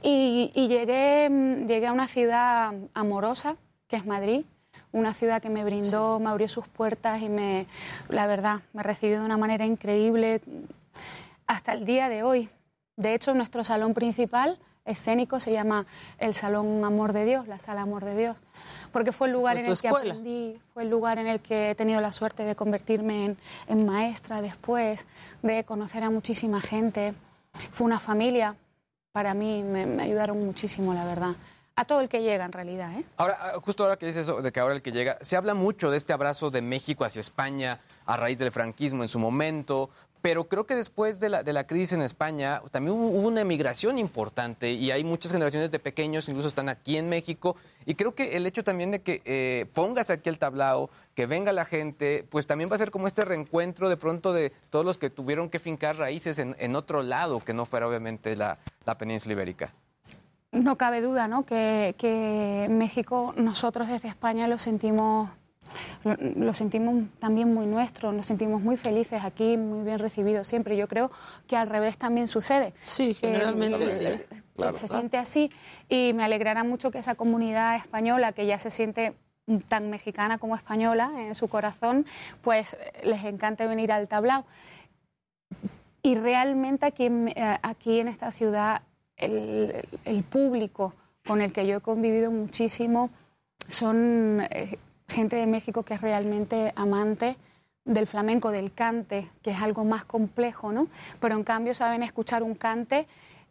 Y, 0.01 0.51
y 0.55 0.67
llegué, 0.67 1.29
mm, 1.29 1.67
llegué 1.67 1.87
a 1.87 1.93
una 1.93 2.07
ciudad 2.07 2.73
amorosa, 2.93 3.55
que 3.87 3.95
es 3.97 4.05
Madrid, 4.05 4.45
una 4.91 5.13
ciudad 5.13 5.41
que 5.41 5.49
me 5.49 5.63
brindó, 5.63 6.19
me 6.19 6.29
abrió 6.29 6.47
sus 6.47 6.67
puertas 6.67 7.21
y 7.21 7.29
me, 7.29 7.67
la 8.09 8.27
verdad, 8.27 8.61
me 8.73 8.83
recibió 8.83 9.19
de 9.19 9.25
una 9.25 9.37
manera 9.37 9.65
increíble 9.65 10.41
hasta 11.47 11.73
el 11.73 11.85
día 11.85 12.09
de 12.09 12.23
hoy. 12.23 12.49
De 12.95 13.13
hecho, 13.13 13.33
nuestro 13.33 13.63
salón 13.63 13.93
principal 13.93 14.59
escénico 14.85 15.39
se 15.39 15.51
llama 15.51 15.85
el 16.17 16.33
Salón 16.33 16.83
Amor 16.83 17.13
de 17.13 17.25
Dios, 17.25 17.47
la 17.47 17.59
Sala 17.59 17.81
Amor 17.81 18.03
de 18.05 18.15
Dios, 18.15 18.37
porque 18.91 19.11
fue 19.11 19.27
el 19.27 19.33
lugar 19.33 19.57
en 19.57 19.67
el 19.67 19.79
que 19.79 19.87
aprendí, 19.87 20.59
fue 20.73 20.83
el 20.83 20.89
lugar 20.89 21.19
en 21.19 21.27
el 21.27 21.39
que 21.39 21.71
he 21.71 21.75
tenido 21.75 22.01
la 22.01 22.11
suerte 22.11 22.43
de 22.43 22.55
convertirme 22.55 23.25
en, 23.25 23.37
en 23.67 23.85
maestra 23.85 24.41
después, 24.41 25.05
de 25.43 25.63
conocer 25.63 26.03
a 26.03 26.09
muchísima 26.09 26.59
gente. 26.59 27.13
Fue 27.71 27.85
una 27.85 27.99
familia, 27.99 28.55
para 29.11 29.33
mí 29.33 29.63
me, 29.63 29.85
me 29.85 30.03
ayudaron 30.03 30.39
muchísimo, 30.39 30.93
la 30.93 31.05
verdad. 31.05 31.35
A 31.79 31.85
todo 31.85 32.01
el 32.01 32.09
que 32.09 32.21
llega, 32.21 32.43
en 32.43 32.51
realidad. 32.51 32.91
¿eh? 32.91 33.05
Ahora, 33.15 33.37
ah, 33.39 33.59
justo 33.63 33.83
ahora 33.83 33.95
que 33.95 34.05
dices 34.05 34.23
eso, 34.23 34.41
de 34.41 34.51
que 34.51 34.59
ahora 34.59 34.75
el 34.75 34.81
que 34.81 34.91
llega, 34.91 35.17
se 35.21 35.37
habla 35.37 35.53
mucho 35.53 35.89
de 35.89 35.95
este 35.95 36.11
abrazo 36.11 36.51
de 36.51 36.61
México 36.61 37.05
hacia 37.05 37.21
España 37.21 37.79
a 38.05 38.17
raíz 38.17 38.37
del 38.37 38.51
franquismo 38.51 39.01
en 39.01 39.07
su 39.07 39.17
momento, 39.17 39.89
pero 40.21 40.49
creo 40.49 40.65
que 40.65 40.75
después 40.75 41.21
de 41.21 41.29
la, 41.29 41.41
de 41.41 41.53
la 41.53 41.65
crisis 41.65 41.93
en 41.93 42.01
España 42.01 42.61
también 42.71 42.97
hubo, 42.97 43.07
hubo 43.07 43.29
una 43.29 43.39
emigración 43.39 43.97
importante 43.97 44.73
y 44.73 44.91
hay 44.91 45.05
muchas 45.05 45.31
generaciones 45.31 45.71
de 45.71 45.79
pequeños, 45.79 46.27
incluso 46.27 46.49
están 46.49 46.67
aquí 46.67 46.97
en 46.97 47.07
México, 47.07 47.55
y 47.85 47.95
creo 47.95 48.13
que 48.13 48.35
el 48.35 48.45
hecho 48.45 48.65
también 48.65 48.91
de 48.91 49.01
que 49.01 49.21
eh, 49.23 49.65
pongas 49.73 50.09
aquí 50.09 50.27
el 50.27 50.37
tablao, 50.37 50.89
que 51.15 51.27
venga 51.27 51.53
la 51.53 51.63
gente, 51.63 52.25
pues 52.29 52.45
también 52.45 52.69
va 52.69 52.75
a 52.75 52.79
ser 52.79 52.91
como 52.91 53.07
este 53.07 53.23
reencuentro 53.23 53.87
de 53.87 53.95
pronto 53.95 54.33
de 54.33 54.51
todos 54.69 54.83
los 54.83 54.97
que 54.97 55.09
tuvieron 55.09 55.49
que 55.49 55.59
fincar 55.59 55.95
raíces 55.95 56.39
en, 56.39 56.57
en 56.59 56.75
otro 56.75 57.03
lado, 57.03 57.39
que 57.39 57.53
no 57.53 57.65
fuera 57.65 57.87
obviamente 57.87 58.35
la, 58.35 58.57
la 58.85 58.97
península 58.97 59.31
ibérica. 59.31 59.71
No 60.51 60.77
cabe 60.77 61.01
duda, 61.01 61.27
¿no? 61.27 61.45
Que, 61.45 61.95
que 61.97 62.67
México, 62.69 63.33
nosotros 63.37 63.87
desde 63.87 64.07
España 64.07 64.47
lo 64.47 64.57
sentimos, 64.57 65.29
lo, 66.03 66.15
lo 66.17 66.53
sentimos 66.53 67.03
también 67.19 67.53
muy 67.53 67.67
nuestro, 67.67 68.11
nos 68.11 68.25
sentimos 68.25 68.61
muy 68.61 68.75
felices 68.75 69.23
aquí, 69.23 69.57
muy 69.57 69.83
bien 69.85 69.99
recibidos 69.99 70.47
siempre. 70.47 70.75
Yo 70.75 70.87
creo 70.87 71.11
que 71.47 71.55
al 71.55 71.69
revés 71.69 71.97
también 71.97 72.27
sucede. 72.27 72.73
Sí, 72.83 73.13
generalmente 73.13 73.87
sí. 73.89 74.05
Claro. 74.55 74.75
se 74.75 74.87
siente 74.87 75.17
así 75.17 75.51
y 75.87 76.11
me 76.13 76.23
alegrará 76.23 76.63
mucho 76.63 76.91
que 76.91 76.97
esa 76.97 77.15
comunidad 77.15 77.77
española 77.77 78.33
que 78.33 78.45
ya 78.45 78.57
se 78.59 78.69
siente 78.69 79.13
tan 79.67 79.89
mexicana 79.89 80.37
como 80.37 80.55
española 80.55 81.11
en 81.17 81.33
su 81.35 81.47
corazón, 81.47 82.05
pues 82.41 82.73
eh, 82.73 83.01
les 83.03 83.23
encante 83.23 83.65
venir 83.67 83.91
al 83.91 84.07
tablao. 84.07 84.45
Y 86.01 86.15
realmente 86.15 86.85
aquí 86.85 87.07
eh, 87.07 87.57
aquí 87.61 87.99
en 87.99 88.07
esta 88.07 88.31
ciudad 88.31 88.81
el, 89.19 89.87
el 90.05 90.23
público 90.23 90.93
con 91.27 91.41
el 91.41 91.51
que 91.53 91.67
yo 91.67 91.77
he 91.77 91.81
convivido 91.81 92.31
muchísimo 92.31 93.09
son 93.67 94.41
eh, 94.49 94.77
gente 95.07 95.35
de 95.35 95.45
México 95.47 95.83
que 95.83 95.93
es 95.95 96.01
realmente 96.01 96.73
amante 96.75 97.35
del 97.85 98.07
flamenco, 98.07 98.51
del 98.51 98.71
cante, 98.73 99.27
que 99.41 99.51
es 99.51 99.61
algo 99.61 99.83
más 99.83 100.05
complejo, 100.05 100.71
¿no? 100.71 100.87
Pero 101.19 101.35
en 101.35 101.43
cambio 101.43 101.73
saben 101.73 102.03
escuchar 102.03 102.43
un 102.43 102.55
cante 102.55 103.07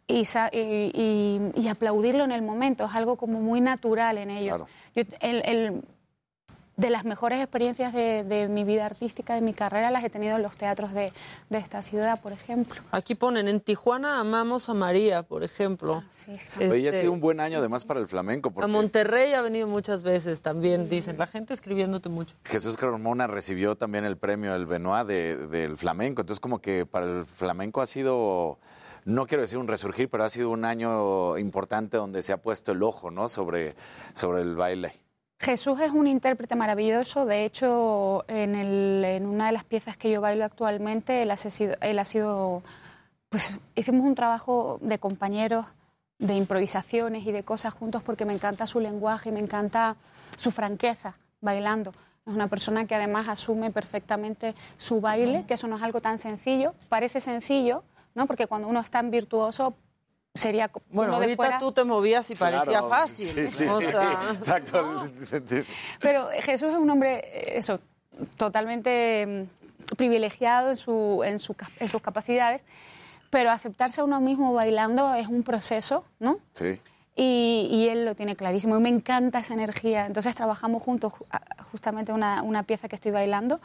y, 0.07 0.23
y- 0.53 1.51
y- 1.55 1.67
aplaudirlo 1.67 2.23
en 2.23 2.31
el 2.31 2.41
momento, 2.41 2.85
es 2.85 2.95
algo 2.95 3.15
como 3.15 3.41
muy 3.41 3.61
natural 3.61 4.17
en 4.17 4.29
ellos. 4.31 4.61
Yo- 4.95 5.03
el- 5.19 5.41
el- 5.45 5.83
de 6.79 6.89
las 6.89 7.03
mejores 7.03 7.39
experiencias 7.39 7.93
de, 7.93 8.23
de 8.23 8.47
mi 8.47 8.63
vida 8.63 8.85
artística, 8.85 9.35
de 9.35 9.41
mi 9.41 9.53
carrera, 9.53 9.91
las 9.91 10.03
he 10.03 10.09
tenido 10.09 10.37
en 10.37 10.41
los 10.43 10.55
teatros 10.55 10.93
de, 10.93 11.11
de 11.49 11.57
esta 11.57 11.81
ciudad, 11.81 12.21
por 12.21 12.31
ejemplo. 12.31 12.81
Aquí 12.91 13.15
ponen, 13.15 13.49
en 13.49 13.59
Tijuana 13.59 14.19
amamos 14.19 14.69
a 14.69 14.73
María, 14.73 15.23
por 15.23 15.43
ejemplo. 15.43 16.03
Oye, 16.57 16.87
ha 16.87 16.89
Este, 16.89 17.01
sido 17.01 17.11
un 17.11 17.19
buen 17.19 17.41
año 17.41 17.57
además 17.59 17.83
para 17.83 17.99
el 17.99 18.07
flamenco, 18.07 18.49
A 18.49 18.51
porque 18.53 18.67
Monterrey 18.71 19.33
ha 19.33 19.41
venido 19.41 19.67
muchas 19.67 20.03
veces 20.03 20.41
también, 20.41 20.87
dicen. 20.87 21.17
La 21.17 21.27
gente 21.27 21.53
escribiéndote 21.53 22.07
mucho. 22.07 22.35
Jesús 22.45 22.77
Carmona 22.77 23.27
recibió 23.27 23.75
también 23.75 24.05
el 24.05 24.15
premio 24.17 24.53
del 24.53 24.65
Benoit 24.65 25.05
de- 25.05 25.47
del 25.47 25.75
flamenco. 25.75 26.21
Entonces, 26.21 26.39
como 26.39 26.59
que 26.59 26.85
para 26.85 27.05
el 27.05 27.25
flamenco 27.25 27.81
ha 27.81 27.85
sido, 27.87 28.57
no 29.03 29.27
quiero 29.27 29.41
decir 29.41 29.57
un 29.57 29.67
resurgir, 29.67 30.09
pero 30.09 30.23
ha 30.23 30.29
sido 30.29 30.49
un 30.49 30.63
año 30.63 31.37
importante 31.37 31.97
donde 31.97 32.21
se 32.21 32.31
ha 32.31 32.37
puesto 32.37 32.71
el 32.71 32.81
ojo, 32.83 33.11
¿no? 33.11 33.27
Sobre, 33.27 33.73
sobre 34.13 34.43
el 34.43 34.55
baile. 34.55 34.93
Jesús 35.39 35.79
es 35.79 35.91
un 35.91 36.05
intérprete 36.07 36.55
maravilloso. 36.55 37.25
De 37.25 37.45
hecho, 37.45 38.25
en, 38.27 38.55
el- 38.55 39.25
una 39.25 39.47
de 39.47 39.51
las 39.53 39.63
piezas 39.63 39.95
que 39.97 40.11
yo 40.11 40.19
bailo 40.21 40.43
actualmente, 40.43 41.21
él 41.23 41.31
ha 41.31 41.37
sido, 42.05 42.61
pues 43.29 43.51
hicimos 43.75 44.05
un 44.05 44.15
trabajo 44.15 44.79
de 44.81 44.99
compañeros, 44.99 45.65
de 46.17 46.35
improvisaciones 46.35 47.25
y 47.25 47.31
de 47.31 47.43
cosas 47.43 47.73
juntos 47.73 48.03
porque 48.03 48.25
me 48.25 48.33
encanta 48.33 48.67
su 48.67 48.81
lenguaje, 48.81 49.31
me 49.31 49.39
encanta 49.39 49.95
su 50.35 50.51
franqueza 50.51 51.15
bailando. 51.39 51.91
Es 52.27 52.33
una 52.33 52.47
persona 52.49 52.85
que 52.85 52.95
además 52.95 53.29
asume 53.29 53.71
perfectamente 53.71 54.53
su 54.77 54.99
baile, 54.99 55.45
que 55.47 55.53
eso 55.53 55.67
no 55.69 55.77
es 55.77 55.81
algo 55.81 56.01
tan 56.01 56.17
sencillo. 56.19 56.73
Parece 56.89 57.21
sencillo, 57.21 57.83
¿no? 58.13 58.27
Porque 58.27 58.45
cuando 58.47 58.67
uno 58.67 58.81
es 58.81 58.91
tan 58.91 59.09
virtuoso 59.09 59.73
sería 60.39 60.71
Bueno, 60.89 61.11
uno 61.11 61.19
de 61.19 61.25
ahorita 61.25 61.35
fuera- 61.43 61.59
tú 61.59 61.71
te 61.71 61.83
movías 61.83 62.29
y 62.31 62.35
parecía 62.35 62.63
Claro, 62.79 62.89
fácil. 62.89 63.27
Sí, 63.27 63.47
sí, 63.49 63.65
O 63.67 63.79
sí, 63.79 63.87
exacto. 64.33 65.09
Pero 65.99 66.27
Jesús 66.41 66.69
es 66.69 66.75
un 66.75 66.89
hombre, 66.89 67.57
eso, 67.57 67.79
totalmente 68.37 69.47
mm, 69.91 69.95
privilegiado 69.95 70.71
en, 70.71 70.77
su, 70.77 71.21
en, 71.25 71.39
su, 71.39 71.55
en 71.79 71.87
sus 71.89 72.01
capacidades, 72.01 72.63
pero 73.29 73.51
aceptarse 73.51 74.01
a 74.01 74.03
uno 74.03 74.19
mismo 74.19 74.53
bailando 74.53 75.13
es 75.13 75.27
un 75.27 75.43
proceso, 75.43 76.03
¿no? 76.19 76.39
Sí. 76.53 76.79
Y, 77.15 77.67
y 77.71 77.89
él 77.89 78.05
lo 78.05 78.15
tiene 78.15 78.35
clarísimo. 78.35 78.77
Y 78.77 78.79
me 78.79 78.89
encanta 78.89 79.39
esa 79.39 79.53
energía. 79.53 80.05
Entonces 80.05 80.33
trabajamos 80.35 80.81
juntos 80.81 81.13
justamente 81.71 82.13
una, 82.13 82.41
una 82.43 82.63
pieza 82.63 82.87
que 82.87 82.95
estoy 82.95 83.11
bailando 83.11 83.59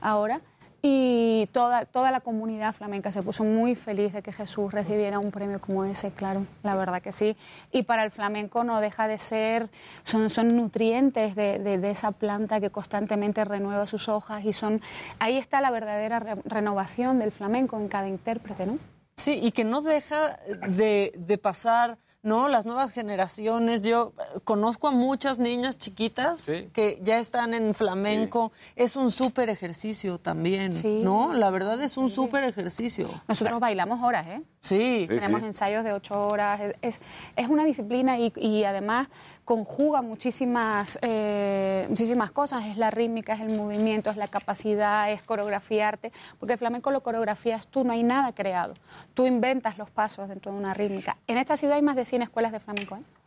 ahora. 0.00 0.40
Y 0.82 1.46
toda, 1.52 1.84
toda 1.84 2.10
la 2.10 2.20
comunidad 2.20 2.74
flamenca 2.74 3.12
se 3.12 3.22
puso 3.22 3.44
muy 3.44 3.74
feliz 3.74 4.14
de 4.14 4.22
que 4.22 4.32
Jesús 4.32 4.72
recibiera 4.72 5.18
un 5.18 5.30
premio 5.30 5.60
como 5.60 5.84
ese, 5.84 6.10
claro, 6.10 6.46
la 6.62 6.74
verdad 6.74 7.02
que 7.02 7.12
sí. 7.12 7.36
Y 7.70 7.82
para 7.82 8.02
el 8.04 8.10
flamenco 8.10 8.64
no 8.64 8.80
deja 8.80 9.06
de 9.06 9.18
ser, 9.18 9.68
son, 10.04 10.30
son 10.30 10.48
nutrientes 10.48 11.34
de, 11.34 11.58
de- 11.58 11.90
esa 11.90 12.12
planta 12.12 12.60
que 12.60 12.70
constantemente 12.70 13.44
renueva 13.44 13.86
sus 13.86 14.08
hojas 14.08 14.44
y 14.44 14.52
son, 14.54 14.80
ahí 15.18 15.36
está 15.36 15.60
la 15.60 15.70
verdadera 15.70 16.18
re- 16.20 16.36
renovación 16.46 17.18
del 17.18 17.30
flamenco 17.32 17.76
en 17.76 17.88
cada 17.88 18.08
intérprete, 18.08 18.64
¿no? 18.64 18.78
Sí, 19.16 19.38
y 19.42 19.50
que 19.50 19.64
no 19.64 19.82
deja 19.82 20.38
de, 20.68 21.12
de 21.14 21.36
pasar, 21.36 21.98
¿no? 22.22 22.48
Las 22.48 22.66
nuevas 22.66 22.92
generaciones. 22.92 23.82
Yo 23.82 24.12
eh, 24.18 24.40
conozco 24.44 24.88
a 24.88 24.90
muchas 24.90 25.38
niñas 25.38 25.78
chiquitas 25.78 26.46
que 26.72 26.98
ya 27.02 27.18
están 27.18 27.54
en 27.54 27.74
flamenco. 27.74 28.52
Es 28.76 28.96
un 28.96 29.10
súper 29.10 29.48
ejercicio 29.48 30.18
también, 30.18 30.72
¿no? 31.04 31.32
La 31.32 31.50
verdad 31.50 31.80
es 31.82 31.96
un 31.96 32.10
súper 32.10 32.44
ejercicio. 32.44 33.08
Nosotros 33.28 33.60
bailamos 33.60 34.02
horas, 34.02 34.26
¿eh? 34.28 34.42
Sí. 34.60 35.06
Tenemos 35.08 35.42
ensayos 35.42 35.84
de 35.84 35.92
ocho 35.92 36.26
horas. 36.26 36.60
Es, 36.60 36.74
es, 36.82 37.00
es 37.36 37.48
una 37.48 37.64
disciplina 37.64 38.18
y, 38.18 38.32
y 38.36 38.64
además 38.64 39.08
conjuga 39.50 40.00
muchísimas, 40.00 40.96
eh, 41.02 41.84
muchísimas 41.88 42.30
cosas. 42.30 42.66
Es 42.66 42.76
la 42.76 42.92
rítmica, 42.92 43.32
es 43.32 43.40
el 43.40 43.48
movimiento, 43.48 44.08
es 44.08 44.16
la 44.16 44.28
capacidad, 44.28 45.10
es 45.10 45.22
coreografiarte. 45.22 46.12
Porque 46.38 46.52
el 46.52 46.58
flamenco 46.60 46.92
lo 46.92 47.02
coreografías 47.02 47.66
tú, 47.66 47.82
no 47.82 47.92
hay 47.92 48.04
nada 48.04 48.32
creado. 48.32 48.74
Tú 49.12 49.26
inventas 49.26 49.76
los 49.76 49.90
pasos 49.90 50.28
dentro 50.28 50.52
de 50.52 50.58
una 50.58 50.72
rítmica. 50.72 51.16
En 51.26 51.36
esta 51.36 51.56
ciudad 51.56 51.74
hay 51.74 51.82
más 51.82 51.96
de 51.96 52.04
100 52.04 52.22
escuelas 52.22 52.52
de 52.52 52.60
flamenco, 52.60 52.94
¿eh? 52.94 53.19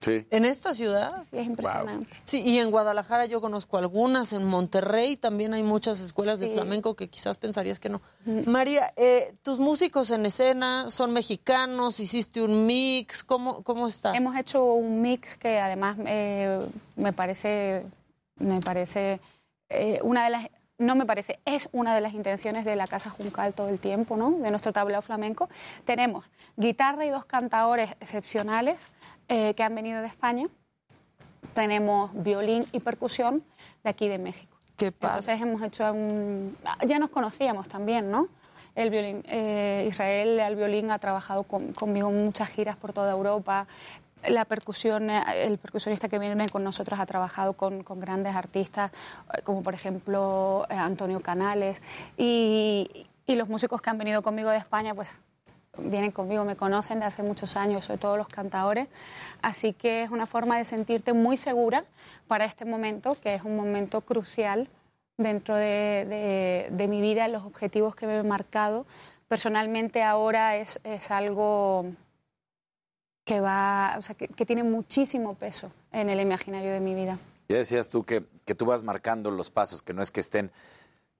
Sí. 0.00 0.26
¿En 0.30 0.44
esta 0.44 0.74
ciudad? 0.74 1.22
Sí, 1.30 1.38
es 1.38 1.46
impresionante. 1.46 2.06
Sí, 2.24 2.42
y 2.44 2.58
en 2.58 2.70
Guadalajara 2.70 3.24
yo 3.26 3.40
conozco 3.40 3.78
algunas, 3.78 4.32
en 4.34 4.44
Monterrey 4.44 5.16
también 5.16 5.54
hay 5.54 5.62
muchas 5.62 6.00
escuelas 6.00 6.38
de 6.38 6.48
Sí. 6.48 6.52
flamenco 6.54 6.94
que 6.94 7.08
quizás 7.08 7.38
pensarías 7.38 7.80
que 7.80 7.88
no. 7.88 8.02
María, 8.46 8.92
eh, 8.96 9.34
tus 9.42 9.58
músicos 9.58 10.10
en 10.10 10.26
escena 10.26 10.90
son 10.90 11.12
mexicanos, 11.12 11.98
hiciste 11.98 12.42
un 12.42 12.66
mix, 12.66 13.24
¿cómo, 13.24 13.62
cómo 13.62 13.88
está? 13.88 14.14
Hemos 14.14 14.36
hecho 14.36 14.64
un 14.64 15.00
mix 15.00 15.34
que 15.34 15.58
además 15.58 15.96
eh, 16.06 16.60
me 16.96 17.12
parece, 17.14 17.86
me 18.36 18.60
parece 18.60 19.18
eh, 19.70 19.98
una 20.02 20.24
de 20.24 20.30
las, 20.30 20.46
no 20.78 20.94
me 20.94 21.06
parece, 21.06 21.40
es 21.46 21.70
una 21.72 21.94
de 21.94 22.02
las 22.02 22.12
intenciones 22.12 22.66
de 22.66 22.76
la 22.76 22.86
Casa 22.86 23.08
Juncal 23.08 23.54
todo 23.54 23.70
el 23.70 23.80
tiempo, 23.80 24.16
¿no? 24.18 24.30
De 24.32 24.50
nuestro 24.50 24.72
tablao 24.74 25.00
flamenco. 25.00 25.48
Tenemos 25.86 26.26
guitarra 26.58 27.06
y 27.06 27.10
dos 27.10 27.24
cantadores 27.24 27.90
excepcionales 28.00 28.90
eh, 29.28 29.54
que 29.54 29.62
han 29.62 29.74
venido 29.74 30.00
de 30.00 30.08
España. 30.08 30.46
Tenemos 31.52 32.10
violín 32.14 32.66
y 32.72 32.80
percusión 32.80 33.42
de 33.82 33.90
aquí 33.90 34.08
de 34.08 34.18
México. 34.18 34.56
Qué 34.76 34.92
padre. 34.92 35.18
Entonces 35.20 35.40
hemos 35.42 35.62
hecho 35.62 35.90
un... 35.92 36.56
Ya 36.86 36.98
nos 36.98 37.10
conocíamos 37.10 37.68
también, 37.68 38.10
¿no? 38.10 38.28
El 38.74 38.90
violín, 38.90 39.22
eh, 39.26 39.86
Israel 39.88 40.38
al 40.40 40.54
violín 40.54 40.90
ha 40.90 40.98
trabajado 40.98 41.44
con- 41.44 41.72
conmigo 41.72 42.10
en 42.10 42.26
muchas 42.26 42.50
giras 42.50 42.76
por 42.76 42.92
toda 42.92 43.10
Europa. 43.12 43.66
La 44.28 44.44
percusión, 44.44 45.08
eh, 45.08 45.22
el 45.46 45.56
percusionista 45.56 46.10
que 46.10 46.18
viene 46.18 46.48
con 46.50 46.62
nosotros 46.62 47.00
ha 47.00 47.06
trabajado 47.06 47.54
con, 47.54 47.82
con 47.82 48.00
grandes 48.00 48.34
artistas, 48.36 48.90
como 49.44 49.62
por 49.62 49.72
ejemplo 49.72 50.66
Antonio 50.68 51.20
Canales. 51.20 51.82
Y, 52.18 53.06
y 53.26 53.36
los 53.36 53.48
músicos 53.48 53.80
que 53.80 53.88
han 53.88 53.96
venido 53.96 54.20
conmigo 54.20 54.50
de 54.50 54.58
España, 54.58 54.94
pues 54.94 55.22
vienen 55.78 56.10
conmigo, 56.12 56.44
me 56.44 56.56
conocen 56.56 57.00
de 57.00 57.06
hace 57.06 57.22
muchos 57.22 57.56
años, 57.56 57.84
sobre 57.86 57.98
todo 57.98 58.16
los 58.16 58.28
cantadores. 58.28 58.88
Así 59.42 59.72
que 59.72 60.02
es 60.02 60.10
una 60.10 60.26
forma 60.26 60.58
de 60.58 60.64
sentirte 60.64 61.12
muy 61.12 61.36
segura 61.36 61.84
para 62.28 62.44
este 62.44 62.64
momento, 62.64 63.16
que 63.20 63.34
es 63.34 63.42
un 63.42 63.56
momento 63.56 64.00
crucial 64.00 64.68
dentro 65.18 65.56
de, 65.56 66.04
de- 66.08 66.68
de 66.70 66.88
mi 66.88 67.00
vida, 67.00 67.28
los 67.28 67.44
objetivos 67.44 67.94
que 67.96 68.06
me 68.06 68.18
he 68.18 68.22
marcado. 68.22 68.86
Personalmente 69.28 70.02
ahora 70.02 70.56
es, 70.56 70.80
es 70.84 71.10
algo 71.10 71.86
que 73.24 73.40
va, 73.40 73.94
o 73.98 74.02
sea, 74.02 74.14
que, 74.14 74.28
que 74.28 74.46
tiene 74.46 74.62
muchísimo 74.62 75.34
peso 75.34 75.72
en 75.92 76.08
el 76.08 76.20
imaginario 76.20 76.70
de 76.72 76.80
mi 76.80 76.94
vida. 76.94 77.18
Ya 77.48 77.56
decías 77.56 77.88
tú 77.88 78.04
que, 78.04 78.24
que 78.44 78.54
tú 78.54 78.66
vas 78.66 78.82
marcando 78.82 79.30
los 79.30 79.50
pasos, 79.50 79.82
que 79.82 79.92
no 79.92 80.02
es 80.02 80.10
que 80.10 80.20
estén. 80.20 80.50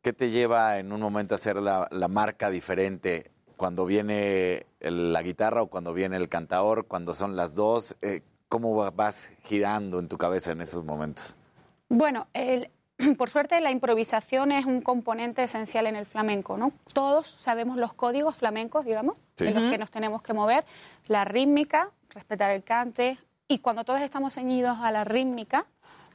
¿Qué 0.03 0.13
te 0.13 0.31
lleva 0.31 0.79
en 0.79 0.93
un 0.93 1.01
momento 1.01 1.35
a 1.35 1.37
hacer 1.37 1.57
la, 1.57 1.89
la 1.91 2.07
marca 2.09 2.49
diferente? 2.51 3.31
Cuando 3.57 3.87
viene 3.87 4.67
el- 4.81 5.13
la 5.13 5.23
guitarra 5.23 5.63
o 5.63 5.67
cuando 5.69 5.95
viene 5.95 6.17
el 6.17 6.29
cantador, 6.29 6.87
cuando 6.87 7.15
son 7.15 7.37
las 7.37 7.55
dos, 7.55 7.97
eh, 8.03 8.23
¿cómo 8.49 8.75
va- 8.77 8.91
vas 8.91 9.33
girando 9.45 9.99
en 9.99 10.09
tu 10.09 10.19
cabeza 10.19 10.53
en 10.53 10.61
esos 10.61 10.85
momentos? 10.85 11.37
Bueno, 11.89 12.27
el- 12.35 12.71
por 13.19 13.31
suerte 13.31 13.61
la 13.61 13.71
improvisación 13.71 14.53
es 14.53 14.67
un 14.67 14.83
componente 14.83 15.43
esencial 15.43 15.87
en 15.87 15.97
el 15.97 16.05
flamenco, 16.07 16.57
¿no? 16.59 16.73
Todos 16.93 17.29
sabemos 17.41 17.79
los 17.79 17.95
códigos 17.95 18.37
flamencos, 18.37 18.85
digamos, 18.85 19.17
Sí. 19.37 19.47
en 19.47 19.55
los 19.55 19.71
que 19.71 19.79
nos 19.79 19.91
tenemos 19.91 20.23
que 20.23 20.35
mover, 20.35 20.65
la 21.07 21.25
rítmica, 21.25 21.91
respetar 22.11 22.51
el 22.51 22.63
cante, 22.63 23.19
y 23.49 23.59
cuando 23.61 23.85
todos 23.85 24.01
estamos 24.01 24.35
ceñidos 24.35 24.79
a 24.81 24.91
la 24.91 25.05
rítmica 25.05 25.67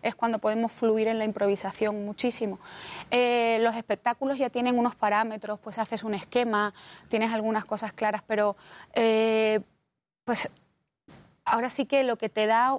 es 0.01 0.15
cuando 0.15 0.39
podemos 0.39 0.71
fluir 0.71 1.07
en 1.07 1.19
la 1.19 1.25
improvisación 1.25 2.05
muchísimo. 2.05 2.59
Eh, 3.09 3.59
los 3.61 3.75
espectáculos 3.75 4.37
ya 4.37 4.49
tienen 4.49 4.77
unos 4.77 4.95
parámetros, 4.95 5.59
pues 5.59 5.77
haces 5.79 6.03
un 6.03 6.13
esquema, 6.13 6.73
tienes 7.07 7.31
algunas 7.31 7.65
cosas 7.65 7.93
claras, 7.93 8.23
pero 8.25 8.55
eh, 8.93 9.61
pues 10.23 10.49
ahora 11.45 11.69
sí 11.69 11.85
que 11.85 12.03
lo 12.03 12.17
que 12.17 12.29
te 12.29 12.47
da, 12.47 12.77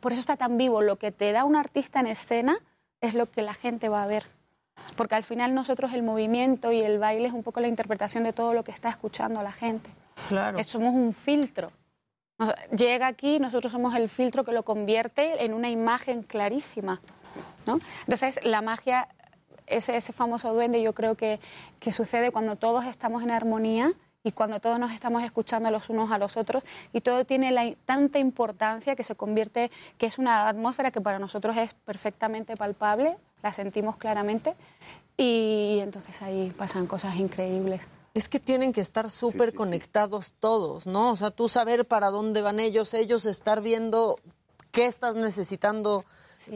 por 0.00 0.12
eso 0.12 0.20
está 0.20 0.36
tan 0.36 0.56
vivo, 0.56 0.82
lo 0.82 0.96
que 0.96 1.12
te 1.12 1.32
da 1.32 1.44
un 1.44 1.56
artista 1.56 2.00
en 2.00 2.06
escena 2.06 2.58
es 3.00 3.14
lo 3.14 3.30
que 3.30 3.42
la 3.42 3.54
gente 3.54 3.88
va 3.88 4.02
a 4.02 4.06
ver. 4.06 4.26
Porque 4.96 5.14
al 5.14 5.24
final 5.24 5.54
nosotros 5.54 5.92
el 5.94 6.02
movimiento 6.02 6.70
y 6.72 6.80
el 6.82 6.98
baile 6.98 7.28
es 7.28 7.34
un 7.34 7.42
poco 7.42 7.60
la 7.60 7.68
interpretación 7.68 8.24
de 8.24 8.32
todo 8.32 8.52
lo 8.52 8.62
que 8.62 8.72
está 8.72 8.90
escuchando 8.90 9.42
la 9.42 9.52
gente. 9.52 9.90
Claro. 10.28 10.62
Somos 10.64 10.94
un 10.94 11.12
filtro. 11.12 11.70
Llega 12.76 13.06
aquí, 13.06 13.38
nosotros 13.38 13.72
somos 13.72 13.94
el 13.94 14.08
filtro 14.08 14.44
que 14.44 14.52
lo 14.52 14.62
convierte 14.62 15.44
en 15.44 15.54
una 15.54 15.70
imagen 15.70 16.22
clarísima. 16.22 17.00
¿no? 17.66 17.80
Entonces, 18.00 18.40
la 18.44 18.60
magia, 18.60 19.08
ese, 19.66 19.96
ese 19.96 20.12
famoso 20.12 20.52
duende, 20.52 20.82
yo 20.82 20.92
creo 20.92 21.14
que, 21.14 21.40
que 21.80 21.92
sucede 21.92 22.30
cuando 22.30 22.56
todos 22.56 22.84
estamos 22.84 23.22
en 23.22 23.30
armonía 23.30 23.92
y 24.22 24.32
cuando 24.32 24.60
todos 24.60 24.78
nos 24.78 24.92
estamos 24.92 25.22
escuchando 25.22 25.70
los 25.70 25.88
unos 25.88 26.10
a 26.10 26.18
los 26.18 26.36
otros 26.36 26.64
y 26.92 27.00
todo 27.00 27.24
tiene 27.24 27.76
tanta 27.84 28.18
importancia 28.18 28.96
que 28.96 29.04
se 29.04 29.14
convierte, 29.14 29.70
que 29.98 30.06
es 30.06 30.18
una 30.18 30.48
atmósfera 30.48 30.90
que 30.90 31.00
para 31.00 31.18
nosotros 31.18 31.56
es 31.56 31.74
perfectamente 31.74 32.56
palpable, 32.56 33.16
la 33.42 33.52
sentimos 33.52 33.96
claramente 33.96 34.54
y 35.16 35.78
entonces 35.80 36.20
ahí 36.22 36.52
pasan 36.58 36.86
cosas 36.86 37.16
increíbles. 37.16 37.86
Es 38.16 38.28
que 38.28 38.40
tienen 38.40 38.72
que 38.72 38.80
estar 38.80 39.10
súper 39.10 39.50
conectados 39.54 40.34
todos, 40.40 40.86
¿no? 40.86 41.10
O 41.12 41.16
sea, 41.16 41.30
tú 41.30 41.48
saber 41.48 41.86
para 41.86 42.10
dónde 42.10 42.40
van 42.42 42.58
ellos, 42.60 42.94
ellos 42.94 43.26
estar 43.26 43.60
viendo 43.60 44.16
qué 44.72 44.86
estás 44.86 45.16
necesitando, 45.16 46.04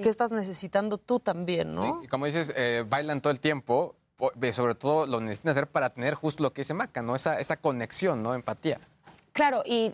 qué 0.02 0.08
estás 0.08 0.32
necesitando 0.32 0.96
tú 0.98 1.20
también, 1.20 1.74
¿no? 1.74 2.00
Y 2.02 2.08
como 2.08 2.26
dices, 2.26 2.52
eh, 2.56 2.84
bailan 2.88 3.20
todo 3.20 3.30
el 3.32 3.40
tiempo, 3.40 3.94
po- 4.16 4.32
eh, 4.40 4.52
sobre 4.52 4.74
todo 4.74 5.06
lo 5.06 5.20
necesitan 5.20 5.50
hacer 5.50 5.66
para 5.66 5.90
tener 5.90 6.14
justo 6.14 6.42
lo 6.42 6.52
que 6.52 6.62
dice 6.62 6.72
Maca, 6.74 7.02
¿no? 7.02 7.14
Esa, 7.14 7.38
esa 7.38 7.56
conexión, 7.56 8.22
¿no? 8.22 8.34
Empatía. 8.34 8.80
Claro, 9.32 9.62
y 9.64 9.92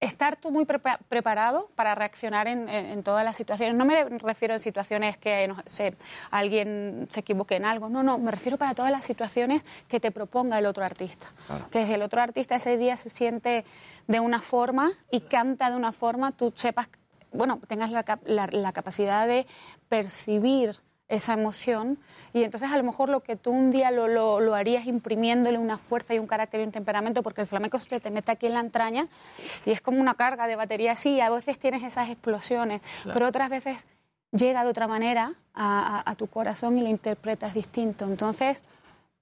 estar 0.00 0.36
tú 0.36 0.50
muy 0.50 0.64
prepa- 0.64 0.98
preparado 1.08 1.68
para 1.74 1.94
reaccionar 1.94 2.48
en, 2.48 2.68
en- 2.68 2.86
en 2.86 3.02
todas 3.02 3.22
las 3.24 3.36
situaciones. 3.36 3.74
No 3.76 3.84
me 3.84 4.02
refiero 4.04 4.54
en 4.54 4.60
situaciones 4.60 5.18
que 5.18 5.46
no 5.46 5.56
sé, 5.66 5.94
alguien 6.30 7.06
se 7.10 7.20
equivoque 7.20 7.56
en 7.56 7.66
algo, 7.66 7.88
no, 7.90 8.02
no, 8.02 8.16
me 8.18 8.30
refiero 8.30 8.56
para 8.56 8.74
todas 8.74 8.90
las 8.90 9.04
situaciones 9.04 9.62
que 9.88 10.00
te 10.00 10.10
proponga 10.10 10.58
el 10.58 10.64
otro 10.66 10.84
artista. 10.84 11.28
Que 11.70 11.84
si 11.84 11.92
el 11.92 12.02
otro 12.02 12.20
artista 12.22 12.54
ese 12.56 12.78
día 12.78 12.96
se 12.96 13.10
siente 13.10 13.64
de 14.06 14.20
una 14.20 14.40
forma 14.40 14.90
y 15.10 15.20
canta 15.20 15.70
de 15.70 15.76
una 15.76 15.92
forma, 15.92 16.32
tú 16.32 16.52
sepas, 16.56 16.88
bueno, 17.32 17.60
tengas 17.68 17.90
la, 17.90 18.02
cap- 18.02 18.22
la- 18.24 18.48
la 18.50 18.72
capacidad 18.72 19.26
de 19.26 19.46
percibir 19.88 20.76
esa 21.10 21.34
emoción 21.34 21.98
y 22.32 22.44
entonces 22.44 22.70
a 22.70 22.76
lo 22.76 22.84
mejor 22.84 23.08
lo 23.08 23.20
que 23.20 23.34
tú 23.36 23.50
un 23.50 23.70
día 23.70 23.90
lo, 23.90 24.06
lo, 24.08 24.40
lo 24.40 24.54
harías 24.54 24.86
imprimiéndole 24.86 25.58
una 25.58 25.76
fuerza 25.78 26.14
y 26.14 26.18
un 26.18 26.26
carácter 26.28 26.60
y 26.60 26.64
un 26.64 26.70
temperamento 26.72 27.22
porque 27.22 27.40
el 27.42 27.46
flamenco 27.46 27.78
se 27.78 28.00
te 28.00 28.10
mete 28.10 28.30
aquí 28.32 28.46
en 28.46 28.54
la 28.54 28.60
entraña 28.60 29.08
y 29.66 29.72
es 29.72 29.80
como 29.80 30.00
una 30.00 30.14
carga 30.14 30.46
de 30.46 30.56
batería 30.56 30.94
sí, 30.96 31.20
a 31.20 31.28
veces 31.28 31.58
tienes 31.58 31.82
esas 31.82 32.08
explosiones, 32.08 32.80
Claro. 33.02 33.14
pero 33.14 33.26
otras 33.28 33.50
veces 33.50 33.84
llega 34.32 34.62
de 34.62 34.70
otra 34.70 34.86
manera 34.86 35.34
a, 35.54 35.98
a- 36.06 36.10
a 36.10 36.14
tu 36.14 36.28
corazón 36.28 36.78
y 36.78 36.82
lo 36.82 36.88
interpretas 36.88 37.52
distinto. 37.52 38.04
Entonces, 38.06 38.62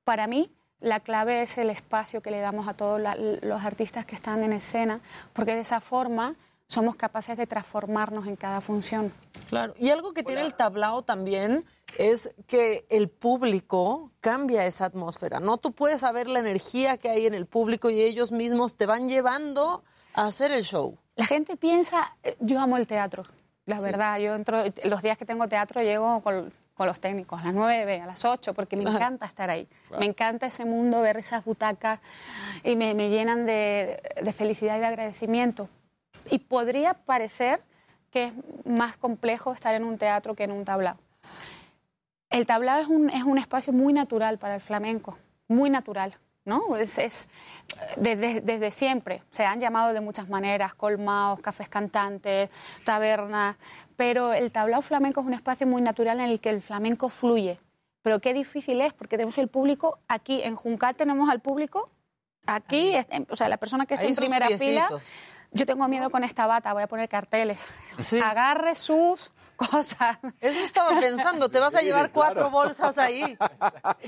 para 0.05 0.27
mí, 0.27 0.51
la 0.81 1.01
clave 1.01 1.41
es 1.43 1.57
el 1.59 1.71
espacio 1.71 2.21
que 2.21 2.31
le 2.31 2.41
damos 2.41 2.69
a 2.69 2.75
todos 2.75 3.01
la- 3.01 3.17
los 3.17 3.65
artistas 3.65 4.05
que 4.05 4.15
están 4.15 4.43
en 4.45 4.53
escena, 4.53 5.01
porque 5.33 5.55
de 5.55 5.61
esa 5.63 5.81
forma 5.81 6.35
somos 6.69 6.97
capaces 6.97 7.37
de 7.39 7.47
transformarnos 7.47 8.27
en 8.27 8.37
cada 8.37 8.61
función. 8.61 9.11
Claro, 9.49 9.75
y 9.79 9.89
algo 9.89 10.13
que 10.13 10.23
tiene 10.23 10.43
el 10.43 10.55
tablao 10.55 11.03
también 11.03 11.65
es 11.97 12.31
que 12.47 12.85
el 12.91 13.09
público 13.09 14.13
cambia 14.21 14.67
esa 14.67 14.85
atmósfera, 14.85 15.41
¿no? 15.41 15.57
Tú 15.57 15.73
puedes 15.73 16.03
saber 16.03 16.29
la 16.29 16.41
energía 16.41 16.99
que 16.99 17.09
hay 17.09 17.27
en 17.27 17.33
el 17.33 17.47
público 17.47 17.89
y 17.89 18.03
ellos 18.03 18.33
mismos 18.33 18.77
te 18.77 18.85
van 18.85 19.09
llevando 19.09 19.83
a 20.13 20.27
hacer 20.27 20.53
el 20.53 20.63
show. 20.63 20.99
La 21.17 21.25
gente 21.25 21.57
piensa, 21.57 22.15
eh, 22.23 22.37
yo 22.41 22.61
amo 22.61 22.77
el 22.77 22.87
teatro, 22.87 23.25
la 23.65 23.81
verdad, 23.81 24.19
yo 24.19 24.35
entro, 24.35 24.63
los 24.85 25.03
días 25.03 25.17
que 25.17 25.25
tengo 25.25 25.49
teatro 25.49 25.81
llego 25.81 26.21
con, 26.21 26.53
con 26.75 26.87
los 26.87 27.01
técnicos, 27.01 27.41
a 27.41 27.47
las 27.47 27.55
9, 27.55 28.03
a 28.03 28.07
las 28.07 28.27
8, 28.27 28.53
porque 28.53 28.77
me 28.77 28.83
encanta 28.83 29.25
estar 29.25 29.49
ahí. 29.49 29.67
Claro. 29.89 30.01
Me 30.01 30.07
encanta 30.07 30.47
ese 30.47 30.67
mundo, 30.67 31.01
ver 31.01 31.17
esas 31.17 31.45
butacas 31.45 32.01
y 32.63 32.77
me, 32.77 32.95
me 32.95 33.09
llenan 33.09 33.47
de, 33.47 34.03
de 34.23 34.33
felicidad 34.35 34.77
y 34.77 34.81
de 34.81 34.87
agradecimiento. 34.87 35.71
Y 36.31 36.39
podría 36.39 36.95
parecer 36.95 37.63
que 38.11 38.27
es 38.27 38.33
más 38.65 38.97
complejo 38.97 39.53
estar 39.53 39.75
en 39.75 39.85
un 39.85 39.99
teatro 39.99 40.35
que 40.35 40.45
en 40.45 40.53
un 40.53 40.65
tablao. 40.65 40.97
El 42.31 42.47
tablao 42.47 42.81
es 42.81 42.89
un, 42.89 43.11
es 43.11 43.23
un 43.23 43.39
espacio 43.39 43.73
muy 43.73 43.93
natural 43.93 44.39
para 44.39 44.57
el 44.57 44.61
flamenco, 44.61 45.19
muy 45.49 45.71
natural. 45.71 46.17
¿no? 46.49 46.77
Es, 46.77 46.99
es, 46.99 47.29
desde, 47.97 48.41
desde 48.41 48.71
siempre. 48.71 49.23
Se 49.31 49.45
han 49.45 49.61
llamado 49.61 49.93
de 49.93 50.01
muchas 50.01 50.29
maneras, 50.29 50.75
colmaos, 50.75 51.41
cafés 51.41 51.69
cantantes, 51.69 52.51
tabernas, 52.85 53.57
pero 53.97 54.33
el 54.33 54.51
tablao 54.51 54.81
flamenco 54.81 55.21
es 55.21 55.27
un 55.27 55.35
espacio 55.35 55.67
muy 55.67 55.83
natural 55.83 56.21
en 56.21 56.31
el 56.31 56.41
que 56.41 56.51
el 56.51 56.63
flamenco 56.63 57.11
fluye. 57.11 57.61
Pero 58.03 58.21
qué 58.21 58.33
difícil 58.33 58.81
es, 58.81 58.95
porque 58.95 59.17
tenemos 59.17 59.37
el 59.39 59.49
público 59.49 59.99
aquí, 60.09 60.41
en 60.43 60.57
Juncal 60.57 60.97
tenemos 60.97 61.29
al 61.29 61.41
público, 61.41 61.91
aquí, 62.47 62.95
o 63.29 63.37
sea, 63.37 63.49
la 63.49 63.59
persona 63.59 63.85
que 63.85 63.95
está 63.95 64.07
en 64.07 64.17
primera 64.17 64.49
fila. 64.49 64.89
Yo 65.53 65.67
tengo 65.67 65.87
miedo 65.89 66.11
con 66.11 66.25
esta 66.25 66.47
bata, 66.47 66.73
voy 66.73 66.83
a 66.83 66.87
poner 66.87 67.09
carteles. 67.09 67.67
Agarre 68.25 68.75
sus 68.75 69.31
cosas. 69.57 70.19
Eso 70.41 70.61
estaba 70.61 71.01
pensando, 71.01 71.49
te 71.49 71.59
vas 71.59 71.75
a 71.75 71.81
Sí, 71.81 71.87
llevar 71.87 72.13
cuatro 72.13 72.49
bolsas 72.49 72.97
ahí, 72.97 73.37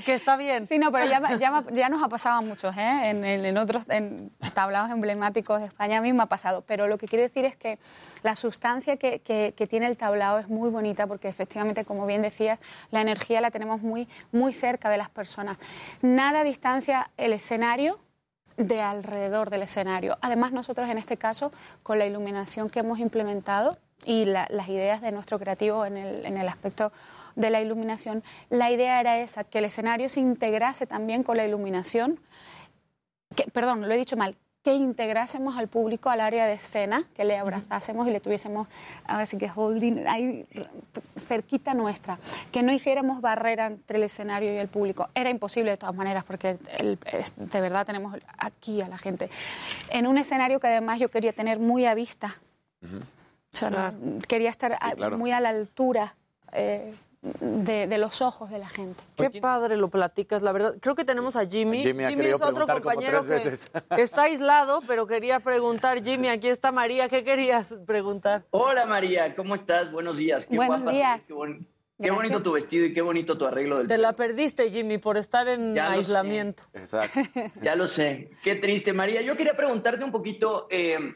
que 0.05 0.13
está 0.13 0.37
bien. 0.37 0.65
Sí, 0.65 0.79
no, 0.79 0.93
pero 0.93 1.03
ya, 1.05 1.37
ya, 1.37 1.63
ya 1.73 1.89
nos 1.89 2.01
ha 2.01 2.07
pasado 2.07 2.37
a 2.37 2.41
muchos, 2.41 2.73
¿eh? 2.77 3.09
en, 3.09 3.25
en- 3.25 3.43
en 3.45 3.57
otros 3.57 3.83
en 3.89 4.31
tablados 4.53 4.89
emblemáticos 4.91 5.59
de 5.59 5.65
España 5.65 5.97
a 5.97 6.01
mí 6.01 6.13
me 6.13 6.23
ha 6.23 6.27
pasado. 6.27 6.63
Pero 6.65 6.87
lo 6.87 6.97
que 6.97 7.05
quiero 7.05 7.23
decir 7.23 7.43
es 7.43 7.57
que 7.57 7.79
la 8.23 8.37
sustancia 8.37 8.95
que, 8.95 9.19
que- 9.19 9.53
que 9.57 9.67
tiene 9.67 9.87
el 9.87 9.97
tablao 9.97 10.37
es 10.39 10.47
muy 10.47 10.69
bonita 10.69 11.05
porque 11.05 11.27
efectivamente, 11.27 11.83
como 11.83 12.05
bien 12.05 12.21
decías, 12.21 12.57
la 12.89 13.01
energía 13.01 13.41
la 13.41 13.51
tenemos 13.51 13.81
muy, 13.81 14.07
muy 14.31 14.53
cerca 14.53 14.89
de 14.89 14.97
las 14.99 15.09
personas. 15.09 15.57
Nada 16.01 16.43
distancia 16.45 17.09
el 17.17 17.33
escenario 17.33 17.99
de 18.57 18.81
alrededor 18.81 19.49
del 19.49 19.63
escenario. 19.63 20.17
Además, 20.21 20.51
nosotros 20.51 20.89
en 20.89 20.97
este 20.97 21.17
caso, 21.17 21.51
con 21.83 21.99
la 21.99 22.05
iluminación 22.05 22.69
que 22.69 22.79
hemos 22.79 22.99
implementado 22.99 23.77
y 24.05 24.25
la- 24.25 24.47
las 24.49 24.67
ideas 24.69 25.01
de 25.01 25.11
nuestro 25.11 25.39
creativo 25.39 25.85
en 25.85 25.97
el, 25.97 26.25
en 26.25 26.37
el 26.37 26.47
aspecto 26.47 26.91
de 27.35 27.49
la 27.49 27.61
iluminación, 27.61 28.23
la 28.49 28.71
idea 28.71 28.99
era 28.99 29.19
esa, 29.19 29.43
que 29.43 29.59
el 29.59 29.65
escenario 29.65 30.09
se 30.09 30.19
integrase 30.19 30.85
también 30.85 31.23
con 31.23 31.37
la 31.37 31.45
iluminación, 31.45 32.19
perdón, 33.53 33.87
lo 33.87 33.93
he 33.93 33.97
dicho 33.97 34.17
mal, 34.17 34.35
que 34.63 34.75
integrásemos 34.75 35.57
al 35.57 35.67
público 35.67 36.09
al 36.09 36.21
área 36.21 36.45
de 36.45 36.53
escena, 36.53 37.03
que 37.15 37.25
le 37.25 37.35
abrazásemos 37.37 38.07
y 38.07 38.11
le 38.11 38.19
tuviésemos, 38.19 38.67
ahora 39.05 39.25
sí 39.25 39.37
que 39.37 39.49
holding, 39.53 40.05
ahí 40.07 40.45
cerquita 41.17 41.73
nuestra, 41.73 42.19
que 42.51 42.61
no 42.61 42.71
hiciéramos 42.71 43.21
barrera 43.21 43.65
entre 43.67 43.97
el 43.97 44.03
escenario 44.03 44.53
y 44.53 44.57
el 44.57 44.67
público. 44.67 45.09
Era 45.15 45.31
imposible 45.31 45.71
de 45.71 45.77
todas 45.77 45.95
maneras, 45.95 46.23
porque 46.23 46.59
el- 46.77 46.99
es- 47.11 47.33
de 47.37 47.61
verdad 47.61 47.87
tenemos 47.87 48.15
aquí 48.37 48.81
a 48.81 48.87
la 48.87 48.99
gente. 48.99 49.29
En 49.89 50.05
un 50.05 50.19
escenario 50.19 50.59
que 50.59 50.67
además 50.67 50.99
yo 50.99 51.09
quería 51.09 51.33
tener 51.33 51.57
muy 51.57 51.85
a 51.87 51.95
vista, 51.95 52.35
o 52.83 53.57
sea, 53.57 53.69
no- 53.71 54.19
quería 54.27 54.51
estar 54.51 54.73
a- 54.79 54.91
claro. 54.95 55.17
muy 55.17 55.31
a 55.31 55.39
la 55.39 55.49
altura 55.49 56.15
eh, 56.53 56.93
de, 57.21 57.87
de 57.87 57.97
los 57.97 58.21
ojos 58.21 58.49
de 58.49 58.57
la 58.57 58.67
gente. 58.67 59.03
Qué 59.15 59.29
padre 59.29 59.77
lo 59.77 59.89
platicas, 59.89 60.41
la 60.41 60.51
verdad. 60.51 60.75
Creo 60.81 60.95
que 60.95 61.05
tenemos 61.05 61.35
a 61.35 61.45
Jimmy. 61.45 61.83
Jimmy 61.83 62.03
es 62.03 62.41
otro 62.41 62.67
compañero 62.67 63.23
que 63.95 64.01
está 64.01 64.23
aislado, 64.23 64.81
pero 64.87 65.05
quería 65.05 65.39
preguntar, 65.39 66.03
Jimmy, 66.03 66.29
aquí 66.29 66.47
está 66.47 66.71
María, 66.71 67.09
¿qué 67.09 67.23
querías 67.23 67.75
preguntar? 67.85 68.43
Hola 68.51 68.85
María, 68.85 69.35
¿cómo 69.35 69.55
estás? 69.55 69.91
Buenos 69.91 70.17
días. 70.17 70.45
Qué 70.45 70.55
Buenos 70.55 70.81
guapa, 70.81 70.91
días. 70.91 71.21
Qué, 72.01 72.09
bonito 72.09 72.41
tu 72.41 72.53
vestido 72.53 72.87
y 72.87 72.93
qué 72.95 73.01
bonito 73.01 73.37
tu 73.37 73.45
arreglo 73.45 73.77
del 73.77 73.87
Te 73.87 73.99
la 73.99 74.13
perdiste, 74.13 74.71
Jimmy, 74.71 74.97
por 74.97 75.17
estar 75.17 75.47
en 75.47 75.75
Ya 75.75 75.91
aislamiento. 75.91 76.63
Exacto. 76.73 77.19
Ya 77.61 77.75
lo 77.75 77.87
sé. 77.87 78.31
Qué 78.43 78.55
triste, 78.55 78.91
María. 78.91 79.21
Yo 79.21 79.37
quería 79.37 79.55
preguntarte 79.55 80.03
un 80.03 80.11
poquito, 80.11 80.65
eh, 80.71 81.13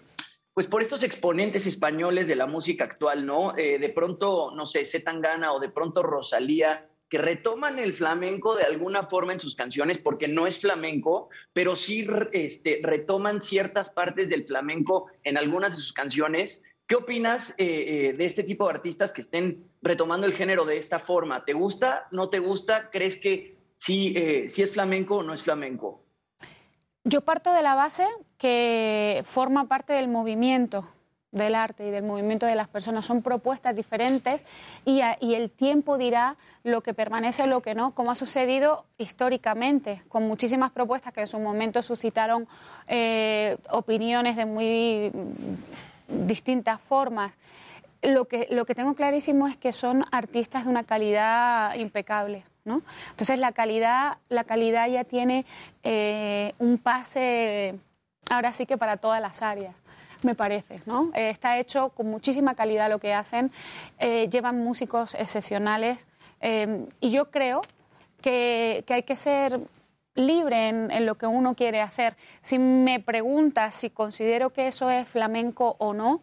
pues 0.56 0.68
por 0.68 0.82
estos 0.82 1.04
exponentes 1.04 1.68
españoles 1.68 2.30
de 2.30 2.36
la 2.38 2.48
música 2.48 2.86
actual, 2.86 3.26
¿no? 3.26 3.56
Eh, 3.58 3.78
de 3.78 3.90
pronto, 3.90 4.52
no 4.56 4.66
sé, 4.66 4.86
Zetangana 4.86 5.52
o 5.52 5.60
de 5.60 5.68
pronto 5.68 6.02
Rosalía, 6.02 6.88
que 7.10 7.18
retoman 7.18 7.78
el 7.78 7.92
flamenco 7.92 8.56
de 8.56 8.64
alguna 8.64 9.04
forma 9.04 9.34
en 9.34 9.42
sus 9.42 9.54
canciones, 9.54 9.98
porque 9.98 10.30
no 10.30 10.48
es 10.48 10.58
flamenco, 10.58 11.28
pero 11.52 11.76
sí 11.76 12.08
este, 12.32 12.80
retoman 12.82 13.42
ciertas 13.42 13.90
partes 13.90 14.30
del 14.30 14.46
flamenco 14.46 15.08
en 15.26 15.38
algunas 15.38 15.76
de 15.76 15.82
sus 15.82 15.92
canciones. 15.92 16.64
¿Qué 16.88 16.96
opinas 16.96 17.50
eh, 17.58 17.58
eh, 17.58 18.14
de 18.14 18.26
este 18.26 18.44
tipo 18.44 18.64
de 18.64 18.76
artistas 18.76 19.12
que 19.12 19.22
estén 19.22 19.70
retomando 19.82 20.26
el 20.26 20.34
género 20.34 20.64
de 20.64 20.78
esta 20.78 21.00
forma? 21.00 21.44
¿Te 21.44 21.52
gusta? 21.52 22.08
¿No 22.12 22.30
te 22.30 22.40
gusta? 22.40 22.90
¿Crees 22.92 23.18
que 23.18 23.58
sí, 23.78 24.16
sí 24.48 24.62
es 24.62 24.72
flamenco 24.72 25.18
o 25.18 25.24
no 25.24 25.34
es 25.34 25.44
flamenco? 25.44 26.06
Yo 27.04 27.22
parto 27.22 27.52
de 27.52 27.62
la 27.62 27.76
base 27.76 28.08
que 28.46 29.24
forma 29.26 29.66
parte 29.66 29.94
del 29.94 30.08
movimiento 30.08 30.88
del 31.32 31.56
arte 31.56 31.88
y 31.88 31.90
del 31.90 32.04
movimiento 32.04 32.46
de 32.46 32.54
las 32.54 32.68
personas. 32.68 33.04
Son 33.04 33.24
propuestas 33.24 33.76
diferentes 33.76 34.46
y, 34.86 35.02
el 35.02 35.50
tiempo 35.50 35.98
dirá 35.98 36.36
lo 36.64 36.82
que 36.82 36.94
permanece, 36.94 37.48
lo 37.48 37.64
que 37.64 37.74
no, 37.74 37.96
como 37.96 38.12
ha 38.12 38.16
sucedido 38.16 38.86
históricamente, 39.00 40.04
con 40.10 40.28
muchísimas 40.28 40.70
propuestas 40.70 41.12
que 41.12 41.22
en 41.22 41.28
su 41.28 41.40
momento 41.40 41.82
suscitaron 41.82 42.48
eh, 42.88 43.58
opiniones 43.72 44.36
de 44.36 44.46
muy 44.46 45.12
distintas 46.08 46.80
formas. 46.80 47.32
Lo 48.04 48.26
que, 48.26 48.48
lo 48.52 48.68
que 48.68 48.76
tengo 48.76 48.94
clarísimo 48.94 49.48
es 49.48 49.58
que 49.58 49.72
son 49.72 50.06
artistas 50.12 50.66
de 50.66 50.70
una 50.70 50.84
calidad 50.84 51.74
impecable. 51.74 52.44
¿no? 52.64 52.84
Entonces 53.10 53.40
la 53.40 53.54
calidad, 53.54 54.18
la 54.30 54.44
calidad 54.44 54.88
ya 54.88 55.04
tiene 55.04 55.46
eh, 55.82 56.54
un 56.60 56.78
pase, 56.78 57.80
ahora 58.30 58.54
sí 58.54 58.66
que 58.66 58.78
para 58.78 58.98
todas 58.98 59.22
las 59.22 59.42
áreas, 59.42 59.76
me 60.22 60.36
parece. 60.36 60.82
¿no? 60.86 61.12
Eh, 61.14 61.30
está 61.30 61.58
hecho 61.60 61.90
con 61.90 62.10
muchísima 62.10 62.56
calidad 62.56 62.90
lo 62.90 63.00
que 63.00 63.14
hacen, 63.14 63.52
eh, 64.00 64.28
llevan 64.30 64.64
músicos 64.64 65.16
excepcionales 65.16 66.08
eh, 66.42 66.86
y 67.00 67.12
yo 67.12 67.32
creo 67.32 67.62
que, 68.22 68.84
que 68.88 68.94
hay 68.94 69.04
que 69.04 69.16
ser 69.16 69.60
libre 70.16 70.70
en, 70.70 70.92
en 70.92 71.06
lo 71.06 71.16
que 71.16 71.28
uno 71.28 71.56
quiere 71.56 71.82
hacer. 71.82 72.16
Si 72.42 72.58
me 72.58 73.00
preguntas 73.00 73.76
si 73.76 73.90
considero 73.90 74.52
que 74.52 74.68
eso 74.68 74.90
es 74.90 75.08
flamenco 75.08 75.76
o 75.80 75.94
no, 75.94 76.22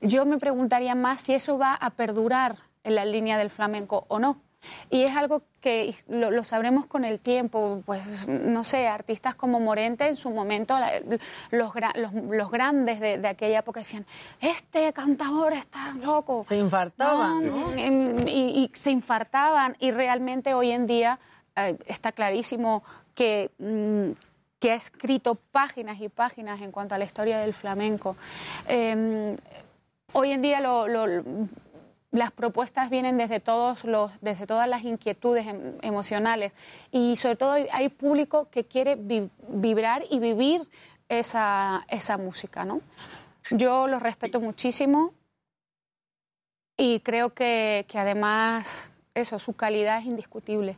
yo 0.00 0.24
me 0.24 0.38
preguntaría 0.38 0.94
más 0.94 1.20
si 1.20 1.34
eso 1.34 1.58
va 1.58 1.74
a 1.74 1.90
perdurar 1.90 2.58
en 2.84 2.94
la 2.94 3.04
línea 3.04 3.38
del 3.38 3.50
flamenco 3.50 4.04
o 4.08 4.18
no. 4.18 4.38
Y 4.90 5.02
es 5.02 5.14
algo 5.16 5.42
que 5.60 5.94
lo, 6.08 6.30
lo 6.30 6.44
sabremos 6.44 6.86
con 6.86 7.04
el 7.04 7.20
tiempo. 7.20 7.82
Pues, 7.86 8.26
no 8.28 8.64
sé, 8.64 8.86
artistas 8.86 9.34
como 9.34 9.60
Morente 9.60 10.06
en 10.06 10.16
su 10.16 10.30
momento, 10.30 10.78
la- 10.78 10.92
los, 11.50 11.72
los, 11.96 12.12
los 12.30 12.50
grandes 12.50 13.00
de, 13.00 13.18
de 13.18 13.28
aquella 13.28 13.60
época 13.60 13.80
decían, 13.80 14.06
este 14.40 14.92
cantador 14.92 15.52
está 15.52 15.92
loco. 16.02 16.44
Se 16.48 16.56
infartaban, 16.56 17.36
No, 17.46 17.70
¿no? 17.70 17.70
no, 17.70 18.28
Y, 18.28 18.64
y 18.64 18.70
se 18.74 18.90
infartaban. 18.90 19.76
Y 19.78 19.90
realmente 19.90 20.54
hoy 20.54 20.70
en 20.70 20.86
día 20.86 21.18
eh, 21.56 21.76
está 21.86 22.12
clarísimo 22.12 22.82
que... 23.14 23.50
mm, 23.58 24.12
que 24.60 24.72
ha 24.72 24.76
escrito 24.76 25.34
páginas 25.34 26.00
y 26.00 26.08
páginas 26.08 26.62
en 26.62 26.72
cuanto 26.72 26.94
a 26.94 26.98
la 26.98 27.04
historia 27.04 27.36
del 27.38 27.52
flamenco. 27.52 28.16
Eh, 28.66 29.36
hoy 30.14 30.30
en 30.32 30.40
día 30.40 30.60
lo- 30.60 30.88
lo- 30.88 31.22
las 32.14 32.30
propuestas 32.30 32.90
vienen 32.90 33.18
desde, 33.18 33.40
todos 33.40 33.84
los, 33.84 34.10
desde 34.20 34.46
todas 34.46 34.68
las 34.68 34.84
inquietudes 34.84 35.46
em- 35.48 35.74
emocionales 35.82 36.52
y 36.92 37.16
sobre 37.16 37.36
todo 37.36 37.52
hay, 37.52 37.88
público 37.88 38.48
que 38.50 38.64
quiere 38.64 38.94
vi- 38.94 39.28
vibrar 39.48 40.04
y 40.08 40.20
vivir 40.20 40.62
esa, 41.08 41.84
esa 41.88 42.16
música. 42.16 42.64
¿no? 42.64 42.80
Yo 43.50 43.88
los 43.88 44.00
respeto 44.00 44.40
muchísimo 44.40 45.12
y 46.76 47.00
creo 47.00 47.34
que, 47.34 47.84
que 47.88 47.98
además 47.98 48.90
eso, 49.14 49.38
su 49.38 49.54
calidad 49.54 49.98
es 49.98 50.06
indiscutible. 50.06 50.76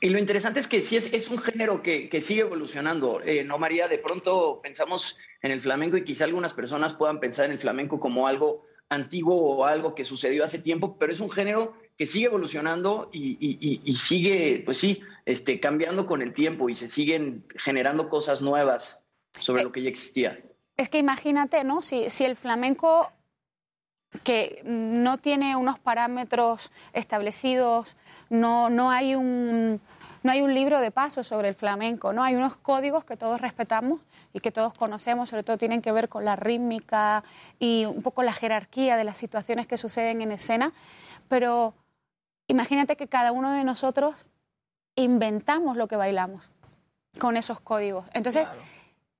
Y 0.00 0.10
lo 0.10 0.18
interesante 0.18 0.60
es 0.60 0.68
que 0.68 0.80
sí 0.82 0.96
es, 0.96 1.12
es 1.12 1.28
un 1.30 1.38
género 1.38 1.82
que, 1.82 2.08
que 2.08 2.20
sigue 2.20 2.40
evolucionando, 2.42 3.20
eh, 3.22 3.44
¿no, 3.44 3.58
María? 3.58 3.88
De 3.88 3.98
pronto 3.98 4.60
pensamos 4.62 5.16
en 5.40 5.52
el 5.52 5.60
flamenco 5.60 5.96
y 5.96 6.04
quizá 6.04 6.24
algunas 6.24 6.52
personas 6.52 6.94
puedan 6.94 7.18
pensar 7.20 7.46
en 7.46 7.52
el 7.52 7.58
flamenco 7.58 7.98
como 7.98 8.26
algo 8.26 8.66
antiguo 8.88 9.34
o 9.56 9.64
algo 9.64 9.94
que 9.94 10.04
sucedió 10.04 10.44
hace 10.44 10.58
tiempo, 10.58 10.96
pero 10.98 11.12
es 11.12 11.20
un 11.20 11.30
género 11.30 11.74
que 11.96 12.06
sigue 12.06 12.26
evolucionando 12.26 13.08
y, 13.12 13.32
y- 13.40 13.58
y- 13.60 13.80
y 13.84 13.92
sigue, 13.96 14.62
pues 14.64 14.78
sí, 14.78 15.00
este, 15.24 15.60
cambiando 15.60 16.06
con 16.06 16.22
el 16.22 16.34
tiempo 16.34 16.68
y 16.68 16.74
se 16.74 16.88
siguen 16.88 17.44
generando 17.56 18.08
cosas 18.08 18.42
nuevas 18.42 19.04
sobre 19.40 19.62
lo 19.64 19.72
que 19.72 19.82
ya 19.82 19.88
existía. 19.88 20.38
Es 20.76 20.88
que 20.88 20.98
imagínate, 20.98 21.64
¿no? 21.64 21.80
Si, 21.82 22.10
si 22.10 22.24
el 22.24 22.36
flamenco 22.36 23.10
que 24.24 24.62
no 24.64 25.18
tiene 25.18 25.56
unos 25.56 25.78
parámetros 25.78 26.70
establecidos, 26.92 27.96
no, 28.30 28.70
no, 28.70 28.90
hay 28.90 29.14
un, 29.14 29.80
no 30.22 30.32
hay 30.32 30.42
un 30.42 30.54
libro 30.54 30.80
de 30.80 30.90
pasos 30.90 31.26
sobre 31.26 31.48
el 31.48 31.54
flamenco, 31.54 32.12
¿no? 32.12 32.22
Hay 32.22 32.34
unos 32.34 32.56
códigos 32.56 33.04
que 33.04 33.16
todos 33.16 33.40
respetamos 33.40 34.00
y 34.36 34.40
que 34.40 34.52
todos 34.52 34.74
conocemos, 34.74 35.30
sobre 35.30 35.44
todo 35.44 35.56
tienen 35.56 35.80
que 35.80 35.92
ver 35.92 36.10
con 36.10 36.26
la 36.26 36.36
rítmica 36.36 37.24
y 37.58 37.86
un 37.86 38.02
poco 38.02 38.22
la 38.22 38.34
jerarquía 38.34 38.98
de 38.98 39.04
las 39.04 39.16
situaciones 39.16 39.66
que 39.66 39.78
suceden 39.78 40.20
en 40.20 40.30
escena, 40.30 40.74
pero 41.26 41.72
imagínate 42.46 42.96
que 42.96 43.08
cada 43.08 43.32
uno 43.32 43.50
de 43.52 43.64
nosotros 43.64 44.14
inventamos 44.94 45.78
lo 45.78 45.88
que 45.88 45.96
bailamos 45.96 46.44
con 47.18 47.38
esos 47.38 47.60
códigos. 47.60 48.04
Entonces, 48.12 48.46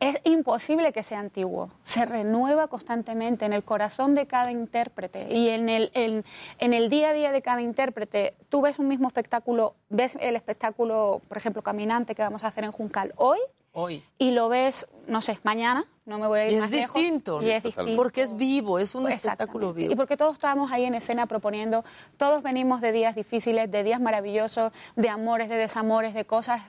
es 0.01 0.21
imposible 0.25 0.93
que 0.93 1.03
sea 1.03 1.21
antiguo. 1.21 1.71
Se 1.83 2.05
renueva 2.05 2.69
constantemente 2.69 3.47
en 3.47 3.55
el 3.55 3.65
corazón 3.65 4.15
de 4.15 4.27
cada 4.27 4.51
intérprete 4.51 5.33
y 5.33 5.49
en 5.49 5.71
el, 5.71 5.91
en, 5.95 6.27
en 6.59 6.75
el 6.75 6.91
día 6.91 7.09
a 7.09 7.13
día 7.15 7.33
de 7.33 7.41
cada 7.41 7.63
intérprete. 7.63 8.35
Tú 8.51 8.61
ves 8.61 8.79
un 8.79 8.89
mismo 8.89 9.09
espectáculo, 9.09 9.77
ves 9.89 10.19
el 10.21 10.37
espectáculo, 10.37 11.23
por 11.27 11.39
ejemplo, 11.39 11.63
Caminante 11.63 12.15
que 12.15 12.21
vamos 12.21 12.45
a 12.45 12.49
hacer 12.49 12.65
en 12.65 12.73
Juncal 12.73 13.15
hoy 13.17 13.39
Hoy. 13.79 14.03
y 14.19 14.31
lo 14.31 14.49
ves, 14.49 14.87
no 15.07 15.21
sé, 15.21 15.39
mañana, 15.43 15.87
no 16.07 16.19
me 16.19 16.27
voy 16.27 16.41
a 16.41 16.47
ir 16.47 16.53
Y 16.53 16.57
es 16.57 16.71
lejos, 16.71 16.95
distinto. 16.95 17.43
Y 17.43 17.51
es 17.51 17.63
distinto. 17.63 17.95
Porque 17.95 18.23
es 18.23 18.35
vivo, 18.35 18.79
es 18.79 18.95
un 18.95 19.07
espectáculo 19.07 19.75
vivo. 19.75 19.93
Y 19.93 19.97
porque 19.97 20.17
todos 20.17 20.33
estábamos 20.33 20.73
ahí 20.73 20.85
en 20.85 20.95
escena 20.95 21.27
proponiendo, 21.27 21.85
todos 22.17 22.43
venimos 22.43 22.81
de 22.81 22.93
días 22.93 23.15
difíciles, 23.15 23.71
de 23.71 23.85
días 23.85 24.01
maravillosos, 24.01 24.73
de 24.95 25.09
amores, 25.11 25.51
de 25.51 25.57
desamores, 25.57 26.15
de 26.15 26.25
cosas, 26.25 26.63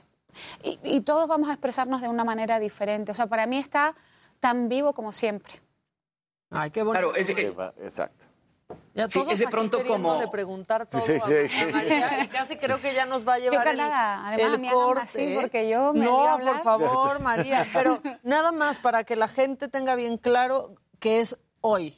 y, 0.61 0.79
y 0.83 1.01
todos 1.01 1.27
vamos 1.27 1.49
a 1.49 1.53
expresarnos 1.53 2.01
de 2.01 2.09
una 2.09 2.25
manera 2.25 2.59
diferente. 2.59 3.13
O 3.13 3.15
sea, 3.15 3.27
para 3.27 3.45
mí 3.47 3.57
está 3.57 3.95
tan 4.39 4.67
vivo 4.67 4.91
como 4.91 5.13
siempre. 5.13 5.61
Ay, 6.49 6.71
qué 6.71 6.83
bonito. 6.83 7.13
Claro, 7.13 7.73
Exacto. 7.81 8.25
Ya 8.93 9.07
Sí, 9.09 9.19
todos 9.19 9.33
es 9.33 9.39
de 9.39 9.47
pronto 9.47 9.81
como- 9.85 10.29
preguntar 10.31 10.87
todo 10.87 10.99
Sí, 10.99 11.19
sí, 11.19 11.33
a 11.33 11.47
sí. 11.47 11.65
María, 11.71 12.23
y 12.23 12.27
casi 12.27 12.57
creo 12.57 12.81
que 12.81 12.93
ya 12.93 13.05
nos 13.05 13.25
va 13.27 13.35
a 13.35 13.39
llevar 13.39 13.63
Yo 13.65 13.71
el, 13.71 13.77
nada, 13.77 14.27
además 14.27 14.53
el 14.55 14.59
me 14.61 14.71
corte. 14.71 15.01
así, 15.03 15.19
¿eh? 15.21 15.37
porque 15.39 15.69
yo 15.69 15.93
me 15.93 16.03
No, 16.03 16.37
por 16.43 16.63
favor, 16.63 17.19
María, 17.21 17.65
pero 17.73 18.01
nada 18.23 18.51
más 18.51 18.77
para 18.79 19.03
que 19.03 19.15
la 19.15 19.27
gente 19.27 19.67
tenga 19.69 19.95
bien 19.95 20.17
claro 20.17 20.75
que 20.99 21.19
es 21.21 21.37
hoy. 21.61 21.95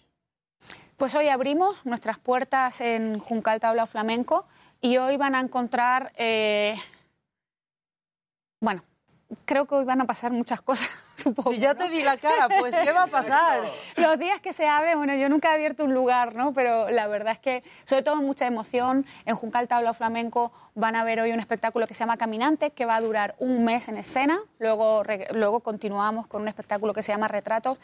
Pues 0.98 1.16
hoy 1.16 1.30
abrimos 1.30 1.86
nuestras 1.86 2.20
puertas 2.20 2.82
en 2.82 3.20
Juncal 3.20 3.60
Tabla 3.62 3.86
Flamenco 3.86 4.46
y 4.82 4.98
hoy 4.98 5.16
van 5.18 5.34
a 5.36 5.40
encontrar, 5.40 6.12
eh, 6.18 6.76
bueno, 8.62 8.84
creo 9.46 9.66
que 9.66 9.76
hoy 9.76 9.86
van 9.86 10.02
a 10.02 10.06
pasar 10.06 10.32
muchas 10.32 10.62
cosas, 10.62 10.90
supongo. 11.16 11.52
Si 11.52 11.60
ya 11.60 11.76
te 11.76 11.88
vi 11.90 12.04
la 12.04 12.18
cara, 12.18 12.48
pues, 12.60 12.76
¿qué 12.76 12.92
va 12.92 13.04
a 13.04 13.08
pasar? 13.08 13.62
Los 13.96 14.20
días 14.20 14.42
que 14.42 14.54
se 14.54 14.68
abre, 14.68 14.96
bueno, 14.96 15.16
yo 15.16 15.30
nunca 15.30 15.52
he 15.52 15.56
abierto 15.56 15.84
un 15.84 15.94
lugar, 15.94 16.36
¿no? 16.36 16.54
Pero 16.54 16.90
la 16.90 17.08
verdad 17.08 17.34
es 17.34 17.40
que, 17.40 17.64
sobre 17.84 18.04
todo, 18.04 18.16
mucha 18.18 18.48
emoción. 18.48 19.06
En 19.26 19.36
Juncal 19.36 19.68
Tabla 19.68 19.94
Flamenco 19.94 20.52
van 20.76 20.96
a 20.96 21.04
ver 21.04 21.20
hoy 21.20 21.32
un 21.32 21.40
espectáculo 21.40 21.88
que 21.88 21.94
se 21.94 22.00
llama 22.00 22.18
Caminante, 22.18 22.72
que 22.72 22.86
va 22.86 22.96
a 22.96 23.02
durar 23.02 23.36
un 23.40 23.64
mes 23.64 23.88
en 23.88 23.98
escena. 23.98 24.40
Luego, 24.60 25.04
luego 25.34 25.60
continuamos 25.60 26.28
con 26.28 26.42
un 26.42 26.48
espectáculo 26.48 26.94
que 26.94 27.04
se 27.04 27.12
llama 27.12 27.28
Retratos. 27.28 27.78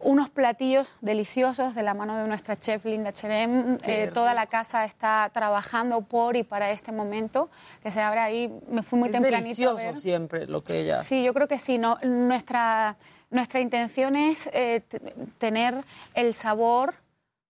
Unos 0.00 0.30
platillos 0.30 0.88
deliciosos 1.00 1.74
de 1.74 1.82
la 1.82 1.92
mano 1.92 2.16
de 2.16 2.28
nuestra 2.28 2.56
chef 2.56 2.84
Linda 2.84 3.12
Cherem. 3.12 3.78
Eh, 3.82 4.10
toda 4.14 4.32
la 4.32 4.46
casa 4.46 4.84
está 4.84 5.28
trabajando 5.32 6.02
por 6.02 6.36
y 6.36 6.44
para 6.44 6.70
este 6.70 6.92
momento 6.92 7.50
que 7.82 7.90
se 7.90 8.00
abre 8.00 8.20
ahí. 8.20 8.60
Me 8.70 8.84
fui 8.84 8.98
muy 8.98 9.08
es 9.08 9.12
tempranito 9.12 9.38
a 9.38 9.42
delicioso 9.74 9.76
ver. 9.76 9.98
siempre 10.00 10.46
lo 10.46 10.62
que 10.62 10.80
ella 10.82 11.02
Sí, 11.02 11.24
yo 11.24 11.34
creo 11.34 11.48
que 11.48 11.58
sí. 11.58 11.78
No, 11.78 11.98
nuestra, 12.02 12.96
nuestra 13.30 13.58
intención 13.58 14.14
es 14.14 14.48
eh, 14.52 14.82
t- 14.88 15.00
tener 15.38 15.84
el 16.14 16.32
sabor 16.34 16.94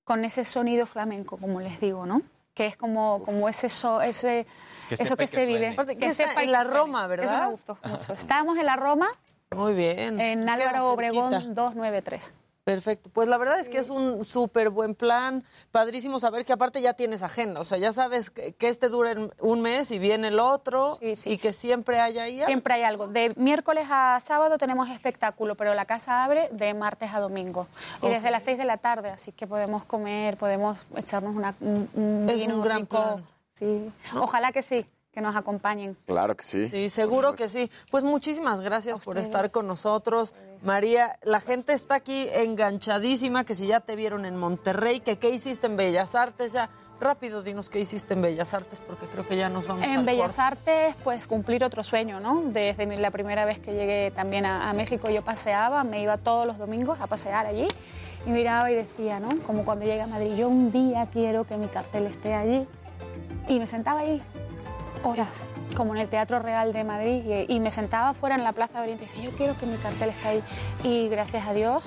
con 0.04 0.24
ese 0.24 0.42
sonido 0.44 0.86
flamenco, 0.86 1.36
como 1.36 1.60
les 1.60 1.78
digo, 1.80 2.06
¿no? 2.06 2.22
Que 2.54 2.66
es 2.66 2.76
como, 2.78 3.22
como 3.24 3.46
ese, 3.50 3.68
so- 3.68 4.00
ese 4.00 4.46
Que 4.88 4.94
eso 4.94 5.16
que 5.18 5.24
que 5.24 5.26
se 5.26 5.44
suene. 5.44 5.70
vive. 5.76 5.96
Que 5.98 6.06
está 6.06 6.28
sepa 6.28 6.40
en 6.40 6.46
que 6.46 6.52
la. 6.52 6.64
Roma, 6.64 7.06
¿verdad? 7.06 7.34
Eso 7.34 7.44
me 7.44 7.50
gustó 7.52 7.78
mucho. 7.84 8.14
Estábamos 8.14 8.56
en 8.56 8.64
la 8.64 8.76
Roma, 8.76 9.06
Muy 9.54 9.74
bien. 9.74 10.20
en 10.20 10.48
Álvaro 10.48 10.90
Obregón 10.92 11.30
cerquita. 11.30 11.54
293. 11.54 12.34
Perfecto. 12.64 13.08
Pues 13.08 13.28
la 13.28 13.38
verdad 13.38 13.58
es 13.58 13.70
que 13.70 13.78
es 13.78 13.88
un 13.88 14.26
súper 14.26 14.68
buen 14.68 14.94
plan. 14.94 15.42
Padrísimo 15.72 16.20
saber 16.20 16.44
que 16.44 16.52
aparte 16.52 16.82
ya 16.82 16.92
tienes 16.92 17.22
agenda. 17.22 17.62
O 17.62 17.64
sea, 17.64 17.78
ya 17.78 17.94
sabes 17.94 18.28
que, 18.28 18.52
que 18.52 18.68
este 18.68 18.90
dura 18.90 19.14
un 19.40 19.62
mes 19.62 19.90
y 19.90 19.98
viene 19.98 20.28
el 20.28 20.38
otro 20.38 20.98
y 21.00 21.38
que 21.38 21.54
siempre 21.54 21.98
haya 21.98 22.24
ahí. 22.24 22.34
algo. 22.40 22.46
Siempre 22.46 22.74
hay 22.74 22.82
algo. 22.82 23.08
De 23.08 23.30
miércoles 23.36 23.86
a 23.90 24.20
sábado 24.20 24.58
tenemos 24.58 24.90
espectáculo, 24.90 25.54
pero 25.54 25.72
la 25.72 25.86
casa 25.86 26.24
abre 26.24 26.50
de 26.52 26.74
martes 26.74 27.14
a 27.14 27.20
domingo. 27.20 27.68
Y 28.02 28.08
desde 28.08 28.30
las 28.30 28.42
6 28.42 28.58
de 28.58 28.64
la 28.66 28.76
tarde, 28.76 29.08
así 29.08 29.32
que 29.32 29.46
podemos 29.46 29.86
comer, 29.86 30.36
podemos 30.36 30.84
echarnos 30.94 31.34
una, 31.34 31.54
un, 31.60 31.88
un 31.94 32.26
Es 32.28 32.38
vino 32.38 32.56
un 32.56 32.60
gran 32.62 32.80
rico. 32.80 32.88
plan. 32.98 33.24
Sí. 33.58 33.90
Ojalá 34.14 34.52
que 34.52 34.60
sí, 34.60 34.84
que 35.12 35.20
nos 35.20 35.34
acompañen. 35.34 35.96
Claro 36.06 36.36
que 36.36 36.44
sí. 36.44 36.68
Sí, 36.68 36.90
seguro 36.90 37.34
que 37.34 37.48
sí. 37.48 37.70
Pues 37.90 38.04
muchísimas 38.04 38.60
gracias 38.60 39.00
por 39.00 39.18
estar 39.18 39.50
con 39.50 39.66
nosotros. 39.66 40.34
María, 40.64 41.18
la 41.22 41.40
gente 41.40 41.72
está 41.72 41.96
aquí 41.96 42.28
enganchadísima, 42.32 43.44
que 43.44 43.54
si 43.54 43.66
ya 43.66 43.80
te 43.80 43.96
vieron 43.96 44.24
en 44.26 44.36
Monterrey, 44.36 45.00
que 45.00 45.16
qué 45.18 45.30
hiciste 45.30 45.66
en 45.66 45.76
Bellas 45.76 46.14
Artes, 46.14 46.52
ya 46.52 46.68
rápido 47.00 47.42
dinos 47.42 47.70
qué 47.70 47.78
hiciste 47.80 48.14
en 48.14 48.22
Bellas 48.22 48.54
Artes, 48.54 48.80
porque 48.80 49.06
creo 49.06 49.26
que 49.26 49.36
ya 49.36 49.48
nos 49.48 49.66
vamos 49.68 49.84
En 49.86 49.98
al 50.00 50.04
Bellas. 50.04 50.38
Artes, 50.38 50.94
pues 51.04 51.26
cumplir 51.26 51.64
otro 51.64 51.82
sueño, 51.84 52.20
¿no? 52.20 52.42
Desde 52.46 52.86
mi- 52.86 52.96
la 52.96 53.10
primera 53.10 53.44
vez 53.44 53.60
que 53.60 53.72
llegué 53.72 54.10
también 54.14 54.44
a, 54.46 54.68
a 54.68 54.72
México, 54.72 55.08
yo 55.08 55.22
paseaba, 55.22 55.84
me 55.84 56.02
iba 56.02 56.18
todos 56.18 56.46
los 56.46 56.58
domingos 56.58 57.00
a 57.00 57.06
pasear 57.06 57.46
allí 57.46 57.68
y 58.26 58.30
miraba 58.30 58.70
y 58.70 58.74
decía, 58.74 59.20
¿no? 59.20 59.38
Como 59.46 59.64
cuando 59.64 59.84
llegué 59.84 60.02
a 60.02 60.06
Madrid, 60.08 60.34
yo 60.34 60.48
un 60.48 60.70
día 60.72 61.06
quiero 61.12 61.44
que 61.44 61.56
mi 61.56 61.68
cartel 61.68 62.06
esté 62.06 62.34
allí. 62.34 62.66
Y 63.46 63.58
me 63.60 63.66
sentaba 63.66 64.00
ahí 64.00 64.20
horas, 65.04 65.44
como 65.76 65.94
en 65.94 66.00
el 66.00 66.08
Teatro 66.08 66.38
Real 66.38 66.72
de 66.72 66.84
Madrid, 66.84 67.22
y, 67.48 67.52
y 67.54 67.60
me 67.60 67.70
sentaba 67.70 68.14
fuera 68.14 68.34
en 68.36 68.44
la 68.44 68.52
Plaza 68.52 68.78
de 68.78 68.84
Oriente 68.84 69.04
y 69.04 69.08
decía, 69.08 69.24
yo 69.30 69.36
quiero 69.36 69.56
que 69.58 69.66
mi 69.66 69.76
cartel 69.76 70.10
esté 70.10 70.28
ahí. 70.28 70.42
Y 70.84 71.08
gracias 71.08 71.46
a 71.46 71.52
Dios, 71.54 71.84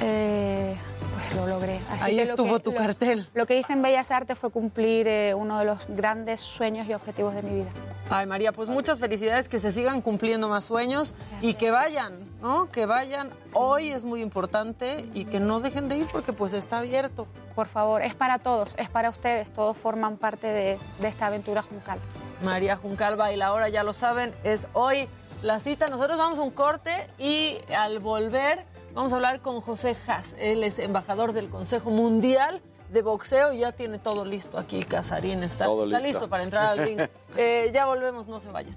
eh, 0.00 0.76
pues 1.14 1.34
lo 1.36 1.46
logré. 1.46 1.78
Así 1.90 2.04
Ahí 2.04 2.16
que 2.16 2.24
lo 2.24 2.30
estuvo 2.30 2.54
que- 2.54 2.60
tu 2.60 2.72
lo- 2.72 2.78
cartel. 2.78 3.28
Lo 3.34 3.46
que 3.46 3.58
hice 3.58 3.72
en 3.72 3.82
Bellas 3.82 4.10
Artes 4.10 4.38
fue 4.38 4.50
cumplir 4.50 5.06
eh, 5.06 5.34
uno 5.34 5.58
de 5.58 5.64
los 5.64 5.78
grandes 5.88 6.40
sueños 6.40 6.86
y 6.88 6.94
objetivos 6.94 7.34
de 7.34 7.42
mi 7.42 7.54
vida. 7.56 7.70
Ay, 8.10 8.26
María, 8.26 8.52
pues 8.52 8.68
muchas 8.68 9.00
felicidades, 9.00 9.48
que 9.48 9.58
se 9.58 9.72
sigan 9.72 10.02
cumpliendo 10.02 10.46
más 10.48 10.66
sueños 10.66 11.14
y 11.40 11.54
que 11.54 11.70
vayan, 11.70 12.18
¿no? 12.42 12.70
Que 12.70 12.84
vayan. 12.84 13.30
Hoy 13.54 13.90
es 13.92 14.04
muy 14.04 14.20
importante 14.20 15.08
y 15.14 15.24
que 15.24 15.40
no 15.40 15.60
dejen 15.60 15.88
de 15.88 15.98
ir 15.98 16.06
porque 16.12 16.34
pues 16.34 16.52
está 16.52 16.78
abierto. 16.80 17.26
Por 17.54 17.66
favor, 17.68 18.02
es 18.02 18.14
para 18.14 18.40
todos, 18.40 18.74
es 18.76 18.90
para 18.90 19.08
ustedes, 19.08 19.52
todos 19.52 19.76
forman 19.78 20.18
parte 20.18 20.48
de, 20.48 20.78
de 21.00 21.08
esta 21.08 21.26
aventura 21.26 21.62
juncal. 21.62 21.98
María 22.42 22.76
Juncal 22.76 23.16
Baila, 23.16 23.46
ahora 23.46 23.68
ya 23.68 23.82
lo 23.84 23.92
saben, 23.92 24.34
es 24.44 24.68
hoy 24.72 25.08
la 25.42 25.60
cita. 25.60 25.88
Nosotros 25.88 26.18
vamos 26.18 26.38
a 26.38 26.42
un 26.42 26.50
corte 26.50 27.06
y 27.18 27.58
al 27.76 27.98
volver 27.98 28.64
vamos 28.94 29.12
a 29.12 29.16
hablar 29.16 29.40
con 29.40 29.60
José 29.60 29.96
Haas. 30.06 30.36
Él 30.38 30.64
es 30.64 30.78
embajador 30.78 31.32
del 31.32 31.48
Consejo 31.50 31.90
Mundial 31.90 32.60
de 32.90 33.02
Boxeo 33.02 33.52
y 33.52 33.58
ya 33.58 33.72
tiene 33.72 33.98
todo 33.98 34.24
listo 34.24 34.58
aquí. 34.58 34.84
Casarín 34.84 35.42
está, 35.42 35.64
Todo 35.64 35.84
está 35.84 35.98
listo. 35.98 36.08
listo 36.12 36.28
para 36.28 36.42
entrar 36.44 36.66
al 36.66 36.78
ring. 36.78 37.00
Eh, 37.36 37.72
ya 37.74 37.84
volvemos, 37.86 38.28
no 38.28 38.38
se 38.38 38.48
vayan. 38.50 38.76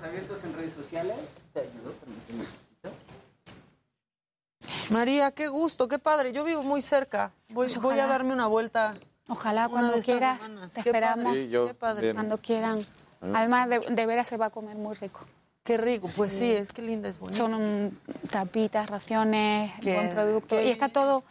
Micrófonos 0.00 0.02
abiertos 0.02 0.44
en 0.44 0.54
redes 0.54 0.74
sociales. 0.74 1.16
María, 4.88 5.30
qué 5.32 5.48
gusto, 5.48 5.88
qué 5.88 5.98
padre. 5.98 6.32
Yo 6.32 6.44
vivo 6.44 6.62
muy 6.62 6.82
cerca. 6.82 7.32
Voy, 7.48 7.66
Pues 7.66 7.76
voy 7.80 7.98
a 7.98 8.06
darme 8.06 8.32
una 8.32 8.46
vuelta. 8.46 8.94
Ojalá 9.28 9.68
una 9.68 9.70
cuando 9.70 10.02
quieras, 10.02 10.42
semanas. 10.42 10.72
te 10.74 10.82
Qué 10.82 10.90
padre. 10.92 11.06
esperamos. 11.08 11.34
Sí, 11.34 11.48
yo 11.50 11.66
Qué 11.68 11.74
padre. 11.74 12.02
bien. 12.02 12.16
Cuando 12.16 12.38
quieran. 12.38 12.78
Además, 13.34 13.68
de, 13.68 13.80
de 13.80 14.06
veras 14.06 14.26
se 14.26 14.36
va 14.36 14.46
a 14.46 14.50
comer 14.50 14.76
muy 14.76 14.94
rico. 14.96 15.20
Qué 15.62 15.76
rico. 15.76 16.08
Pues 16.16 16.32
sí, 16.32 16.50
es 16.50 16.72
que 16.72 16.82
linda, 16.82 17.08
es 17.08 17.18
bonita. 17.18 17.36
Son 17.38 17.54
um, 17.54 17.90
tapitas, 18.30 18.88
raciones, 18.88 19.72
Qué- 19.82 19.94
buen 19.94 20.10
producto. 20.10 20.56
qué- 20.56 20.64
Y 20.64 20.70
está 20.70 20.88
todo, 20.88 21.22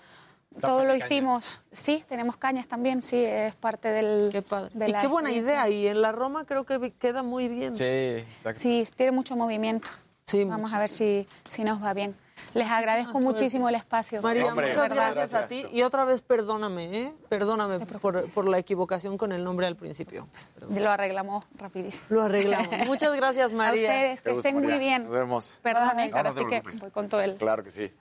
todo 0.59 0.83
lo 0.83 0.95
hicimos. 0.95 1.61
Sí, 1.71 2.03
tenemos 2.07 2.37
cañas 2.37 2.67
también, 2.67 3.01
sí, 3.01 3.23
es 3.23 3.55
parte 3.55 3.89
del... 3.89 4.29
Qué 4.31 4.41
padre. 4.41 4.71
de 4.73 4.89
Y 4.89 4.91
la 4.91 5.01
qué 5.01 5.07
buena 5.07 5.31
idea. 5.31 5.69
Y 5.69 5.87
en 5.87 6.01
la 6.01 6.11
Roma 6.11 6.45
creo 6.45 6.65
que 6.65 6.91
queda 6.91 7.23
muy 7.23 7.47
bien. 7.47 7.75
Sí, 7.75 7.83
exacto. 7.83 8.59
Sí, 8.61 8.87
tiene 8.95 9.11
mucho 9.11 9.35
movimiento. 9.35 9.89
Sí, 10.25 10.43
Vamos 10.45 10.73
a 10.73 10.79
ver 10.79 10.89
si, 10.89 11.27
si 11.49 11.63
nos 11.63 11.81
va 11.83 11.93
bien. 11.93 12.15
Les 12.53 12.67
agradezco 12.67 13.19
muchísimo 13.19 13.69
el 13.69 13.75
espacio. 13.75 14.21
María, 14.21 14.47
Hombre, 14.47 14.69
muchas 14.69 14.91
gracias, 14.91 15.33
a 15.33 15.47
ti. 15.47 15.65
Y 15.71 15.83
otra 15.83 16.05
vez 16.05 16.21
perdóname, 16.21 17.01
¿eh? 17.01 17.13
Perdóname 17.29 17.79
por, 17.79 18.29
por 18.29 18.47
la 18.47 18.57
equivocación 18.57 19.17
con 19.17 19.31
el 19.31 19.43
nombre 19.43 19.67
al 19.67 19.75
principio. 19.75 20.27
Lo 20.69 20.91
arreglamos 20.91 21.45
rapidísimo. 21.57 22.05
Lo 22.09 22.23
arreglamos. 22.23 22.69
Muchas 22.87 23.15
gracias, 23.15 23.53
María. 23.53 23.89
A 23.89 23.93
ustedes, 23.93 24.21
que 24.21 24.31
gusto, 24.31 24.47
estén 24.47 24.63
muy 24.63 24.79
bien. 24.79 25.03
Nos 25.03 25.11
vemos. 25.11 25.59
Perdón, 25.61 25.89
Bye. 25.95 26.05
Héctor, 26.05 26.23
No, 26.23 26.29
no 26.29 26.35
te 26.35 26.41
así 26.41 26.49
que 26.49 26.79
voy 26.79 26.91
con 26.91 27.09
todo 27.09 27.21
el... 27.21 27.35
Claro 27.35 27.63
que 27.63 27.71
sí. 27.71 27.91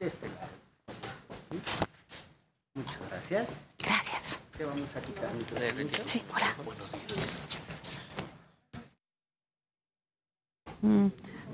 Este 0.00 0.28
lado. 0.28 0.60
Muchas 2.74 2.98
gracias. 3.10 3.48
Gracias. 3.78 4.40
¿Qué 4.56 4.64
vamos 4.64 4.94
a 4.94 5.00
quitar? 5.00 5.30
Sí, 6.04 6.22
hola. 6.34 6.54
Mm. 10.82 11.08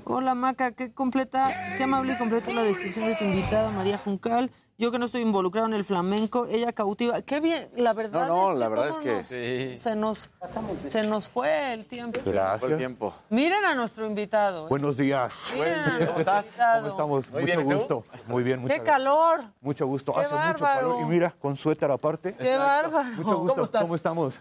Hola 0.05 0.35
Maca, 0.35 0.71
qué 0.71 0.91
completa, 0.93 1.49
qué 1.77 1.83
amable 1.83 2.13
y 2.13 2.17
completa 2.17 2.53
la 2.53 2.63
descripción 2.63 3.07
de 3.07 3.15
tu 3.15 3.25
invitada 3.25 3.71
María 3.71 3.97
Juncal. 3.97 4.51
Yo 4.79 4.91
que 4.91 4.99
no 4.99 5.05
estoy 5.07 5.21
involucrado 5.23 5.65
en 5.65 5.73
el 5.73 5.83
flamenco, 5.83 6.45
ella 6.45 6.71
cautiva. 6.71 7.23
Qué 7.23 7.39
bien, 7.39 7.67
la 7.75 7.93
verdad 7.93 8.27
No, 8.27 8.35
no, 8.35 8.47
es 8.49 8.53
que 8.53 8.59
la 8.59 8.69
verdad 8.69 8.89
cómo 8.89 8.99
es 8.99 9.03
que- 9.03 9.15
nos- 9.15 9.27
Sí. 9.27 9.77
se 9.81 9.95
nos 9.95 10.29
se 10.89 11.07
nos 11.07 11.27
fue 11.29 11.73
el 11.73 11.85
tiempo. 11.87 12.19
Gracias. 12.23 12.59
Fue 12.59 12.69
el 12.73 12.77
tiempo. 12.77 13.11
Miren 13.31 13.65
a 13.65 13.73
nuestro 13.73 14.05
invitado. 14.05 14.65
¿eh? 14.65 14.69
Buenos 14.69 14.95
días. 14.95 15.33
Miren 15.55 15.73
a 15.73 15.87
nuestro 15.87 16.07
¿Cómo 16.09 16.19
estás? 16.19 16.45
invitado. 16.45 16.81
¿Cómo 16.81 16.89
estamos? 16.91 17.31
Muy 17.31 17.41
mucho 17.41 17.55
bien, 17.55 17.65
gusto. 17.77 18.05
Muy 18.27 18.43
bien, 18.43 18.59
muchas 18.61 18.77
Qué 18.77 18.83
calor. 18.85 19.45
Mucho 19.61 19.87
gusto. 19.87 20.13
Qué 20.13 20.19
Hace 20.21 20.35
mucho 20.35 20.63
calor. 20.63 21.01
Y 21.01 21.05
mira, 21.05 21.31
con 21.41 21.55
suéter 21.55 21.89
aparte. 21.89 22.35
Qué 22.35 22.55
bárbaro. 22.57 23.09
Mucho 23.15 23.37
gusto. 23.39 23.79
¿Cómo, 23.81 23.95
estamos? 23.95 24.39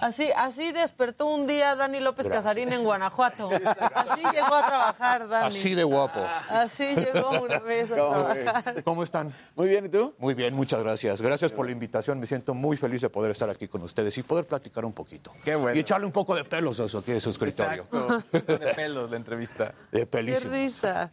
Así, 0.00 0.30
así 0.36 0.72
despertó 0.72 1.26
un 1.26 1.46
día 1.46 1.76
Dani 1.76 2.00
López 2.00 2.26
Gracias. 2.26 2.44
Casarín 2.44 2.72
en 2.72 2.82
Guanajuato. 2.82 3.48
Así 3.94 4.22
llegó 4.32 4.54
a 4.54 4.66
trabajar, 4.66 5.28
Dani. 5.28 5.46
Así 5.46 5.74
de 5.74 5.84
guapo. 5.84 6.20
Así 6.48 6.94
llegó 6.96 7.30
una 7.42 7.60
vez 7.60 7.90
a 7.92 7.94
trabajar. 7.94 8.82
¿Cómo 8.84 9.02
están? 9.02 9.34
Muy 9.54 9.68
bien, 9.68 9.86
¿y 9.86 9.88
tú? 9.88 10.14
Muy 10.18 10.34
bien, 10.34 10.54
muchas 10.54 10.82
gracias. 10.82 11.22
Gracias 11.22 11.52
por 11.52 11.66
la 11.66 11.72
invitación. 11.72 12.18
Me 12.20 12.26
siento 12.26 12.54
muy 12.54 12.76
feliz 12.76 13.00
de 13.02 13.08
poder 13.08 13.30
estar 13.30 13.48
aquí 13.48 13.68
con 13.68 13.82
ustedes 13.82 14.18
y 14.18 14.22
poder 14.22 14.46
platicar 14.46 14.84
un 14.84 14.92
poquito. 14.92 15.30
Qué 15.44 15.54
bueno. 15.54 15.76
Y 15.76 15.80
echarle 15.80 16.06
un 16.06 16.12
poco 16.12 16.34
de 16.34 16.44
pelos 16.44 16.80
a 16.80 16.84
eso 16.84 16.98
aquí 16.98 17.12
de 17.12 17.20
su 17.20 17.30
escritorio. 17.30 17.86
Exacto. 17.90 18.24
De 18.58 18.74
pelos 18.74 19.10
la 19.10 19.16
entrevista. 19.16 19.74
De 19.90 20.00
Qué 20.00 20.06
pelísimo. 20.06 20.52
risa. 20.52 21.10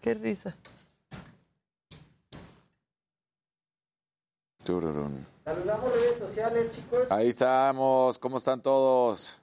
Qué 0.00 0.14
risa. 0.14 0.56
Tururún. 4.64 5.31
Saludamos 5.44 5.92
redes 5.92 6.18
sociales, 6.18 6.70
chicos. 6.74 7.10
Ahí 7.10 7.28
estamos, 7.28 8.18
¿cómo 8.18 8.38
están 8.38 8.62
todos? 8.62 9.38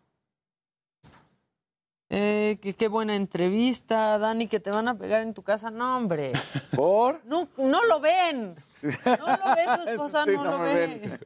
Eh, 2.09 2.57
qué 2.77 2.87
buena 2.87 3.15
entrevista, 3.15 4.17
Dani, 4.17 4.47
que 4.47 4.59
te 4.59 4.71
van 4.71 4.87
a 4.87 4.97
pegar 4.97 5.21
en 5.21 5.33
tu 5.33 5.43
casa. 5.43 5.69
No, 5.69 5.97
hombre. 5.97 6.31
¿Por? 6.75 7.23
No, 7.25 7.49
no 7.57 7.83
lo 7.85 7.99
ven. 7.99 8.55
No 8.81 8.91
lo 9.27 9.55
ve 9.55 9.83
su 9.83 9.89
esposa, 9.89 10.23
Sí, 10.23 10.31
no, 10.31 10.43
no 10.45 10.51
lo 10.51 10.59
ve. 10.59 10.73
ven. 10.73 11.19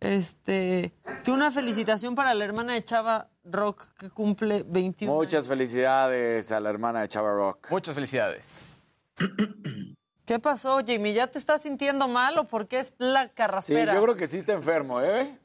Este, 0.00 0.92
que 1.24 1.30
una 1.30 1.50
felicitación 1.50 2.14
para 2.14 2.32
la 2.34 2.44
hermana 2.44 2.74
de 2.74 2.84
Chava 2.84 3.28
Rock 3.44 3.86
que 3.98 4.08
cumple 4.08 4.64
21 4.66 5.12
Muchas 5.12 5.46
felicidades 5.46 6.52
a 6.52 6.60
la 6.60 6.70
hermana 6.70 7.00
de 7.02 7.08
Chava 7.08 7.32
Rock. 7.32 7.70
Muchas 7.70 7.94
felicidades. 7.94 8.76
¿Qué 10.30 10.38
pasó, 10.38 10.78
Jimmy? 10.86 11.12
¿Ya 11.12 11.26
te 11.26 11.40
estás 11.40 11.62
sintiendo 11.62 12.06
mal 12.06 12.38
o 12.38 12.44
por 12.44 12.68
qué 12.68 12.78
es 12.78 12.92
la 12.98 13.24
Sí, 13.24 13.30
carraspera? 13.34 13.94
yo 13.94 14.02
creo 14.04 14.16
que 14.16 14.28
sí 14.28 14.38
está 14.38 14.52
enfermo, 14.52 15.00
¿eh? 15.02 15.36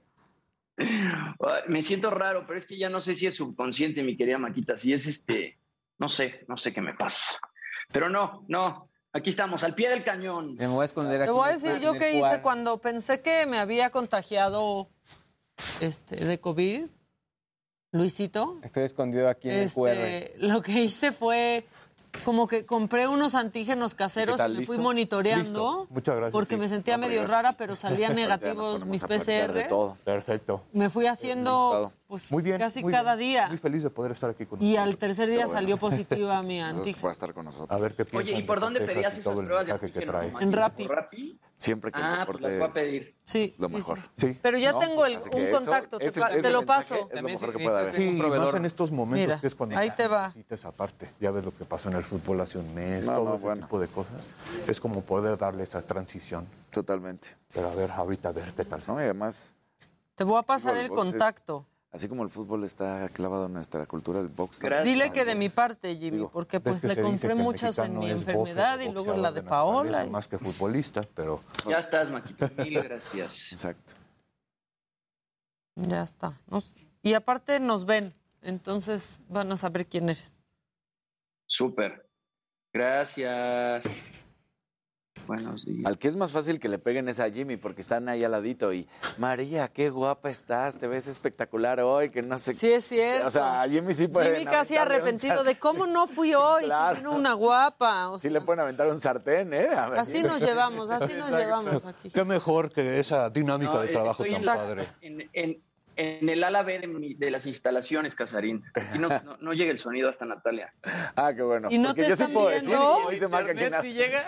Me 1.67 1.81
siento 1.81 2.11
raro, 2.11 2.45
pero 2.45 2.59
es 2.59 2.67
que 2.67 2.77
ya 2.77 2.87
no 2.87 3.01
sé 3.01 3.15
si 3.15 3.25
es 3.25 3.33
subconsciente, 3.33 4.03
mi 4.03 4.15
querida 4.15 4.37
Maquita, 4.37 4.77
si 4.77 4.93
es 4.93 5.07
este, 5.07 5.57
no 5.97 6.07
sé, 6.07 6.45
no 6.47 6.55
sé 6.55 6.71
qué 6.71 6.81
me 6.81 6.93
pasa. 6.93 7.35
Pero 7.91 8.11
no, 8.11 8.45
no, 8.47 8.91
aquí 9.11 9.31
estamos, 9.31 9.63
al 9.63 9.73
pie 9.73 9.89
del 9.89 10.03
cañón. 10.03 10.53
Me 10.53 10.67
voy 10.67 10.83
a 10.83 10.85
esconder 10.85 11.25
Te 11.25 11.31
voy 11.31 11.49
a 11.49 11.53
decir 11.53 11.79
yo 11.79 11.93
qué 11.93 12.13
hice 12.13 12.43
cuando 12.43 12.77
pensé 12.77 13.21
que 13.21 13.47
me 13.47 13.57
había 13.57 13.89
contagiado 13.89 14.91
este, 15.79 16.17
de 16.17 16.39
COVID. 16.39 16.85
Luisito, 17.91 18.59
Estoy 18.61 18.83
escondido 18.83 19.29
aquí 19.29 19.49
en 19.49 19.55
el 19.61 19.71
QR. 19.71 19.89
este, 19.89 20.33
lo 20.37 20.61
que 20.61 20.73
hice 20.83 21.11
fue 21.11 21.65
como 22.23 22.47
que 22.47 22.65
compré 22.65 23.07
unos 23.07 23.35
antígenos 23.35 23.95
caseros 23.95 24.39
y 24.39 24.49
me 24.59 24.65
fui 24.65 24.77
monitoreando. 24.77 25.43
Listo. 25.81 25.87
Muchas 25.89 26.15
gracias, 26.15 26.31
Porque 26.31 26.55
sí. 26.55 26.59
me 26.61 26.69
sentía 26.69 26.97
No, 26.97 27.07
medio 27.07 27.25
rara, 27.27 27.53
pero 27.53 27.75
salían 27.75 28.15
negativos 28.15 28.85
mis 28.85 29.01
de 29.01 29.07
PCR. 29.19 29.67
todo. 29.67 29.97
Perfecto. 30.03 30.61
Me 30.73 30.89
fui 30.89 31.07
haciendo 31.07 31.91
pues, 32.21 32.31
Muy 32.31 32.43
bien. 32.43 32.57
casi 32.57 32.81
muy 32.81 32.91
cada 32.93 33.15
bien. 33.15 33.31
día. 33.31 33.47
Muy 33.49 33.57
feliz 33.57 33.83
de 33.83 33.89
poder 33.89 34.11
estar 34.11 34.29
aquí 34.29 34.45
con 34.45 34.61
Y 34.61 34.71
ustedes. 34.73 34.79
al 34.79 34.97
tercer 34.97 35.27
día 35.29 35.45
bueno. 35.45 35.51
salió 35.51 35.77
positiva 35.77 36.41
mi 36.43 36.61
antígeno. 36.61 37.03
Va 37.03 37.09
a 37.09 37.11
estar 37.11 37.33
con 37.33 37.45
nosotros. 37.45 37.71
A 37.71 37.77
ver 37.79 37.93
qué 37.95 38.05
piensan. 38.05 38.33
Oye, 38.33 38.39
¿y 38.39 38.43
por 38.43 38.59
de 38.59 38.65
dónde 38.65 38.81
pedías 38.81 39.17
esas 39.17 39.35
pruebas 39.35 39.65
de 39.67 39.73
mensaje 39.73 39.91
que 39.91 39.99
antígeno, 39.99 40.11
trae. 40.31 40.43
En 40.43 40.53
Rappi. 40.53 40.87
¿Por 40.87 40.95
Rappi? 40.95 41.39
Siempre 41.57 41.89
que 41.89 41.99
el 41.99 42.03
Ah, 42.05 42.23
pues 42.25 42.41
las 42.41 42.51
voy 42.51 42.61
a 42.61 42.65
es 42.65 42.73
pedir. 42.73 43.15
Sí. 43.23 43.55
lo 43.57 43.69
mejor. 43.69 43.99
Sí. 44.17 44.37
Pero 44.41 44.57
ya 44.57 44.73
¿No? 44.73 44.79
tengo 44.79 45.05
el- 45.05 45.13
un 45.13 45.19
eso- 45.19 45.51
contacto, 45.57 45.97
te, 45.99 46.05
ese- 46.07 46.19
pa- 46.19 46.27
ese 46.31 46.41
te 46.41 46.49
lo 46.49 46.65
paso. 46.65 47.07
Es 47.09 47.21
lo 47.21 47.27
mejor 47.29 47.51
que 47.55 47.63
puede 47.63 47.77
haber. 47.79 47.95
Sí, 47.95 48.09
más 48.11 48.53
en 48.55 48.65
estos 48.65 48.91
momentos 48.91 49.27
Mira, 49.27 49.39
que 49.39 49.47
es 49.47 49.55
cuando 49.55 49.77
ahí 49.77 49.89
te 49.91 50.07
va. 50.07 50.27
necesitas 50.27 50.65
aparte. 50.65 51.09
Ya 51.21 51.31
ves 51.31 51.45
lo 51.45 51.55
que 51.55 51.63
pasó 51.63 51.89
en 51.89 51.95
el 51.95 52.03
fútbol 52.03 52.41
hace 52.41 52.57
un 52.57 52.73
mes, 52.75 53.05
No, 53.05 53.13
todo 53.13 53.23
no, 53.25 53.35
ese 53.35 53.43
bueno. 53.45 53.61
tipo 53.67 53.79
de 53.79 53.87
cosas. 53.87 54.25
Es 54.67 54.81
como 54.81 55.01
poder 55.01 55.37
darle 55.37 55.63
esa 55.63 55.81
transición. 55.81 56.45
Totalmente. 56.71 57.29
Pero 57.53 57.69
a 57.69 57.75
ver, 57.75 57.89
ahorita 57.89 58.29
a 58.29 58.31
ver 58.33 58.51
qué 58.53 58.65
tal. 58.65 58.81
No, 58.87 58.99
y 58.99 59.03
además, 59.05 59.53
Te 60.15 60.23
voy 60.25 60.37
a 60.37 60.43
pasar 60.43 60.75
el 60.77 60.89
contacto. 60.89 61.65
Así 61.95 62.07
como 62.07 62.23
el 62.23 62.29
fútbol 62.29 62.63
está 62.63 63.09
clavado 63.09 63.45
en 63.47 63.53
nuestra 63.53 63.85
cultura, 63.87 64.19
el 64.19 64.27
box 64.27 64.59
Gracias. 64.59 64.85
Dile 64.85 65.11
que 65.11 65.25
de 65.25 65.33
mi 65.35 65.49
parte, 65.49 65.95
Jimmy, 65.95 66.17
Digo, 66.17 66.29
porque 66.31 66.59
pues 66.59 66.83
le 66.83 67.01
compré 67.01 67.33
muchas 67.35 67.77
en 67.79 67.97
mi 67.97 68.09
enfermedad 68.11 68.79
y 68.79 68.91
luego 68.91 69.13
la 69.17 69.31
de 69.31 69.41
naturaleza, 69.41 69.49
Paola. 69.49 70.05
y- 70.05 70.09
Más 70.09 70.27
que 70.27 70.37
futbolista, 70.37 71.03
pero 71.15 71.41
Ya 71.67 71.79
estás, 71.79 72.11
Maquita, 72.11 72.51
mil 72.57 72.81
gracias. 72.83 73.51
Exacto. 73.51 73.93
Ya 75.75 76.03
está. 76.03 76.39
Nos- 76.47 76.73
y 77.01 77.13
aparte 77.13 77.59
nos 77.59 77.85
ven, 77.85 78.13
entonces 78.41 79.19
van 79.27 79.51
a 79.51 79.57
saber 79.57 79.87
quién 79.87 80.05
eres. 80.09 80.37
Súper. 81.47 82.07
Gracias. 82.73 83.85
Buenos 85.27 85.65
días. 85.65 85.85
Al 85.85 85.97
que 85.97 86.07
es 86.07 86.15
más 86.15 86.31
fácil 86.31 86.59
que 86.59 86.69
le 86.69 86.77
peguen 86.79 87.09
es 87.09 87.19
a 87.19 87.29
Jimmy, 87.29 87.57
porque 87.57 87.81
están 87.81 88.07
ahí 88.09 88.23
al 88.23 88.31
ladito 88.31 88.71
y, 88.73 88.87
María, 89.17 89.67
qué 89.69 89.89
guapa 89.89 90.29
estás, 90.29 90.77
te 90.77 90.87
ves 90.87 91.07
espectacular 91.07 91.79
hoy, 91.79 92.09
que 92.09 92.21
no 92.21 92.37
sé 92.37 92.53
Sí, 92.53 92.71
es 92.71 92.85
cierto. 92.85 93.27
O 93.27 93.29
sea, 93.29 93.61
a 93.61 93.67
Jimmy 93.69 93.93
sí 93.93 94.07
puede 94.07 94.31
Jimmy 94.37 94.45
casi 94.51 94.75
arrepentido 94.77 95.43
de 95.43 95.57
cómo 95.57 95.87
no 95.87 96.07
fui 96.07 96.33
hoy, 96.35 96.65
Claro. 96.65 96.95
si 96.95 97.01
vino 97.01 97.15
una 97.15 97.33
guapa. 97.33 98.09
o 98.09 98.17
Sí 98.19 98.23
sea, 98.23 98.31
le 98.31 98.41
pueden 98.41 98.59
aventar 98.61 98.87
un 98.87 98.99
sartén, 98.99 99.53
¿eh? 99.53 99.67
A 99.69 99.89
ver. 99.89 99.99
así 99.99 100.21
nos 100.23 100.41
llevamos, 100.41 100.89
así 100.89 101.13
nos 101.13 101.29
Exacto. 101.29 101.37
llevamos 101.37 101.85
aquí. 101.85 102.11
qué 102.11 102.23
mejor 102.23 102.69
que 102.71 102.99
esa 102.99 103.29
dinámica 103.29 103.73
No, 103.73 103.81
de 103.81 103.87
trabajo 103.89 104.23
tan 104.23 104.43
padre. 104.43 104.87
En, 105.01 105.29
en- 105.33 105.61
en 105.97 106.27
el 106.29 106.43
ala 106.43 106.63
B 106.63 106.79
de, 106.79 106.87
mi- 106.87 107.13
de 107.15 107.31
las 107.31 107.45
instalaciones, 107.45 108.15
Casarín. 108.15 108.63
Aquí 108.73 108.99
no, 108.99 109.07
no- 109.23 109.37
no 109.37 109.53
llega 109.53 109.71
el 109.71 109.79
sonido 109.79 110.09
hasta 110.09 110.25
Natalia. 110.25 110.73
Ah, 111.15 111.31
qué 111.35 111.41
bueno. 111.41 111.67
¿Y 111.71 111.77
no 111.77 111.89
porque 111.89 112.03
te 112.03 112.09
yo 112.09 112.15
sí 112.15 112.23
están 112.23 112.33
puedo 112.33 112.49
decir, 112.49 112.67
viendo? 112.69 112.93
como 112.95 113.09
dice 113.11 113.27
Maca, 113.27 113.45
que 113.45 113.51
¿Internet 113.51 113.71
nada- 113.71 113.83
sí 113.83 113.93
llega? 113.93 114.27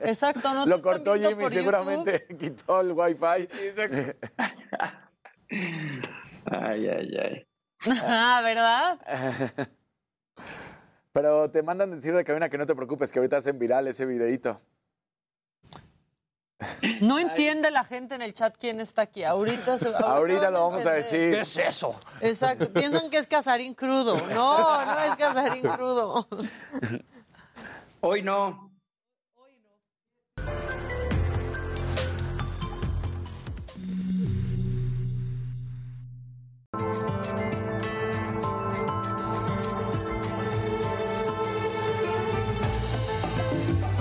Exacto, 0.10 0.54
no 0.54 0.64
te 0.64 0.70
Lo 0.70 0.76
están 0.76 0.92
cortó 0.92 1.12
viendo 1.12 1.28
Jimmy, 1.30 1.42
por 1.42 1.52
seguramente 1.52 2.26
quitó 2.38 2.80
el 2.80 2.92
wifi. 2.92 3.48
Ay, 6.46 6.88
ay, 6.88 7.16
ay. 7.18 7.46
YouTube. 7.84 7.98
Ah, 8.06 8.40
¿verdad? 8.44 9.68
Pero 11.12 11.50
te 11.50 11.62
mandan 11.62 11.90
decir 11.90 12.14
de 12.14 12.24
cabina 12.24 12.48
que 12.48 12.56
no 12.58 12.64
te 12.66 12.74
preocupes, 12.74 13.12
que 13.12 13.18
ahorita 13.18 13.36
hacen 13.38 13.58
viral 13.58 13.86
ese 13.88 14.06
videito. 14.06 14.60
No 17.00 17.18
entiende 17.18 17.70
la 17.70 17.84
gente 17.84 18.14
en 18.14 18.22
el 18.22 18.34
chat 18.34 18.54
quién 18.58 18.80
está 18.80 19.02
aquí. 19.02 19.24
Ahorita, 19.24 19.78
se- 19.78 19.94
Ahorita 19.94 20.40
van 20.42 20.52
lo 20.54 20.68
vamos 20.68 20.86
a 20.86 20.92
decir. 20.92 21.32
¿Qué 21.34 21.40
es 21.40 21.56
eso? 21.56 21.94
Exacto. 22.20 22.68
Piensan 22.72 23.10
que 23.10 23.18
es 23.18 23.26
Casarín 23.26 23.74
crudo. 23.74 24.16
No, 24.34 24.84
no 24.84 24.98
es 25.00 25.16
Casarín 25.16 25.62
crudo. 25.62 26.26
Hoy 28.00 28.22
no. 28.22 28.71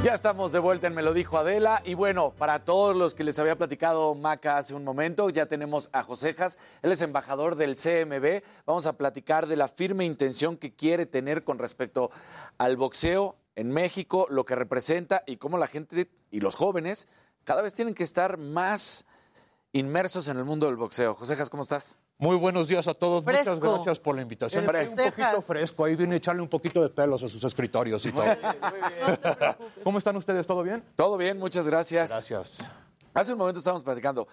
Ya 0.03 0.15
estamos 0.15 0.51
de 0.51 0.57
vuelta 0.57 0.87
en 0.87 0.95
Me 0.95 1.03
lo 1.03 1.13
dijo 1.13 1.37
Adela. 1.37 1.83
Y 1.85 1.93
bueno, 1.93 2.33
para 2.35 2.65
todos 2.65 2.95
los 2.95 3.13
que 3.13 3.23
les 3.23 3.37
había 3.37 3.55
platicado 3.55 4.15
Maca 4.15 4.57
hace 4.57 4.73
un 4.73 4.83
momento, 4.83 5.29
ya 5.29 5.45
tenemos 5.45 5.91
a 5.93 6.01
Josejas. 6.01 6.57
Él 6.81 6.91
es 6.91 7.03
embajador 7.03 7.55
del 7.55 7.75
CMB. 7.75 8.41
Vamos 8.65 8.87
a 8.87 8.97
platicar 8.97 9.45
de 9.45 9.57
la 9.57 9.67
firme 9.67 10.03
intención 10.03 10.57
que 10.57 10.73
quiere 10.73 11.05
tener 11.05 11.43
con 11.43 11.59
respecto 11.59 12.09
al 12.57 12.77
boxeo 12.77 13.35
en 13.55 13.69
México, 13.69 14.25
lo 14.31 14.43
que 14.43 14.55
representa 14.55 15.21
y 15.27 15.37
cómo 15.37 15.59
la 15.59 15.67
gente 15.67 16.09
y 16.31 16.39
los 16.39 16.55
jóvenes 16.55 17.07
cada 17.43 17.61
vez 17.61 17.75
tienen 17.75 17.93
que 17.93 18.03
estar 18.03 18.39
más 18.39 19.05
inmersos 19.71 20.27
en 20.29 20.37
el 20.37 20.45
mundo 20.45 20.65
del 20.65 20.77
boxeo. 20.77 21.13
Josejas, 21.13 21.51
¿cómo 21.51 21.61
estás? 21.61 21.99
Muy 22.21 22.35
buenos 22.37 22.67
días 22.67 22.87
a 22.87 22.93
todos. 22.93 23.23
Fresco. 23.23 23.55
Muchas 23.55 23.59
gracias 23.73 23.99
por 23.99 24.15
la 24.15 24.21
invitación. 24.21 24.63
Estoy 24.63 24.77
un 24.85 24.93
fresco. 24.95 25.23
poquito 25.25 25.41
fresco. 25.41 25.85
Ahí 25.85 25.95
viene 25.95 26.13
a 26.13 26.17
echarle 26.19 26.43
un 26.43 26.47
poquito 26.49 26.79
de 26.83 26.89
pelos 26.89 27.23
a 27.23 27.27
sus 27.27 27.43
escritorios 27.43 28.05
y 28.05 28.11
todo. 28.11 28.25
¿Cómo 29.83 29.97
están 29.97 30.15
ustedes? 30.15 30.45
¿Todo 30.45 30.61
bien? 30.61 30.83
Todo 30.95 31.17
bien, 31.17 31.39
muchas 31.39 31.65
gracias. 31.65 32.11
Gracias. 32.11 32.59
Hace 33.15 33.31
un 33.33 33.39
momento 33.39 33.57
estábamos 33.57 33.83
platicando 33.83 34.27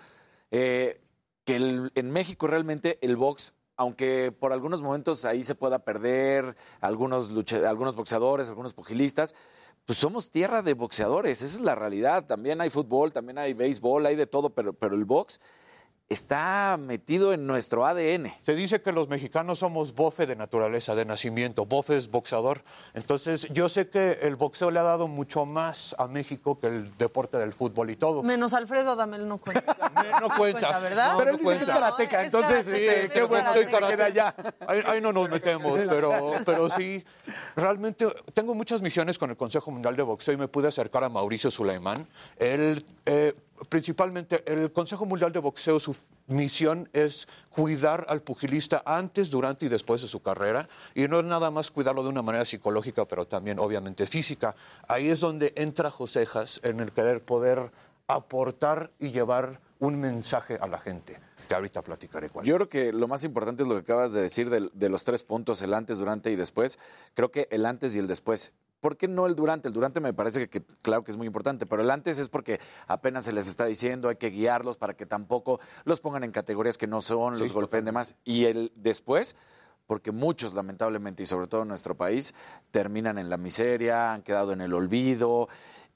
eh, 0.51 1.01
que 1.47 1.57
el- 1.57 1.91
en 1.95 2.11
México 2.11 2.47
realmente 2.47 2.99
el 3.01 3.17
box, 3.17 3.55
aunque 3.79 4.33
por 4.39 4.53
algunos 4.53 4.83
momentos 4.83 5.25
ahí 5.25 5.43
se 5.43 5.55
pueda 5.55 5.79
perder 5.79 6.57
algunos, 6.83 7.31
lucha- 7.31 7.67
algunos 7.67 7.97
boxeadores, 7.97 8.51
algunos 8.51 8.75
pugilistas, 8.75 9.35
pues 9.87 9.99
somos 9.99 10.31
tierra 10.31 10.61
de 10.61 10.75
boxeadores, 10.75 11.41
esa 11.41 11.57
es 11.57 11.63
la 11.63 11.75
realidad. 11.75 12.27
También 12.27 12.61
hay 12.61 12.69
fútbol, 12.69 13.15
también 13.15 13.39
hay 13.39 13.55
béisbol, 13.55 14.05
hay 14.05 14.15
de 14.15 14.27
todo, 14.27 14.51
pero, 14.51 14.75
pero 14.75 14.95
el 14.95 15.07
box 15.07 15.41
está 16.09 16.79
metido 16.81 17.35
en 17.35 17.47
nuestro 17.47 17.85
ADN. 17.85 18.33
Se 18.43 18.55
dice 18.55 18.81
que 18.81 18.93
los 18.93 19.09
mexicanos 19.09 19.59
somos 19.59 19.95
bofe 19.95 20.27
de 20.27 20.37
naturaleza, 20.37 20.95
de 20.95 21.05
nacimiento. 21.05 21.67
Bofe 21.67 21.97
es 21.97 22.11
boxeador. 22.11 22.63
Entonces, 22.95 23.49
yo 23.53 23.69
sé 23.69 23.91
que 23.91 24.13
el 24.23 24.37
boxeo 24.37 24.71
le 24.71 24.79
ha 24.81 24.85
dado 24.85 25.07
mucho 25.07 25.45
más 25.45 25.95
a 25.99 26.09
México 26.09 26.59
que 26.59 26.69
el 26.69 26.97
deporte 26.97 27.37
del 27.37 27.53
fútbol 27.53 27.91
y 27.91 27.97
todo. 27.97 28.23
Menos 28.23 28.55
Alfredo 28.55 28.97
Damel 28.97 29.29
no 29.29 29.39
cuenta. 29.39 29.77
no 30.21 30.31
cuenta, 30.37 30.79
¿verdad? 30.79 31.13
No, 31.13 31.19
Pero 31.19 31.33
no 31.33 31.39
él 31.39 31.45
dice 31.45 31.57
que 31.59 31.63
es 31.65 31.69
karateca, 31.69 32.25
entonces, 32.25 32.65
Sí, 32.65 32.73
este, 32.75 33.09
qué 33.11 33.23
bueno 33.25 33.53
soy 33.53 33.65
que 33.65 33.71
se 33.71 33.77
queda 33.77 33.89
karate. 33.89 34.03
allá. 34.05 34.35
Ahí, 34.67 34.83
ahí 34.87 35.01
no 35.01 35.13
nos 35.13 35.29
metemos, 35.29 35.79
pero, 35.89 36.33
pero 36.47 36.71
sí, 36.71 37.05
realmente 37.55 38.07
tengo 38.33 38.55
muchas 38.55 38.81
misiones 38.81 39.19
con 39.19 39.29
el 39.31 39.37
Consejo 39.37 39.71
Mundial 39.71 39.95
de 39.95 40.03
Boxeo 40.03 40.35
y 40.35 40.37
me 40.39 40.49
pude 40.49 40.69
acercar 40.69 41.05
a 41.05 41.09
Mauricio 41.11 41.51
Sulaimán. 41.51 42.09
Él, 42.39 42.85
eh, 43.05 43.35
principalmente, 43.69 44.43
el 44.47 44.73
Consejo 44.73 45.07
Mundial 45.07 45.33
de 45.33 45.41
Boxeo, 45.41 45.79
su 45.79 45.97
misión 46.27 46.89
es 46.93 47.27
cuidar 47.51 48.07
al 48.09 48.23
pugilista 48.23 48.83
antes, 48.85 49.31
durante 49.31 49.67
y 49.67 49.69
después 49.69 50.03
de 50.03 50.09
su 50.09 50.21
carrera. 50.21 50.69
Y 50.95 51.09
no 51.09 51.21
es 51.21 51.25
nada 51.25 51.51
más 51.51 51.71
cuidarlo 51.71 52.03
de 52.03 52.09
una 52.11 52.23
manera 52.23 52.45
psicológica, 52.45 53.07
pero 53.07 53.27
también 53.27 53.59
obviamente 53.59 54.07
física. 54.07 54.55
Ahí 54.87 55.09
es 55.09 55.21
donde 55.21 55.53
entra 55.57 55.91
Josejas 55.91 56.61
en 56.63 56.81
el 56.81 56.93
querer 56.93 57.25
poder 57.25 57.71
aportar 58.07 58.91
y 58.99 59.11
llevar 59.11 59.61
un 59.81 60.01
mensaje 60.01 60.59
a 60.61 60.67
la 60.67 60.79
gente, 60.79 61.19
que 61.49 61.55
ahorita 61.55 61.83
platicaré 61.83 62.31
cuál. 62.31 62.45
Yo 62.47 62.57
creo 62.57 62.69
que 62.69 62.93
lo 62.93 63.07
más 63.07 63.23
importante 63.25 63.63
es 63.63 63.69
lo 63.69 63.75
que 63.77 63.81
acabas 63.81 64.13
de 64.13 64.23
decir 64.23 64.51
de, 64.51 64.71
de 64.73 64.89
los 64.89 65.05
tres 65.05 65.23
puntos, 65.23 65.63
el 65.63 65.75
antes, 65.75 65.99
durante 65.99 66.31
y 66.31 66.37
después. 66.37 66.79
Creo 67.15 67.31
que 67.31 67.49
el 67.51 67.65
antes 67.67 67.95
y 67.95 67.99
el 67.99 68.07
después. 68.07 68.53
¿Por 68.81 68.97
qué 68.97 69.09
no 69.09 69.27
el 69.27 69.35
durante? 69.35 69.69
El 69.69 69.75
durante 69.75 70.01
me 70.01 70.13
parece 70.13 70.41
que, 70.41 70.61
que, 70.61 70.67
claro 70.83 71.03
que 71.03 71.11
es 71.11 71.17
muy 71.17 71.27
importante, 71.27 71.67
pero 71.67 71.83
el 71.83 71.91
antes 71.91 72.19
es 72.19 72.29
porque 72.29 72.61
apenas 72.87 73.25
se 73.25 73.33
les 73.33 73.49
está 73.49 73.65
diciendo, 73.65 74.09
hay 74.09 74.17
que 74.17 74.31
guiarlos 74.31 74.77
para 74.77 74.95
que 74.95 75.07
tampoco 75.07 75.61
los 75.85 76.01
pongan 76.01 76.25
en 76.25 76.31
categorías 76.31 76.79
que 76.79 76.87
no 76.87 77.01
son, 77.01 77.39
los 77.39 77.53
golpeen 77.53 77.85
de 77.85 77.93
más. 77.93 78.17
Y 78.25 78.45
el 78.45 78.73
después, 78.77 79.37
porque 79.87 80.13
muchos 80.13 80.55
lamentablemente, 80.55 81.23
y 81.23 81.27
sobre 81.27 81.49
todo 81.49 81.63
en 81.63 81.69
nuestro 81.69 81.97
país, 81.97 82.35
terminan 82.71 83.19
en 83.19 83.31
la 83.31 83.39
miseria, 83.39 84.13
han 84.13 84.23
quedado 84.23 84.53
en 84.53 84.61
el 84.61 84.75
olvido, 84.75 85.49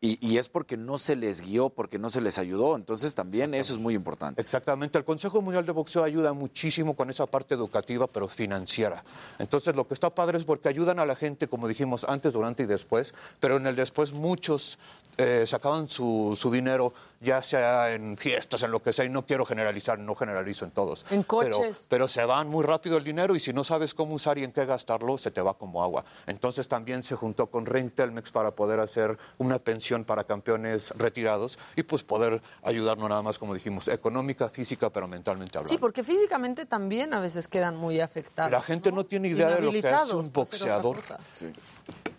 y, 0.05 0.19
y 0.21 0.37
es 0.37 0.49
porque 0.49 0.77
no 0.77 0.99
se 0.99 1.15
les 1.15 1.41
guió, 1.41 1.71
porque 1.71 1.97
no 1.97 2.11
se 2.11 2.21
les 2.21 2.39
ayudó. 2.39 2.75
Entonces 2.75 3.15
también 3.15 3.55
eso 3.55 3.73
es 3.73 3.79
muy 3.79 3.95
importante. 3.95 4.43
Exactamente, 4.43 4.99
el 4.99 5.05
Consejo 5.05 5.41
Mundial 5.41 5.65
de 5.65 5.71
Boxeo 5.71 6.03
ayuda 6.03 6.33
muchísimo 6.33 6.95
con 6.95 7.09
esa 7.09 7.25
parte 7.27 7.55
educativa, 7.55 8.09
pero 8.09 8.27
financiera. 8.27 9.05
Entonces, 9.39 9.77
lo 9.77 9.87
que 9.87 9.95
está 9.95 10.11
padre 10.11 10.39
es 10.39 10.45
porque 10.45 10.69
ayudan 10.69 10.99
a 10.99 11.07
la 11.07 11.15
gente, 11.15 11.47
como 11.47 11.69
dijimos, 11.69 12.05
antes, 12.09 12.33
durante 12.33 12.65
y 12.65 12.67
después, 12.67 13.15
pero 13.39 13.57
en 13.57 13.67
el 13.69 13.77
después 13.77 14.13
muchos 14.13 14.79
eh, 15.19 15.45
sacaban 15.47 15.89
su, 15.89 16.35
su 16.37 16.51
dinero, 16.51 16.93
ya 17.23 17.41
sea 17.41 17.93
en 17.93 18.17
fiestas, 18.17 18.63
en 18.63 18.71
lo 18.71 18.83
que 18.83 18.93
sea, 18.93 19.05
y 19.05 19.09
no 19.09 19.25
quiero 19.25 19.45
generalizar, 19.45 19.99
no 19.99 20.15
generalizo 20.15 20.65
en 20.65 20.73
todos. 20.73 21.07
En 21.11 21.23
coches. 21.23 21.87
pero 21.89 22.09
se 22.09 22.25
van 22.25 22.49
muy 22.49 22.65
rápido 22.65 22.97
el 22.97 23.05
dinero 23.05 23.35
y 23.35 23.41
si 23.41 23.53
no 23.53 23.65
sabes 23.65 23.95
cómo 23.95 24.15
usar 24.15 24.39
y 24.39 24.45
en 24.45 24.53
qué 24.53 24.67
gastarlo, 24.67 25.17
se 25.19 25.31
te 25.31 25.41
va 25.41 25.55
como 25.55 25.83
agua. 25.83 26.05
Entonces 26.27 26.69
también 26.69 27.03
se 27.03 27.15
juntó 27.15 27.47
con 27.47 27.67
Rentelmex 27.67 28.33
para 28.33 28.51
poder 28.51 28.81
hacer 28.81 29.17
una 29.39 29.59
pensión 29.59 30.05
para 30.05 30.25
campeones 30.25 30.91
retirados 30.91 31.59
y 31.77 31.85
pues 31.85 32.03
poder 32.03 32.43
ayudar 32.63 32.99
no 32.99 33.09
nada 33.09 33.23
más, 33.23 33.39
como 33.39 33.55
dijimos, 33.55 33.89
económica, 33.89 34.49
física, 34.49 34.91
pero 34.91 35.07
mentalmente 35.07 35.59
hablando. 35.59 35.73
Sí, 35.73 35.79
porque 35.79 36.03
físicamente 36.03 36.67
también 36.67 37.15
a 37.15 37.21
veces 37.21 37.47
quedan 37.49 37.77
muy 37.77 38.01
afectados. 38.01 38.51
La 38.51 38.61
gente 38.61 38.91
no, 38.91 39.05
tiene 39.07 39.29
idea 39.29 39.51
de 39.51 39.63
lo 39.63 39.71
que 39.71 39.79
es 39.79 40.13
un 40.13 40.33
boxeador. 40.33 40.97
cosa. 40.97 41.19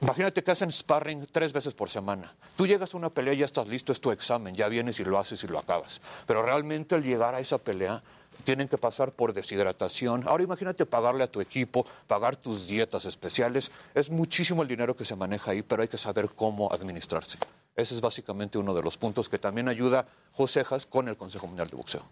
Imagínate 0.02 0.44
que 0.44 0.52
hacen 0.52 0.70
sparring 0.70 1.26
tres 1.32 1.54
veces 1.54 1.74
por 1.74 1.90
semana. 1.90 2.36
Tú 2.58 2.68
llegas 2.68 2.94
a 2.94 2.98
una 2.98 3.10
pelea 3.10 3.34
y 3.34 3.38
ya 3.38 3.46
estás 3.46 3.68
listo, 3.68 3.94
es 3.94 4.02
tu 4.02 4.12
examen, 4.12 4.54
ya 4.54 4.68
vienes 4.68 5.00
y 5.00 5.06
lo 5.06 5.18
haces 5.18 5.44
y 5.44 5.48
lo 5.48 5.60
acabas. 5.60 6.02
Pero 6.28 6.44
realmente 6.44 6.96
al 6.96 7.04
llegar 7.04 7.36
a 7.36 7.40
esa 7.40 7.58
pelea 7.58 8.04
tienen 8.44 8.68
que 8.68 8.78
pasar 8.78 9.14
por 9.14 9.32
deshidratación. 9.32 10.28
Ahora 10.28 10.44
imagínate 10.44 10.86
pagarle 10.86 11.24
a 11.24 11.32
tu 11.32 11.40
equipo, 11.40 11.86
pagar 12.08 12.36
tus 12.36 12.68
dietas 12.68 13.06
especiales. 13.06 13.72
Es 13.94 14.10
muchísimo 14.10 14.62
el 14.62 14.68
dinero 14.68 14.96
que 14.96 15.06
se 15.06 15.16
maneja 15.16 15.52
ahí, 15.52 15.62
pero 15.62 15.82
hay 15.82 15.88
que 15.88 15.98
saber 15.98 16.30
cómo 16.30 16.72
administrarse. 16.72 17.38
Ese 17.76 17.96
es 17.96 18.02
básicamente 18.02 18.58
uno 18.58 18.74
de 18.74 18.84
los 18.84 18.98
puntos 18.98 19.30
que 19.30 19.40
también 19.40 19.70
ayuda 19.70 20.06
Josejas 20.34 20.86
con 20.86 21.08
el 21.08 21.18
Consejo 21.18 21.48
Mundial 21.48 21.70
de 21.70 21.78
Boxeo. 21.78 22.04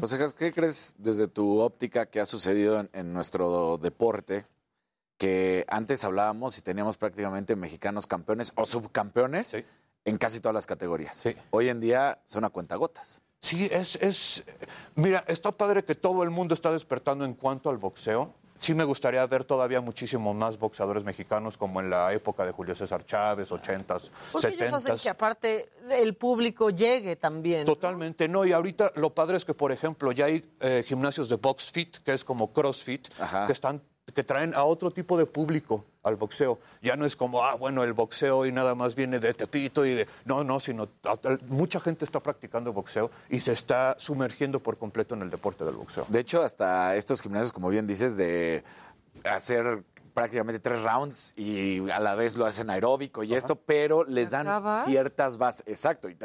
José, 0.00 0.18
Jas, 0.18 0.34
¿qué 0.34 0.52
crees 0.52 0.94
desde 0.98 1.28
tu 1.28 1.60
óptica 1.60 2.06
que 2.06 2.20
ha 2.20 2.26
sucedido 2.26 2.86
en 2.92 3.12
nuestro 3.12 3.78
deporte? 3.78 4.44
Que 5.18 5.64
antes 5.68 6.04
hablábamos 6.04 6.56
y 6.58 6.62
teníamos 6.62 6.96
prácticamente 6.96 7.56
mexicanos 7.56 8.06
campeones 8.06 8.52
o 8.54 8.64
subcampeones 8.64 9.56
en 10.04 10.16
casi 10.16 10.40
todas 10.40 10.54
las 10.54 10.66
categorías. 10.66 11.22
Hoy 11.50 11.68
en 11.68 11.80
día 11.80 12.20
son 12.24 12.44
a 12.44 12.50
cuentagotas. 12.50 13.20
Sí, 13.40 13.68
es, 13.70 13.96
es. 13.96 14.44
Mira, 14.94 15.24
está 15.26 15.52
padre 15.52 15.84
que 15.84 15.94
todo 15.94 16.22
el 16.22 16.30
mundo 16.30 16.54
está 16.54 16.72
despertando 16.72 17.24
en 17.24 17.34
cuanto 17.34 17.70
al 17.70 17.78
boxeo. 17.78 18.34
Sí 18.60 18.74
me 18.74 18.82
gustaría 18.82 19.24
ver 19.26 19.44
todavía 19.44 19.80
muchísimo 19.80 20.34
más 20.34 20.58
boxeadores 20.58 21.04
mexicanos 21.04 21.56
como 21.56 21.80
en 21.80 21.90
la 21.90 22.12
época 22.12 22.44
de 22.44 22.50
Julio 22.50 22.74
César 22.74 23.06
Chávez, 23.06 23.52
80s, 23.52 24.10
Porque 24.32 24.48
ellos 24.48 24.72
hacen 24.72 24.94
70s. 24.96 25.02
que 25.02 25.08
aparte 25.08 25.68
el 25.92 26.16
público 26.16 26.70
llegue 26.70 27.14
también. 27.14 27.64
Totalmente, 27.64 28.28
no. 28.28 28.44
Y 28.44 28.50
ahorita 28.52 28.92
lo 28.96 29.14
padre 29.14 29.36
es 29.36 29.44
que, 29.44 29.54
por 29.54 29.70
ejemplo, 29.70 30.10
ya 30.10 30.24
hay 30.24 30.44
eh, 30.58 30.82
gimnasios 30.84 31.28
de 31.28 31.36
box 31.36 31.70
fit, 31.70 31.98
que 31.98 32.12
es 32.12 32.24
como 32.24 32.52
CrossFit, 32.52 33.08
que 33.46 33.52
están 33.52 33.80
que 34.18 34.24
traen 34.24 34.52
a 34.52 34.64
otro 34.64 34.90
tipo 34.90 35.16
de 35.16 35.26
público 35.26 35.84
al 36.02 36.16
boxeo. 36.16 36.58
Ya 36.82 36.96
no 36.96 37.04
es 37.04 37.14
como, 37.14 37.44
ah, 37.44 37.54
bueno, 37.54 37.84
el 37.84 37.92
boxeo 37.92 38.46
y 38.46 38.50
nada 38.50 38.74
más 38.74 38.96
viene 38.96 39.20
de 39.20 39.32
Tepito 39.32 39.86
y 39.86 39.94
de... 39.94 40.08
No, 40.24 40.42
no, 40.42 40.58
sino 40.58 40.88
mucha 41.46 41.78
gente 41.78 42.04
está 42.04 42.18
practicando 42.18 42.72
boxeo 42.72 43.12
y 43.30 43.38
se 43.38 43.52
está 43.52 43.94
sumergiendo 43.96 44.58
por 44.58 44.76
completo 44.76 45.14
en 45.14 45.22
el 45.22 45.30
deporte 45.30 45.62
del 45.62 45.76
boxeo. 45.76 46.04
De 46.08 46.18
hecho, 46.18 46.42
hasta 46.42 46.96
estos 46.96 47.22
gimnasios, 47.22 47.52
como 47.52 47.68
bien 47.68 47.86
dices, 47.86 48.16
de 48.16 48.64
hacer 49.22 49.84
prácticamente 50.18 50.58
tres 50.58 50.82
rounds 50.82 51.32
y 51.36 51.88
a 51.90 52.00
la 52.00 52.16
vez 52.16 52.36
lo 52.36 52.44
hacen 52.44 52.70
aeróbico 52.70 53.22
y 53.22 53.34
esto, 53.34 53.54
pero 53.54 54.02
les 54.02 54.30
dan 54.30 54.48
acabas? 54.48 54.84
ciertas 54.84 55.38
bases. 55.38 55.62
Exacto, 55.66 56.08
y 56.08 56.16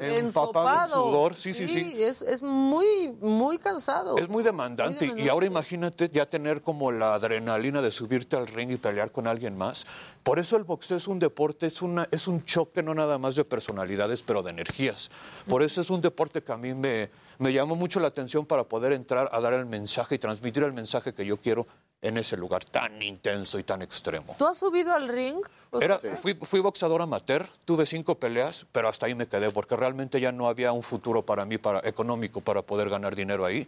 empapado 0.00 0.84
en 0.84 0.90
sudor. 0.90 1.34
Sí, 1.36 1.54
sí, 1.54 1.66
sí. 1.66 2.02
Es, 2.02 2.20
es 2.20 2.42
muy, 2.42 3.12
muy 3.20 3.56
cansado. 3.56 4.18
Es 4.18 4.28
muy 4.28 4.42
demandante. 4.42 5.14
Y 5.16 5.28
ahora 5.28 5.46
imagínate 5.46 6.10
ya 6.12 6.26
tener 6.26 6.60
como 6.60 6.92
la 6.92 7.14
adrenalina 7.14 7.80
de 7.80 7.90
subirte 7.90 8.36
al 8.36 8.46
ring 8.46 8.70
y 8.70 8.76
pelear 8.76 9.10
con 9.10 9.26
alguien 9.26 9.56
más. 9.56 9.86
Por 10.22 10.38
eso 10.38 10.56
el 10.56 10.64
boxeo 10.64 10.98
es 10.98 11.08
un 11.08 11.18
deporte, 11.18 11.66
es, 11.66 11.80
una, 11.80 12.06
es 12.10 12.28
un 12.28 12.44
choque 12.44 12.82
no 12.82 12.94
nada 12.94 13.16
más 13.18 13.36
de 13.36 13.44
personalidades, 13.44 14.22
pero 14.22 14.42
de 14.42 14.50
energías. 14.50 15.10
Por 15.48 15.62
eso 15.62 15.80
es 15.80 15.88
un 15.88 16.02
deporte 16.02 16.42
que 16.42 16.52
a 16.52 16.58
mí 16.58 16.74
me, 16.74 17.10
me 17.38 17.52
llamó 17.52 17.74
mucho 17.76 18.00
la 18.00 18.08
atención 18.08 18.44
para 18.44 18.64
poder 18.64 18.92
entrar 18.92 19.30
a 19.32 19.40
dar 19.40 19.54
el 19.54 19.66
mensaje 19.66 20.16
y 20.16 20.18
transmitir 20.18 20.62
el 20.64 20.72
mensaje 20.72 21.14
que 21.14 21.24
yo 21.24 21.38
quiero 21.38 21.66
en 22.04 22.18
ese 22.18 22.36
lugar 22.36 22.64
tan 22.64 23.02
intenso 23.02 23.58
y 23.58 23.62
tan 23.62 23.82
extremo. 23.82 24.36
¿Tú 24.38 24.46
has 24.46 24.58
subido 24.58 24.92
al 24.92 25.08
ring? 25.08 25.38
Era, 25.80 25.98
fui, 25.98 26.34
fui 26.34 26.60
boxeador 26.60 27.02
amateur, 27.02 27.46
tuve 27.64 27.86
cinco 27.86 28.16
peleas, 28.16 28.66
pero 28.70 28.88
hasta 28.88 29.06
ahí 29.06 29.14
me 29.14 29.26
quedé 29.26 29.50
porque 29.50 29.74
realmente 29.74 30.20
ya 30.20 30.30
no 30.30 30.48
había 30.48 30.72
un 30.72 30.82
futuro 30.82 31.22
para 31.22 31.44
mí 31.46 31.58
para, 31.58 31.80
económico 31.88 32.42
para 32.42 32.62
poder 32.62 32.90
ganar 32.90 33.16
dinero 33.16 33.44
ahí 33.44 33.66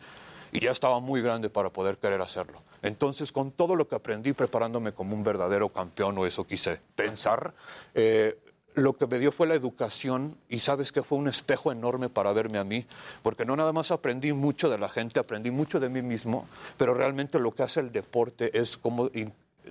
y 0.53 0.61
ya 0.61 0.71
estaba 0.71 1.01
muy 1.01 1.23
grande 1.23 1.51
para 1.51 1.71
poder 1.71 1.99
querer 1.99 2.21
hacerlo. 2.21 2.63
Entonces, 2.83 3.33
con 3.33 3.51
todo 3.51 3.75
lo 3.75 3.89
que 3.89 3.97
aprendí 3.97 4.33
preparándome 4.33 4.93
como 4.93 5.15
un 5.17 5.25
verdadero 5.25 5.71
campeón, 5.71 6.17
o 6.19 6.27
eso 6.27 6.47
quise 6.47 6.81
pensar, 6.95 7.55
eh, 7.95 8.39
lo 8.77 8.93
que 8.93 9.07
me 9.07 9.19
dio 9.19 9.32
fue 9.32 9.47
la 9.47 9.55
educación 9.55 10.36
y 10.48 10.61
sabes 10.61 10.93
que 10.93 11.03
fue 11.03 11.19
un 11.19 11.28
espejo 11.28 11.73
enorme 11.73 12.11
para 12.11 12.32
verme 12.32 12.59
a 12.59 12.65
mí, 12.65 12.86
porque 13.23 13.47
no 13.47 13.57
nada 13.57 13.73
más 13.73 13.90
aprendí 13.90 14.32
mucho 14.35 14.69
de 14.69 14.78
la 14.78 14.90
gente, 14.90 15.19
aprendí 15.19 15.51
mucho 15.51 15.81
de 15.81 15.89
mí 15.89 16.03
mismo, 16.03 16.47
pero 16.77 16.93
realmente 16.93 17.40
lo 17.40 17.55
que 17.55 17.62
hace 17.62 17.81
el 17.81 17.90
deporte 17.90 18.59
es 18.59 18.77
cómo 18.77 19.09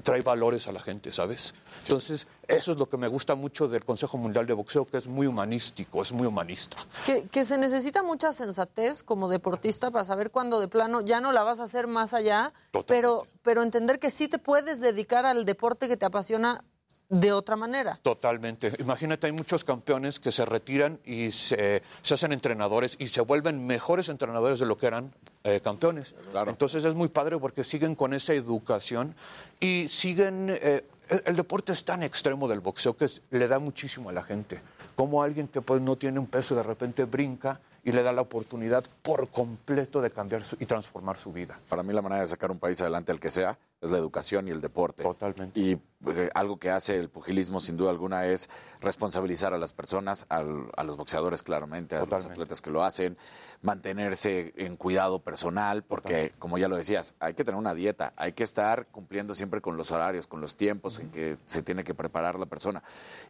trae 0.03 0.21
valores 0.23 0.67
a 0.67 0.71
la 0.71 0.79
gente, 0.79 1.11
¿sabes? 1.11 1.53
Entonces, 1.79 2.27
eso 2.47 2.71
es 2.71 2.77
lo 2.77 2.89
que 2.89 2.97
me 2.97 3.07
gusta 3.07 3.35
mucho 3.35 3.67
del 3.67 3.85
Consejo 3.85 4.17
Mundial 4.17 4.47
de 4.47 4.53
Boxeo, 4.53 4.85
que 4.85 4.97
es 4.97 5.07
muy 5.07 5.27
humanístico, 5.27 6.01
es 6.01 6.11
muy 6.11 6.25
humanista. 6.27 6.77
que, 7.05 7.27
que 7.27 7.45
se 7.45 7.59
necesita 7.59 8.01
mucha 8.01 8.33
sensatez 8.33 9.03
como 9.03 9.29
deportista 9.29 9.91
para 9.91 10.03
saber 10.03 10.31
cuándo 10.31 10.59
de 10.59 10.67
plano 10.67 11.01
ya 11.01 11.21
no 11.21 11.31
la 11.31 11.43
vas 11.43 11.59
a 11.59 11.63
hacer 11.63 11.87
más 11.87 12.15
allá, 12.15 12.53
pero, 12.87 13.27
pero 13.43 13.61
entender 13.61 13.99
que 13.99 14.09
sí 14.09 14.27
te 14.27 14.39
puedes 14.39 14.81
dedicar 14.81 15.25
al 15.25 15.45
deporte 15.45 15.87
que 15.87 15.95
te 15.95 16.05
apasiona 16.05 16.63
de 17.09 17.31
otra 17.31 17.55
manera. 17.55 17.99
Totalmente. 18.01 18.71
Imagínate, 18.79 19.27
hay 19.27 19.33
muchos 19.33 19.63
campeones 19.63 20.19
que 20.19 20.31
se 20.31 20.45
retiran 20.45 20.99
y 21.05 21.31
se, 21.31 21.83
se 22.01 22.13
hacen 22.13 22.31
entrenadores 22.33 22.95
y 22.99 23.07
se 23.07 23.21
vuelven 23.21 23.65
mejores 23.67 24.09
entrenadores 24.09 24.59
de 24.59 24.65
lo 24.65 24.77
que 24.77 24.87
eran 24.87 25.13
eh, 25.43 25.61
campeones. 25.63 26.15
Entonces 26.47 26.83
es 26.85 26.95
muy 26.95 27.09
padre 27.09 27.37
porque 27.37 27.63
siguen 27.63 27.95
con 27.95 28.13
esa 28.13 28.33
educación 28.33 29.15
y 29.59 29.87
siguen... 29.87 30.47
eh, 30.49 30.85
el, 31.09 31.21
el 31.25 31.35
deporte 31.35 31.71
es 31.71 31.85
tan 31.85 32.01
extremo 32.01 32.47
del 32.47 32.59
boxeo 32.61 32.97
que 32.97 33.05
es- 33.05 33.21
le 33.29 33.47
da 33.47 33.59
muchísimo 33.59 34.09
a 34.09 34.13
la 34.13 34.23
gente. 34.23 34.59
Como 34.95 35.21
alguien 35.21 35.47
que 35.47 35.61
pues 35.61 35.81
no 35.81 35.95
tiene 35.97 36.17
un 36.19 36.25
peso 36.27 36.55
de 36.55 36.63
repente 36.63 37.05
brinca 37.05 37.59
y 37.83 37.91
le 37.91 38.01
da 38.01 38.11
la 38.11 38.21
oportunidad 38.21 38.83
por 39.03 39.29
completo 39.29 40.01
de 40.01 40.09
cambiar 40.09 40.43
su- 40.43 40.57
y 40.59 40.65
transformar 40.65 41.17
su 41.19 41.31
vida. 41.31 41.59
Para 41.69 41.83
mí 41.83 41.93
la 41.93 42.01
manera 42.01 42.21
de 42.21 42.27
sacar 42.27 42.49
un 42.49 42.57
país 42.57 42.81
adelante, 42.81 43.11
al 43.11 43.19
que 43.19 43.29
sea, 43.29 43.55
es 43.85 43.91
la 43.91 43.97
educación 43.97 44.47
y 44.47 44.51
el 44.51 44.61
deporte. 44.61 45.03
Totalmente. 45.03 45.59
Y 45.59 45.71
eh, 46.07 46.29
algo 46.35 46.57
que 46.59 46.69
hace 46.69 46.97
el 46.97 47.09
pugilismo 47.09 47.59
sin 47.59 47.77
duda 47.77 47.89
alguna 47.89 48.25
es 48.27 48.49
responsabilizar 48.81 49.53
a 49.53 49.57
las 49.57 49.73
personas, 49.73 50.25
al- 50.29 50.69
a 50.77 50.83
los 50.83 50.97
boxeadores 50.97 51.41
claramente, 51.43 51.95
a 51.95 51.99
los 52.01 52.25
atletas 52.31 52.61
que 52.61 52.69
lo 52.71 52.83
hacen, 52.83 53.17
mantenerse 53.61 54.53
en 54.57 54.77
cuidado 54.77 55.19
personal, 55.23 55.83
porque 55.83 56.31
como 56.39 56.57
ya 56.57 56.67
lo 56.67 56.75
decías, 56.77 57.15
hay 57.19 57.33
que 57.33 57.43
tener 57.43 57.57
una 57.59 57.73
dieta, 57.73 58.13
hay 58.15 58.33
que 58.33 58.43
estar 58.43 58.87
cumpliendo 58.87 59.33
siempre 59.33 59.59
con 59.61 59.75
los 59.77 59.91
horarios, 59.91 60.27
con 60.27 60.39
los 60.41 60.55
tiempos 60.55 60.99
en 60.99 61.09
que 61.09 61.37
se 61.45 61.63
tiene 61.63 61.83
que 61.83 61.93
preparar 61.95 62.37
la 62.37 62.45
persona 62.45 62.83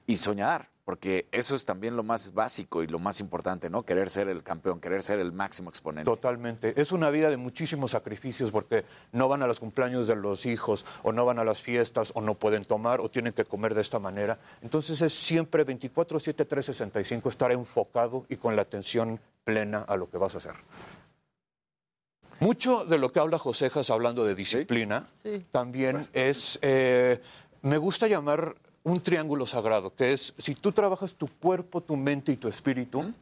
y 0.06 0.18
soñar, 0.18 0.70
porque 0.86 1.28
eso 1.32 1.56
es 1.56 1.66
también 1.66 1.96
lo 1.98 2.04
más 2.04 2.34
básico 2.36 2.84
y 2.84 2.88
lo 2.88 3.00
más 3.00 3.20
importante, 3.20 3.72
¿no? 3.72 3.84
Querer 3.84 4.12
ser 4.12 4.30
el 4.30 4.44
campeón, 4.44 4.80
querer 4.80 5.02
ser 5.02 5.18
el 5.20 5.32
máximo 5.32 5.70
exponente. 5.72 6.06
Totalmente. 6.06 6.80
Es 6.80 6.92
una 6.92 7.10
vida 7.10 7.32
de 7.32 7.38
muchísimos 7.38 7.92
sacrificios 7.92 8.52
porque 8.52 8.86
no 9.12 9.28
van 9.28 9.42
a 9.42 9.48
los 9.48 9.60
cumpleaños 9.60 10.06
de 10.08 10.16
los 10.16 10.46
hijos 10.46 10.86
o 11.02 11.12
no 11.12 11.26
van 11.26 11.40
a 11.40 11.44
las 11.44 11.60
fiestas 11.62 12.12
o 12.14 12.22
no 12.22 12.36
pueden 12.36 12.66
tomar 12.66 13.02
o 13.02 13.10
tienen 13.10 13.34
que 13.34 13.46
comer 13.46 13.74
de 13.74 13.82
esta 13.82 13.98
manera. 13.98 14.38
Entonces 14.62 15.02
es 15.02 15.12
siempre 15.12 15.64
24, 15.64 16.20
7, 16.20 16.46
365 16.46 17.30
estar 17.30 17.52
enfocado 17.52 18.26
y 18.30 18.36
con 18.36 18.56
la 18.56 18.62
atención 18.62 19.20
plena 19.44 19.80
a 19.88 19.98
lo 19.98 20.08
que 20.08 20.20
vas 20.20 20.36
a 20.36 20.38
hacer. 20.38 20.54
Mucho 22.40 22.86
de 22.86 22.98
lo 22.98 23.12
que 23.12 23.20
habla 23.20 23.40
Josejas 23.40 23.90
hablando 23.90 24.26
de 24.26 24.36
disciplina 24.36 25.08
Sí. 25.24 25.44
también 25.52 26.08
es, 26.14 26.60
eh, 26.62 27.22
me 27.62 27.78
gusta 27.78 28.08
llamar 28.08 28.56
un 28.86 29.02
triángulo 29.02 29.46
sagrado, 29.48 29.94
que 29.94 30.14
es 30.14 30.34
si 30.38 30.54
tú 30.54 30.72
trabajas 30.72 31.16
tu 31.16 31.28
cuerpo, 31.28 31.82
tu 31.82 31.98
mente 31.98 32.32
y 32.32 32.38
tu 32.38 32.48
espíritu, 32.48 33.14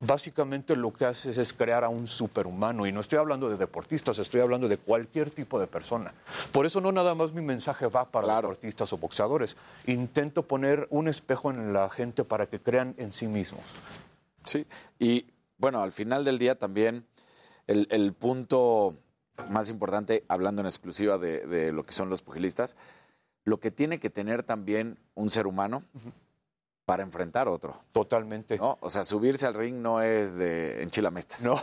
básicamente 0.00 0.74
lo 0.74 0.92
que 0.92 1.04
haces 1.04 1.38
es 1.38 1.52
crear 1.52 1.84
a 1.84 1.88
un 1.88 2.08
superhumano. 2.08 2.86
Y 2.88 2.92
no 2.92 3.00
estoy 3.00 3.20
hablando 3.20 3.48
de 3.48 3.56
deportistas, 3.56 4.18
estoy 4.18 4.40
hablando 4.40 4.66
de 4.66 4.78
cualquier 4.78 5.30
tipo 5.30 5.60
de 5.60 5.68
persona. 5.68 6.12
Por 6.50 6.66
eso 6.66 6.80
no 6.80 6.90
nada 6.90 7.14
más 7.14 7.32
mi 7.32 7.40
mensaje 7.40 7.86
va 7.86 8.04
para 8.04 8.34
deportistas 8.34 8.92
o 8.92 8.98
boxeadores. 8.98 9.56
Intento 9.86 10.42
poner 10.42 10.88
un 10.90 11.06
espejo 11.06 11.52
en 11.52 11.72
la 11.72 11.88
gente 11.88 12.24
para 12.24 12.46
que 12.46 12.60
crean 12.60 12.94
en 12.98 13.12
sí 13.12 13.28
mismos. 13.28 13.62
Sí, 14.44 14.66
y 14.98 15.26
bueno, 15.56 15.82
al 15.82 15.92
final 15.92 16.24
del 16.24 16.40
día 16.40 16.58
también 16.58 17.06
el, 17.68 17.86
el 17.92 18.12
punto 18.12 18.96
más 19.48 19.70
importante, 19.70 20.24
hablando 20.26 20.62
en 20.62 20.66
exclusiva 20.66 21.16
de, 21.16 21.46
de 21.46 21.70
lo 21.70 21.84
que 21.84 21.92
son 21.92 22.10
los 22.10 22.22
pugilistas, 22.22 22.76
lo 23.44 23.60
que 23.60 23.70
tiene 23.70 23.98
que 23.98 24.10
tener 24.10 24.42
también 24.42 24.98
un 25.14 25.30
ser 25.30 25.46
humano 25.46 25.82
para 26.84 27.02
enfrentar 27.02 27.46
a 27.46 27.50
otro. 27.50 27.76
Totalmente. 27.92 28.58
¿no? 28.58 28.78
O 28.80 28.90
sea, 28.90 29.04
subirse 29.04 29.46
al 29.46 29.54
ring 29.54 29.76
no 29.76 30.02
es 30.02 30.36
de 30.36 30.82
enchilamestas. 30.82 31.44
No, 31.46 31.60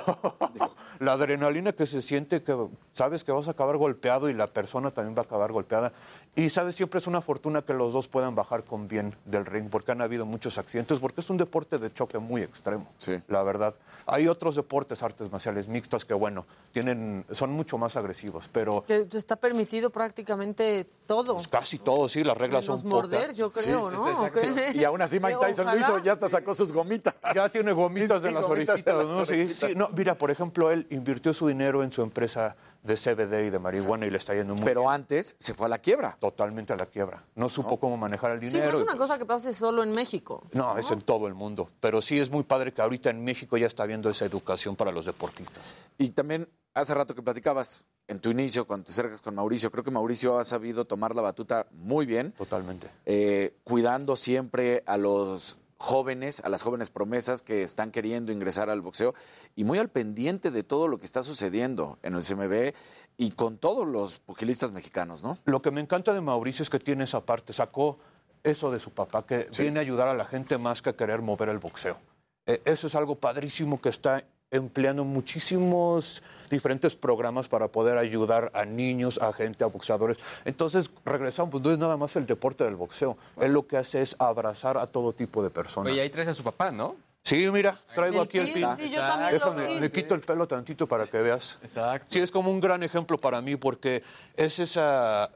la 1.00 1.14
adrenalina 1.14 1.74
que 1.74 1.86
se 1.86 2.02
siente, 2.02 2.42
que 2.44 2.56
sabes 2.94 3.24
que 3.24 3.32
vas 3.32 3.48
a 3.48 3.52
acabar 3.52 3.78
golpeado 3.78 4.30
y 4.30 4.34
la 4.34 4.48
persona 4.48 4.92
también 4.92 5.16
va 5.16 5.22
a 5.22 5.26
acabar 5.26 5.52
golpeada. 5.52 5.94
Y 6.36 6.50
sabes, 6.50 6.76
siempre 6.76 7.00
es 7.00 7.08
una 7.08 7.22
fortuna 7.22 7.64
que 7.64 7.74
los 7.74 7.92
dos 7.92 8.08
puedan 8.08 8.34
bajar 8.34 8.64
con 8.64 8.88
bien 8.88 9.14
del 9.26 9.46
ring, 9.46 9.68
porque 9.70 9.92
han 9.92 10.02
habido 10.02 10.26
muchos 10.26 10.58
accidentes, 10.58 11.00
porque 11.00 11.20
es 11.22 11.30
un 11.30 11.38
deporte 11.38 11.78
de 11.80 11.92
choque 11.94 12.18
muy 12.18 12.42
extremo, 12.44 12.88
la 13.28 13.44
verdad. 13.44 13.76
Hay 14.06 14.28
otros 14.28 14.56
deportes, 14.56 15.04
artes 15.04 15.30
marciales 15.32 15.68
mixtas, 15.68 16.06
que 16.06 16.14
bueno, 16.14 16.46
tienen, 16.72 17.26
son 17.32 17.52
mucho 17.52 17.78
más 17.78 17.96
agresivos, 17.98 18.50
pero 18.52 18.84
Que 18.88 19.06
está 19.14 19.36
permitido 19.36 19.90
prácticamente 19.90 20.88
todo. 21.06 21.38
casi 21.50 21.78
todos, 21.78 22.14
sí, 22.14 22.24
las 22.24 22.38
reglas 22.38 22.66
son 22.66 22.88
morder, 22.88 23.22
pocas. 23.22 23.36
yo 23.36 23.52
creo, 23.52 23.92
¿no? 23.92 24.30
Y 24.74 24.84
aún 24.84 25.02
así 25.02 25.20
Mike 25.20 25.38
Tyson 25.42 25.66
lo 25.68 25.78
hizo, 25.78 25.98
ya 26.00 26.14
hasta 26.14 26.30
sacó 26.30 26.54
sus 26.54 26.72
gomitas. 26.72 27.16
Ya 27.36 27.50
tiene 27.50 27.72
gomitas 27.74 28.22
Sí, 28.22 28.28
en 28.28 28.34
las 28.36 28.44
gomitas 28.46 28.74
orejitas, 28.76 28.96
las 28.96 29.06
¿no? 29.08 29.26
Sí, 29.26 29.34
orejitas. 29.34 29.70
sí, 29.72 29.76
no, 29.76 29.90
mira, 29.90 30.16
por 30.16 30.32
ejemplo, 30.32 30.72
él 30.72 30.88
invirtió 30.90 31.34
su 31.34 31.48
dinero 31.48 31.84
en 31.84 31.92
su 31.92 32.02
empresa 32.02 32.56
de 32.84 32.96
CBD 32.96 33.48
y 33.48 33.50
de 33.50 33.60
marihuana 33.60 34.06
y 34.06 34.10
le 34.10 34.18
está 34.18 34.34
yendo 34.34 34.56
muy 34.56 34.64
Pero 34.64 34.90
antes 34.90 35.36
se 35.38 35.54
fue 35.54 35.66
a 35.66 35.70
la 35.70 35.80
quiebra. 35.80 36.18
Totalmente 36.20 36.74
a 36.74 36.76
la 36.76 36.86
quiebra. 36.86 37.24
No 37.36 37.50
supo 37.50 37.78
cómo 37.80 37.98
manejar 37.98 38.32
el 38.32 38.40
Sí, 38.40 38.46
dinero. 38.48 38.72
no 38.72 38.78
es 38.78 38.84
una 38.84 38.86
pues- 38.94 39.00
cosa 39.00 39.18
que 39.18 39.26
pase 39.26 39.54
solo 39.54 39.84
en 39.84 39.92
México. 39.92 40.48
No, 40.54 40.78
es 40.78 40.90
en 40.92 41.02
todo 41.02 41.28
el 41.28 41.34
mundo. 41.34 41.70
Pero 41.80 42.02
sí 42.02 42.20
es 42.20 42.30
muy 42.32 42.44
padre 42.44 42.74
que 42.74 42.82
ahorita 42.82 43.10
en 43.10 43.24
México 43.24 43.58
ya 43.58 43.68
está 43.68 43.84
habiendo 43.84 44.10
esa 44.10 44.26
educación 44.26 44.76
para 44.76 44.92
los 44.92 45.06
deportistas. 45.06 45.62
Y 45.98 46.10
también 46.12 46.48
hace 46.74 46.94
rato 46.94 47.14
que 47.14 47.22
platicabas 47.22 47.84
en 48.08 48.20
tu 48.20 48.30
inicio, 48.32 48.66
cuando 48.66 48.86
te 48.86 48.92
acercas 48.92 49.22
con 49.22 49.36
Mauricio, 49.36 49.70
creo 49.72 49.84
que 49.84 49.92
Mauricio 49.92 50.40
ha 50.40 50.44
sabido 50.44 50.86
tomar 50.86 51.16
la 51.16 51.22
batuta 51.22 51.68
muy 51.72 52.06
bien. 52.06 52.32
Totalmente. 52.32 52.90
eh, 53.06 53.56
cuidando 53.64 54.16
siempre 54.16 54.84
a 54.88 54.98
los 54.98 55.58
jóvenes, 55.80 56.42
a 56.44 56.50
las 56.50 56.62
jóvenes 56.62 56.90
promesas 56.90 57.42
que 57.42 57.64
están 57.64 57.92
queriendo 57.92 58.32
ingresar 58.32 58.70
al 58.70 58.82
boxeo 58.82 59.16
y 59.56 59.64
muy 59.64 59.80
al 59.80 59.90
pendiente 59.90 60.52
de 60.52 60.62
todo 60.64 60.88
lo 60.88 61.00
que 61.00 61.06
está 61.06 61.24
sucediendo 61.24 61.98
en 62.04 62.16
el 62.16 62.24
CMB 62.24 62.74
y 63.18 63.32
con 63.32 63.58
todos 63.58 63.88
los 63.88 64.20
pugilistas 64.20 64.72
mexicanos, 64.72 65.24
¿no? 65.24 65.38
Lo 65.46 65.62
que 65.62 65.72
me 65.72 65.80
encanta 65.82 66.14
de 66.14 66.22
Mauricio 66.22 66.64
es 66.64 66.70
que 66.70 66.80
tiene 66.80 67.06
esa 67.06 67.26
parte. 67.26 67.54
Sacó 67.54 67.98
eso 68.44 68.72
de 68.72 68.80
su 68.80 68.92
papá, 68.92 69.26
que 69.26 69.48
Sí. 69.52 69.64
viene 69.64 69.80
a 69.80 69.82
ayudar 69.82 70.10
a 70.10 70.14
la 70.14 70.26
gente 70.26 70.58
más 70.58 70.82
que 70.82 70.90
a 70.92 70.96
querer 70.96 71.22
mover 71.22 71.50
el 71.50 71.60
boxeo. 71.60 71.98
Eh, 72.46 72.62
eso 72.66 72.88
es 72.88 72.96
algo 72.96 73.16
padrísimo 73.16 73.80
que 73.80 73.90
está 73.90 74.26
empleando 74.52 75.04
muchísimos 75.04 76.24
diferentes 76.50 76.96
programas 76.96 77.48
para 77.48 77.68
poder 77.68 77.98
ayudar 77.98 78.52
a 78.56 78.66
niños, 78.66 79.20
a 79.22 79.32
gente, 79.34 79.64
a 79.64 79.68
boxeadores. 79.68 80.18
Entonces, 80.46 80.90
regresamos, 81.06 81.52
pues, 81.52 81.64
no 81.64 81.72
es 81.72 81.78
nada 81.78 81.98
más 81.98 82.16
el 82.16 82.26
deporte 82.26 82.64
del 82.64 82.76
boxeo. 82.76 83.18
Él 83.40 83.54
lo 83.54 83.68
que 83.68 83.78
hace 83.78 84.02
es 84.02 84.16
abrazar 84.20 84.78
a 84.78 84.88
todo 84.88 85.14
tipo 85.14 85.44
de 85.44 85.50
personas. 85.50 85.92
Oye, 85.92 86.02
ahí 86.02 86.10
traes 86.10 86.30
a 86.30 86.34
su 86.34 86.44
papá, 86.44 86.72
¿no? 86.72 86.96
Sí, 87.24 87.48
mira, 87.52 87.80
traigo 87.94 88.22
El 88.22 88.28
aquí 88.28 88.38
el 88.40 88.52
pin, 88.54 88.68
sí, 88.78 88.90
yo 88.90 89.02
también 89.02 89.34
lo 89.34 89.52
Déjame, 89.52 89.68
vi. 89.76 89.80
le 89.82 89.92
quito 89.92 90.16
el 90.16 90.22
pelo 90.22 90.48
tantito 90.48 90.88
para 90.88 91.06
que 91.06 91.18
veas. 91.22 91.60
Exacto. 91.62 92.08
Sí, 92.10 92.20
es 92.20 92.32
como 92.32 92.50
un 92.50 92.60
gran 92.60 92.82
ejemplo 92.82 93.18
para 93.18 93.42
mí 93.42 93.56
porque 93.56 94.02
es 94.36 94.58
esa... 94.60 95.30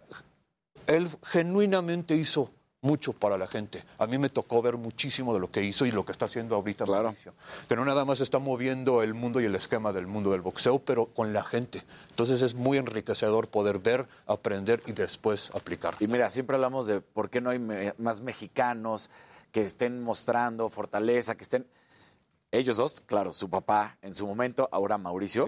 Él 0.88 1.10
genuinamente 1.24 2.16
hizo 2.16 2.50
mucho 2.84 3.14
para 3.14 3.38
la 3.38 3.48
gente. 3.48 3.84
A 3.98 4.06
mí 4.06 4.18
me 4.20 4.30
tocó 4.30 4.62
ver 4.62 4.78
muchísimo 4.78 5.34
de 5.34 5.40
lo 5.40 5.50
que 5.50 5.64
hizo 5.64 5.86
y 5.86 5.92
lo 5.92 6.06
que 6.06 6.12
está 6.12 6.26
haciendo 6.26 6.56
ahorita 6.56 6.86
Mauricio. 6.86 7.34
Que 7.68 7.76
no 7.76 7.84
nada 7.86 8.06
más 8.06 8.20
está 8.22 8.38
moviendo 8.38 9.02
el 9.02 9.14
mundo 9.16 9.42
y 9.42 9.46
el 9.46 9.56
esquema 9.56 9.92
del 9.92 10.06
mundo 10.06 10.32
del 10.32 10.42
boxeo, 10.42 10.80
pero 10.80 11.08
con 11.08 11.34
la 11.34 11.44
gente. 11.44 11.82
Entonces 12.12 12.42
es 12.42 12.54
muy 12.54 12.78
enriquecedor 12.78 13.48
poder 13.48 13.80
ver, 13.80 14.06
aprender 14.28 14.84
y 14.86 14.92
después 14.92 15.50
aplicar. 15.56 15.96
Y 16.00 16.08
mira, 16.08 16.30
siempre 16.30 16.56
hablamos 16.56 16.86
de 16.86 17.02
por 17.02 17.30
qué 17.30 17.42
no 17.42 17.50
hay 17.50 17.60
me- 17.60 17.94
más 17.98 18.22
mexicanos 18.22 19.10
que 19.52 19.64
estén 19.64 20.02
mostrando 20.02 20.70
fortaleza, 20.70 21.36
que 21.36 21.44
estén... 21.44 21.66
Ellos 22.52 22.78
dos, 22.78 23.02
claro, 23.02 23.34
su 23.34 23.50
papá 23.50 23.98
en 24.04 24.14
su 24.14 24.28
momento, 24.28 24.70
ahora 24.72 25.00
Mauricio, 25.00 25.46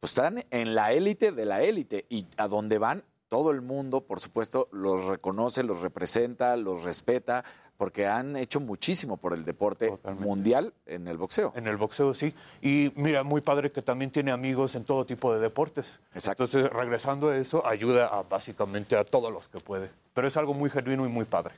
pues 0.00 0.12
están 0.12 0.44
en 0.50 0.74
la 0.74 0.92
élite 0.92 1.30
de 1.30 1.44
la 1.44 1.62
élite 1.62 2.06
y 2.08 2.26
a 2.38 2.48
donde 2.48 2.78
van, 2.78 3.04
todo 3.32 3.50
el 3.50 3.62
mundo, 3.62 4.02
por 4.02 4.20
supuesto, 4.20 4.68
los 4.72 5.06
reconoce, 5.06 5.62
los 5.62 5.80
representa, 5.80 6.54
los 6.54 6.82
respeta, 6.82 7.42
porque 7.78 8.06
han 8.06 8.36
hecho 8.36 8.60
muchísimo 8.60 9.16
por 9.16 9.32
el 9.32 9.46
deporte 9.46 9.90
mundial 10.18 10.74
en 10.84 11.08
el 11.08 11.16
boxeo. 11.16 11.50
En 11.56 11.66
el 11.66 11.78
boxeo, 11.78 12.12
sí. 12.12 12.34
Y 12.60 12.92
mira, 12.94 13.22
muy 13.22 13.40
padre 13.40 13.72
que 13.72 13.80
también 13.80 14.10
tiene 14.10 14.32
amigos 14.32 14.74
en 14.74 14.84
todo 14.84 15.06
tipo 15.06 15.32
de 15.32 15.40
deportes. 15.40 15.98
Entonces, 16.12 16.68
regresando 16.68 17.30
a 17.30 17.36
eso, 17.38 17.66
ayuda 17.66 18.08
a, 18.08 18.22
básicamente 18.22 18.98
a 18.98 19.04
todos 19.04 19.32
los 19.32 19.48
que 19.48 19.60
puede. 19.60 19.88
Pero 20.12 20.28
es 20.28 20.36
algo 20.36 20.52
muy 20.52 20.68
genuino 20.68 21.06
y 21.06 21.08
muy 21.08 21.24
padre. 21.24 21.54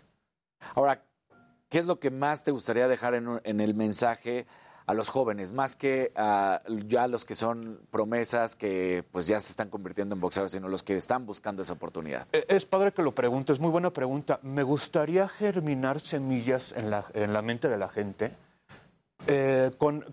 Ahora, 0.76 1.02
¿qué 1.68 1.80
es 1.80 1.86
lo 1.86 1.98
que 1.98 2.12
más 2.12 2.44
te 2.44 2.52
gustaría 2.52 2.86
dejar 2.86 3.14
en 3.14 3.60
el 3.60 3.74
mensaje 3.74 4.46
a 4.86 4.94
los 4.94 5.08
jóvenes, 5.08 5.50
más 5.50 5.76
que 5.76 6.12
a 6.14 6.62
ya 6.86 7.06
los 7.06 7.24
que 7.24 7.34
son 7.34 7.80
promesas 7.90 8.54
que 8.54 9.04
pues 9.12 9.26
ya 9.26 9.40
se 9.40 9.50
están 9.50 9.70
convirtiendo 9.70 10.14
en 10.14 10.20
boxeadores, 10.20 10.52
sino 10.52 10.68
los 10.68 10.82
que 10.82 10.96
están 10.96 11.24
buscando 11.26 11.62
esa 11.62 11.72
oportunidad? 11.72 12.26
Eh, 12.32 12.44
Es 12.48 12.66
padre 12.66 12.92
que 12.92 13.02
lo 13.02 13.12
preguntes, 13.12 13.60
muy 13.60 13.70
buena 13.70 13.90
pregunta. 13.90 14.40
Me 14.42 14.62
gustaría 14.62 15.26
germinar 15.28 16.00
semillas 16.00 16.72
en 16.72 16.90
la, 16.90 17.06
en 17.14 17.32
la 17.32 17.40
mente 17.42 17.68
de 17.68 17.78
la 17.78 17.88
gente 17.88 18.32
eh, 19.26 19.70
con 19.78 20.04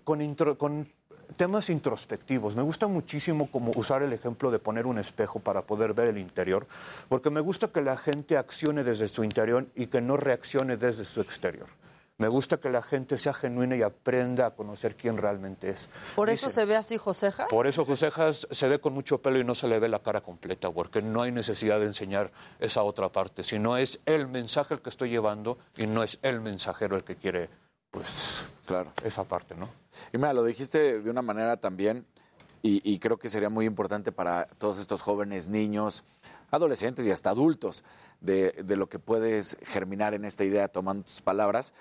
temas 1.36 1.70
introspectivos. 1.70 2.56
Me 2.56 2.62
gusta 2.62 2.86
muchísimo 2.86 3.50
como 3.50 3.72
usar 3.74 4.02
el 4.02 4.12
ejemplo 4.12 4.50
de 4.50 4.58
poner 4.58 4.86
un 4.86 4.98
espejo 4.98 5.40
para 5.40 5.62
poder 5.62 5.94
ver 5.94 6.08
el 6.08 6.18
interior, 6.18 6.66
porque 7.08 7.30
me 7.30 7.40
gusta 7.40 7.68
que 7.68 7.80
la 7.80 7.96
gente 7.96 8.36
accione 8.36 8.84
desde 8.84 9.08
su 9.08 9.24
interior 9.24 9.66
y 9.74 9.86
que 9.86 10.00
no 10.00 10.16
reaccione 10.16 10.76
desde 10.76 11.04
su 11.04 11.20
exterior. 11.20 11.68
Me 12.18 12.28
gusta 12.28 12.58
que 12.58 12.70
la 12.70 12.82
gente 12.82 13.18
sea 13.18 13.32
genuina 13.32 13.74
y 13.74 13.82
aprenda 13.82 14.46
a 14.46 14.50
conocer 14.52 14.96
quién 14.96 15.16
realmente 15.16 15.70
es. 15.70 15.88
Por 16.14 16.30
eso 16.30 16.50
se 16.50 16.64
ve 16.66 16.76
así 16.76 16.96
Joseja. 16.96 17.48
por 17.48 17.66
eso 17.66 17.84
Josejas 17.84 18.46
se 18.50 18.68
ve 18.68 18.80
con 18.80 18.92
mucho 18.92 19.20
pelo 19.20 19.38
y 19.38 19.44
no 19.44 19.54
se 19.54 19.66
le 19.66 19.80
ve 19.80 19.88
la 19.88 19.98
cara 19.98 20.20
completa, 20.20 20.70
porque 20.70 21.02
no 21.02 21.22
hay 21.22 21.32
necesidad 21.32 21.80
de 21.80 21.86
enseñar 21.86 22.30
esa 22.60 22.82
otra 22.82 23.10
parte, 23.10 23.42
sino 23.42 23.76
es 23.76 24.00
el 24.06 24.28
mensaje 24.28 24.74
el 24.74 24.82
que 24.82 24.90
estoy 24.90 25.10
llevando 25.10 25.58
y 25.76 25.86
no 25.86 26.02
es 26.02 26.18
el 26.22 26.40
mensajero 26.40 26.96
el 26.96 27.02
que 27.02 27.16
quiere, 27.16 27.48
pues, 27.90 28.42
claro. 28.66 28.92
esa 29.02 29.24
parte, 29.24 29.54
¿no? 29.54 29.68
Y 30.12 30.18
mira, 30.18 30.32
lo 30.32 30.44
dijiste 30.44 31.00
de 31.00 31.10
una 31.10 31.22
manera 31.22 31.56
también, 31.56 32.06
y, 32.62 32.88
y 32.88 33.00
creo 33.00 33.16
que 33.16 33.28
sería 33.28 33.48
muy 33.50 33.66
importante 33.66 34.12
para 34.12 34.46
todos 34.58 34.78
estos 34.78 35.02
jóvenes, 35.02 35.48
niños, 35.48 36.04
adolescentes 36.52 37.04
y 37.06 37.10
hasta 37.10 37.30
adultos, 37.30 37.82
de, 38.20 38.52
de 38.52 38.76
lo 38.76 38.88
que 38.88 39.00
puedes 39.00 39.56
germinar 39.64 40.14
en 40.14 40.24
esta 40.24 40.44
idea 40.44 40.68
tomando 40.68 41.04
tus 41.04 41.20
palabras 41.20 41.74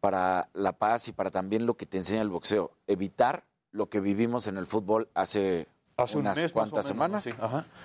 para 0.00 0.48
la 0.54 0.72
paz 0.72 1.08
y 1.08 1.12
para 1.12 1.30
también 1.30 1.66
lo 1.66 1.76
que 1.76 1.86
te 1.86 1.98
enseña 1.98 2.22
el 2.22 2.30
boxeo. 2.30 2.72
Evitar 2.86 3.44
lo 3.72 3.88
que 3.88 4.00
vivimos 4.00 4.46
en 4.46 4.56
el 4.56 4.66
fútbol 4.66 5.08
hace 5.14 5.68
Hace 5.96 6.16
un 6.16 6.22
unas 6.22 6.38
mes, 6.38 6.52
cuantas 6.52 6.72
menos, 6.76 6.86
semanas 6.86 7.24
sí, 7.24 7.32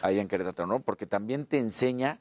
ahí 0.01 0.19
en 0.19 0.27
Querétaro, 0.29 0.67
¿no? 0.67 0.79
Porque 0.79 1.05
también 1.05 1.45
te 1.45 1.59
enseña 1.59 2.19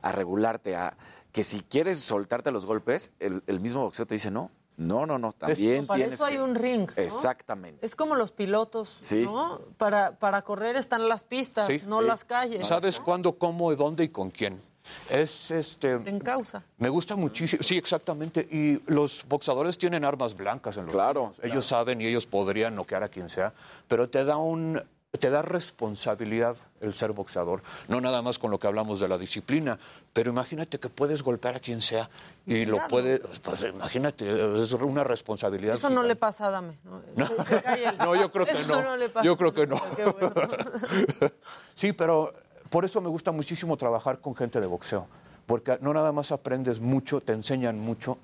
a 0.00 0.12
regularte, 0.12 0.76
a 0.76 0.96
que 1.32 1.42
si 1.42 1.60
quieres 1.62 1.98
soltarte 1.98 2.52
los 2.52 2.64
golpes, 2.64 3.10
el, 3.18 3.42
el 3.48 3.58
mismo 3.58 3.82
boxeo 3.82 4.06
te 4.06 4.14
dice 4.14 4.30
no. 4.30 4.50
No, 4.76 5.04
no, 5.04 5.18
no, 5.18 5.32
también 5.32 5.86
Para 5.86 5.98
tienes 5.98 6.14
eso 6.14 6.24
hay 6.24 6.36
que- 6.36 6.42
un 6.42 6.54
ring. 6.54 6.88
¿no? 6.96 7.02
Exactamente. 7.02 7.84
Es 7.84 7.94
como 7.94 8.14
los 8.14 8.32
pilotos, 8.32 8.96
Sí. 9.00 9.22
¿no? 9.24 9.60
Para, 9.76 10.18
para 10.18 10.42
correr 10.42 10.76
están 10.76 11.08
las 11.08 11.24
pistas, 11.24 11.66
Sí, 11.66 11.82
no 11.86 12.00
sí. 12.00 12.06
las 12.06 12.24
calles. 12.24 12.66
¿Sabes 12.66 12.98
cuándo, 12.98 13.36
cómo, 13.36 13.74
dónde 13.74 14.04
y 14.04 14.08
con 14.08 14.30
quién? 14.30 14.62
Es 15.08 15.50
este. 15.50 15.92
En 15.92 16.18
causa. 16.20 16.62
Me 16.78 16.88
gusta 16.88 17.16
muchísimo, 17.16 17.62
sí, 17.62 17.76
exactamente. 17.78 18.40
Y 18.50 18.82
los 18.90 19.24
boxadores 19.28 19.78
tienen 19.78 20.04
armas 20.04 20.34
blancas 20.36 20.76
en 20.76 20.86
los 20.86 20.92
Claro. 20.94 21.32
Ellos 21.42 21.66
saben 21.66 22.00
y 22.00 22.06
ellos 22.06 22.26
podrían 22.26 22.74
noquear 22.74 23.02
a 23.02 23.08
quien 23.08 23.28
sea, 23.28 23.52
pero 23.88 24.08
te 24.08 24.24
da 24.24 24.36
un 24.36 24.82
te 25.20 25.28
da 25.28 25.42
responsabilidad 25.42 26.56
el 26.80 26.94
ser 26.94 27.12
boxeador, 27.12 27.62
no 27.86 28.00
nada 28.00 28.22
más 28.22 28.38
con 28.38 28.50
lo 28.50 28.58
que 28.58 28.66
hablamos 28.66 28.98
de 28.98 29.08
la 29.08 29.18
disciplina, 29.18 29.78
pero 30.14 30.30
imagínate 30.30 30.80
que 30.80 30.88
puedes 30.88 31.22
golpear 31.22 31.54
a 31.54 31.60
quien 31.60 31.82
sea 31.82 32.08
y 32.46 32.64
lo 32.64 32.78
puedes, 32.88 33.20
pues 33.40 33.62
imagínate, 33.62 34.26
es 34.62 34.72
una 34.72 35.04
responsabilidad. 35.04 35.74
Eso 35.74 35.90
no 35.90 36.02
le 36.02 36.16
pasa 36.16 36.46
a 36.46 36.50
Dame. 36.50 36.78
¿no? 37.14 37.26
Se- 37.26 37.44
se 37.44 37.62
cae 37.62 37.84
el- 37.88 37.98
No, 37.98 38.16
yo 38.16 38.32
creo 38.32 38.46
que 38.46 38.52
Eso 38.52 38.80
no. 38.82 38.96
le 38.96 39.10
pasa. 39.10 39.22
Yo 39.26 39.36
creo 39.36 39.52
que 39.52 39.66
no. 39.66 39.78
Qué 39.96 40.04
bueno. 40.06 40.32
Sí, 41.74 41.92
pero 41.92 42.32
por 42.72 42.86
eso 42.86 43.02
me 43.02 43.10
gusta 43.10 43.32
muchísimo 43.32 43.76
trabajar 43.76 44.20
con 44.20 44.34
gente 44.34 44.58
de 44.58 44.66
boxeo, 44.66 45.06
porque 45.44 45.76
no 45.82 45.92
nada 45.92 46.10
más 46.10 46.32
aprendes 46.32 46.80
mucho, 46.80 47.20
te 47.20 47.34
enseñan 47.34 47.78
mucho, 47.78 48.16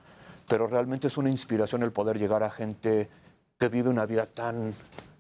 pero 0.49 0.67
realmente 0.67 1.09
es 1.09 1.19
una 1.19 1.29
inspiración 1.29 1.83
el 1.83 1.93
poder 1.93 2.19
llegar 2.19 2.43
a 2.43 2.51
gente 2.51 3.11
que 3.59 3.69
vive 3.69 3.91
una 3.91 4.07
vida 4.07 4.25
tan 4.25 4.75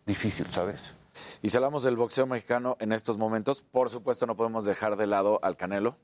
difícil, 0.06 0.50
¿sabes? 0.50 0.94
Y 1.42 1.50
si 1.50 1.58
hablamos 1.58 1.82
del 1.82 1.96
boxeo 1.96 2.26
mexicano 2.26 2.78
en 2.80 2.90
estos 2.90 3.18
momentos, 3.18 3.60
por 3.60 3.90
supuesto 3.90 4.24
no 4.26 4.34
podemos 4.34 4.64
dejar 4.64 4.96
de 4.96 5.06
lado 5.06 5.40
al 5.42 5.58
Canelo. 5.58 5.96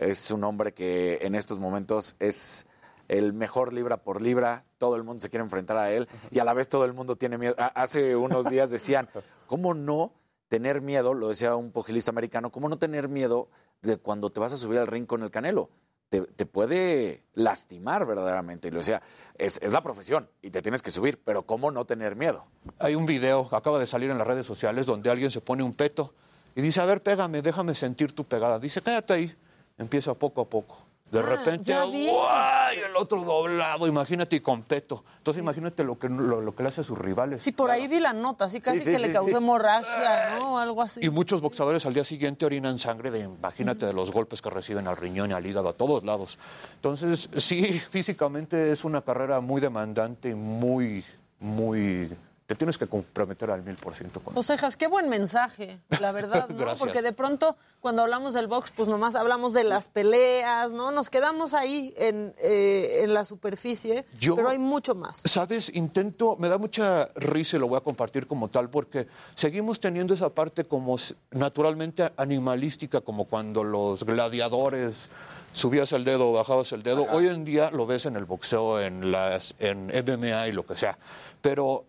Es 0.00 0.30
un 0.30 0.42
hombre 0.42 0.72
que 0.72 1.18
en 1.20 1.34
estos 1.34 1.58
momentos 1.58 2.16
es 2.18 2.64
el 3.08 3.34
mejor 3.34 3.74
libra 3.74 3.98
por 3.98 4.22
libra, 4.22 4.64
todo 4.78 4.96
el 4.96 5.04
mundo 5.04 5.20
se 5.20 5.28
quiere 5.28 5.44
enfrentar 5.44 5.76
a 5.76 5.90
él 5.90 6.08
y 6.30 6.38
a 6.38 6.44
la 6.44 6.54
vez 6.54 6.68
todo 6.68 6.86
el 6.86 6.94
mundo 6.94 7.16
tiene 7.16 7.36
miedo. 7.36 7.54
Hace 7.58 8.16
unos 8.16 8.48
días 8.48 8.70
decían, 8.70 9.10
¿cómo 9.46 9.74
no 9.74 10.12
tener 10.48 10.80
miedo? 10.80 11.14
Lo 11.14 11.28
decía 11.28 11.54
un 11.56 11.70
pugilista 11.70 12.10
americano, 12.10 12.50
¿cómo 12.50 12.68
no 12.68 12.78
tener 12.78 13.08
miedo 13.08 13.48
de 13.82 13.96
cuando 13.96 14.30
te 14.30 14.40
vas 14.40 14.52
a 14.52 14.56
subir 14.56 14.78
al 14.78 14.86
ring 14.86 15.06
con 15.06 15.22
el 15.22 15.30
Canelo? 15.30 15.70
Te, 16.08 16.22
puede 16.46 17.22
lastimar 17.34 18.06
verdaderamente. 18.06 18.68
Y 18.68 18.70
lo 18.70 18.78
decía, 18.78 19.02
es, 19.36 19.60
la 19.70 19.82
profesión 19.82 20.30
y 20.40 20.50
te 20.50 20.62
tienes 20.62 20.80
que 20.80 20.90
subir, 20.90 21.20
pero 21.22 21.42
¿cómo 21.42 21.70
no 21.70 21.84
tener 21.84 22.16
miedo? 22.16 22.46
Hay 22.78 22.94
un 22.94 23.04
video, 23.04 23.48
acaba 23.52 23.78
de 23.78 23.86
salir 23.86 24.10
en 24.10 24.16
las 24.16 24.26
redes 24.26 24.46
sociales, 24.46 24.86
donde 24.86 25.10
alguien 25.10 25.30
se 25.30 25.42
pone 25.42 25.62
un 25.62 25.74
peto 25.74 26.14
y 26.54 26.62
dice, 26.62 26.80
a 26.80 26.86
ver, 26.86 27.02
pégame, 27.02 27.42
déjame 27.42 27.74
sentir 27.74 28.14
tu 28.14 28.24
pegada. 28.24 28.58
Dice, 28.58 28.80
cállate 28.80 29.12
ahí. 29.12 29.36
Empieza 29.76 30.14
poco 30.14 30.40
a 30.40 30.48
poco. 30.48 30.87
De 31.10 31.22
repente, 31.22 31.70
ya 31.70 31.84
vi. 31.86 32.08
¡guay! 32.08 32.78
El 32.88 32.96
otro 32.96 33.22
doblado, 33.22 33.86
imagínate, 33.86 34.36
y 34.36 34.40
con. 34.40 34.64
Entonces 34.68 35.38
imagínate 35.38 35.84
lo 35.84 35.98
que, 35.98 36.08
lo, 36.08 36.40
lo 36.40 36.54
que 36.54 36.62
le 36.62 36.68
hace 36.68 36.82
a 36.82 36.84
sus 36.84 36.98
rivales. 36.98 37.42
Sí, 37.42 37.52
por 37.52 37.70
ahí 37.70 37.88
vi 37.88 38.00
la 38.00 38.12
nota, 38.12 38.44
así 38.44 38.60
casi 38.60 38.80
sí, 38.80 38.90
que 38.90 38.98
le 38.98 39.12
causó 39.12 39.36
hemorragia, 39.36 40.38
¿no? 40.38 40.58
Algo 40.58 40.82
así. 40.82 41.00
Y 41.02 41.10
muchos 41.10 41.40
boxeadores 41.40 41.86
al 41.86 41.94
día 41.94 42.04
siguiente 42.04 42.44
orinan 42.44 42.78
sangre 42.78 43.10
de, 43.10 43.20
imagínate, 43.20 43.86
de 43.86 43.92
los 43.92 44.12
golpes 44.12 44.42
que 44.42 44.50
reciben 44.50 44.86
al 44.86 44.96
riñón 44.96 45.30
y 45.30 45.34
al 45.34 45.46
hígado, 45.46 45.68
a 45.68 45.72
todos 45.72 46.04
lados. 46.04 46.38
Entonces, 46.74 47.30
sí, 47.36 47.64
físicamente 47.90 48.72
es 48.72 48.84
una 48.84 49.02
carrera 49.02 49.40
muy 49.40 49.60
demandante 49.60 50.34
muy, 50.34 51.04
muy... 51.40 52.10
Te 52.48 52.54
tienes 52.54 52.78
que 52.78 52.86
comprometer 52.86 53.50
al 53.50 53.62
mil 53.62 53.76
por 53.76 53.94
ciento 53.94 54.20
con 54.20 54.32
Josejas, 54.32 54.78
qué 54.78 54.86
buen 54.86 55.10
mensaje, 55.10 55.80
la 56.00 56.12
verdad, 56.12 56.48
¿no? 56.48 56.76
Porque 56.78 57.02
de 57.02 57.12
pronto, 57.12 57.58
cuando 57.82 58.00
hablamos 58.00 58.32
del 58.32 58.46
box, 58.46 58.72
pues 58.74 58.88
nomás 58.88 59.16
hablamos 59.16 59.52
de 59.52 59.64
las 59.64 59.88
peleas, 59.88 60.72
¿no? 60.72 60.90
Nos 60.90 61.10
quedamos 61.10 61.52
ahí 61.52 61.92
en, 61.98 62.34
eh, 62.38 63.00
en 63.02 63.12
la 63.12 63.26
superficie, 63.26 64.06
Yo- 64.18 64.34
pero 64.34 64.48
hay 64.48 64.58
mucho 64.58 64.94
más. 64.94 65.20
Sabes, 65.26 65.68
intento, 65.74 66.36
me 66.38 66.48
da 66.48 66.56
mucha 66.56 67.10
risa 67.16 67.58
y 67.58 67.60
lo 67.60 67.68
voy 67.68 67.76
a 67.76 67.82
compartir 67.82 68.26
como 68.26 68.48
tal, 68.48 68.70
porque 68.70 69.06
seguimos 69.34 69.78
teniendo 69.78 70.14
esa 70.14 70.30
parte 70.30 70.64
como 70.64 70.96
naturalmente 71.32 72.10
animalística, 72.16 73.02
como 73.02 73.26
cuando 73.26 73.62
los 73.62 74.04
gladiadores 74.04 75.10
subías 75.52 75.92
el 75.92 76.02
dedo, 76.04 76.32
bajabas 76.32 76.72
el 76.72 76.82
dedo. 76.82 77.06
Hoy 77.12 77.28
en 77.28 77.44
día 77.44 77.70
lo 77.72 77.84
ves 77.86 78.06
en 78.06 78.16
el 78.16 78.24
boxeo, 78.24 78.80
en 78.80 79.12
las, 79.12 79.54
en 79.58 79.88
MMA 79.88 80.48
y 80.48 80.52
lo 80.52 80.64
que 80.64 80.78
sea. 80.78 80.96
Pero 81.42 81.84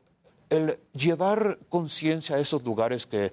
el 0.49 0.79
llevar 0.93 1.59
conciencia 1.69 2.35
a 2.35 2.39
esos 2.39 2.63
lugares 2.63 3.05
que 3.05 3.31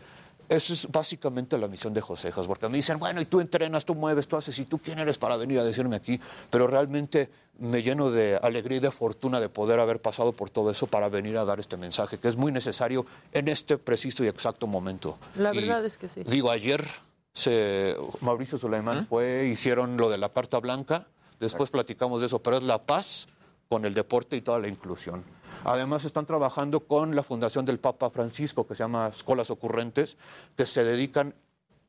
eso 0.49 0.73
es 0.75 0.91
básicamente 0.91 1.59
la 1.59 1.67
misión 1.67 1.93
de 1.93 2.01
Josejas, 2.01 2.47
porque 2.47 2.69
me 2.69 2.77
dicen, 2.77 2.99
bueno, 3.01 3.21
y 3.21 3.25
tú 3.25 3.41
entrenas, 3.41 3.85
tú 3.85 3.95
mueves, 3.97 4.29
tú 4.29 4.37
haces, 4.37 4.57
y 4.61 4.65
tú 4.65 4.79
quién 4.79 4.99
eres 4.99 5.19
para 5.19 5.37
venir 5.37 5.59
a 5.59 5.65
decirme 5.65 5.97
aquí, 5.97 6.21
pero 6.51 6.69
realmente 6.69 7.29
me 7.59 7.83
lleno 7.83 8.11
de 8.11 8.39
alegría 8.41 8.77
y 8.79 8.81
de 8.81 8.91
fortuna 8.93 9.41
de 9.41 9.49
poder 9.49 9.81
haber 9.81 10.01
pasado 10.01 10.33
por 10.33 10.51
todo 10.51 10.71
eso 10.71 10.87
para 10.87 11.09
venir 11.09 11.37
a 11.39 11.45
dar 11.45 11.59
este 11.59 11.77
mensaje, 11.77 12.19
que 12.19 12.29
es 12.29 12.37
muy 12.37 12.53
necesario 12.53 13.07
en 13.33 13.49
este 13.49 13.77
preciso 13.77 14.23
y 14.23 14.29
exacto 14.29 14.67
momento. 14.69 15.19
La 15.35 15.53
Y 15.53 15.57
verdad 15.59 15.85
es 15.85 15.99
que 15.99 16.09
sí. 16.09 16.23
Digo, 16.23 16.51
ayer 16.51 16.85
se, 17.33 17.97
Mauricio 18.21 18.57
Suleiman 18.57 19.07
fue, 19.09 19.47
hicieron 19.47 19.97
lo 19.97 20.11
de 20.11 20.19
la 20.19 20.29
carta 20.29 20.61
blanca, 20.61 21.07
después 21.41 21.71
platicamos 21.71 22.21
de 22.21 22.27
eso, 22.27 22.39
pero 22.39 22.59
es 22.59 22.63
la 22.63 22.81
paz 22.81 23.27
con 23.69 23.85
el 23.85 23.95
deporte 23.95 24.37
y 24.37 24.43
toda 24.43 24.61
la 24.61 24.69
inclusión. 24.69 25.25
Además 25.69 26.05
están 26.05 26.27
trabajando 26.27 26.79
con 26.79 27.17
la 27.17 27.25
Fundación 27.25 27.65
del 27.65 27.81
Papa 27.81 28.09
Francisco, 28.11 28.65
que 28.65 28.77
se 28.77 28.85
llama 28.85 29.09
Escuelas 29.09 29.51
Ocurrentes, 29.51 30.17
que 30.57 30.65
se 30.65 30.85
dedican 30.85 31.35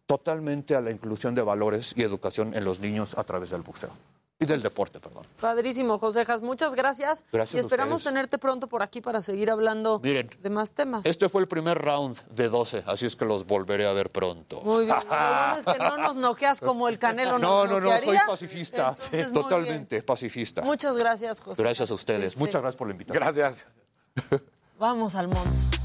totalmente 0.08 0.74
a 0.74 0.82
la 0.82 0.90
inclusión 0.90 1.36
de 1.36 1.44
valores 1.44 1.94
y 1.96 2.02
educación 2.02 2.56
en 2.56 2.66
los 2.66 2.80
niños 2.80 3.16
a 3.16 3.24
través 3.24 3.52
del 3.52 3.62
boxeo. 3.62 3.92
Y 4.40 4.46
del 4.46 4.62
deporte, 4.62 5.00
perdón. 5.00 5.26
Padrísimo, 5.42 5.98
Josejas, 5.98 6.42
muchas 6.42 6.76
gracias. 6.76 7.26
Gracias 7.32 7.56
y 7.56 7.58
a 7.58 7.62
esperamos 7.62 7.96
ustedes. 7.98 8.14
tenerte 8.14 8.38
pronto 8.38 8.68
por 8.68 8.84
aquí 8.84 9.02
para 9.02 9.24
seguir 9.24 9.50
hablando 9.50 10.00
Miren, 10.00 10.30
de 10.40 10.50
más 10.52 10.74
temas. 10.74 11.08
este 11.08 11.28
fue 11.28 11.42
el 11.42 11.48
primer 11.48 11.80
round 11.80 12.20
de 12.30 12.48
12, 12.48 12.84
así 12.86 13.08
es 13.08 13.16
que 13.16 13.26
los 13.26 13.48
volveré 13.48 13.88
a 13.88 13.94
ver 13.94 14.10
pronto. 14.12 14.62
Muy 14.62 14.86
bien. 14.86 14.96
Lo 15.10 15.10
bueno 15.10 15.56
es 15.58 15.66
que 15.66 15.80
no 15.80 15.98
nos 15.98 16.16
noqueas 16.18 16.60
como 16.62 16.88
el 16.88 17.00
Canelo 17.00 17.40
No, 17.40 17.66
nos 17.66 17.82
no, 17.82 17.90
no, 17.90 18.00
soy 18.00 18.18
pacifista, 18.28 18.90
Entonces, 18.90 19.32
totalmente 19.34 20.04
pacifista. 20.04 20.62
Muchas 20.62 20.96
gracias, 20.96 21.42
José. 21.42 21.64
Gracias 21.64 21.90
a 21.90 21.94
ustedes, 21.96 22.26
Este, 22.26 22.40
muchas 22.40 22.62
gracias 22.62 22.78
por 22.78 22.88
la 22.88 22.92
invitación. 22.94 23.24
Gracias. 23.24 23.66
Vamos 24.78 25.16
al 25.16 25.30
monte. 25.30 25.77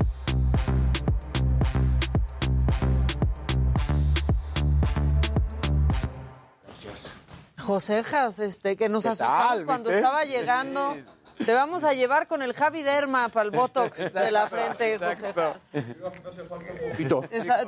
Josejas, 7.63 8.39
este, 8.39 8.77
que 8.77 8.89
nos 8.89 9.05
¿Qué 9.05 9.11
asustamos 9.11 9.49
tal, 9.49 9.65
cuando 9.65 9.91
estaba 9.91 10.25
llegando. 10.25 10.97
Te 11.45 11.55
vamos 11.55 11.83
a 11.83 11.93
llevar 11.93 12.29
con 12.29 12.43
el 12.43 12.53
Javi 12.53 12.83
Derma 12.83 13.29
para 13.29 13.45
el 13.45 13.51
Botox 13.51 14.13
de 14.13 14.31
la 14.31 14.47
frente, 14.47 14.99
Josejas. 14.99 15.57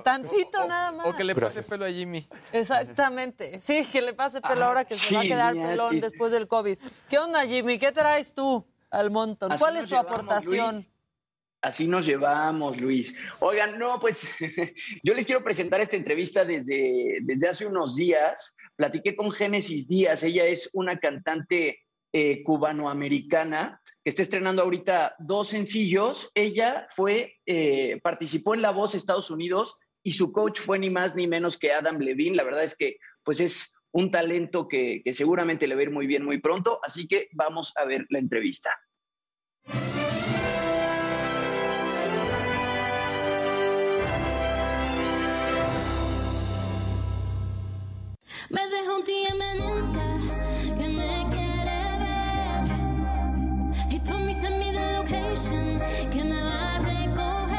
Tantito 0.05 0.67
nada 0.69 0.93
más. 0.93 1.07
O 1.07 1.15
que 1.15 1.25
le 1.25 1.35
pase 1.35 1.63
pelo 1.63 1.85
a 1.85 1.91
Jimmy. 1.91 2.29
Exactamente. 2.53 3.61
Sí, 3.65 3.87
que 3.91 4.03
le 4.03 4.13
pase 4.13 4.41
pelo 4.41 4.65
ahora 4.65 4.85
que 4.85 4.95
se 4.97 5.15
va 5.15 5.23
a 5.23 5.25
quedar 5.25 5.55
pelón 5.55 5.91
sí. 5.91 6.01
después 6.01 6.31
del 6.31 6.47
COVID. 6.47 6.79
¿Qué 7.09 7.19
onda, 7.19 7.45
Jimmy? 7.47 7.79
¿Qué 7.79 7.91
traes 7.91 8.35
tú 8.35 8.65
al 8.91 9.11
montón? 9.11 9.51
Así 9.51 9.61
¿Cuál 9.61 9.77
es 9.79 9.87
tu 9.87 9.97
aportación? 9.97 10.75
Luis. 10.77 10.95
Así 11.65 11.89
nos 11.89 12.05
llevamos, 12.05 12.77
Luis. 12.77 13.17
Oigan, 13.41 13.79
no, 13.79 13.99
pues 13.99 14.29
yo 15.03 15.15
les 15.15 15.25
quiero 15.25 15.43
presentar 15.43 15.81
esta 15.81 15.97
entrevista 15.97 16.45
desde, 16.45 17.21
desde 17.23 17.49
hace 17.49 17.65
unos 17.65 17.97
días. 17.97 18.55
Platiqué 18.77 19.15
con 19.15 19.31
Génesis 19.31 19.87
Díaz, 19.87 20.23
ella 20.23 20.47
es 20.47 20.69
una 20.73 20.99
cantante 20.99 21.81
eh, 22.13 22.43
cubanoamericana 22.45 23.81
que 24.03 24.11
está 24.11 24.23
estrenando 24.23 24.63
ahorita 24.63 25.17
dos 25.19 25.49
sencillos. 25.49 26.31
Ella 26.35 26.87
fue, 26.95 27.35
eh, 27.47 28.01
participó 28.03 28.55
en 28.55 28.63
La 28.63 28.71
Voz 28.71 28.95
Estados 28.95 29.31
Unidos 29.31 29.77
y 30.03 30.13
su 30.13 30.33
coach 30.33 30.61
fue 30.61 30.79
ni 30.79 30.91
más 30.91 31.17
ni 31.17 31.27
menos 31.27 31.57
que 31.57 31.73
Adam 31.73 31.99
Levine. 31.99 32.37
La 32.37 32.45
verdad 32.45 32.65
es 32.65 32.77
que 32.77 32.99
pues 33.25 33.41
es 33.41 33.75
un 33.93 34.11
talento 34.11 34.69
que, 34.69 35.03
que 35.05 35.15
seguramente 35.15 35.67
le 35.67 35.75
va 35.75 35.81
a 35.81 35.85
ir 35.85 35.91
muy 35.91 36.07
bien 36.07 36.25
muy 36.25 36.41
pronto, 36.41 36.79
así 36.83 37.09
que 37.09 37.29
vamos 37.33 37.73
a 37.77 37.85
ver 37.85 38.07
la 38.11 38.19
entrevista. 38.19 38.71
Me 48.55 48.69
dejó 48.69 48.99
un 48.99 49.05
que 50.79 50.89
me 50.89 51.27
quiere 51.29 51.99
ver. 52.05 52.63
He 53.91 53.99
told 53.99 54.25
me 54.25 54.33
send 54.33 54.59
me 54.61 54.71
the 54.71 54.93
location 54.93 55.81
que 56.13 56.23
me 56.23 56.41
va 56.41 56.77
a 56.77 56.79
recoger. 56.79 57.54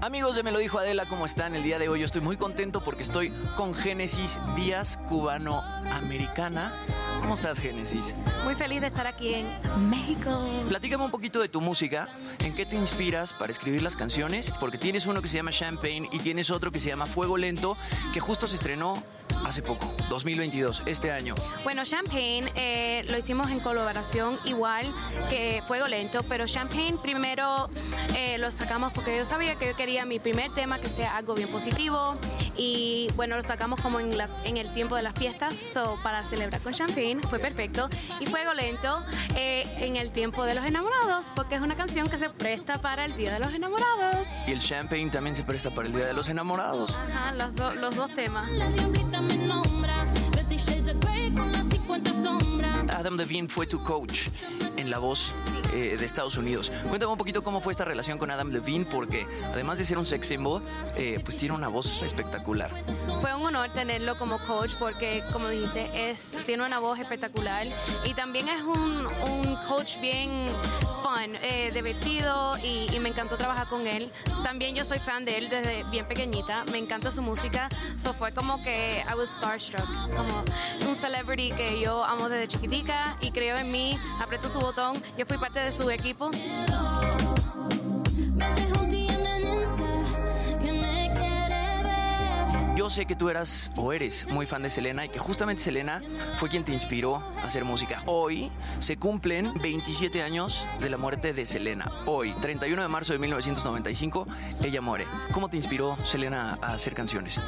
Amigos 0.00 0.36
de 0.36 0.44
Me 0.44 0.52
lo 0.52 0.60
dijo 0.60 0.78
Adela, 0.78 1.06
¿cómo 1.06 1.26
están 1.26 1.56
el 1.56 1.64
día 1.64 1.80
de 1.80 1.88
hoy? 1.88 1.98
Yo 1.98 2.06
estoy 2.06 2.20
muy 2.20 2.36
contento 2.36 2.84
porque 2.84 3.02
estoy 3.02 3.32
con 3.56 3.74
Génesis 3.74 4.38
Díaz, 4.54 4.96
cubano-americana. 5.08 6.72
¿Cómo 7.20 7.34
estás, 7.34 7.58
Génesis? 7.58 8.14
Muy 8.44 8.54
feliz 8.54 8.80
de 8.80 8.86
estar 8.86 9.08
aquí 9.08 9.34
en 9.34 9.90
México. 9.90 10.48
Platícame 10.68 11.04
un 11.04 11.10
poquito 11.10 11.40
de 11.40 11.48
tu 11.48 11.60
música. 11.60 12.08
¿En 12.38 12.54
qué 12.54 12.64
te 12.64 12.76
inspiras 12.76 13.32
para 13.32 13.50
escribir 13.50 13.82
las 13.82 13.96
canciones? 13.96 14.54
Porque 14.60 14.78
tienes 14.78 15.06
uno 15.06 15.20
que 15.20 15.26
se 15.26 15.38
llama 15.38 15.50
Champagne 15.50 16.08
y 16.12 16.20
tienes 16.20 16.52
otro 16.52 16.70
que 16.70 16.78
se 16.78 16.90
llama 16.90 17.06
Fuego 17.06 17.36
Lento, 17.36 17.76
que 18.14 18.20
justo 18.20 18.46
se 18.46 18.54
estrenó 18.54 19.02
hace 19.44 19.62
poco, 19.62 19.92
2022, 20.08 20.82
este 20.86 21.12
año. 21.12 21.34
Bueno, 21.64 21.84
Champagne 21.84 22.50
eh, 22.54 23.04
lo 23.08 23.16
hicimos 23.18 23.50
en 23.50 23.60
colaboración 23.60 24.38
igual 24.44 24.92
que 25.28 25.62
Fuego 25.66 25.88
Lento, 25.88 26.20
pero 26.28 26.46
Champagne 26.46 26.98
primero 27.02 27.68
eh, 28.16 28.38
lo 28.38 28.50
sacamos 28.50 28.92
porque 28.92 29.16
yo 29.16 29.24
sabía 29.24 29.56
que 29.56 29.66
yo 29.66 29.76
quería 29.76 30.04
mi 30.04 30.18
primer 30.18 30.52
tema 30.52 30.78
que 30.78 30.88
sea 30.88 31.16
algo 31.16 31.34
bien 31.34 31.50
positivo 31.50 32.16
y 32.56 33.08
bueno, 33.16 33.36
lo 33.36 33.42
sacamos 33.42 33.80
como 33.80 34.00
en, 34.00 34.16
la- 34.16 34.28
en 34.44 34.56
el 34.56 34.72
tiempo 34.72 34.96
de 34.96 35.02
las 35.02 35.14
fiestas, 35.14 35.54
so, 35.72 35.98
para 36.02 36.24
celebrar 36.24 36.60
con 36.62 36.72
Champagne 36.72 37.20
fue 37.28 37.38
perfecto 37.38 37.88
y 38.20 38.26
Fuego 38.26 38.52
Lento 38.54 39.04
eh, 39.34 39.64
en 39.78 39.96
el 39.96 40.10
tiempo 40.10 40.44
de 40.44 40.54
los 40.54 40.64
enamorados 40.64 41.26
porque 41.34 41.54
es 41.54 41.60
una 41.60 41.76
canción 41.76 42.08
que 42.08 42.18
se 42.18 42.28
presta 42.30 42.74
para 42.80 43.04
el 43.04 43.16
Día 43.16 43.32
de 43.34 43.40
los 43.40 43.52
Enamorados. 43.54 44.26
Y 44.46 44.50
el 44.52 44.60
Champagne 44.60 45.10
también 45.10 45.34
se 45.36 45.42
presta 45.44 45.70
para 45.70 45.86
el 45.86 45.94
Día 45.94 46.06
de 46.06 46.12
los 46.12 46.28
Enamorados. 46.28 46.94
Ajá, 46.96 47.32
los, 47.34 47.54
do- 47.54 47.74
los 47.74 47.94
dos 47.96 48.14
temas 48.14 48.48
nombra 49.36 50.06
Adam 52.90 53.16
Levine 53.16 53.48
fue 53.48 53.66
tu 53.66 53.82
coach 53.82 54.28
en 54.76 54.90
La 54.90 54.98
Voz 54.98 55.32
eh, 55.72 55.96
de 55.98 56.04
Estados 56.04 56.36
Unidos. 56.36 56.72
Cuéntame 56.88 57.12
un 57.12 57.18
poquito 57.18 57.42
cómo 57.42 57.60
fue 57.60 57.72
esta 57.72 57.84
relación 57.84 58.18
con 58.18 58.30
Adam 58.30 58.50
Levine, 58.50 58.84
porque 58.84 59.26
además 59.52 59.78
de 59.78 59.84
ser 59.84 59.98
un 59.98 60.06
sex 60.06 60.26
symbol, 60.26 60.62
eh, 60.96 61.20
pues 61.22 61.36
tiene 61.36 61.54
una 61.54 61.68
voz 61.68 62.02
espectacular. 62.02 62.72
Fue 63.20 63.34
un 63.34 63.46
honor 63.46 63.72
tenerlo 63.72 64.18
como 64.18 64.38
coach 64.46 64.74
porque, 64.78 65.22
como 65.32 65.48
dijiste, 65.48 66.10
es, 66.10 66.36
tiene 66.46 66.64
una 66.64 66.78
voz 66.78 66.98
espectacular 66.98 67.68
y 68.04 68.14
también 68.14 68.48
es 68.48 68.62
un, 68.62 69.06
un 69.06 69.56
coach 69.68 69.98
bien 70.00 70.44
fun, 71.02 71.36
eh, 71.42 71.70
divertido 71.72 72.56
y, 72.58 72.86
y 72.94 72.98
me 73.00 73.10
encantó 73.10 73.36
trabajar 73.36 73.68
con 73.68 73.86
él. 73.86 74.10
También 74.42 74.74
yo 74.74 74.84
soy 74.84 74.98
fan 74.98 75.24
de 75.24 75.38
él 75.38 75.48
desde 75.48 75.84
bien 75.84 76.06
pequeñita, 76.06 76.64
me 76.72 76.78
encanta 76.78 77.10
su 77.10 77.22
música, 77.22 77.68
so 77.96 78.14
fue 78.14 78.32
como 78.32 78.62
que 78.62 79.04
I 79.08 79.14
was 79.16 79.30
starstruck, 79.30 79.86
como 80.14 80.37
un 80.86 80.96
celebrity 80.96 81.52
que 81.52 81.80
yo 81.80 82.04
amo 82.04 82.28
desde 82.28 82.48
chiquitica 82.48 83.16
y 83.20 83.30
creo 83.30 83.56
en 83.56 83.70
mí, 83.70 83.98
apretó 84.20 84.48
su 84.48 84.58
botón, 84.58 84.96
yo 85.16 85.26
fui 85.26 85.38
parte 85.38 85.60
de 85.60 85.72
su 85.72 85.90
equipo. 85.90 86.30
Yo 92.78 92.88
sé 92.88 93.06
que 93.06 93.16
tú 93.16 93.28
eras 93.28 93.72
o 93.74 93.92
eres 93.92 94.28
muy 94.28 94.46
fan 94.46 94.62
de 94.62 94.70
Selena 94.70 95.04
y 95.04 95.08
que 95.08 95.18
justamente 95.18 95.64
Selena 95.64 96.00
fue 96.36 96.48
quien 96.48 96.62
te 96.62 96.72
inspiró 96.72 97.16
a 97.16 97.48
hacer 97.48 97.64
música. 97.64 98.00
Hoy 98.06 98.52
se 98.78 98.96
cumplen 98.96 99.52
27 99.54 100.22
años 100.22 100.64
de 100.78 100.88
la 100.88 100.96
muerte 100.96 101.32
de 101.32 101.44
Selena. 101.44 101.90
Hoy, 102.06 102.32
31 102.40 102.80
de 102.80 102.86
marzo 102.86 103.12
de 103.12 103.18
1995, 103.18 104.28
ella 104.62 104.80
muere. 104.80 105.06
¿Cómo 105.32 105.48
te 105.48 105.56
inspiró 105.56 105.98
Selena 106.04 106.56
a 106.62 106.74
hacer 106.74 106.94
canciones? 106.94 107.42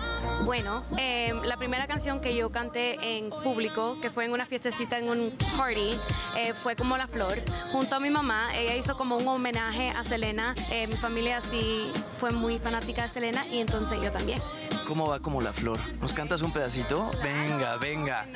Bueno, 0.44 0.82
eh, 0.98 1.32
la 1.44 1.56
primera 1.56 1.86
canción 1.86 2.20
que 2.20 2.34
yo 2.34 2.50
canté 2.50 2.98
en 3.16 3.30
público, 3.30 4.00
que 4.02 4.10
fue 4.10 4.24
en 4.24 4.32
una 4.32 4.46
fiestecita 4.46 4.98
en 4.98 5.10
un 5.10 5.38
party, 5.56 5.92
eh, 6.36 6.54
fue 6.54 6.74
como 6.74 6.96
La 6.96 7.06
Flor, 7.06 7.38
junto 7.70 7.94
a 7.94 8.00
mi 8.00 8.10
mamá. 8.10 8.48
Ella 8.58 8.74
hizo 8.74 8.96
como 8.96 9.16
un 9.16 9.28
homenaje 9.28 9.90
a 9.90 10.02
Selena. 10.02 10.56
Eh, 10.72 10.88
mi 10.88 10.96
familia 10.96 11.40
sí 11.40 11.86
fue 12.18 12.30
muy 12.30 12.58
fanática 12.58 13.04
de 13.04 13.10
Selena 13.10 13.46
y 13.46 13.60
entonces 13.60 13.96
yo 14.02 14.10
también. 14.10 14.40
¿Cómo 14.90 15.06
va 15.06 15.20
como 15.20 15.40
la 15.40 15.52
flor? 15.52 15.78
¿Nos 16.00 16.12
cantas 16.12 16.42
un 16.42 16.52
pedacito? 16.52 17.12
Venga, 17.22 17.76
venga. 17.76 18.26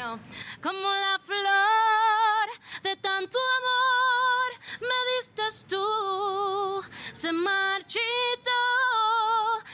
Como 0.63 0.89
la 0.89 1.19
flor 1.19 2.49
de 2.81 2.95
tanto 2.95 3.41
amor 3.59 4.53
me 4.81 4.95
diste 5.17 5.43
tú, 5.69 6.81
se 7.13 7.33
marchitó, 7.33 8.01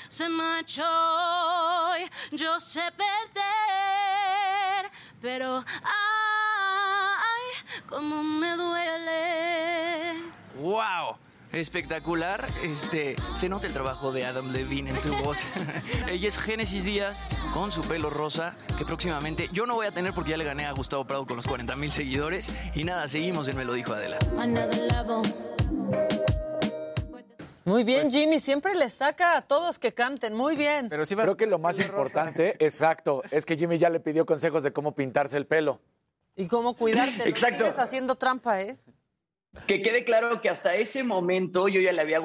se 0.08 0.26
marchó. 0.30 0.88
Yo 2.32 2.58
sé 2.58 2.90
perder, 2.96 3.30
pero 5.20 5.62
ay, 5.84 7.42
cómo 7.90 8.22
me 8.22 8.56
duele. 8.56 10.14
¡Wow! 10.54 11.18
Espectacular. 11.52 12.46
Este, 12.62 13.16
se 13.34 13.48
nota 13.48 13.66
el 13.66 13.72
trabajo 13.72 14.12
de 14.12 14.24
Adam 14.24 14.52
Levine 14.52 14.90
en 14.90 15.00
tu 15.00 15.14
voz. 15.16 15.44
Ella 16.08 16.28
es 16.28 16.38
Génesis 16.38 16.84
Díaz 16.84 17.22
con 17.52 17.72
su 17.72 17.80
pelo 17.82 18.08
rosa, 18.08 18.56
que 18.78 18.84
próximamente 18.84 19.48
yo 19.52 19.66
no 19.66 19.74
voy 19.74 19.86
a 19.86 19.90
tener 19.90 20.12
porque 20.14 20.30
ya 20.30 20.36
le 20.36 20.44
gané 20.44 20.66
a 20.66 20.72
Gustavo 20.72 21.04
Prado 21.06 21.26
con 21.26 21.36
los 21.36 21.46
40 21.46 21.74
mil 21.76 21.90
seguidores. 21.90 22.52
Y 22.74 22.84
nada, 22.84 23.08
seguimos 23.08 23.48
en 23.48 23.56
Me 23.56 23.64
lo 23.64 23.72
dijo 23.72 23.92
Adela. 23.92 24.18
Muy 27.64 27.84
bien, 27.84 28.10
Jimmy, 28.10 28.40
siempre 28.40 28.74
le 28.74 28.88
saca 28.88 29.36
a 29.36 29.42
todos 29.42 29.78
que 29.78 29.92
canten, 29.92 30.34
muy 30.34 30.56
bien. 30.56 30.88
Pero 30.88 31.04
sí 31.04 31.14
Creo 31.14 31.36
que 31.36 31.46
lo 31.46 31.58
más 31.58 31.78
importante, 31.78 32.56
exacto, 32.64 33.22
es 33.30 33.44
que 33.44 33.56
Jimmy 33.56 33.76
ya 33.78 33.90
le 33.90 34.00
pidió 34.00 34.24
consejos 34.24 34.62
de 34.62 34.72
cómo 34.72 34.94
pintarse 34.94 35.36
el 35.36 35.46
pelo. 35.46 35.80
Y 36.36 36.46
cómo 36.46 36.74
cuidarte, 36.74 37.18
no 37.18 37.24
Exacto. 37.24 37.58
sigues 37.58 37.78
haciendo 37.78 38.14
trampa, 38.14 38.62
¿eh? 38.62 38.78
Que 39.66 39.82
quede 39.82 40.04
claro 40.04 40.40
que 40.40 40.48
hasta 40.48 40.76
ese 40.76 41.02
momento 41.02 41.68
yo 41.68 41.80
ya 41.80 41.92
le 41.92 42.02
había, 42.02 42.20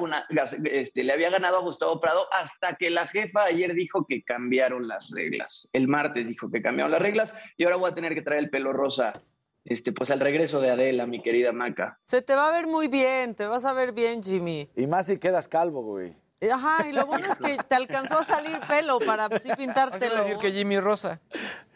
este, 0.64 1.02
le 1.02 1.12
había 1.12 1.30
ganado 1.30 1.56
a 1.56 1.60
Gustavo 1.60 2.00
Prado 2.00 2.26
hasta 2.32 2.76
que 2.76 2.90
la 2.90 3.08
jefa 3.08 3.44
ayer 3.44 3.74
dijo 3.74 4.06
que 4.06 4.22
cambiaron 4.22 4.86
las 4.86 5.10
reglas. 5.10 5.68
El 5.72 5.88
martes 5.88 6.28
dijo 6.28 6.50
que 6.50 6.62
cambiaron 6.62 6.92
las 6.92 7.02
reglas 7.02 7.34
y 7.56 7.64
ahora 7.64 7.76
voy 7.76 7.90
a 7.90 7.94
tener 7.94 8.14
que 8.14 8.22
traer 8.22 8.44
el 8.44 8.50
pelo 8.50 8.72
rosa 8.72 9.22
este, 9.66 9.92
pues 9.92 10.12
al 10.12 10.20
regreso 10.20 10.60
de 10.60 10.70
Adela, 10.70 11.06
mi 11.06 11.20
querida 11.20 11.50
Maca. 11.52 11.98
Se 12.04 12.22
te 12.22 12.36
va 12.36 12.48
a 12.48 12.52
ver 12.52 12.68
muy 12.68 12.86
bien, 12.86 13.34
te 13.34 13.46
vas 13.46 13.64
a 13.64 13.72
ver 13.72 13.92
bien, 13.92 14.22
Jimmy. 14.22 14.70
Y 14.76 14.86
más 14.86 15.06
si 15.06 15.18
quedas 15.18 15.48
calvo, 15.48 15.82
güey. 15.82 16.16
Ajá, 16.52 16.88
y 16.88 16.92
lo 16.92 17.06
bueno 17.06 17.26
es 17.32 17.38
que 17.38 17.56
te 17.56 17.74
alcanzó 17.74 18.18
a 18.18 18.24
salir 18.24 18.60
pelo 18.68 19.00
para 19.00 19.24
así 19.24 19.50
pintártelo. 19.56 20.22
decir 20.22 20.38
que 20.38 20.52
Jimmy 20.52 20.78
Rosa. 20.78 21.20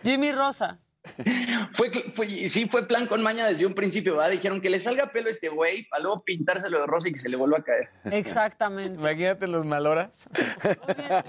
Jimmy 0.05 0.31
Rosa. 0.31 0.79
Fue, 1.75 1.91
fue, 2.15 2.49
sí, 2.49 2.69
fue 2.69 2.87
plan 2.87 3.07
con 3.07 3.23
maña 3.23 3.47
desde 3.47 3.65
un 3.65 3.75
principio, 3.75 4.17
¿verdad? 4.17 4.31
Dijeron 4.31 4.61
que 4.61 4.69
le 4.69 4.81
salga 4.81 5.13
pelo 5.13 5.29
a 5.29 5.31
este 5.31 5.49
güey, 5.49 5.85
para 5.89 6.03
luego 6.03 6.23
pintárselo 6.23 6.81
de 6.81 6.87
rosa 6.87 7.09
y 7.09 7.13
que 7.13 7.19
se 7.19 7.29
le 7.29 7.37
vuelva 7.37 7.59
a 7.59 7.63
caer. 7.63 7.89
Exactamente. 8.05 8.99
Imagínate 8.99 9.47
los 9.47 9.65
maloras. 9.65 10.11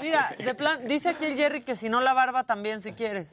Mira, 0.01 0.35
de 0.37 0.55
plan, 0.55 0.87
dice 0.87 1.09
aquí 1.09 1.25
el 1.25 1.37
Jerry 1.37 1.61
que 1.61 1.75
si 1.75 1.89
no 1.89 2.01
la 2.01 2.13
barba 2.13 2.43
también, 2.43 2.81
si 2.81 2.93
quieres. 2.93 3.27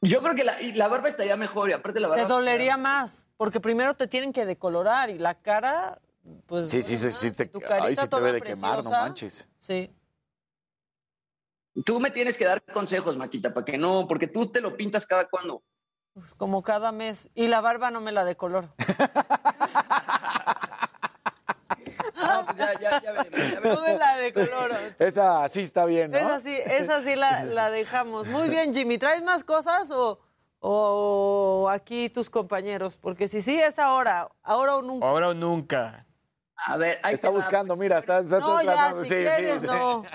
Yo 0.00 0.20
creo 0.22 0.34
que 0.34 0.44
la, 0.44 0.88
barba 0.88 1.08
estaría 1.08 1.36
mejor 1.36 1.70
y 1.70 1.72
aparte 1.72 2.00
la 2.00 2.08
barba... 2.08 2.22
Te 2.22 2.28
dolería 2.28 2.76
más, 2.76 3.26
porque 3.36 3.60
primero 3.60 3.94
te 3.94 4.06
tienen 4.06 4.32
que 4.32 4.44
decolorar 4.46 5.10
y 5.10 5.18
la 5.18 5.34
cara, 5.34 5.98
pues... 6.46 6.70
Sí, 6.70 6.82
sí, 6.82 6.96
sí, 6.96 7.10
sí, 7.10 7.32
te, 7.32 7.50
ay, 7.70 7.96
sí 7.96 8.08
te 8.08 8.16
debe 8.16 8.32
de 8.32 8.42
quemar, 8.42 8.84
no 8.84 8.90
manches. 8.90 9.48
Sí. 9.58 9.90
Tú 11.84 11.98
me 11.98 12.10
tienes 12.10 12.38
que 12.38 12.44
dar 12.44 12.62
consejos, 12.62 13.16
Maquita, 13.16 13.52
para 13.52 13.64
que 13.64 13.76
no, 13.78 14.06
porque 14.06 14.28
tú 14.28 14.46
te 14.50 14.60
lo 14.60 14.76
pintas 14.76 15.06
cada 15.06 15.24
cuando. 15.26 15.62
Pues 16.12 16.32
como 16.34 16.62
cada 16.62 16.92
mes. 16.92 17.28
Y 17.34 17.48
la 17.48 17.60
barba 17.60 17.90
no 17.90 18.00
me 18.00 18.12
la 18.12 18.24
decoloro. 18.24 18.72
No, 22.16 22.46
pues 22.46 22.56
ya, 22.56 22.72
ya, 22.80 23.02
ya 23.02 23.12
veremos, 23.12 23.38
ya 23.38 23.60
veremos. 23.60 23.78
No 23.78 23.82
me 23.82 23.98
la 23.98 24.16
decoloro. 24.16 24.74
Esa 24.98 25.46
sí 25.48 25.60
está 25.60 25.84
bien, 25.84 26.10
¿no? 26.10 26.16
Esa 26.18 26.40
sí, 26.40 26.56
esa 26.64 27.02
sí 27.02 27.16
la, 27.16 27.44
la 27.44 27.70
dejamos. 27.70 28.26
Muy 28.28 28.48
bien, 28.48 28.72
Jimmy. 28.72 28.98
¿Traes 28.98 29.22
más 29.22 29.44
cosas 29.44 29.90
o, 29.90 30.20
o 30.60 31.68
aquí 31.70 32.08
tus 32.08 32.30
compañeros? 32.30 32.96
Porque 32.96 33.28
si 33.28 33.42
sí 33.42 33.60
es 33.60 33.78
ahora, 33.78 34.30
ahora 34.42 34.76
o 34.76 34.82
nunca. 34.82 35.06
Ahora 35.06 35.28
o 35.30 35.34
nunca. 35.34 36.06
A 36.56 36.76
ver, 36.78 36.98
ahí 37.02 37.12
Está 37.14 37.28
va. 37.28 37.34
buscando, 37.34 37.76
mira, 37.76 37.98
está, 37.98 38.20
está 38.20 38.38
No, 38.38 38.62
ya, 38.62 38.92
si 38.94 39.04
sí, 39.04 39.08
quieres, 39.16 39.60
sí, 39.60 39.60
sí. 39.60 39.66
no. 39.66 40.04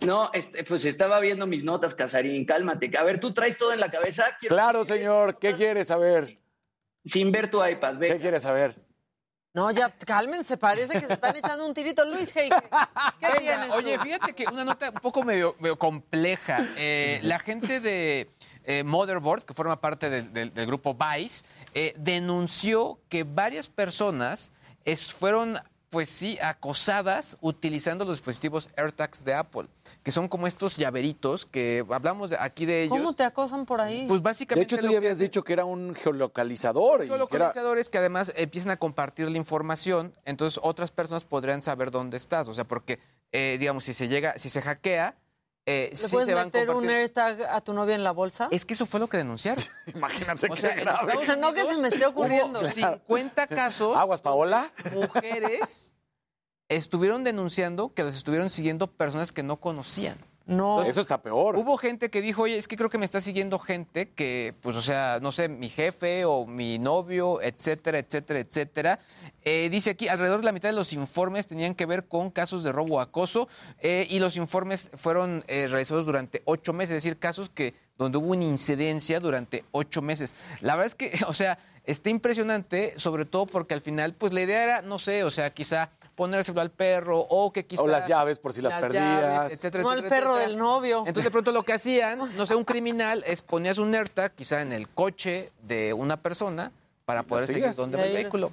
No, 0.00 0.30
este, 0.32 0.64
pues 0.64 0.84
estaba 0.84 1.20
viendo 1.20 1.46
mis 1.46 1.64
notas, 1.64 1.94
Casarín, 1.94 2.44
cálmate. 2.44 2.90
A 2.96 3.02
ver, 3.04 3.20
tú 3.20 3.32
traes 3.32 3.56
todo 3.56 3.72
en 3.72 3.80
la 3.80 3.90
cabeza. 3.90 4.36
Quiero- 4.38 4.54
Claro, 4.54 4.84
señor, 4.84 5.38
¿qué 5.38 5.54
quieres 5.54 5.88
saber? 5.88 6.38
Sin 7.04 7.32
ver 7.32 7.50
tu 7.50 7.64
iPad, 7.64 7.96
ve. 7.96 8.08
¿Qué 8.08 8.20
quieres 8.20 8.42
saber? 8.42 8.76
No, 9.54 9.70
ya, 9.70 9.90
cálmense, 10.06 10.56
parece 10.56 11.00
que 11.00 11.06
se 11.06 11.14
están 11.14 11.34
echando 11.36 11.66
un 11.66 11.74
tirito. 11.74 12.04
Luis 12.04 12.34
Heike, 12.36 12.54
¿qué 13.18 13.26
Venga, 13.26 13.38
tienes? 13.38 13.70
oye, 13.72 13.96
tú? 13.98 14.04
fíjate 14.04 14.32
que 14.34 14.44
una 14.46 14.64
nota 14.64 14.90
un 14.90 15.00
poco 15.00 15.22
medio, 15.24 15.56
medio 15.58 15.76
compleja. 15.78 16.58
Eh, 16.76 17.18
la 17.22 17.38
gente 17.38 17.80
de 17.80 18.30
eh, 18.64 18.84
Motherboard, 18.84 19.44
que 19.44 19.54
forma 19.54 19.80
parte 19.80 20.10
del, 20.10 20.32
del- 20.32 20.52
del 20.54 20.66
grupo 20.66 20.94
Vice, 20.94 21.44
eh, 21.74 21.94
denunció 21.98 23.00
que 23.08 23.24
varias 23.24 23.68
personas 23.68 24.52
es- 24.84 25.12
fueron, 25.12 25.58
pues 25.90 26.08
sí, 26.10 26.38
acosadas 26.42 27.36
utilizando 27.40 28.04
los 28.04 28.16
dispositivos 28.18 28.68
AirTags 28.76 29.24
de 29.24 29.34
Apple, 29.34 29.68
que 30.02 30.10
son 30.12 30.28
como 30.28 30.46
estos 30.46 30.76
llaveritos 30.76 31.46
que 31.46 31.84
hablamos 31.90 32.30
de- 32.30 32.36
aquí 32.38 32.66
de 32.66 32.82
ellos. 32.84 32.98
¿Cómo 32.98 33.14
te 33.14 33.24
acosan 33.24 33.64
por 33.64 33.80
ahí? 33.80 34.04
Pues 34.06 34.20
De 34.20 34.24
básicamente 34.24 34.74
hecho, 34.74 34.76
tú 34.82 34.86
ya 34.88 34.90
que 34.92 34.96
habías 34.98 35.18
dicho 35.18 35.42
que 35.42 35.52
era 35.54 35.64
un 35.64 35.94
geolocalizador. 35.94 36.96
y 37.04 37.08
que 37.08 37.14
era- 37.14 37.26
geolocalizadores 37.26 37.88
que 37.88 37.98
además 37.98 38.32
empiezan 38.36 38.70
a 38.70 38.76
compartir 38.76 39.30
la 39.30 39.38
información, 39.38 40.12
entonces 40.24 40.60
otras 40.62 40.90
personas 40.90 41.24
podrían 41.24 41.62
saber 41.62 41.90
dónde 41.90 42.16
estás. 42.18 42.48
O 42.48 42.54
sea, 42.54 42.64
porque 42.64 42.98
eh, 43.32 43.56
digamos, 43.60 43.84
si 43.84 43.92
se 43.92 44.08
llega, 44.08 44.38
si 44.38 44.48
se 44.50 44.62
hackea, 44.62 45.14
eh, 45.70 45.88
¿Le 45.90 45.96
sí 45.96 46.06
puedes 46.10 46.26
se 46.26 46.32
van 46.32 46.46
meter 46.46 46.70
un 46.70 46.88
AirTag 46.88 47.42
a 47.42 47.60
tu 47.60 47.74
novia 47.74 47.94
en 47.94 48.02
la 48.02 48.12
bolsa? 48.12 48.48
Es 48.50 48.64
que 48.64 48.72
eso 48.72 48.86
fue 48.86 48.98
lo 49.00 49.06
que 49.06 49.18
denunciaron. 49.18 49.62
Imagínate 49.94 50.46
O 50.50 50.54
qué 50.54 50.60
sea, 50.62 50.74
grave. 50.74 51.14
O 51.14 51.24
sea, 51.26 51.36
no 51.36 51.52
que 51.52 51.62
se 51.62 51.76
me 51.76 51.88
esté 51.88 52.06
ocurriendo. 52.06 52.60
Hubo 52.60 52.70
50 52.70 53.46
casos. 53.48 53.94
¿Aguas, 53.94 54.22
Paola? 54.22 54.72
Mujeres 54.94 55.94
estuvieron 56.70 57.22
denunciando 57.22 57.92
que 57.92 58.02
los 58.02 58.16
estuvieron 58.16 58.48
siguiendo 58.48 58.86
personas 58.86 59.30
que 59.30 59.42
no 59.42 59.58
conocían. 59.60 60.16
No. 60.48 60.82
Eso 60.82 61.02
está 61.02 61.20
peor. 61.20 61.56
Hubo 61.58 61.76
gente 61.76 62.08
que 62.08 62.22
dijo, 62.22 62.42
oye, 62.42 62.56
es 62.56 62.66
que 62.66 62.76
creo 62.78 62.88
que 62.88 62.96
me 62.96 63.04
está 63.04 63.20
siguiendo 63.20 63.58
gente 63.58 64.08
que, 64.08 64.54
pues, 64.62 64.76
o 64.76 64.82
sea, 64.82 65.18
no 65.20 65.30
sé, 65.30 65.46
mi 65.46 65.68
jefe 65.68 66.24
o 66.24 66.46
mi 66.46 66.78
novio, 66.78 67.42
etcétera, 67.42 67.98
etcétera, 67.98 68.40
etcétera. 68.40 69.00
Eh, 69.42 69.68
dice 69.70 69.90
aquí, 69.90 70.08
alrededor 70.08 70.40
de 70.40 70.46
la 70.46 70.52
mitad 70.52 70.70
de 70.70 70.74
los 70.74 70.94
informes 70.94 71.46
tenían 71.46 71.74
que 71.74 71.84
ver 71.84 72.06
con 72.06 72.30
casos 72.30 72.64
de 72.64 72.72
robo 72.72 72.96
o 72.96 73.00
acoso 73.00 73.46
eh, 73.80 74.06
y 74.08 74.20
los 74.20 74.36
informes 74.36 74.88
fueron 74.94 75.44
eh, 75.48 75.66
realizados 75.68 76.06
durante 76.06 76.40
ocho 76.46 76.72
meses, 76.72 76.96
es 76.96 77.04
decir, 77.04 77.18
casos 77.18 77.50
que 77.50 77.74
donde 77.98 78.16
hubo 78.16 78.28
una 78.28 78.44
incidencia 78.44 79.20
durante 79.20 79.64
ocho 79.70 80.00
meses. 80.00 80.34
La 80.62 80.76
verdad 80.76 80.86
es 80.86 80.94
que, 80.94 81.12
o 81.26 81.34
sea, 81.34 81.58
está 81.84 82.08
impresionante, 82.08 82.94
sobre 82.96 83.26
todo 83.26 83.44
porque 83.44 83.74
al 83.74 83.82
final, 83.82 84.14
pues 84.14 84.32
la 84.32 84.40
idea 84.40 84.62
era, 84.62 84.82
no 84.82 84.98
sé, 84.98 85.24
o 85.24 85.30
sea, 85.30 85.50
quizá 85.50 85.90
ponérselo 86.18 86.60
al 86.60 86.70
perro 86.72 87.20
o 87.20 87.52
que 87.52 87.64
quizá... 87.64 87.80
O 87.82 87.86
las 87.86 88.08
llaves 88.08 88.40
por 88.40 88.52
si 88.52 88.60
las 88.60 88.74
perdías. 88.74 89.22
llaves, 89.22 89.52
etcétera, 89.52 89.84
No 89.84 89.90
al 89.90 89.98
etcétera, 90.00 90.20
perro 90.20 90.30
etcétera. 90.32 90.48
del 90.50 90.58
novio. 90.58 90.98
Entonces 91.06 91.24
de 91.24 91.30
pronto 91.30 91.52
lo 91.52 91.62
que 91.62 91.72
hacían, 91.74 92.18
no 92.36 92.46
sé, 92.46 92.54
un 92.56 92.64
criminal 92.64 93.22
es 93.24 93.40
ponías 93.40 93.78
un 93.78 93.94
AirTag 93.94 94.32
quizá 94.34 94.60
en 94.62 94.72
el 94.72 94.88
coche 94.88 95.52
de 95.62 95.92
una 95.92 96.16
persona 96.20 96.72
para 97.04 97.22
poder 97.22 97.46
seguir 97.46 97.64
Y 97.72 97.76
va 97.94 98.02
el 98.04 98.12
vehículo. 98.14 98.50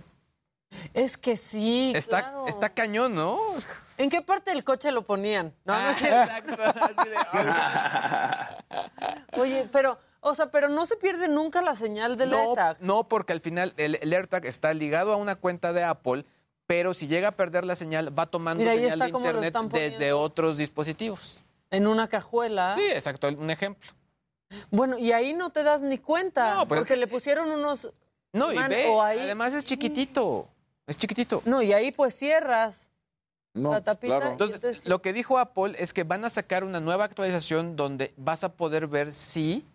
Es 0.94 1.18
que 1.18 1.38
sí, 1.38 1.92
Está, 1.96 2.22
claro. 2.22 2.48
está 2.48 2.70
cañón, 2.70 3.16
¿no? 3.16 3.40
¿En 3.98 4.10
qué 4.10 4.22
parte 4.22 4.52
del 4.52 4.64
coche 4.64 4.92
lo 4.92 5.02
ponían? 5.04 5.52
No, 5.64 5.74
Ah, 5.74 5.88
no 5.88 5.94
cierto. 5.94 6.54
Oye, 9.42 9.68
pero, 9.72 9.98
o 10.22 10.36
sea, 10.36 10.48
pero 10.48 10.70
no 10.70 10.86
se 10.86 10.98
pierde 10.98 11.28
nunca 11.28 11.62
la 11.62 11.76
señal 11.76 12.18
del 12.18 12.32
No, 12.32 12.50
AirTag. 12.50 12.78
no, 12.82 13.08
porque 13.08 13.34
al 13.34 13.42
final 13.42 13.74
el, 13.78 13.96
el 14.02 14.14
AirTag 14.14 14.46
está 14.46 14.74
ligado 14.74 15.14
a 15.14 15.16
una 15.18 15.36
cuenta 15.36 15.74
de 15.74 15.84
Apple, 15.84 16.26
pero 16.68 16.94
si 16.94 17.08
llega 17.08 17.30
a 17.30 17.32
perder 17.32 17.66
la 17.66 17.76
señal, 17.76 18.18
va 18.18 18.26
tomando 18.26 18.62
Mira, 18.64 18.74
señal 18.74 19.00
de 19.00 19.08
internet 19.10 19.54
desde 19.72 20.14
otros 20.14 20.58
dispositivos. 20.58 21.38
En 21.72 21.88
una 21.88 22.08
cajuela. 22.08 22.76
Sí, 22.76 22.84
exacto, 22.84 23.28
un 23.28 23.50
ejemplo. 23.50 23.92
Bueno, 24.72 24.98
y 24.98 25.12
ahí 25.12 25.34
no 25.34 25.50
te 25.50 25.64
das 25.64 25.82
ni 25.82 25.98
cuenta. 25.98 26.56
No, 26.56 26.68
pues 26.68 26.80
es 26.82 26.86
porque 26.86 26.94
que 26.94 27.00
le 27.00 27.08
pusieron 27.08 27.50
unos. 27.50 27.92
No, 28.32 28.52
y 28.54 28.58
ve, 28.68 28.88
o 28.90 29.02
ahí- 29.02 29.20
además 29.20 29.54
es 29.54 29.64
chiquitito, 29.64 30.48
es 30.88 30.98
chiquitito. 30.98 31.42
No, 31.46 31.62
y 31.62 31.74
ahí 31.74 31.92
pues 31.92 32.16
cierras 32.16 32.90
No, 33.54 33.72
la 33.72 33.82
tapita. 33.82 34.18
claro. 34.20 34.32
Entonces, 34.32 34.86
lo 34.88 35.02
que 35.02 35.14
dijo 35.14 35.40
Apple 35.40 35.76
es 35.80 35.94
que 35.94 36.04
van 36.04 36.26
a 36.26 36.30
sacar 36.30 36.64
una 36.64 36.80
nueva 36.80 37.06
actualización 37.06 37.76
donde 37.76 38.14
vas 38.18 38.44
a 38.44 38.50
poder 38.50 38.88
ver 38.88 39.12
si 39.14 39.66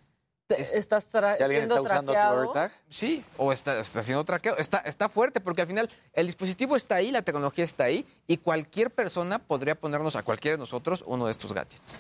estás 0.58 1.10
tra- 1.10 1.36
Si 1.36 1.42
alguien 1.42 1.62
siendo 1.62 1.76
está 1.76 1.80
usando 1.88 2.12
tu 2.12 2.16
traqueado. 2.16 2.40
AirTag. 2.42 2.72
Sí, 2.88 3.24
o 3.36 3.52
está, 3.52 3.78
está 3.80 4.00
haciendo 4.00 4.24
traqueo. 4.24 4.56
Está, 4.56 4.78
está 4.78 5.08
fuerte 5.08 5.40
porque 5.40 5.62
al 5.62 5.66
final 5.68 5.88
el 6.12 6.26
dispositivo 6.26 6.76
está 6.76 6.96
ahí, 6.96 7.10
la 7.10 7.22
tecnología 7.22 7.64
está 7.64 7.84
ahí 7.84 8.06
y 8.26 8.36
cualquier 8.38 8.90
persona 8.90 9.38
podría 9.38 9.74
ponernos 9.74 10.16
a 10.16 10.22
cualquiera 10.22 10.56
de 10.56 10.60
nosotros 10.60 11.02
uno 11.06 11.26
de 11.26 11.32
estos 11.32 11.52
gadgets. 11.52 11.98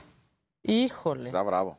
Híjole. 0.62 1.24
Está 1.24 1.42
bravo. 1.42 1.78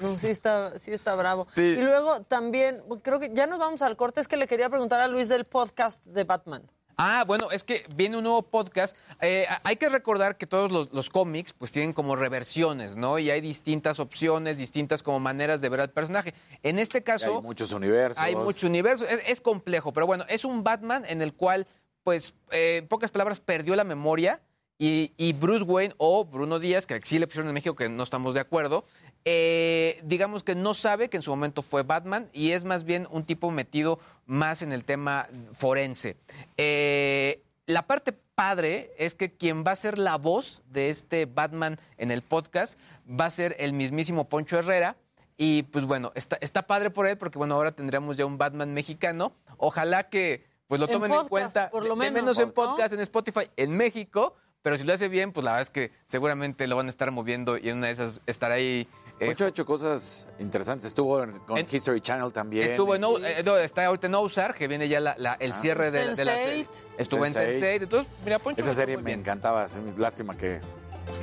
No, 0.00 0.08
sí 0.08 0.26
está, 0.28 0.76
sí 0.80 0.92
está 0.92 1.14
bravo. 1.14 1.46
Sí. 1.54 1.62
Y 1.62 1.82
luego 1.82 2.22
también, 2.22 2.82
creo 3.02 3.20
que 3.20 3.30
ya 3.32 3.46
nos 3.46 3.58
vamos 3.60 3.80
al 3.82 3.96
corte, 3.96 4.20
es 4.20 4.26
que 4.26 4.36
le 4.36 4.48
quería 4.48 4.68
preguntar 4.68 5.00
a 5.00 5.06
Luis 5.08 5.28
del 5.28 5.44
podcast 5.44 6.04
de 6.04 6.24
Batman. 6.24 6.68
Ah, 7.00 7.22
bueno, 7.24 7.52
es 7.52 7.62
que 7.62 7.86
viene 7.94 8.16
un 8.16 8.24
nuevo 8.24 8.42
podcast. 8.42 8.96
Eh, 9.20 9.46
hay 9.62 9.76
que 9.76 9.88
recordar 9.88 10.36
que 10.36 10.48
todos 10.48 10.72
los, 10.72 10.92
los 10.92 11.10
cómics 11.10 11.52
pues 11.52 11.70
tienen 11.70 11.92
como 11.92 12.16
reversiones, 12.16 12.96
¿no? 12.96 13.20
Y 13.20 13.30
hay 13.30 13.40
distintas 13.40 14.00
opciones, 14.00 14.58
distintas 14.58 15.04
como 15.04 15.20
maneras 15.20 15.60
de 15.60 15.68
ver 15.68 15.80
al 15.80 15.90
personaje. 15.90 16.34
En 16.64 16.80
este 16.80 17.04
caso... 17.04 17.36
Hay 17.36 17.42
muchos 17.42 17.72
universos. 17.72 18.22
Hay 18.22 18.34
mucho 18.34 18.66
universo, 18.66 19.06
es, 19.06 19.20
es 19.26 19.40
complejo, 19.40 19.92
pero 19.92 20.06
bueno, 20.06 20.24
es 20.28 20.44
un 20.44 20.64
Batman 20.64 21.04
en 21.06 21.22
el 21.22 21.34
cual, 21.34 21.68
pues, 22.02 22.34
eh, 22.50 22.78
en 22.78 22.88
pocas 22.88 23.12
palabras, 23.12 23.38
perdió 23.38 23.76
la 23.76 23.84
memoria 23.84 24.40
y, 24.76 25.12
y 25.16 25.34
Bruce 25.34 25.64
Wayne 25.64 25.94
o 25.98 26.24
Bruno 26.24 26.58
Díaz, 26.58 26.84
que 26.84 27.00
sí 27.04 27.20
le 27.20 27.28
pusieron 27.28 27.46
en 27.46 27.54
México, 27.54 27.76
que 27.76 27.88
no 27.88 28.02
estamos 28.02 28.34
de 28.34 28.40
acuerdo, 28.40 28.84
eh, 29.24 30.00
digamos 30.04 30.42
que 30.44 30.54
no 30.54 30.74
sabe 30.74 31.08
que 31.10 31.16
en 31.18 31.22
su 31.22 31.30
momento 31.30 31.62
fue 31.62 31.82
Batman 31.82 32.28
y 32.32 32.52
es 32.52 32.64
más 32.64 32.84
bien 32.84 33.06
un 33.10 33.24
tipo 33.24 33.50
metido 33.50 33.98
más 34.26 34.62
en 34.62 34.72
el 34.72 34.84
tema 34.84 35.28
forense. 35.52 36.16
Eh, 36.56 37.42
la 37.66 37.86
parte 37.86 38.12
padre 38.34 38.92
es 38.98 39.14
que 39.14 39.32
quien 39.32 39.64
va 39.66 39.72
a 39.72 39.76
ser 39.76 39.98
la 39.98 40.16
voz 40.16 40.62
de 40.70 40.90
este 40.90 41.26
Batman 41.26 41.78
en 41.98 42.10
el 42.10 42.22
podcast 42.22 42.78
va 43.08 43.26
a 43.26 43.30
ser 43.30 43.56
el 43.58 43.72
mismísimo 43.72 44.28
Poncho 44.28 44.58
Herrera. 44.58 44.96
Y 45.36 45.64
pues 45.64 45.84
bueno, 45.84 46.10
está, 46.14 46.36
está 46.40 46.62
padre 46.66 46.90
por 46.90 47.06
él 47.06 47.16
porque 47.18 47.38
bueno, 47.38 47.54
ahora 47.54 47.72
tendremos 47.72 48.16
ya 48.16 48.26
un 48.26 48.38
Batman 48.38 48.72
mexicano. 48.74 49.32
Ojalá 49.56 50.08
que 50.08 50.46
pues 50.66 50.80
lo 50.80 50.86
En 50.86 50.92
tomen 50.92 51.12
en 51.12 51.28
cuenta, 51.28 51.70
por 51.70 51.86
lo 51.86 51.94
de- 51.96 52.04
de 52.06 52.10
menos, 52.10 52.38
en 52.38 52.48
¿no? 52.48 52.54
podcast, 52.54 52.92
en 52.92 53.00
Spotify, 53.00 53.48
en 53.56 53.70
México. 53.76 54.34
Pero 54.62 54.76
si 54.76 54.84
lo 54.84 54.92
hace 54.92 55.08
bien, 55.08 55.32
pues 55.32 55.44
la 55.44 55.52
verdad 55.52 55.62
es 55.62 55.70
que 55.70 55.92
seguramente 56.06 56.66
lo 56.66 56.74
van 56.76 56.86
a 56.88 56.90
estar 56.90 57.10
moviendo 57.12 57.56
y 57.56 57.68
en 57.68 57.78
una 57.78 57.86
de 57.86 57.92
esas 57.92 58.20
estará 58.26 58.54
ahí. 58.56 58.88
Eh, 59.20 59.26
Mucho 59.26 59.44
ha 59.44 59.48
hecho 59.48 59.66
cosas 59.66 60.26
interesantes. 60.38 60.86
Estuvo 60.88 61.22
en- 61.22 61.38
con 61.40 61.58
En- 61.58 61.66
History 61.70 62.00
Channel 62.00 62.32
también. 62.32 62.70
Estuvo 62.70 62.94
en, 62.94 63.04
O- 63.04 63.18
eh, 63.18 63.42
no, 63.44 63.56
está 63.56 63.86
ahorita 63.86 64.06
en 64.06 64.14
Ozark, 64.14 64.56
que 64.56 64.68
viene 64.68 64.88
ya 64.88 65.00
la- 65.00 65.14
la- 65.18 65.36
el 65.40 65.52
Ah. 65.52 65.54
cierre 65.54 65.90
de, 65.90 66.14
de 66.14 66.24
la 66.24 66.34
serie. 66.34 66.64
Sense8. 66.66 66.86
Estuvo 66.98 67.26
en 67.26 67.32
Sense8. 67.32 67.60
Sense8. 67.60 67.82
Entonces, 67.82 68.12
mira, 68.24 68.38
Poncho. 68.38 68.60
Esa 68.60 68.72
serie 68.72 68.96
me 68.96 69.02
bien. 69.02 69.20
encantaba. 69.20 69.64
es 69.64 69.78
Lástima 69.96 70.36
que 70.36 70.60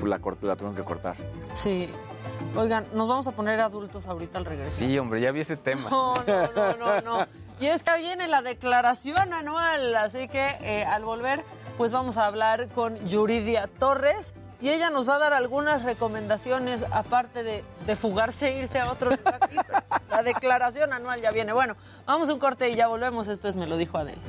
la, 0.03 0.17
la 0.17 0.19
tuvieron 0.19 0.75
que 0.75 0.83
cortar. 0.83 1.15
Sí. 1.53 1.89
Oigan, 2.55 2.85
nos 2.93 3.07
vamos 3.07 3.27
a 3.27 3.31
poner 3.31 3.59
adultos 3.59 4.07
ahorita 4.07 4.37
al 4.39 4.45
regreso. 4.45 4.75
Sí, 4.77 4.97
hombre, 4.97 5.19
ya 5.21 5.31
vi 5.31 5.41
ese 5.41 5.57
tema. 5.57 5.89
No, 5.89 6.13
no, 6.25 6.51
no, 6.55 6.77
no, 6.77 7.01
no. 7.01 7.27
Y 7.59 7.67
es 7.67 7.83
que 7.83 7.97
viene 7.97 8.27
la 8.27 8.41
declaración 8.41 9.31
anual, 9.33 9.95
así 9.95 10.27
que 10.27 10.45
eh, 10.61 10.83
al 10.83 11.05
volver, 11.05 11.41
pues 11.77 11.93
vamos 11.93 12.17
a 12.17 12.25
hablar 12.25 12.67
con 12.67 12.97
Yuridia 13.07 13.67
Torres 13.79 14.33
y 14.61 14.69
ella 14.69 14.89
nos 14.89 15.07
va 15.07 15.15
a 15.15 15.19
dar 15.19 15.33
algunas 15.33 15.83
recomendaciones, 15.83 16.83
aparte 16.91 17.43
de, 17.43 17.63
de 17.85 17.95
fugarse 17.95 18.49
e 18.49 18.59
irse 18.59 18.79
a 18.79 18.91
otro 18.91 19.11
lugar. 19.11 19.39
La 20.09 20.23
declaración 20.23 20.93
anual 20.93 21.21
ya 21.21 21.31
viene. 21.31 21.51
Bueno, 21.53 21.75
vamos 22.05 22.29
a 22.29 22.33
un 22.33 22.39
corte 22.39 22.69
y 22.69 22.75
ya 22.75 22.87
volvemos. 22.87 23.27
Esto 23.27 23.47
es 23.49 23.55
Me 23.55 23.67
lo 23.67 23.77
dijo 23.77 23.97
Adela. 23.97 24.21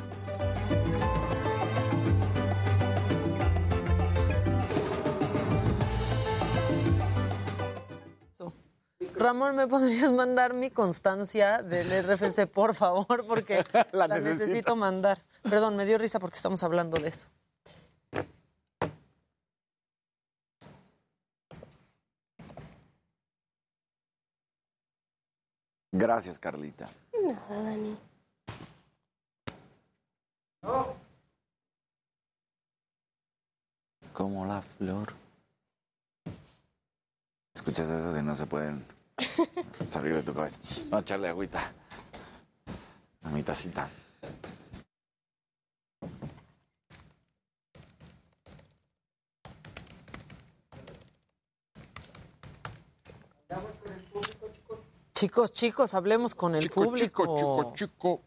Ramón, 9.19 9.57
¿me 9.57 9.67
podrías 9.67 10.11
mandar 10.13 10.53
mi 10.53 10.71
constancia 10.71 11.63
del 11.63 11.89
RFC, 12.05 12.47
por 12.47 12.75
favor? 12.75 13.27
Porque 13.27 13.65
La 13.93 14.07
la, 14.07 14.17
necesito. 14.17 14.45
necesito 14.47 14.77
mandar. 14.77 15.23
Perdón, 15.43 15.77
me 15.77 15.87
dio 15.87 15.97
risa 15.97 16.21
porque 16.21 16.37
estamos 16.37 16.63
hablando 16.63 17.01
de 17.01 17.09
eso. 17.09 17.29
Gracias, 25.97 26.39
Carlita. 26.39 26.89
Nada, 27.23 27.63
Dani. 27.63 27.97
Como 34.13 34.45
la 34.47 34.61
flor. 34.61 35.13
Escuchas 37.55 37.89
eso 37.89 38.19
y 38.19 38.23
no 38.23 38.35
se 38.35 38.47
pueden 38.47 38.85
salir 39.89 40.15
de 40.15 40.23
tu 40.23 40.35
cabeza. 40.35 40.59
A 40.93 41.01
echarle 41.01 41.29
agüita 41.29 41.73
a 43.23 43.29
mi 43.31 43.43
tacita. 43.43 43.89
Chicos, 55.17 55.51
chicos, 55.55 55.95
hablemos 55.95 56.35
con 56.35 56.55
el 56.55 56.69
público. 56.69 57.25
chico, 57.37 57.73
chico. 57.75 58.23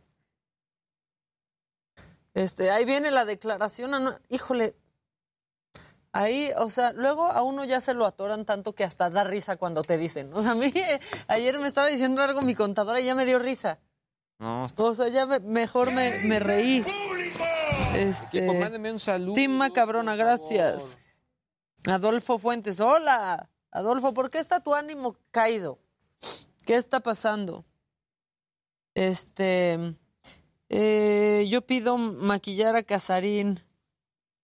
Este, 2.34 2.72
ahí 2.72 2.84
viene 2.84 3.12
la 3.12 3.26
declaración. 3.26 4.18
Híjole. 4.30 4.76
Ahí, 6.12 6.50
o 6.58 6.72
sea, 6.72 6.92
luego 6.94 7.26
a 7.28 7.44
uno 7.44 7.64
ya 7.64 7.80
se 7.80 7.94
lo 7.94 8.08
atoran 8.08 8.44
tanto 8.44 8.74
que 8.74 8.84
hasta 8.84 9.12
da 9.12 9.24
risa 9.24 9.58
cuando 9.58 9.84
te 9.84 10.00
dicen. 10.00 10.34
O 10.34 10.42
sea, 10.42 10.52
a 10.52 10.56
mí 10.56 10.72
eh, 10.74 11.00
ayer 11.28 11.60
me 11.60 11.68
estaba 11.68 11.86
diciendo 11.86 12.24
algo 12.24 12.42
mi 12.42 12.56
contadora 12.56 13.00
y 13.00 13.06
ya 13.06 13.14
me 13.14 13.26
dio 13.26 13.38
risa. 13.38 13.78
No, 14.40 14.66
O 14.76 14.96
sea, 14.96 15.10
ya 15.10 15.28
me- 15.28 15.40
mejor 15.42 15.92
me, 15.92 16.18
me 16.26 16.40
reí. 16.40 16.84
Este, 17.94 18.40
Equipo, 18.40 18.54
mándenme 18.56 18.92
un 18.92 19.00
saludo. 19.00 19.36
Tim 19.36 19.52
Macabrona, 19.52 20.16
gracias. 20.16 20.98
Adolfo 21.86 22.40
Fuentes, 22.40 22.80
hola. 22.80 23.48
Adolfo, 23.70 24.12
¿por 24.16 24.32
qué 24.32 24.40
está 24.40 24.62
tu 24.62 24.74
ánimo 24.74 25.16
caído? 25.30 25.78
¿Qué 26.70 26.76
está 26.76 27.00
pasando? 27.00 27.66
Este, 28.94 29.96
eh, 30.70 31.48
yo 31.50 31.64
pido 31.64 31.98
maquillar 31.98 32.76
a 32.76 32.84
Casarín. 32.84 33.60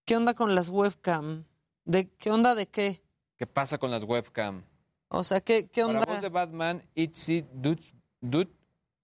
¿Qué 0.04 0.16
onda 0.16 0.34
con 0.34 0.56
las 0.56 0.68
webcam? 0.68 1.44
¿De 1.84 2.08
qué 2.08 2.32
onda 2.32 2.56
de 2.56 2.66
qué? 2.66 3.00
¿Qué 3.36 3.46
pasa 3.46 3.78
con 3.78 3.92
las 3.92 4.02
webcam? 4.02 4.64
O 5.06 5.22
sea, 5.22 5.40
¿qué, 5.40 5.68
qué 5.68 5.82
Para 5.82 6.00
onda? 6.00 6.12
voz 6.12 6.20
de 6.20 6.28
Batman, 6.28 6.82
Itzy 6.96 7.46
Dutch... 7.52 7.94
Dut, 8.20 8.50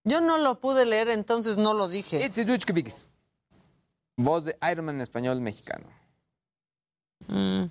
Yo 0.03 0.21
no 0.21 0.39
lo 0.39 0.59
pude 0.59 0.85
leer, 0.85 1.09
entonces 1.09 1.57
no 1.57 1.75
lo 1.75 1.87
dije. 1.87 2.27
Itzy 2.27 2.43
Dutchkevix. 2.43 3.09
Voz 4.17 4.47
de 4.47 4.59
Iron 4.69 4.87
Man 4.87 4.97
en 4.97 5.01
español 5.03 5.41
mexicano. 5.41 5.87
Mm. 7.29 7.67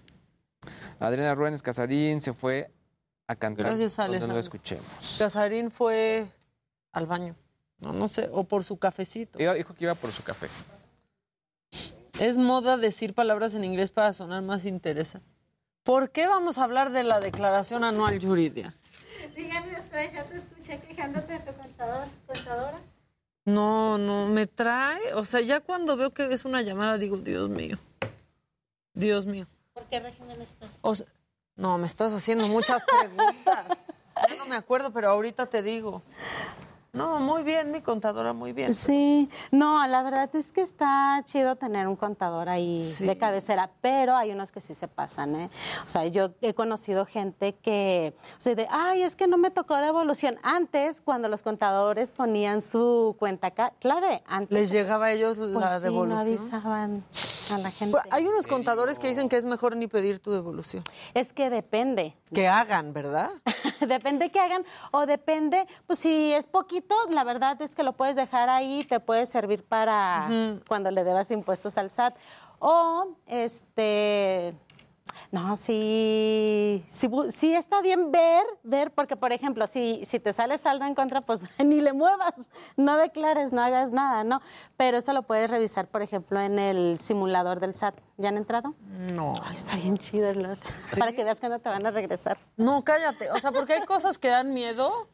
Adriana 1.01 1.35
Ruénes 1.35 1.61
Casarín 1.61 2.21
se 2.21 2.31
fue 2.31 2.71
a 3.31 3.35
cantar. 3.35 3.65
Gracias, 3.65 3.99
Alejandro. 3.99 4.35
lo 4.35 4.39
escuchemos. 4.39 5.15
Casarín 5.17 5.71
fue 5.71 6.27
al 6.91 7.05
baño. 7.05 7.35
No, 7.79 7.93
no 7.93 8.07
sé, 8.07 8.29
o 8.31 8.43
por 8.43 8.63
su 8.63 8.77
cafecito. 8.77 9.39
Ella 9.39 9.53
dijo 9.53 9.73
que 9.73 9.85
iba 9.85 9.95
por 9.95 10.11
su 10.11 10.23
café. 10.23 10.47
Es 12.19 12.37
moda 12.37 12.77
decir 12.77 13.15
palabras 13.15 13.55
en 13.55 13.63
inglés 13.63 13.89
para 13.89 14.13
sonar 14.13 14.43
más 14.43 14.65
interesante. 14.65 15.27
¿Por 15.83 16.11
qué 16.11 16.27
vamos 16.27 16.59
a 16.59 16.63
hablar 16.65 16.91
de 16.91 17.03
la 17.03 17.19
declaración 17.19 17.83
anual 17.83 18.19
Yuridia? 18.19 18.75
Díganme 19.35 19.79
ustedes, 19.79 20.13
ya 20.13 20.23
te 20.25 20.37
escuché 20.37 20.79
quejándote 20.81 21.33
de 21.33 21.39
tu 21.39 21.53
contador, 21.53 22.07
contadora. 22.27 22.79
No, 23.45 23.97
no, 23.97 24.27
me 24.27 24.45
trae. 24.45 25.13
O 25.15 25.25
sea, 25.25 25.41
ya 25.41 25.59
cuando 25.59 25.97
veo 25.97 26.11
que 26.11 26.31
es 26.31 26.45
una 26.45 26.61
llamada 26.61 26.99
digo, 26.99 27.17
Dios 27.17 27.49
mío. 27.49 27.79
Dios 28.93 29.25
mío. 29.25 29.47
¿Por 29.73 29.85
qué 29.85 29.99
régimen 29.99 30.41
estás? 30.41 30.77
O 30.81 30.93
sea, 30.93 31.07
no, 31.61 31.77
me 31.77 31.85
estás 31.85 32.11
haciendo 32.11 32.47
muchas 32.47 32.83
preguntas. 32.83 33.77
Ya 34.27 34.35
no 34.35 34.47
me 34.47 34.55
acuerdo, 34.55 34.91
pero 34.91 35.11
ahorita 35.11 35.45
te 35.45 35.61
digo. 35.61 36.01
No, 36.93 37.21
muy 37.21 37.43
bien, 37.43 37.71
mi 37.71 37.79
contadora, 37.79 38.33
muy 38.33 38.51
bien. 38.51 38.73
Sí, 38.73 39.29
no, 39.51 39.87
la 39.87 40.03
verdad 40.03 40.29
es 40.35 40.51
que 40.51 40.59
está 40.59 41.21
chido 41.23 41.55
tener 41.55 41.87
un 41.87 41.95
contador 41.95 42.49
ahí 42.49 42.81
Sí. 42.81 43.05
de 43.05 43.17
cabecera, 43.17 43.71
pero 43.79 44.13
hay 44.17 44.31
unos 44.31 44.51
que 44.51 44.59
sí 44.59 44.73
se 44.73 44.89
pasan, 44.89 45.35
¿eh? 45.37 45.49
O 45.85 45.87
sea, 45.87 46.05
yo 46.07 46.31
he 46.41 46.53
conocido 46.53 47.05
gente 47.05 47.55
que, 47.55 48.13
o 48.17 48.41
sea, 48.41 48.55
de, 48.55 48.67
ay, 48.69 49.03
es 49.03 49.15
que 49.15 49.25
no 49.27 49.37
me 49.37 49.51
tocó 49.51 49.77
devolución. 49.77 50.35
Antes, 50.43 50.99
cuando 50.99 51.29
los 51.29 51.43
contadores 51.43 52.11
ponían 52.11 52.61
su 52.61 53.15
cuenta 53.17 53.51
clave, 53.51 54.21
antes. 54.27 54.51
¿Les 54.59 54.69
llegaba 54.69 55.05
a 55.05 55.11
ellos 55.13 55.37
pues 55.37 55.49
la 55.51 55.77
sí, 55.77 55.83
devolución? 55.85 56.09
no 56.09 56.19
avisaban 56.19 57.05
a 57.51 57.57
la 57.57 57.71
gente. 57.71 57.93
Pues, 57.93 58.03
hay 58.13 58.27
unos 58.27 58.47
contadores 58.47 58.99
que 58.99 59.07
dicen 59.07 59.29
que 59.29 59.37
es 59.37 59.45
mejor 59.45 59.77
ni 59.77 59.87
pedir 59.87 60.19
tu 60.19 60.31
devolución. 60.33 60.83
Es 61.13 61.31
que 61.31 61.49
depende. 61.49 62.17
Que 62.33 62.47
hagan, 62.47 62.93
¿verdad? 62.93 63.29
depende 63.87 64.29
que 64.31 64.39
hagan 64.39 64.63
o 64.91 65.05
depende, 65.05 65.65
pues 65.87 65.99
si 65.99 66.33
es 66.33 66.47
poquito, 66.47 66.95
la 67.09 67.23
verdad 67.23 67.61
es 67.61 67.75
que 67.75 67.83
lo 67.83 67.93
puedes 67.93 68.15
dejar 68.15 68.49
ahí, 68.49 68.83
te 68.83 68.99
puede 68.99 69.25
servir 69.25 69.63
para 69.63 70.29
cuando 70.67 70.91
le 70.91 71.03
debas 71.03 71.31
impuestos 71.31 71.77
al 71.77 71.89
SAT. 71.89 72.15
O, 72.59 73.15
este, 73.25 74.53
no, 75.31 75.55
sí, 75.55 76.83
sí, 76.89 77.09
sí 77.29 77.53
está 77.53 77.81
bien 77.81 78.11
ver, 78.11 78.43
ver, 78.63 78.91
porque 78.91 79.15
por 79.15 79.31
ejemplo, 79.31 79.67
si, 79.67 80.01
si 80.05 80.19
te 80.19 80.33
sale 80.33 80.57
saldo 80.57 80.85
en 80.85 80.95
contra, 80.95 81.21
pues 81.21 81.43
ni 81.63 81.81
le 81.81 81.93
muevas, 81.93 82.33
no 82.77 82.97
declares, 82.97 83.51
no 83.51 83.61
hagas 83.61 83.91
nada, 83.91 84.23
¿no? 84.23 84.41
Pero 84.77 84.97
eso 84.97 85.13
lo 85.13 85.23
puedes 85.23 85.49
revisar, 85.49 85.87
por 85.87 86.01
ejemplo, 86.01 86.39
en 86.39 86.59
el 86.59 86.99
simulador 86.99 87.59
del 87.59 87.75
SAT. 87.75 87.95
¿Ya 88.17 88.29
han 88.29 88.37
entrado? 88.37 88.75
No. 89.15 89.33
Ay, 89.43 89.55
está 89.55 89.75
bien 89.75 89.97
chido, 89.97 90.29
el 90.29 90.43
lot. 90.43 90.59
Para 90.99 91.11
que 91.11 91.23
veas 91.23 91.39
cuándo 91.39 91.59
te 91.59 91.69
van 91.69 91.85
a 91.85 91.91
regresar. 91.91 92.37
No, 92.55 92.83
cállate. 92.83 93.31
O 93.31 93.39
sea, 93.39 93.51
porque 93.51 93.73
hay 93.73 93.85
cosas 93.85 94.17
que 94.17 94.27
dan 94.27 94.53
miedo 94.53 95.07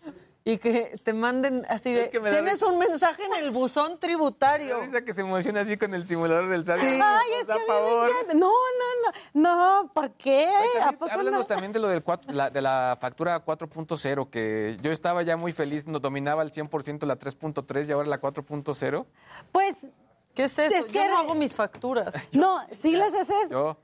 y 0.49 0.57
que 0.59 0.97
te 1.03 1.11
manden 1.13 1.65
así 1.67 1.91
de. 1.93 2.03
Es 2.03 2.09
que 2.09 2.19
me 2.21 2.29
da 2.29 2.35
Tienes 2.35 2.61
un 2.61 2.77
mensaje 2.79 3.21
en 3.25 3.43
el 3.43 3.51
buzón 3.51 3.99
tributario. 3.99 4.79
Risa 4.81 5.01
que 5.03 5.13
se 5.13 5.21
emociona 5.21 5.61
así 5.61 5.75
con 5.77 5.93
el 5.93 6.05
simulador 6.05 6.47
del 6.49 6.63
SAT. 6.63 6.79
Ay, 6.79 6.89
Nos 6.91 7.01
es 7.41 7.47
que 7.47 7.53
encanta. 7.53 8.33
No, 8.33 8.49
no, 8.51 9.11
no. 9.33 9.81
No, 9.83 9.91
¿por 9.93 10.11
qué? 10.11 10.49
¿A 10.81 10.93
poco 10.93 11.11
Háblanos 11.11 11.41
no? 11.41 11.45
también 11.45 11.73
de 11.73 11.79
lo 11.79 11.89
del 11.89 12.01
cuatro- 12.01 12.31
la, 12.31 12.49
de 12.49 12.61
la 12.61 12.97
factura 12.99 13.43
4.0, 13.43 14.29
que 14.29 14.77
yo 14.81 14.91
estaba 14.91 15.21
ya 15.23 15.35
muy 15.35 15.51
feliz, 15.51 15.85
no 15.85 15.99
dominaba 15.99 16.41
al 16.43 16.51
100% 16.51 17.05
la 17.05 17.17
3.3 17.19 17.89
y 17.89 17.91
ahora 17.91 18.07
la 18.07 18.21
4.0. 18.21 19.05
Pues. 19.51 19.91
¿Qué 20.33 20.43
es 20.43 20.59
eso? 20.59 20.75
Es 20.75 20.87
Yo 20.87 21.01
que- 21.01 21.09
no 21.09 21.17
hago 21.17 21.35
mis 21.35 21.55
facturas. 21.55 22.07
No, 22.31 22.61
sí 22.71 22.95
las 22.95 23.13
haces. 23.15 23.49
Yo. 23.49 23.75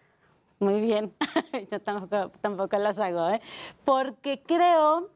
Muy 0.60 0.80
bien. 0.80 1.12
Yo 1.72 1.82
tampoco, 1.82 2.32
tampoco 2.40 2.78
las 2.78 3.00
hago, 3.00 3.28
¿eh? 3.32 3.42
Porque 3.84 4.42
creo 4.46 5.10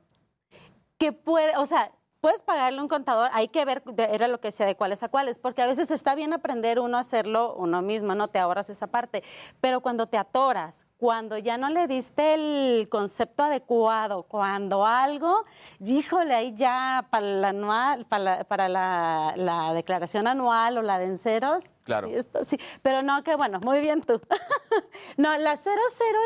que 0.98 1.12
puede, 1.14 1.56
o 1.58 1.66
sea, 1.66 1.92
puedes 2.22 2.42
pagarle 2.42 2.82
un 2.82 2.88
contador, 2.88 3.30
hay 3.34 3.48
que 3.48 3.64
ver, 3.64 3.84
de- 3.84 4.14
era 4.16 4.28
lo 4.28 4.40
que 4.40 4.48
decía, 4.50 4.66
de 4.66 4.76
cuáles 4.76 5.04
a 5.04 5.10
cuáles, 5.10 5.38
porque 5.40 5.62
a 5.62 5.68
veces 5.68 5.92
está 5.92 6.16
bien 6.16 6.34
aprender 6.34 6.80
uno 6.80 6.98
a 6.98 7.02
hacerlo 7.02 7.56
uno 7.56 7.82
mismo, 7.82 8.16
no 8.16 8.28
te 8.28 8.40
ahorras 8.40 8.70
esa 8.70 8.88
parte, 8.88 9.24
pero 9.62 9.82
cuando 9.82 10.08
te 10.08 10.18
atoras, 10.18 10.88
cuando 10.98 11.38
ya 11.38 11.58
no 11.58 11.70
le 11.70 11.86
diste 11.88 12.34
el 12.34 12.90
concepto 12.90 13.44
adecuado, 13.44 14.24
cuando 14.24 14.86
algo, 14.86 15.46
híjole, 15.80 16.34
ahí 16.34 16.54
ya 16.56 17.08
para 17.12 17.26
la 17.28 17.50
anual, 17.50 18.06
para 18.08 18.24
la, 18.24 18.44
para 18.46 18.68
la, 18.68 19.34
la 19.36 19.74
declaración 19.74 20.28
anual 20.28 20.80
o 20.80 20.82
la 20.82 20.98
de 20.98 21.06
enceros, 21.06 21.66
Claro. 21.88 22.08
sí, 22.10 22.14
esto 22.14 22.44
sí, 22.44 22.60
pero 22.84 23.02
no, 23.02 23.24
que 23.24 23.36
bueno, 23.36 23.60
muy 23.66 23.80
bien 23.80 24.02
tú. 24.02 24.22
no, 25.18 25.36
la 25.38 25.56
00 25.56 25.76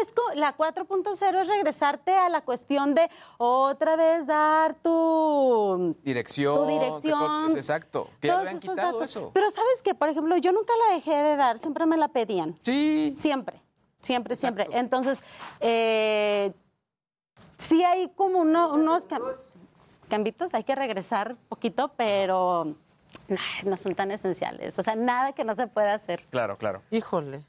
es, 0.01 0.13
la 0.35 0.57
4.0 0.57 1.41
es 1.41 1.47
regresarte 1.47 2.13
a 2.15 2.27
la 2.29 2.41
cuestión 2.41 2.93
de 2.93 3.09
otra 3.37 3.95
vez 3.95 4.27
dar 4.27 4.73
tu 4.73 5.95
Dirección. 6.03 6.55
Tu 6.55 6.65
dirección, 6.65 7.47
co- 7.47 7.55
Exacto. 7.55 8.09
Que 8.19 8.27
todos 8.27 8.47
esos 8.49 8.61
quitado 8.61 8.91
datos. 8.93 9.09
eso. 9.09 9.31
Pero 9.33 9.49
sabes 9.49 9.81
que, 9.81 9.93
por 9.95 10.09
ejemplo, 10.09 10.35
yo 10.37 10.51
nunca 10.51 10.73
la 10.89 10.95
dejé 10.95 11.15
de 11.15 11.35
dar, 11.37 11.57
siempre 11.57 11.85
me 11.85 11.95
la 11.95 12.07
pedían. 12.09 12.59
Sí. 12.63 13.13
Siempre, 13.15 13.61
siempre, 14.01 14.35
siempre. 14.35 14.67
Entonces, 14.71 15.19
eh, 15.59 16.53
sí 17.57 17.83
hay 17.83 18.09
como 18.09 18.39
uno- 18.39 18.73
unos 18.73 19.07
cam- 19.07 19.35
cambitos, 20.09 20.53
hay 20.53 20.63
que 20.63 20.73
regresar 20.75 21.35
poquito, 21.47 21.91
pero 21.95 22.75
no 23.63 23.77
son 23.77 23.95
tan 23.95 24.11
esenciales. 24.11 24.77
O 24.79 24.83
sea, 24.83 24.95
nada 24.95 25.33
que 25.33 25.43
no 25.43 25.55
se 25.55 25.67
pueda 25.67 25.93
hacer. 25.93 26.25
Claro, 26.29 26.57
claro. 26.57 26.81
Híjole. 26.91 27.45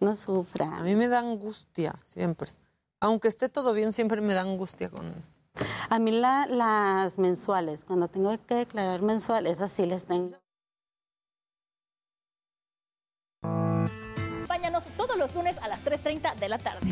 No 0.00 0.12
sufra. 0.12 0.76
A 0.76 0.80
mí 0.82 0.94
me 0.94 1.08
da 1.08 1.18
angustia 1.18 1.94
siempre. 2.12 2.50
Aunque 3.00 3.28
esté 3.28 3.48
todo 3.48 3.72
bien, 3.72 3.92
siempre 3.92 4.20
me 4.20 4.34
da 4.34 4.42
angustia 4.42 4.90
con. 4.90 5.12
A 5.90 5.98
mí 5.98 6.10
la- 6.12 6.46
las 6.46 7.18
mensuales, 7.18 7.84
cuando 7.84 8.08
tengo 8.08 8.36
que 8.46 8.54
declarar 8.54 9.02
mensuales, 9.02 9.60
así 9.60 9.86
les 9.86 10.04
tengo. 10.06 10.36
Acompáñanos 13.42 14.84
todos 14.96 15.16
los 15.16 15.34
lunes 15.34 15.56
a 15.58 15.68
las 15.68 15.80
3.30 15.84 16.34
de 16.36 16.48
la 16.48 16.58
tarde. 16.58 16.86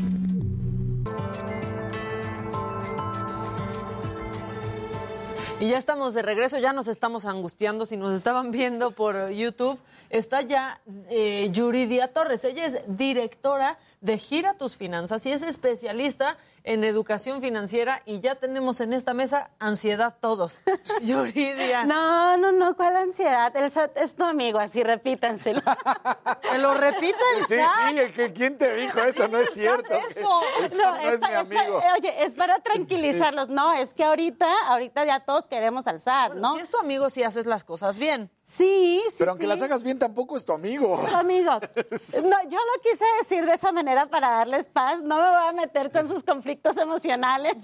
Y 5.59 5.69
ya 5.69 5.79
estamos 5.79 6.13
de 6.13 6.21
regreso, 6.21 6.59
ya 6.59 6.75
nos 6.75 6.87
estamos 6.87 7.25
angustiando. 7.25 7.87
Si 7.87 7.97
nos 7.97 8.15
estaban 8.15 8.51
viendo 8.51 8.91
por 8.91 9.31
YouTube, 9.31 9.79
está 10.11 10.43
ya 10.43 10.83
eh, 11.09 11.49
Yuridia 11.51 12.13
Torres. 12.13 12.45
Ella 12.45 12.67
es 12.67 12.81
directora 12.87 13.79
de 14.01 14.19
Gira 14.19 14.55
Tus 14.55 14.77
Finanzas 14.77 15.25
y 15.27 15.33
es 15.33 15.43
especialista 15.43 16.37
en 16.65 16.85
educación 16.85 17.41
financiera. 17.41 18.03
Y 18.07 18.21
ya 18.21 18.35
tenemos 18.35 18.81
en 18.81 18.93
esta 18.93 19.15
mesa 19.15 19.51
ansiedad 19.59 20.17
todos. 20.21 20.63
Yuridia. 21.03 21.85
No, 21.85 22.37
no, 22.37 22.53
no, 22.53 22.77
¿cuál 22.77 22.97
ansiedad? 22.97 23.55
El 23.57 23.71
SAT 23.71 23.97
es 23.99 24.15
tu 24.15 24.25
amigo, 24.25 24.59
así 24.59 24.83
repítanselo. 24.83 25.63
¿Me 26.53 26.59
lo 26.59 26.75
repite 26.75 27.17
el 27.39 27.47
Sí, 27.47 27.57
SAT? 27.57 27.89
sí, 28.07 28.13
que- 28.13 28.33
¿quién 28.33 28.59
te 28.59 28.75
dijo 28.75 29.01
eso? 29.01 29.29
No 29.29 29.39
es 29.39 29.51
cierto. 29.55 29.95
Eso. 29.95 30.41
SAT 30.69 30.79
no 30.79 30.97
es 31.11 31.21
pa- 31.21 31.29
mi 31.45 31.55
pa- 31.57 31.61
amigo. 31.63 31.83
oye, 31.97 32.25
es 32.25 32.35
para 32.35 32.59
tranquilizarlos. 32.61 33.49
No, 33.49 33.73
es 33.73 33.95
que 33.95 34.05
ahorita, 34.05 34.47
ahorita 34.69 35.05
ya 35.05 35.21
todos 35.21 35.47
queremos 35.49 35.87
al 35.87 36.01
SAT, 36.01 36.35
¿no? 36.35 36.55
Si 36.55 36.61
es 36.61 36.71
tu 36.71 36.79
amigo, 36.79 37.11
si 37.11 37.23
haces 37.23 37.47
las 37.47 37.65
cosas 37.65 37.99
bien. 37.99 38.31
Sí, 38.49 39.03
sí, 39.09 39.17
Pero 39.19 39.33
aunque 39.33 39.43
sí. 39.45 39.49
las 39.49 39.61
hagas 39.61 39.83
bien, 39.83 39.99
tampoco 39.99 40.37
es 40.37 40.45
tu 40.45 40.53
amigo. 40.53 41.05
Tu 41.11 41.17
amigo. 41.17 41.51
No, 42.23 42.49
yo 42.49 42.59
lo 42.59 42.81
quise 42.83 43.05
decir 43.19 43.45
de 43.45 43.55
esa 43.55 43.73
manera 43.73 44.07
para 44.07 44.31
darles 44.31 44.69
paz. 44.69 45.03
No 45.03 45.17
me 45.17 45.29
voy 45.29 45.49
a 45.49 45.53
meter 45.53 45.91
con 45.91 46.07
sus 46.07 46.23
conflictos 46.23 46.77
emocionales 46.77 47.57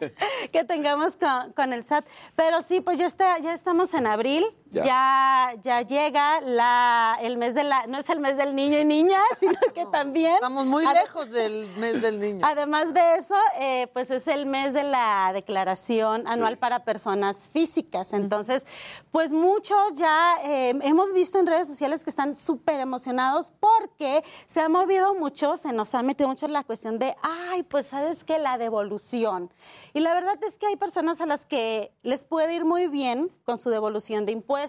que 0.52 0.64
tengamos 0.64 1.16
con, 1.16 1.52
con 1.52 1.74
el 1.74 1.84
SAT. 1.84 2.06
Pero 2.34 2.62
sí, 2.62 2.80
pues 2.80 2.98
ya, 2.98 3.04
está, 3.06 3.38
ya 3.40 3.52
estamos 3.52 3.92
en 3.92 4.06
abril. 4.06 4.46
Ya. 4.72 4.84
Ya. 4.84 5.54
ya, 5.60 5.82
llega 5.82 6.40
la, 6.40 7.18
el 7.20 7.36
mes 7.36 7.54
de 7.54 7.64
la... 7.64 7.86
No 7.86 7.98
es 7.98 8.08
el 8.08 8.20
mes 8.20 8.36
del 8.36 8.56
niño 8.56 8.78
y 8.78 8.84
niña, 8.84 9.18
sino 9.38 9.58
que 9.74 9.84
también... 9.86 10.34
Estamos 10.34 10.66
muy 10.66 10.84
lejos 10.86 11.30
del 11.30 11.68
mes 11.76 12.00
del 12.00 12.18
niño. 12.18 12.40
Además 12.42 12.94
de 12.94 13.16
eso, 13.16 13.34
eh, 13.58 13.88
pues 13.92 14.10
es 14.10 14.26
el 14.28 14.46
mes 14.46 14.72
de 14.72 14.82
la 14.82 15.30
declaración 15.34 16.26
anual 16.26 16.56
para 16.56 16.84
personas 16.84 17.48
físicas. 17.48 18.14
Entonces, 18.14 18.66
pues 19.10 19.32
muchos 19.32 19.92
ya 19.94 20.36
eh, 20.42 20.70
hemos 20.82 21.12
visto 21.12 21.38
en 21.38 21.46
redes 21.46 21.68
sociales 21.68 22.02
que 22.02 22.10
están 22.10 22.34
súper 22.34 22.80
emocionados 22.80 23.52
porque 23.60 24.24
se 24.46 24.60
ha 24.60 24.68
movido 24.68 25.14
mucho, 25.14 25.56
se 25.56 25.72
nos 25.72 25.94
ha 25.94 26.02
metido 26.02 26.28
mucho 26.28 26.46
en 26.46 26.54
la 26.54 26.64
cuestión 26.64 26.98
de, 26.98 27.14
ay, 27.22 27.62
pues 27.62 27.86
sabes 27.86 28.24
que 28.24 28.38
la 28.38 28.56
devolución. 28.56 29.50
Y 29.92 30.00
la 30.00 30.14
verdad 30.14 30.42
es 30.42 30.58
que 30.58 30.66
hay 30.66 30.76
personas 30.76 31.20
a 31.20 31.26
las 31.26 31.44
que 31.44 31.92
les 32.02 32.24
puede 32.24 32.54
ir 32.54 32.64
muy 32.64 32.88
bien 32.88 33.30
con 33.44 33.58
su 33.58 33.68
devolución 33.68 34.24
de 34.24 34.32
impuestos, 34.32 34.61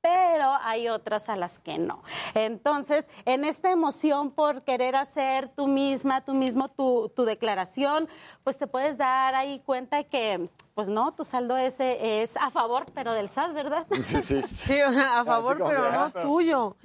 pero 0.00 0.56
hay 0.62 0.88
otras 0.88 1.28
a 1.28 1.36
las 1.36 1.58
que 1.58 1.78
no. 1.78 2.02
Entonces, 2.34 3.08
en 3.24 3.44
esta 3.44 3.70
emoción 3.70 4.30
por 4.30 4.62
querer 4.62 4.96
hacer 4.96 5.48
tú 5.48 5.66
misma, 5.66 6.24
tú 6.24 6.34
mismo 6.34 6.68
tu, 6.68 7.10
tu 7.14 7.24
declaración, 7.24 8.08
pues 8.42 8.58
te 8.58 8.66
puedes 8.66 8.96
dar 8.96 9.34
ahí 9.34 9.60
cuenta 9.60 10.04
que, 10.04 10.48
pues 10.74 10.88
no, 10.88 11.12
tu 11.12 11.24
saldo 11.24 11.56
ese 11.56 12.22
es 12.22 12.36
a 12.36 12.50
favor, 12.50 12.86
pero 12.94 13.12
del 13.12 13.28
SAT, 13.28 13.52
¿verdad? 13.52 13.86
Sí, 14.00 14.22
sí. 14.22 14.42
Sí, 14.42 14.80
a 14.80 15.24
favor, 15.24 15.62
pero 15.66 15.92
no 15.92 16.00
ah, 16.00 16.10
tuyo. 16.10 16.76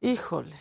Híjole. 0.00 0.56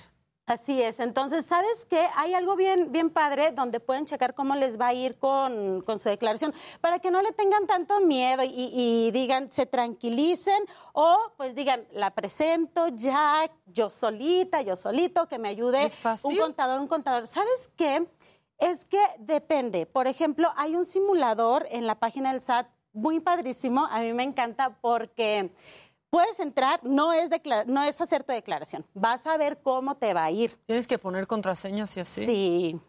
Así 0.48 0.80
es. 0.80 1.00
Entonces, 1.00 1.44
¿sabes 1.44 1.86
qué? 1.90 2.08
Hay 2.16 2.36
algo 2.36 2.56
bien, 2.56 2.92
bien 2.92 3.10
padre 3.10 3.52
donde 3.52 3.80
pueden 3.80 4.06
checar 4.06 4.36
cómo 4.36 4.56
les 4.56 4.80
va 4.80 4.88
a 4.88 4.94
ir 4.94 5.18
con, 5.18 5.82
con 5.82 5.98
su 5.98 6.10
declaración 6.10 6.54
para 6.82 7.00
que 7.00 7.10
no 7.10 7.24
le 7.24 7.32
tengan 7.32 7.66
tanto 7.66 8.00
miedo 8.02 8.44
y, 8.44 8.70
y 8.72 9.12
digan, 9.12 9.52
se 9.52 9.66
tranquilicen 9.66 10.64
o 10.94 11.18
pues 11.36 11.56
digan, 11.56 11.88
la 11.94 12.12
presento 12.12 12.90
ya, 12.90 13.50
yo 13.66 13.90
solita, 13.90 14.62
yo 14.62 14.76
solito, 14.76 15.28
que 15.28 15.40
me 15.40 15.50
ayude 15.50 15.88
un 16.24 16.38
contador, 16.38 16.80
un 16.80 16.88
contador. 16.88 17.26
¿Sabes 17.26 17.72
qué? 17.76 18.08
Es 18.60 18.86
que 18.86 19.02
depende. 19.18 19.88
Por 19.88 20.06
ejemplo, 20.06 20.52
hay 20.58 20.76
un 20.76 20.86
simulador 20.86 21.66
en 21.72 21.88
la 21.88 21.96
página 21.96 22.32
del 22.32 22.40
SAT 22.40 22.68
muy 22.94 23.20
padrísimo. 23.20 23.86
A 23.92 24.00
mí 24.00 24.14
me 24.14 24.24
encanta 24.24 24.78
porque 24.80 25.52
puedes 26.16 26.40
entrar, 26.40 26.80
no 26.84 27.12
es, 27.12 27.30
no 27.66 27.84
es 27.84 28.00
hacer 28.00 28.24
tu 28.24 28.32
declaración. 28.32 28.86
Vas 28.94 29.28
a 29.28 29.36
ver 29.36 29.60
cómo 29.62 29.98
te 29.98 30.14
va 30.14 30.24
a 30.24 30.32
ir. 30.32 30.56
Tienes 30.66 30.88
que 30.88 30.98
poner 30.98 31.28
contraseñas 31.28 31.98
y 31.98 32.00
así. 32.00 32.26
Sí. 32.26 32.82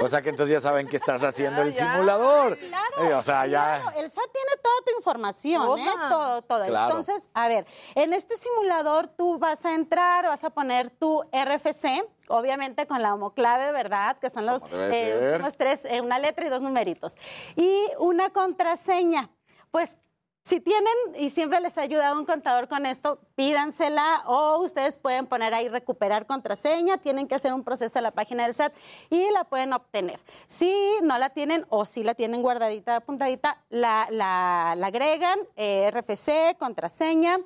O 0.00 0.08
sea 0.08 0.20
que 0.20 0.30
entonces 0.30 0.54
ya 0.54 0.60
saben 0.60 0.88
que 0.88 0.96
estás 0.96 1.22
haciendo 1.22 1.62
el 1.62 1.72
simulador. 1.72 2.58
Eh, 2.58 3.14
o 3.14 3.22
sea, 3.22 3.46
ya. 3.46 3.80
Claro, 3.80 3.98
el 4.00 4.10
SAT 4.10 4.32
tiene 4.32 4.50
toda 4.60 4.74
tu 4.84 4.96
información, 4.96 5.78
¿eh? 5.78 5.92
Todo, 6.08 6.42
todo. 6.42 6.66
Claro. 6.66 6.88
Entonces, 6.88 7.30
a 7.34 7.46
ver, 7.46 7.64
en 7.94 8.12
este 8.14 8.36
simulador 8.36 9.06
tú 9.06 9.38
vas 9.38 9.64
a 9.64 9.72
entrar, 9.72 10.24
vas 10.26 10.42
a 10.42 10.50
poner 10.50 10.90
tu 10.90 11.22
RFC, 11.32 12.04
obviamente 12.30 12.88
con 12.88 13.00
la 13.00 13.14
homoclave, 13.14 13.70
¿verdad? 13.70 14.18
Que 14.18 14.28
son 14.28 14.44
los, 14.44 14.64
eh, 14.72 15.40
tres, 15.56 15.84
eh, 15.84 16.00
una 16.00 16.18
letra 16.18 16.46
y 16.46 16.48
dos 16.48 16.62
numeritos. 16.62 17.14
Y 17.54 17.70
una 18.00 18.30
contraseña. 18.30 19.30
Pues 19.70 19.98
si 20.42 20.60
tienen, 20.60 20.92
y 21.18 21.28
siempre 21.28 21.60
les 21.60 21.76
ha 21.78 21.82
ayudado 21.82 22.18
un 22.18 22.24
contador 22.24 22.68
con 22.68 22.86
esto, 22.86 23.20
pídansela 23.34 24.22
o 24.26 24.58
ustedes 24.58 24.96
pueden 24.96 25.26
poner 25.26 25.52
ahí 25.54 25.68
recuperar 25.68 26.26
contraseña, 26.26 26.98
tienen 26.98 27.28
que 27.28 27.34
hacer 27.34 27.52
un 27.52 27.62
proceso 27.62 27.98
en 27.98 28.04
la 28.04 28.10
página 28.10 28.44
del 28.44 28.54
SAT 28.54 28.72
y 29.10 29.30
la 29.32 29.44
pueden 29.44 29.72
obtener. 29.72 30.18
Si 30.46 30.74
no 31.02 31.18
la 31.18 31.30
tienen 31.30 31.66
o 31.68 31.84
si 31.84 32.02
la 32.02 32.14
tienen 32.14 32.42
guardadita, 32.42 32.96
apuntadita, 32.96 33.62
la, 33.68 34.06
la, 34.10 34.74
la 34.76 34.86
agregan, 34.86 35.38
eh, 35.56 35.90
RFC, 35.90 36.56
contraseña 36.58 37.38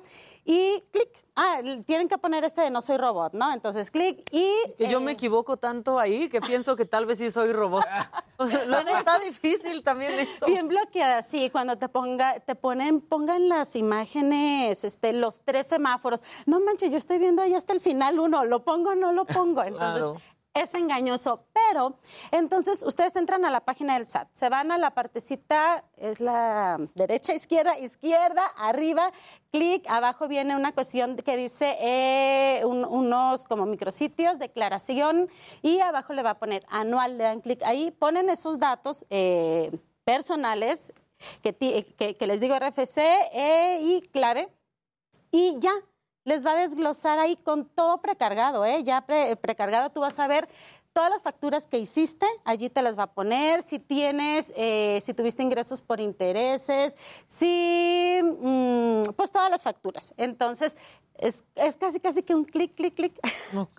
y 0.45 0.83
clic. 0.91 1.25
Ah, 1.37 1.59
tienen 1.85 2.07
que 2.07 2.17
poner 2.17 2.45
este 2.45 2.61
de 2.61 2.69
no 2.69 2.81
soy 2.81 2.95
robot, 2.95 3.33
¿no? 3.33 3.51
Entonces 3.51 3.91
clic 3.91 4.23
y... 4.31 4.47
Que 4.77 4.87
yo 4.87 4.99
eh, 4.99 5.01
me 5.01 5.11
equivoco 5.11 5.57
tanto 5.57 5.99
ahí 5.99 6.29
que 6.29 6.39
pienso 6.39 6.77
que 6.77 6.85
tal 6.85 7.05
vez 7.05 7.17
sí 7.17 7.29
soy 7.29 7.51
robot. 7.51 7.83
Luego 8.39 8.89
está 8.97 9.19
difícil 9.19 9.83
también 9.83 10.13
eso. 10.17 10.45
Bien 10.45 10.67
bloqueada, 10.69 11.21
sí, 11.21 11.49
cuando 11.49 11.77
te 11.77 11.89
ponga, 11.89 12.39
te 12.39 12.55
ponen, 12.55 13.01
pongan 13.01 13.49
las 13.49 13.75
imágenes, 13.75 14.85
este, 14.85 15.11
los 15.11 15.41
tres 15.41 15.67
semáforos. 15.67 16.23
No 16.45 16.61
manches, 16.61 16.91
yo 16.91 16.97
estoy 16.97 17.17
viendo 17.17 17.41
ahí 17.41 17.53
hasta 17.53 17.73
el 17.73 17.81
final 17.81 18.17
uno, 18.19 18.45
lo 18.45 18.63
pongo 18.63 18.91
o 18.91 18.95
no 18.95 19.11
lo 19.11 19.25
pongo. 19.25 19.61
Entonces, 19.63 20.03
Claro. 20.03 20.21
Es 20.55 20.73
engañoso. 20.73 21.45
Pero, 21.53 21.97
entonces, 22.31 22.81
ustedes 22.83 23.15
entran 23.15 23.45
a 23.45 23.51
la 23.51 23.59
página 23.59 23.93
del 23.95 24.07
SAT, 24.07 24.29
se 24.33 24.49
van 24.49 24.71
a 24.71 24.77
la 24.77 24.91
partecita, 24.95 25.83
es 25.97 26.19
la 26.19 26.77
derecha, 26.95 27.33
izquierda, 27.33 27.77
izquierda, 27.77 28.43
arriba, 28.57 29.11
clic, 29.51 29.85
abajo 29.89 30.27
viene 30.27 30.55
una 30.55 30.73
cuestión 30.73 31.15
que 31.17 31.37
dice 31.37 31.75
eh, 31.79 32.65
un- 32.65 32.85
unos 32.85 33.45
como 33.45 33.65
micrositios, 33.65 34.39
declaración, 34.39 35.29
y 35.61 35.79
abajo 35.79 36.13
le 36.13 36.23
va 36.23 36.31
a 36.31 36.39
poner 36.39 36.65
anual, 36.69 37.17
le 37.17 37.25
dan 37.25 37.41
clic 37.41 37.61
ahí, 37.63 37.91
ponen 37.91 38.29
esos 38.29 38.57
datos 38.57 39.05
eh, 39.09 39.71
personales, 40.05 40.93
que, 41.41 41.53
ti- 41.53 41.83
que- 41.97 42.15
que 42.17 42.27
les 42.27 42.39
digo 42.39 42.55
RFC 42.55 42.97
eh, 43.33 43.79
y 43.81 44.01
clave, 44.09 44.49
y 45.31 45.55
ya 45.59 45.71
les 46.25 46.45
va 46.45 46.51
a 46.51 46.55
desglosar 46.55 47.19
ahí 47.19 47.35
con 47.37 47.65
todo 47.65 48.01
precargado, 48.01 48.65
¿eh? 48.65 48.83
Ya 48.83 49.05
pre- 49.05 49.35
precargado 49.37 49.89
tú 49.91 50.01
vas 50.01 50.19
a 50.19 50.27
ver 50.27 50.49
todas 50.91 51.09
las 51.09 51.21
facturas 51.23 51.67
que 51.67 51.77
hiciste, 51.77 52.25
allí 52.45 52.69
te 52.69 52.81
las 52.81 52.97
va 52.97 53.03
a 53.03 53.13
poner, 53.13 53.61
si 53.61 53.79
tienes, 53.79 54.53
eh, 54.55 54.99
si 55.01 55.13
tuviste 55.13 55.43
ingresos 55.43 55.81
por 55.81 55.99
intereses, 55.99 56.97
si, 57.27 58.19
mm, 58.23 59.03
pues 59.15 59.31
todas 59.31 59.49
las 59.51 59.61
facturas. 59.61 60.13
Entonces, 60.17 60.77
es, 61.17 61.43
es 61.55 61.77
casi, 61.77 61.99
casi 61.99 62.23
que 62.23 62.33
un 62.35 62.45
clic, 62.45 62.75
clic, 62.75 62.95
clic. 62.95 63.19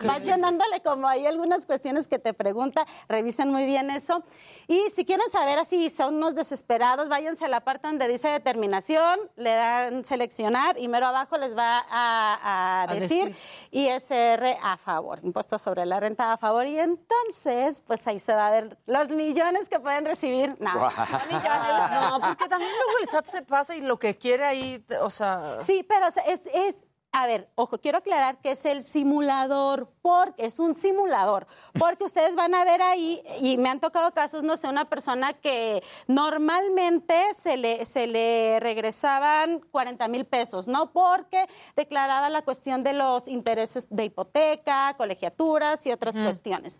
Vas 0.03 0.21
llenándole 0.23 0.81
como 0.81 1.07
hay 1.07 1.25
algunas 1.25 1.65
cuestiones 1.65 2.07
que 2.07 2.19
te 2.19 2.33
pregunta, 2.33 2.85
revisen 3.07 3.51
muy 3.51 3.65
bien 3.65 3.89
eso. 3.91 4.23
Y 4.67 4.89
si 4.89 5.05
quieren 5.05 5.27
saber 5.29 5.59
así, 5.59 5.89
son 5.89 6.15
unos 6.15 6.35
desesperados, 6.35 7.09
váyanse 7.09 7.45
a 7.45 7.47
la 7.47 7.61
parte 7.61 7.87
donde 7.87 8.07
dice 8.07 8.27
determinación, 8.29 9.19
le 9.35 9.53
dan 9.53 10.03
seleccionar 10.03 10.77
y 10.79 10.87
mero 10.87 11.07
abajo 11.07 11.37
les 11.37 11.55
va 11.57 11.77
a, 11.89 12.39
a 12.41 12.83
A 12.83 12.87
decir, 12.95 13.35
ISR 13.71 14.57
a 14.61 14.77
favor, 14.77 15.19
impuesto 15.23 15.57
sobre 15.59 15.85
la 15.85 15.99
renta 15.99 16.33
a 16.33 16.37
favor. 16.37 16.65
Y 16.65 16.79
entonces, 16.79 17.81
pues 17.85 18.05
ahí 18.07 18.19
se 18.19 18.33
va 18.33 18.47
a 18.47 18.51
ver 18.51 18.77
los 18.85 19.09
millones 19.09 19.69
que 19.69 19.79
pueden 19.79 20.05
recibir. 20.05 20.55
No, 20.59 20.73
no 20.73 20.89
millones. 21.27 21.91
No, 21.91 22.19
porque 22.21 22.47
también 22.47 22.71
luego 22.71 22.91
el 23.03 23.09
SAT 23.09 23.25
se 23.25 23.41
pasa 23.43 23.75
y 23.75 23.81
lo 23.81 23.97
que 23.97 24.17
quiere 24.17 24.43
ahí, 24.45 24.79
te- 24.79 24.97
o 24.97 25.09
sea... 25.09 25.57
Sí, 25.61 25.85
pero 25.87 26.07
o 26.07 26.11
sea, 26.11 26.23
es, 26.23 26.47
es, 26.47 26.86
a 27.13 27.25
ver, 27.25 27.49
ojo, 27.55 27.79
quiero 27.79 27.97
aclarar 27.97 28.37
que 28.41 28.51
es 28.51 28.65
el 28.65 28.83
simulador, 28.83 29.89
porque 30.01 30.45
es 30.45 30.59
un 30.59 30.75
simulador, 30.75 31.47
porque 31.79 32.03
ustedes 32.03 32.35
van 32.35 32.53
a 32.53 32.63
ver 32.63 32.81
ahí, 32.81 33.23
y 33.41 33.57
me 33.57 33.69
han 33.69 33.79
tocado 33.79 34.13
casos, 34.13 34.43
no 34.43 34.55
sé, 34.55 34.67
una 34.67 34.85
persona 34.85 35.33
que 35.33 35.81
normalmente 36.07 37.15
se 37.33 37.57
le, 37.57 37.85
se 37.85 38.07
le 38.07 38.59
regresaban 38.59 39.59
40 39.71 40.07
mil 40.09 40.25
pesos, 40.25 40.67
¿no? 40.67 40.91
Porque 40.91 41.47
declaraba 41.75 42.29
la 42.29 42.43
cuestión 42.43 42.83
de 42.83 42.93
los 42.93 43.27
intereses 43.27 43.87
de 43.89 44.05
hipoteca, 44.05 44.93
colegiaturas 44.97 45.85
y 45.85 45.91
otras 45.91 46.17
cuestiones. 46.19 46.79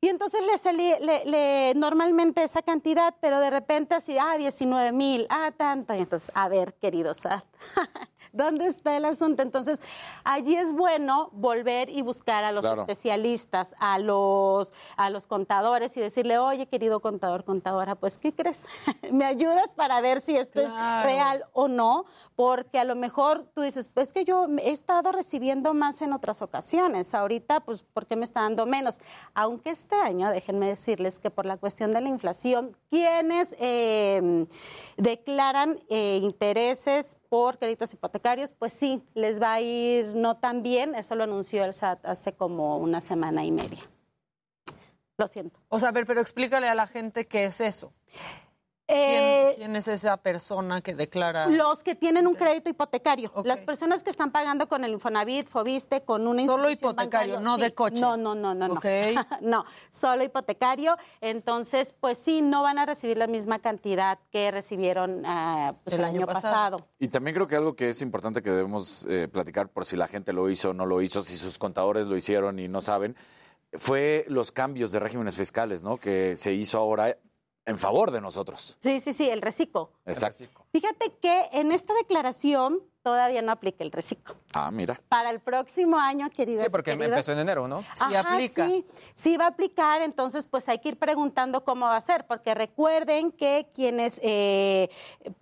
Y 0.00 0.08
entonces 0.08 0.42
le 0.42 0.56
salí 0.58 0.92
le, 1.00 1.24
le- 1.24 1.72
normalmente 1.74 2.42
esa 2.44 2.62
cantidad, 2.62 3.14
pero 3.20 3.40
de 3.40 3.50
repente 3.50 3.94
así, 3.94 4.16
ah, 4.18 4.36
19 4.36 4.92
mil, 4.92 5.26
ah, 5.30 5.50
tanto. 5.56 5.94
Y 5.94 5.98
entonces, 5.98 6.30
a 6.34 6.48
ver, 6.48 6.74
queridos, 6.74 7.24
ah, 7.26 7.42
¿dónde 8.36 8.66
está 8.66 8.96
el 8.96 9.04
asunto? 9.04 9.42
Entonces, 9.42 9.80
allí 10.24 10.54
es 10.56 10.72
bueno 10.72 11.30
volver 11.32 11.88
y 11.90 12.02
buscar 12.02 12.44
a 12.44 12.52
los 12.52 12.64
Claro. 12.64 12.82
especialistas, 12.82 13.74
a 13.78 13.98
los, 13.98 14.72
a 14.96 15.10
los 15.10 15.26
contadores 15.26 15.96
y 15.96 16.00
decirle, 16.00 16.38
oye, 16.38 16.66
querido 16.66 17.00
contador, 17.00 17.44
contadora, 17.44 17.94
pues, 17.94 18.18
¿qué 18.18 18.32
crees? 18.34 18.66
¿Me 19.12 19.24
ayudas 19.24 19.74
para 19.74 20.00
ver 20.00 20.20
si 20.20 20.36
esto 20.36 20.60
Claro. 20.60 21.00
es 21.00 21.04
real 21.04 21.44
o 21.52 21.68
no? 21.68 22.04
Porque 22.34 22.78
a 22.78 22.84
lo 22.84 22.94
mejor 22.96 23.46
tú 23.54 23.62
dices, 23.62 23.88
pues 23.92 24.12
que 24.12 24.24
yo 24.24 24.46
he 24.62 24.70
estado 24.70 25.12
recibiendo 25.12 25.74
más 25.74 26.02
en 26.02 26.12
otras 26.12 26.42
ocasiones. 26.42 27.14
Ahorita, 27.14 27.60
pues, 27.60 27.84
¿por 27.84 28.06
qué 28.06 28.16
me 28.16 28.24
está 28.24 28.42
dando 28.42 28.66
menos? 28.66 28.98
Aunque 29.34 29.70
este 29.70 29.94
año, 29.96 30.30
déjenme 30.30 30.66
decirles 30.66 31.18
que 31.18 31.30
por 31.30 31.46
la 31.46 31.56
cuestión 31.56 31.92
de 31.92 32.00
la 32.00 32.08
inflación, 32.08 32.76
quienes 32.90 33.54
eh, 33.58 34.46
declaran 34.96 35.80
eh, 35.88 36.18
intereses 36.22 37.16
por 37.28 37.58
créditos 37.58 37.92
hipotecarios, 37.92 38.52
pues 38.52 38.72
sí, 38.72 39.02
les 39.14 39.40
va 39.40 39.54
a 39.54 39.60
ir 39.60 40.14
no 40.14 40.34
tan 40.34 40.62
bien. 40.62 40.94
Eso 40.94 41.14
lo 41.14 41.24
anunció 41.24 41.64
el 41.64 41.74
SAT 41.74 42.06
hace 42.06 42.32
como 42.32 42.78
una 42.78 43.00
semana 43.00 43.44
y 43.44 43.52
media. 43.52 43.82
Lo 45.18 45.26
siento. 45.26 45.58
O 45.68 45.78
sea, 45.78 45.88
a 45.88 45.92
ver, 45.92 46.06
pero 46.06 46.20
explícale 46.20 46.68
a 46.68 46.74
la 46.74 46.86
gente 46.86 47.26
qué 47.26 47.46
es 47.46 47.60
eso. 47.60 47.92
Eh, 48.88 49.54
¿Quién, 49.56 49.66
quién 49.66 49.76
es 49.76 49.88
esa 49.88 50.16
persona 50.16 50.80
que 50.80 50.94
declara? 50.94 51.48
Los 51.48 51.82
que 51.82 51.96
tienen 51.96 52.28
un 52.28 52.34
crédito 52.34 52.70
hipotecario. 52.70 53.32
Las 53.44 53.60
personas 53.60 54.04
que 54.04 54.10
están 54.10 54.30
pagando 54.30 54.68
con 54.68 54.84
el 54.84 54.92
Infonavit, 54.92 55.48
Fobiste, 55.48 56.02
con 56.02 56.26
una 56.26 56.46
Solo 56.46 56.70
hipotecario, 56.70 57.34
bancaria. 57.34 57.40
no 57.40 57.56
Sí. 57.56 57.62
de 57.62 57.74
coche. 57.74 58.00
No, 58.00 58.16
no, 58.16 58.36
no, 58.36 58.54
no. 58.54 58.68
no. 58.68 58.74
Ok. 58.74 58.84
no, 59.42 59.64
solo 59.90 60.22
hipotecario. 60.22 60.96
Entonces, 61.20 61.94
pues 61.98 62.16
sí, 62.18 62.42
no 62.42 62.62
van 62.62 62.78
a 62.78 62.86
recibir 62.86 63.16
la 63.16 63.26
misma 63.26 63.58
cantidad 63.58 64.20
que 64.30 64.52
recibieron 64.52 65.22
ah, 65.26 65.74
pues, 65.82 65.98
el, 65.98 66.04
año, 66.04 66.24
pasado. 66.24 66.86
Y 67.00 67.08
también 67.08 67.34
creo 67.34 67.48
que 67.48 67.56
algo 67.56 67.74
que 67.74 67.88
es 67.88 68.02
importante 68.02 68.40
que 68.40 68.50
debemos 68.50 69.04
eh, 69.08 69.26
platicar 69.26 69.68
por 69.68 69.84
si 69.84 69.96
la 69.96 70.06
gente 70.06 70.32
lo 70.32 70.48
hizo 70.48 70.70
o 70.70 70.72
no 70.74 70.86
lo 70.86 71.02
hizo, 71.02 71.24
si 71.24 71.36
sus 71.36 71.58
contadores 71.58 72.06
lo 72.06 72.16
hicieron 72.16 72.60
y 72.60 72.68
no 72.68 72.80
saben, 72.80 73.16
fue 73.72 74.24
los 74.28 74.52
cambios 74.52 74.92
de 74.92 75.00
regímenes 75.00 75.34
fiscales, 75.34 75.82
¿no? 75.82 75.96
Que 75.96 76.36
se 76.36 76.52
hizo 76.52 76.78
ahora 76.78 77.16
en 77.66 77.78
favor 77.78 78.10
de 78.10 78.20
nosotros. 78.20 78.76
Sí, 78.80 79.00
sí, 79.00 79.12
sí, 79.12 79.28
el 79.28 79.42
reciclo. 79.42 79.90
Exacto. 80.06 80.44
Fíjate 80.72 81.12
que 81.20 81.48
en 81.52 81.72
esta 81.72 81.92
declaración 81.94 82.80
todavía 83.06 83.40
no 83.40 83.52
aplica 83.52 83.84
el 83.84 83.92
reciclo. 83.92 84.34
Ah, 84.52 84.68
mira. 84.72 85.00
Para 85.08 85.30
el 85.30 85.38
próximo 85.38 85.96
año, 85.96 86.28
queridas 86.28 86.64
Sí, 86.64 86.70
porque 86.72 86.90
y 86.90 86.94
queridos, 86.94 87.12
empezó 87.12 87.32
en 87.34 87.38
enero, 87.38 87.68
¿no? 87.68 87.84
Ajá, 88.00 88.36
Sí, 88.40 88.84
sí 89.14 89.36
va 89.36 89.44
a 89.44 89.48
aplicar, 89.50 90.02
entonces 90.02 90.48
pues 90.48 90.68
hay 90.68 90.80
que 90.80 90.88
ir 90.88 90.98
preguntando 90.98 91.62
cómo 91.62 91.86
va 91.86 91.94
a 91.94 92.00
ser, 92.00 92.26
porque 92.26 92.52
recuerden 92.56 93.30
que 93.30 93.68
quienes 93.72 94.20
eh, 94.24 94.88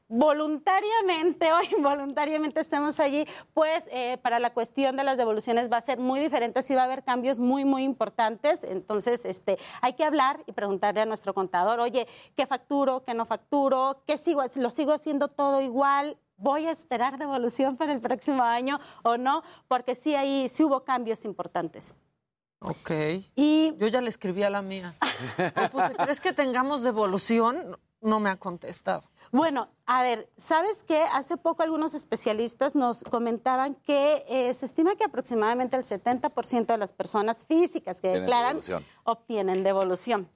voluntariamente 0.09 1.51
o 1.55 1.57
involuntariamente 1.79 2.61
estemos 2.61 3.01
allí, 3.01 3.27
pues 3.55 3.89
eh, 3.91 4.19
para 4.19 4.39
la 4.41 4.53
cuestión 4.53 4.99
de 4.99 5.05
las 5.05 5.17
devoluciones 5.17 5.73
va 5.73 5.79
a 5.79 5.81
ser 5.81 5.99
muy 5.99 6.21
diferente, 6.21 6.61
sí 6.61 6.75
va 6.75 6.83
a 6.83 6.85
haber 6.85 7.03
cambios 7.03 7.39
muy, 7.39 7.65
muy 7.65 7.85
importantes, 7.85 8.63
entonces 8.63 9.25
este, 9.25 9.57
hay 9.81 9.95
que 9.95 10.05
hablar 10.05 10.45
y 10.47 10.53
preguntarle 10.53 11.01
a 11.01 11.07
nuestro 11.07 11.33
contador, 11.33 11.81
oye, 11.81 12.07
¿qué 12.37 12.47
facturo, 12.47 13.05
qué 13.05 13.15
no 13.15 13.25
facturo, 13.25 14.03
qué 14.07 14.19
sigo, 14.19 14.43
lo 14.57 14.69
sigo 14.69 14.93
haciendo 14.93 15.29
todo 15.29 15.63
igual? 15.63 16.19
Voy 16.37 16.67
a 16.67 16.71
esperar 16.71 17.19
devolución 17.19 17.77
para 17.77 17.93
el 17.93 18.01
próximo 18.01 18.43
año 18.43 18.81
o 19.03 19.17
no, 19.17 19.43
porque 19.69 19.95
sí 19.95 20.15
ahí 20.15 20.49
sí 20.49 20.65
hubo 20.65 20.85
cambios 20.85 21.25
importantes. 21.25 21.95
Ok. 22.61 22.91
Y 23.37 23.75
yo 23.77 23.89
ya 23.89 24.01
le 24.01 24.09
escribí 24.09 24.43
a 24.43 24.51
la 24.51 24.63
mía. 24.63 24.95
Pues, 25.73 25.93
¿Crees 25.99 26.21
que 26.21 26.33
tengamos 26.33 26.83
devolución? 26.83 27.79
No 28.01 28.21
me 28.21 28.31
ha 28.31 28.37
contestado. 28.37 29.03
Bueno, 29.33 29.69
a 29.87 30.03
ver, 30.03 30.31
¿sabes 30.37 30.85
qué? 30.85 31.03
Hace 31.13 31.37
poco 31.37 31.63
algunos 31.63 31.93
especialistas 31.95 32.77
nos 32.77 33.03
comentaban 33.03 33.75
que 33.75 34.25
eh, 34.29 34.55
se 34.55 34.67
estima 34.67 34.95
que 34.95 35.05
aproximadamente 35.05 35.77
el 35.77 35.83
70% 35.83 36.67
de 36.67 36.79
las 36.79 36.93
personas 36.93 37.45
físicas 37.45 38.01
que 38.01 38.09
declaran 38.09 38.61
devolución. 38.61 38.85
obtienen 39.03 39.65
devolución. 39.65 40.31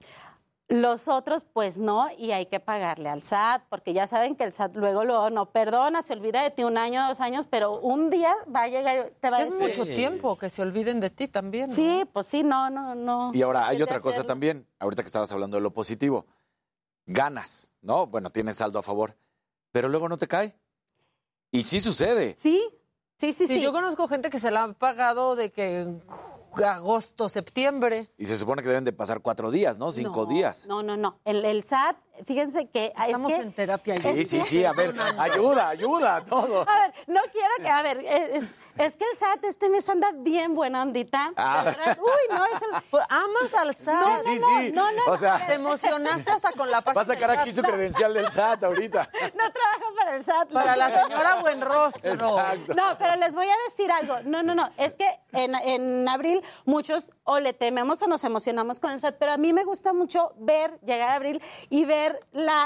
Los 0.71 1.09
otros, 1.09 1.45
pues 1.45 1.79
no, 1.79 2.09
y 2.19 2.33
hay 2.33 2.45
que 2.45 2.61
pagarle 2.61 3.09
al 3.09 3.23
SAT, 3.23 3.63
porque 3.71 3.95
ya 3.95 4.07
saben 4.07 4.37
que 4.37 4.45
el 4.45 4.53
SAT 4.53 4.77
luego 4.77 5.03
lo 5.03 5.31
no 5.31 5.51
perdona, 5.51 6.03
se 6.03 6.13
olvida 6.13 6.43
de 6.43 6.51
ti 6.51 6.63
un 6.63 6.77
año, 6.77 7.09
dos 7.09 7.21
años, 7.21 7.47
pero 7.49 7.81
un 7.81 8.11
día 8.11 8.35
va 8.55 8.65
a 8.65 8.69
llegar, 8.69 9.11
te 9.19 9.31
va 9.31 9.39
a 9.39 9.43
Es 9.43 9.51
decir. 9.51 9.67
mucho 9.67 9.85
tiempo 9.95 10.37
que 10.37 10.51
se 10.51 10.61
olviden 10.61 11.01
de 11.01 11.09
ti 11.09 11.27
también. 11.27 11.71
¿no? 11.71 11.75
Sí, 11.75 12.05
pues 12.13 12.27
sí, 12.27 12.43
no, 12.43 12.69
no, 12.69 12.95
no. 12.95 13.31
Y 13.33 13.41
ahora 13.41 13.67
hay 13.67 13.81
otra 13.81 14.01
cosa 14.01 14.17
hacerlo. 14.17 14.27
también, 14.29 14.67
ahorita 14.79 15.03
que 15.03 15.07
estabas 15.07 15.33
hablando 15.33 15.57
de 15.57 15.63
lo 15.63 15.71
positivo. 15.73 16.27
Ganas, 17.07 17.71
¿no? 17.81 18.07
Bueno, 18.07 18.29
tienes 18.29 18.57
saldo 18.57 18.79
a 18.79 18.83
favor, 18.83 19.17
pero 19.73 19.89
luego 19.89 20.07
no 20.11 20.19
te 20.19 20.29
cae. 20.29 20.55
Y 21.51 21.63
sí 21.63 21.81
sucede. 21.81 22.35
Sí, 22.37 22.63
sí, 23.17 23.33
sí, 23.33 23.47
sí. 23.47 23.63
Yo 23.63 23.73
conozco 23.73 24.07
gente 24.07 24.29
que 24.29 24.39
se 24.39 24.51
la 24.51 24.65
ha 24.65 24.73
pagado 24.75 25.35
de 25.35 25.51
que 25.51 25.81
en 25.81 26.03
agosto, 26.67 27.29
septiembre. 27.29 28.11
Y 28.19 28.27
se 28.27 28.37
supone 28.39 28.63
que 28.63 28.69
deben 28.69 28.85
de 28.85 28.93
pasar 28.93 29.21
cuatro 29.21 29.51
días, 29.51 29.79
¿no? 29.79 29.91
Cinco 29.93 30.23
No, 30.23 30.27
días. 30.27 30.67
No, 30.67 30.83
no, 30.83 30.97
no. 30.97 31.19
El, 31.25 31.45
el 31.45 31.63
SAT, 31.63 31.97
fíjense 32.27 32.69
que. 32.69 32.93
Estamos 33.07 33.33
es 33.33 33.39
que, 33.39 33.45
en 33.45 33.53
terapia. 33.53 33.99
Sí, 33.99 34.25
sí, 34.25 34.43
sí, 34.45 34.65
a 34.65 34.73
ver, 34.73 34.95
ayuda, 35.19 35.69
ayuda, 35.69 36.25
todo. 36.25 36.63
A 36.69 36.81
ver, 36.81 36.95
no 37.07 37.21
quiero 37.33 37.55
que, 37.63 37.69
a 37.69 37.83
ver, 37.83 37.99
es, 38.05 38.45
es 38.79 38.97
que 38.97 39.05
el 39.11 39.17
SAT 39.17 39.45
este 39.45 39.69
mes 39.71 39.89
anda 39.89 40.11
bien 40.15 40.55
buena 40.55 40.83
ondita. 40.83 41.33
Ah. 41.37 41.63
Verdad, 41.65 41.99
uy, 42.01 42.37
no, 42.37 42.45
es 42.47 42.53
el... 42.63 42.83
Pues, 42.91 43.05
Amas 43.11 43.55
al 43.55 43.75
SAT. 43.75 44.07
No, 44.07 44.19
Sí, 44.25 44.39
sí, 44.39 44.41
no, 44.41 44.59
sí. 44.61 44.73
no, 44.73 44.93
no, 44.93 45.03
O 45.07 45.11
no, 45.11 45.17
sea- 45.17 45.47
Te 45.47 45.55
emocionaste 45.55 46.31
hasta 46.31 46.53
con 46.53 46.71
la 46.71 46.81
página. 46.83 46.95
Va 46.95 47.03
a 47.03 47.05
sacar 47.17 47.31
aquí 47.31 47.53
su 47.53 47.63
credencial 47.63 48.15
del 48.15 48.31
SAT 48.31 48.65
ahorita. 48.65 49.09
No 49.39 49.53
trabajo 49.53 49.95
para 49.97 50.17
el 50.17 50.23
SAT. 50.25 50.53
Para 50.53 50.77
la 50.77 50.87
quiero. 50.89 51.03
señora 51.09 51.35
Buenrostro. 51.41 52.13
Exacto. 52.13 52.75
No, 52.75 52.97
pero 52.99 53.17
les 53.17 53.35
voy 53.35 53.47
a 53.47 53.55
decir 53.67 53.91
algo. 53.91 54.17
No, 54.25 54.43
no, 54.43 54.55
no. 54.55 54.69
Es 54.77 54.97
que 54.97 55.09
en, 55.33 55.55
en 55.55 56.09
abril 56.09 56.43
muchos 56.65 57.11
o 57.25 57.39
le 57.39 57.53
tememos 57.53 58.03
o 58.03 58.07
nos 58.07 58.25
emocionamos 58.25 58.81
con 58.81 58.91
el 58.91 59.01
SAT, 59.01 59.17
pero 59.19 59.33
a 59.33 59.37
mí 59.37 59.53
me 59.53 59.65
gusta 59.65 59.93
mucho 59.93 60.33
ver, 60.39 60.79
llegar 60.81 61.09
a 61.11 61.15
abril 61.15 61.43
y 61.71 61.85
ver 61.85 62.19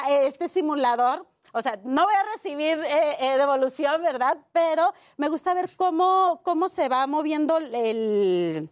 este 0.08 0.48
simulador. 0.48 1.26
O 1.54 1.60
sea, 1.60 1.78
no 1.84 2.04
voy 2.04 2.14
a 2.14 2.32
recibir 2.32 2.78
eh, 2.78 3.16
eh, 3.20 3.36
devolución, 3.36 4.02
¿verdad? 4.02 4.38
Pero 4.52 4.92
me 5.18 5.28
gusta 5.28 5.52
ver 5.52 5.76
cómo, 5.76 6.40
cómo 6.44 6.68
se 6.68 6.88
va 6.88 7.06
moviendo 7.06 7.58
el, 7.58 8.70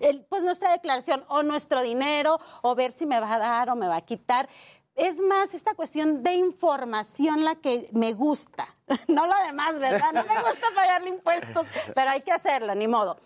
el, 0.00 0.24
pues 0.28 0.44
nuestra 0.44 0.72
declaración 0.72 1.24
o 1.28 1.42
nuestro 1.42 1.80
dinero 1.82 2.38
o 2.62 2.74
ver 2.74 2.92
si 2.92 3.06
me 3.06 3.20
va 3.20 3.34
a 3.34 3.38
dar 3.38 3.70
o 3.70 3.76
me 3.76 3.88
va 3.88 3.96
a 3.96 4.00
quitar. 4.02 4.48
Es 4.94 5.20
más 5.20 5.54
esta 5.54 5.74
cuestión 5.74 6.22
de 6.22 6.34
información 6.34 7.42
la 7.42 7.56
que 7.56 7.88
me 7.92 8.12
gusta, 8.12 8.68
no 9.08 9.26
lo 9.26 9.34
demás, 9.46 9.78
¿verdad? 9.80 10.12
No 10.12 10.24
me 10.24 10.40
gusta 10.40 10.68
pagarle 10.74 11.08
impuestos, 11.08 11.66
pero 11.94 12.10
hay 12.10 12.20
que 12.20 12.30
hacerlo, 12.30 12.74
ni 12.74 12.86
modo. 12.86 13.16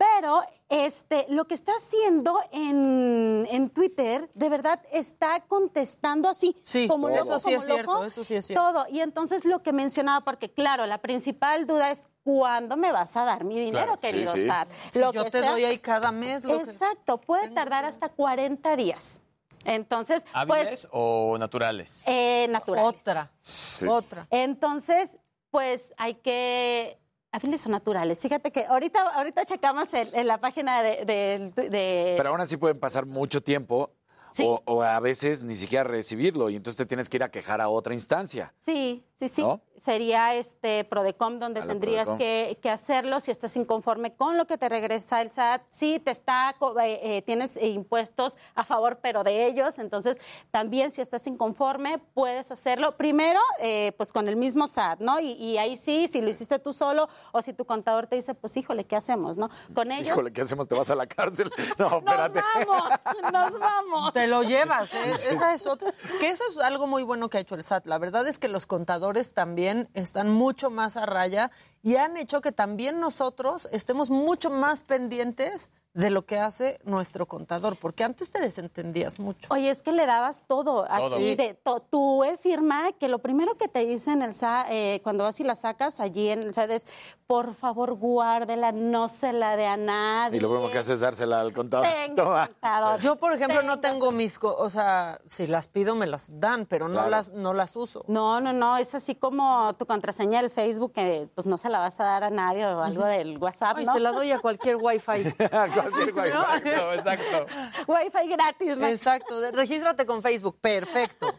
Pero 0.00 0.40
este, 0.70 1.26
lo 1.28 1.44
que 1.46 1.52
está 1.52 1.72
haciendo 1.72 2.40
en, 2.52 3.46
en 3.50 3.68
Twitter, 3.68 4.30
de 4.32 4.48
verdad, 4.48 4.80
está 4.92 5.40
contestando 5.40 6.26
así. 6.30 6.56
Sí, 6.62 6.88
como 6.88 7.10
eso 7.10 7.24
loco, 7.24 7.38
sí 7.38 7.50
es 7.52 7.54
como 7.56 7.66
cierto, 7.74 7.92
loco, 7.92 8.04
eso 8.06 8.24
sí 8.24 8.34
es 8.34 8.46
cierto. 8.46 8.62
Todo. 8.72 8.86
Y 8.88 9.00
entonces 9.00 9.44
lo 9.44 9.62
que 9.62 9.74
mencionaba, 9.74 10.22
porque 10.24 10.50
claro, 10.50 10.86
la 10.86 11.02
principal 11.02 11.66
duda 11.66 11.90
es 11.90 12.08
¿cuándo 12.24 12.78
me 12.78 12.92
vas 12.92 13.14
a 13.18 13.26
dar 13.26 13.44
mi 13.44 13.58
dinero, 13.58 13.98
Claro, 13.98 14.00
sí, 14.02 14.08
querido 14.08 14.32
sí. 14.32 14.46
SAT? 14.46 14.70
Si 14.90 15.00
yo 15.00 15.24
te 15.24 15.42
doy 15.42 15.64
ahí 15.64 15.78
cada 15.78 16.12
mes 16.12 16.44
lo 16.44 16.56
que- 16.56 16.62
Exacto, 16.62 17.20
puede 17.20 17.50
tardar 17.50 17.84
hasta 17.84 18.08
40 18.08 18.76
días. 18.76 19.20
Entonces, 19.64 20.24
¿Hábiles 20.32 20.68
pues, 20.68 20.88
o 20.92 21.36
naturales? 21.38 22.02
eh, 22.06 22.46
naturales. 22.48 23.00
Otra, 23.00 23.30
Sí. 23.44 23.86
otra. 23.86 24.26
Entonces, 24.30 25.18
pues 25.50 25.92
hay 25.98 26.14
que... 26.14 26.99
Hábiles 27.32 27.64
o 27.66 27.68
naturales. 27.68 28.20
Fíjate 28.20 28.50
que 28.50 28.64
ahorita, 28.64 29.00
ahorita 29.10 29.44
checamos 29.44 29.92
en, 29.94 30.08
en 30.14 30.26
la 30.26 30.38
página 30.38 30.82
de... 30.82 31.04
de- 31.04 31.68
de- 31.70 32.14
Pero 32.16 32.30
aún 32.30 32.40
así 32.40 32.56
pueden 32.56 32.78
pasar 32.80 33.06
mucho 33.06 33.40
tiempo 33.42 33.92
Sí. 34.32 34.44
o, 34.46 34.62
o 34.64 34.82
a 34.82 35.00
veces 35.00 35.42
ni 35.42 35.56
siquiera 35.56 35.82
recibirlo 35.82 36.50
y 36.50 36.56
entonces 36.56 36.76
te 36.76 36.86
tienes 36.86 37.08
que 37.08 37.16
ir 37.16 37.24
a 37.24 37.30
quejar 37.32 37.60
a 37.60 37.68
otra 37.68 37.94
instancia. 37.94 38.54
Sí, 38.60 39.02
sí, 39.20 39.28
sí. 39.28 39.42
¿No? 39.42 39.60
Sería 39.76 40.34
este 40.34 40.84
Prodecom 40.84 41.38
donde 41.38 41.62
tendrías 41.62 42.04
Prodecom. 42.06 42.18
que, 42.18 42.58
que 42.60 42.68
hacerlo 42.68 43.18
si 43.20 43.30
estás 43.30 43.56
inconforme 43.56 44.14
con 44.14 44.36
lo 44.36 44.46
que 44.46 44.58
te 44.58 44.68
regresa 44.68 45.22
el 45.22 45.30
SAT. 45.30 45.62
Sí, 45.70 45.98
te 46.00 46.10
está, 46.10 46.54
eh, 46.82 46.98
eh, 47.02 47.22
tienes 47.22 47.56
impuestos 47.62 48.36
a 48.54 48.64
favor, 48.64 48.98
pero 49.00 49.24
de 49.24 49.46
ellos. 49.46 49.78
Entonces, 49.78 50.18
también 50.50 50.90
si 50.90 51.00
estás 51.00 51.26
inconforme, 51.26 51.98
puedes 52.12 52.50
hacerlo. 52.50 52.96
Primero, 52.98 53.40
eh, 53.60 53.92
pues 53.96 54.12
con 54.12 54.28
el 54.28 54.36
mismo 54.36 54.66
SAT, 54.66 55.00
¿no? 55.00 55.18
Y, 55.18 55.32
y 55.32 55.56
ahí 55.56 55.78
sí, 55.78 56.08
si 56.08 56.20
lo 56.20 56.28
hiciste 56.28 56.58
tú 56.58 56.74
solo 56.74 57.08
o 57.32 57.40
si 57.40 57.54
tu 57.54 57.64
contador 57.64 58.06
te 58.06 58.16
dice, 58.16 58.34
pues 58.34 58.54
híjole, 58.58 58.84
¿qué 58.84 58.96
hacemos, 58.96 59.36
no? 59.38 59.48
Con 59.74 59.92
ellos. 59.92 60.08
Híjole, 60.08 60.30
¿qué 60.32 60.42
hacemos? 60.42 60.68
¿Te 60.68 60.74
vas 60.74 60.90
a 60.90 60.94
la 60.94 61.06
cárcel? 61.06 61.50
No, 61.78 61.88
Nos 61.88 61.98
espérate. 62.00 62.42
vamos, 62.66 62.90
nos 63.32 63.58
vamos. 63.58 64.12
Te 64.12 64.26
lo 64.26 64.42
llevas, 64.42 64.92
¿eh? 64.92 65.12
Esa 65.30 65.54
es 65.54 65.66
otra. 65.66 65.92
Que 66.20 66.28
eso 66.28 66.44
es 66.50 66.58
algo 66.58 66.86
muy 66.86 67.02
bueno 67.02 67.30
que 67.30 67.38
ha 67.38 67.40
hecho 67.40 67.54
el 67.54 67.62
SAT. 67.64 67.86
La 67.86 67.96
verdad 67.98 68.26
es 68.28 68.38
que 68.38 68.48
los 68.48 68.66
contadores 68.66 69.09
también 69.34 69.88
están 69.94 70.30
mucho 70.30 70.70
más 70.70 70.96
a 70.96 71.06
raya 71.06 71.50
y 71.82 71.96
han 71.96 72.16
hecho 72.16 72.40
que 72.40 72.52
también 72.52 73.00
nosotros 73.00 73.68
estemos 73.72 74.10
mucho 74.10 74.50
más 74.50 74.82
pendientes 74.82 75.70
de 75.92 76.08
lo 76.08 76.24
que 76.24 76.38
hace 76.38 76.78
nuestro 76.84 77.26
contador, 77.26 77.74
porque 77.74 78.04
antes 78.04 78.30
te 78.30 78.40
desentendías 78.40 79.18
mucho. 79.18 79.52
Oye, 79.52 79.70
es 79.70 79.82
que 79.82 79.90
le 79.90 80.06
dabas 80.06 80.44
todo, 80.46 80.84
Todo. 80.84 80.86
así 80.88 81.30
Sí. 81.30 81.34
de 81.34 81.54
to- 81.54 81.80
tu 81.80 82.22
firma, 82.40 82.92
que 82.92 83.08
lo 83.08 83.18
primero 83.18 83.56
que 83.56 83.66
te 83.66 83.84
dicen 83.84 84.22
el 84.22 84.32
SAT, 84.32 84.68
eh, 84.70 85.00
cuando 85.02 85.24
vas 85.24 85.40
y 85.40 85.44
la 85.44 85.56
sacas 85.56 85.98
allí 85.98 86.28
en 86.28 86.42
el 86.44 86.54
SAT 86.54 86.70
es, 86.70 86.86
por 87.26 87.54
favor, 87.54 87.94
guárdela, 87.94 88.70
no 88.70 89.08
se 89.08 89.32
la 89.32 89.56
dé 89.56 89.66
a 89.66 89.76
nadie. 89.76 90.36
Y 90.38 90.40
lo 90.40 90.48
primero 90.48 90.70
que 90.70 90.78
haces 90.78 90.92
es 90.92 91.00
dársela 91.00 91.40
al 91.40 91.52
contador. 91.52 91.84
Yo, 93.00 93.16
por 93.16 93.32
ejemplo, 93.32 93.62
no 93.62 93.80
tengo 93.80 94.12
mis, 94.12 94.38
co- 94.38 94.56
o 94.56 94.70
sea, 94.70 95.20
si 95.28 95.46
las 95.48 95.66
pido 95.66 95.94
me 95.96 96.06
las 96.06 96.28
dan, 96.40 96.66
pero 96.66 96.88
no 96.88 97.08
las 97.08 97.32
no 97.32 97.52
las 97.52 97.74
uso. 97.76 98.04
No, 98.06 98.40
no, 98.40 98.52
no, 98.52 98.76
es 98.76 98.94
así 98.94 99.14
como 99.16 99.74
tu 99.74 99.86
contraseña 99.86 100.40
del 100.40 100.50
Facebook, 100.50 100.92
que 100.92 101.28
pues 101.34 101.46
no 101.48 101.56
se 101.58 101.68
la 101.70 101.78
vas 101.78 101.98
a 102.00 102.04
dar 102.04 102.24
a 102.24 102.30
nadie 102.30 102.66
o 102.66 102.82
algo 102.82 103.04
del 103.06 103.38
WhatsApp, 103.38 103.76
Ay, 103.78 103.86
¿no? 103.86 103.92
se 103.94 104.00
la 104.00 104.12
doy 104.12 104.30
a 104.32 104.38
cualquier 104.38 104.76
wifi. 104.76 105.00
Cualquier 105.50 106.12
guay. 106.12 106.28
Exacto, 106.30 106.92
exacto. 106.94 107.46
Wi-Fi 107.86 108.28
gratis. 108.28 108.76
¿no? 108.76 108.86
Exacto, 108.86 109.50
regístrate 109.52 110.06
con 110.06 110.22
Facebook, 110.22 110.58
perfecto. 110.60 111.34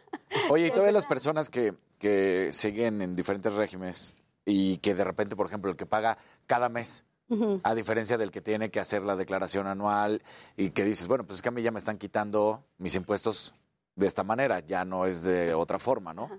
Oye, 0.50 0.68
y 0.68 0.72
todas 0.72 0.94
las 0.94 1.06
personas 1.06 1.50
que, 1.50 1.74
que 2.00 2.50
siguen 2.52 3.02
en 3.02 3.16
diferentes 3.16 3.54
regímenes 3.54 4.16
y 4.46 4.78
que 4.78 4.96
de 4.96 5.04
repente, 5.04 5.36
por 5.36 5.46
ejemplo, 5.46 5.70
el 5.70 5.78
que 5.78 5.86
paga 5.86 6.18
cada 6.48 6.70
mes, 6.70 7.06
a 7.64 7.74
diferencia 7.76 8.18
del 8.18 8.30
que 8.30 8.42
tiene 8.42 8.72
que 8.72 8.82
hacer 8.82 9.06
la 9.06 9.16
declaración 9.16 9.66
anual 9.66 10.22
y 10.58 10.72
que 10.72 10.84
dices, 10.84 11.08
bueno, 11.08 11.24
pues 11.24 11.38
es 11.38 11.42
que 11.42 11.48
a 11.48 11.52
mí 11.54 11.62
ya 11.62 11.72
me 11.72 11.80
están 11.80 11.98
quitando 11.98 12.66
mis 12.78 12.94
impuestos 12.96 13.54
de 13.96 14.06
esta 14.06 14.24
manera, 14.26 14.60
ya 14.60 14.84
no 14.84 15.06
es 15.06 15.24
de 15.24 15.54
otra 15.54 15.80
forma, 15.80 16.14
¿no? 16.14 16.30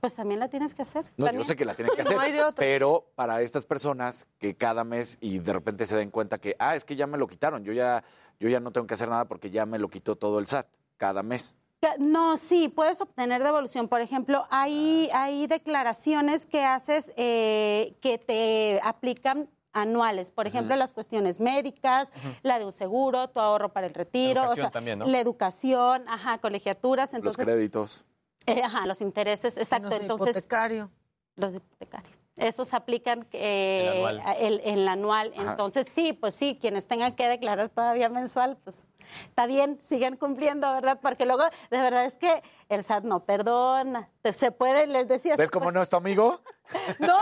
Pues 0.00 0.14
también 0.14 0.40
la 0.40 0.48
tienes 0.48 0.74
que 0.74 0.82
hacer. 0.82 1.10
No, 1.16 1.30
yo 1.32 1.44
sé 1.44 1.56
que 1.56 1.64
la 1.64 1.74
tienen 1.74 1.94
que 1.94 2.02
hacer, 2.02 2.16
No 2.16 2.22
hay 2.22 2.32
de 2.32 2.42
otra. 2.42 2.64
pero 2.64 3.06
para 3.14 3.42
estas 3.42 3.64
personas 3.64 4.26
que 4.38 4.56
cada 4.56 4.84
mes 4.84 5.18
y 5.20 5.38
de 5.38 5.52
repente 5.52 5.86
se 5.86 5.96
den 5.96 6.10
cuenta 6.10 6.38
que, 6.38 6.56
ah, 6.58 6.74
es 6.74 6.84
que 6.84 6.96
ya 6.96 7.06
me 7.06 7.18
lo 7.18 7.26
quitaron, 7.26 7.64
yo 7.64 7.72
ya, 7.72 8.04
yo 8.38 8.48
ya 8.48 8.60
no 8.60 8.70
tengo 8.70 8.86
que 8.86 8.94
hacer 8.94 9.08
nada 9.08 9.26
porque 9.26 9.50
ya 9.50 9.66
me 9.66 9.78
lo 9.78 9.88
quitó 9.88 10.16
todo 10.16 10.38
el 10.38 10.46
SAT 10.46 10.66
cada 10.96 11.22
mes. 11.22 11.56
No, 11.98 12.36
sí, 12.36 12.68
puedes 12.68 13.00
obtener 13.00 13.42
devolución. 13.42 13.88
Por 13.88 14.00
ejemplo, 14.00 14.46
hay, 14.50 15.10
hay 15.12 15.46
declaraciones 15.46 16.46
que 16.46 16.64
haces 16.64 17.12
eh, 17.16 17.94
que 18.00 18.16
te 18.16 18.80
aplican 18.82 19.50
anuales. 19.74 20.30
Por 20.30 20.46
ejemplo, 20.46 20.76
las 20.76 20.94
cuestiones 20.94 21.40
médicas, 21.40 22.10
la 22.42 22.58
de 22.58 22.64
un 22.64 22.72
seguro, 22.72 23.28
tu 23.28 23.40
ahorro 23.40 23.72
para 23.72 23.86
el 23.86 23.92
retiro, 23.94 24.42
Educación 24.42 24.66
o 24.66 24.68
sea, 24.68 24.70
también, 24.70 24.98
¿no? 25.00 25.06
la 25.06 25.20
educación, 25.20 26.08
ajá, 26.08 26.38
colegiaturas. 26.38 27.12
Entonces, 27.12 27.46
Los 27.46 27.54
créditos. 27.54 28.04
Eh, 28.46 28.62
ajá, 28.62 28.86
los 28.86 29.00
intereses, 29.00 29.56
exacto. 29.56 29.88
Los 29.90 29.98
de 29.98 30.02
Entonces, 30.02 30.36
hipotecario. 30.36 30.90
los 31.36 31.52
de 31.52 31.58
hipotecario. 31.58 32.10
Esos 32.36 32.74
aplican 32.74 33.26
eh, 33.32 33.92
El 33.94 34.18
anual. 34.18 34.36
el, 34.40 34.60
el 34.64 34.88
anual. 34.88 35.32
Ajá. 35.36 35.50
Entonces, 35.52 35.86
sí, 35.88 36.12
pues 36.12 36.34
sí, 36.34 36.58
quienes 36.60 36.86
tengan 36.88 37.14
que 37.14 37.28
declarar 37.28 37.68
todavía 37.68 38.08
mensual, 38.08 38.56
pues 38.64 38.86
está 39.28 39.46
bien, 39.46 39.78
sigan 39.80 40.16
cumpliendo, 40.16 40.68
¿verdad? 40.72 40.98
Porque 41.00 41.26
luego, 41.26 41.44
de 41.70 41.78
verdad 41.78 42.04
es 42.04 42.18
que 42.18 42.42
el 42.68 42.82
SAT 42.82 43.04
no 43.04 43.24
perdona. 43.24 44.10
Se 44.32 44.50
puede, 44.50 44.88
les 44.88 45.06
decía. 45.06 45.36
¿Ves 45.36 45.52
cómo 45.52 45.70
no 45.70 45.80
es 45.80 45.88
tu 45.88 45.96
amigo? 45.96 46.40
No, 46.98 47.18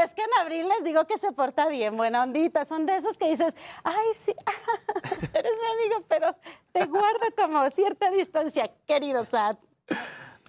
es 0.00 0.14
que 0.14 0.22
en 0.22 0.30
abril 0.40 0.68
les 0.68 0.84
digo 0.84 1.04
que 1.08 1.18
se 1.18 1.32
porta 1.32 1.68
bien, 1.68 1.96
buena 1.96 2.22
ondita. 2.22 2.64
Son 2.64 2.86
de 2.86 2.94
esos 2.96 3.18
que 3.18 3.28
dices, 3.28 3.54
ay, 3.82 4.06
sí, 4.14 4.32
eres 5.34 5.52
mi 5.60 5.82
amigo, 5.82 6.06
pero 6.08 6.36
te 6.70 6.86
guardo 6.86 7.26
como 7.36 7.68
cierta 7.70 8.10
distancia, 8.12 8.70
querido 8.86 9.24
Sat. 9.24 9.58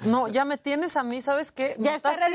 No, 0.06 0.28
ya 0.28 0.46
me 0.46 0.58
tienes 0.58 0.98
a 0.98 1.04
mí, 1.04 1.22
¿sabes 1.22 1.52
qué? 1.52 1.76
Me 1.78 1.86
Ya 1.86 1.96
está 1.96 2.14
estás. 2.14 2.32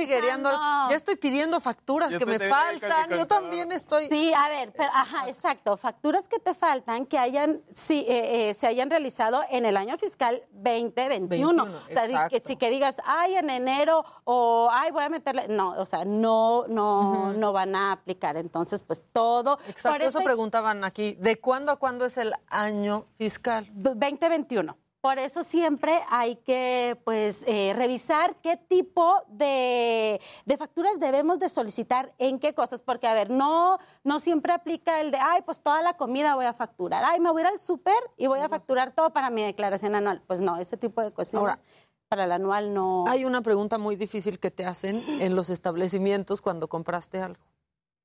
Ya 0.91 0.97
estoy 0.97 1.17
pidiendo 1.17 1.61
facturas 1.61 2.11
Yo 2.13 2.19
que 2.19 2.27
me 2.27 2.39
faltan. 2.39 3.11
Yo 3.11 3.27
también 3.27 3.73
estoy. 3.73 4.09
Sí, 4.09 4.33
a 4.35 4.49
ver, 4.49 4.73
pero, 4.77 4.91
ajá, 4.95 5.29
exacto. 5.29 5.77
Facturas 5.77 6.29
que 6.29 6.39
te 6.39 6.55
faltan 6.55 7.07
que 7.07 7.19
hayan, 7.19 7.61
sí, 7.73 8.05
eh, 8.09 8.51
eh, 8.51 8.55
se 8.55 8.67
hayan 8.67 8.91
realizado 8.91 9.43
en 9.51 9.65
el 9.65 9.77
año 9.77 9.97
fiscal 9.99 10.43
2021. 10.53 11.65
21, 11.65 11.65
o 11.65 11.93
sea, 11.93 12.07
exacto. 12.07 12.31
que 12.31 12.41
si 12.41 12.57
que 12.57 12.71
digas, 12.71 13.01
ay, 13.05 13.37
en 13.37 13.51
enero 13.51 14.05
o 14.25 14.69
ay, 14.73 14.91
voy 14.91 15.05
a 15.05 15.09
meterle. 15.09 15.49
No, 15.49 15.71
o 15.71 15.85
sea, 15.85 16.05
no, 16.05 16.67
no, 16.69 17.33
no 17.33 17.53
van 17.53 17.75
a 17.75 17.93
aplicar. 17.93 18.37
Entonces, 18.37 18.83
pues 18.83 19.03
todo. 19.13 19.59
Exacto, 19.69 19.99
por 19.99 20.03
eso 20.03 20.21
preguntaban 20.21 20.85
aquí. 20.85 21.17
¿De 21.19 21.39
cuándo 21.39 21.73
a 21.73 21.77
cuándo 21.77 22.07
es 22.07 22.17
el 22.17 22.33
año 22.49 23.07
fiscal? 23.19 23.69
2021. 23.73 24.77
Por 25.01 25.19
eso 25.19 25.45
siempre 25.45 26.01
hay 26.11 26.37
que 26.37 27.01
pues 27.05 27.45
eh, 27.47 27.73
revisar 27.77 28.37
qué 28.43 28.57
tipo 28.57 29.23
de, 29.29 30.21
de 30.45 30.57
facturas 30.57 30.99
debemos 30.99 31.39
de 31.39 31.49
solicitar 31.49 32.13
en 32.19 32.41
qué 32.41 32.53
cosas, 32.53 32.83
porque 32.83 33.07
a 33.07 33.15
ver, 33.15 33.31
no, 33.31 33.79
no 34.03 34.19
siempre 34.19 34.53
aplica 34.53 35.01
el 35.01 35.13
de, 35.13 35.19
ay, 35.19 35.43
pues 35.43 35.61
toda 35.61 35.83
la 35.83 35.97
comida 35.97 36.35
voy 36.35 36.47
a 36.47 36.53
facturar, 36.53 37.05
ay, 37.05 37.21
me 37.21 37.31
voy 37.31 37.43
a 37.43 37.45
ir 37.45 37.53
al 37.53 37.61
súper 37.61 37.95
y 38.17 38.27
voy 38.27 38.41
a 38.41 38.49
facturar 38.49 38.93
todo 38.93 39.13
para 39.13 39.31
mi 39.31 39.43
declaración 39.43 39.95
anual. 39.95 40.23
Pues 40.27 40.41
no, 40.41 40.57
ese 40.57 40.77
tipo 40.77 41.01
de 41.01 41.13
cuestiones 41.13 41.63
para 42.09 42.25
el 42.25 42.33
anual 42.33 42.75
no. 42.75 43.05
Hay 43.07 43.25
una 43.25 43.43
pregunta 43.43 43.79
muy 43.79 43.95
difícil 43.95 44.41
que 44.41 44.51
te 44.51 44.65
hacen 44.65 45.05
en 45.21 45.37
los 45.37 45.51
establecimientos 45.51 46.41
cuando 46.41 46.69
compraste 46.69 47.21
algo 47.21 47.45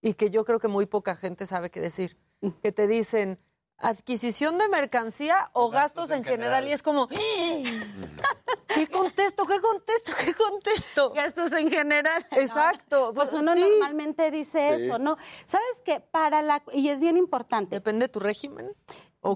y 0.02 0.14
que 0.14 0.30
yo 0.30 0.46
creo 0.46 0.60
que 0.60 0.68
muy 0.68 0.86
poca 0.86 1.16
gente 1.16 1.48
sabe 1.48 1.72
qué 1.72 1.80
decir. 1.80 2.18
Que 2.62 2.74
te 2.74 2.88
dicen 2.88 3.40
adquisición 3.84 4.58
de 4.58 4.68
mercancía 4.70 5.50
o 5.53 5.70
gastos, 5.70 6.10
en 6.10 6.24
general. 6.24 6.68
y 6.68 6.72
es 6.72 6.82
como 6.82 7.08
¿qué 7.08 8.88
contesto? 8.92 9.45
¿Qué 9.45 9.60
contesto? 9.62 10.12
¿Qué 10.24 10.34
contesto? 10.34 11.12
Gastos 11.14 11.52
en 11.53 11.70
general. 11.70 12.26
Exacto. 12.32 13.14
Pues 13.14 13.34
uno 13.34 13.53
Sí. 13.53 13.60
normalmente 13.62 14.32
dice 14.32 14.78
Sí. 14.78 14.86
eso, 14.86 15.00
¿no? 15.00 15.18
¿Sabes 15.45 15.82
qué? 15.84 16.00
Para 16.00 16.42
la 16.42 16.64
y 16.74 16.90
es 16.90 17.00
bien 17.00 17.18
importante. 17.18 17.76
Depende 17.76 18.06
de 18.06 18.10
tu 18.10 18.20
régimen. 18.20 18.72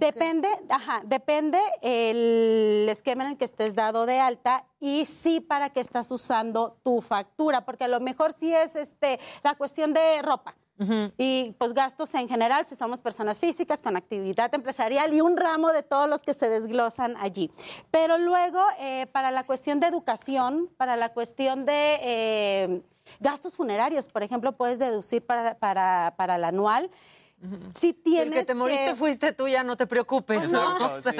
Depende, 0.01 0.49
ajá, 0.69 1.01
depende 1.05 1.57
el 1.81 2.89
esquema 2.89 3.23
en 3.23 3.31
el 3.31 3.37
que 3.37 3.45
estés 3.45 3.73
dado 3.73 4.05
de 4.05 4.19
alta 4.19 4.65
y 4.81 5.05
sí 5.05 5.39
para 5.39 5.69
qué 5.69 5.79
estás 5.79 6.11
usando 6.11 6.77
tu 6.83 6.99
factura, 7.01 7.63
porque 7.63 7.85
a 7.85 7.87
lo 7.87 8.01
mejor 8.01 8.33
sí 8.33 8.53
es 8.53 8.75
este 8.75 9.17
la 9.43 9.55
cuestión 9.55 9.93
de 9.93 10.21
ropa. 10.21 10.55
Y 11.17 11.55
pues 11.57 11.73
gastos 11.73 12.13
en 12.13 12.27
general, 12.27 12.65
si 12.65 12.75
somos 12.75 13.01
personas 13.01 13.39
físicas 13.39 13.81
con 13.81 13.97
actividad 13.97 14.53
empresarial 14.53 15.13
y 15.13 15.21
un 15.21 15.35
ramo 15.35 15.71
de 15.71 15.81
todos 15.81 16.07
los 16.07 16.23
que 16.23 16.33
se 16.33 16.49
desglosan 16.49 17.15
allí. 17.17 17.49
Pero 17.89 18.17
luego, 18.17 18.61
eh, 18.79 19.07
para 19.11 19.31
la 19.31 19.45
cuestión 19.45 19.79
de 19.79 19.87
educación, 19.87 20.69
para 20.77 20.95
la 20.95 21.13
cuestión 21.13 21.65
de 21.65 21.97
eh, 22.01 22.81
gastos 23.19 23.55
funerarios, 23.55 24.07
por 24.07 24.21
ejemplo, 24.21 24.51
puedes 24.51 24.77
deducir 24.77 25.25
para, 25.25 25.55
para, 25.55 26.13
para 26.15 26.35
el 26.35 26.43
anual. 26.43 26.91
Si 27.73 27.89
El 27.89 27.95
tienes 28.03 28.39
que 28.39 28.45
te 28.45 28.55
moriste 28.55 28.85
que- 28.85 28.95
fuiste 28.95 29.31
tú, 29.31 29.47
ya 29.47 29.63
no 29.63 29.77
te 29.77 29.85
preocupes. 29.85 30.39
Pues 30.39 30.51
no. 30.51 30.79
¿no? 30.79 30.93
O 30.95 30.99
sea, 31.01 31.13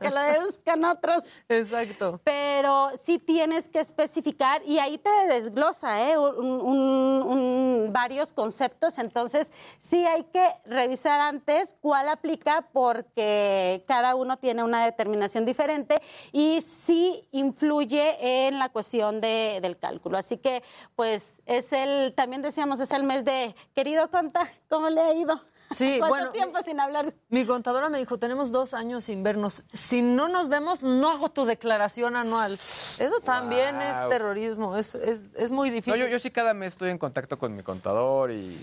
que 0.00 0.10
lo 0.10 0.20
deduzcan 0.22 0.84
otros. 0.84 1.22
Exacto. 1.48 2.20
Pero 2.22 2.90
sí 2.96 3.18
tienes 3.18 3.68
que 3.68 3.80
especificar 3.80 4.62
y 4.64 4.78
ahí 4.78 4.98
te 4.98 5.10
desglosa 5.28 6.08
¿eh? 6.10 6.16
un- 6.16 6.36
un- 6.46 7.22
un- 7.24 7.92
varios 7.92 8.32
conceptos. 8.32 8.98
Entonces 8.98 9.50
sí 9.80 10.04
hay 10.06 10.22
que 10.24 10.46
revisar 10.64 11.18
antes 11.18 11.76
cuál 11.80 12.08
aplica 12.08 12.68
porque 12.72 13.84
cada 13.88 14.14
uno 14.14 14.36
tiene 14.38 14.62
una 14.62 14.84
determinación 14.84 15.44
diferente 15.44 16.00
y 16.30 16.60
sí 16.62 17.26
influye 17.32 18.46
en 18.46 18.60
la 18.60 18.68
cuestión 18.68 19.20
de- 19.20 19.58
del 19.60 19.76
cálculo. 19.76 20.18
Así 20.18 20.36
que 20.36 20.62
pues 20.94 21.34
es 21.46 21.72
el, 21.72 22.14
también 22.14 22.42
decíamos, 22.42 22.78
es 22.80 22.92
el 22.92 23.02
mes 23.02 23.24
de, 23.24 23.54
querido 23.74 24.08
Conta, 24.10 24.48
¿cómo 24.68 24.88
le 24.88 25.00
ha 25.00 25.15
ido? 25.16 25.40
Sí, 25.70 25.96
¿Cuánto 25.98 26.08
bueno, 26.16 26.30
tiempo 26.32 26.62
sin 26.62 26.78
hablar? 26.80 27.12
Mi 27.28 27.44
contadora 27.44 27.88
me 27.88 27.98
dijo, 27.98 28.18
tenemos 28.18 28.52
dos 28.52 28.72
años 28.74 29.04
sin 29.04 29.22
vernos. 29.22 29.64
Si 29.72 30.02
no 30.02 30.28
nos 30.28 30.48
vemos, 30.48 30.82
no 30.82 31.10
hago 31.10 31.28
tu 31.30 31.44
declaración 31.44 32.14
anual. 32.16 32.54
Eso 32.98 33.20
también 33.24 33.80
es 33.82 34.08
terrorismo, 34.08 34.76
es, 34.76 34.94
es, 34.94 35.22
es 35.34 35.50
muy 35.50 35.70
No, 35.70 35.74
difícil. 35.76 36.00
yo, 36.00 36.06
yo 36.08 36.18
sí 36.18 36.30
cada 36.30 36.54
mes 36.54 36.74
estoy 36.74 36.90
en 36.90 36.98
contacto 36.98 37.38
con 37.38 37.54
mi 37.54 37.62
contador 37.62 38.30
y 38.30 38.58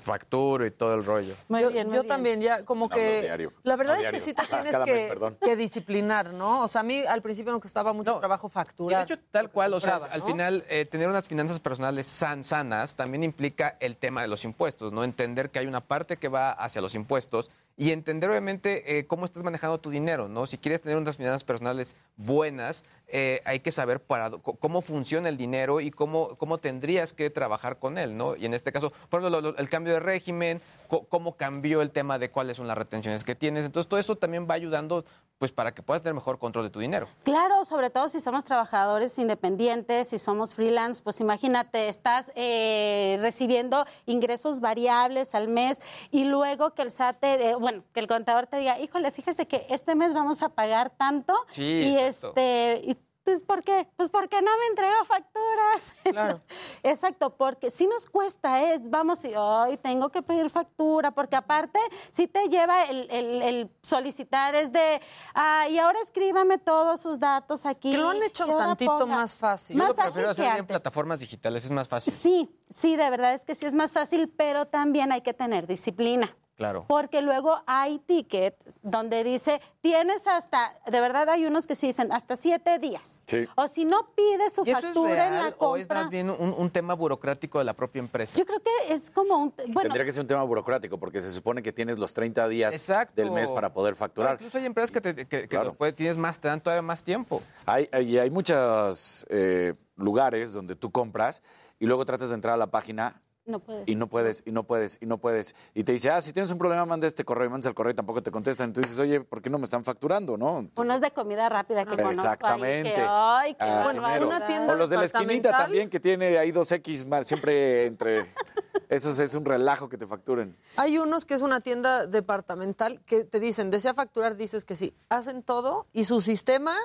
facturo 0.00 0.64
y 0.66 0.70
todo 0.70 0.94
el 0.94 1.04
rollo. 1.04 1.34
yo 1.48 1.70
yo 1.70 2.04
también 2.04 2.40
ya 2.40 2.64
como 2.64 2.88
que 2.88 3.22
diario. 3.22 3.52
la 3.62 3.76
verdad 3.76 3.96
es 3.96 4.06
que 4.06 4.18
diario. 4.18 4.20
sí 4.20 4.32
te 4.34 4.46
tienes 4.46 4.72
cada 4.72 4.84
que, 4.86 5.36
que 5.40 5.56
disciplinar, 5.56 6.32
¿no? 6.32 6.62
O 6.64 6.68
sea, 6.68 6.80
a 6.80 6.84
mí 6.84 7.02
al 7.06 7.20
principio 7.22 7.52
me 7.52 7.60
costaba 7.60 7.92
mucho 7.92 8.18
trabajo 8.18 8.46
Y 8.48 8.50
facturar. 8.50 9.06
de 9.06 9.14
hecho, 9.14 9.22
tal 9.30 9.50
cual, 9.50 9.74
o 9.74 9.80
sea, 9.80 9.96
al 9.96 10.22
final, 10.22 10.64
eh, 10.68 10.86
tener 10.86 11.08
unas 11.08 11.28
finanzas 11.28 11.60
personales 11.60 12.06
san- 12.06 12.44
sanas 12.44 12.94
también 12.94 13.22
implica 13.22 13.76
el 13.80 13.96
tema 13.96 14.22
de 14.22 14.28
los 14.28 14.44
impuestos, 14.44 14.92
¿no? 14.92 15.04
Entender 15.04 15.50
que 15.50 15.58
hay 15.58 15.66
una 15.66 15.82
parte 15.82 16.16
que 16.16 16.28
va 16.28 16.52
hacia 16.52 16.80
los 16.80 16.94
impuestos 16.94 17.50
y 17.76 17.90
entender, 17.90 18.28
obviamente, 18.30 18.98
eh, 18.98 19.06
cómo 19.06 19.24
estás 19.24 19.42
manejando 19.42 19.78
tu 19.80 19.90
dinero, 19.90 20.28
¿no? 20.28 20.46
Si 20.46 20.58
quieres 20.58 20.80
tener 20.82 20.96
unas 20.98 21.16
finanzas 21.16 21.42
personales 21.44 21.96
buenas, 22.16 22.84
eh, 23.14 23.42
hay 23.44 23.60
que 23.60 23.70
saber 23.70 24.00
para, 24.00 24.30
cómo 24.30 24.80
funciona 24.80 25.28
el 25.28 25.36
dinero 25.36 25.80
y 25.80 25.90
cómo, 25.90 26.34
cómo 26.38 26.58
tendrías 26.58 27.12
que 27.12 27.28
trabajar 27.30 27.78
con 27.78 27.98
él, 27.98 28.16
¿no? 28.16 28.34
Y 28.36 28.46
en 28.46 28.54
este 28.54 28.72
caso, 28.72 28.90
por 29.10 29.20
ejemplo, 29.20 29.40
lo- 29.40 29.52
lo- 29.52 29.56
el 29.58 29.68
cambio 29.68 29.92
de 29.92 30.00
régimen, 30.00 30.60
cómo 31.08 31.36
cambió 31.36 31.80
el 31.82 31.90
tema 31.90 32.18
de 32.18 32.30
cuáles 32.30 32.56
son 32.58 32.66
las 32.68 32.76
retenciones 32.76 33.24
que 33.24 33.34
tienes. 33.34 33.64
Entonces, 33.64 33.88
todo 33.88 33.98
eso 34.00 34.16
también 34.16 34.46
va 34.48 34.54
ayudando, 34.54 35.06
pues, 35.38 35.50
para 35.50 35.72
que 35.74 35.82
puedas 35.82 36.02
tener 36.02 36.14
mejor 36.14 36.38
control 36.38 36.64
de 36.64 36.70
tu 36.70 36.80
dinero. 36.80 37.08
Claro, 37.24 37.64
sobre 37.64 37.88
todo 37.88 38.08
si 38.10 38.20
somos 38.20 38.44
trabajadores 38.44 39.18
independientes, 39.18 40.08
si 40.08 40.18
somos 40.18 40.52
freelance, 40.54 41.02
pues 41.02 41.18
imagínate, 41.20 41.88
estás 41.88 42.30
eh, 42.34 43.16
recibiendo 43.22 43.86
ingresos 44.04 44.60
variables 44.60 45.34
al 45.34 45.48
mes 45.48 45.80
y 46.10 46.24
luego 46.24 46.74
que 46.74 46.82
el 46.82 46.90
SAT, 46.90 47.20
te- 47.20 47.50
eh, 47.50 47.54
bueno, 47.54 47.82
que 47.94 48.00
el 48.00 48.06
contador 48.06 48.46
te 48.46 48.58
diga, 48.58 48.78
híjole, 48.78 49.10
fíjese 49.10 49.46
que 49.46 49.66
este 49.70 49.94
mes 49.94 50.12
vamos 50.12 50.42
a 50.42 50.50
pagar 50.50 50.90
tanto 50.90 51.34
Sí, 51.52 51.62
y 51.62 51.96
exacto. 51.98 52.28
este, 52.28 52.82
y, 52.84 52.94
pues 53.24 53.42
¿por 53.42 53.62
qué? 53.62 53.88
Pues 53.96 54.08
porque 54.08 54.40
no 54.42 54.50
me 54.58 54.66
entregó 54.70 55.04
facturas. 55.06 55.94
Claro. 56.04 56.40
Exacto, 56.82 57.36
porque 57.36 57.70
si 57.70 57.86
nos 57.86 58.06
cuesta, 58.06 58.62
es, 58.72 58.88
vamos, 58.88 59.24
y 59.24 59.34
hoy 59.34 59.76
tengo 59.76 60.08
que 60.10 60.22
pedir 60.22 60.50
factura, 60.50 61.10
porque 61.10 61.36
aparte 61.36 61.78
si 62.10 62.26
te 62.28 62.48
lleva 62.48 62.82
el, 62.84 63.08
el- 63.10 63.42
el 63.42 63.70
solicitar, 63.82 64.54
es 64.54 64.72
de, 64.72 65.00
ah, 65.34 65.68
y 65.68 65.78
ahora 65.78 66.00
escríbame 66.00 66.58
todos 66.58 67.00
sus 67.00 67.18
datos 67.20 67.66
aquí. 67.66 67.92
Que 67.92 67.98
lo 67.98 68.10
han 68.10 68.22
hecho 68.22 68.44
ahora 68.44 68.56
tantito 68.66 68.96
ponga". 68.98 69.16
más 69.16 69.36
fácil. 69.36 69.76
Yo 69.76 69.82
Más 69.84 69.96
lo 69.96 70.02
prefiero 70.04 70.30
hacer 70.30 70.58
en 70.58 70.66
plataformas 70.66 71.20
digitales, 71.20 71.64
es 71.64 71.70
más 71.70 71.88
fácil. 71.88 72.12
Sí, 72.12 72.50
sí, 72.70 72.96
de 72.96 73.08
verdad 73.10 73.34
es 73.34 73.44
que 73.44 73.54
sí 73.54 73.66
es 73.66 73.74
más 73.74 73.92
fácil, 73.92 74.28
pero 74.28 74.66
también 74.66 75.12
hay 75.12 75.20
que 75.20 75.34
tener 75.34 75.66
disciplina. 75.66 76.36
Claro. 76.62 76.84
Porque 76.86 77.22
luego 77.22 77.60
hay 77.66 77.98
ticket 77.98 78.54
donde 78.82 79.24
dice, 79.24 79.60
tienes 79.80 80.28
hasta, 80.28 80.78
de 80.86 81.00
verdad 81.00 81.28
hay 81.28 81.44
unos 81.44 81.66
que 81.66 81.74
sí 81.74 81.88
dicen, 81.88 82.12
hasta 82.12 82.36
siete 82.36 82.78
días. 82.78 83.22
Sí. 83.26 83.48
O 83.56 83.66
si 83.66 83.84
no 83.84 84.10
pide 84.14 84.48
su 84.48 84.62
¿Y 84.64 84.70
eso 84.70 84.78
es 84.78 84.84
factura 84.84 85.26
en 85.26 85.34
la 85.34 85.40
real 85.40 85.56
o 85.58 85.76
es 85.76 85.82
compra. 85.88 86.02
más 86.02 86.10
bien 86.10 86.30
un, 86.30 86.54
un 86.56 86.70
tema 86.70 86.94
burocrático 86.94 87.58
de 87.58 87.64
la 87.64 87.74
propia 87.74 87.98
empresa? 87.98 88.38
Yo 88.38 88.46
creo 88.46 88.60
que 88.60 88.92
es 88.94 89.10
como 89.10 89.36
un... 89.38 89.52
Bueno, 89.68 89.82
Tendría 89.88 90.04
que 90.04 90.12
ser 90.12 90.20
un 90.20 90.28
tema 90.28 90.44
burocrático 90.44 90.98
porque 90.98 91.20
se 91.20 91.32
supone 91.32 91.62
que 91.64 91.72
tienes 91.72 91.98
los 91.98 92.14
30 92.14 92.46
días 92.46 92.72
Exacto. 92.74 93.14
del 93.16 93.32
mes 93.32 93.50
para 93.50 93.72
poder 93.72 93.96
facturar. 93.96 94.34
incluso 94.34 94.56
hay 94.58 94.66
empresas 94.66 94.92
que, 94.92 95.00
te- 95.00 95.14
que- 95.16 95.26
que 95.26 95.48
Claro. 95.48 95.74
puede- 95.74 95.92
tienes 95.92 96.16
más, 96.16 96.38
te 96.38 96.46
dan 96.46 96.60
todavía 96.60 96.82
más 96.82 97.02
tiempo. 97.02 97.42
Hay, 97.66 97.88
hay, 97.90 98.18
hay 98.18 98.30
muchos 98.30 99.26
eh, 99.30 99.74
lugares 99.96 100.52
donde 100.52 100.76
tú 100.76 100.92
compras 100.92 101.42
y 101.80 101.86
luego 101.86 102.04
tratas 102.04 102.28
de 102.28 102.36
entrar 102.36 102.54
a 102.54 102.56
la 102.56 102.68
página 102.68 103.20
no 103.44 103.58
puedes. 103.60 103.84
y 103.88 103.94
no 103.96 104.06
puedes, 104.06 104.42
y 104.46 104.52
no 104.52 104.62
puedes, 104.64 104.98
y 105.00 105.06
no 105.06 105.18
puedes. 105.18 105.54
Y 105.74 105.82
te 105.84 105.92
dice, 105.92 106.10
ah, 106.10 106.20
si 106.20 106.32
tienes 106.32 106.50
un 106.52 106.58
problema, 106.58 106.84
manda 106.86 107.06
este 107.06 107.24
correo 107.24 107.46
y 107.46 107.50
mandas 107.50 107.66
el 107.68 107.74
correo 107.74 107.90
y 107.92 107.94
tampoco 107.94 108.22
te 108.22 108.30
contestan. 108.30 108.68
Entonces 108.70 108.90
dices, 108.92 109.02
oye, 109.02 109.20
¿por 109.20 109.42
qué 109.42 109.50
no 109.50 109.58
me 109.58 109.64
están 109.64 109.82
facturando? 109.84 110.36
¿No? 110.36 110.68
Unos 110.76 111.00
de 111.00 111.10
comida 111.10 111.48
rápida 111.48 111.84
que 111.84 111.90
conozco 111.96 112.04
ahí, 112.06 112.12
Exactamente. 112.34 112.94
que, 112.94 113.04
ay, 113.08 113.54
qué 113.54 113.64
Así 113.64 113.98
barbaridad. 113.98 114.48
mero. 114.48 114.72
o 114.72 114.76
los 114.76 114.90
de 114.90 114.96
la 114.96 115.04
esquinita 115.04 115.50
también, 115.50 115.90
que 115.90 115.98
tiene 116.00 116.38
ahí 116.38 116.52
dos 116.52 116.70
X 116.72 117.04
más, 117.06 117.26
siempre 117.26 117.86
entre... 117.86 118.26
Eso 118.88 119.10
es- 119.10 119.18
es 119.20 119.34
un 119.34 119.44
relajo 119.46 119.88
que 119.88 119.96
te 119.96 120.06
facturen. 120.06 120.54
Hay 120.76 120.98
unos 120.98 121.24
que 121.24 121.32
es 121.34 121.40
una 121.40 121.60
tienda 121.62 122.06
departamental 122.06 123.00
que 123.06 123.24
te 123.24 123.40
dicen, 123.40 123.70
desea 123.70 123.94
facturar, 123.94 124.36
dices 124.36 124.64
que 124.66 124.76
sí. 124.76 124.94
Hacen 125.08 125.42
todo 125.42 125.86
y 125.92 126.04
su 126.04 126.20
sistema 126.20 126.76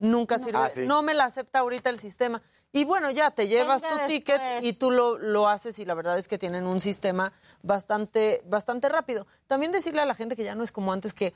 Nunca 0.00 0.38
sirve. 0.38 0.58
Ah, 0.58 0.70
sí. 0.70 0.86
No 0.86 1.02
me 1.02 1.12
la 1.12 1.24
acepta 1.24 1.58
ahorita 1.58 1.90
el 1.90 1.98
sistema. 1.98 2.40
Y 2.72 2.84
bueno, 2.84 3.10
ya 3.10 3.30
te 3.30 3.48
llevas 3.48 3.82
Venga 3.82 4.02
tu 4.02 4.06
ticket 4.06 4.40
y 4.62 4.74
tú 4.74 4.90
lo, 4.90 5.18
lo 5.18 5.48
haces 5.48 5.78
y 5.78 5.84
la 5.84 5.94
verdad 5.94 6.18
es 6.18 6.28
que 6.28 6.38
tienen 6.38 6.66
un 6.66 6.80
sistema 6.80 7.32
bastante, 7.62 8.42
bastante 8.46 8.88
rápido. 8.88 9.26
También 9.46 9.72
decirle 9.72 10.02
a 10.02 10.06
la 10.06 10.14
gente 10.14 10.36
que 10.36 10.44
ya 10.44 10.54
no 10.54 10.64
es 10.64 10.72
como 10.72 10.92
antes 10.92 11.14
que 11.14 11.32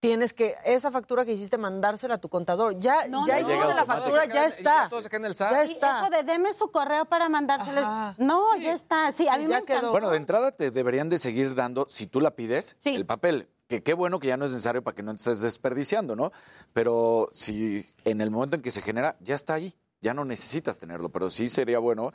tienes 0.00 0.34
que, 0.34 0.54
esa 0.64 0.90
factura 0.90 1.24
que 1.24 1.32
hiciste, 1.32 1.58
mandársela 1.58 2.14
a 2.14 2.18
tu 2.18 2.28
contador. 2.28 2.78
Ya, 2.78 3.08
No, 3.08 3.26
ya 3.26 3.40
no, 3.40 3.40
hiciste 3.40 3.58
no. 3.64 3.74
la 3.74 3.84
factura, 3.84 4.26
ya 4.26 4.46
está. 4.46 4.88
Ya 5.50 5.66
Sí, 5.66 5.72
está. 5.72 6.00
Eso 6.00 6.10
de 6.10 6.22
deme 6.22 6.52
su 6.52 6.70
correo 6.70 7.06
para 7.06 7.28
mandárseles. 7.28 7.84
No, 8.18 8.56
ya 8.56 8.72
está. 8.72 9.10
Sí, 9.10 9.26
a 9.28 9.38
mí 9.38 9.46
me 9.46 9.56
encantó. 9.56 9.90
Bueno, 9.90 10.10
de 10.10 10.18
entrada 10.18 10.52
te 10.52 10.70
deberían 10.70 11.08
de 11.08 11.18
seguir 11.18 11.54
dando, 11.54 11.86
si 11.88 12.06
tú 12.06 12.20
la 12.20 12.32
pides, 12.32 12.76
el 12.84 13.06
papel. 13.06 13.48
Que 13.68 13.82
qué 13.82 13.94
bueno 13.94 14.20
que 14.20 14.28
ya 14.28 14.36
no 14.36 14.44
es 14.44 14.52
necesario 14.52 14.84
para 14.84 14.94
que 14.94 15.02
no 15.02 15.10
te 15.12 15.16
estés 15.16 15.40
desperdiciando, 15.40 16.14
¿no? 16.14 16.30
Pero 16.72 17.28
si 17.32 17.84
en 18.04 18.20
el 18.20 18.30
momento 18.30 18.54
en 18.54 18.62
que 18.62 18.70
se 18.70 18.80
genera, 18.80 19.16
ya 19.18 19.34
está 19.34 19.54
ahí. 19.54 19.74
Ya 20.00 20.14
no 20.14 20.24
necesitas 20.24 20.78
tenerlo. 20.78 21.08
Pero 21.10 21.30
sí 21.30 21.48
sería 21.48 21.78
bueno, 21.78 22.12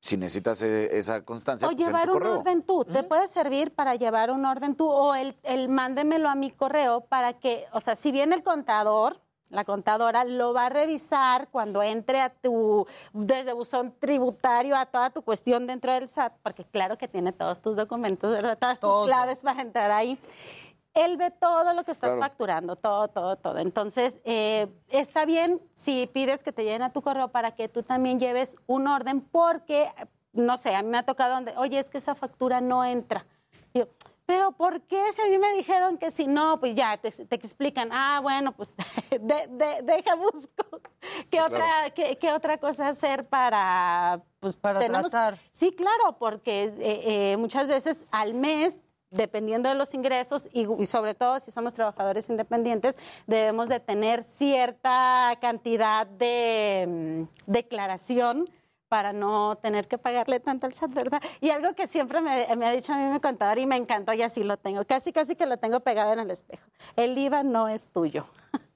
si 0.00 0.16
necesitas 0.16 0.62
eh, 0.62 0.96
esa 0.96 1.24
constancia, 1.24 1.66
O 1.66 1.70
pues, 1.70 1.80
en 1.80 1.86
llevar 1.86 2.06
tu 2.06 2.12
un 2.12 2.18
correo. 2.18 2.38
orden 2.38 2.62
tú. 2.62 2.84
Te 2.84 3.02
puede 3.02 3.26
servir 3.26 3.74
para 3.74 3.96
llevar 3.96 4.30
un 4.30 4.44
orden 4.44 4.76
tú 4.76 4.88
o 4.88 5.14
el, 5.14 5.36
el 5.42 5.68
mándemelo 5.68 6.28
a 6.28 6.34
mi 6.34 6.50
correo 6.50 7.02
para 7.02 7.32
que, 7.34 7.64
o 7.72 7.80
sea, 7.80 7.96
si 7.96 8.12
viene 8.12 8.34
el 8.36 8.42
contador, 8.42 9.20
la 9.50 9.64
contadora 9.64 10.24
lo 10.24 10.52
va 10.52 10.66
a 10.66 10.68
revisar 10.68 11.48
cuando 11.48 11.82
entre 11.82 12.20
a 12.20 12.28
tu, 12.28 12.86
desde 13.14 13.54
buzón 13.54 13.94
tributario 13.98 14.76
a 14.76 14.84
toda 14.84 15.08
tu 15.08 15.22
cuestión 15.22 15.66
dentro 15.66 15.92
del 15.92 16.06
SAT, 16.06 16.34
porque 16.42 16.64
claro 16.64 16.98
que 16.98 17.08
tiene 17.08 17.32
todos 17.32 17.60
tus 17.62 17.74
documentos, 17.74 18.30
¿verdad? 18.30 18.58
Todas 18.58 18.78
tus 18.78 19.06
claves 19.06 19.40
para 19.40 19.62
entrar 19.62 19.90
ahí. 19.90 20.18
Él 20.94 21.16
ve 21.16 21.30
todo 21.30 21.72
lo 21.74 21.84
que 21.84 21.92
estás 21.92 22.08
Claro. 22.10 22.20
facturando, 22.22 22.76
todo, 22.76 23.08
todo, 23.08 23.36
todo. 23.36 23.58
Entonces, 23.58 24.20
eh, 24.24 24.66
está 24.88 25.24
bien 25.26 25.60
si 25.74 26.06
pides 26.08 26.42
que 26.42 26.52
te 26.52 26.64
lleguen 26.64 26.82
a 26.82 26.92
tu 26.92 27.02
correo 27.02 27.28
para 27.28 27.54
que 27.54 27.68
tú 27.68 27.82
también 27.82 28.18
lleves 28.18 28.56
un 28.66 28.88
orden, 28.88 29.20
porque, 29.20 29.88
no 30.32 30.56
sé, 30.56 30.74
a 30.74 30.82
mí 30.82 30.88
me 30.88 30.98
ha 30.98 31.02
tocado 31.04 31.34
donde, 31.34 31.56
oye, 31.56 31.78
es 31.78 31.90
que 31.90 31.98
esa 31.98 32.14
factura 32.14 32.60
no 32.60 32.84
entra. 32.84 33.26
Y 33.72 33.80
yo, 33.80 33.88
pero 34.26 34.52
¿por 34.52 34.82
qué? 34.82 35.00
Si 35.12 35.22
a 35.22 35.26
mí 35.26 35.38
me 35.38 35.52
dijeron 35.54 35.96
que 35.98 36.10
si 36.10 36.26
no, 36.26 36.58
pues 36.60 36.74
ya 36.74 36.96
te, 36.96 37.10
te 37.10 37.34
explican, 37.36 37.90
ah, 37.92 38.20
bueno, 38.22 38.52
pues 38.52 38.74
de- 39.10 39.46
de- 39.48 39.82
deja 39.82 40.14
busco. 40.16 40.80
¿Qué, 41.30 41.36
Sí, 41.36 41.38
otra, 41.38 41.58
claro. 41.58 41.94
qué, 41.94 42.18
qué 42.18 42.32
otra 42.32 42.58
cosa 42.58 42.88
hacer 42.88 43.26
para, 43.26 44.20
pues, 44.40 44.56
Para 44.56 44.80
tratar. 44.80 45.38
Sí, 45.50 45.72
claro, 45.72 46.18
porque 46.18 46.64
eh, 46.64 47.32
eh, 47.32 47.36
muchas 47.36 47.68
veces 47.68 48.04
al 48.10 48.34
mes, 48.34 48.80
dependiendo 49.10 49.68
de 49.68 49.74
los 49.74 49.94
ingresos 49.94 50.46
y, 50.52 50.86
sobre 50.86 51.14
todo 51.14 51.40
si 51.40 51.50
somos 51.50 51.74
trabajadores 51.74 52.28
independientes, 52.28 52.96
debemos 53.26 53.68
de 53.68 53.80
tener 53.80 54.22
cierta 54.22 55.36
cantidad 55.40 56.06
de 56.06 56.86
mm, 56.88 57.50
declaración 57.50 58.48
para 58.88 59.12
no 59.12 59.56
tener 59.56 59.86
que 59.86 59.98
pagarle 59.98 60.40
tanto 60.40 60.66
al 60.66 60.72
SAT, 60.74 60.92
¿verdad? 60.92 61.22
Y 61.40 61.50
algo 61.50 61.74
que 61.74 61.86
siempre 61.86 62.20
me, 62.20 62.46
me 62.56 62.66
ha 62.66 62.72
dicho 62.72 62.92
a 62.92 62.96
mí 62.96 63.04
mi 63.12 63.20
contador 63.20 63.58
y 63.58 63.66
me 63.66 63.76
encantó 63.76 64.12
y 64.14 64.22
así 64.22 64.44
lo 64.44 64.56
tengo, 64.56 64.84
casi 64.84 65.12
casi 65.12 65.36
que 65.36 65.46
lo 65.46 65.58
tengo 65.58 65.80
pegado 65.80 66.12
en 66.12 66.20
el 66.20 66.30
espejo. 66.30 66.66
El 66.96 67.16
IVA 67.18 67.42
no 67.42 67.68
es 67.68 67.88
tuyo. 67.88 68.26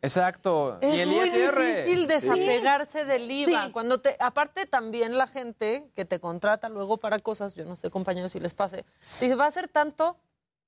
Exacto. 0.03 0.79
y 0.83 0.87
Es 0.87 1.01
el 1.01 1.09
muy 1.09 1.29
ISR. 1.29 1.59
difícil 1.61 2.07
desapegarse 2.07 3.05
del 3.05 3.31
IVA. 3.31 3.67
Sí. 3.67 3.73
Cuando 3.73 4.01
te, 4.01 4.17
aparte 4.19 4.67
también 4.67 5.17
la 5.17 5.27
gente 5.27 5.91
que 5.95 6.05
te 6.05 6.21
contrata 6.21 6.69
luego 6.69 6.99
para 6.99 7.19
cosas, 7.19 7.55
yo 7.55 7.65
no 7.65 7.77
sé 7.77 7.91
compañeros 7.91 8.33
si 8.33 8.41
les 8.41 8.53
pase, 8.53 8.85
dice 9.21 9.35
va 9.35 9.47
a 9.47 9.51
ser 9.51 9.69
tanto 9.69 10.17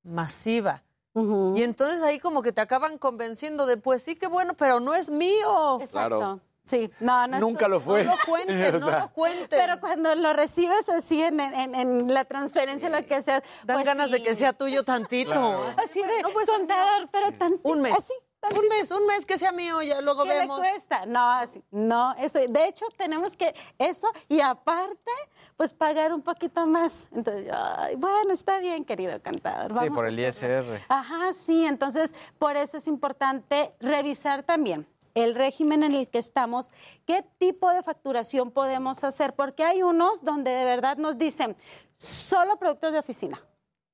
masiva. 0.02 0.82
Y 1.16 1.62
entonces 1.62 2.02
ahí 2.02 2.18
como 2.18 2.42
que 2.42 2.50
te 2.50 2.60
acaban 2.60 2.98
convenciendo 2.98 3.66
de 3.66 3.76
pues 3.76 4.02
sí 4.02 4.16
que 4.16 4.26
bueno, 4.26 4.54
pero 4.54 4.80
no 4.80 4.94
es 4.96 5.12
mío. 5.12 5.78
Exacto. 5.80 6.18
Claro. 6.18 6.40
Sí, 6.64 6.90
no, 7.00 7.26
no 7.26 7.36
es 7.36 7.42
Nunca 7.42 7.68
lo 7.68 7.78
fue. 7.80 8.04
No 8.04 8.12
lo 8.16 8.18
cuentes, 8.26 8.82
O 8.84 8.90
no 8.90 8.98
lo 9.00 9.12
cuentes. 9.12 9.48
Pero 9.50 9.80
cuando 9.80 10.14
lo 10.14 10.32
recibes 10.32 10.88
así 10.88 11.22
en, 11.22 11.38
en- 11.40 11.74
en 11.74 12.12
la 12.14 12.24
transferencia, 12.24 12.88
lo 12.88 13.04
que 13.06 13.20
sea. 13.20 13.42
Dan 13.64 13.76
pues 13.76 13.86
ganas 13.86 14.10
de 14.10 14.16
sí. 14.18 14.22
que 14.22 14.34
sea 14.34 14.52
tuyo 14.52 14.82
tantito. 14.84 15.30
Claro. 15.30 15.74
Así 15.84 16.00
de 16.00 16.22
contador, 16.46 17.08
pero 17.12 17.32
tantito. 17.32 17.68
Un 17.68 17.82
mes. 17.82 17.94
Así, 17.96 18.12
Un 18.54 18.68
mes, 18.68 18.90
un 18.90 19.06
mes 19.06 19.24
que 19.24 19.38
sea 19.38 19.52
mío, 19.52 19.80
ya 19.80 20.02
luego 20.02 20.22
¿Qué 20.24 20.28
le 20.28 20.38
vemos. 20.40 20.58
cuesta? 20.58 21.06
No, 21.06 21.30
así, 21.30 21.62
no, 21.70 22.14
eso. 22.18 22.38
De 22.46 22.66
hecho, 22.68 22.84
tenemos 22.96 23.36
que 23.36 23.54
eso 23.78 24.06
y 24.28 24.40
aparte, 24.42 25.10
pues 25.56 25.72
pagar 25.72 26.12
un 26.12 26.20
poquito 26.20 26.66
más. 26.66 27.08
Entonces, 27.12 27.50
ay, 27.52 27.94
bueno, 27.96 28.32
está 28.34 28.58
bien, 28.58 28.84
querido 28.84 29.18
contador. 29.22 29.68
Sí, 29.72 29.74
vamos 29.76 29.94
por 29.96 30.04
a 30.04 30.08
el 30.10 30.26
hacerlo. 30.26 30.74
ISR. 30.74 30.84
Ajá, 30.90 31.32
sí, 31.32 31.64
entonces 31.64 32.14
por 32.38 32.56
eso 32.58 32.76
es 32.76 32.86
importante 32.86 33.72
revisar 33.80 34.42
también 34.42 34.86
el 35.14 35.34
régimen 35.34 35.82
en 35.82 35.92
el 35.92 36.08
que 36.08 36.18
estamos, 36.18 36.72
qué 37.06 37.24
tipo 37.38 37.70
de 37.70 37.82
facturación 37.82 38.50
podemos 38.50 39.04
hacer, 39.04 39.34
porque 39.34 39.64
hay 39.64 39.82
unos 39.82 40.22
donde 40.22 40.50
de 40.50 40.64
verdad 40.64 40.96
nos 40.96 41.16
dicen 41.18 41.56
solo 41.96 42.56
productos 42.58 42.92
de 42.92 42.98
oficina, 42.98 43.40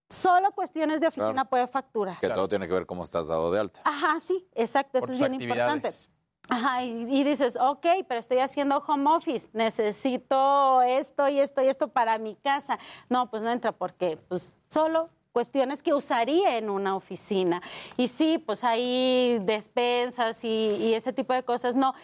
solo 0.09 0.51
cuestiones 0.53 1.01
de 1.01 1.07
oficina 1.09 1.33
Claro. 1.33 1.51
puede 1.51 1.67
facturar. 1.69 2.19
Que 2.21 2.31
todo 2.31 2.49
tiene 2.49 2.67
que 2.67 2.73
ver 2.73 2.87
cómo 2.87 3.05
estás 3.05 3.29
dado 3.29 3.51
de 3.53 3.61
alta. 3.61 3.81
Ajá, 3.85 4.19
sí, 4.21 4.47
exacto, 4.55 4.99
Por 5.01 5.11
eso 5.11 5.13
es 5.13 5.19
bien 5.31 5.41
importante. 5.43 5.91
Ajá, 6.49 6.83
y, 6.83 7.07
y 7.09 7.23
dices, 7.23 7.57
ok, 7.61 7.87
pero 8.09 8.19
estoy 8.19 8.39
haciendo 8.39 8.79
home 8.79 9.09
office, 9.15 9.49
necesito 9.53 10.83
esto 10.83 11.29
y 11.29 11.39
esto 11.39 11.63
y 11.63 11.69
esto 11.69 11.89
para 11.89 12.19
mi 12.19 12.35
casa. 12.35 12.77
No, 13.09 13.31
pues 13.31 13.43
no 13.43 13.51
entra 13.53 13.71
porque 13.71 14.17
pues 14.17 14.57
solo 14.69 15.11
cuestiones 15.33 15.83
que 15.83 15.95
usaría 15.95 16.59
en 16.59 16.71
una 16.71 16.97
oficina. 16.97 17.63
Y 17.97 18.09
sí, 18.09 18.39
pues 18.39 18.65
hay 18.65 19.39
despensas 19.41 20.45
y, 20.45 20.95
ese 20.95 21.13
tipo 21.13 21.33
de 21.33 21.43
cosas. 21.43 21.77
No, 21.77 21.95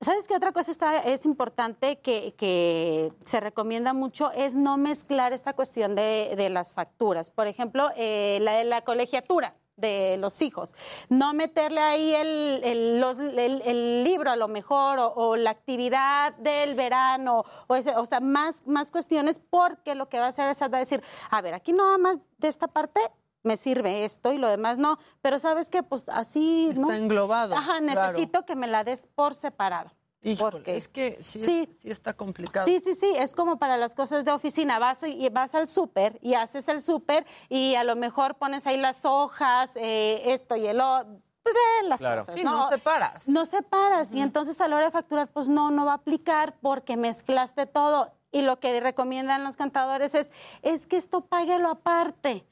¿Sabes 0.00 0.26
qué 0.26 0.34
otra 0.34 0.50
cosa 0.50 0.72
está, 0.72 0.98
es 0.98 1.24
importante 1.24 2.00
que, 2.00 2.34
que 2.36 3.12
se 3.24 3.38
recomienda 3.38 3.92
mucho? 3.92 4.32
Es 4.32 4.56
no 4.56 4.76
mezclar 4.76 5.32
esta 5.32 5.52
cuestión 5.52 5.94
de, 5.94 6.34
de 6.36 6.50
las 6.50 6.74
facturas. 6.74 7.30
Por 7.30 7.46
ejemplo, 7.46 7.88
eh, 7.96 8.38
la 8.42 8.54
de 8.54 8.64
la 8.64 8.82
colegiatura 8.82 9.54
de 9.76 10.16
los 10.18 10.42
hijos. 10.42 10.74
No 11.08 11.32
meterle 11.34 11.80
ahí 11.80 12.14
el, 12.14 12.60
el- 12.62 13.00
los- 13.00 13.18
el- 13.18 13.62
el 13.64 14.04
libro 14.04 14.30
a 14.30 14.36
lo 14.36 14.48
mejor 14.48 14.98
o, 14.98 15.12
o 15.14 15.36
la 15.36 15.50
actividad 15.50 16.34
del 16.34 16.74
verano 16.74 17.44
o, 17.66 17.74
ese- 17.74 17.96
o 17.96 18.04
sea, 18.04 18.20
más, 18.20 18.66
más 18.66 18.90
cuestiones 18.90 19.40
porque 19.40 19.94
lo 19.94 20.08
que 20.08 20.18
va 20.18 20.26
a 20.26 20.28
hacer 20.28 20.48
es 20.48 20.60
va 20.62 20.76
a 20.76 20.80
decir, 20.80 21.02
a 21.30 21.40
ver, 21.40 21.54
aquí 21.54 21.72
nada 21.72 21.98
más 21.98 22.18
de 22.38 22.48
esta 22.48 22.68
parte 22.68 23.00
me 23.42 23.56
sirve 23.56 24.04
esto 24.04 24.32
y 24.32 24.38
lo 24.38 24.48
demás 24.48 24.78
no, 24.78 24.98
pero 25.20 25.38
sabes 25.38 25.68
que 25.68 25.82
pues 25.82 26.04
así 26.08 26.68
Está 26.70 26.80
¿no? 26.82 26.92
englobado, 26.92 27.54
Ajá, 27.56 27.78
claro. 27.80 28.02
necesito 28.06 28.44
que 28.44 28.54
me 28.54 28.68
la 28.68 28.84
des 28.84 29.08
por 29.14 29.34
separado. 29.34 29.90
Híjole, 30.24 30.50
porque 30.52 30.76
es 30.76 30.86
que 30.88 31.18
sí, 31.20 31.40
es- 31.40 31.44
sí, 31.44 31.68
sí 31.78 31.90
está 31.90 32.12
complicado. 32.14 32.64
Sí, 32.66 32.78
sí, 32.78 32.94
sí, 32.94 33.12
es 33.16 33.34
como 33.34 33.58
para 33.58 33.76
las 33.76 33.94
cosas 33.94 34.24
de 34.24 34.30
oficina. 34.32 34.78
Vas, 34.78 35.00
y 35.02 35.28
vas 35.30 35.54
al 35.54 35.66
súper 35.66 36.18
y 36.22 36.34
haces 36.34 36.68
el 36.68 36.80
súper 36.80 37.26
y 37.48 37.74
a 37.74 37.82
lo 37.84 37.96
mejor 37.96 38.36
pones 38.36 38.66
ahí 38.66 38.76
las 38.76 39.04
hojas, 39.04 39.72
eh, 39.76 40.22
esto 40.32 40.54
y 40.56 40.66
el 40.66 40.80
otro. 40.80 41.20
de 41.44 41.88
las 41.88 41.98
Claro. 42.00 42.20
cosas. 42.20 42.36
Sí, 42.36 42.44
no 42.44 42.68
separas. 42.68 43.28
No 43.28 43.44
separas. 43.46 44.14
Y 44.14 44.20
entonces 44.20 44.60
a 44.60 44.68
la 44.68 44.76
hora 44.76 44.84
de 44.86 44.90
facturar, 44.92 45.26
pues 45.26 45.48
no, 45.48 45.72
no 45.72 45.84
va 45.84 45.90
a 45.90 45.96
aplicar 45.96 46.54
porque 46.62 46.96
mezclaste 46.96 47.66
todo. 47.66 48.12
Y 48.30 48.42
lo 48.42 48.60
que 48.60 48.78
recomiendan 48.80 49.42
los 49.42 49.56
cantadores 49.56 50.14
es, 50.14 50.30
es 50.62 50.86
que 50.86 50.96
esto 50.96 51.22
páguelo 51.22 51.68
aparte. 51.68 52.46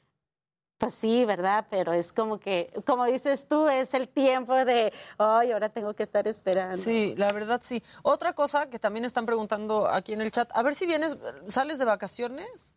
Pues 0.81 0.95
sí, 0.95 1.25
¿verdad? 1.25 1.67
Pero 1.69 1.93
es 1.93 2.11
como 2.11 2.39
que, 2.39 2.73
como 2.87 3.05
dices 3.05 3.45
tú, 3.47 3.67
es 3.67 3.93
el 3.93 4.09
tiempo 4.09 4.55
de, 4.55 4.91
ay, 5.19 5.51
ahora 5.51 5.69
tengo 5.69 5.93
que 5.93 6.01
estar 6.01 6.27
esperando. 6.27 6.75
Sí, 6.75 7.13
la 7.17 7.31
verdad 7.31 7.61
sí. 7.63 7.83
Otra 8.01 8.33
cosa 8.33 8.67
que 8.67 8.79
también 8.79 9.05
están 9.05 9.27
preguntando 9.27 9.87
aquí 9.87 10.13
en 10.13 10.21
el 10.21 10.31
chat, 10.31 10.49
a 10.51 10.63
ver 10.63 10.73
si 10.73 10.87
vienes, 10.87 11.17
¿sales 11.45 11.77
de 11.77 11.85
vacaciones? 11.85 12.73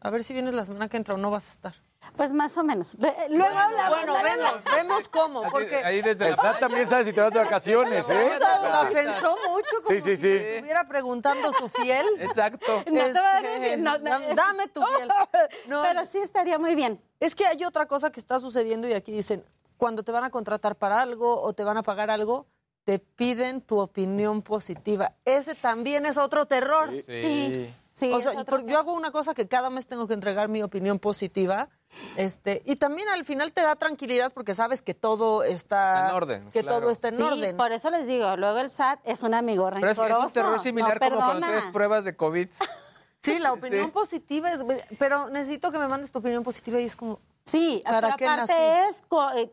A 0.00 0.08
ver 0.08 0.24
si 0.24 0.32
vienes 0.32 0.54
la 0.54 0.64
semana 0.64 0.88
que 0.88 0.96
entra 0.96 1.16
o 1.16 1.18
no 1.18 1.30
vas 1.30 1.50
a 1.50 1.52
estar. 1.52 1.74
Pues 2.16 2.32
más 2.32 2.56
o 2.56 2.64
menos. 2.64 2.96
Ve- 2.96 3.14
Luego 3.30 3.56
hablamos. 3.56 3.96
Bueno, 3.98 4.14
vemos, 4.22 4.54
vemos 4.74 5.08
cómo, 5.08 5.42
porque 5.50 5.76
ahí 5.84 6.02
desde 6.02 6.28
El 6.28 6.36
SAT 6.36 6.58
también 6.60 6.88
sabe 6.88 7.04
si 7.04 7.12
te 7.12 7.20
vas 7.20 7.32
de 7.32 7.38
vacaciones, 7.40 8.08
¿eh? 8.10 8.30
la 8.40 8.88
pensó 8.92 9.36
mucho 9.48 9.76
como 9.84 9.88
Sí, 9.88 10.00
sí, 10.00 10.16
si 10.16 10.22
sí. 10.22 10.28
estuviera 10.36 10.86
preguntando 10.88 11.52
su 11.52 11.68
fiel. 11.68 12.06
Exacto. 12.18 12.82
No 12.86 13.04
te 13.04 13.12
va 13.12 13.32
a 13.36 13.40
Este, 13.40 13.60
decir, 13.60 13.78
no, 13.80 13.98
no, 13.98 14.04
dam- 14.10 14.34
dame 14.34 14.66
tu 14.68 14.80
piel. 14.80 15.08
No, 15.68 15.82
Pero 15.82 16.04
sí 16.04 16.18
estaría 16.18 16.58
muy 16.58 16.74
bien. 16.74 17.00
Es 17.20 17.34
que 17.34 17.46
hay 17.46 17.64
otra 17.64 17.86
cosa 17.86 18.10
que 18.10 18.20
está 18.20 18.40
sucediendo 18.40 18.88
y 18.88 18.94
aquí 18.94 19.12
dicen, 19.12 19.44
cuando 19.76 20.02
te 20.02 20.10
van 20.12 20.24
a 20.24 20.30
contratar 20.30 20.76
para 20.76 21.00
algo 21.00 21.40
o 21.40 21.52
te 21.52 21.62
van 21.62 21.76
a 21.76 21.82
pagar 21.82 22.10
algo, 22.10 22.46
te 22.84 22.98
piden 22.98 23.60
tu 23.60 23.78
opinión 23.78 24.42
positiva. 24.42 25.12
Ese 25.24 25.54
también 25.54 26.06
es 26.06 26.16
otro 26.16 26.46
terror. 26.46 26.90
Sí. 26.90 27.02
Sí, 27.06 27.74
sí, 27.92 28.10
O 28.12 28.20
sea, 28.20 28.32
yo 28.66 28.78
hago 28.78 28.92
una 28.94 29.10
cosa 29.12 29.34
que 29.34 29.46
cada 29.46 29.68
mes 29.70 29.86
tengo 29.86 30.06
que 30.08 30.14
entregar 30.14 30.48
mi 30.48 30.62
opinión 30.62 30.98
positiva. 30.98 31.68
Este, 32.16 32.62
y 32.64 32.76
también 32.76 33.08
al 33.08 33.24
final 33.24 33.52
te 33.52 33.62
da 33.62 33.74
tranquilidad 33.76 34.32
porque 34.32 34.54
sabes 34.54 34.82
que 34.82 34.94
todo 34.94 35.42
está 35.42 36.08
En 36.10 36.14
orden, 36.14 36.50
que 36.50 36.62
claro. 36.62 36.80
todo 36.80 36.90
está 36.90 37.08
en 37.08 37.16
Sí, 37.16 37.22
orden. 37.22 37.56
por 37.56 37.72
eso 37.72 37.90
les 37.90 38.06
digo, 38.06 38.36
luego 38.36 38.58
el 38.58 38.70
SAT 38.70 39.00
es 39.04 39.22
un 39.22 39.34
amigo 39.34 39.68
Pero 39.72 39.90
es, 39.90 39.96
rencoroso. 39.96 40.26
es 40.26 40.36
un 40.36 40.42
terror 40.42 40.60
similar 40.60 41.00
no 41.00 41.08
como 41.10 41.24
cuando 41.24 41.46
tienes 41.46 41.64
pruebas 41.72 42.04
de 42.04 42.16
COVID. 42.16 42.48
Sí, 43.20 43.40
la 43.40 43.52
opinión 43.52 43.86
Sí. 43.86 43.90
positiva 43.90 44.52
es, 44.52 44.60
pero 44.96 45.28
necesito 45.28 45.72
que 45.72 45.78
me 45.78 45.88
mandes 45.88 46.10
tu 46.12 46.20
opinión 46.20 46.44
positiva 46.44 46.80
y 46.80 46.84
es 46.84 46.94
como 46.94 47.18
Sí, 47.44 47.82
¿Para 47.84 48.00
pero 48.00 48.16
qué 48.16 48.26
aparte 48.26 48.52
nací? 48.52 48.88
es 48.88 49.04
eh, 49.36 49.52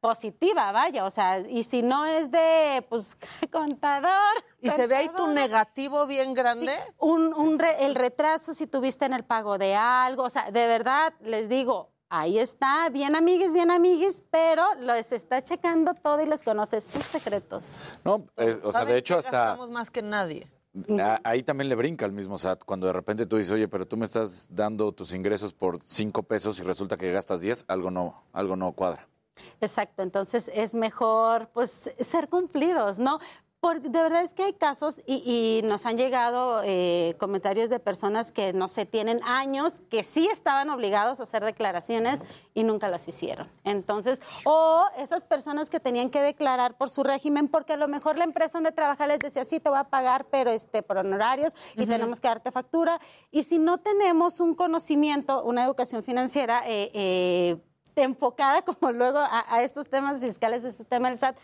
positiva, 0.00 0.72
vaya, 0.72 1.04
o 1.04 1.10
sea, 1.10 1.40
y 1.40 1.62
si 1.62 1.82
no 1.82 2.04
es 2.06 2.30
de, 2.30 2.84
pues, 2.88 3.16
contador. 3.52 4.10
¿Y 4.60 4.70
se 4.70 4.86
ve 4.86 4.96
ahí 4.96 5.08
tu 5.16 5.28
negativo 5.28 6.06
bien 6.06 6.34
grande? 6.34 6.68
Sí, 6.68 6.92
un, 6.98 7.32
un 7.34 7.58
re- 7.58 7.84
el 7.84 7.94
retraso 7.94 8.54
si 8.54 8.66
tuviste 8.66 9.04
en 9.04 9.12
el 9.12 9.24
pago 9.24 9.58
de 9.58 9.74
algo, 9.76 10.24
o 10.24 10.30
sea, 10.30 10.50
de 10.50 10.66
verdad, 10.66 11.12
les 11.22 11.48
digo, 11.48 11.90
ahí 12.08 12.38
está, 12.38 12.88
bien 12.90 13.14
amiguis, 13.14 13.52
bien 13.52 13.70
amiguis, 13.70 14.24
pero 14.30 14.74
les 14.76 15.12
está 15.12 15.42
checando 15.42 15.94
todo 15.94 16.20
y 16.22 16.26
les 16.26 16.42
conoce 16.42 16.80
sus 16.80 17.04
secretos. 17.04 17.92
No, 18.04 18.14
o 18.36 18.42
sea, 18.44 18.72
¿Saben 18.72 18.88
de 18.88 18.98
hecho, 18.98 19.18
hasta 19.18 19.30
gastamos 19.30 19.70
más 19.70 19.90
que 19.90 20.02
nadie. 20.02 20.46
a- 21.00 21.20
ahí 21.24 21.42
también 21.42 21.68
le 21.68 21.74
brinca 21.74 22.04
al 22.04 22.12
mismo 22.12 22.36
SAT 22.38 22.64
cuando 22.64 22.86
de 22.86 22.92
repente 22.92 23.26
tú 23.26 23.36
dices, 23.36 23.52
oye, 23.52 23.68
pero 23.68 23.86
tú 23.86 23.96
me 23.96 24.04
estás 24.04 24.46
dando 24.50 24.92
tus 24.92 25.14
ingresos 25.14 25.52
por 25.52 25.80
cinco 25.82 26.22
pesos 26.22 26.58
y 26.60 26.62
resulta 26.62 26.96
que 26.96 27.10
gastas 27.12 27.40
10, 27.40 27.64
algo 27.68 27.90
no, 27.90 28.22
algo 28.32 28.56
no 28.56 28.72
cuadra. 28.72 29.06
Exacto, 29.60 30.02
entonces 30.02 30.50
es 30.54 30.74
mejor 30.74 31.48
pues 31.52 31.90
ser 31.98 32.28
cumplidos, 32.28 32.98
¿no? 32.98 33.18
Porque 33.60 33.90
de 33.90 34.02
verdad 34.02 34.22
es 34.22 34.32
que 34.32 34.44
hay 34.44 34.54
casos 34.54 35.02
y, 35.06 35.16
y 35.16 35.62
nos 35.66 35.84
han 35.84 35.98
llegado 35.98 36.62
eh, 36.64 37.14
comentarios 37.18 37.68
de 37.68 37.78
personas 37.78 38.32
que, 38.32 38.54
no 38.54 38.68
sé, 38.68 38.86
tienen 38.86 39.20
años 39.22 39.82
que 39.90 40.02
sí 40.02 40.26
estaban 40.32 40.70
obligados 40.70 41.20
a 41.20 41.24
hacer 41.24 41.44
declaraciones 41.44 42.22
y 42.54 42.64
nunca 42.64 42.88
las 42.88 43.06
hicieron. 43.06 43.50
Entonces, 43.64 44.22
o 44.46 44.86
esas 44.96 45.26
personas 45.26 45.68
que 45.68 45.78
tenían 45.78 46.08
que 46.08 46.22
declarar 46.22 46.78
por 46.78 46.88
su 46.88 47.02
régimen 47.02 47.48
porque 47.48 47.74
a 47.74 47.76
lo 47.76 47.86
mejor 47.86 48.16
la 48.16 48.24
empresa 48.24 48.52
donde 48.54 48.72
trabaja 48.72 49.06
les 49.06 49.18
decía, 49.18 49.44
sí, 49.44 49.60
te 49.60 49.68
va 49.68 49.80
a 49.80 49.90
pagar, 49.90 50.24
pero 50.30 50.50
este, 50.50 50.82
por 50.82 50.96
honorarios 50.96 51.54
y 51.76 51.84
tenemos 51.84 52.18
que 52.18 52.28
darte 52.28 52.50
factura. 52.52 52.98
Y 53.30 53.42
si 53.42 53.58
no 53.58 53.76
tenemos 53.76 54.40
un 54.40 54.54
conocimiento, 54.54 55.42
una 55.44 55.64
educación 55.64 56.02
financiera, 56.02 56.62
eh, 56.66 56.90
eh, 56.94 57.56
enfocada 58.02 58.62
como 58.64 58.92
luego 58.92 59.18
a, 59.18 59.44
a 59.48 59.62
estos 59.62 59.88
temas 59.88 60.20
fiscales, 60.20 60.64
este 60.64 60.84
tema 60.84 61.08
del 61.08 61.18
SAT, 61.18 61.36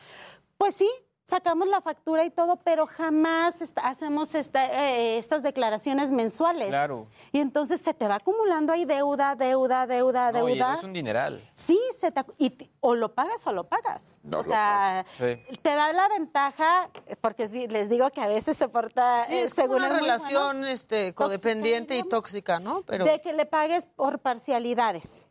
pues 0.59 0.75
sí, 0.75 0.89
sacamos 1.29 1.67
la 1.67 1.81
factura 1.81 2.23
y 2.25 2.31
todo, 2.31 2.57
pero 2.61 2.87
jamás 2.87 3.61
esta- 3.61 3.81
hacemos 3.89 4.37
esta, 4.37 4.65
eh, 4.67 5.19
estas 5.19 5.43
declaraciones 5.43 6.13
mensuales. 6.13 6.69
Claro. 6.69 7.09
Y 7.33 7.41
entonces 7.41 7.81
se 7.81 7.93
te 7.95 8.07
va 8.07 8.15
acumulando 8.15 8.73
ahí 8.73 8.85
deuda, 8.85 9.35
deuda, 9.35 9.89
deuda, 9.89 10.31
No, 10.31 10.49
y 10.49 10.53
deuda. 10.55 10.75
es 10.77 10.85
un 10.85 10.93
dineral. 10.93 11.51
Sí, 11.53 11.81
se 11.99 12.13
te, 12.13 12.21
acu- 12.21 12.35
y 12.39 12.51
te- 12.51 12.71
o 12.79 12.95
lo 12.95 13.13
pagas 13.13 13.45
o 13.49 13.53
lo 13.53 13.65
pagas. 13.69 14.19
No, 14.23 14.39
o 14.39 14.43
lo 14.43 14.49
sea, 14.49 15.05
Sí. 15.19 15.57
te 15.63 15.75
da 15.75 15.93
la 15.93 16.07
ventaja, 16.09 16.91
porque 17.21 17.49
les 17.49 17.89
digo 17.89 18.09
que 18.11 18.21
a 18.21 18.29
veces 18.29 18.57
se 18.57 18.69
porta 18.69 19.25
Sí, 19.25 19.35
eh, 19.35 19.43
es 19.43 19.53
como 19.53 19.67
según 19.67 19.83
una 19.85 19.99
relación 19.99 20.59
bueno, 20.59 20.67
este, 20.69 21.13
codependiente 21.13 21.99
y 21.99 22.05
tóxica, 22.05 22.61
¿no? 22.61 22.83
Pero 22.83 23.05
de 23.05 23.21
que 23.21 23.33
le 23.33 23.47
pagues 23.47 23.87
por 23.87 24.21
parcialidades. 24.21 25.29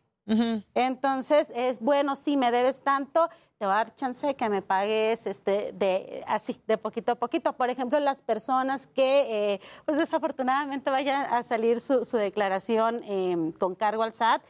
Entonces 0.74 1.52
es 1.56 1.80
bueno, 1.80 2.16
si 2.16 2.36
me 2.36 2.52
debes 2.52 2.82
tanto, 2.82 3.30
te 3.58 3.66
va 3.66 3.74
a 3.74 3.78
dar 3.86 3.95
chance 3.95 4.26
de 4.26 4.36
que 4.36 4.50
me 4.50 4.62
pagues 4.62 5.28
este 5.28 5.72
de 5.74 6.24
así, 6.28 6.60
de 6.68 6.78
poquito 6.78 7.14
a 7.14 7.16
poquito. 7.16 7.54
Por 7.54 7.70
ejemplo, 7.70 8.00
las 8.00 8.22
personas 8.22 8.88
que 8.88 9.54
eh, 9.54 9.62
pues 9.86 9.98
desafortunadamente 9.98 10.90
vayan 10.90 11.26
a 11.32 11.44
salir 11.44 11.80
su, 11.80 12.04
su 12.04 12.18
declaración 12.18 13.02
eh, 13.06 13.54
con 13.60 13.76
cargo 13.76 14.04
al 14.04 14.14
SAT, 14.14 14.42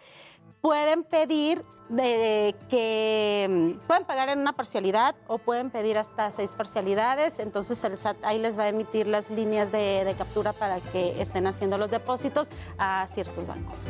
pueden 0.62 1.04
pedir 1.04 1.64
de 1.90 2.56
que 2.70 3.48
mm, 3.48 3.86
pueden 3.86 4.06
pagar 4.06 4.30
en 4.30 4.40
una 4.40 4.54
parcialidad 4.54 5.16
o 5.28 5.38
pueden 5.38 5.70
pedir 5.70 5.98
hasta 6.00 6.32
seis 6.32 6.52
parcialidades. 6.52 7.38
Entonces 7.38 7.84
el 7.84 7.98
SAT 8.00 8.18
ahí 8.24 8.40
les 8.40 8.58
va 8.58 8.64
a 8.64 8.70
emitir 8.70 9.06
las 9.06 9.30
líneas 9.30 9.72
de 9.72 10.16
captura 10.18 10.54
para 10.54 10.80
que 10.80 11.22
estén 11.22 11.46
haciendo 11.46 11.78
los 11.78 11.92
depósitos 11.92 12.48
a 12.80 13.06
ciertos 13.08 13.46
bancos. 13.46 13.88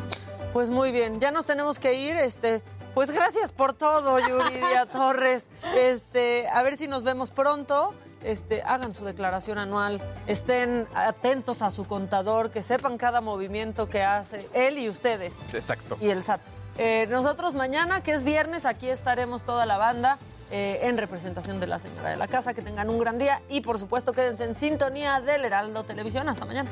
Pues 0.56 0.70
muy 0.70 0.94
bien, 0.94 1.20
ya 1.20 1.32
nos 1.32 1.46
tenemos 1.46 1.80
que 1.80 1.96
ir. 1.96 2.16
Este, 2.16 2.62
pues 2.94 3.12
gracias 3.12 3.52
por 3.52 3.74
todo, 3.74 4.18
Yuridia 4.20 4.86
Torres. 4.94 5.50
Este, 5.76 6.48
a 6.48 6.64
ver 6.64 6.78
si 6.78 6.88
nos 6.88 7.04
vemos 7.04 7.30
pronto. 7.30 7.94
Este, 8.24 8.62
hagan 8.62 8.94
su 8.94 9.04
declaración 9.04 9.58
anual, 9.58 10.02
estén 10.28 10.88
atentos 10.96 11.62
a 11.62 11.72
su 11.72 11.86
contador, 11.86 12.52
que 12.52 12.64
sepan 12.64 12.98
cada 12.98 13.20
movimiento 13.20 13.90
que 13.90 14.02
hace 14.02 14.48
él 14.54 14.78
y 14.78 14.88
ustedes 14.88 15.36
Exacto. 15.54 15.98
y 16.00 16.08
el 16.08 16.24
SAT. 16.24 16.40
Eh, 16.78 17.06
nosotros 17.10 17.54
mañana, 17.54 18.02
que 18.02 18.14
es 18.14 18.24
viernes, 18.24 18.66
aquí 18.66 18.88
estaremos 18.88 19.42
toda 19.42 19.66
la 19.66 19.78
banda 19.78 20.20
eh, 20.52 20.80
en 20.84 20.98
representación 20.98 21.60
de 21.60 21.68
la 21.68 21.80
señora 21.80 22.12
de 22.12 22.16
la 22.16 22.30
casa. 22.30 22.54
Que 22.54 22.62
tengan 22.62 22.90
un 22.90 22.98
gran 22.98 23.18
día 23.18 23.42
y 23.50 23.60
por 23.60 23.78
supuesto 23.78 24.14
quédense 24.14 24.46
en 24.46 24.58
sintonía 24.58 25.20
del 25.20 25.44
Heraldo 25.44 25.84
Televisión. 25.84 26.30
Hasta 26.30 26.46
mañana. 26.46 26.72